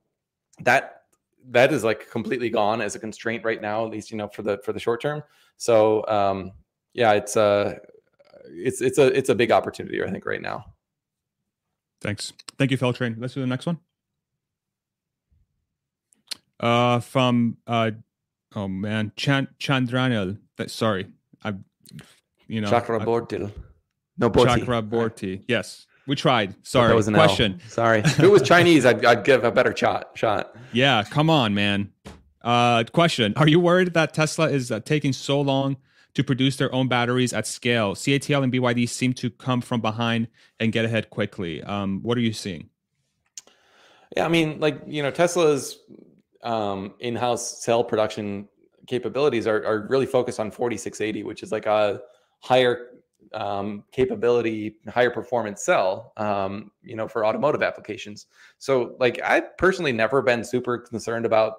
that 0.61 1.03
that 1.51 1.73
is 1.73 1.85
like 1.85 2.11
completely 2.11 2.51
gone 2.51 2.81
as 2.81 2.95
a 2.95 2.99
constraint 2.99 3.45
right 3.45 3.61
now, 3.61 3.85
at 3.85 3.91
least, 3.91 4.11
you 4.11 4.17
know, 4.17 4.29
for 4.29 4.43
the 4.43 4.59
for 4.65 4.73
the 4.73 4.81
short 4.81 5.01
term. 5.01 5.23
So 5.57 6.07
um, 6.07 6.53
yeah, 6.95 7.13
it's 7.13 7.37
uh 7.37 7.79
it's 8.47 8.81
it's 8.81 8.99
a 8.99 9.07
it's 9.17 9.29
a 9.29 9.35
big 9.35 9.51
opportunity 9.51 10.03
I 10.03 10.11
think 10.11 10.27
right 10.27 10.43
now. 10.43 10.75
Thanks. 12.01 12.33
Thank 12.59 12.71
you, 12.71 12.79
Feltrain. 12.79 13.17
Let's 13.19 13.35
do 13.35 13.41
the 13.41 13.47
next 13.47 13.67
one. 13.67 13.79
Uh, 16.61 17.01
from 17.01 17.57
uh, 17.67 17.93
oh 18.55 18.69
man, 18.69 19.13
Chan 19.17 19.49
Chandranil. 19.61 20.39
Sorry, 20.67 21.07
I, 21.45 21.55
you 22.47 22.61
know, 22.61 22.71
Chakraborty. 22.71 23.51
No, 24.19 24.29
Chakra 24.31 24.83
Borti. 24.83 25.45
Yes, 25.47 25.87
we 26.09 26.17
tried. 26.17 26.55
Sorry. 26.67 26.89
That 26.89 26.97
was 26.97 27.07
an 27.07 27.15
question. 27.15 27.61
L. 27.63 27.71
Sorry. 27.71 27.99
If 28.05 28.21
it 28.21 28.29
was 28.29 28.43
Chinese, 28.43 28.85
I'd, 28.85 29.05
I'd 29.05 29.25
give 29.25 29.45
a 29.45 29.53
better 29.53 29.77
shot. 29.77 30.11
Shot. 30.15 30.57
Yeah, 30.73 31.05
come 31.05 31.31
on, 31.31 31.55
man. 31.55 31.93
Uh, 32.43 32.83
question: 32.93 33.35
Are 33.37 33.47
you 33.47 33.61
worried 33.61 33.95
that 33.95 34.15
Tesla 34.15 34.49
is 34.49 34.73
uh, 34.73 34.81
taking 34.81 35.13
so 35.13 35.41
long 35.41 35.77
to 36.15 36.25
produce 36.25 36.57
their 36.57 36.75
own 36.75 36.89
batteries 36.89 37.33
at 37.33 37.47
scale. 37.47 37.95
CATL 37.95 38.43
and 38.43 38.53
BYD 38.53 38.89
seem 38.89 39.13
to 39.15 39.31
come 39.31 39.61
from 39.61 39.81
behind 39.81 40.27
and 40.59 40.73
get 40.73 40.85
ahead 40.85 41.11
quickly. 41.11 41.63
Um, 41.63 42.03
what 42.03 42.19
are 42.19 42.21
you 42.21 42.33
seeing? 42.33 42.71
Yeah, 44.17 44.25
I 44.25 44.29
mean, 44.29 44.59
like 44.59 44.81
you 44.85 45.01
know, 45.01 45.13
Tesla's 45.13 45.79
um, 46.43 46.95
in-house 46.99 47.63
cell 47.63 47.85
production 47.85 48.49
capabilities 48.89 49.47
are, 49.47 49.65
are 49.65 49.87
really 49.89 50.07
focused 50.07 50.41
on 50.41 50.51
4680, 50.51 51.23
which 51.23 51.45
is 51.45 51.53
like 51.53 51.67
a 51.67 52.01
higher 52.41 52.87
um, 53.35 53.85
capability, 53.93 54.77
higher 54.89 55.11
performance 55.11 55.65
cell, 55.65 56.13
um, 56.17 56.71
you 56.83 56.97
know, 56.97 57.09
for 57.09 57.27
automotive 57.27 57.63
applications. 57.63 58.27
So, 58.59 58.97
like, 58.99 59.21
I've 59.23 59.57
personally 59.57 59.93
never 59.93 60.23
been 60.23 60.45
super 60.45 60.79
concerned 60.79 61.27
about, 61.27 61.55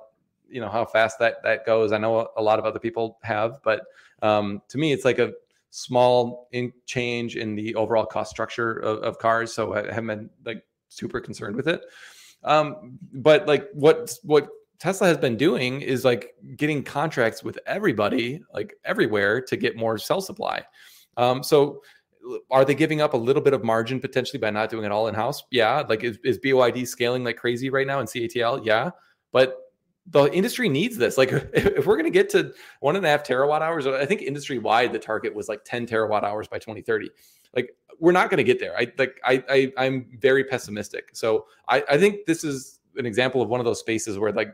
you 0.49 0.61
know, 0.61 0.69
how 0.69 0.85
fast 0.85 1.19
that 1.19 1.43
that 1.43 1.65
goes. 1.65 1.91
I 1.91 1.97
know 1.97 2.29
a 2.37 2.41
lot 2.41 2.59
of 2.59 2.65
other 2.65 2.79
people 2.79 3.19
have, 3.23 3.59
but 3.63 3.83
um, 4.21 4.61
to 4.69 4.77
me, 4.77 4.91
it's 4.91 5.05
like 5.05 5.19
a 5.19 5.33
small 5.69 6.47
in 6.51 6.73
change 6.85 7.35
in 7.35 7.55
the 7.55 7.75
overall 7.75 8.05
cost 8.05 8.31
structure 8.31 8.73
of, 8.79 8.99
of 9.03 9.19
cars. 9.19 9.53
So 9.53 9.73
I 9.73 9.93
haven't 9.93 10.07
been 10.07 10.29
like 10.45 10.63
super 10.89 11.19
concerned 11.19 11.55
with 11.55 11.67
it. 11.67 11.81
Um, 12.43 12.97
but 13.13 13.47
like 13.47 13.69
what 13.73 14.17
what 14.23 14.49
Tesla 14.79 15.07
has 15.07 15.17
been 15.17 15.35
doing 15.35 15.81
is 15.81 16.05
like 16.05 16.35
getting 16.55 16.83
contracts 16.83 17.43
with 17.43 17.59
everybody, 17.67 18.41
like 18.53 18.75
everywhere, 18.85 19.41
to 19.41 19.57
get 19.57 19.75
more 19.75 19.97
cell 19.97 20.21
supply. 20.21 20.63
Um, 21.17 21.43
so 21.43 21.81
are 22.51 22.65
they 22.65 22.75
giving 22.75 23.01
up 23.01 23.13
a 23.13 23.17
little 23.17 23.41
bit 23.41 23.53
of 23.53 23.63
margin 23.63 23.99
potentially 23.99 24.39
by 24.39 24.49
not 24.49 24.69
doing 24.69 24.85
it 24.85 24.91
all 24.91 25.07
in 25.07 25.15
house? 25.15 25.43
Yeah. 25.51 25.83
Like 25.87 26.03
is, 26.03 26.19
is 26.23 26.39
BYD 26.39 26.87
scaling 26.87 27.23
like 27.23 27.37
crazy 27.37 27.69
right 27.69 27.87
now 27.87 27.99
in 27.99 28.05
CATL? 28.05 28.65
Yeah. 28.65 28.91
But 29.31 29.57
the 30.07 30.25
industry 30.33 30.69
needs 30.69 30.97
this. 30.97 31.17
Like, 31.17 31.31
if 31.53 31.85
we're 31.85 31.95
going 31.95 32.05
to 32.05 32.11
get 32.11 32.29
to 32.31 32.53
one 32.79 32.95
and 32.95 33.05
a 33.05 33.09
half 33.09 33.23
terawatt 33.23 33.61
hours, 33.61 33.87
I 33.87 34.05
think 34.05 34.21
industry 34.21 34.57
wide 34.57 34.91
the 34.91 34.99
target 34.99 35.35
was 35.35 35.47
like 35.47 35.63
10 35.65 35.87
terawatt 35.87 36.23
hours 36.23 36.47
by 36.47 36.57
2030. 36.57 37.09
Like, 37.55 37.71
we're 37.99 38.11
not 38.11 38.29
going 38.29 38.37
to 38.37 38.43
get 38.43 38.59
there. 38.59 38.75
I 38.77 38.91
like, 38.97 39.19
I, 39.23 39.71
I, 39.77 39.85
am 39.85 40.07
very 40.19 40.43
pessimistic. 40.43 41.09
So 41.13 41.45
I, 41.67 41.83
I 41.89 41.97
think 41.97 42.25
this 42.25 42.43
is 42.43 42.79
an 42.95 43.05
example 43.05 43.41
of 43.41 43.49
one 43.49 43.59
of 43.59 43.65
those 43.65 43.79
spaces 43.79 44.17
where 44.17 44.31
like 44.31 44.53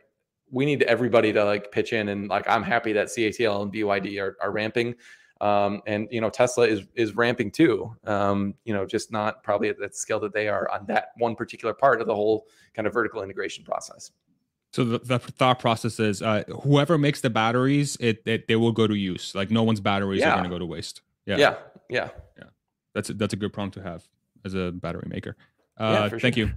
we 0.52 0.66
need 0.66 0.84
everybody 0.84 1.32
to 1.34 1.44
like 1.44 1.72
pitch 1.72 1.94
in, 1.94 2.10
and 2.10 2.28
like 2.28 2.48
I'm 2.48 2.64
happy 2.64 2.94
that 2.94 3.08
CATL 3.08 3.64
and 3.64 3.74
BYD 3.74 4.22
are, 4.22 4.38
are 4.42 4.52
ramping. 4.52 4.96
Um, 5.42 5.82
and 5.86 6.08
you 6.12 6.22
know 6.22 6.30
Tesla 6.30 6.66
is 6.66 6.84
is 6.96 7.16
ramping 7.16 7.52
too. 7.52 7.96
Um, 8.06 8.56
you 8.64 8.74
know, 8.74 8.86
just 8.86 9.12
not 9.12 9.44
probably 9.44 9.70
at 9.70 9.78
the 9.78 9.90
scale 9.92 10.20
that 10.22 10.34
they 10.34 10.48
are 10.48 10.70
on 10.72 10.86
that 10.88 11.10
one 11.18 11.36
particular 11.36 11.74
part 11.74 12.02
of 12.02 12.08
the 12.08 12.16
whole 12.16 12.48
kind 12.74 12.88
of 12.88 12.94
vertical 12.94 13.22
integration 13.22 13.64
process. 13.66 14.12
So 14.72 14.84
the, 14.84 15.00
the 15.00 15.20
thought 15.20 15.60
process 15.60 16.02
is 16.02 16.22
uh, 16.22 16.44
whoever 16.64 16.98
makes 16.98 17.22
the 17.22 17.30
batteries, 17.30 17.96
it, 18.02 18.22
it 18.26 18.48
they 18.50 18.58
will 18.58 18.74
go 18.74 18.88
to 18.88 18.94
use. 18.94 19.34
Like 19.34 19.50
no 19.50 19.64
one's 19.64 19.80
batteries 19.80 20.20
yeah. 20.20 20.32
are 20.32 20.34
going 20.34 20.44
to 20.44 20.50
go 20.50 20.60
to 20.60 20.66
waste. 20.66 21.02
Yeah. 21.26 21.38
Yeah. 21.38 21.56
Yeah. 21.90 22.10
Yeah. 22.38 22.44
That's 22.94 23.10
a, 23.10 23.14
that's 23.14 23.34
a 23.34 23.38
good 23.38 23.54
problem 23.54 23.72
to 23.72 23.82
have 23.82 24.04
as 24.44 24.54
a 24.54 24.74
battery 24.74 25.08
maker. 25.08 25.38
Uh, 25.78 26.10
yeah, 26.12 26.20
thank 26.20 26.36
sure. 26.36 26.48
you. 26.48 26.54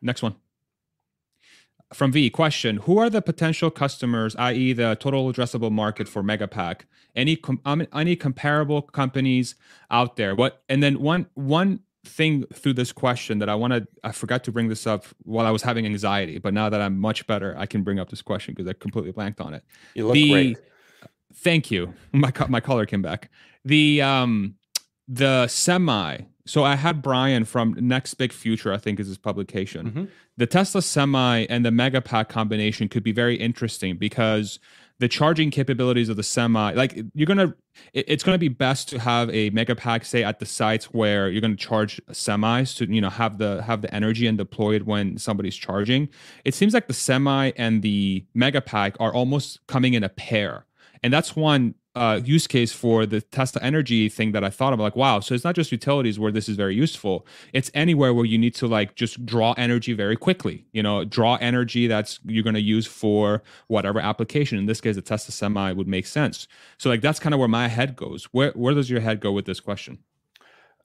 Next 0.00 0.22
one. 0.22 0.36
From 1.94 2.10
V, 2.12 2.30
question: 2.30 2.78
Who 2.78 2.98
are 2.98 3.08
the 3.08 3.22
potential 3.22 3.70
customers, 3.70 4.34
i.e., 4.36 4.72
the 4.72 4.96
total 4.98 5.32
addressable 5.32 5.70
market 5.70 6.08
for 6.08 6.22
Megapack? 6.22 6.82
Any 7.14 7.36
com- 7.36 7.60
um, 7.64 7.86
any 7.94 8.16
comparable 8.16 8.82
companies 8.82 9.54
out 9.90 10.16
there? 10.16 10.34
What? 10.34 10.62
And 10.68 10.82
then 10.82 11.00
one 11.00 11.26
one 11.34 11.80
thing 12.06 12.44
through 12.52 12.74
this 12.74 12.92
question 12.92 13.38
that 13.40 13.48
I 13.48 13.54
wanted, 13.54 13.86
I 14.02 14.12
forgot 14.12 14.44
to 14.44 14.52
bring 14.52 14.68
this 14.68 14.86
up 14.86 15.04
while 15.22 15.46
I 15.46 15.50
was 15.50 15.62
having 15.62 15.84
anxiety, 15.86 16.38
but 16.38 16.54
now 16.54 16.68
that 16.70 16.80
I'm 16.80 16.98
much 16.98 17.26
better, 17.26 17.54
I 17.58 17.66
can 17.66 17.82
bring 17.82 17.98
up 17.98 18.10
this 18.10 18.22
question 18.22 18.54
because 18.54 18.68
I 18.68 18.72
completely 18.72 19.12
blanked 19.12 19.40
on 19.40 19.54
it. 19.54 19.64
You 19.94 20.06
look 20.06 20.14
the, 20.14 20.30
great. 20.30 20.58
Thank 21.34 21.70
you. 21.70 21.94
My 22.12 22.32
my 22.48 22.60
color 22.60 22.86
came 22.86 23.02
back. 23.02 23.30
The 23.64 24.02
um 24.02 24.54
the 25.08 25.46
semi. 25.48 26.18
So 26.46 26.64
I 26.64 26.76
had 26.76 27.02
Brian 27.02 27.44
from 27.44 27.76
Next 27.78 28.14
Big 28.14 28.32
Future, 28.32 28.72
I 28.72 28.78
think 28.78 29.00
is 29.00 29.08
his 29.08 29.18
publication. 29.18 29.86
Mm-hmm. 29.86 30.04
The 30.36 30.46
Tesla 30.46 30.80
Semi 30.80 31.46
and 31.46 31.64
the 31.64 31.70
Megapack 31.70 32.28
combination 32.28 32.88
could 32.88 33.02
be 33.02 33.12
very 33.12 33.36
interesting 33.36 33.96
because 33.96 34.58
the 34.98 35.08
charging 35.08 35.50
capabilities 35.50 36.08
of 36.08 36.16
the 36.16 36.22
semi 36.22 36.72
like 36.72 36.98
you're 37.14 37.26
gonna 37.26 37.54
it's 37.92 38.22
gonna 38.22 38.38
be 38.38 38.48
best 38.48 38.88
to 38.88 38.98
have 38.98 39.28
a 39.30 39.50
megapack 39.50 40.04
say 40.04 40.24
at 40.24 40.38
the 40.38 40.46
sites 40.46 40.86
where 40.86 41.28
you're 41.28 41.40
gonna 41.40 41.56
charge 41.56 42.00
semis 42.10 42.76
to 42.76 42.92
you 42.92 43.00
know 43.00 43.10
have 43.10 43.38
the 43.38 43.62
have 43.62 43.82
the 43.82 43.94
energy 43.94 44.26
and 44.26 44.38
deploy 44.38 44.74
it 44.74 44.86
when 44.86 45.18
somebody's 45.18 45.56
charging 45.56 46.08
it 46.44 46.54
seems 46.54 46.72
like 46.72 46.86
the 46.86 46.94
semi 46.94 47.52
and 47.56 47.82
the 47.82 48.24
megapack 48.34 48.96
are 48.98 49.12
almost 49.12 49.64
coming 49.66 49.94
in 49.94 50.02
a 50.02 50.08
pair 50.08 50.64
and 51.02 51.12
that's 51.12 51.36
one 51.36 51.74
uh, 51.96 52.20
use 52.22 52.46
case 52.46 52.72
for 52.72 53.06
the 53.06 53.22
Tesla 53.22 53.62
Energy 53.62 54.08
thing 54.10 54.32
that 54.32 54.44
I 54.44 54.50
thought 54.50 54.74
of. 54.74 54.78
Like, 54.78 54.94
wow, 54.94 55.20
so 55.20 55.34
it's 55.34 55.44
not 55.44 55.54
just 55.54 55.72
utilities 55.72 56.18
where 56.18 56.30
this 56.30 56.46
is 56.48 56.56
very 56.56 56.74
useful. 56.74 57.26
It's 57.54 57.70
anywhere 57.72 58.12
where 58.12 58.26
you 58.26 58.36
need 58.36 58.54
to 58.56 58.66
like 58.66 58.94
just 58.94 59.24
draw 59.24 59.54
energy 59.56 59.94
very 59.94 60.16
quickly. 60.16 60.66
You 60.72 60.82
know, 60.82 61.04
draw 61.04 61.36
energy 61.40 61.86
that's 61.86 62.20
you're 62.24 62.44
going 62.44 62.54
to 62.54 62.60
use 62.60 62.86
for 62.86 63.42
whatever 63.68 63.98
application. 63.98 64.58
In 64.58 64.66
this 64.66 64.80
case, 64.80 64.96
the 64.96 65.02
Tesla 65.02 65.32
Semi 65.32 65.72
would 65.72 65.88
make 65.88 66.06
sense. 66.06 66.46
So 66.76 66.90
like 66.90 67.00
that's 67.00 67.18
kind 67.18 67.34
of 67.34 67.38
where 67.38 67.48
my 67.48 67.68
head 67.68 67.96
goes. 67.96 68.24
Where 68.26 68.52
where 68.52 68.74
does 68.74 68.90
your 68.90 69.00
head 69.00 69.20
go 69.20 69.32
with 69.32 69.46
this 69.46 69.58
question? 69.58 69.98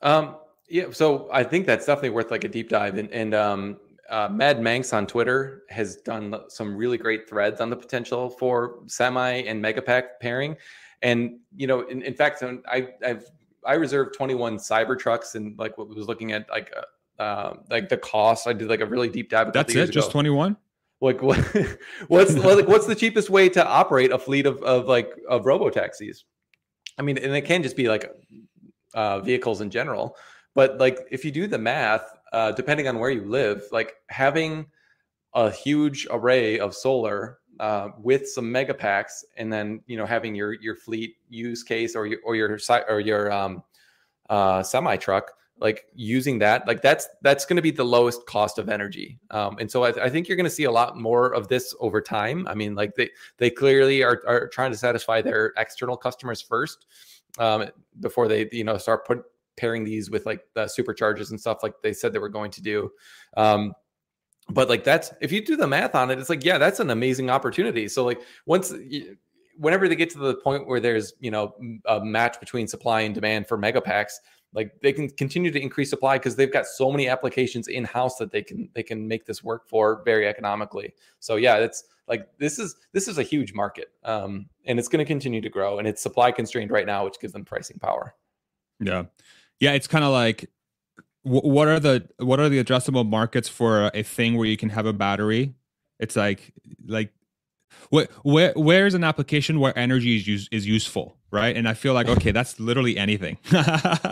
Um, 0.02 0.38
yeah, 0.70 0.86
so 0.92 1.30
I 1.34 1.44
think 1.44 1.66
that's 1.66 1.86
definitely 1.86 2.12
worth 2.12 2.32
like 2.32 2.46
a 2.46 2.48
deep 2.48 2.70
dive. 2.70 2.98
And, 2.98 3.12
and 3.12 3.34
um, 3.36 3.78
uh, 4.10 4.30
Mad 4.30 4.62
Manx 4.62 4.94
on 4.94 5.06
Twitter 5.06 5.64
has 5.70 5.98
done 5.98 6.36
some 6.48 6.76
really 6.76 6.98
great 6.98 7.28
threads 7.28 7.60
on 7.60 7.70
the 7.70 7.76
potential 7.76 8.30
for 8.30 8.80
semi 8.88 9.44
and 9.44 9.64
megapack 9.64 10.20
pairing. 10.22 10.56
And 11.02 11.40
you 11.56 11.68
know, 11.68 11.82
in, 11.82 12.02
in 12.02 12.14
fact, 12.14 12.44
I 12.44 12.90
I've 13.06 13.26
I 13.65 13.73
reserved 13.73 14.15
21 14.15 14.57
Cybertrucks 14.57 15.36
and 15.36 15.57
like 15.57 15.78
what 15.78 15.88
was 15.88 16.07
looking 16.07 16.32
at 16.32 16.49
like 16.49 16.73
uh, 16.76 17.22
uh, 17.22 17.57
like 17.69 17.90
the 17.90 17.98
cost. 17.98 18.48
I 18.48 18.53
did 18.53 18.69
like 18.69 18.82
a 18.82 18.86
really 18.86 19.10
deep 19.10 19.30
dive. 19.30 19.53
That's 19.53 19.76
it, 19.76 19.91
just 19.91 20.11
21. 20.11 20.57
Like 20.99 21.22
what? 21.22 21.38
what's 22.07 22.36
like 22.36 22.68
what's 22.68 22.86
the 22.86 22.95
cheapest 22.95 23.30
way 23.30 23.49
to 23.49 23.65
operate 23.65 24.11
a 24.11 24.19
fleet 24.19 24.45
of 24.45 24.61
of 24.64 24.88
like 24.88 25.11
of 25.28 25.45
robo 25.45 25.69
taxis? 25.69 26.26
I 26.98 27.02
mean, 27.02 27.18
and 27.18 27.36
it 27.36 27.41
can 27.41 27.64
just 27.64 27.76
be 27.76 27.90
like 27.90 28.11
uh, 28.94 29.19
vehicles 29.19 29.61
in 29.61 29.69
general. 29.69 30.15
But 30.53 30.78
like 30.78 30.99
if 31.11 31.26
you 31.26 31.32
do 31.32 31.48
the 31.48 31.57
math, 31.57 32.06
uh, 32.34 32.52
depending 32.52 32.88
on 32.88 32.99
where 32.99 33.10
you 33.10 33.26
live, 33.26 33.64
like 33.72 33.95
having 34.10 34.68
a 35.34 35.49
huge 35.49 36.07
array 36.11 36.60
of 36.60 36.76
solar 36.76 37.40
uh, 37.62 37.92
with 38.00 38.28
some 38.28 38.46
Megapacks, 38.46 39.24
and 39.38 39.54
then 39.54 39.82
you 39.86 39.96
know 39.96 40.06
having 40.06 40.34
your 40.34 40.54
your 40.54 40.76
fleet 40.76 41.16
use 41.30 41.62
case 41.64 41.96
or 41.96 42.08
your 42.08 42.20
or 42.26 42.36
your 42.36 42.60
or 42.90 43.00
your 43.00 43.32
um, 43.32 43.64
uh, 44.32 44.64
semi 44.64 44.98
truck, 44.98 45.32
like 45.60 45.86
using 45.94 46.40
that, 46.40 46.66
like 46.68 46.82
that's 46.82 47.08
that's 47.22 47.46
going 47.46 47.58
to 47.58 47.62
be 47.62 47.70
the 47.70 47.84
lowest 47.84 48.26
cost 48.26 48.58
of 48.58 48.68
energy. 48.68 49.20
Um, 49.30 49.58
and 49.60 49.70
so 49.70 49.84
I, 49.84 50.06
I 50.06 50.10
think 50.10 50.28
you're 50.28 50.38
going 50.38 50.46
to 50.46 50.50
see 50.50 50.64
a 50.64 50.72
lot 50.72 50.98
more 50.98 51.36
of 51.36 51.50
this 51.50 51.76
over 51.80 52.02
time. 52.02 52.48
I 52.48 52.56
mean, 52.56 52.74
like 52.74 52.96
they 52.96 53.12
they 53.38 53.52
clearly 53.52 54.02
are 54.02 54.24
are 54.28 54.48
trying 54.48 54.72
to 54.72 54.78
satisfy 54.78 55.22
their 55.22 55.54
external 55.56 55.96
customers 55.96 56.42
first 56.42 56.88
um, 57.38 57.68
before 58.00 58.28
they 58.28 58.50
you 58.52 58.64
know 58.64 58.80
start 58.80 59.06
put, 59.06 59.24
pairing 59.56 59.84
these 59.84 60.10
with 60.10 60.26
like 60.26 60.48
the 60.56 60.64
superchargers 60.66 61.30
and 61.30 61.40
stuff 61.40 61.60
like 61.62 61.76
they 61.84 61.94
said 61.94 62.12
they 62.12 62.18
were 62.18 62.28
going 62.28 62.50
to 62.50 62.62
do. 62.64 62.92
Um, 63.38 63.74
but 64.50 64.70
like 64.70 64.84
that's 64.84 65.12
if 65.22 65.32
you 65.32 65.46
do 65.46 65.56
the 65.56 65.68
math 65.68 65.96
on 65.96 66.12
it, 66.12 66.20
it's 66.20 66.30
like 66.30 66.44
yeah, 66.44 66.58
that's 66.58 66.80
an 66.80 66.90
amazing 66.90 67.30
opportunity. 67.30 67.88
So 67.88 68.06
like 68.06 68.22
once. 68.46 68.74
Whenever 69.58 69.88
they 69.88 69.96
get 69.96 70.10
to 70.12 70.18
the 70.18 70.36
point 70.36 70.66
where 70.66 70.80
there's 70.80 71.14
you 71.20 71.30
know 71.30 71.54
a 71.86 72.04
match 72.04 72.40
between 72.40 72.68
supply 72.68 73.02
and 73.02 73.14
demand 73.14 73.48
for 73.48 73.60
megapacks, 73.60 74.14
like 74.54 74.74
they 74.82 74.92
can 74.92 75.10
continue 75.10 75.52
to 75.52 75.62
increase 75.62 75.90
supply 75.90 76.18
because 76.18 76.36
they've 76.36 76.52
got 76.52 76.66
so 76.66 76.92
many 76.92 77.08
applications 77.08 77.68
in 77.68 77.84
house 77.84 78.18
that 78.18 78.32
they 78.32 78.42
can 78.42 78.70
they 78.74 78.84
can 78.84 79.08
make 79.08 79.26
this 79.26 79.44
work 79.44 79.68
for 79.68 80.02
very 80.04 80.28
economically 80.28 80.94
so 81.20 81.36
yeah 81.36 81.58
it's 81.58 81.86
like 82.08 82.28
this 82.38 82.60
is 82.60 82.76
this 82.92 83.08
is 83.08 83.18
a 83.18 83.24
huge 83.24 83.54
market 83.54 83.92
um, 84.04 84.48
and 84.66 84.80
it's 84.80 84.88
going 84.88 85.00
to 85.00 85.06
continue 85.06 85.42
to 85.42 85.50
grow 85.50 85.80
and 85.80 85.88
it's 85.88 86.02
supply 86.02 86.32
constrained 86.32 86.72
right 86.72 86.86
now 86.86 87.06
which 87.06 87.20
gives 87.20 87.34
them 87.34 87.46
pricing 87.46 87.80
power 87.80 88.14
yeah 88.80 89.04
yeah 89.60 89.72
it's 89.74 89.88
kind 89.88 90.04
of 90.04 90.12
like 90.12 90.50
what 91.23 91.68
are 91.68 91.80
the 91.80 92.07
what 92.18 92.39
are 92.39 92.49
the 92.49 92.64
addressable 92.64 93.07
markets 93.07 93.48
for 93.48 93.91
a 93.93 94.03
thing 94.03 94.38
where 94.38 94.48
you 94.48 94.57
can 94.57 94.69
have 94.69 94.85
a 94.85 94.93
battery? 94.93 95.53
It's 95.99 96.15
like 96.15 96.53
like 96.85 97.14
where 97.89 98.07
where 98.23 98.53
where's 98.56 98.93
an 98.93 99.03
application 99.03 99.60
where 99.60 99.77
energy 99.77 100.18
is 100.18 100.27
use, 100.27 100.49
is 100.52 100.68
useful 100.68 101.18
right? 101.31 101.56
And 101.56 101.68
i 101.68 101.73
feel 101.73 101.93
like 101.93 102.07
okay 102.07 102.31
that's 102.31 102.60
literally 102.60 102.98
anything. 102.98 103.38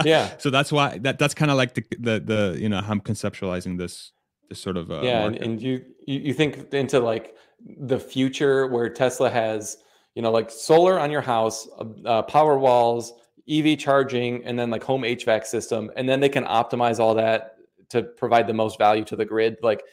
Yeah. 0.05 0.29
So 0.37 0.49
that's 0.49 0.71
why 0.71 0.97
that 0.99 1.19
that's 1.19 1.33
kind 1.33 1.51
of 1.51 1.57
like 1.57 1.73
the, 1.73 1.83
the 1.99 2.19
the 2.19 2.57
you 2.59 2.69
know 2.69 2.81
i'm 2.87 3.01
conceptualizing 3.01 3.77
this 3.77 4.11
this 4.47 4.59
sort 4.59 4.77
of 4.77 4.89
uh, 4.89 5.01
yeah 5.01 5.25
and, 5.25 5.35
and, 5.35 5.61
you 5.61 5.83
you 6.07 6.33
think 6.33 6.73
into 6.73 6.99
like 6.99 7.35
the 7.77 7.99
future 7.99 8.67
where 8.67 8.89
tesla 8.89 9.29
has 9.29 9.77
you 10.15 10.21
know 10.21 10.31
like 10.31 10.49
solar 10.49 10.97
on 10.99 11.11
your 11.11 11.21
house 11.21 11.67
uh 12.05 12.21
power 12.23 12.57
walls 12.57 13.13
ev 13.49 13.77
charging 13.77 14.43
and 14.45 14.57
then 14.57 14.69
like 14.69 14.83
home 14.83 15.01
hvac 15.01 15.45
system 15.45 15.91
and 15.95 16.07
then 16.07 16.19
they 16.19 16.29
can 16.29 16.45
optimize 16.45 16.99
all 16.99 17.15
that 17.15 17.55
to 17.89 18.03
provide 18.03 18.47
the 18.47 18.53
most 18.53 18.77
value 18.77 19.03
to 19.03 19.15
the 19.15 19.25
grid 19.25 19.57
like 19.63 19.83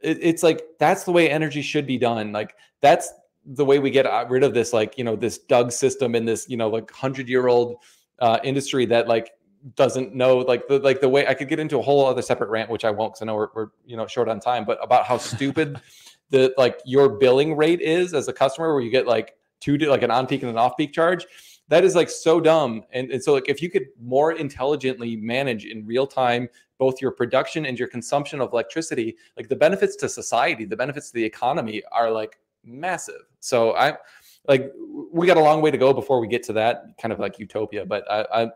it, 0.00 0.18
it's 0.20 0.42
like 0.42 0.62
that's 0.78 1.04
the 1.04 1.12
way 1.12 1.30
energy 1.30 1.62
should 1.62 1.86
be 1.86 1.98
done 1.98 2.32
like 2.32 2.54
that's 2.80 3.12
the 3.44 3.64
way 3.64 3.78
we 3.78 3.90
get 3.90 4.06
rid 4.28 4.42
of 4.42 4.54
this 4.54 4.72
like 4.72 4.98
you 4.98 5.04
know 5.04 5.14
this 5.14 5.38
doug 5.38 5.70
system 5.70 6.14
in 6.14 6.24
this 6.24 6.48
you 6.48 6.56
know 6.56 6.68
like 6.68 6.90
100 6.90 7.28
year 7.28 7.46
old 7.46 7.76
uh, 8.18 8.38
industry 8.42 8.86
that 8.86 9.06
like 9.08 9.32
doesn't 9.74 10.14
know 10.14 10.38
like 10.38 10.68
the 10.68 10.78
like 10.78 11.00
the 11.00 11.08
way 11.08 11.26
I 11.26 11.34
could 11.34 11.48
get 11.48 11.58
into 11.58 11.78
a 11.78 11.82
whole 11.82 12.06
other 12.06 12.22
separate 12.22 12.50
rant, 12.50 12.70
which 12.70 12.84
I 12.84 12.90
won't 12.90 13.12
because 13.12 13.22
I 13.22 13.26
know 13.26 13.34
we're, 13.34 13.48
we're 13.54 13.68
you 13.84 13.96
know 13.96 14.06
short 14.06 14.28
on 14.28 14.38
time, 14.38 14.64
but 14.64 14.82
about 14.82 15.06
how 15.06 15.18
stupid 15.18 15.80
the 16.30 16.54
like 16.56 16.80
your 16.84 17.08
billing 17.08 17.56
rate 17.56 17.80
is 17.80 18.14
as 18.14 18.28
a 18.28 18.32
customer, 18.32 18.72
where 18.72 18.82
you 18.82 18.90
get 18.90 19.06
like 19.06 19.34
two 19.60 19.76
like 19.76 20.02
an 20.02 20.10
on 20.10 20.26
peak 20.26 20.42
and 20.42 20.50
an 20.50 20.58
off 20.58 20.76
peak 20.76 20.92
charge. 20.92 21.26
That 21.68 21.84
is 21.84 21.94
like 21.94 22.10
so 22.10 22.40
dumb. 22.40 22.84
And, 22.92 23.10
and 23.10 23.22
so 23.22 23.32
like 23.32 23.48
if 23.48 23.60
you 23.60 23.70
could 23.70 23.86
more 24.00 24.32
intelligently 24.32 25.16
manage 25.16 25.64
in 25.64 25.84
real 25.84 26.06
time 26.06 26.48
both 26.78 27.00
your 27.00 27.10
production 27.10 27.66
and 27.66 27.78
your 27.78 27.88
consumption 27.88 28.40
of 28.40 28.52
electricity, 28.52 29.16
like 29.36 29.48
the 29.48 29.56
benefits 29.56 29.96
to 29.96 30.08
society, 30.08 30.64
the 30.64 30.76
benefits 30.76 31.08
to 31.08 31.14
the 31.14 31.24
economy 31.24 31.82
are 31.90 32.10
like 32.10 32.38
massive. 32.64 33.22
So 33.40 33.74
I 33.76 33.94
like 34.48 34.72
we 35.12 35.26
got 35.26 35.36
a 35.36 35.42
long 35.42 35.62
way 35.62 35.70
to 35.70 35.78
go 35.78 35.92
before 35.92 36.20
we 36.20 36.28
get 36.28 36.42
to 36.44 36.52
that 36.54 36.84
kind 37.00 37.12
of 37.12 37.18
like 37.18 37.38
utopia. 37.38 37.84
But 37.84 38.10
I, 38.10 38.26
I 38.32 38.50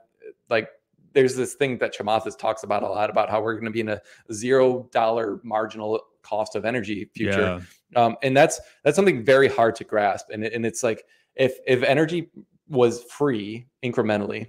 like 0.48 0.68
there's 1.12 1.34
this 1.34 1.54
thing 1.54 1.78
that 1.78 1.94
Chamathis 1.94 2.38
talks 2.38 2.62
about 2.62 2.82
a 2.82 2.88
lot 2.88 3.10
about 3.10 3.30
how 3.30 3.42
we're 3.42 3.54
going 3.54 3.64
to 3.64 3.70
be 3.70 3.80
in 3.80 3.88
a 3.88 4.00
zero 4.32 4.88
dollar 4.92 5.40
marginal 5.42 6.00
cost 6.22 6.54
of 6.54 6.64
energy 6.64 7.10
future, 7.14 7.60
yeah. 7.92 8.04
um, 8.04 8.16
and 8.22 8.36
that's 8.36 8.60
that's 8.84 8.96
something 8.96 9.24
very 9.24 9.48
hard 9.48 9.74
to 9.76 9.84
grasp. 9.84 10.26
And 10.30 10.44
and 10.44 10.64
it's 10.64 10.82
like 10.82 11.04
if 11.34 11.56
if 11.66 11.82
energy 11.82 12.30
was 12.70 13.04
free 13.04 13.66
incrementally, 13.84 14.46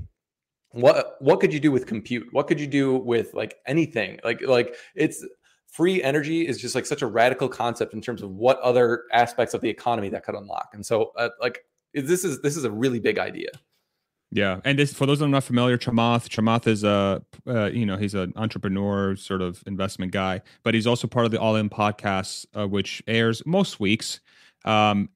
what 0.72 1.18
what 1.20 1.40
could 1.40 1.54
you 1.54 1.60
do 1.60 1.72
with 1.72 1.86
compute? 1.86 2.28
What 2.32 2.48
could 2.48 2.60
you 2.60 2.68
do 2.68 2.96
with 2.96 3.34
like 3.34 3.58
anything? 3.68 4.20
Like 4.24 4.42
like 4.46 4.76
it's 4.96 5.26
free 5.68 6.02
energy 6.04 6.48
is 6.48 6.60
just 6.60 6.76
like 6.76 6.86
such 6.86 7.02
a 7.02 7.08
radical 7.08 7.50
concept 7.50 7.94
in 7.94 8.02
terms 8.02 8.22
of 8.22 8.32
what 8.32 8.60
other 8.60 9.04
aspects 9.12 9.54
of 9.54 9.62
the 9.62 9.70
economy 9.70 10.10
that 10.10 10.24
could 10.24 10.36
unlock. 10.36 10.70
And 10.74 10.86
so 10.86 11.12
uh, 11.18 11.30
like 11.42 11.66
this 11.94 12.24
is 12.24 12.42
this 12.42 12.56
is 12.56 12.64
a 12.64 12.72
really 12.72 13.00
big 13.00 13.20
idea. 13.20 13.50
Yeah, 14.34 14.62
and 14.64 14.80
this 14.80 14.94
for 14.94 15.06
those 15.06 15.20
that 15.20 15.26
are 15.26 15.30
not 15.30 15.44
familiar, 15.44 15.78
Chamath. 15.78 16.30
Chamath 16.30 16.66
is 16.66 16.86
a 16.86 17.22
uh, 17.46 17.66
you 17.66 17.86
know 17.86 17.98
he's 17.98 18.14
an 18.14 18.32
entrepreneur, 18.38 19.18
sort 19.18 19.42
of 19.42 19.62
investment 19.68 20.14
guy, 20.14 20.42
but 20.64 20.74
he's 20.74 20.88
also 20.88 21.06
part 21.06 21.26
of 21.26 21.32
the 21.32 21.40
All 21.40 21.58
In 21.58 21.70
podcast, 21.70 22.46
uh, 22.56 22.66
which 22.66 23.04
airs 23.08 23.46
most 23.46 23.82
weeks. 23.82 24.22
Um, 24.64 25.10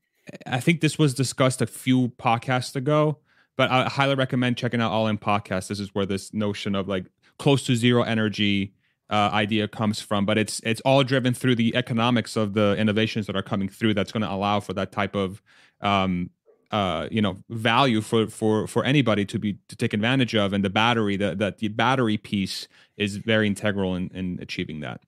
I 0.46 0.60
think 0.60 0.82
this 0.82 0.98
was 0.98 1.14
discussed 1.14 1.62
a 1.62 1.68
few 1.68 2.10
podcasts 2.10 2.76
ago, 2.76 3.20
but 3.58 3.70
I 3.70 3.88
highly 3.88 4.16
recommend 4.16 4.58
checking 4.58 4.82
out 4.82 4.92
All 4.92 5.08
In 5.08 5.18
podcast. 5.18 5.68
This 5.68 5.80
is 5.80 5.94
where 5.94 6.06
this 6.06 6.34
notion 6.34 6.76
of 6.76 6.88
like 6.88 7.06
close 7.38 7.64
to 7.66 7.76
zero 7.76 8.04
energy 8.04 8.74
uh, 9.10 9.30
idea 9.32 9.68
comes 9.68 10.02
from, 10.02 10.26
but 10.26 10.38
it's 10.38 10.60
it's 10.64 10.82
all 10.82 11.04
driven 11.04 11.34
through 11.34 11.56
the 11.56 11.76
economics 11.76 12.36
of 12.36 12.54
the 12.54 12.76
innovations 12.78 13.28
that 13.28 13.36
are 13.36 13.44
coming 13.44 13.70
through. 13.70 13.94
That's 13.94 14.12
going 14.12 14.24
to 14.24 14.32
allow 14.32 14.60
for 14.60 14.74
that 14.74 14.92
type 14.92 15.16
of 15.16 15.42
um, 15.82 16.32
uh, 16.72 17.08
you 17.12 17.22
know 17.22 17.38
value 17.50 18.02
for 18.02 18.28
for 18.28 18.68
for 18.68 18.84
anybody 18.84 19.26
to 19.26 19.38
be 19.38 19.60
to 19.68 19.76
take 19.76 19.94
advantage 19.94 20.34
of, 20.36 20.54
and 20.54 20.64
the 20.64 20.70
battery 20.72 21.18
that 21.18 21.38
that 21.38 21.60
the 21.60 21.68
battery 21.68 22.18
piece 22.18 22.68
is 22.98 23.18
very 23.18 23.46
integral 23.46 23.96
in, 23.96 24.10
in 24.14 24.40
achieving 24.42 24.80
that. 24.80 25.02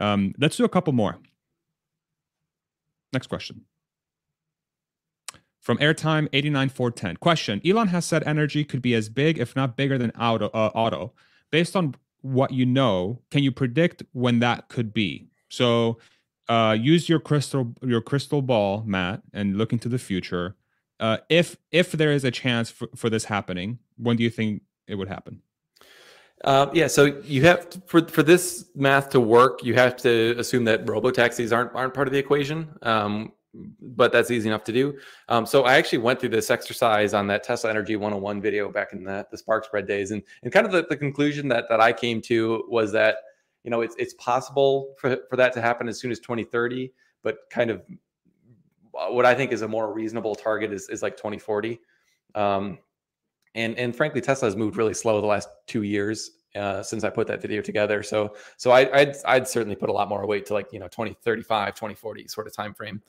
Um, 0.00 0.34
let's 0.38 0.56
do 0.56 0.64
a 0.64 0.68
couple 0.68 0.92
more. 0.92 1.18
Next 3.12 3.28
question. 3.28 3.64
From 5.64 5.78
Airtime 5.78 6.28
89410. 6.32 7.16
Question 7.16 7.60
Elon 7.64 7.88
has 7.88 8.04
said 8.04 8.22
energy 8.24 8.64
could 8.64 8.82
be 8.82 8.94
as 8.94 9.08
big, 9.08 9.38
if 9.38 9.56
not 9.56 9.76
bigger, 9.76 9.98
than 9.98 10.10
auto. 10.12 10.46
Uh, 10.48 10.70
auto. 10.74 11.12
Based 11.50 11.74
on 11.74 11.94
what 12.20 12.52
you 12.52 12.66
know, 12.66 13.20
can 13.30 13.42
you 13.42 13.50
predict 13.50 14.02
when 14.12 14.38
that 14.40 14.68
could 14.68 14.94
be? 14.94 15.28
So 15.48 15.98
uh, 16.48 16.76
use 16.78 17.08
your 17.08 17.18
crystal 17.18 17.74
your 17.82 18.00
crystal 18.00 18.42
ball, 18.42 18.84
Matt, 18.86 19.22
and 19.32 19.58
look 19.58 19.72
into 19.72 19.88
the 19.88 19.98
future 19.98 20.54
uh, 21.00 21.18
if 21.28 21.56
if 21.70 21.92
there 21.92 22.12
is 22.12 22.24
a 22.24 22.30
chance 22.30 22.70
for, 22.70 22.88
for 22.94 23.10
this 23.10 23.24
happening, 23.24 23.78
when 23.96 24.16
do 24.16 24.22
you 24.22 24.30
think 24.30 24.62
it 24.86 24.94
would 24.94 25.08
happen? 25.08 25.42
Uh, 26.44 26.66
yeah, 26.72 26.86
so 26.86 27.04
you 27.24 27.42
have 27.42 27.68
to, 27.70 27.82
for 27.86 28.06
for 28.06 28.22
this 28.22 28.66
math 28.74 29.10
to 29.10 29.20
work, 29.20 29.64
you 29.64 29.74
have 29.74 29.96
to 29.96 30.34
assume 30.38 30.64
that 30.64 30.88
robo 30.88 31.10
taxis 31.10 31.52
aren't 31.52 31.74
aren't 31.74 31.94
part 31.94 32.06
of 32.06 32.12
the 32.12 32.18
equation. 32.18 32.68
Um, 32.82 33.32
but 33.80 34.12
that's 34.12 34.30
easy 34.30 34.48
enough 34.48 34.64
to 34.64 34.72
do. 34.72 34.98
Um, 35.28 35.46
so 35.46 35.62
I 35.64 35.74
actually 35.74 35.98
went 35.98 36.20
through 36.20 36.30
this 36.30 36.50
exercise 36.50 37.14
on 37.14 37.26
that 37.28 37.44
Tesla 37.44 37.70
Energy 37.70 37.96
101 37.96 38.40
video 38.40 38.70
back 38.70 38.92
in 38.92 39.04
the, 39.04 39.26
the 39.30 39.38
Spark 39.38 39.64
Spread 39.64 39.86
days, 39.86 40.10
and 40.10 40.22
and 40.42 40.52
kind 40.52 40.66
of 40.66 40.72
the, 40.72 40.86
the 40.88 40.96
conclusion 40.96 41.48
that 41.48 41.66
that 41.68 41.80
I 41.80 41.92
came 41.92 42.20
to 42.22 42.64
was 42.68 42.92
that 42.92 43.16
you 43.62 43.70
know 43.70 43.80
it's 43.80 43.94
it's 43.98 44.14
possible 44.14 44.94
for 44.98 45.18
for 45.30 45.36
that 45.36 45.52
to 45.54 45.60
happen 45.60 45.88
as 45.88 45.98
soon 46.00 46.10
as 46.10 46.18
2030, 46.20 46.92
but 47.22 47.38
kind 47.50 47.70
of 47.70 47.82
what 48.92 49.26
I 49.26 49.34
think 49.34 49.52
is 49.52 49.62
a 49.62 49.68
more 49.68 49.92
reasonable 49.92 50.34
target 50.34 50.72
is, 50.72 50.88
is 50.88 51.02
like 51.02 51.16
2040. 51.16 51.80
Um, 52.34 52.78
and 53.54 53.78
and 53.78 53.94
frankly, 53.94 54.20
Tesla 54.20 54.46
has 54.46 54.56
moved 54.56 54.76
really 54.76 54.94
slow 54.94 55.20
the 55.20 55.26
last 55.26 55.48
two 55.66 55.82
years 55.82 56.32
uh, 56.56 56.82
since 56.82 57.04
I 57.04 57.10
put 57.10 57.26
that 57.28 57.40
video 57.40 57.62
together. 57.62 58.02
So 58.02 58.34
so 58.56 58.70
I, 58.70 58.84
would 59.04 59.16
I'd 59.24 59.48
certainly 59.48 59.76
put 59.76 59.90
a 59.90 59.92
lot 59.92 60.08
more 60.08 60.26
weight 60.26 60.46
to 60.46 60.54
like 60.54 60.72
you 60.72 60.80
know 60.80 60.88
2035, 60.88 61.74
2040 61.74 62.28
sort 62.28 62.46
of 62.46 62.54
time 62.54 62.74
frame. 62.74 63.00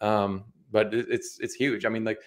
Um, 0.00 0.44
but 0.70 0.94
it, 0.94 1.06
it's 1.10 1.38
it's 1.40 1.54
huge. 1.54 1.84
I 1.84 1.88
mean, 1.88 2.04
like 2.04 2.20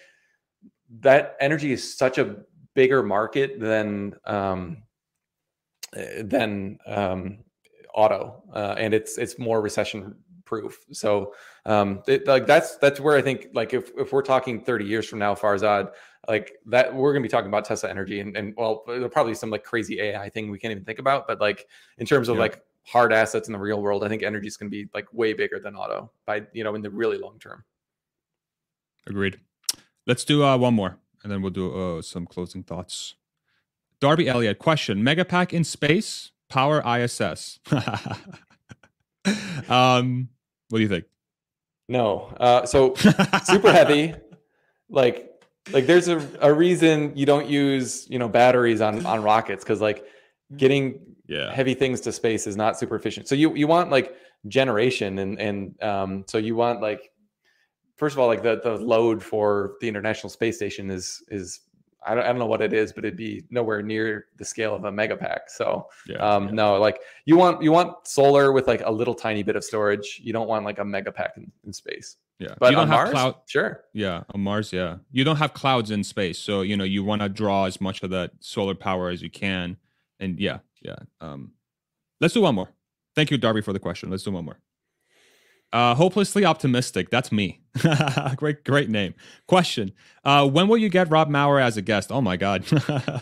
that 1.00 1.36
energy 1.40 1.72
is 1.72 1.96
such 1.96 2.18
a 2.18 2.36
bigger 2.74 3.02
market 3.02 3.60
than 3.60 4.14
um, 4.26 4.82
than 6.22 6.78
um, 6.86 7.38
auto, 7.94 8.42
uh, 8.52 8.74
and 8.78 8.94
it's 8.94 9.18
it's 9.18 9.38
more 9.38 9.60
recession 9.60 10.14
proof. 10.44 10.84
So 10.92 11.34
um, 11.66 12.02
it, 12.06 12.26
like 12.26 12.46
that's 12.46 12.76
that's 12.76 13.00
where 13.00 13.16
I 13.16 13.22
think 13.22 13.48
like 13.54 13.74
if 13.74 13.90
if 13.96 14.12
we're 14.12 14.22
talking 14.22 14.60
30 14.60 14.84
years 14.84 15.06
from 15.08 15.18
now, 15.18 15.34
Farzad, 15.34 15.92
like 16.28 16.52
that 16.66 16.94
we're 16.94 17.12
gonna 17.12 17.22
be 17.22 17.28
talking 17.28 17.48
about 17.48 17.64
Tesla 17.64 17.90
energy 17.90 18.20
and, 18.20 18.36
and 18.36 18.54
well, 18.56 18.82
there'll 18.86 19.08
probably 19.08 19.34
some 19.34 19.50
like 19.50 19.64
crazy 19.64 20.00
AI 20.00 20.28
thing 20.28 20.50
we 20.50 20.58
can't 20.58 20.72
even 20.72 20.84
think 20.84 20.98
about. 20.98 21.26
But 21.26 21.40
like 21.40 21.66
in 21.98 22.06
terms 22.06 22.28
of 22.28 22.36
yeah. 22.36 22.42
like 22.42 22.62
hard 22.84 23.12
assets 23.12 23.48
in 23.48 23.52
the 23.52 23.58
real 23.58 23.82
world, 23.82 24.04
I 24.04 24.08
think 24.08 24.22
energy 24.22 24.46
is 24.46 24.56
gonna 24.56 24.70
be 24.70 24.88
like 24.94 25.06
way 25.12 25.32
bigger 25.32 25.58
than 25.58 25.74
auto 25.74 26.10
by 26.26 26.42
you 26.52 26.64
know 26.64 26.74
in 26.74 26.82
the 26.82 26.90
really 26.90 27.18
long 27.18 27.38
term. 27.38 27.64
Agreed. 29.06 29.40
Let's 30.06 30.24
do 30.24 30.44
uh, 30.44 30.56
one 30.56 30.74
more, 30.74 30.98
and 31.22 31.32
then 31.32 31.42
we'll 31.42 31.50
do 31.50 31.72
uh, 31.72 32.02
some 32.02 32.26
closing 32.26 32.62
thoughts. 32.62 33.14
Darby 34.00 34.28
Elliott 34.28 34.58
question: 34.58 35.02
Megapack 35.02 35.52
in 35.52 35.64
space, 35.64 36.30
power 36.48 36.82
ISS. 36.86 37.58
um, 39.68 40.28
what 40.68 40.78
do 40.78 40.82
you 40.82 40.88
think? 40.88 41.04
No. 41.88 42.34
Uh, 42.38 42.66
so 42.66 42.94
super 43.44 43.72
heavy. 43.72 44.14
Like 44.88 45.30
like 45.72 45.86
there's 45.86 46.08
a, 46.08 46.26
a 46.40 46.52
reason 46.52 47.12
you 47.16 47.26
don't 47.26 47.48
use 47.48 48.08
you 48.10 48.18
know 48.18 48.28
batteries 48.28 48.80
on 48.80 49.04
on 49.06 49.22
rockets 49.22 49.64
because 49.64 49.80
like 49.80 50.04
getting 50.56 51.13
yeah. 51.26 51.52
heavy 51.52 51.74
things 51.74 52.00
to 52.02 52.12
space 52.12 52.46
is 52.46 52.56
not 52.56 52.78
super 52.78 52.96
efficient. 52.96 53.28
So 53.28 53.34
you 53.34 53.54
you 53.54 53.66
want 53.66 53.90
like 53.90 54.14
generation 54.48 55.18
and 55.18 55.40
and 55.40 55.82
um 55.82 56.24
so 56.26 56.38
you 56.38 56.54
want 56.54 56.82
like 56.82 57.12
first 57.96 58.14
of 58.14 58.18
all 58.18 58.26
like 58.26 58.42
the 58.42 58.60
the 58.62 58.76
load 58.76 59.22
for 59.22 59.74
the 59.80 59.88
International 59.88 60.30
Space 60.30 60.56
Station 60.56 60.90
is 60.90 61.22
is 61.28 61.60
I 62.06 62.14
don't, 62.14 62.24
I 62.24 62.26
don't 62.28 62.38
know 62.38 62.46
what 62.46 62.60
it 62.60 62.72
is, 62.72 62.92
but 62.92 63.04
it'd 63.04 63.16
be 63.16 63.44
nowhere 63.50 63.82
near 63.82 64.26
the 64.36 64.44
scale 64.44 64.74
of 64.74 64.84
a 64.84 64.92
megapack. 64.92 65.40
So 65.48 65.88
yeah, 66.06 66.16
um, 66.18 66.46
yeah. 66.46 66.52
no, 66.52 66.76
like 66.76 67.00
you 67.24 67.36
want 67.36 67.62
you 67.62 67.72
want 67.72 68.06
solar 68.06 68.52
with 68.52 68.66
like 68.66 68.82
a 68.84 68.90
little 68.90 69.14
tiny 69.14 69.42
bit 69.42 69.56
of 69.56 69.64
storage. 69.64 70.20
You 70.22 70.32
don't 70.32 70.48
want 70.48 70.64
like 70.64 70.78
a 70.78 70.82
megapack 70.82 71.36
in, 71.36 71.50
in 71.64 71.72
space. 71.72 72.16
Yeah, 72.38 72.54
but 72.58 72.70
you 72.70 72.76
don't 72.76 72.88
have 72.88 72.96
Mars, 72.96 73.10
cloud. 73.10 73.34
Sure. 73.46 73.84
Yeah, 73.92 74.24
on 74.34 74.40
Mars, 74.40 74.72
yeah, 74.72 74.96
you 75.12 75.24
don't 75.24 75.36
have 75.36 75.54
clouds 75.54 75.90
in 75.90 76.04
space, 76.04 76.38
so 76.38 76.62
you 76.62 76.76
know 76.76 76.84
you 76.84 77.04
want 77.04 77.22
to 77.22 77.28
draw 77.28 77.64
as 77.64 77.80
much 77.80 78.02
of 78.02 78.10
that 78.10 78.32
solar 78.40 78.74
power 78.74 79.08
as 79.08 79.22
you 79.22 79.30
can. 79.30 79.76
And 80.20 80.38
yeah, 80.38 80.58
yeah. 80.84 80.96
Um, 81.20 81.52
let's 82.20 82.34
do 82.34 82.42
one 82.42 82.54
more. 82.54 82.68
Thank 83.16 83.30
you, 83.30 83.38
Darby, 83.38 83.62
for 83.62 83.72
the 83.72 83.78
question. 83.78 84.10
Let's 84.10 84.22
do 84.22 84.32
one 84.32 84.44
more. 84.44 84.58
Uh, 85.72 85.94
hopelessly 85.94 86.44
optimistic. 86.44 87.10
That's 87.10 87.32
me. 87.32 87.62
great, 88.36 88.62
great 88.64 88.88
name. 88.88 89.14
Question: 89.48 89.92
uh, 90.24 90.48
When 90.48 90.68
will 90.68 90.76
you 90.76 90.88
get 90.88 91.10
Rob 91.10 91.28
Maurer 91.28 91.60
as 91.60 91.76
a 91.76 91.82
guest? 91.82 92.12
Oh 92.12 92.20
my 92.20 92.36
God. 92.36 92.64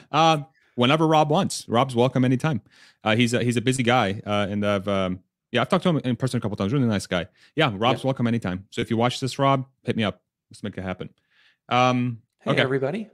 uh, 0.13 0.39
whenever 0.75 1.07
Rob 1.07 1.31
wants. 1.31 1.67
Rob's 1.69 1.95
welcome 1.95 2.25
anytime. 2.25 2.61
Uh, 3.05 3.17
he's 3.17 3.33
a, 3.33 3.43
he's 3.43 3.57
a 3.57 3.61
busy 3.61 3.83
guy, 3.83 4.21
uh, 4.27 4.47
and 4.51 4.67
I've 4.67 4.87
um, 4.89 5.21
yeah 5.51 5.63
I've 5.63 5.69
talked 5.69 5.85
to 5.85 5.91
him 5.91 5.99
in 6.05 6.17
person 6.17 6.39
a 6.39 6.41
couple 6.41 6.57
times. 6.57 6.73
Really 6.73 6.87
nice 6.87 7.07
guy. 7.07 7.27
Yeah, 7.57 7.73
Rob's 7.75 8.03
yeah. 8.03 8.09
welcome 8.09 8.27
anytime. 8.27 8.67
So 8.71 8.81
if 8.81 8.91
you 8.91 8.97
watch 8.97 9.21
this, 9.21 9.39
Rob, 9.39 9.67
hit 9.85 9.97
me 9.97 10.05
up. 10.05 10.21
Let's 10.51 10.63
make 10.63 10.77
it 10.77 10.83
happen. 10.83 11.09
Um, 11.71 12.21
hey, 12.41 12.51
okay, 12.51 12.61
everybody 12.61 13.09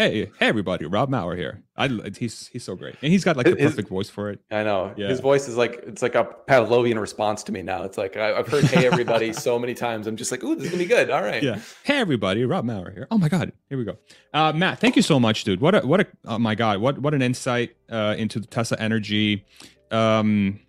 hey, 0.00 0.32
hey, 0.38 0.46
everybody, 0.46 0.86
Rob 0.86 1.10
Maurer 1.10 1.36
here. 1.36 1.62
I, 1.76 1.88
he's 2.18 2.48
he's 2.48 2.64
so 2.64 2.74
great, 2.74 2.96
and 3.02 3.12
he's 3.12 3.22
got 3.22 3.36
like 3.36 3.46
the 3.46 3.56
perfect 3.56 3.88
voice 3.88 4.08
for 4.08 4.30
it. 4.30 4.40
I 4.50 4.62
know. 4.62 4.94
Yeah. 4.96 5.08
His 5.08 5.20
voice 5.20 5.46
is 5.46 5.56
like 5.56 5.82
it's 5.86 6.00
like 6.00 6.14
a 6.14 6.24
Pavlovian 6.48 6.98
response 6.98 7.42
to 7.44 7.52
me 7.52 7.62
now. 7.62 7.82
It's 7.82 7.98
like 7.98 8.16
I, 8.16 8.28
have 8.28 8.48
heard 8.48 8.64
"Hey, 8.64 8.86
everybody" 8.86 9.32
so 9.34 9.58
many 9.58 9.74
times. 9.74 10.06
I'm 10.06 10.16
just 10.16 10.30
like, 10.30 10.42
"Ooh, 10.42 10.54
this 10.54 10.64
is 10.64 10.70
gonna 10.70 10.82
be 10.82 10.88
good." 10.88 11.10
All 11.10 11.22
right. 11.22 11.42
Yeah. 11.42 11.60
Hey, 11.84 11.98
everybody, 11.98 12.44
Rob 12.44 12.64
Maurer 12.64 12.90
here. 12.90 13.06
Oh 13.10 13.18
my 13.18 13.28
God, 13.28 13.52
here 13.68 13.76
we 13.76 13.84
go. 13.84 13.98
Uh, 14.32 14.52
Matt, 14.52 14.80
thank 14.80 14.96
you 14.96 15.02
so 15.02 15.20
much, 15.20 15.44
dude. 15.44 15.60
What 15.60 15.74
a 15.74 15.80
what 15.86 16.00
a 16.00 16.06
oh 16.24 16.38
my 16.38 16.54
God, 16.54 16.80
what 16.80 16.98
what 16.98 17.12
an 17.12 17.22
insight 17.22 17.76
uh, 17.90 18.14
into 18.16 18.40
the 18.40 18.46
Tesla 18.46 18.78
energy. 18.80 19.44
Um, 19.90 20.60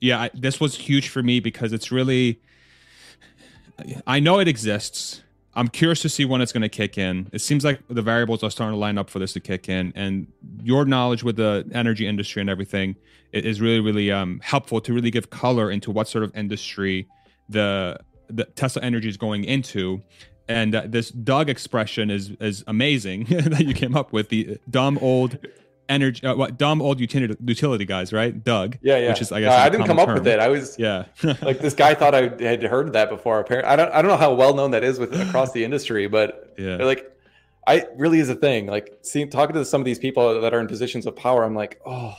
yeah, 0.00 0.22
I, 0.22 0.30
this 0.34 0.60
was 0.60 0.76
huge 0.76 1.08
for 1.08 1.22
me 1.22 1.40
because 1.40 1.72
it's 1.72 1.90
really. 1.90 2.40
I 4.08 4.18
know 4.18 4.40
it 4.40 4.48
exists 4.48 5.22
I'm 5.58 5.66
curious 5.66 6.00
to 6.02 6.08
see 6.08 6.24
when 6.24 6.40
it's 6.40 6.52
going 6.52 6.62
to 6.62 6.68
kick 6.68 6.96
in. 6.96 7.28
It 7.32 7.40
seems 7.40 7.64
like 7.64 7.80
the 7.88 8.00
variables 8.00 8.44
are 8.44 8.50
starting 8.50 8.74
to 8.74 8.78
line 8.78 8.96
up 8.96 9.10
for 9.10 9.18
this 9.18 9.32
to 9.32 9.40
kick 9.40 9.68
in, 9.68 9.92
and 9.96 10.28
your 10.62 10.84
knowledge 10.84 11.24
with 11.24 11.34
the 11.34 11.68
energy 11.72 12.06
industry 12.06 12.40
and 12.40 12.48
everything 12.48 12.94
is 13.32 13.60
really, 13.60 13.80
really 13.80 14.12
um, 14.12 14.38
helpful 14.44 14.80
to 14.80 14.92
really 14.92 15.10
give 15.10 15.30
color 15.30 15.68
into 15.68 15.90
what 15.90 16.06
sort 16.06 16.22
of 16.22 16.34
industry 16.36 17.08
the 17.48 17.98
the 18.28 18.44
Tesla 18.44 18.82
Energy 18.82 19.08
is 19.08 19.16
going 19.16 19.42
into. 19.42 20.00
And 20.48 20.76
uh, 20.76 20.84
this 20.86 21.10
Doug 21.10 21.50
expression 21.50 22.08
is 22.08 22.30
is 22.40 22.62
amazing 22.68 23.24
that 23.28 23.64
you 23.66 23.74
came 23.74 23.96
up 23.96 24.12
with 24.12 24.28
the 24.28 24.58
dumb 24.70 24.96
old 25.02 25.38
energy 25.88 26.26
uh, 26.26 26.34
what 26.34 26.58
dumb 26.58 26.82
old 26.82 27.00
utility 27.00 27.36
utility 27.44 27.84
guys 27.84 28.12
right? 28.12 28.44
Doug 28.44 28.78
yeah 28.82 28.98
yeah. 28.98 29.08
which 29.08 29.20
is 29.20 29.32
i 29.32 29.40
guess 29.40 29.52
i 29.52 29.68
didn't 29.68 29.86
come 29.86 29.96
term. 29.96 30.08
up 30.08 30.14
with 30.14 30.26
it. 30.26 30.38
i 30.38 30.48
was 30.48 30.78
yeah. 30.78 31.04
like 31.42 31.60
this 31.60 31.74
guy 31.74 31.94
thought 31.94 32.14
i 32.14 32.22
had 32.42 32.62
heard 32.62 32.92
that 32.92 33.08
before 33.08 33.40
apparently 33.40 33.70
i 33.70 33.76
don't 33.76 33.90
i 33.92 34.02
don't 34.02 34.10
know 34.10 34.16
how 34.16 34.32
well 34.32 34.54
known 34.54 34.70
that 34.72 34.84
is 34.84 34.98
with 34.98 35.18
across 35.20 35.52
the 35.52 35.64
industry 35.64 36.06
but 36.06 36.54
yeah. 36.58 36.76
like 36.76 37.10
i 37.66 37.86
really 37.96 38.18
is 38.18 38.28
a 38.28 38.34
thing. 38.34 38.66
Like 38.66 38.98
seeing 39.02 39.30
talking 39.30 39.54
to 39.54 39.64
some 39.64 39.80
of 39.80 39.84
these 39.84 39.98
people 39.98 40.40
that 40.40 40.54
are 40.54 40.60
in 40.60 40.66
positions 40.66 41.06
of 41.06 41.16
power 41.16 41.44
i'm 41.44 41.54
like 41.54 41.80
oh 41.86 42.14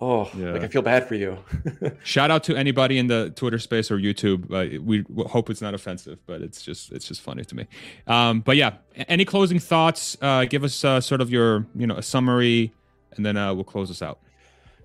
Oh, 0.00 0.28
yeah. 0.36 0.52
like 0.52 0.62
I 0.62 0.68
feel 0.68 0.82
bad 0.82 1.06
for 1.06 1.14
you. 1.14 1.38
Shout 2.02 2.30
out 2.30 2.44
to 2.44 2.56
anybody 2.56 2.98
in 2.98 3.06
the 3.06 3.32
Twitter 3.36 3.58
space 3.58 3.90
or 3.90 3.96
YouTube. 3.96 4.44
Uh, 4.50 4.80
we 4.82 5.04
hope 5.26 5.50
it's 5.50 5.62
not 5.62 5.72
offensive, 5.72 6.18
but 6.26 6.42
it's 6.42 6.62
just 6.62 6.92
it's 6.92 7.06
just 7.06 7.20
funny 7.20 7.44
to 7.44 7.54
me. 7.54 7.66
Um, 8.06 8.40
but 8.40 8.56
yeah, 8.56 8.74
any 9.08 9.24
closing 9.24 9.58
thoughts? 9.58 10.16
Uh, 10.20 10.44
give 10.46 10.64
us 10.64 10.84
uh, 10.84 11.00
sort 11.00 11.20
of 11.20 11.30
your 11.30 11.66
you 11.76 11.86
know 11.86 11.96
a 11.96 12.02
summary, 12.02 12.74
and 13.16 13.24
then 13.24 13.36
uh, 13.36 13.54
we'll 13.54 13.64
close 13.64 13.88
this 13.88 14.02
out. 14.02 14.18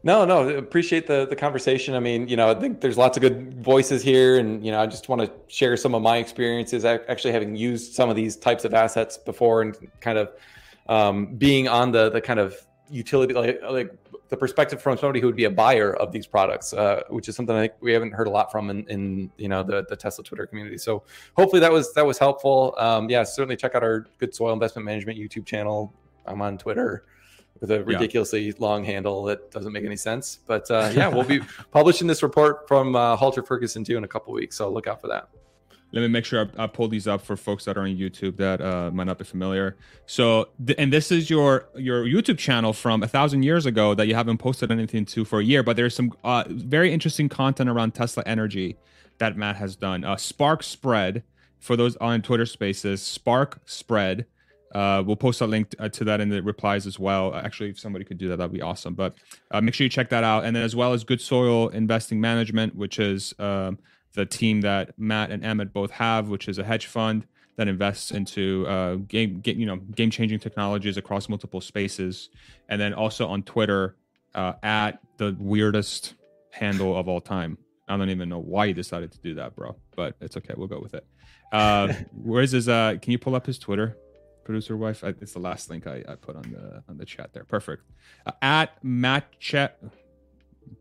No, 0.04 0.24
no, 0.24 0.48
appreciate 0.48 1.08
the 1.08 1.26
the 1.26 1.36
conversation. 1.36 1.96
I 1.96 2.00
mean, 2.00 2.30
you 2.30 2.38
know, 2.38 2.50
I 2.50 2.54
think 2.54 2.80
there's 2.80 2.98
lots 2.98 3.18
of 3.18 3.22
good 3.22 3.62
voices 3.62 4.02
here, 4.02 4.38
and 4.38 4.64
you 4.64 4.72
know, 4.72 4.80
I 4.80 4.86
just 4.86 5.10
want 5.10 5.22
to 5.22 5.32
share 5.54 5.76
some 5.76 5.94
of 5.96 6.02
my 6.02 6.18
experiences 6.18 6.86
actually 6.86 7.34
having 7.34 7.56
used 7.56 7.94
some 7.94 8.10
of 8.10 8.16
these 8.16 8.38
types 8.38 8.64
of 8.64 8.74
assets 8.74 9.18
before, 9.18 9.62
and 9.64 9.76
kind 10.00 10.18
of 10.18 10.32
um, 10.88 11.36
being 11.36 11.68
on 11.68 11.92
the 11.92 12.10
the 12.10 12.22
kind 12.22 12.40
of 12.40 12.56
utility 12.90 13.34
like 13.34 13.62
like 13.70 13.92
the 14.30 14.38
perspective 14.38 14.82
from 14.82 14.98
somebody 14.98 15.20
who 15.20 15.26
would 15.26 15.36
be 15.36 15.46
a 15.46 15.52
buyer 15.52 15.96
of 15.96 16.12
these 16.12 16.28
products, 16.28 16.72
uh, 16.74 17.02
which 17.10 17.28
is 17.28 17.36
something 17.36 17.56
I 17.56 17.62
think 17.62 17.74
we 17.82 17.92
haven't 17.92 18.14
heard 18.14 18.28
a 18.28 18.30
lot 18.30 18.52
from 18.52 18.70
in, 18.70 18.86
in 18.88 19.32
you 19.38 19.50
know 19.50 19.64
the, 19.64 19.86
the 19.90 19.96
Tesla 19.96 20.24
Twitter 20.24 20.46
community. 20.46 20.78
So 20.78 21.04
hopefully 21.36 21.60
that 21.62 21.72
was 21.72 21.94
that 21.94 22.06
was 22.06 22.18
helpful. 22.18 22.76
Um, 22.78 23.10
yeah, 23.10 23.24
certainly 23.24 23.56
check 23.56 23.76
out 23.76 23.84
our 23.84 24.06
Good 24.20 24.34
Soil 24.34 24.54
Investment 24.54 24.86
Management 24.86 25.20
YouTube 25.20 25.46
channel. 25.46 25.94
I'm 26.26 26.42
on 26.42 26.58
Twitter 26.58 27.06
with 27.60 27.72
a 27.72 27.84
ridiculously 27.84 28.48
yeah. 28.48 28.54
long 28.60 28.84
handle 28.84 29.24
that 29.24 29.52
doesn't 29.52 29.74
make 29.74 29.84
any 29.84 29.98
sense. 29.98 30.40
But 30.46 30.70
uh, 30.70 30.92
yeah, 30.94 31.08
we'll 31.08 31.24
be 31.24 31.42
publishing 31.72 32.08
this 32.08 32.22
report 32.22 32.68
from 32.68 32.96
uh, 32.96 33.16
Halter 33.16 33.44
Ferguson 33.44 33.84
too 33.84 33.98
in 33.98 34.04
a 34.04 34.08
couple 34.08 34.32
weeks. 34.34 34.56
So 34.56 34.72
look 34.72 34.88
out 34.88 35.02
for 35.02 35.08
that 35.08 35.30
let 35.92 36.02
me 36.02 36.08
make 36.08 36.26
sure 36.26 36.50
I, 36.58 36.64
I, 36.64 36.68
pull 36.68 36.88
these 36.88 37.08
up 37.08 37.22
for 37.22 37.36
folks 37.36 37.66
that 37.66 37.78
are 37.78 37.82
on 37.82 37.96
YouTube 37.96 38.38
that 38.38 38.62
uh, 38.62 38.92
might 38.92 39.06
not 39.06 39.18
be 39.18 39.24
familiar. 39.24 39.76
So, 40.06 40.50
th- 40.66 40.78
and 40.78 40.94
this 40.94 41.12
is 41.12 41.30
your 41.30 41.68
your 41.76 42.06
YouTube 42.06 42.38
channel 42.38 42.74
from 42.74 43.02
a 43.02 43.08
thousand 43.08 43.44
years 43.44 43.66
ago 43.66 43.96
that 43.96 44.08
you 44.08 44.16
haven't 44.16 44.38
posted 44.38 44.72
anything 44.72 45.06
to 45.06 45.26
for 45.26 45.40
a 45.40 45.44
year, 45.44 45.64
but 45.64 45.76
there's 45.76 45.96
some 45.96 46.14
uh, 46.24 46.44
very 46.48 46.94
interesting 46.94 47.30
content 47.30 47.70
around 47.70 47.96
Tesla 47.96 48.24
Energy 48.26 48.78
that 49.18 49.36
Matt 49.36 49.56
has 49.58 49.76
done. 49.76 50.04
Uh, 50.04 50.16
Spark 50.16 50.64
Spread 50.64 51.24
for 51.60 51.76
those 51.76 51.96
on 51.98 52.22
Twitter 52.22 52.46
Spaces. 52.46 53.02
Spark 53.02 53.60
Spread. 53.66 54.26
Uh, 54.74 55.02
we'll 55.04 55.16
post 55.16 55.42
a 55.42 55.48
link 55.48 55.72
to, 55.72 55.84
uh, 55.84 55.90
to, 55.90 56.04
that 56.04 56.22
in 56.22 56.30
the 56.30 56.44
replies 56.44 56.86
as 56.86 57.00
well. 57.00 57.34
Actually, 57.34 57.70
if 57.70 57.80
somebody 57.80 58.06
could 58.06 58.20
do 58.20 58.28
that, 58.30 58.38
that'd 58.38 58.54
be 58.54 58.62
awesome. 58.62 58.94
But 58.94 59.16
uh, 59.50 59.62
make 59.62 59.74
sure 59.74 59.84
you 59.84 59.90
check 59.90 60.10
that 60.10 60.24
out, 60.24 60.46
and 60.46 60.56
then 60.56 60.62
as 60.62 60.76
well 60.76 60.94
as 60.94 61.04
Good 61.04 61.22
Soil 61.22 61.70
Investing 61.70 62.22
Management, 62.22 62.76
which 62.76 63.00
is 63.00 63.34
um, 63.40 63.80
the 64.20 64.26
team 64.26 64.60
that 64.62 65.00
Matt 65.00 65.32
and 65.32 65.46
Emmett 65.46 65.72
both 65.72 65.92
have, 65.92 66.28
which 66.28 66.50
is 66.50 66.60
a 66.60 66.64
hedge 66.64 66.88
fund 66.88 67.26
that 67.56 67.70
invests 67.70 68.12
into 68.12 68.68
uh, 68.68 68.96
game, 68.96 69.40
game 69.40 69.58
you 69.58 69.66
know 69.66 69.78
game 69.78 70.12
changing 70.12 70.40
technologies 70.40 70.98
across 70.98 71.30
multiple 71.30 71.62
spaces, 71.62 72.30
and 72.68 72.82
then 72.82 72.94
also 72.94 73.28
on 73.28 73.44
Twitter 73.44 73.96
uh, 74.36 74.54
at 74.62 75.00
the 75.18 75.38
weirdest 75.40 76.16
handle 76.52 76.98
of 76.98 77.08
all 77.08 77.22
time. 77.22 77.58
I 77.88 77.96
don't 77.96 78.10
even 78.10 78.28
know 78.28 78.40
why 78.40 78.68
he 78.68 78.74
decided 78.74 79.14
to 79.14 79.20
do 79.20 79.36
that, 79.36 79.56
bro, 79.56 79.78
but 79.96 80.16
it's 80.20 80.36
okay. 80.36 80.54
We'll 80.58 80.68
go 80.68 80.82
with 80.82 80.94
it. 80.94 81.08
Uh, 81.54 81.94
where's 82.12 82.52
his? 82.52 82.68
Uh, 82.68 82.96
can 83.02 83.14
you 83.14 83.20
pull 83.20 83.36
up 83.36 83.46
his 83.46 83.58
Twitter? 83.58 83.96
Producer 84.44 84.76
wife. 84.76 85.02
I, 85.02 85.10
it's 85.22 85.32
the 85.32 85.40
last 85.40 85.70
link 85.70 85.88
I, 85.88 86.04
I 86.10 86.16
put 86.16 86.36
on 86.36 86.44
the 86.52 86.84
on 86.90 86.98
the 86.98 87.06
chat 87.06 87.32
there. 87.32 87.46
Perfect. 87.46 87.84
Uh, 88.26 88.34
at 88.42 88.84
Matt 88.84 89.40
Chet. 89.40 89.82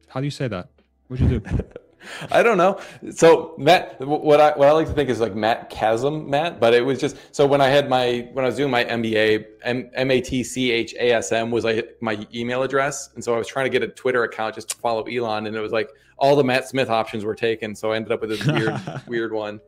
How 0.08 0.18
do 0.18 0.26
you 0.26 0.32
say 0.32 0.48
that? 0.48 0.70
What'd 1.06 1.30
you 1.30 1.38
do? 1.38 1.48
I 2.30 2.42
don't 2.42 2.58
know. 2.58 2.80
So 3.10 3.54
Matt, 3.58 4.00
what 4.00 4.40
I 4.40 4.52
what 4.52 4.68
I 4.68 4.72
like 4.72 4.86
to 4.88 4.92
think 4.92 5.10
is 5.10 5.20
like 5.20 5.34
Matt 5.34 5.70
Chasm, 5.70 6.28
Matt. 6.28 6.60
But 6.60 6.74
it 6.74 6.82
was 6.84 7.00
just 7.00 7.16
so 7.32 7.46
when 7.46 7.60
I 7.60 7.68
had 7.68 7.88
my 7.88 8.28
when 8.32 8.44
I 8.44 8.48
was 8.48 8.56
doing 8.56 8.70
my 8.70 8.84
MBA, 8.84 9.44
M 9.64 10.10
A 10.10 10.20
T 10.20 10.44
C 10.44 10.70
H 10.70 10.94
A 10.94 11.12
S 11.12 11.32
M 11.32 11.50
was 11.50 11.64
like 11.64 11.96
my 12.00 12.26
email 12.34 12.62
address, 12.62 13.10
and 13.14 13.22
so 13.22 13.34
I 13.34 13.38
was 13.38 13.46
trying 13.46 13.66
to 13.66 13.70
get 13.70 13.82
a 13.82 13.88
Twitter 13.88 14.24
account 14.24 14.54
just 14.54 14.70
to 14.70 14.76
follow 14.76 15.02
Elon, 15.04 15.46
and 15.46 15.56
it 15.56 15.60
was 15.60 15.72
like 15.72 15.90
all 16.18 16.36
the 16.36 16.44
Matt 16.44 16.68
Smith 16.68 16.90
options 16.90 17.24
were 17.24 17.34
taken, 17.34 17.74
so 17.74 17.92
I 17.92 17.96
ended 17.96 18.12
up 18.12 18.20
with 18.20 18.30
this 18.30 18.46
weird 18.46 18.80
weird 19.06 19.32
one. 19.32 19.60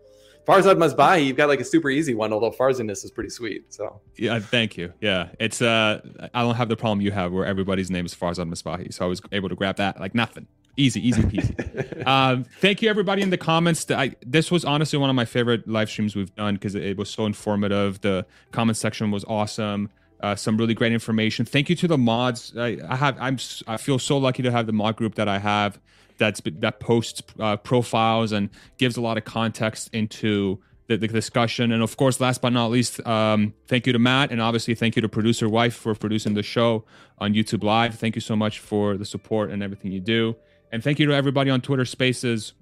Farzad 0.46 0.76
Mesbahi, 0.76 1.26
you've 1.26 1.36
got 1.36 1.48
like 1.48 1.60
a 1.60 1.64
super 1.64 1.90
easy 1.90 2.14
one, 2.14 2.32
although 2.32 2.50
Farziness 2.50 3.04
is 3.04 3.10
pretty 3.10 3.30
sweet. 3.30 3.72
So 3.72 4.00
yeah, 4.16 4.38
thank 4.40 4.76
you. 4.76 4.92
Yeah, 5.00 5.28
it's 5.38 5.60
uh, 5.62 6.00
I 6.32 6.42
don't 6.42 6.54
have 6.54 6.68
the 6.68 6.76
problem 6.76 7.00
you 7.00 7.12
have 7.12 7.32
where 7.32 7.44
everybody's 7.44 7.90
name 7.90 8.06
is 8.06 8.14
Farzad 8.14 8.50
Mesbahi, 8.50 8.92
so 8.92 9.04
I 9.04 9.08
was 9.08 9.20
able 9.32 9.48
to 9.48 9.54
grab 9.54 9.76
that 9.76 10.00
like 10.00 10.14
nothing. 10.14 10.46
Easy, 10.76 11.06
easy 11.06 11.22
peasy. 11.22 12.06
um, 12.06 12.44
thank 12.60 12.80
you 12.82 12.88
everybody 12.88 13.22
in 13.22 13.30
the 13.30 13.38
comments. 13.38 13.90
I, 13.90 14.14
this 14.24 14.50
was 14.50 14.64
honestly 14.64 14.98
one 14.98 15.10
of 15.10 15.16
my 15.16 15.24
favorite 15.24 15.68
live 15.68 15.90
streams 15.90 16.16
we've 16.16 16.34
done 16.36 16.54
because 16.54 16.74
it, 16.74 16.82
it, 16.84 16.96
was 16.96 17.10
so 17.10 17.26
informative. 17.26 18.00
The 18.00 18.24
comment 18.52 18.76
section 18.76 19.10
was 19.10 19.24
awesome. 19.24 19.90
Uh, 20.20 20.34
some 20.34 20.56
really 20.56 20.74
great 20.74 20.92
information. 20.92 21.44
Thank 21.44 21.68
you 21.68 21.76
to 21.76 21.88
the 21.88 21.98
mods. 21.98 22.52
I, 22.56 22.78
I 22.88 22.96
have. 22.96 23.16
I'm. 23.18 23.38
I 23.66 23.78
feel 23.78 23.98
so 23.98 24.18
lucky 24.18 24.42
to 24.42 24.50
have 24.50 24.66
the 24.66 24.72
mod 24.72 24.96
group 24.96 25.14
that 25.14 25.28
I 25.28 25.38
have 25.38 25.80
that's 26.20 26.40
that 26.44 26.78
posts 26.78 27.22
uh, 27.40 27.56
profiles 27.56 28.30
and 28.30 28.50
gives 28.78 28.96
a 28.96 29.00
lot 29.00 29.18
of 29.18 29.24
context 29.24 29.90
into 29.92 30.60
the, 30.86 30.96
the, 30.96 31.08
discussion. 31.08 31.72
And 31.72 31.82
of 31.82 31.96
course, 31.96 32.20
last 32.20 32.40
but 32.40 32.50
not 32.50 32.70
least, 32.70 33.04
um, 33.06 33.54
thank 33.66 33.86
you 33.86 33.92
to 33.92 33.98
Matt, 33.98 34.30
and 34.30 34.40
obviously 34.40 34.76
thank 34.76 34.94
you 34.94 35.02
to 35.02 35.08
producer 35.08 35.48
wife 35.48 35.74
for 35.74 35.94
producing 35.96 36.34
the 36.34 36.42
show 36.44 36.84
on 37.18 37.34
YouTube 37.34 37.64
Live. 37.64 37.96
Thank 37.96 38.14
you 38.14 38.20
so 38.20 38.36
much 38.36 38.60
for 38.60 38.96
the 38.96 39.04
support 39.04 39.50
and 39.50 39.62
everything 39.62 39.90
you 39.90 40.00
do, 40.00 40.36
and 40.70 40.82
thank 40.82 40.98
you 40.98 41.06
to 41.06 41.14
everybody 41.14 41.50
on 41.50 41.60
Twitter 41.60 41.84
Spaces. 41.84 42.52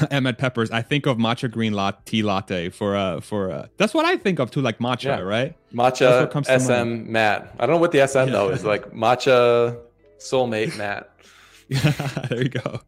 Emmett 0.10 0.38
Peppers. 0.38 0.70
I 0.70 0.80
think 0.80 1.06
of 1.06 1.18
matcha 1.18 1.50
green 1.50 1.72
latte, 1.72 1.98
tea 2.04 2.22
latte 2.22 2.70
for 2.70 2.96
uh 2.96 3.20
for 3.20 3.50
uh 3.50 3.66
that's 3.76 3.92
what 3.92 4.06
I 4.06 4.16
think 4.16 4.38
of 4.38 4.50
too, 4.50 4.62
like 4.62 4.78
matcha, 4.78 5.04
yeah. 5.04 5.18
right? 5.18 5.56
Matcha 5.74 6.30
SM 6.44 7.10
Matt. 7.10 7.54
I 7.58 7.66
don't 7.66 7.76
know 7.76 7.80
what 7.80 7.92
the 7.92 8.06
SM 8.06 8.18
yeah. 8.18 8.24
though 8.26 8.50
is 8.50 8.64
like 8.64 8.90
matcha 8.92 9.76
soulmate 10.18 10.76
Matt. 10.78 11.10
there 12.28 12.42
you 12.42 12.48
go. 12.48 12.80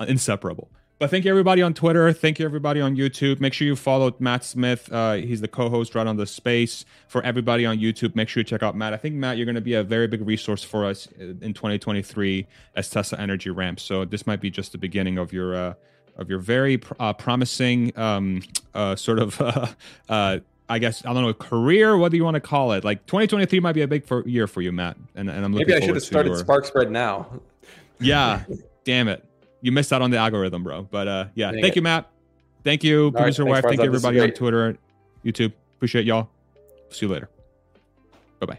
Inseparable. 0.00 0.70
But 1.02 1.10
thank 1.10 1.24
you 1.24 1.32
everybody 1.32 1.62
on 1.62 1.74
Twitter. 1.74 2.12
Thank 2.12 2.38
you 2.38 2.44
everybody 2.44 2.80
on 2.80 2.94
YouTube. 2.94 3.40
Make 3.40 3.54
sure 3.54 3.66
you 3.66 3.74
follow 3.74 4.14
Matt 4.20 4.44
Smith. 4.44 4.88
Uh, 4.92 5.14
he's 5.14 5.40
the 5.40 5.48
co-host 5.48 5.96
right 5.96 6.06
on 6.06 6.16
the 6.16 6.28
space 6.28 6.84
for 7.08 7.20
everybody 7.24 7.66
on 7.66 7.78
YouTube. 7.78 8.14
Make 8.14 8.28
sure 8.28 8.42
you 8.42 8.44
check 8.44 8.62
out 8.62 8.76
Matt. 8.76 8.92
I 8.92 8.98
think 8.98 9.16
Matt, 9.16 9.36
you're 9.36 9.44
going 9.44 9.56
to 9.56 9.60
be 9.60 9.74
a 9.74 9.82
very 9.82 10.06
big 10.06 10.24
resource 10.24 10.62
for 10.62 10.86
us 10.86 11.08
in 11.18 11.54
2023 11.54 12.46
as 12.76 12.88
Tesla 12.88 13.18
Energy 13.18 13.50
ramps. 13.50 13.82
So 13.82 14.04
this 14.04 14.28
might 14.28 14.40
be 14.40 14.48
just 14.48 14.70
the 14.70 14.78
beginning 14.78 15.18
of 15.18 15.32
your 15.32 15.56
uh, 15.56 15.74
of 16.18 16.30
your 16.30 16.38
very 16.38 16.80
uh, 17.00 17.14
promising 17.14 17.92
um, 17.98 18.42
uh, 18.72 18.94
sort 18.94 19.18
of. 19.18 19.76
Uh, 20.08 20.38
I 20.68 20.78
guess 20.78 21.04
I 21.04 21.12
don't 21.12 21.24
know 21.24 21.34
career. 21.34 21.98
What 21.98 22.12
do 22.12 22.16
you 22.16 22.24
want 22.24 22.36
to 22.36 22.40
call 22.40 22.72
it? 22.72 22.84
Like 22.84 23.04
2023 23.06 23.58
might 23.58 23.72
be 23.72 23.82
a 23.82 23.88
big 23.88 24.06
for, 24.06 24.26
year 24.26 24.46
for 24.46 24.62
you, 24.62 24.70
Matt. 24.70 24.96
And, 25.16 25.28
and 25.28 25.44
I'm 25.44 25.52
looking. 25.52 25.66
Maybe 25.66 25.82
I 25.82 25.84
should 25.84 25.96
have 25.96 26.04
started 26.04 26.30
your... 26.30 26.38
Spark 26.38 26.64
Spread 26.64 26.90
now. 26.90 27.28
Yeah. 27.98 28.44
Damn 28.84 29.08
it. 29.08 29.26
You 29.62 29.72
missed 29.72 29.92
out 29.92 30.02
on 30.02 30.10
the 30.10 30.18
algorithm, 30.18 30.62
bro. 30.62 30.82
But 30.82 31.08
uh 31.08 31.24
yeah. 31.34 31.52
Dang 31.52 31.62
thank 31.62 31.72
it. 31.72 31.76
you, 31.76 31.82
Matt. 31.82 32.10
Thank 32.64 32.84
you, 32.84 33.06
All 33.06 33.12
producer 33.12 33.44
right, 33.44 33.50
wife. 33.50 33.64
Thank 33.64 33.78
you 33.80 33.86
everybody 33.86 34.20
on 34.20 34.30
Twitter, 34.32 34.76
YouTube. 35.24 35.52
Appreciate 35.76 36.04
y'all. 36.04 36.28
See 36.90 37.06
you 37.06 37.12
later. 37.12 37.28
Bye 38.38 38.46
bye. 38.46 38.58